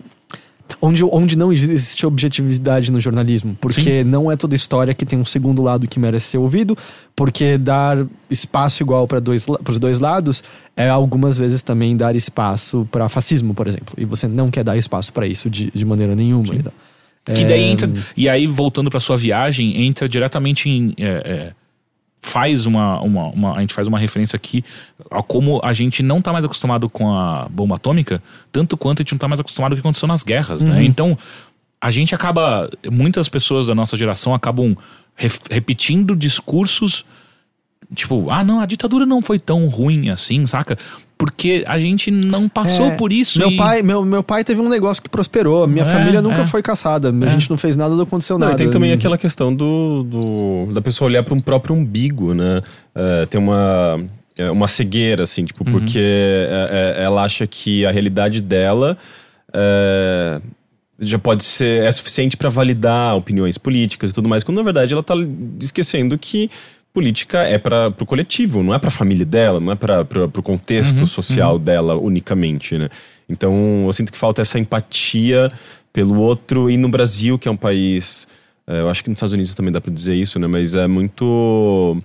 Onde, 0.81 1.03
onde 1.03 1.37
não 1.37 1.51
existe 1.51 2.05
objetividade 2.05 2.91
no 2.91 2.99
jornalismo. 2.99 3.55
Porque 3.59 4.03
não 4.03 4.31
é 4.31 4.35
toda 4.35 4.55
história 4.55 4.93
que 4.93 5.05
tem 5.05 5.17
um 5.17 5.25
segundo 5.25 5.61
lado 5.61 5.87
que 5.87 5.99
merece 5.99 6.27
ser 6.27 6.37
ouvido. 6.37 6.77
Porque 7.15 7.57
dar 7.57 8.05
espaço 8.29 8.83
igual 8.83 9.07
para 9.07 9.19
dois, 9.19 9.45
os 9.47 9.79
dois 9.79 9.99
lados 9.99 10.43
é 10.75 10.89
algumas 10.89 11.37
vezes 11.37 11.61
também 11.61 11.95
dar 11.95 12.15
espaço 12.15 12.87
para 12.91 13.07
fascismo, 13.07 13.53
por 13.53 13.67
exemplo. 13.67 13.93
E 13.97 14.03
você 14.03 14.27
não 14.27 14.49
quer 14.49 14.63
dar 14.63 14.75
espaço 14.75 15.13
para 15.13 15.27
isso 15.27 15.49
de, 15.49 15.71
de 15.71 15.85
maneira 15.85 16.15
nenhuma. 16.15 16.53
Então. 16.55 16.73
Que 17.25 17.45
daí 17.45 17.63
É, 17.63 17.71
entra. 17.71 17.89
E 18.17 18.27
aí, 18.27 18.45
voltando 18.45 18.89
pra 18.89 18.99
sua 18.99 19.15
viagem, 19.15 19.85
entra 19.85 20.09
diretamente 20.09 20.69
em. 20.69 20.93
é, 20.97 21.07
é, 21.07 21.51
faz 22.25 22.65
uma, 22.65 23.01
uma, 23.01 23.25
uma- 23.27 23.57
A 23.57 23.59
gente 23.59 23.73
faz 23.73 23.85
uma 23.85 23.99
referência 23.99 24.37
aqui 24.37 24.63
a 25.11 25.21
como 25.21 25.59
a 25.61 25.73
gente 25.73 26.01
não 26.01 26.21
tá 26.21 26.31
mais 26.31 26.45
acostumado 26.45 26.89
com 26.89 27.11
a 27.13 27.47
bomba 27.49 27.75
atômica, 27.75 28.23
tanto 28.49 28.77
quanto 28.77 29.01
a 29.01 29.03
gente 29.03 29.11
não 29.11 29.19
tá 29.19 29.27
mais 29.27 29.41
acostumado 29.41 29.71
com 29.71 29.73
o 29.73 29.77
que 29.77 29.81
aconteceu 29.81 30.07
nas 30.07 30.23
guerras, 30.23 30.63
né? 30.63 30.83
Então, 30.85 31.17
a 31.81 31.91
gente 31.91 32.15
acaba. 32.15 32.69
Muitas 32.89 33.27
pessoas 33.27 33.67
da 33.67 33.75
nossa 33.75 33.97
geração 33.97 34.33
acabam 34.33 34.73
ref- 35.17 35.41
repetindo 35.51 36.15
discursos. 36.15 37.03
Tipo, 37.93 38.29
ah, 38.31 38.43
não, 38.43 38.61
a 38.61 38.65
ditadura 38.65 39.05
não 39.05 39.21
foi 39.21 39.37
tão 39.37 39.67
ruim 39.67 40.09
assim, 40.09 40.45
saca? 40.45 40.77
Porque 41.25 41.63
a 41.67 41.79
gente 41.79 42.11
não 42.11 42.49
passou 42.49 42.87
É, 42.87 42.95
por 42.97 43.13
isso. 43.13 43.39
Meu 43.39 43.49
e- 43.51 43.55
pai, 43.55 43.81
meu, 43.81 44.03
meu 44.03 44.21
pai 44.21 44.43
teve 44.43 44.59
um 44.59 44.67
negócio 44.67 45.01
que 45.01 45.07
prosperou. 45.09 45.65
Minha 45.67 45.85
É, 45.85 45.87
família 45.87 46.21
nunca 46.21 46.41
é. 46.41 46.45
foi 46.45 46.61
caçada. 46.61 47.09
A 47.25 47.27
gente 47.29 47.49
não 47.49 47.57
fez 47.57 47.77
nada, 47.77 47.95
não 47.95 48.03
aconteceu 48.03 48.37
Não, 48.37 48.47
nada. 48.47 48.61
e 48.61 48.63
tem 48.65 48.69
também 48.69 48.91
aquela 48.91 49.17
questão 49.17 49.55
do, 49.55 50.03
do- 50.03 50.73
da 50.73 50.81
pessoa 50.81 51.07
olhar 51.09 51.23
para 51.23 51.33
um 51.33 51.39
próprio 51.39 51.73
umbigo, 51.73 52.33
né? 52.33 52.61
É, 52.93 53.25
tem 53.27 53.39
uma, 53.39 54.01
é, 54.37 54.51
uma 54.51 54.67
cegueira, 54.67 55.23
assim, 55.23 55.45
tipo, 55.45 55.63
porque 55.63 55.97
é, 55.99 56.95
é, 56.99 57.03
ela 57.05 57.23
acha 57.23 57.47
que 57.47 57.85
a 57.85 57.91
realidade 57.91 58.41
dela 58.41 58.97
é, 59.53 60.41
já 60.99 61.17
pode 61.19 61.43
ser 61.43 61.83
é 61.83 61.91
suficiente 61.91 62.35
para 62.37 62.49
validar 62.49 63.15
opiniões 63.15 63.57
políticas 63.57 64.11
e 64.11 64.13
tudo 64.13 64.27
mais, 64.29 64.43
quando 64.43 64.57
na 64.57 64.63
verdade 64.63 64.93
ela 64.93 65.03
tá 65.03 65.13
esquecendo 65.59 66.17
que 66.17 66.49
política 66.93 67.39
é 67.39 67.57
para 67.57 67.87
o 67.99 68.05
coletivo, 68.05 68.61
não 68.61 68.73
é 68.73 68.79
para 68.79 68.89
a 68.89 68.91
família 68.91 69.25
dela, 69.25 69.59
não 69.59 69.71
é 69.71 69.75
para 69.75 70.01
o 70.25 70.43
contexto 70.43 71.05
social 71.07 71.57
dela 71.57 71.95
unicamente, 71.97 72.77
né? 72.77 72.89
Então 73.27 73.85
eu 73.87 73.93
sinto 73.93 74.11
que 74.11 74.17
falta 74.17 74.41
essa 74.41 74.59
empatia 74.59 75.51
pelo 75.91 76.19
outro 76.19 76.69
e 76.69 76.77
no 76.77 76.89
Brasil, 76.89 77.39
que 77.39 77.47
é 77.47 77.51
um 77.51 77.57
país, 77.57 78.27
eh, 78.67 78.79
eu 78.81 78.89
acho 78.89 79.03
que 79.03 79.09
nos 79.09 79.17
Estados 79.17 79.33
Unidos 79.33 79.55
também 79.55 79.71
dá 79.71 79.81
para 79.81 79.91
dizer 79.91 80.13
isso, 80.15 80.37
né? 80.39 80.45
Mas 80.47 80.75
é 80.75 80.87
muito 80.87 81.97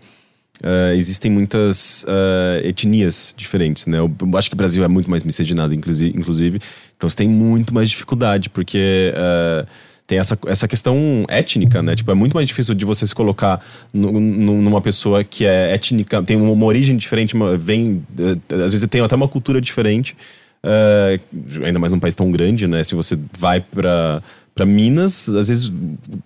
eh, 0.62 0.94
existem 0.96 1.30
muitas 1.30 2.04
eh, 2.08 2.62
etnias 2.68 3.34
diferentes, 3.36 3.86
né? 3.86 3.98
Eu, 3.98 4.10
acho 4.36 4.48
que 4.48 4.54
o 4.54 4.56
Brasil 4.56 4.82
é 4.84 4.88
muito 4.88 5.10
mais 5.10 5.22
miscigenado, 5.22 5.74
inclusi- 5.74 6.12
inclusive. 6.16 6.60
Então 6.96 7.08
você 7.08 7.16
tem 7.16 7.28
muito 7.28 7.74
mais 7.74 7.88
dificuldade, 7.90 8.48
porque 8.48 9.12
eh, 9.14 9.66
tem 10.08 10.18
essa, 10.18 10.36
essa 10.46 10.66
questão 10.66 11.24
étnica, 11.28 11.82
né? 11.82 11.94
Tipo, 11.94 12.10
é 12.10 12.14
muito 12.14 12.32
mais 12.34 12.48
difícil 12.48 12.74
de 12.74 12.84
você 12.84 13.06
se 13.06 13.14
colocar 13.14 13.64
nu- 13.92 14.10
nu- 14.18 14.60
numa 14.62 14.80
pessoa 14.80 15.22
que 15.22 15.44
é 15.44 15.72
étnica, 15.74 16.22
tem 16.22 16.34
uma, 16.36 16.50
uma 16.50 16.64
origem 16.66 16.96
diferente, 16.96 17.34
uma- 17.34 17.56
vem. 17.58 18.02
eh, 18.18 18.54
às 18.64 18.72
vezes 18.72 18.86
tem 18.88 19.02
até 19.02 19.14
uma 19.14 19.28
cultura 19.28 19.60
diferente. 19.60 20.16
eh, 20.64 21.20
ainda 21.64 21.78
mais 21.78 21.92
num 21.92 22.00
país 22.00 22.16
tão 22.16 22.32
grande, 22.32 22.66
né? 22.66 22.82
Se 22.82 22.94
você 22.96 23.16
vai 23.38 23.60
para 23.60 24.20
para 24.54 24.66
Minas, 24.66 25.28
às 25.28 25.46
vezes 25.46 25.72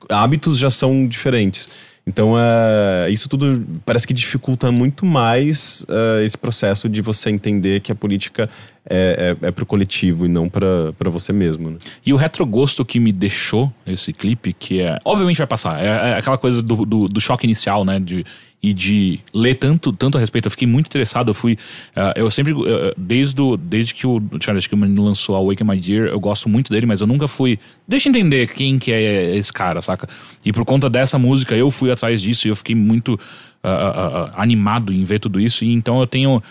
hábitos 0.08 0.56
já 0.56 0.70
são 0.70 1.06
diferentes. 1.06 1.68
Então, 2.06 2.34
é, 2.38 3.10
isso 3.10 3.28
tudo 3.28 3.62
parece 3.84 4.06
que 4.06 4.14
dificulta 4.14 4.72
muito 4.72 5.04
mais 5.04 5.84
é, 5.86 6.24
esse 6.24 6.38
processo 6.38 6.88
de 6.88 7.02
você 7.02 7.28
entender 7.30 7.80
que 7.80 7.92
a 7.92 7.94
política 7.94 8.48
é, 8.88 9.36
é, 9.42 9.48
é 9.48 9.50
pro 9.50 9.64
coletivo 9.64 10.26
e 10.26 10.28
não 10.28 10.48
para 10.48 10.92
você 11.10 11.32
mesmo. 11.32 11.70
Né? 11.70 11.78
E 12.04 12.12
o 12.12 12.16
retrogosto 12.16 12.84
que 12.84 12.98
me 12.98 13.12
deixou 13.12 13.72
esse 13.86 14.12
clipe, 14.12 14.52
que 14.52 14.80
é. 14.80 14.98
Obviamente 15.04 15.38
vai 15.38 15.46
passar. 15.46 15.82
É, 15.82 16.10
é 16.10 16.14
aquela 16.14 16.36
coisa 16.38 16.62
do, 16.62 16.84
do, 16.84 17.08
do 17.08 17.20
choque 17.20 17.46
inicial, 17.46 17.84
né? 17.84 18.00
De, 18.00 18.24
e 18.62 18.72
de 18.72 19.20
ler 19.34 19.54
tanto, 19.54 19.92
tanto 19.92 20.16
a 20.16 20.20
respeito. 20.20 20.46
Eu 20.46 20.50
fiquei 20.50 20.66
muito 20.66 20.86
interessado. 20.86 21.30
Eu 21.30 21.34
fui. 21.34 21.56
eh, 21.96 22.12
eu 22.16 22.30
sempre. 22.30 22.52
eh, 22.52 22.94
desde, 22.96 23.56
desde 23.58 23.94
que 23.94 24.06
o 24.06 24.20
Charles 24.40 24.66
Kilman 24.66 24.94
lançou 24.96 25.34
Awaken 25.34 25.66
My 25.66 25.78
Dear, 25.78 26.08
eu 26.08 26.20
gosto 26.20 26.48
muito 26.48 26.70
dele, 26.70 26.86
mas 26.86 27.00
eu 27.00 27.06
nunca 27.06 27.26
fui. 27.26 27.58
Deixa 27.86 28.08
eu 28.08 28.10
entender 28.10 28.48
quem 28.52 28.78
que 28.78 28.92
é 28.92 29.36
esse 29.36 29.52
cara, 29.52 29.80
saca? 29.80 30.08
E 30.44 30.52
por 30.52 30.64
conta 30.64 30.88
dessa 30.90 31.18
música, 31.18 31.56
eu 31.56 31.70
fui 31.70 31.90
atrás 31.90 32.20
disso 32.20 32.46
e 32.46 32.50
eu 32.50 32.56
fiquei 32.56 32.74
muito 32.74 33.18
ah, 33.62 34.30
animado 34.36 34.92
em 34.92 35.02
ver 35.04 35.18
tudo 35.18 35.40
isso. 35.40 35.64
E 35.64 35.72
então 35.72 36.00
eu 36.00 36.06
tenho. 36.06 36.42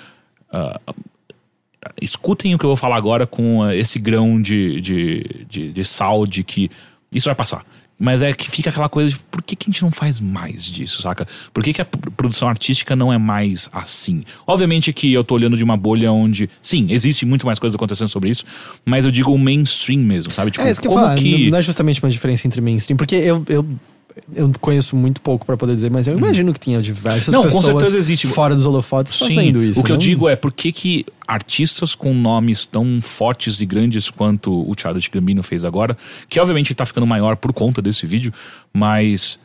ah, 0.51 0.79
escutem 2.01 2.53
o 2.53 2.57
que 2.57 2.65
eu 2.65 2.69
vou 2.69 2.77
falar 2.77 2.95
agora 2.97 3.25
com 3.25 3.65
eh, 3.65 3.77
esse 3.77 3.99
grão 3.99 4.41
de, 4.41 4.79
de, 4.81 5.45
de, 5.49 5.73
de 5.73 5.85
sal 5.85 6.25
de 6.25 6.43
que 6.43 6.69
isso 7.13 7.25
vai 7.27 7.35
passar. 7.35 7.63
Mas 8.03 8.23
é 8.23 8.33
que 8.33 8.49
fica 8.49 8.71
aquela 8.71 8.89
coisa 8.89 9.11
de 9.11 9.17
por 9.29 9.43
que, 9.43 9.55
que 9.55 9.69
a 9.69 9.71
gente 9.71 9.83
não 9.83 9.91
faz 9.91 10.19
mais 10.19 10.65
disso, 10.65 11.03
saca? 11.03 11.27
Por 11.53 11.63
que, 11.63 11.71
que 11.71 11.81
a 11.83 11.85
produção 11.85 12.47
artística 12.49 12.95
não 12.95 13.13
é 13.13 13.17
mais 13.19 13.69
assim? 13.71 14.23
Obviamente 14.47 14.91
que 14.91 15.13
eu 15.13 15.23
tô 15.23 15.35
olhando 15.35 15.55
de 15.55 15.63
uma 15.63 15.77
bolha 15.77 16.11
onde, 16.11 16.49
sim, 16.63 16.87
existe 16.89 17.27
muito 17.27 17.45
mais 17.45 17.59
coisa 17.59 17.75
acontecendo 17.75 18.07
sobre 18.07 18.31
isso, 18.31 18.43
mas 18.83 19.05
eu 19.05 19.11
digo 19.11 19.31
o 19.31 19.37
mainstream 19.37 19.99
mesmo, 19.99 20.33
sabe? 20.33 20.49
Tipo, 20.49 20.65
É 20.65 20.71
isso 20.71 20.81
que 20.81 20.87
eu 20.87 20.93
como 20.93 21.05
falo. 21.05 21.19
que. 21.19 21.51
Não 21.51 21.59
é 21.59 21.61
justamente 21.61 22.01
uma 22.03 22.09
diferença 22.09 22.47
entre 22.47 22.59
mainstream, 22.59 22.97
porque 22.97 23.15
eu, 23.15 23.45
eu, 23.47 23.63
eu 24.35 24.51
conheço 24.59 24.95
muito 24.95 25.21
pouco 25.21 25.45
pra 25.45 25.55
poder 25.57 25.75
dizer, 25.75 25.89
mas 25.89 26.07
eu 26.07 26.17
imagino 26.17 26.53
que 26.53 26.59
tenha 26.59 26.81
diversas 26.81 27.33
Uhum. 27.33 27.43
Não, 27.43 27.49
com 27.49 27.57
pessoas 27.57 27.65
certeza 27.65 27.97
existe. 27.97 28.27
fora 28.27 28.55
dos 28.55 28.65
holofotes 28.65 29.17
fazendo 29.17 29.63
isso. 29.63 29.79
o 29.79 29.83
que 29.83 29.91
eu 29.91 29.95
não? 29.95 29.99
digo 29.99 30.27
é 30.27 30.35
por 30.35 30.51
que, 30.51 30.71
que 30.71 31.05
artistas 31.27 31.95
com 31.95 32.13
nomes 32.13 32.65
tão 32.65 32.99
fortes 33.01 33.61
e 33.61 33.65
grandes 33.65 34.09
quanto 34.09 34.51
o 34.51 34.73
Childish 34.77 35.07
Gambino 35.07 35.41
fez 35.41 35.63
agora, 35.63 35.97
que 36.27 36.39
obviamente 36.39 36.73
tá 36.75 36.85
ficando 36.85 37.07
maior 37.07 37.35
por 37.37 37.53
conta 37.53 37.81
desse 37.81 38.05
vídeo, 38.05 38.33
mas 38.73 39.39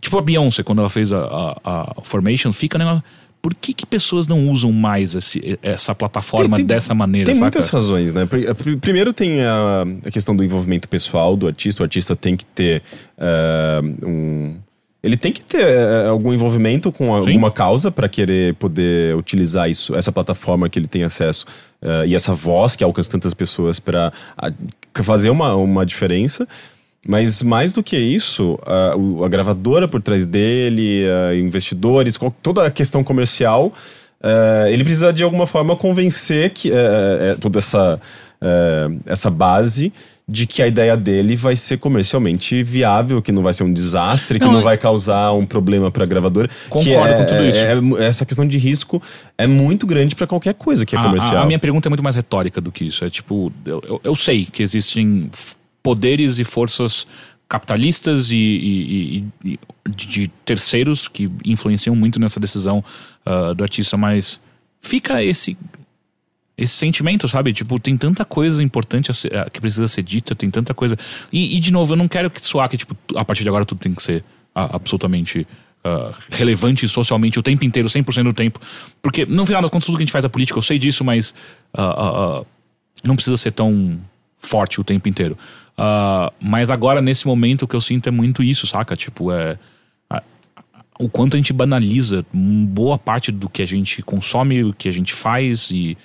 tipo 0.00 0.18
a 0.18 0.22
Beyoncé 0.22 0.62
quando 0.62 0.80
ela 0.80 0.90
fez 0.90 1.12
a, 1.12 1.18
a, 1.64 1.94
a 1.98 2.02
Formation, 2.02 2.52
fica 2.52 2.76
um 2.76 2.80
negócio 2.80 3.04
por 3.42 3.54
que, 3.54 3.74
que 3.74 3.84
pessoas 3.84 4.28
não 4.28 4.48
usam 4.48 4.70
mais 4.70 5.16
esse- 5.16 5.58
essa 5.60 5.92
plataforma 5.94 6.56
Tem- 6.56 6.64
tem- 6.64 6.76
dessa 6.76 6.94
maneira, 6.94 7.26
Tem 7.26 7.34
saca? 7.34 7.46
muitas 7.46 7.68
razões, 7.68 8.12
né? 8.12 8.24
Pri- 8.24 8.76
Primeiro 8.76 9.12
tem 9.12 9.42
a, 9.42 9.84
a 10.06 10.10
questão 10.12 10.34
do 10.36 10.44
envolvimento 10.44 10.88
pessoal 10.88 11.36
do 11.36 11.48
artista. 11.48 11.82
O 11.82 11.84
artista 11.84 12.14
tem 12.14 12.36
que 12.36 12.44
ter 12.44 12.82
eh, 13.18 13.80
um. 14.06 14.56
Ele 15.02 15.16
tem 15.16 15.32
que 15.32 15.42
ter 15.42 15.66
eh, 15.66 16.06
algum 16.08 16.32
envolvimento 16.32 16.92
com 16.92 17.12
alguma 17.12 17.50
causa 17.50 17.90
para 17.90 18.08
querer 18.08 18.54
poder 18.54 19.16
utilizar 19.16 19.68
isso, 19.68 19.96
essa 19.96 20.12
plataforma 20.12 20.68
que 20.68 20.78
ele 20.78 20.86
tem 20.86 21.02
acesso 21.02 21.44
eh, 21.82 22.04
e 22.06 22.14
essa 22.14 22.32
voz 22.36 22.76
que 22.76 22.84
alcança 22.84 23.10
tantas 23.10 23.34
pessoas 23.34 23.80
para 23.80 24.12
fazer 25.02 25.30
uma, 25.30 25.56
uma 25.56 25.84
diferença. 25.84 26.46
Mas 27.06 27.42
mais 27.42 27.72
do 27.72 27.82
que 27.82 27.98
isso, 27.98 28.58
a, 28.64 28.94
a 29.24 29.28
gravadora 29.28 29.88
por 29.88 30.00
trás 30.00 30.24
dele, 30.24 31.04
a 31.30 31.34
investidores, 31.34 32.16
toda 32.42 32.64
a 32.66 32.70
questão 32.70 33.02
comercial, 33.02 33.72
eh, 34.22 34.68
ele 34.70 34.84
precisa 34.84 35.12
de 35.12 35.22
alguma 35.24 35.46
forma 35.46 35.74
convencer 35.74 36.50
que 36.50 36.70
eh, 36.70 36.74
eh, 37.32 37.36
toda 37.40 37.58
essa, 37.58 38.00
essa 39.06 39.30
base 39.30 39.92
de 40.28 40.46
que 40.46 40.62
a 40.62 40.68
ideia 40.68 40.96
dele 40.96 41.34
vai 41.34 41.56
ser 41.56 41.78
comercialmente 41.78 42.62
viável, 42.62 43.20
que 43.20 43.32
não 43.32 43.42
vai 43.42 43.52
ser 43.52 43.64
um 43.64 43.72
desastre, 43.72 44.38
que 44.38 44.44
Não, 44.46 44.52
não 44.52 44.60
é- 44.60 44.64
vai 44.64 44.78
causar 44.78 45.32
um 45.32 45.44
problema 45.44 45.90
para 45.90 46.04
a 46.04 46.06
gravadora. 46.06 46.46
que 46.48 46.68
Concordo 46.68 47.12
é- 47.14 47.18
com 47.18 47.24
tudo 47.26 47.44
isso. 47.44 47.58
é- 47.58 48.06
essa 48.06 48.24
questão 48.24 48.46
de 48.46 48.56
risco 48.58 49.02
é 49.36 49.46
muito 49.48 49.86
grande 49.86 50.14
para 50.14 50.26
qualquer 50.28 50.54
coisa 50.54 50.86
que 50.86 50.94
é 50.94 50.98
A- 50.98 51.02
comercial. 51.02 51.38
A, 51.38 51.42
a 51.42 51.46
minha 51.46 51.58
pergunta 51.58 51.88
é 51.88 51.90
muito 51.90 52.02
mais 52.04 52.14
retórica 52.14 52.60
do 52.60 52.70
que 52.70 52.84
isso. 52.86 53.04
É 53.04 53.10
tipo, 53.10 53.52
eu, 53.66 53.82
eu- 53.86 54.00
eu 54.04 54.14
sei 54.14 54.46
que 54.46 54.62
existem 54.62 55.28
poderes 55.82 56.38
e 56.38 56.44
forças 56.44 57.06
capitalistas 57.48 58.30
e, 58.30 58.36
e- 58.36 59.18
e- 59.44 59.50
e 59.52 59.58
de, 59.90 60.28
terceiros 60.44 61.06
que 61.08 61.30
influenciam 61.44 61.94
muito 61.94 62.18
nessa 62.18 62.40
decisão 62.40 62.82
ah, 63.26 63.52
do 63.52 63.62
artista, 63.62 63.96
mas 63.96 64.40
fica 64.80 65.22
esse 65.22 65.56
esse 66.56 66.74
sentimento, 66.74 67.26
sabe? 67.28 67.52
Tipo, 67.52 67.80
tem 67.80 67.96
tanta 67.96 68.24
coisa 68.26 68.62
importante 68.62 69.10
a 69.10 69.14
ser- 69.14 69.34
a- 69.36 69.50
que 69.50 69.60
precisa 69.60 69.88
ser 69.88 70.02
dita, 70.02 70.34
tem 70.34 70.50
tanta 70.50 70.72
coisa. 70.74 70.96
E, 71.32 71.58
de 71.58 71.72
novo, 71.72 71.94
eu 71.94 71.96
não 71.96 72.06
quero 72.06 72.30
que 72.30 72.44
soar 72.44 72.68
que, 72.68 72.76
tipo, 72.76 72.94
a 73.16 73.24
partir 73.24 73.42
de 73.42 73.48
agora 73.48 73.64
tudo 73.64 73.78
tem 73.78 73.94
que 73.94 74.02
ser 74.02 74.22
ah, 74.54 74.76
absolutamente 74.76 75.46
ah, 75.82 76.12
relevante 76.30 76.86
socialmente 76.86 77.38
o 77.38 77.42
tempo 77.42 77.64
inteiro, 77.64 77.88
100% 77.88 78.22
do 78.24 78.32
tempo. 78.34 78.60
Porque, 79.00 79.24
no 79.26 79.44
final 79.46 79.62
das 79.62 79.70
contas, 79.70 79.86
tudo 79.86 79.96
que 79.96 80.02
a 80.02 80.06
gente 80.06 80.12
faz 80.12 80.24
é 80.24 80.28
política, 80.28 80.58
eu 80.58 80.62
sei 80.62 80.78
disso, 80.78 81.02
mas 81.04 81.34
ah, 81.74 82.44
não 83.02 83.16
precisa 83.16 83.36
ser 83.38 83.50
tão 83.52 83.98
forte 84.42 84.80
o 84.80 84.84
tempo 84.84 85.08
inteiro. 85.08 85.38
Ah, 85.76 86.32
mas 86.40 86.70
agora, 86.70 87.00
nesse 87.00 87.26
momento, 87.26 87.62
o 87.62 87.68
que 87.68 87.76
eu 87.76 87.80
sinto 87.80 88.08
é 88.08 88.10
muito 88.12 88.42
isso, 88.42 88.66
saca? 88.66 88.96
Tipo, 88.96 89.32
é. 89.32 89.58
o 90.98 91.08
quanto 91.08 91.34
a 91.34 91.38
gente 91.38 91.52
banaliza 91.52 92.24
boa 92.32 92.98
parte 92.98 93.32
do 93.32 93.48
que 93.48 93.62
a 93.62 93.66
gente 93.66 94.02
consome, 94.02 94.62
o 94.62 94.72
que 94.72 94.88
a 94.88 94.92
gente 94.92 95.14
faz 95.14 95.70
e. 95.70 95.96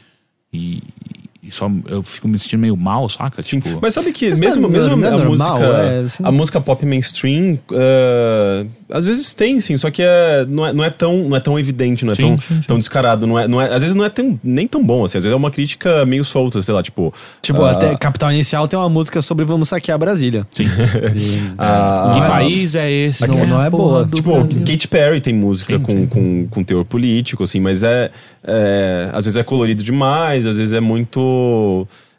e, 0.53 0.81
e 1.43 1.51
só 1.51 1.69
eu 1.87 2.01
fico 2.03 2.27
me 2.27 2.37
sentindo 2.37 2.59
meio 2.61 2.75
mal, 2.75 3.07
saca? 3.09 3.41
Sim, 3.41 3.59
Tipo, 3.59 3.79
mas 3.81 3.93
sabe 3.93 4.11
que 4.11 4.29
Mas 4.29 4.39
mesmo, 4.39 4.67
não 4.67 4.69
é- 4.69 4.71
mesmo 4.79 4.95
não 4.97 5.03
é 5.07 5.07
a, 5.07 5.11
normal, 5.17 5.59
música, 5.59 5.65
é, 5.65 5.99
assim- 6.05 6.23
a 6.23 6.31
música 6.31 6.61
pop 6.61 6.85
mainstream, 6.85 7.59
ah, 7.73 8.65
às 8.91 9.03
vezes 9.05 9.33
tem, 9.33 9.59
sim, 9.59 9.77
só 9.77 9.89
que 9.91 10.01
é, 10.01 10.45
não, 10.47 10.65
é, 10.65 10.73
não, 10.73 10.83
é 10.83 10.89
tão, 10.89 11.17
não 11.29 11.37
é 11.37 11.39
tão 11.39 11.59
evidente, 11.59 12.03
não 12.05 12.11
é 12.11 12.15
Sim, 12.15 12.21
tão, 12.23 12.41
sim, 12.41 12.55
sim. 12.55 12.61
tão 12.67 12.77
descarado. 12.77 13.25
Não 13.27 13.37
é, 13.39 13.47
não 13.47 13.61
é, 13.61 13.65
às 13.73 13.81
vezes 13.81 13.95
não 13.95 14.03
é 14.05 14.09
tão, 14.09 14.39
nem 14.43 14.67
tão 14.67 14.83
bom, 14.83 15.03
assim, 15.05 15.17
às 15.17 15.23
vezes 15.23 15.33
é 15.33 15.35
uma 15.37 15.51
crítica 15.51 16.05
meio 16.05 16.23
solta, 16.23 16.61
sei 16.61 16.73
lá, 16.73 16.81
tipo. 16.83 17.13
Tipo, 17.41 17.61
ah, 17.63 17.71
até 17.71 17.95
Capital 17.95 18.31
Inicial 18.31 18.67
tem 18.67 18.77
uma 18.77 18.89
música 18.89 19.21
sobre 19.21 19.45
Vamos 19.45 19.69
Saquear 19.69 19.97
Brasília. 19.97 20.45
Sim. 20.51 20.65
E- 21.17 21.53
ah, 21.57 22.11
que 22.13 22.19
ah, 22.19 22.27
país 22.29 22.75
é 22.75 22.89
esse? 22.91 23.27
Não- 23.27 23.37
É 23.39 23.45
não 23.45 23.61
é 23.63 23.69
boa. 23.69 24.03
do 24.05 24.15
Tipo, 24.15 24.43
Brasil. 24.43 24.63
Katy 24.65 24.87
Perry 24.87 25.21
tem 25.21 25.33
música 25.33 25.77
Sim, 25.77 25.83
com, 25.83 25.91
sim. 25.91 26.05
Com, 26.07 26.47
com 26.49 26.63
teor 26.63 26.83
político, 26.85 27.43
assim, 27.43 27.59
mas 27.59 27.83
é, 27.83 28.11
é. 28.43 29.09
Às 29.13 29.25
vezes 29.25 29.37
é 29.37 29.43
colorido 29.43 29.83
demais, 29.83 30.45
às 30.47 30.57
vezes 30.57 30.73
é 30.73 30.79
muito. 30.79 31.26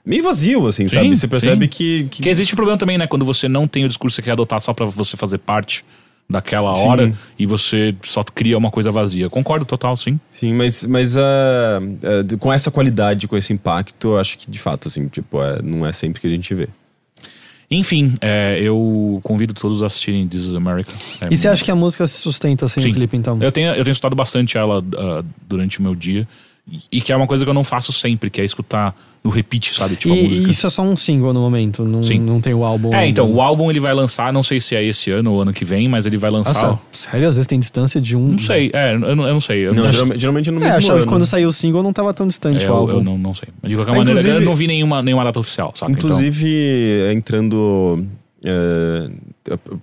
Meio 0.04 0.22
vazio, 0.22 0.66
assim, 0.66 0.88
Sim, 0.88 0.94
sabe? 0.94 1.16
Você 1.16 1.28
percebe 1.28 1.66
sim. 1.66 1.70
que, 1.70 2.04
que. 2.10 2.22
Que 2.22 2.28
existe 2.28 2.54
um 2.54 2.56
problema 2.56 2.78
também, 2.78 2.98
né? 2.98 3.06
Quando 3.06 3.24
você 3.24 3.48
não 3.48 3.66
tem 3.66 3.84
o 3.84 3.88
discurso 3.88 4.16
que 4.16 4.22
você 4.22 4.26
quer 4.26 4.32
adotar 4.32 4.60
só 4.60 4.72
pra 4.72 4.86
você 4.86 5.16
fazer 5.16 5.38
parte 5.38 5.84
daquela 6.30 6.74
Sim. 6.74 6.86
hora 6.88 7.12
e 7.38 7.46
você 7.46 7.94
só 8.02 8.22
cria 8.22 8.58
uma 8.58 8.70
coisa 8.70 8.90
vazia. 8.90 9.30
Concordo 9.30 9.64
total, 9.64 9.96
sim. 9.96 10.20
Sim, 10.30 10.52
mas, 10.52 10.84
mas 10.84 11.16
ah, 11.16 11.80
de- 12.26 12.36
com 12.36 12.52
essa 12.52 12.70
qualidade, 12.70 13.26
com 13.26 13.34
esse 13.36 13.50
impacto, 13.52 14.08
eu 14.08 14.18
acho 14.18 14.36
que 14.36 14.50
de 14.50 14.58
fato, 14.58 14.88
assim, 14.88 15.08
tipo, 15.08 15.42
é, 15.42 15.62
não 15.62 15.86
é 15.86 15.92
sempre 15.92 16.20
que 16.20 16.26
a 16.26 16.30
gente 16.30 16.54
vê. 16.54 16.68
Enfim, 17.70 18.14
é, 18.20 18.58
eu 18.60 19.20
convido 19.22 19.52
todos 19.52 19.82
a 19.82 19.86
assistirem 19.86 20.26
This 20.26 20.46
is 20.46 20.54
America. 20.54 20.92
É 21.20 21.28
E 21.30 21.36
você 21.36 21.48
acha 21.48 21.62
que 21.64 21.70
a 21.70 21.74
música 21.74 22.06
se 22.06 22.18
sustenta 22.18 22.66
sem 22.68 22.82
Sim. 22.82 22.90
o 22.90 22.94
clipe, 22.94 23.16
então? 23.16 23.38
Eu 23.42 23.52
tenho, 23.52 23.68
eu 23.74 23.84
tenho 23.84 23.92
escutado 23.92 24.14
bastante 24.16 24.56
ela 24.56 24.82
ah, 24.96 25.22
durante 25.46 25.78
o 25.78 25.82
meu 25.82 25.94
dia. 25.94 26.26
E, 26.92 27.00
que 27.00 27.12
é 27.12 27.16
uma 27.16 27.26
coisa 27.26 27.44
que 27.44 27.50
eu 27.50 27.54
não 27.54 27.64
faço 27.64 27.92
sempre, 27.92 28.28
que 28.28 28.40
é 28.40 28.44
escutar 28.44 28.94
no 29.24 29.30
repeat, 29.30 29.74
sabe? 29.74 29.96
Tipo, 29.96 30.12
a 30.14 30.16
E, 30.16 30.22
música. 30.22 30.46
e 30.48 30.50
isso 30.50 30.66
é 30.66 30.70
só 30.70 30.82
um 30.82 30.96
single 30.96 31.32
no 31.32 31.40
momento, 31.40 31.82
não, 31.82 32.04
Sim. 32.04 32.20
não 32.20 32.40
tem 32.40 32.52
o 32.54 32.62
álbum. 32.64 32.94
É, 32.94 33.08
então, 33.08 33.28
o 33.32 33.40
álbum 33.40 33.70
ele 33.70 33.80
vai 33.80 33.92
lançar, 33.94 34.32
não 34.32 34.42
sei 34.42 34.60
se 34.60 34.76
é 34.76 34.84
esse 34.84 35.10
ano 35.10 35.32
ou 35.32 35.42
ano 35.42 35.52
que 35.52 35.64
vem, 35.64 35.88
mas 35.88 36.06
ele 36.06 36.16
vai 36.16 36.30
lançar. 36.30 36.52
Nossa, 36.68 36.78
sério? 36.92 37.28
Às 37.28 37.34
vezes 37.36 37.46
tem 37.46 37.58
distância 37.58 38.00
de 38.00 38.14
um. 38.16 38.28
Não 38.28 38.38
sei, 38.38 38.70
é, 38.72 38.94
eu 38.94 38.98
não, 39.00 39.08
eu 39.08 39.16
não 39.34 39.40
sei. 39.40 39.66
Eu 39.66 39.74
Não, 39.74 39.82
não, 39.82 39.92
geralmente, 39.92 40.20
geralmente 40.20 40.50
no 40.50 40.56
É, 40.58 40.60
mesmo 40.64 40.76
achava 40.76 40.98
ano. 40.98 41.02
que 41.06 41.08
quando 41.08 41.26
saiu 41.26 41.48
o 41.48 41.52
single 41.52 41.82
não 41.82 41.92
tava 41.92 42.12
tão 42.14 42.26
distante 42.28 42.64
é, 42.64 42.68
o 42.68 42.70
eu, 42.70 42.76
álbum. 42.76 42.92
eu 42.92 43.02
não, 43.02 43.18
não 43.18 43.34
sei. 43.34 43.48
Mas 43.62 43.70
de 43.70 43.76
qualquer 43.76 43.92
Ah, 43.92 43.94
maneira, 43.96 44.20
inclusive- 44.20 44.42
eu 44.42 44.46
não 44.46 44.54
vi 44.54 44.66
nenhuma, 44.68 45.02
nenhuma 45.02 45.24
data 45.24 45.40
oficial, 45.40 45.72
saca? 45.74 45.90
Então, 45.90 46.04
Inclusive, 46.10 47.12
entrando. 47.12 48.06
É, 48.44 49.10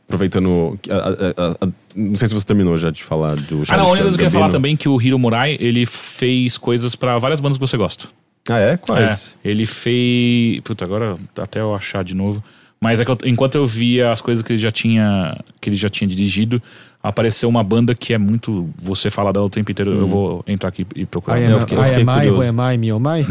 aproveitando. 0.08 0.80
a- 0.90 0.94
a- 0.96 1.48
a- 1.50 1.58
a- 1.66 1.68
não 1.96 2.16
sei 2.16 2.28
se 2.28 2.34
você 2.34 2.46
terminou 2.46 2.78
já 2.78 2.90
de 2.90 3.04
falar 3.04 3.36
do 3.36 3.64
Ah, 3.70 3.78
não, 3.78 3.86
a 3.88 3.90
única 3.90 4.04
coisa 4.04 4.18
que 4.18 4.24
eu 4.24 4.28
ia 4.28 4.32
falar 4.32 4.50
também 4.50 4.74
é 4.74 4.78
que 4.78 4.90
o 4.90 5.02
Hiro 5.02 5.18
Murai, 5.20 5.58
ele 5.60 5.86
fez 5.86 6.58
coisas 6.58 6.96
pra 6.96 7.18
várias 7.18 7.40
bandas 7.40 7.58
que 7.58 7.66
você 7.68 7.78
gosta. 7.78 8.06
Ah, 8.50 8.60
é? 8.60 8.78
Quais? 8.78 9.36
É, 9.44 9.50
ele 9.50 9.66
fez. 9.66 10.62
Puta, 10.62 10.86
agora 10.86 11.18
até 11.38 11.60
eu 11.62 11.74
achar 11.74 12.04
de 12.04 12.16
novo. 12.16 12.44
Mas 12.80 13.00
é 13.00 13.06
que 13.06 13.10
eu- 13.12 13.18
enquanto 13.26 13.56
eu 13.56 13.66
via 13.66 14.12
as 14.12 14.22
coisas 14.22 14.44
que 14.44 14.54
ele 14.54 14.60
já 14.62 14.70
tinha. 14.72 15.38
que 15.60 15.70
ele 15.70 15.78
já 15.78 15.90
tinha 15.90 16.08
dirigido, 16.08 16.62
apareceu 17.02 17.50
uma 17.50 17.64
banda 17.64 17.96
que 17.96 18.14
é 18.14 18.18
muito. 18.20 18.70
Você 18.78 19.10
fala 19.10 19.34
dela 19.34 19.46
o 19.46 19.50
tempo 19.50 19.72
inteiro. 19.72 19.94
Eu 19.94 20.06
vou 20.06 20.44
entrar 20.46 20.70
aqui 20.70 20.86
e 20.96 21.06
procurar. 21.06 21.40
I 21.40 21.46
Eu 21.50 21.56
am, 21.56 21.60
fiquei- 21.62 21.78
eu 21.78 21.84
fiquei 21.84 22.04
am 22.04 22.12
I, 22.12 22.14
curioso. 22.16 22.38
Who 22.38 22.44
am 22.62 22.74
I, 22.74 22.78
Me 22.78 22.92
oh 22.92 23.00
My? 23.00 23.26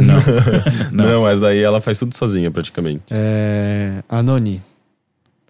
Não. 0.93 1.07
Não. 1.07 1.23
mas 1.23 1.39
daí 1.39 1.61
ela 1.63 1.81
faz 1.81 1.99
tudo 1.99 2.17
sozinha, 2.17 2.51
praticamente. 2.51 3.03
É, 3.11 4.03
Anoni. 4.09 4.61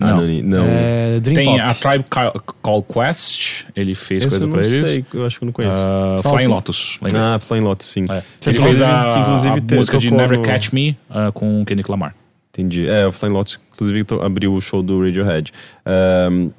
Ah, 0.00 0.06
Não. 0.08 0.26
não. 0.26 0.42
não. 0.42 0.64
É, 0.66 1.20
Dream 1.20 1.34
Tem 1.36 1.44
Pop. 1.46 1.60
a 1.60 1.74
Tribe 1.74 2.04
Ca- 2.10 2.32
Call 2.60 2.82
Quest, 2.82 3.64
ele 3.76 3.94
fez 3.94 4.24
Esse 4.24 4.30
coisa 4.30 4.44
eu 4.44 4.48
não 4.48 4.56
pra 4.58 4.66
eles. 4.66 4.90
sei, 4.90 5.04
eu 5.14 5.24
acho 5.24 5.38
que 5.38 5.44
eu 5.44 5.46
não 5.46 5.52
conheço. 5.52 5.74
Falta. 6.22 6.28
Flying 6.30 6.48
Lotus, 6.48 6.98
lembra? 7.00 7.34
ah, 7.36 7.38
Flying 7.38 7.60
Lotus, 7.60 7.86
sim. 7.86 8.04
É. 8.10 8.22
Ele 8.50 8.60
fez 8.60 8.80
a, 8.82 9.12
que 9.14 9.18
inclusive 9.20 9.60
a 9.72 9.76
música 9.76 9.98
de 9.98 10.10
Never 10.10 10.38
no- 10.38 10.44
Catch 10.44 10.72
Me 10.72 10.98
ah, 11.08 11.30
com 11.32 11.62
o 11.62 11.64
Kendrick 11.64 11.88
Lamar. 11.90 12.14
Entendi. 12.52 12.88
É, 12.88 13.06
o 13.06 13.12
Flying 13.12 13.32
Lotus, 13.32 13.58
inclusive, 13.72 14.04
abriu 14.20 14.52
o 14.52 14.60
show 14.60 14.82
do 14.82 15.00
Radiohead. 15.00 15.52
Ahn, 15.86 16.50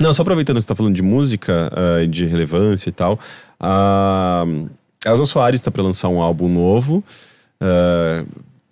não, 0.00 0.12
só 0.14 0.22
aproveitando 0.22 0.56
que 0.56 0.62
você 0.62 0.68
tá 0.68 0.74
falando 0.76 0.94
de 0.94 1.02
música, 1.02 1.70
ah, 1.74 2.06
de 2.06 2.26
relevância 2.26 2.88
e 2.88 2.92
tal. 2.92 3.18
A 3.60 4.44
Elza 5.04 5.26
Soares 5.26 5.60
está 5.60 5.70
para 5.70 5.82
lançar 5.82 6.08
um 6.08 6.20
álbum 6.20 6.48
novo. 6.48 7.02
Ah, 7.60 8.24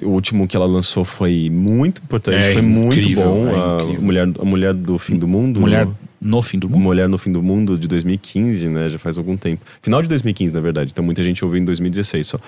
o 0.03 0.09
último 0.09 0.47
que 0.47 0.57
ela 0.57 0.67
lançou 0.67 1.05
foi 1.05 1.49
muito 1.51 2.03
importante, 2.03 2.37
É 2.37 2.53
foi 2.53 2.63
muito 2.63 2.99
incrível, 2.99 3.25
bom. 3.25 3.49
é 3.49 3.97
a, 3.97 4.01
mulher, 4.01 4.29
a 4.39 4.45
Mulher 4.45 4.75
do 4.75 4.99
Fim 4.99 5.17
do 5.17 5.27
Mundo. 5.29 5.61
Mulher 5.61 5.89
no 6.21 6.43
fim 6.43 6.59
do 6.59 6.69
mundo. 6.69 6.83
Mulher 6.83 7.09
no 7.09 7.17
Fim 7.17 7.33
do 7.33 7.43
Mundo 7.43 7.79
de 7.79 7.89
2015, 7.89 8.69
né? 8.69 8.89
Já 8.91 8.99
faz 8.99 9.17
algum 9.17 9.39
tempo. 9.39 9.65
Final 9.81 10.03
de 10.03 10.09
2015, 10.09 10.53
na 10.53 10.61
verdade. 10.61 10.91
Então 10.93 11.03
muita 11.03 11.23
gente 11.23 11.43
ouviu 11.43 11.61
em 11.63 11.65
2016 11.65 12.27
só. 12.27 12.39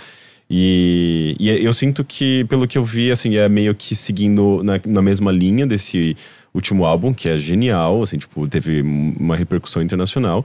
E, 0.51 1.35
e 1.41 1.49
eu 1.49 1.73
sinto 1.73 2.05
que, 2.05 2.45
pelo 2.45 2.69
que 2.69 2.77
eu 2.77 2.85
vi, 2.85 3.11
assim, 3.11 3.37
é 3.37 3.49
meio 3.49 3.75
que 3.75 3.97
seguindo 3.97 4.63
na, 4.63 4.79
na 4.85 5.01
mesma 5.01 5.33
linha 5.33 5.67
desse 5.67 6.15
último 6.53 6.85
álbum, 6.85 7.15
que 7.15 7.29
é 7.31 7.37
genial, 7.39 8.03
assim, 8.03 8.19
tipo, 8.19 8.47
teve 8.47 8.83
uma 8.83 9.35
repercussão 9.35 9.83
internacional. 9.83 10.45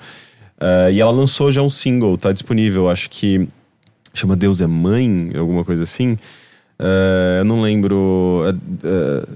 Ah, 0.59 0.89
e 0.89 0.99
ela 0.99 1.11
lançou 1.11 1.51
já 1.51 1.61
um 1.61 1.69
single, 1.69 2.17
tá 2.17 2.31
disponível, 2.31 2.89
acho 2.89 3.09
que 3.09 3.47
chama 4.13 4.35
Deus 4.35 4.61
é 4.61 4.67
Mãe, 4.67 5.31
alguma 5.35 5.63
coisa 5.63 5.83
assim. 5.83 6.17
Ah, 6.79 7.37
eu 7.39 7.45
não 7.45 7.61
lembro. 7.61 8.43
ah, 8.83 9.27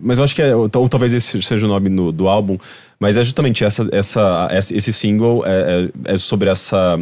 mas 0.00 0.18
eu 0.18 0.24
acho 0.24 0.34
que 0.34 0.42
é, 0.42 0.54
ou, 0.54 0.70
ou 0.74 0.88
talvez 0.88 1.12
esse 1.12 1.40
seja 1.42 1.66
o 1.66 1.68
nome 1.68 1.88
no- 1.88 2.12
do 2.12 2.28
álbum, 2.28 2.56
mas 3.00 3.16
é 3.16 3.22
justamente 3.24 3.64
essa, 3.64 3.88
essa, 3.92 4.48
esse 4.52 4.92
single 4.92 5.44
é, 5.44 5.90
é- 6.06 6.14
é 6.14 6.16
sobre 6.16 6.48
essa 6.48 6.98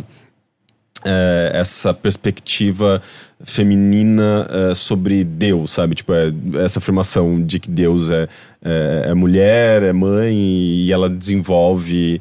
é, 1.04 1.50
essa 1.54 1.92
perspectiva 1.94 3.00
feminina 3.44 4.46
é, 4.70 4.74
sobre 4.74 5.22
Deus, 5.22 5.70
sabe? 5.72 5.94
Tipo, 5.94 6.12
é, 6.14 6.32
essa 6.64 6.78
afirmação 6.78 7.42
de 7.42 7.60
que 7.60 7.70
Deus 7.70 8.10
é, 8.10 8.28
é, 8.62 9.14
mulher, 9.14 9.82
é 9.82 9.92
mãe, 9.92 10.34
e 10.34 10.90
ela 10.92 11.08
desenvolve 11.08 12.20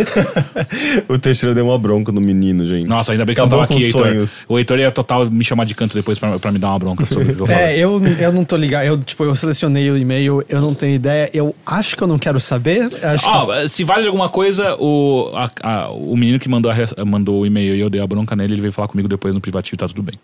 o 1.09 1.19
Teixeira 1.19 1.55
deu 1.55 1.67
uma 1.67 1.79
bronca 1.79 2.13
no 2.13 2.21
menino, 2.21 2.65
gente. 2.67 2.87
Nossa, 2.87 3.13
ainda 3.13 3.25
bem 3.25 3.35
que 3.35 3.41
Acabou 3.41 3.59
você 3.59 3.63
não 3.63 3.67
tava 3.67 3.69
com 3.69 3.75
aqui, 3.75 3.85
Heitor. 3.87 4.07
sonhos. 4.07 4.45
O 4.49 4.59
Heitor 4.59 4.79
ia 4.79 4.91
total 4.91 5.29
me 5.31 5.43
chamar 5.45 5.65
de 5.65 5.75
canto 5.75 5.95
depois 5.95 6.19
pra, 6.19 6.39
pra 6.39 6.53
me 6.53 6.59
dar 6.59 6.69
uma 6.69 6.79
bronca 6.79 7.05
sobre 7.07 7.33
o 7.33 7.37
que 7.37 7.43
eu 7.43 7.47
falei. 7.47 7.63
É, 7.65 7.79
eu, 7.79 8.01
eu 8.05 8.33
não 8.33 8.45
tô 8.45 8.57
ligado. 8.57 8.85
Eu, 8.85 8.99
tipo, 9.03 9.25
eu 9.25 9.35
selecionei 9.35 9.91
o 9.91 9.97
e-mail, 9.97 10.45
eu 10.49 10.61
não 10.61 10.75
tenho 10.75 10.95
ideia. 10.95 11.31
Eu 11.33 11.55
acho 11.67 11.97
que 11.97 12.03
eu 12.03 12.07
não 12.07 12.19
quero 12.19 12.39
saber. 12.39 12.85
Acho 13.03 13.25
que- 13.25 13.31
Ó, 13.31 13.69
se 13.69 13.85
vale 13.85 14.07
alguma 14.07 14.29
coisa, 14.29 14.77
o, 14.79 15.31
a- 15.35 15.51
a- 15.63 15.91
o 15.91 16.17
menino 16.17 16.39
que 16.39 16.49
mandou, 16.49 16.71
a 16.71 17.05
mandou 17.05 17.41
o 17.41 17.47
e-mail 17.47 17.75
e 17.75 17.81
eu 17.81 17.91
dei 17.91 18.01
a 18.01 18.07
bronca 18.07 18.37
nele, 18.37 18.55
ele 18.55 18.61
veio 18.61 18.73
falar 18.73 18.89
comigo 18.89 19.09
depois 19.09 19.35
no 19.35 19.41
privativo, 19.41 19.77
tá 19.77 19.89
tudo 19.89 20.03
bem. 20.03 20.19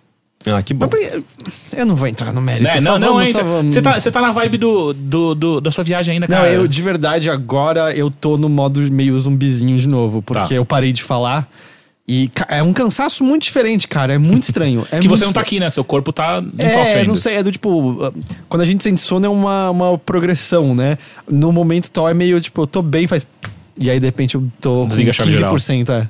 Ah, 0.46 0.62
que 0.62 0.74
bom. 0.74 0.88
Eu 1.74 1.86
não 1.86 1.96
vou 1.96 2.06
entrar 2.06 2.32
no 2.32 2.40
mérito. 2.40 2.64
Né? 2.64 2.80
Não, 2.80 2.98
não. 2.98 3.14
Você 3.64 3.80
tá, 3.80 3.98
tá 3.98 4.20
na 4.20 4.30
vibe 4.32 4.58
do, 4.58 4.92
do, 4.92 5.34
do- 5.34 5.60
da 5.60 5.70
sua 5.70 5.82
viagem 5.84 6.14
ainda, 6.14 6.26
Não, 6.28 6.36
cara. 6.36 6.50
eu 6.50 6.66
de 6.68 6.82
verdade 6.82 7.30
agora 7.30 7.92
eu 7.96 8.10
tô 8.10 8.36
no 8.36 8.48
modo 8.48 8.80
meio 8.92 9.18
zumbizinho 9.18 9.78
de 9.78 9.88
novo, 9.88 10.20
porque 10.22 10.48
Tá. 10.48 10.54
eu 10.54 10.64
parei 10.64 10.92
de 10.92 11.02
falar. 11.02 11.48
E 12.06 12.30
é 12.50 12.62
um 12.62 12.74
cansaço 12.74 13.24
muito 13.24 13.44
diferente, 13.44 13.88
cara. 13.88 14.12
É 14.12 14.18
muito 14.18 14.42
estranho. 14.42 14.82
É 14.92 14.98
que 15.00 15.08
muito 15.08 15.18
você 15.18 15.24
não 15.24 15.32
tá 15.32 15.40
aqui, 15.40 15.58
né? 15.58 15.70
Seu 15.70 15.82
corpo 15.82 16.12
tá 16.12 16.42
no 16.42 16.52
É, 16.58 17.02
não 17.06 17.16
sei, 17.16 17.36
é 17.36 17.42
do 17.42 17.50
tipo. 17.50 18.12
Quando 18.46 18.60
a 18.60 18.66
gente 18.66 18.84
sente 18.84 19.00
sono 19.00 19.24
é 19.24 19.28
uma, 19.30 19.70
uma 19.70 19.96
progressão, 19.96 20.74
né? 20.74 20.98
No 21.26 21.50
momento 21.50 21.90
tal 21.90 22.06
é 22.06 22.12
meio 22.12 22.38
tipo, 22.42 22.60
eu 22.60 22.66
tô 22.66 22.82
bem, 22.82 23.06
faz. 23.06 23.26
E 23.80 23.88
aí 23.90 23.98
de 23.98 24.04
repente 24.04 24.34
eu 24.34 24.46
tô 24.60 24.84
Desliga 24.84 25.10
com 25.12 25.14
chave 25.16 25.34
geral. 25.34 25.54
15%, 25.54 25.88
é. 25.88 26.08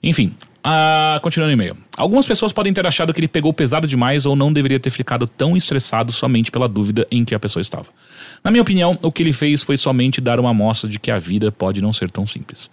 Enfim, 0.00 0.32
ah, 0.66 1.20
continuando 1.22 1.50
o 1.50 1.52
e-mail. 1.52 1.76
Algumas 1.94 2.24
pessoas 2.24 2.50
podem 2.50 2.72
ter 2.72 2.86
achado 2.86 3.12
que 3.12 3.20
ele 3.20 3.28
pegou 3.28 3.52
pesado 3.52 3.86
demais 3.86 4.24
ou 4.24 4.34
não 4.34 4.50
deveria 4.50 4.80
ter 4.80 4.88
ficado 4.88 5.26
tão 5.26 5.54
estressado 5.54 6.10
somente 6.10 6.50
pela 6.50 6.66
dúvida 6.66 7.06
em 7.10 7.22
que 7.22 7.34
a 7.34 7.38
pessoa 7.38 7.60
estava. 7.60 7.84
Na 8.42 8.50
minha 8.50 8.62
opinião, 8.62 8.98
o 9.02 9.12
que 9.12 9.22
ele 9.22 9.34
fez 9.34 9.62
foi 9.62 9.76
somente 9.76 10.22
dar 10.22 10.40
uma 10.40 10.50
amostra 10.50 10.88
de 10.88 10.98
que 10.98 11.10
a 11.10 11.18
vida 11.18 11.52
pode 11.52 11.82
não 11.82 11.92
ser 11.92 12.10
tão 12.10 12.26
simples. 12.26 12.70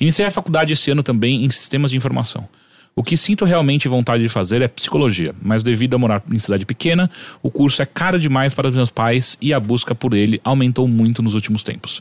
Iniciei 0.00 0.26
a 0.26 0.30
faculdade 0.30 0.72
esse 0.72 0.90
ano 0.90 1.02
também 1.02 1.44
em 1.44 1.50
sistemas 1.50 1.90
de 1.90 1.98
informação. 1.98 2.48
O 2.96 3.02
que 3.02 3.16
sinto 3.16 3.44
realmente 3.44 3.88
vontade 3.88 4.22
de 4.22 4.28
fazer 4.30 4.62
é 4.62 4.68
psicologia, 4.68 5.34
mas 5.42 5.62
devido 5.62 5.94
a 5.94 5.98
morar 5.98 6.22
em 6.30 6.38
cidade 6.38 6.64
pequena, 6.64 7.10
o 7.42 7.50
curso 7.50 7.82
é 7.82 7.86
caro 7.86 8.18
demais 8.18 8.54
para 8.54 8.68
os 8.68 8.74
meus 8.74 8.90
pais 8.90 9.36
e 9.38 9.52
a 9.52 9.60
busca 9.60 9.94
por 9.94 10.14
ele 10.14 10.40
aumentou 10.44 10.88
muito 10.88 11.22
nos 11.22 11.34
últimos 11.34 11.62
tempos. 11.62 12.00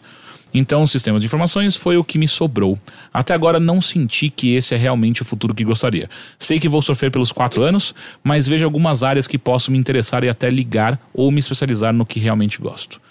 Então, 0.54 0.84
o 0.84 0.88
sistema 0.88 1.20
de 1.20 1.26
informações 1.26 1.76
foi 1.76 1.98
o 1.98 2.04
que 2.04 2.18
me 2.18 2.28
sobrou. 2.28 2.78
Até 3.12 3.34
agora 3.34 3.60
não 3.60 3.82
senti 3.82 4.30
que 4.30 4.54
esse 4.54 4.76
é 4.76 4.78
realmente 4.78 5.22
o 5.22 5.26
futuro 5.26 5.56
que 5.56 5.64
gostaria. 5.64 6.10
Sei 6.38 6.60
que 6.60 6.70
vou 6.70 6.82
sofrer 6.82 7.10
pelos 7.10 7.32
quatro 7.32 7.64
anos, 7.64 7.96
mas 8.24 8.48
vejo 8.48 8.64
algumas 8.64 9.04
áreas 9.04 9.26
que 9.26 9.38
posso 9.38 9.72
me 9.72 9.78
interessar 9.78 10.24
e 10.24 10.30
até 10.30 10.50
ligar 10.50 11.00
ou 11.14 11.32
me 11.32 11.40
especializar 11.40 11.94
no 11.94 12.06
que 12.06 12.20
realmente 12.20 12.60
gosto. 12.60 13.02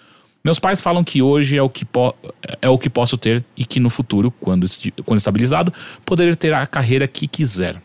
Meus 0.44 0.58
pais 0.58 0.80
falam 0.80 1.04
que 1.04 1.22
hoje 1.22 1.56
é 1.56 1.62
o 1.62 1.68
que, 1.68 1.86
é 2.60 2.68
o 2.68 2.78
que 2.78 2.90
posso 2.90 3.16
ter 3.16 3.44
e 3.56 3.64
que 3.64 3.78
no 3.78 3.88
futuro, 3.88 4.30
quando, 4.40 4.66
quando 5.04 5.18
estabilizado, 5.18 5.72
poderia 6.04 6.34
ter 6.34 6.52
a 6.52 6.66
carreira 6.66 7.06
que 7.06 7.28
quiser. 7.28 7.80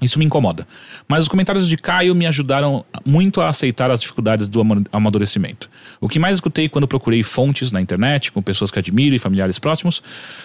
Isso 0.00 0.18
me 0.18 0.24
incomoda. 0.24 0.66
Mas 1.06 1.24
os 1.24 1.28
comentários 1.28 1.68
de 1.68 1.76
Caio 1.76 2.14
me 2.14 2.26
ajudaram 2.26 2.84
muito 3.06 3.40
a 3.40 3.48
aceitar 3.48 3.90
as 3.90 4.00
dificuldades 4.00 4.48
do 4.48 4.60
ama- 4.60 4.82
amadurecimento. 4.90 5.68
O 6.00 6.08
que 6.08 6.18
mais 6.18 6.38
escutei 6.38 6.68
quando 6.68 6.88
procurei 6.88 7.22
fontes 7.22 7.70
na 7.70 7.80
internet, 7.80 8.32
com 8.32 8.40
pessoas 8.40 8.70
que 8.70 8.78
admiro 8.78 9.14
e 9.14 9.18
familiares 9.18 9.58
próximos, 9.58 10.02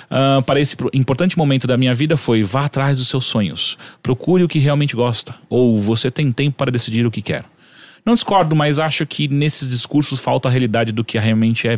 ah, 0.09 0.41
para 0.45 0.59
esse 0.59 0.75
importante 0.93 1.37
momento 1.37 1.67
da 1.67 1.77
minha 1.77 1.95
vida 1.95 2.17
foi: 2.17 2.43
vá 2.43 2.65
atrás 2.65 2.97
dos 2.97 3.07
seus 3.07 3.25
sonhos, 3.25 3.77
procure 4.03 4.43
o 4.43 4.47
que 4.47 4.59
realmente 4.59 4.95
gosta, 4.95 5.35
ou 5.49 5.79
você 5.79 6.11
tem 6.11 6.31
tempo 6.31 6.57
para 6.57 6.71
decidir 6.71 7.05
o 7.05 7.11
que 7.11 7.21
quer. 7.21 7.45
Não 8.05 8.13
discordo, 8.13 8.55
mas 8.55 8.77
acho 8.77 9.03
que 9.07 9.27
nesses 9.27 9.67
discursos 9.67 10.19
falta 10.19 10.47
a 10.47 10.51
realidade 10.51 10.91
do 10.91 11.03
que 11.03 11.17
realmente 11.17 11.67
é, 11.67 11.75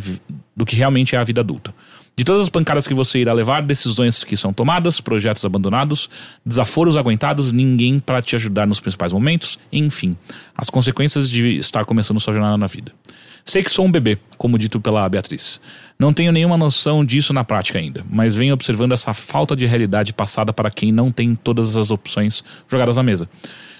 do 0.54 0.66
que 0.66 0.76
realmente 0.76 1.16
é 1.16 1.18
a 1.18 1.24
vida 1.24 1.40
adulta. 1.40 1.74
De 2.18 2.24
todas 2.24 2.42
as 2.42 2.48
pancadas 2.48 2.84
que 2.84 2.92
você 2.92 3.20
irá 3.20 3.32
levar, 3.32 3.62
decisões 3.62 4.24
que 4.24 4.36
são 4.36 4.52
tomadas, 4.52 5.00
projetos 5.00 5.44
abandonados, 5.44 6.10
desaforos 6.44 6.96
aguentados, 6.96 7.52
ninguém 7.52 8.00
para 8.00 8.20
te 8.20 8.34
ajudar 8.34 8.66
nos 8.66 8.80
principais 8.80 9.12
momentos, 9.12 9.56
enfim, 9.70 10.16
as 10.56 10.68
consequências 10.68 11.30
de 11.30 11.58
estar 11.58 11.84
começando 11.84 12.18
sua 12.18 12.32
jornada 12.32 12.56
na 12.56 12.66
vida. 12.66 12.90
Sei 13.44 13.62
que 13.62 13.70
sou 13.70 13.86
um 13.86 13.92
bebê, 13.92 14.18
como 14.36 14.58
dito 14.58 14.80
pela 14.80 15.08
Beatriz. 15.08 15.60
Não 15.96 16.12
tenho 16.12 16.32
nenhuma 16.32 16.56
noção 16.56 17.04
disso 17.04 17.32
na 17.32 17.44
prática 17.44 17.78
ainda, 17.78 18.04
mas 18.10 18.34
venho 18.34 18.52
observando 18.52 18.90
essa 18.90 19.14
falta 19.14 19.54
de 19.54 19.64
realidade 19.64 20.12
passada 20.12 20.52
para 20.52 20.72
quem 20.72 20.90
não 20.90 21.12
tem 21.12 21.36
todas 21.36 21.76
as 21.76 21.92
opções 21.92 22.42
jogadas 22.68 22.96
na 22.96 23.02
mesa. 23.04 23.30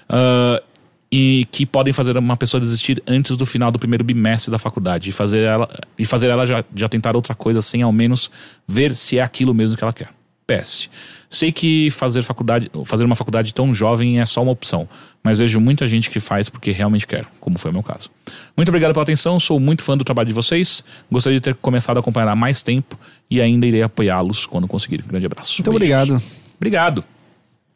Ah, 0.07 0.63
e 1.11 1.47
que 1.51 1.65
podem 1.65 1.91
fazer 1.91 2.17
uma 2.17 2.37
pessoa 2.37 2.61
desistir 2.61 3.01
antes 3.07 3.35
do 3.35 3.45
final 3.45 3.71
do 3.71 3.79
primeiro 3.79 4.03
bimestre 4.03 4.51
da 4.51 4.59
faculdade 4.59 5.09
e 5.09 5.11
fazer 5.11 5.39
ela, 5.39 5.69
e 5.97 6.05
fazer 6.05 6.29
ela 6.29 6.45
já, 6.45 6.63
já 6.75 6.87
tentar 6.87 7.15
outra 7.15 7.33
coisa 7.33 7.61
sem 7.61 7.81
ao 7.81 7.91
menos 7.91 8.29
ver 8.67 8.95
se 8.95 9.17
é 9.17 9.21
aquilo 9.21 9.53
mesmo 9.53 9.75
que 9.75 9.83
ela 9.83 9.93
quer. 9.93 10.09
PS. 10.45 10.89
Sei 11.29 11.51
que 11.51 11.91
fazer 11.91 12.23
faculdade, 12.23 12.71
fazer 12.85 13.03
uma 13.05 13.15
faculdade 13.15 13.53
tão 13.53 13.73
jovem 13.73 14.19
é 14.19 14.25
só 14.25 14.41
uma 14.41 14.51
opção, 14.51 14.89
mas 15.23 15.37
vejo 15.37 15.59
muita 15.59 15.87
gente 15.87 16.09
que 16.09 16.19
faz 16.19 16.49
porque 16.49 16.71
realmente 16.71 17.05
quer, 17.05 17.25
como 17.39 17.59
foi 17.59 17.69
o 17.69 17.73
meu 17.73 17.83
caso. 17.83 18.09
Muito 18.57 18.69
obrigado 18.69 18.93
pela 18.93 19.03
atenção, 19.03 19.39
sou 19.39 19.59
muito 19.59 19.83
fã 19.83 19.95
do 19.95 20.03
trabalho 20.03 20.27
de 20.27 20.33
vocês, 20.33 20.83
gostaria 21.11 21.37
de 21.37 21.43
ter 21.43 21.55
começado 21.55 21.97
a 21.97 21.99
acompanhar 21.99 22.29
há 22.29 22.35
mais 22.35 22.63
tempo 22.63 22.99
e 23.29 23.39
ainda 23.39 23.67
irei 23.67 23.83
apoiá-los 23.83 24.47
quando 24.47 24.67
conseguir. 24.67 25.03
Grande 25.03 25.27
abraço. 25.27 25.61
Muito 25.61 25.79
Beijos. 25.79 25.99
obrigado. 25.99 26.23
Obrigado. 26.57 27.05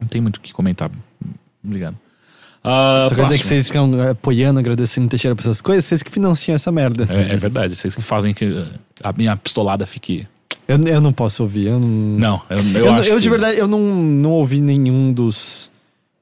Não 0.00 0.08
tem 0.08 0.20
muito 0.20 0.38
o 0.38 0.40
que 0.40 0.52
comentar. 0.52 0.90
Obrigado. 1.64 1.96
Ah, 2.66 3.04
Só 3.10 3.14
quer 3.14 3.26
dizer 3.26 3.38
que 3.38 3.46
vocês 3.46 3.66
ficam 3.66 3.90
apoiando, 4.10 4.58
agradecendo 4.58 5.06
Teixeira 5.08 5.34
por 5.36 5.42
essas 5.42 5.60
coisas, 5.60 5.84
vocês 5.84 6.02
que 6.02 6.10
financiam 6.10 6.54
essa 6.54 6.72
merda. 6.72 7.06
É, 7.10 7.34
é 7.34 7.36
verdade, 7.36 7.76
vocês 7.76 7.94
que 7.94 8.00
fazem 8.02 8.32
que 8.32 8.46
uh, 8.46 8.66
a 9.02 9.12
minha 9.12 9.36
pistolada 9.36 9.84
fique. 9.86 10.26
Eu, 10.66 10.82
eu 10.84 11.00
não 11.00 11.12
posso 11.12 11.42
ouvir, 11.42 11.66
eu 11.66 11.78
não. 11.78 11.88
Não, 11.88 12.42
eu, 12.48 12.56
eu, 12.58 12.86
Eu, 12.86 12.92
acho 12.94 13.08
eu 13.10 13.16
que- 13.16 13.20
de 13.22 13.28
verdade, 13.30 13.58
eu 13.58 13.68
não, 13.68 13.78
não 13.80 14.30
ouvi 14.30 14.60
nenhum 14.62 15.12
dos, 15.12 15.70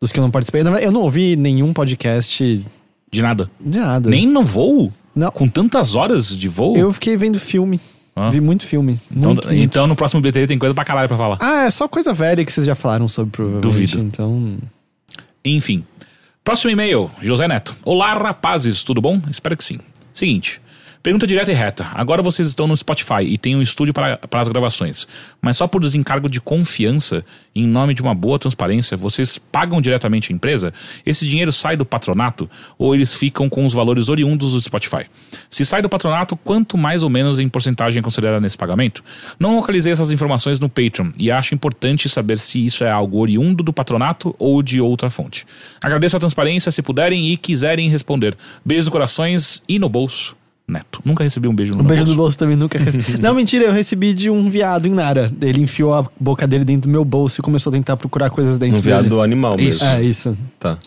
dos 0.01 0.11
que 0.11 0.19
eu 0.19 0.23
não 0.23 0.33
participei. 0.33 0.65
Na 0.65 0.71
verdade, 0.71 0.87
Eu 0.89 0.93
não 0.93 1.03
ouvi 1.03 1.37
nenhum 1.37 1.73
podcast 1.73 2.65
De 3.13 3.23
nada. 3.23 3.49
de 3.61 3.79
nada. 3.79 4.11
Nem 4.11 4.27
no 4.27 4.43
voo? 4.45 4.93
Não. 5.15 5.31
Com 5.31 5.47
tantas 5.47 5.95
horas 5.95 6.37
de 6.37 6.49
voo? 6.49 6.77
Eu 6.77 6.93
fiquei 6.93 7.17
vendo 7.17 7.39
filme. 7.39 7.79
Ah. 8.17 8.31
Vi 8.31 8.41
muito 8.41 8.67
filme. 8.67 9.01
Então, 9.11 9.33
Muito, 9.33 9.47
muito. 9.49 9.63
então 9.63 9.87
no 9.87 9.95
próximo 9.95 10.21
BT 10.21 10.47
tem 10.49 10.59
coisa 10.59 10.75
pra 10.75 10.85
caralho 10.85 11.07
pra 11.09 11.17
falar. 11.17 11.39
Ah, 11.41 11.65
é 11.67 11.71
só 11.71 11.87
coisa 11.87 12.13
velha 12.13 12.45
que 12.45 12.53
vocês 12.53 12.67
já 12.67 12.75
falaram 12.75 13.09
sobre, 13.09 13.31
provavelmente. 13.31 13.63
Duvido. 13.63 14.01
Então. 14.01 14.57
Enfim. 15.45 15.85
Próximo 16.45 16.73
e-mail, 16.73 17.09
José 17.23 17.47
Neto. 17.47 17.73
Olá, 17.85 18.15
rapazes, 18.15 18.83
tudo 18.83 19.01
bom? 19.01 19.21
Espero 19.31 19.57
que 19.57 19.63
sim. 19.63 19.79
Seguinte. 20.13 20.61
Pergunta 21.03 21.27
direta 21.27 21.51
e 21.51 21.55
reta. 21.55 21.89
Agora 21.95 22.23
vocês 22.23 22.47
estão 22.47 22.69
no 22.69 22.77
Spotify 22.77 23.23
e 23.23 23.37
têm 23.37 23.57
um 23.57 23.63
estúdio 23.63 23.93
para, 23.93 24.21
as 24.31 24.47
gravações, 24.47 25.09
mas 25.41 25.57
só 25.57 25.67
por 25.67 25.81
desencargo 25.81 26.29
de 26.29 26.41
confiança, 26.41 27.25
em 27.57 27.67
nome 27.67 27.93
de 27.93 28.01
uma 28.01 28.15
boa 28.15 28.39
transparência, 28.39 28.97
vocês 28.97 29.37
pagam 29.37 29.81
diretamente 29.81 30.33
a 30.33 30.37
empresa? 30.37 30.73
Esse 31.05 31.27
dinheiro 31.27 31.51
sai 31.51 31.77
do 31.77 31.85
patronato 31.85 32.49
ou 32.79 32.95
eles 32.95 33.17
ficam 33.17 33.49
com 33.49 33.67
os 33.67 33.73
valores 33.73 34.09
oriundos 34.09 34.53
do 34.53 34.61
Spotify? 34.61 35.07
Se 35.51 35.65
sai 35.65 35.83
do 35.83 35.89
patronato, 35.89 36.37
quanto 36.37 36.79
mais 36.79 37.03
ou 37.03 37.11
menos 37.11 37.41
em 37.41 37.49
porcentagem 37.49 37.99
é 37.99 38.03
considerada 38.03 38.41
nesse 38.41 38.57
pagamento? 38.57 39.03
Não 39.41 39.57
localizei 39.57 39.93
essas 39.93 40.13
informações 40.13 40.61
no 40.61 40.69
Patreon 40.69 41.11
e 41.19 41.33
acho 41.33 41.53
importante 41.53 42.09
saber 42.09 42.39
se 42.39 42.65
isso 42.65 42.85
é 42.85 42.91
algo 42.93 43.19
oriundo 43.19 43.65
do 43.65 43.73
patronato 43.73 44.37
ou 44.39 44.63
de 44.63 44.81
outra 44.81 45.11
fonte. 45.11 45.45
Agradeço 45.83 46.17
a 46.17 46.21
transparência 46.21 46.71
se 46.71 46.81
puderem 46.81 47.33
e 47.33 47.37
quiserem 47.37 47.89
responder. 47.89 48.37
Beijos 48.65 48.87
no 48.87 48.93
corações 48.93 49.65
e 49.69 49.81
no 49.81 49.89
bolso. 49.89 50.41
Neto. 50.73 51.01
Nunca 51.05 51.23
recebi 51.23 51.47
um 51.47 51.55
beijo 51.55 51.75
no 51.75 51.81
Um 51.83 51.85
beijo 51.85 52.03
bolso. 52.05 52.15
do 52.15 52.23
bolso 52.23 52.39
também 52.39 52.57
nunca 52.57 52.79
recebi. 52.79 53.19
Não, 53.23 53.35
mentira, 53.35 53.65
eu 53.67 53.73
recebi 53.73 54.13
de 54.15 54.31
um 54.31 54.49
viado 54.51 54.87
em 54.87 54.91
Nara. 54.93 55.31
Ele 55.41 55.61
enfiou 55.63 55.95
a 55.95 56.05
boca 56.19 56.47
dele 56.47 56.65
dentro 56.65 56.89
do 56.89 56.93
meu 56.93 57.05
bolso 57.05 57.41
e 57.41 57.43
começou 57.43 57.71
a 57.71 57.75
tentar 57.75 57.97
procurar 57.97 58.31
coisas 58.31 58.59
dentro 58.59 58.79
Um 58.79 58.81
dele. 58.81 58.97
viado 58.97 59.21
animal 59.21 59.57
mesmo. 59.57 59.71
Isso. 59.71 59.85
É, 59.85 60.03
isso. 60.03 60.37
Tá. 60.59 60.79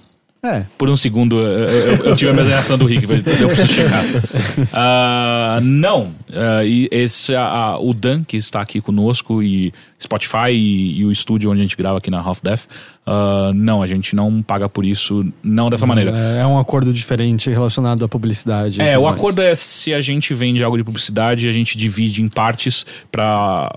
É. 0.43 0.63
Por 0.77 0.87
um 0.89 0.95
segundo, 0.97 1.37
eu, 1.39 1.43
eu- 1.67 2.05
eu 2.05 2.15
tive 2.15 2.29
a 2.29 2.33
mesma 2.35 2.51
reação 2.51 2.77
do 2.77 2.85
Rick, 2.85 3.03
eu 3.41 3.47
preciso 3.47 3.67
checar. 3.73 4.03
Ah, 4.73 5.59
não, 5.61 6.11
Ah, 6.33 6.63
e 6.63 6.87
esse, 6.91 7.33
ah, 7.35 7.77
o 7.79 7.93
Dan, 7.93 8.23
que 8.23 8.37
está 8.37 8.61
aqui 8.61 8.79
conosco, 8.81 9.41
e 9.41 9.73
Spotify 10.01 10.51
e, 10.51 10.99
e 10.99 11.05
o 11.05 11.11
estúdio 11.11 11.49
onde 11.49 11.59
a 11.59 11.63
gente 11.63 11.77
grava 11.77 11.97
aqui 11.97 12.11
na 12.11 12.19
Half 12.19 12.41
Death, 12.41 12.67
ah, 13.05 13.51
não, 13.53 13.81
a 13.81 13.87
gente 13.87 14.15
não 14.15 14.41
paga 14.41 14.67
por 14.67 14.85
isso, 14.85 15.23
não 15.43 15.69
dessa 15.69 15.85
maneira. 15.85 16.11
É, 16.15 16.41
é 16.41 16.45
um 16.45 16.57
acordo 16.57 16.91
diferente 16.91 17.49
relacionado 17.49 18.03
à 18.03 18.07
publicidade. 18.07 18.81
É, 18.81 18.97
o 18.97 19.03
mais. 19.03 19.15
acordo 19.15 19.41
é 19.41 19.53
se 19.55 19.93
a 19.93 20.01
gente 20.01 20.33
vende 20.33 20.63
algo 20.63 20.77
de 20.77 20.83
publicidade, 20.83 21.47
a 21.47 21.51
gente 21.51 21.77
divide 21.77 22.21
em 22.21 22.27
partes 22.27 22.85
pra 23.11 23.71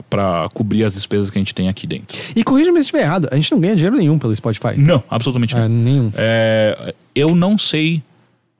cobrir 0.54 0.84
as 0.84 0.94
despesas 0.94 1.30
que 1.30 1.38
a 1.38 1.40
gente 1.40 1.54
tem 1.54 1.68
aqui 1.68 1.86
dentro. 1.86 2.18
E 2.34 2.42
corrija-me 2.42 2.78
se 2.78 2.86
estiver 2.86 3.02
errado, 3.02 3.28
a 3.30 3.36
gente 3.36 3.52
não 3.52 3.60
ganha 3.60 3.76
dinheiro 3.76 3.96
nenhum 3.96 4.18
pelo 4.18 4.34
Spotify. 4.34 4.76
Não, 4.76 5.02
absolutamente 5.10 5.54
não. 5.54 5.62
É, 5.62 5.68
nenhum. 5.68 6.12
É, 6.16 6.94
eu 7.14 7.34
não 7.34 7.56
sei 7.58 8.02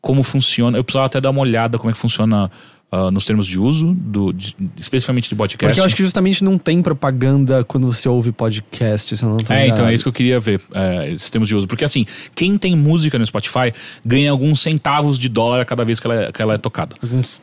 como 0.01 0.23
funciona. 0.23 0.79
Eu 0.79 0.85
precisava 0.85 1.07
até 1.07 1.21
dar 1.21 1.31
uma 1.31 1.41
olhada 1.41 1.79
como 1.79 1.91
é 1.91 1.93
que 1.93 1.99
funciona 1.99 2.51
ah, 2.91 3.11
nos 3.11 3.25
termos 3.27 3.47
de 3.47 3.59
uso, 3.59 3.93
do, 3.95 4.33
de- 4.33 4.57
especificamente 4.77 5.29
de 5.29 5.35
podcast. 5.35 5.69
Porque 5.69 5.81
eu 5.81 5.85
acho 5.85 5.95
que 5.95 6.03
justamente 6.03 6.43
não 6.43 6.57
tem 6.57 6.81
propaganda 6.81 7.63
quando 7.65 7.91
você 7.91 8.09
ouve 8.09 8.33
podcast, 8.33 9.23
não 9.25 9.37
tô 9.37 9.53
É, 9.53 9.69
então 9.69 9.87
é 9.87 9.93
isso 9.95 10.05
que 10.05 10.09
eu 10.09 10.13
queria 10.13 10.41
ver, 10.41 10.61
é, 10.75 11.11
esses 11.13 11.29
termos 11.29 11.49
de 11.49 11.55
uso. 11.55 11.67
Porque 11.69 11.85
assim, 11.85 12.07
quem 12.35 12.57
tem 12.57 12.75
música 12.77 13.19
no 13.19 13.27
Spotify 13.27 13.73
ganha 14.05 14.31
alguns 14.31 14.61
centavos 14.61 15.19
de 15.19 15.29
dólar 15.29 15.61
a 15.61 15.65
cada 15.65 15.85
vez 15.85 16.01
que 16.01 16.07
ela 16.07 16.23
é, 16.25 16.33
que 16.33 16.41
ela 16.41 16.55
é 16.55 16.59
tocada. 16.59 16.97
Alguns 17.03 17.43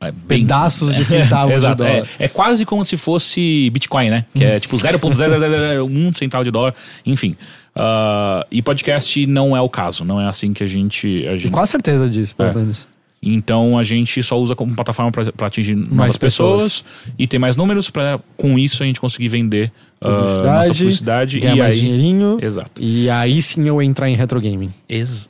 É 0.00 0.10
bem- 0.12 0.40
pedaços 0.40 0.94
de 0.94 1.04
centavos 1.06 1.52
de 1.54 1.56
Exato, 1.60 1.76
dólar. 1.84 2.06
É, 2.18 2.24
é 2.24 2.28
quase 2.28 2.64
como 2.66 2.84
se 2.84 2.96
fosse 2.98 3.70
Bitcoin, 3.70 4.10
né? 4.10 4.24
Que 4.34 4.44
é 4.44 4.60
tipo 4.60 4.76
0.0001 4.76 6.16
centavo 6.16 6.44
de 6.44 6.50
dólar, 6.50 6.74
enfim. 7.06 7.34
Ah, 7.74 8.44
e 8.50 8.60
podcast 8.60 9.26
não 9.26 9.56
é 9.56 9.60
o 9.60 9.68
caso, 9.68 10.04
não 10.04 10.20
é 10.20 10.26
assim 10.26 10.52
que 10.52 10.62
a 10.62 10.66
gente. 10.66 11.26
A 11.28 11.36
gente 11.36 11.50
quase 11.50 11.70
certeza 11.72 12.08
disso, 12.10 12.34
pelo 12.34 12.50
É. 12.50 12.54
menos. 12.54 12.88
Então 13.22 13.76
a 13.76 13.84
gente 13.84 14.22
só 14.22 14.38
usa 14.38 14.56
como 14.56 14.74
plataforma 14.74 15.12
para 15.12 15.46
atingir 15.46 15.74
novas 15.74 15.94
Mais 15.94 16.16
pessoas. 16.16 16.84
e 17.18 17.26
ter 17.26 17.38
mais 17.38 17.54
números 17.56 17.90
para 17.90 18.18
com 18.36 18.58
isso 18.58 18.82
a 18.82 18.86
gente 18.86 18.98
conseguir 18.98 19.28
vender 19.28 19.70
ah, 20.00 20.08
Publicidade, 20.08 20.68
nossa 20.68 20.78
publicidade 20.78 21.40
ganhar 21.40 21.56
e 21.56 21.58
mais 21.58 21.74
aí 21.74 21.80
dinheirinho. 21.80 22.38
Exato. 22.40 22.80
E 22.80 23.10
aí 23.10 23.42
sim 23.42 23.68
eu 23.68 23.82
entrar 23.82 24.08
em 24.08 24.16
retro 24.16 24.40
gaming. 24.40 24.72
Ex 24.88 25.28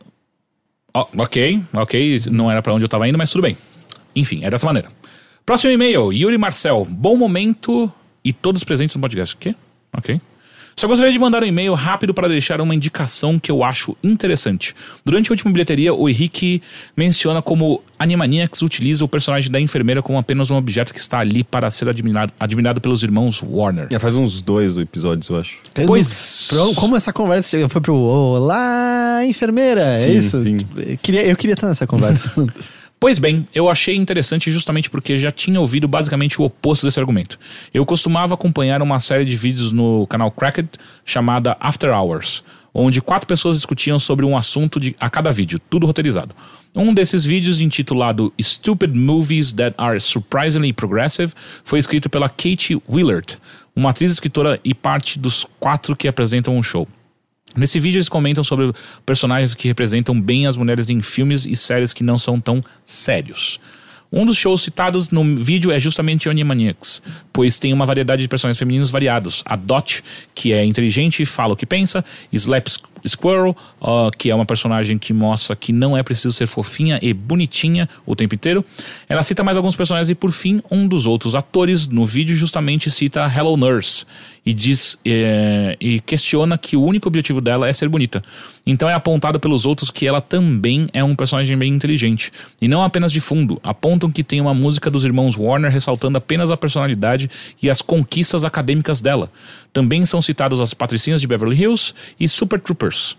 Ó, 0.95 1.07
ok, 1.19 1.63
ok, 1.73 2.19
não 2.31 2.51
era 2.51 2.61
para 2.63 2.75
onde 2.75 2.85
eu 2.85 2.89
tava 2.89 3.09
indo, 3.09 3.17
mas 3.19 3.31
tudo 3.31 3.43
bem. 3.43 3.57
Enfim, 4.15 4.45
é 4.45 4.51
dessa 4.51 4.67
maneira. 4.67 4.89
Próximo 5.47 5.73
e-mail, 5.73 6.13
Yuri 6.13 6.37
Marcel. 6.37 6.87
Bom 6.89 7.17
momento 7.17 7.91
e 8.25 8.33
todos 8.33 8.63
presentes 8.65 8.95
no 8.95 9.01
podcast. 9.01 9.35
O 9.35 9.39
quê? 9.39 9.55
Ok. 9.93 10.21
Só 10.77 10.87
gostaria 10.89 11.13
de 11.13 11.19
mandar 11.19 11.43
um 11.43 11.47
e-mail 11.47 11.75
rápido 11.75 12.15
para 12.15 12.27
deixar 12.29 12.61
uma 12.61 12.75
indicação 12.75 13.39
que 13.39 13.51
eu 13.51 13.63
acho 13.63 13.97
interessante. 14.03 14.75
Durante 15.05 15.31
a 15.31 15.33
última 15.33 15.53
bilheteria, 15.53 15.93
o 15.93 16.09
Henrique 16.09 16.63
menciona 16.97 17.43
como 17.43 17.83
Animaniacs 17.99 18.63
utiliza 18.63 19.05
o 19.05 19.09
personagem 19.09 19.51
da 19.51 19.61
enfermeira 19.61 20.01
como 20.03 20.19
apenas 20.19 20.51
um 20.51 20.57
objeto 20.57 20.95
que 20.95 20.99
está 21.01 21.19
ali 21.19 21.45
para 21.45 21.71
ser 21.71 21.89
admirado, 21.89 22.33
admirado 22.41 22.81
pelos 22.81 23.03
irmãos 23.03 23.43
Warner. 23.43 23.89
É, 23.91 23.99
faz 23.99 24.15
uns 24.15 24.41
dois 24.41 24.77
episódios, 24.77 25.29
eu 25.29 25.39
acho. 25.39 25.59
Pois- 25.87 26.47
Pro- 26.49 26.75
como 26.75 26.97
essa 26.97 27.13
conversa 27.13 27.69
foi 27.69 27.81
pro 27.81 27.95
Olá, 27.97 29.21
enfermeira? 29.27 29.97
Sim, 29.97 30.11
é 30.11 30.15
isso? 30.15 30.41
sim. 30.43 30.59
Eu 30.77 30.99
queria, 31.03 31.27
eu 31.27 31.37
queria 31.37 31.55
estar 31.55 31.69
nessa 31.69 31.87
conversa. 31.87 32.31
Pois 33.03 33.19
bem, 33.19 33.47
eu 33.55 33.71
achei 33.71 33.97
interessante 33.97 34.51
justamente 34.51 34.91
porque 34.91 35.17
já 35.17 35.31
tinha 35.31 35.59
ouvido 35.59 35.89
basicamente 35.89 36.39
o 36.39 36.45
oposto 36.45 36.85
desse 36.85 37.01
argumento. 37.01 37.39
Eu 37.73 37.87
costumava 37.87 38.35
acompanhar 38.35 38.83
uma 38.83 39.01
série 39.01 39.25
de 39.25 39.39
vídeos 39.39 39.73
no 39.73 40.07
canal 40.07 40.31
Cracked 40.31 40.69
chamada 41.03 41.57
After 41.59 41.91
Hours, 41.91 42.45
onde 42.75 43.01
quatro 43.01 43.27
pessoas 43.27 43.57
discutiam 43.57 43.99
sobre 43.99 44.27
um 44.27 44.37
assunto 44.37 44.79
de, 44.79 44.95
a 45.01 45.09
cada 45.09 45.33
vídeo, 45.33 45.59
tudo 45.71 45.87
roteirizado. 45.87 46.35
Um 46.75 46.93
desses 46.93 47.25
vídeos, 47.25 47.63
intitulado 47.63 48.35
Stupid 48.39 48.95
Movies 48.95 49.51
That 49.55 49.75
Are 49.79 49.99
Surprisingly 49.99 50.75
Progressive, 50.75 51.33
foi 51.65 51.79
escrito 51.79 52.11
pela 52.11 52.29
Katie 52.29 52.83
Willard, 52.87 53.39
uma 53.75 53.91
atriz, 53.91 54.13
escritora 54.13 54.61
e 54.63 54.75
parte 54.75 55.19
dos 55.19 55.47
quatro 55.59 55.97
que 55.97 56.07
apresentam 56.07 56.59
o 56.59 56.63
show. 56.63 56.87
Nesse 57.57 57.79
vídeo 57.81 57.99
eles 57.99 58.09
comentam 58.09 58.45
sobre 58.45 58.73
personagens 59.05 59.55
que 59.55 59.69
representam 59.69 60.21
bem 60.21 60.47
as 60.47 60.57
mulheres 60.57 60.89
em 60.89 61.01
filmes 61.01 61.47
e 61.47 61.57
séries 61.57 61.93
que 61.93 62.05
não 62.05 62.19
são 62.19 62.39
tão 62.39 62.63
sérios. 62.85 63.61
Um 64.13 64.27
dos 64.27 64.37
shows 64.37 64.63
citados 64.63 65.11
no 65.11 65.37
vídeo 65.37 65.71
é 65.71 65.79
justamente 65.79 66.29
Animaniacs, 66.29 67.01
pois 67.41 67.59
tem 67.59 67.73
uma 67.73 67.87
variedade 67.87 68.21
de 68.21 68.29
personagens 68.29 68.59
femininos 68.59 68.91
variados. 68.91 69.43
A 69.47 69.57
Dot, 69.57 70.05
que 70.35 70.53
é 70.53 70.63
inteligente 70.63 71.23
e 71.23 71.25
fala 71.25 71.55
o 71.55 71.57
que 71.57 71.65
pensa, 71.65 72.05
Slap 72.31 72.69
Squirrel, 73.09 73.57
ah, 73.81 74.11
que 74.15 74.29
é 74.31 74.35
uma 74.35 74.45
personagem 74.45 74.99
que 74.99 75.15
mostra 75.15 75.57
que 75.57 75.73
não 75.73 75.97
é 75.97 76.03
preciso 76.03 76.33
ser 76.33 76.47
fofinha 76.47 76.99
e 77.01 77.15
bonitinha 77.15 77.89
o 78.05 78.15
tempo 78.15 78.35
inteiro. 78.35 78.63
Ela 79.09 79.23
cita 79.23 79.43
mais 79.43 79.57
alguns 79.57 79.75
personagens 79.75 80.11
e, 80.11 80.15
por 80.15 80.33
fim, 80.33 80.61
um 80.71 80.87
dos 80.87 81.07
outros 81.07 81.35
atores 81.35 81.89
no 81.89 82.05
vídeo 82.05 82.37
justamente 82.37 82.91
cita 82.91 83.25
Hello 83.35 83.57
Nurse 83.57 84.05
e 84.45 84.55
diz 84.55 84.99
eh, 85.05 85.77
e 85.81 86.01
questiona 86.01 86.57
que 86.57 86.77
o 86.77 86.83
único 86.83 87.09
objetivo 87.09 87.41
dela 87.41 87.69
é 87.69 87.73
ser 87.73 87.89
bonita. 87.89 88.23
Então 88.67 88.89
é 88.89 88.95
apontado 88.95 89.39
pelos 89.39 89.67
outros 89.67 89.91
que 89.91 90.07
ela 90.07 90.21
também 90.21 90.89
é 90.93 91.05
um 91.05 91.15
personagem 91.15 91.57
bem 91.57 91.73
inteligente 91.73 92.33
e 92.61 92.67
não 92.67 92.83
apenas 92.83 93.13
de 93.13 93.21
fundo. 93.21 93.61
Apontam 93.63 94.11
que 94.11 94.25
tem 94.25 94.41
uma 94.41 94.55
música 94.55 94.91
dos 94.91 95.05
irmãos 95.05 95.37
Warner 95.37 95.71
ressaltando 95.71 96.19
apenas 96.19 96.51
a 96.51 96.57
personalidade 96.57 97.30
e 97.63 97.69
as 97.71 97.81
conquistas 97.83 98.45
acadêmicas 98.45 99.01
dela. 99.01 99.31
Também 99.73 100.05
são 100.07 100.21
citados 100.21 100.61
as 100.61 100.75
Patricinhas 100.75 101.21
de 101.21 101.27
Beverly 101.27 101.61
Hills 101.61 101.95
e 102.19 102.29
Super 102.29 102.61
Troopers. 102.61 103.17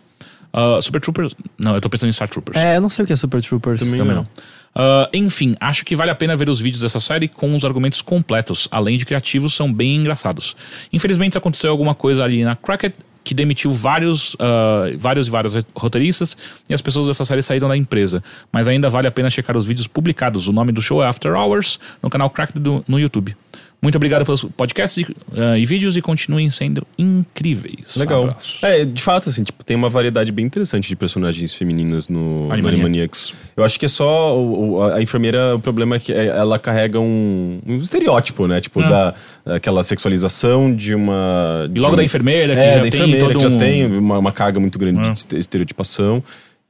Ah, 0.54 0.80
Super 0.82 1.00
Troopers? 1.00 1.34
Não, 1.58 1.76
eu 1.76 1.82
tô 1.82 1.90
pensando 1.90 2.10
em 2.10 2.14
Star 2.14 2.28
Troopers. 2.28 2.58
é, 2.58 2.76
eu 2.78 2.82
não 2.82 2.90
sei 2.90 3.04
o 3.04 3.08
que 3.08 3.14
é 3.14 3.16
Super 3.18 3.42
Troopers. 3.42 3.80
Também 3.80 3.98
Também 3.98 4.16
não. 4.16 4.28
Ah, 4.76 5.10
enfim, 5.14 5.56
acho 5.60 5.84
que 5.86 5.96
vale 5.96 6.12
a 6.12 6.16
pena 6.16 6.36
ver 6.36 6.50
os 6.50 6.60
vídeos 6.60 6.82
dessa 6.82 7.00
série 7.00 7.28
com 7.28 7.56
os 7.56 7.64
argumentos 7.66 8.02
completos, 8.02 8.68
além 8.72 8.98
de 8.98 9.06
criativos, 9.06 9.54
são 9.54 9.72
bem 9.72 9.96
engraçados. 9.98 10.56
Infelizmente 10.92 11.38
aconteceu 11.38 11.72
alguma 11.72 11.94
coisa 11.96 12.24
ali 12.24 12.44
na 12.44 12.56
Cracked 12.56 12.96
que 13.24 13.34
demitiu 13.36 13.72
vários, 13.72 14.36
ah, 14.40 14.86
vários 14.98 15.28
e 15.28 15.30
vários 15.30 15.54
roteiristas 15.76 16.36
e 16.68 16.74
as 16.74 16.82
pessoas 16.82 17.08
dessa 17.08 17.24
série 17.24 17.42
saíram 17.42 17.68
da 17.70 17.78
empresa. 17.78 18.22
Mas 18.52 18.68
ainda 18.68 18.90
vale 18.90 19.08
a 19.08 19.12
pena 19.12 19.30
checar 19.30 19.56
os 19.56 19.64
vídeos 19.66 19.88
publicados. 19.88 20.48
O 20.48 20.52
nome 20.52 20.72
do 20.72 20.82
show 20.82 21.02
é 21.04 21.08
After 21.08 21.34
Hours 21.34 21.80
no 22.02 22.10
canal 22.10 22.30
Cracked 22.30 22.60
do- 22.60 22.84
no 22.88 23.00
YouTube. 23.00 23.36
Muito 23.82 23.96
obrigado 23.96 24.24
pelos 24.24 24.44
podcasts 24.56 24.98
e, 25.08 25.16
ah, 25.36 25.58
e 25.58 25.66
vídeos 25.66 25.98
e 25.98 26.02
continuem 26.04 26.50
sendo 26.52 26.86
incríveis. 27.00 27.96
Legal. 27.98 28.26
Abraços. 28.26 28.60
É, 28.62 28.86
de 28.86 29.02
fato, 29.02 29.28
assim, 29.30 29.44
tipo, 29.44 29.66
tem 29.66 29.76
uma 29.76 29.90
variedade 29.90 30.32
bem 30.32 30.46
interessante 30.46 30.88
de 30.88 30.96
personagens 30.96 31.52
femininas 31.54 32.08
no 32.08 32.44
no 32.46 32.52
Animaniacs. 32.54 32.74
Animaniacs. 32.86 33.34
Eu 33.58 33.64
acho 33.64 33.80
que 33.80 33.86
é 33.86 33.90
só 33.90 34.38
o- 34.38 34.74
o- 34.74 34.84
a 34.84 35.02
enfermeira, 35.02 35.56
o 35.56 35.60
problema 35.60 35.96
é 35.96 36.00
que 36.00 36.14
é- 36.14 36.28
ela 36.28 36.60
carrega 36.60 37.00
um, 37.00 37.60
um 37.66 37.78
estereótipo, 37.78 38.46
né? 38.46 38.62
Tipo, 38.62 38.84
É. 38.84 38.88
da 38.88 39.16
aquela 39.48 39.82
sexualização 39.82 40.74
de 40.76 40.94
uma. 40.94 41.66
E 41.66 41.74
de 41.74 41.80
logo 41.80 41.94
um- 41.94 41.98
da 41.98 42.04
enfermeira, 42.04 42.54
que 42.54 42.60
é, 42.62 42.70
já 42.70 42.76
da 42.76 42.82
tem 42.82 42.88
enfermeira, 42.90 43.34
que 43.34 43.40
já 43.40 43.50
um- 43.50 43.58
tem 43.58 43.86
uma, 43.98 44.20
uma 44.20 44.32
carga 44.32 44.60
muito 44.60 44.78
grande 44.78 45.00
É. 45.00 45.04
de 45.04 45.12
este- 45.14 45.38
estereotipação. 45.38 46.24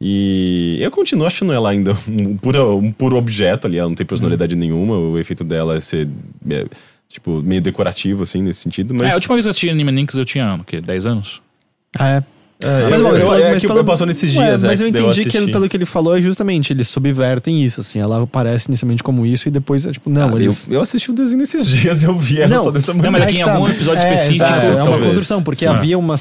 E 0.03 0.79
eu 0.81 0.89
continuo 0.89 1.27
achando 1.27 1.53
ela 1.53 1.69
ainda 1.69 1.91
um 2.07 2.35
puro, 2.35 2.77
um 2.77 2.91
puro 2.91 3.17
objeto 3.17 3.67
ali, 3.67 3.77
ela 3.77 3.87
não 3.89 3.95
tem 3.95 4.05
personalidade 4.05 4.55
nenhuma, 4.55 4.97
o 4.97 5.19
efeito 5.19 5.43
dela 5.43 5.75
é 5.77 5.81
ser, 5.81 6.07
é, 6.49 6.65
tipo, 7.11 7.41
meio 7.43 7.61
decorativo, 7.61 8.23
assim, 8.23 8.41
nesse 8.41 8.61
sentido, 8.61 8.93
mas... 8.93 9.07
É, 9.07 9.11
a 9.11 9.15
última 9.15 9.35
vez 9.35 9.45
que 9.45 9.47
eu 9.47 9.51
assisti 9.51 9.69
Animaniacs 9.69 10.15
eu 10.17 10.25
tinha, 10.25 10.55
o 10.55 10.63
quê, 10.63 10.79
10 10.81 11.05
anos? 11.05 11.41
Ah, 11.97 12.09
é. 12.09 12.23
É, 12.63 12.83
Mas, 12.83 12.93
eu- 12.93 13.03
mas 13.03 13.13
eu- 13.15 13.19
pelo- 13.21 13.33
é 13.43 13.51
mas 13.53 13.61
que 13.61 13.67
pelo- 13.67 13.83
passou 13.83 14.05
nesses 14.05 14.35
Ué, 14.37 14.45
dias, 14.45 14.63
é, 14.63 14.67
Mas 14.67 14.79
eu 14.81 14.85
que 14.85 14.91
daí 14.93 15.01
entendi 15.01 15.21
que 15.23 15.29
ele- 15.29 15.37
assisti. 15.45 15.51
pelo 15.51 15.67
que 15.67 15.75
ele 15.77 15.85
falou 15.85 16.15
é 16.15 16.21
justamente, 16.21 16.71
eles 16.71 16.87
subvertem 16.89 17.63
isso, 17.63 17.81
assim. 17.81 17.97
Ela 17.97 18.21
aparece 18.21 18.67
inicialmente 18.69 19.01
como 19.01 19.25
isso 19.25 19.47
e 19.47 19.51
depois 19.51 19.83
é 19.83 19.91
tipo, 19.91 20.11
não, 20.11 20.29
Ah, 20.29 20.39
eles... 20.39 20.67
eu, 20.69 20.75
eu 20.75 20.81
assisti 20.81 21.09
o 21.09 21.13
desenho 21.15 21.39
nesses 21.39 21.65
dias, 21.67 22.03
eu 22.03 22.15
vi 22.15 22.39
ela 22.39 22.55
Não, 22.55 22.63
só 22.65 22.69
dessa 22.69 22.93
não, 22.93 23.01
maneira. 23.01 23.11
mas 23.13 23.21
É 23.21 23.23
aqui 23.25 23.33
que 23.43 23.49
em 23.49 23.51
algum 23.51 23.67
episódio 23.67 24.03
é, 24.03 24.13
específico, 24.13 24.45
exato, 24.45 24.67
é 24.67 24.75
uma 24.75 24.83
talvez. 24.83 25.03
construção, 25.05 25.41
porque 25.41 25.65
Sim. 25.65 25.71
havia 25.71 25.97
uma 25.97 26.15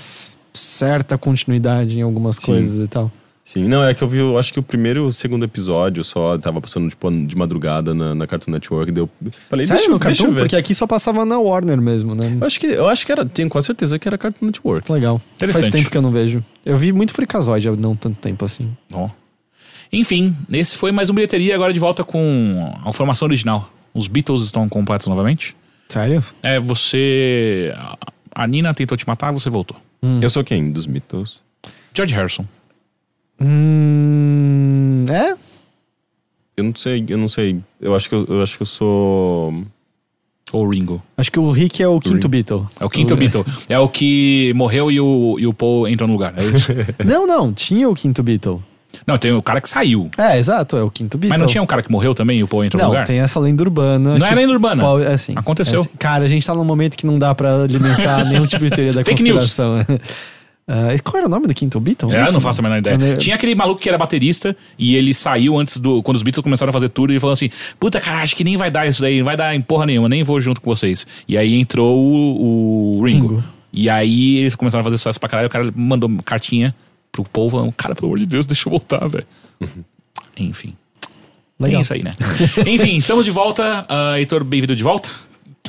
certa 0.54 1.18
continuidade 1.18 1.98
em 1.98 2.02
algumas 2.02 2.36
Sim. 2.36 2.46
coisas 2.46 2.84
e 2.84 2.88
tal. 2.88 3.12
Sim, 3.51 3.64
não, 3.64 3.82
é 3.82 3.93
que 3.93 4.05
eu 4.05 4.06
vi, 4.06 4.18
eu 4.18 4.39
acho 4.39 4.52
que 4.52 4.60
o 4.60 4.62
primeiro 4.62 5.01
e 5.01 5.02
o 5.09 5.12
segundo 5.12 5.44
episódio 5.44 6.05
só 6.05 6.39
tava 6.39 6.60
passando, 6.60 6.89
tipo, 6.89 7.10
de 7.10 7.35
madrugada 7.36 7.93
na, 7.93 8.14
na 8.14 8.24
Cartoon 8.24 8.52
Network. 8.52 8.93
Deu, 8.93 9.10
falei, 9.48 9.66
Sério, 9.66 9.81
deixa, 9.81 9.90
no 9.90 9.98
deixa 9.98 10.22
eu 10.22 10.27
Cartoon? 10.27 10.35
ver. 10.36 10.40
Porque 10.43 10.55
aqui 10.55 10.72
só 10.72 10.86
passava 10.86 11.24
na 11.24 11.36
Warner 11.36 11.81
mesmo, 11.81 12.14
né? 12.14 12.39
Eu 12.40 12.47
acho 12.47 12.60
que, 12.60 12.66
eu 12.66 12.89
acho 12.89 13.05
que 13.05 13.10
era, 13.10 13.27
tenho 13.27 13.48
quase 13.48 13.66
certeza 13.66 13.98
que 13.98 14.06
era 14.06 14.16
Cartoon 14.16 14.47
Network. 14.47 14.93
Legal. 14.93 15.20
Faz 15.36 15.68
tempo 15.68 15.90
que 15.90 15.97
eu 15.97 16.01
não 16.01 16.12
vejo. 16.12 16.44
Eu 16.64 16.78
vi 16.78 16.93
muito 16.93 17.12
Freakazoid 17.12 17.70
há 17.70 17.72
não 17.72 17.97
tanto 17.97 18.20
tempo 18.20 18.44
assim. 18.44 18.70
Ó. 18.93 19.09
Enfim, 19.93 20.36
esse 20.52 20.77
foi 20.77 20.93
mais 20.93 21.10
um 21.10 21.14
bilheteria, 21.14 21.52
agora 21.52 21.72
de 21.72 21.81
volta 21.81 22.05
com 22.05 22.72
a 22.86 22.93
formação 22.93 23.27
original. 23.27 23.68
Os 23.93 24.06
Beatles 24.06 24.44
estão 24.44 24.68
completos 24.68 25.09
novamente. 25.09 25.56
Sério? 25.89 26.24
É, 26.40 26.60
você. 26.60 27.74
A 28.32 28.47
Nina 28.47 28.72
tentou 28.72 28.97
te 28.97 29.09
matar, 29.09 29.32
você 29.32 29.51
voltou. 29.51 29.77
Eu 30.22 30.31
sou 30.31 30.44
quem? 30.44 30.70
Dos 30.70 30.86
Beatles? 30.86 31.40
George 31.93 32.14
Harrison. 32.14 32.44
Hum. 33.40 35.04
É? 35.08 35.34
Eu 36.56 36.64
não 36.64 36.74
sei, 36.74 37.04
eu 37.08 37.18
não 37.18 37.28
sei. 37.28 37.58
Eu 37.80 37.94
acho 37.94 38.08
que 38.08 38.14
eu, 38.14 38.26
eu 38.28 38.42
acho 38.42 38.56
que 38.56 38.62
eu 38.62 38.66
sou. 38.66 39.64
Ou 40.52 40.68
Ringo. 40.68 41.00
Acho 41.16 41.30
que 41.30 41.38
o 41.38 41.50
Rick 41.52 41.80
é 41.82 41.86
o 41.88 42.00
quinto 42.00 42.14
Ringo. 42.16 42.28
Beatle. 42.28 42.66
É 42.80 42.84
o 42.84 42.90
quinto 42.90 43.16
Beatle. 43.16 43.44
É 43.68 43.78
o 43.78 43.88
que 43.88 44.52
morreu 44.56 44.90
e 44.90 45.00
o, 45.00 45.36
e 45.38 45.46
o 45.46 45.54
Paul 45.54 45.86
entrou 45.88 46.08
no 46.08 46.14
lugar. 46.14 46.34
É 46.36 46.44
isso? 46.44 46.72
Não, 47.04 47.24
não, 47.26 47.52
tinha 47.52 47.88
o 47.88 47.94
quinto 47.94 48.20
Beatle. 48.22 48.60
não, 49.06 49.16
tem 49.16 49.32
o 49.32 49.40
cara 49.40 49.60
que 49.60 49.68
saiu. 49.68 50.10
É, 50.18 50.36
exato, 50.38 50.76
é 50.76 50.82
o 50.82 50.90
quinto 50.90 51.16
Beatle. 51.16 51.30
Mas 51.30 51.40
não 51.40 51.46
tinha 51.48 51.62
um 51.62 51.66
cara 51.66 51.82
que 51.82 51.90
morreu 51.90 52.12
também 52.16 52.40
e 52.40 52.42
o 52.42 52.48
Paul 52.48 52.64
entrou 52.64 52.78
no 52.80 52.84
Não, 52.84 52.90
lugar? 52.92 53.06
tem 53.06 53.20
essa 53.20 53.38
lenda 53.38 53.62
urbana. 53.62 54.18
Não 54.18 54.26
é 54.26 54.34
lenda 54.34 54.52
urbana. 54.52 54.82
Paul- 54.82 55.00
é 55.00 55.12
assim, 55.14 55.34
Aconteceu. 55.36 55.78
é 55.78 55.84
assim. 55.84 55.90
cara, 55.96 56.24
a 56.24 56.28
gente 56.28 56.44
tá 56.44 56.52
num 56.52 56.64
momento 56.64 56.96
que 56.96 57.06
não 57.06 57.16
dá 57.16 57.32
pra 57.32 57.62
alimentar 57.62 58.24
nenhum 58.28 58.44
tipo 58.46 58.64
de 58.64 58.70
teoria 58.70 58.92
da 58.92 59.04
Fake 59.04 59.22
news. 59.22 59.54
conspiração. 59.54 59.86
Ah, 59.88 60.00
e 60.94 60.98
qual 61.01 61.16
era 61.18 61.26
o 61.26 61.28
nome 61.30 61.47
do 61.47 61.55
quinto 61.55 61.80
Beatle? 61.80 62.12
É, 62.12 62.24
Isso? 62.24 62.32
não 62.32 62.40
faço 62.40 62.60
a 62.60 62.62
menor 62.62 62.78
ideia. 62.78 62.97
Eu- 63.01 63.18
Tinha 63.18 63.34
aquele 63.34 63.55
maluco 63.55 63.80
que 63.80 63.88
era 63.88 63.98
baterista 63.98 64.56
e 64.78 64.94
ele 64.94 65.12
saiu 65.12 65.59
antes 65.59 65.78
do. 65.78 66.02
Quando 66.02 66.16
os 66.16 66.22
Beatles 66.22 66.42
começaram 66.42 66.70
a 66.70 66.72
fazer 66.72 66.88
tudo, 66.90 67.12
ele 67.12 67.20
falou 67.20 67.32
assim: 67.32 67.51
Puta, 67.78 68.01
cara, 68.01 68.22
acho 68.22 68.36
que 68.36 68.44
nem 68.44 68.56
vai 68.56 68.70
dar 68.70 68.86
isso 68.86 69.01
daí, 69.01 69.18
não 69.18 69.24
vai 69.24 69.36
dar 69.36 69.55
em 69.55 69.60
porra 69.60 69.86
nenhuma, 69.86 70.09
nem 70.09 70.22
vou 70.22 70.40
junto 70.40 70.60
com 70.60 70.70
vocês. 70.74 71.06
E 71.26 71.36
aí 71.36 71.55
entrou 71.55 71.98
o, 71.98 72.98
o 72.98 73.05
Ringo. 73.05 73.28
Ringo. 73.28 73.44
E 73.72 73.88
aí 73.88 74.36
eles 74.38 74.55
começaram 74.55 74.80
a 74.80 74.84
fazer 74.84 74.98
sucesso 74.98 75.18
pra 75.20 75.28
caralho. 75.28 75.47
O 75.48 75.51
cara 75.51 75.72
mandou 75.76 76.10
cartinha 76.24 76.74
pro 77.10 77.24
povo 77.24 77.56
falando: 77.56 77.72
Cara, 77.72 77.94
pelo 77.94 78.09
amor 78.09 78.18
de 78.18 78.26
Deus, 78.26 78.47
deixa 78.47 78.68
eu 78.68 78.70
voltar, 78.70 79.06
velho. 79.09 79.26
Enfim. 80.36 80.74
Tem 81.59 81.66
Legal. 81.66 81.80
isso 81.82 81.92
aí, 81.92 82.02
né? 82.02 82.12
Enfim, 82.66 82.97
estamos 82.97 83.24
de 83.24 83.30
volta. 83.30 83.86
Uh, 83.88 84.16
Heitor, 84.16 84.42
bem-vindo 84.42 84.74
de 84.74 84.82
volta. 84.82 85.10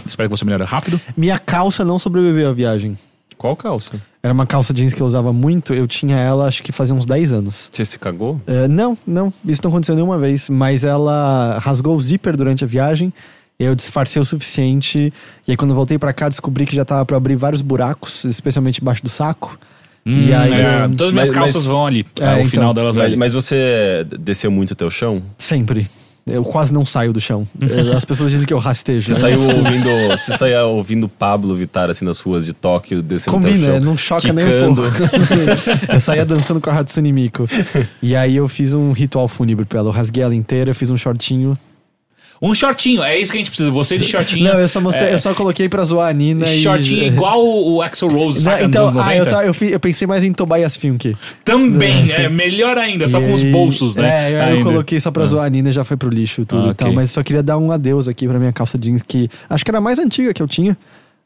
Espero 0.08 0.30
que 0.30 0.38
você 0.38 0.46
melhore 0.46 0.64
rápido. 0.64 1.00
Minha 1.18 1.38
calça 1.38 1.84
não 1.84 2.00
sobreviveu 2.00 2.50
à 2.50 2.54
viagem. 2.54 2.98
Qual 3.38 3.56
calça? 3.58 4.02
Era 4.24 4.34
uma 4.34 4.46
calça 4.46 4.72
jeans 4.74 4.94
que 4.94 5.02
eu 5.02 5.08
usava 5.08 5.34
muito, 5.34 5.74
eu 5.74 5.88
tinha 5.88 6.16
ela 6.16 6.46
acho 6.48 6.62
que 6.62 6.72
fazia 6.72 6.94
uns 6.94 7.08
10 7.08 7.34
anos. 7.34 7.70
Você 7.72 7.84
se 7.84 7.98
cagou? 7.98 8.40
É, 8.46 8.68
não, 8.68 8.96
não, 9.06 9.34
isso 9.44 9.62
não 9.64 9.70
aconteceu 9.72 9.96
nenhuma 9.96 10.20
vez, 10.20 10.48
mas 10.50 10.84
ela 10.84 11.58
rasgou 11.60 11.96
o 11.98 12.02
zíper 12.02 12.38
durante 12.38 12.64
a 12.64 12.68
viagem. 12.68 13.12
e 13.60 13.64
Eu 13.64 13.74
disfarcei 13.74 14.22
o 14.22 14.26
suficiente. 14.26 15.12
E 15.48 15.52
aí, 15.52 15.58
quando 15.58 15.72
eu 15.72 15.76
voltei 15.76 15.98
pra 15.98 16.14
cá, 16.14 16.30
descobri 16.30 16.66
que 16.68 16.76
já 16.76 16.86
tava 16.86 17.04
pra 17.06 17.18
abrir 17.18 17.36
vários 17.36 17.62
buracos, 17.64 18.24
especialmente 18.26 18.80
embaixo 18.82 19.02
do 19.04 19.10
saco. 19.10 19.58
e 20.06 20.34
aí, 20.34 20.52
É, 20.54 20.84
eu- 20.86 20.90
todas 20.90 21.08
as 21.10 21.14
minhas 21.14 21.30
calças 21.32 21.56
mas- 21.56 21.66
vão 21.66 21.86
ali. 21.88 22.06
É, 22.20 22.24
É, 22.26 22.28
o 22.30 22.34
então. 22.38 22.46
final 22.48 22.74
delas 22.74 22.98
Mas, 22.98 23.06
ali. 23.08 23.16
mas 23.16 23.34
você 23.34 24.06
desceu 24.20 24.50
muito 24.52 24.74
até 24.74 24.84
o 24.86 24.90
chão? 24.90 25.22
sempre. 25.38 25.88
Eu 26.26 26.44
quase 26.44 26.72
não 26.74 26.86
saio 26.86 27.12
do 27.12 27.20
chão. 27.20 27.48
As 27.96 28.06
pessoas 28.06 28.32
dizem 28.32 28.46
que 28.46 28.54
eu 28.54 28.60
rastejo. 28.60 29.08
Você 29.08 29.14
né? 29.14 29.20
saiu 29.20 29.40
ouvindo. 29.50 29.90
Você 30.12 30.38
saía 30.38 30.64
ouvindo 30.66 31.10
Pablo 31.10 31.56
Vittar 31.56 31.90
assim 31.90 32.06
nas 32.06 32.20
ruas 32.20 32.46
de 32.46 32.54
Tóquio, 32.54 33.02
descendo 33.02 33.38
o 33.38 33.42
Combina, 33.42 33.72
chão. 33.72 33.80
não 33.80 33.98
choca 33.98 34.32
nem 34.32 34.46
um 34.46 34.50
quicando. 34.50 34.82
pouco. 34.84 34.98
eu 35.92 36.00
saía 36.02 36.26
dançando 36.26 36.62
com 36.62 36.70
a 36.70 36.80
Hatsune 36.80 37.12
Miku. 37.12 37.48
E 38.02 38.16
aí 38.16 38.36
eu 38.36 38.48
fiz 38.48 38.74
um 38.74 38.92
ritual 38.92 39.28
fúnebre 39.28 39.66
pra 39.66 39.80
ela. 39.80 39.90
Eu 39.90 39.94
rasguei 39.94 40.24
ela 40.24 40.36
inteira, 40.36 40.74
fiz 40.74 40.90
um 40.90 40.98
shortinho. 40.98 41.58
Um 42.42 42.56
shortinho, 42.56 43.04
é 43.04 43.20
isso 43.20 43.32
que 43.32 43.38
a 43.38 43.40
gente 43.40 43.52
precisa. 43.52 43.70
Você 43.70 43.98
de 44.00 44.04
shortinho. 44.04 44.52
Não, 44.52 44.60
eu 44.60 44.68
só 44.68 44.82
mostrei, 44.82 45.10
É, 45.10 45.14
eu 45.14 45.20
só 45.20 45.32
coloquei 45.36 45.70
pra 45.70 45.84
zoar 45.84 46.10
a 46.10 46.14
Nina 46.14 46.44
e. 46.46 46.62
Shortinho 46.62 47.04
igual 47.06 47.40
o 47.46 47.76
o 47.76 47.82
Axel 47.84 48.08
Rose, 48.08 48.44
Não, 48.44 48.52
saca, 48.52 48.64
então, 48.66 48.86
nos 48.86 48.92
anos 48.96 49.02
ah, 49.08 49.14
90? 49.14 49.18
eu, 49.18 49.26
tá- 49.32 49.46
eu, 49.46 49.54
fi- 49.54 49.72
eu 49.72 49.80
pensei 49.80 50.08
mais 50.08 50.24
em 50.24 50.34
Tobias 50.34 50.76
Funk. 50.76 51.16
Também, 51.46 52.12
é 52.12 52.28
melhor 52.30 52.78
ainda, 52.80 53.08
só 53.08 53.22
E 53.22 53.28
com 53.28 53.34
os 53.34 53.44
bolsos, 53.44 53.96
né? 53.96 54.32
É, 54.32 54.52
eu, 54.54 54.58
eu 54.58 54.64
coloquei 54.64 55.00
só 55.00 55.12
pra 55.12 55.24
zoar 55.26 55.46
a 55.46 55.50
Nina 55.50 55.70
e 55.70 55.72
já 55.72 55.84
foi 55.84 55.96
pro 55.98 56.10
lixo 56.10 56.44
tudo 56.46 56.70
Ah, 56.70 56.72
e 56.72 56.74
tal. 56.74 56.92
Mas 56.94 57.12
só 57.12 57.22
queria 57.22 57.44
dar 57.44 57.58
um 57.60 57.72
adeus 57.72 58.08
aqui 58.08 58.28
pra 58.28 58.40
minha 58.40 58.52
calça 58.52 58.78
jeans, 58.78 59.04
que 59.04 59.30
acho 59.48 59.64
que 59.64 59.70
era 59.70 59.78
a 59.78 59.82
mais 59.82 60.00
antiga 60.00 60.34
que 60.34 60.42
eu 60.42 60.48
tinha. 60.48 60.76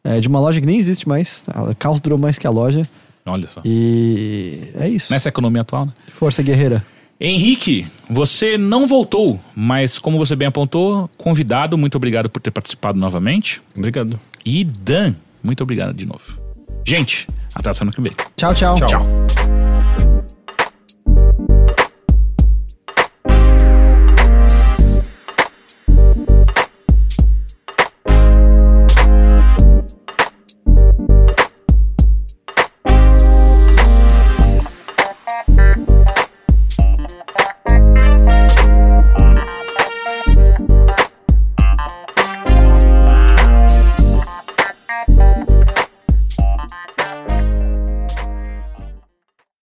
É, 0.04 0.20
de 0.20 0.28
uma 0.28 0.40
loja 0.40 0.60
que 0.60 0.68
nem 0.68 0.78
existe 0.78 1.08
mais. 1.08 1.44
A 1.48 1.74
calça 1.74 2.04
durou 2.04 2.20
mais 2.20 2.38
que 2.38 2.46
a 2.46 2.50
loja. 2.52 2.88
Olha 3.26 3.48
só. 3.48 3.62
E 3.66 4.60
é 4.76 4.88
isso. 4.88 5.12
Nessa 5.12 5.30
economia 5.30 5.62
atual, 5.64 5.86
né? 5.88 5.94
Força 6.12 6.44
guerreira. 6.44 6.84
Henrique, 7.20 7.88
você 8.10 8.58
não 8.58 8.86
voltou, 8.88 9.40
mas 9.56 9.98
como 9.98 10.18
você 10.18 10.36
bem 10.36 10.48
apontou, 10.48 11.10
convidado, 11.18 11.78
muito 11.78 11.96
obrigado 11.96 12.30
por 12.30 12.42
ter 12.42 12.52
participado 12.52 13.00
novamente. 13.00 13.62
Obrigado. 13.76 14.20
E 14.46 14.64
Dan, 14.64 15.16
muito 15.42 15.64
obrigado 15.64 15.94
de 15.94 16.06
novo. 16.06 16.40
Gente, 16.86 17.28
até 17.54 17.70
a 17.70 17.74
semana 17.74 17.96
que 17.96 18.02
vem. 18.02 18.12
Tchau, 18.36 18.54
tchau. 18.54 18.76
Tchau. 18.76 19.65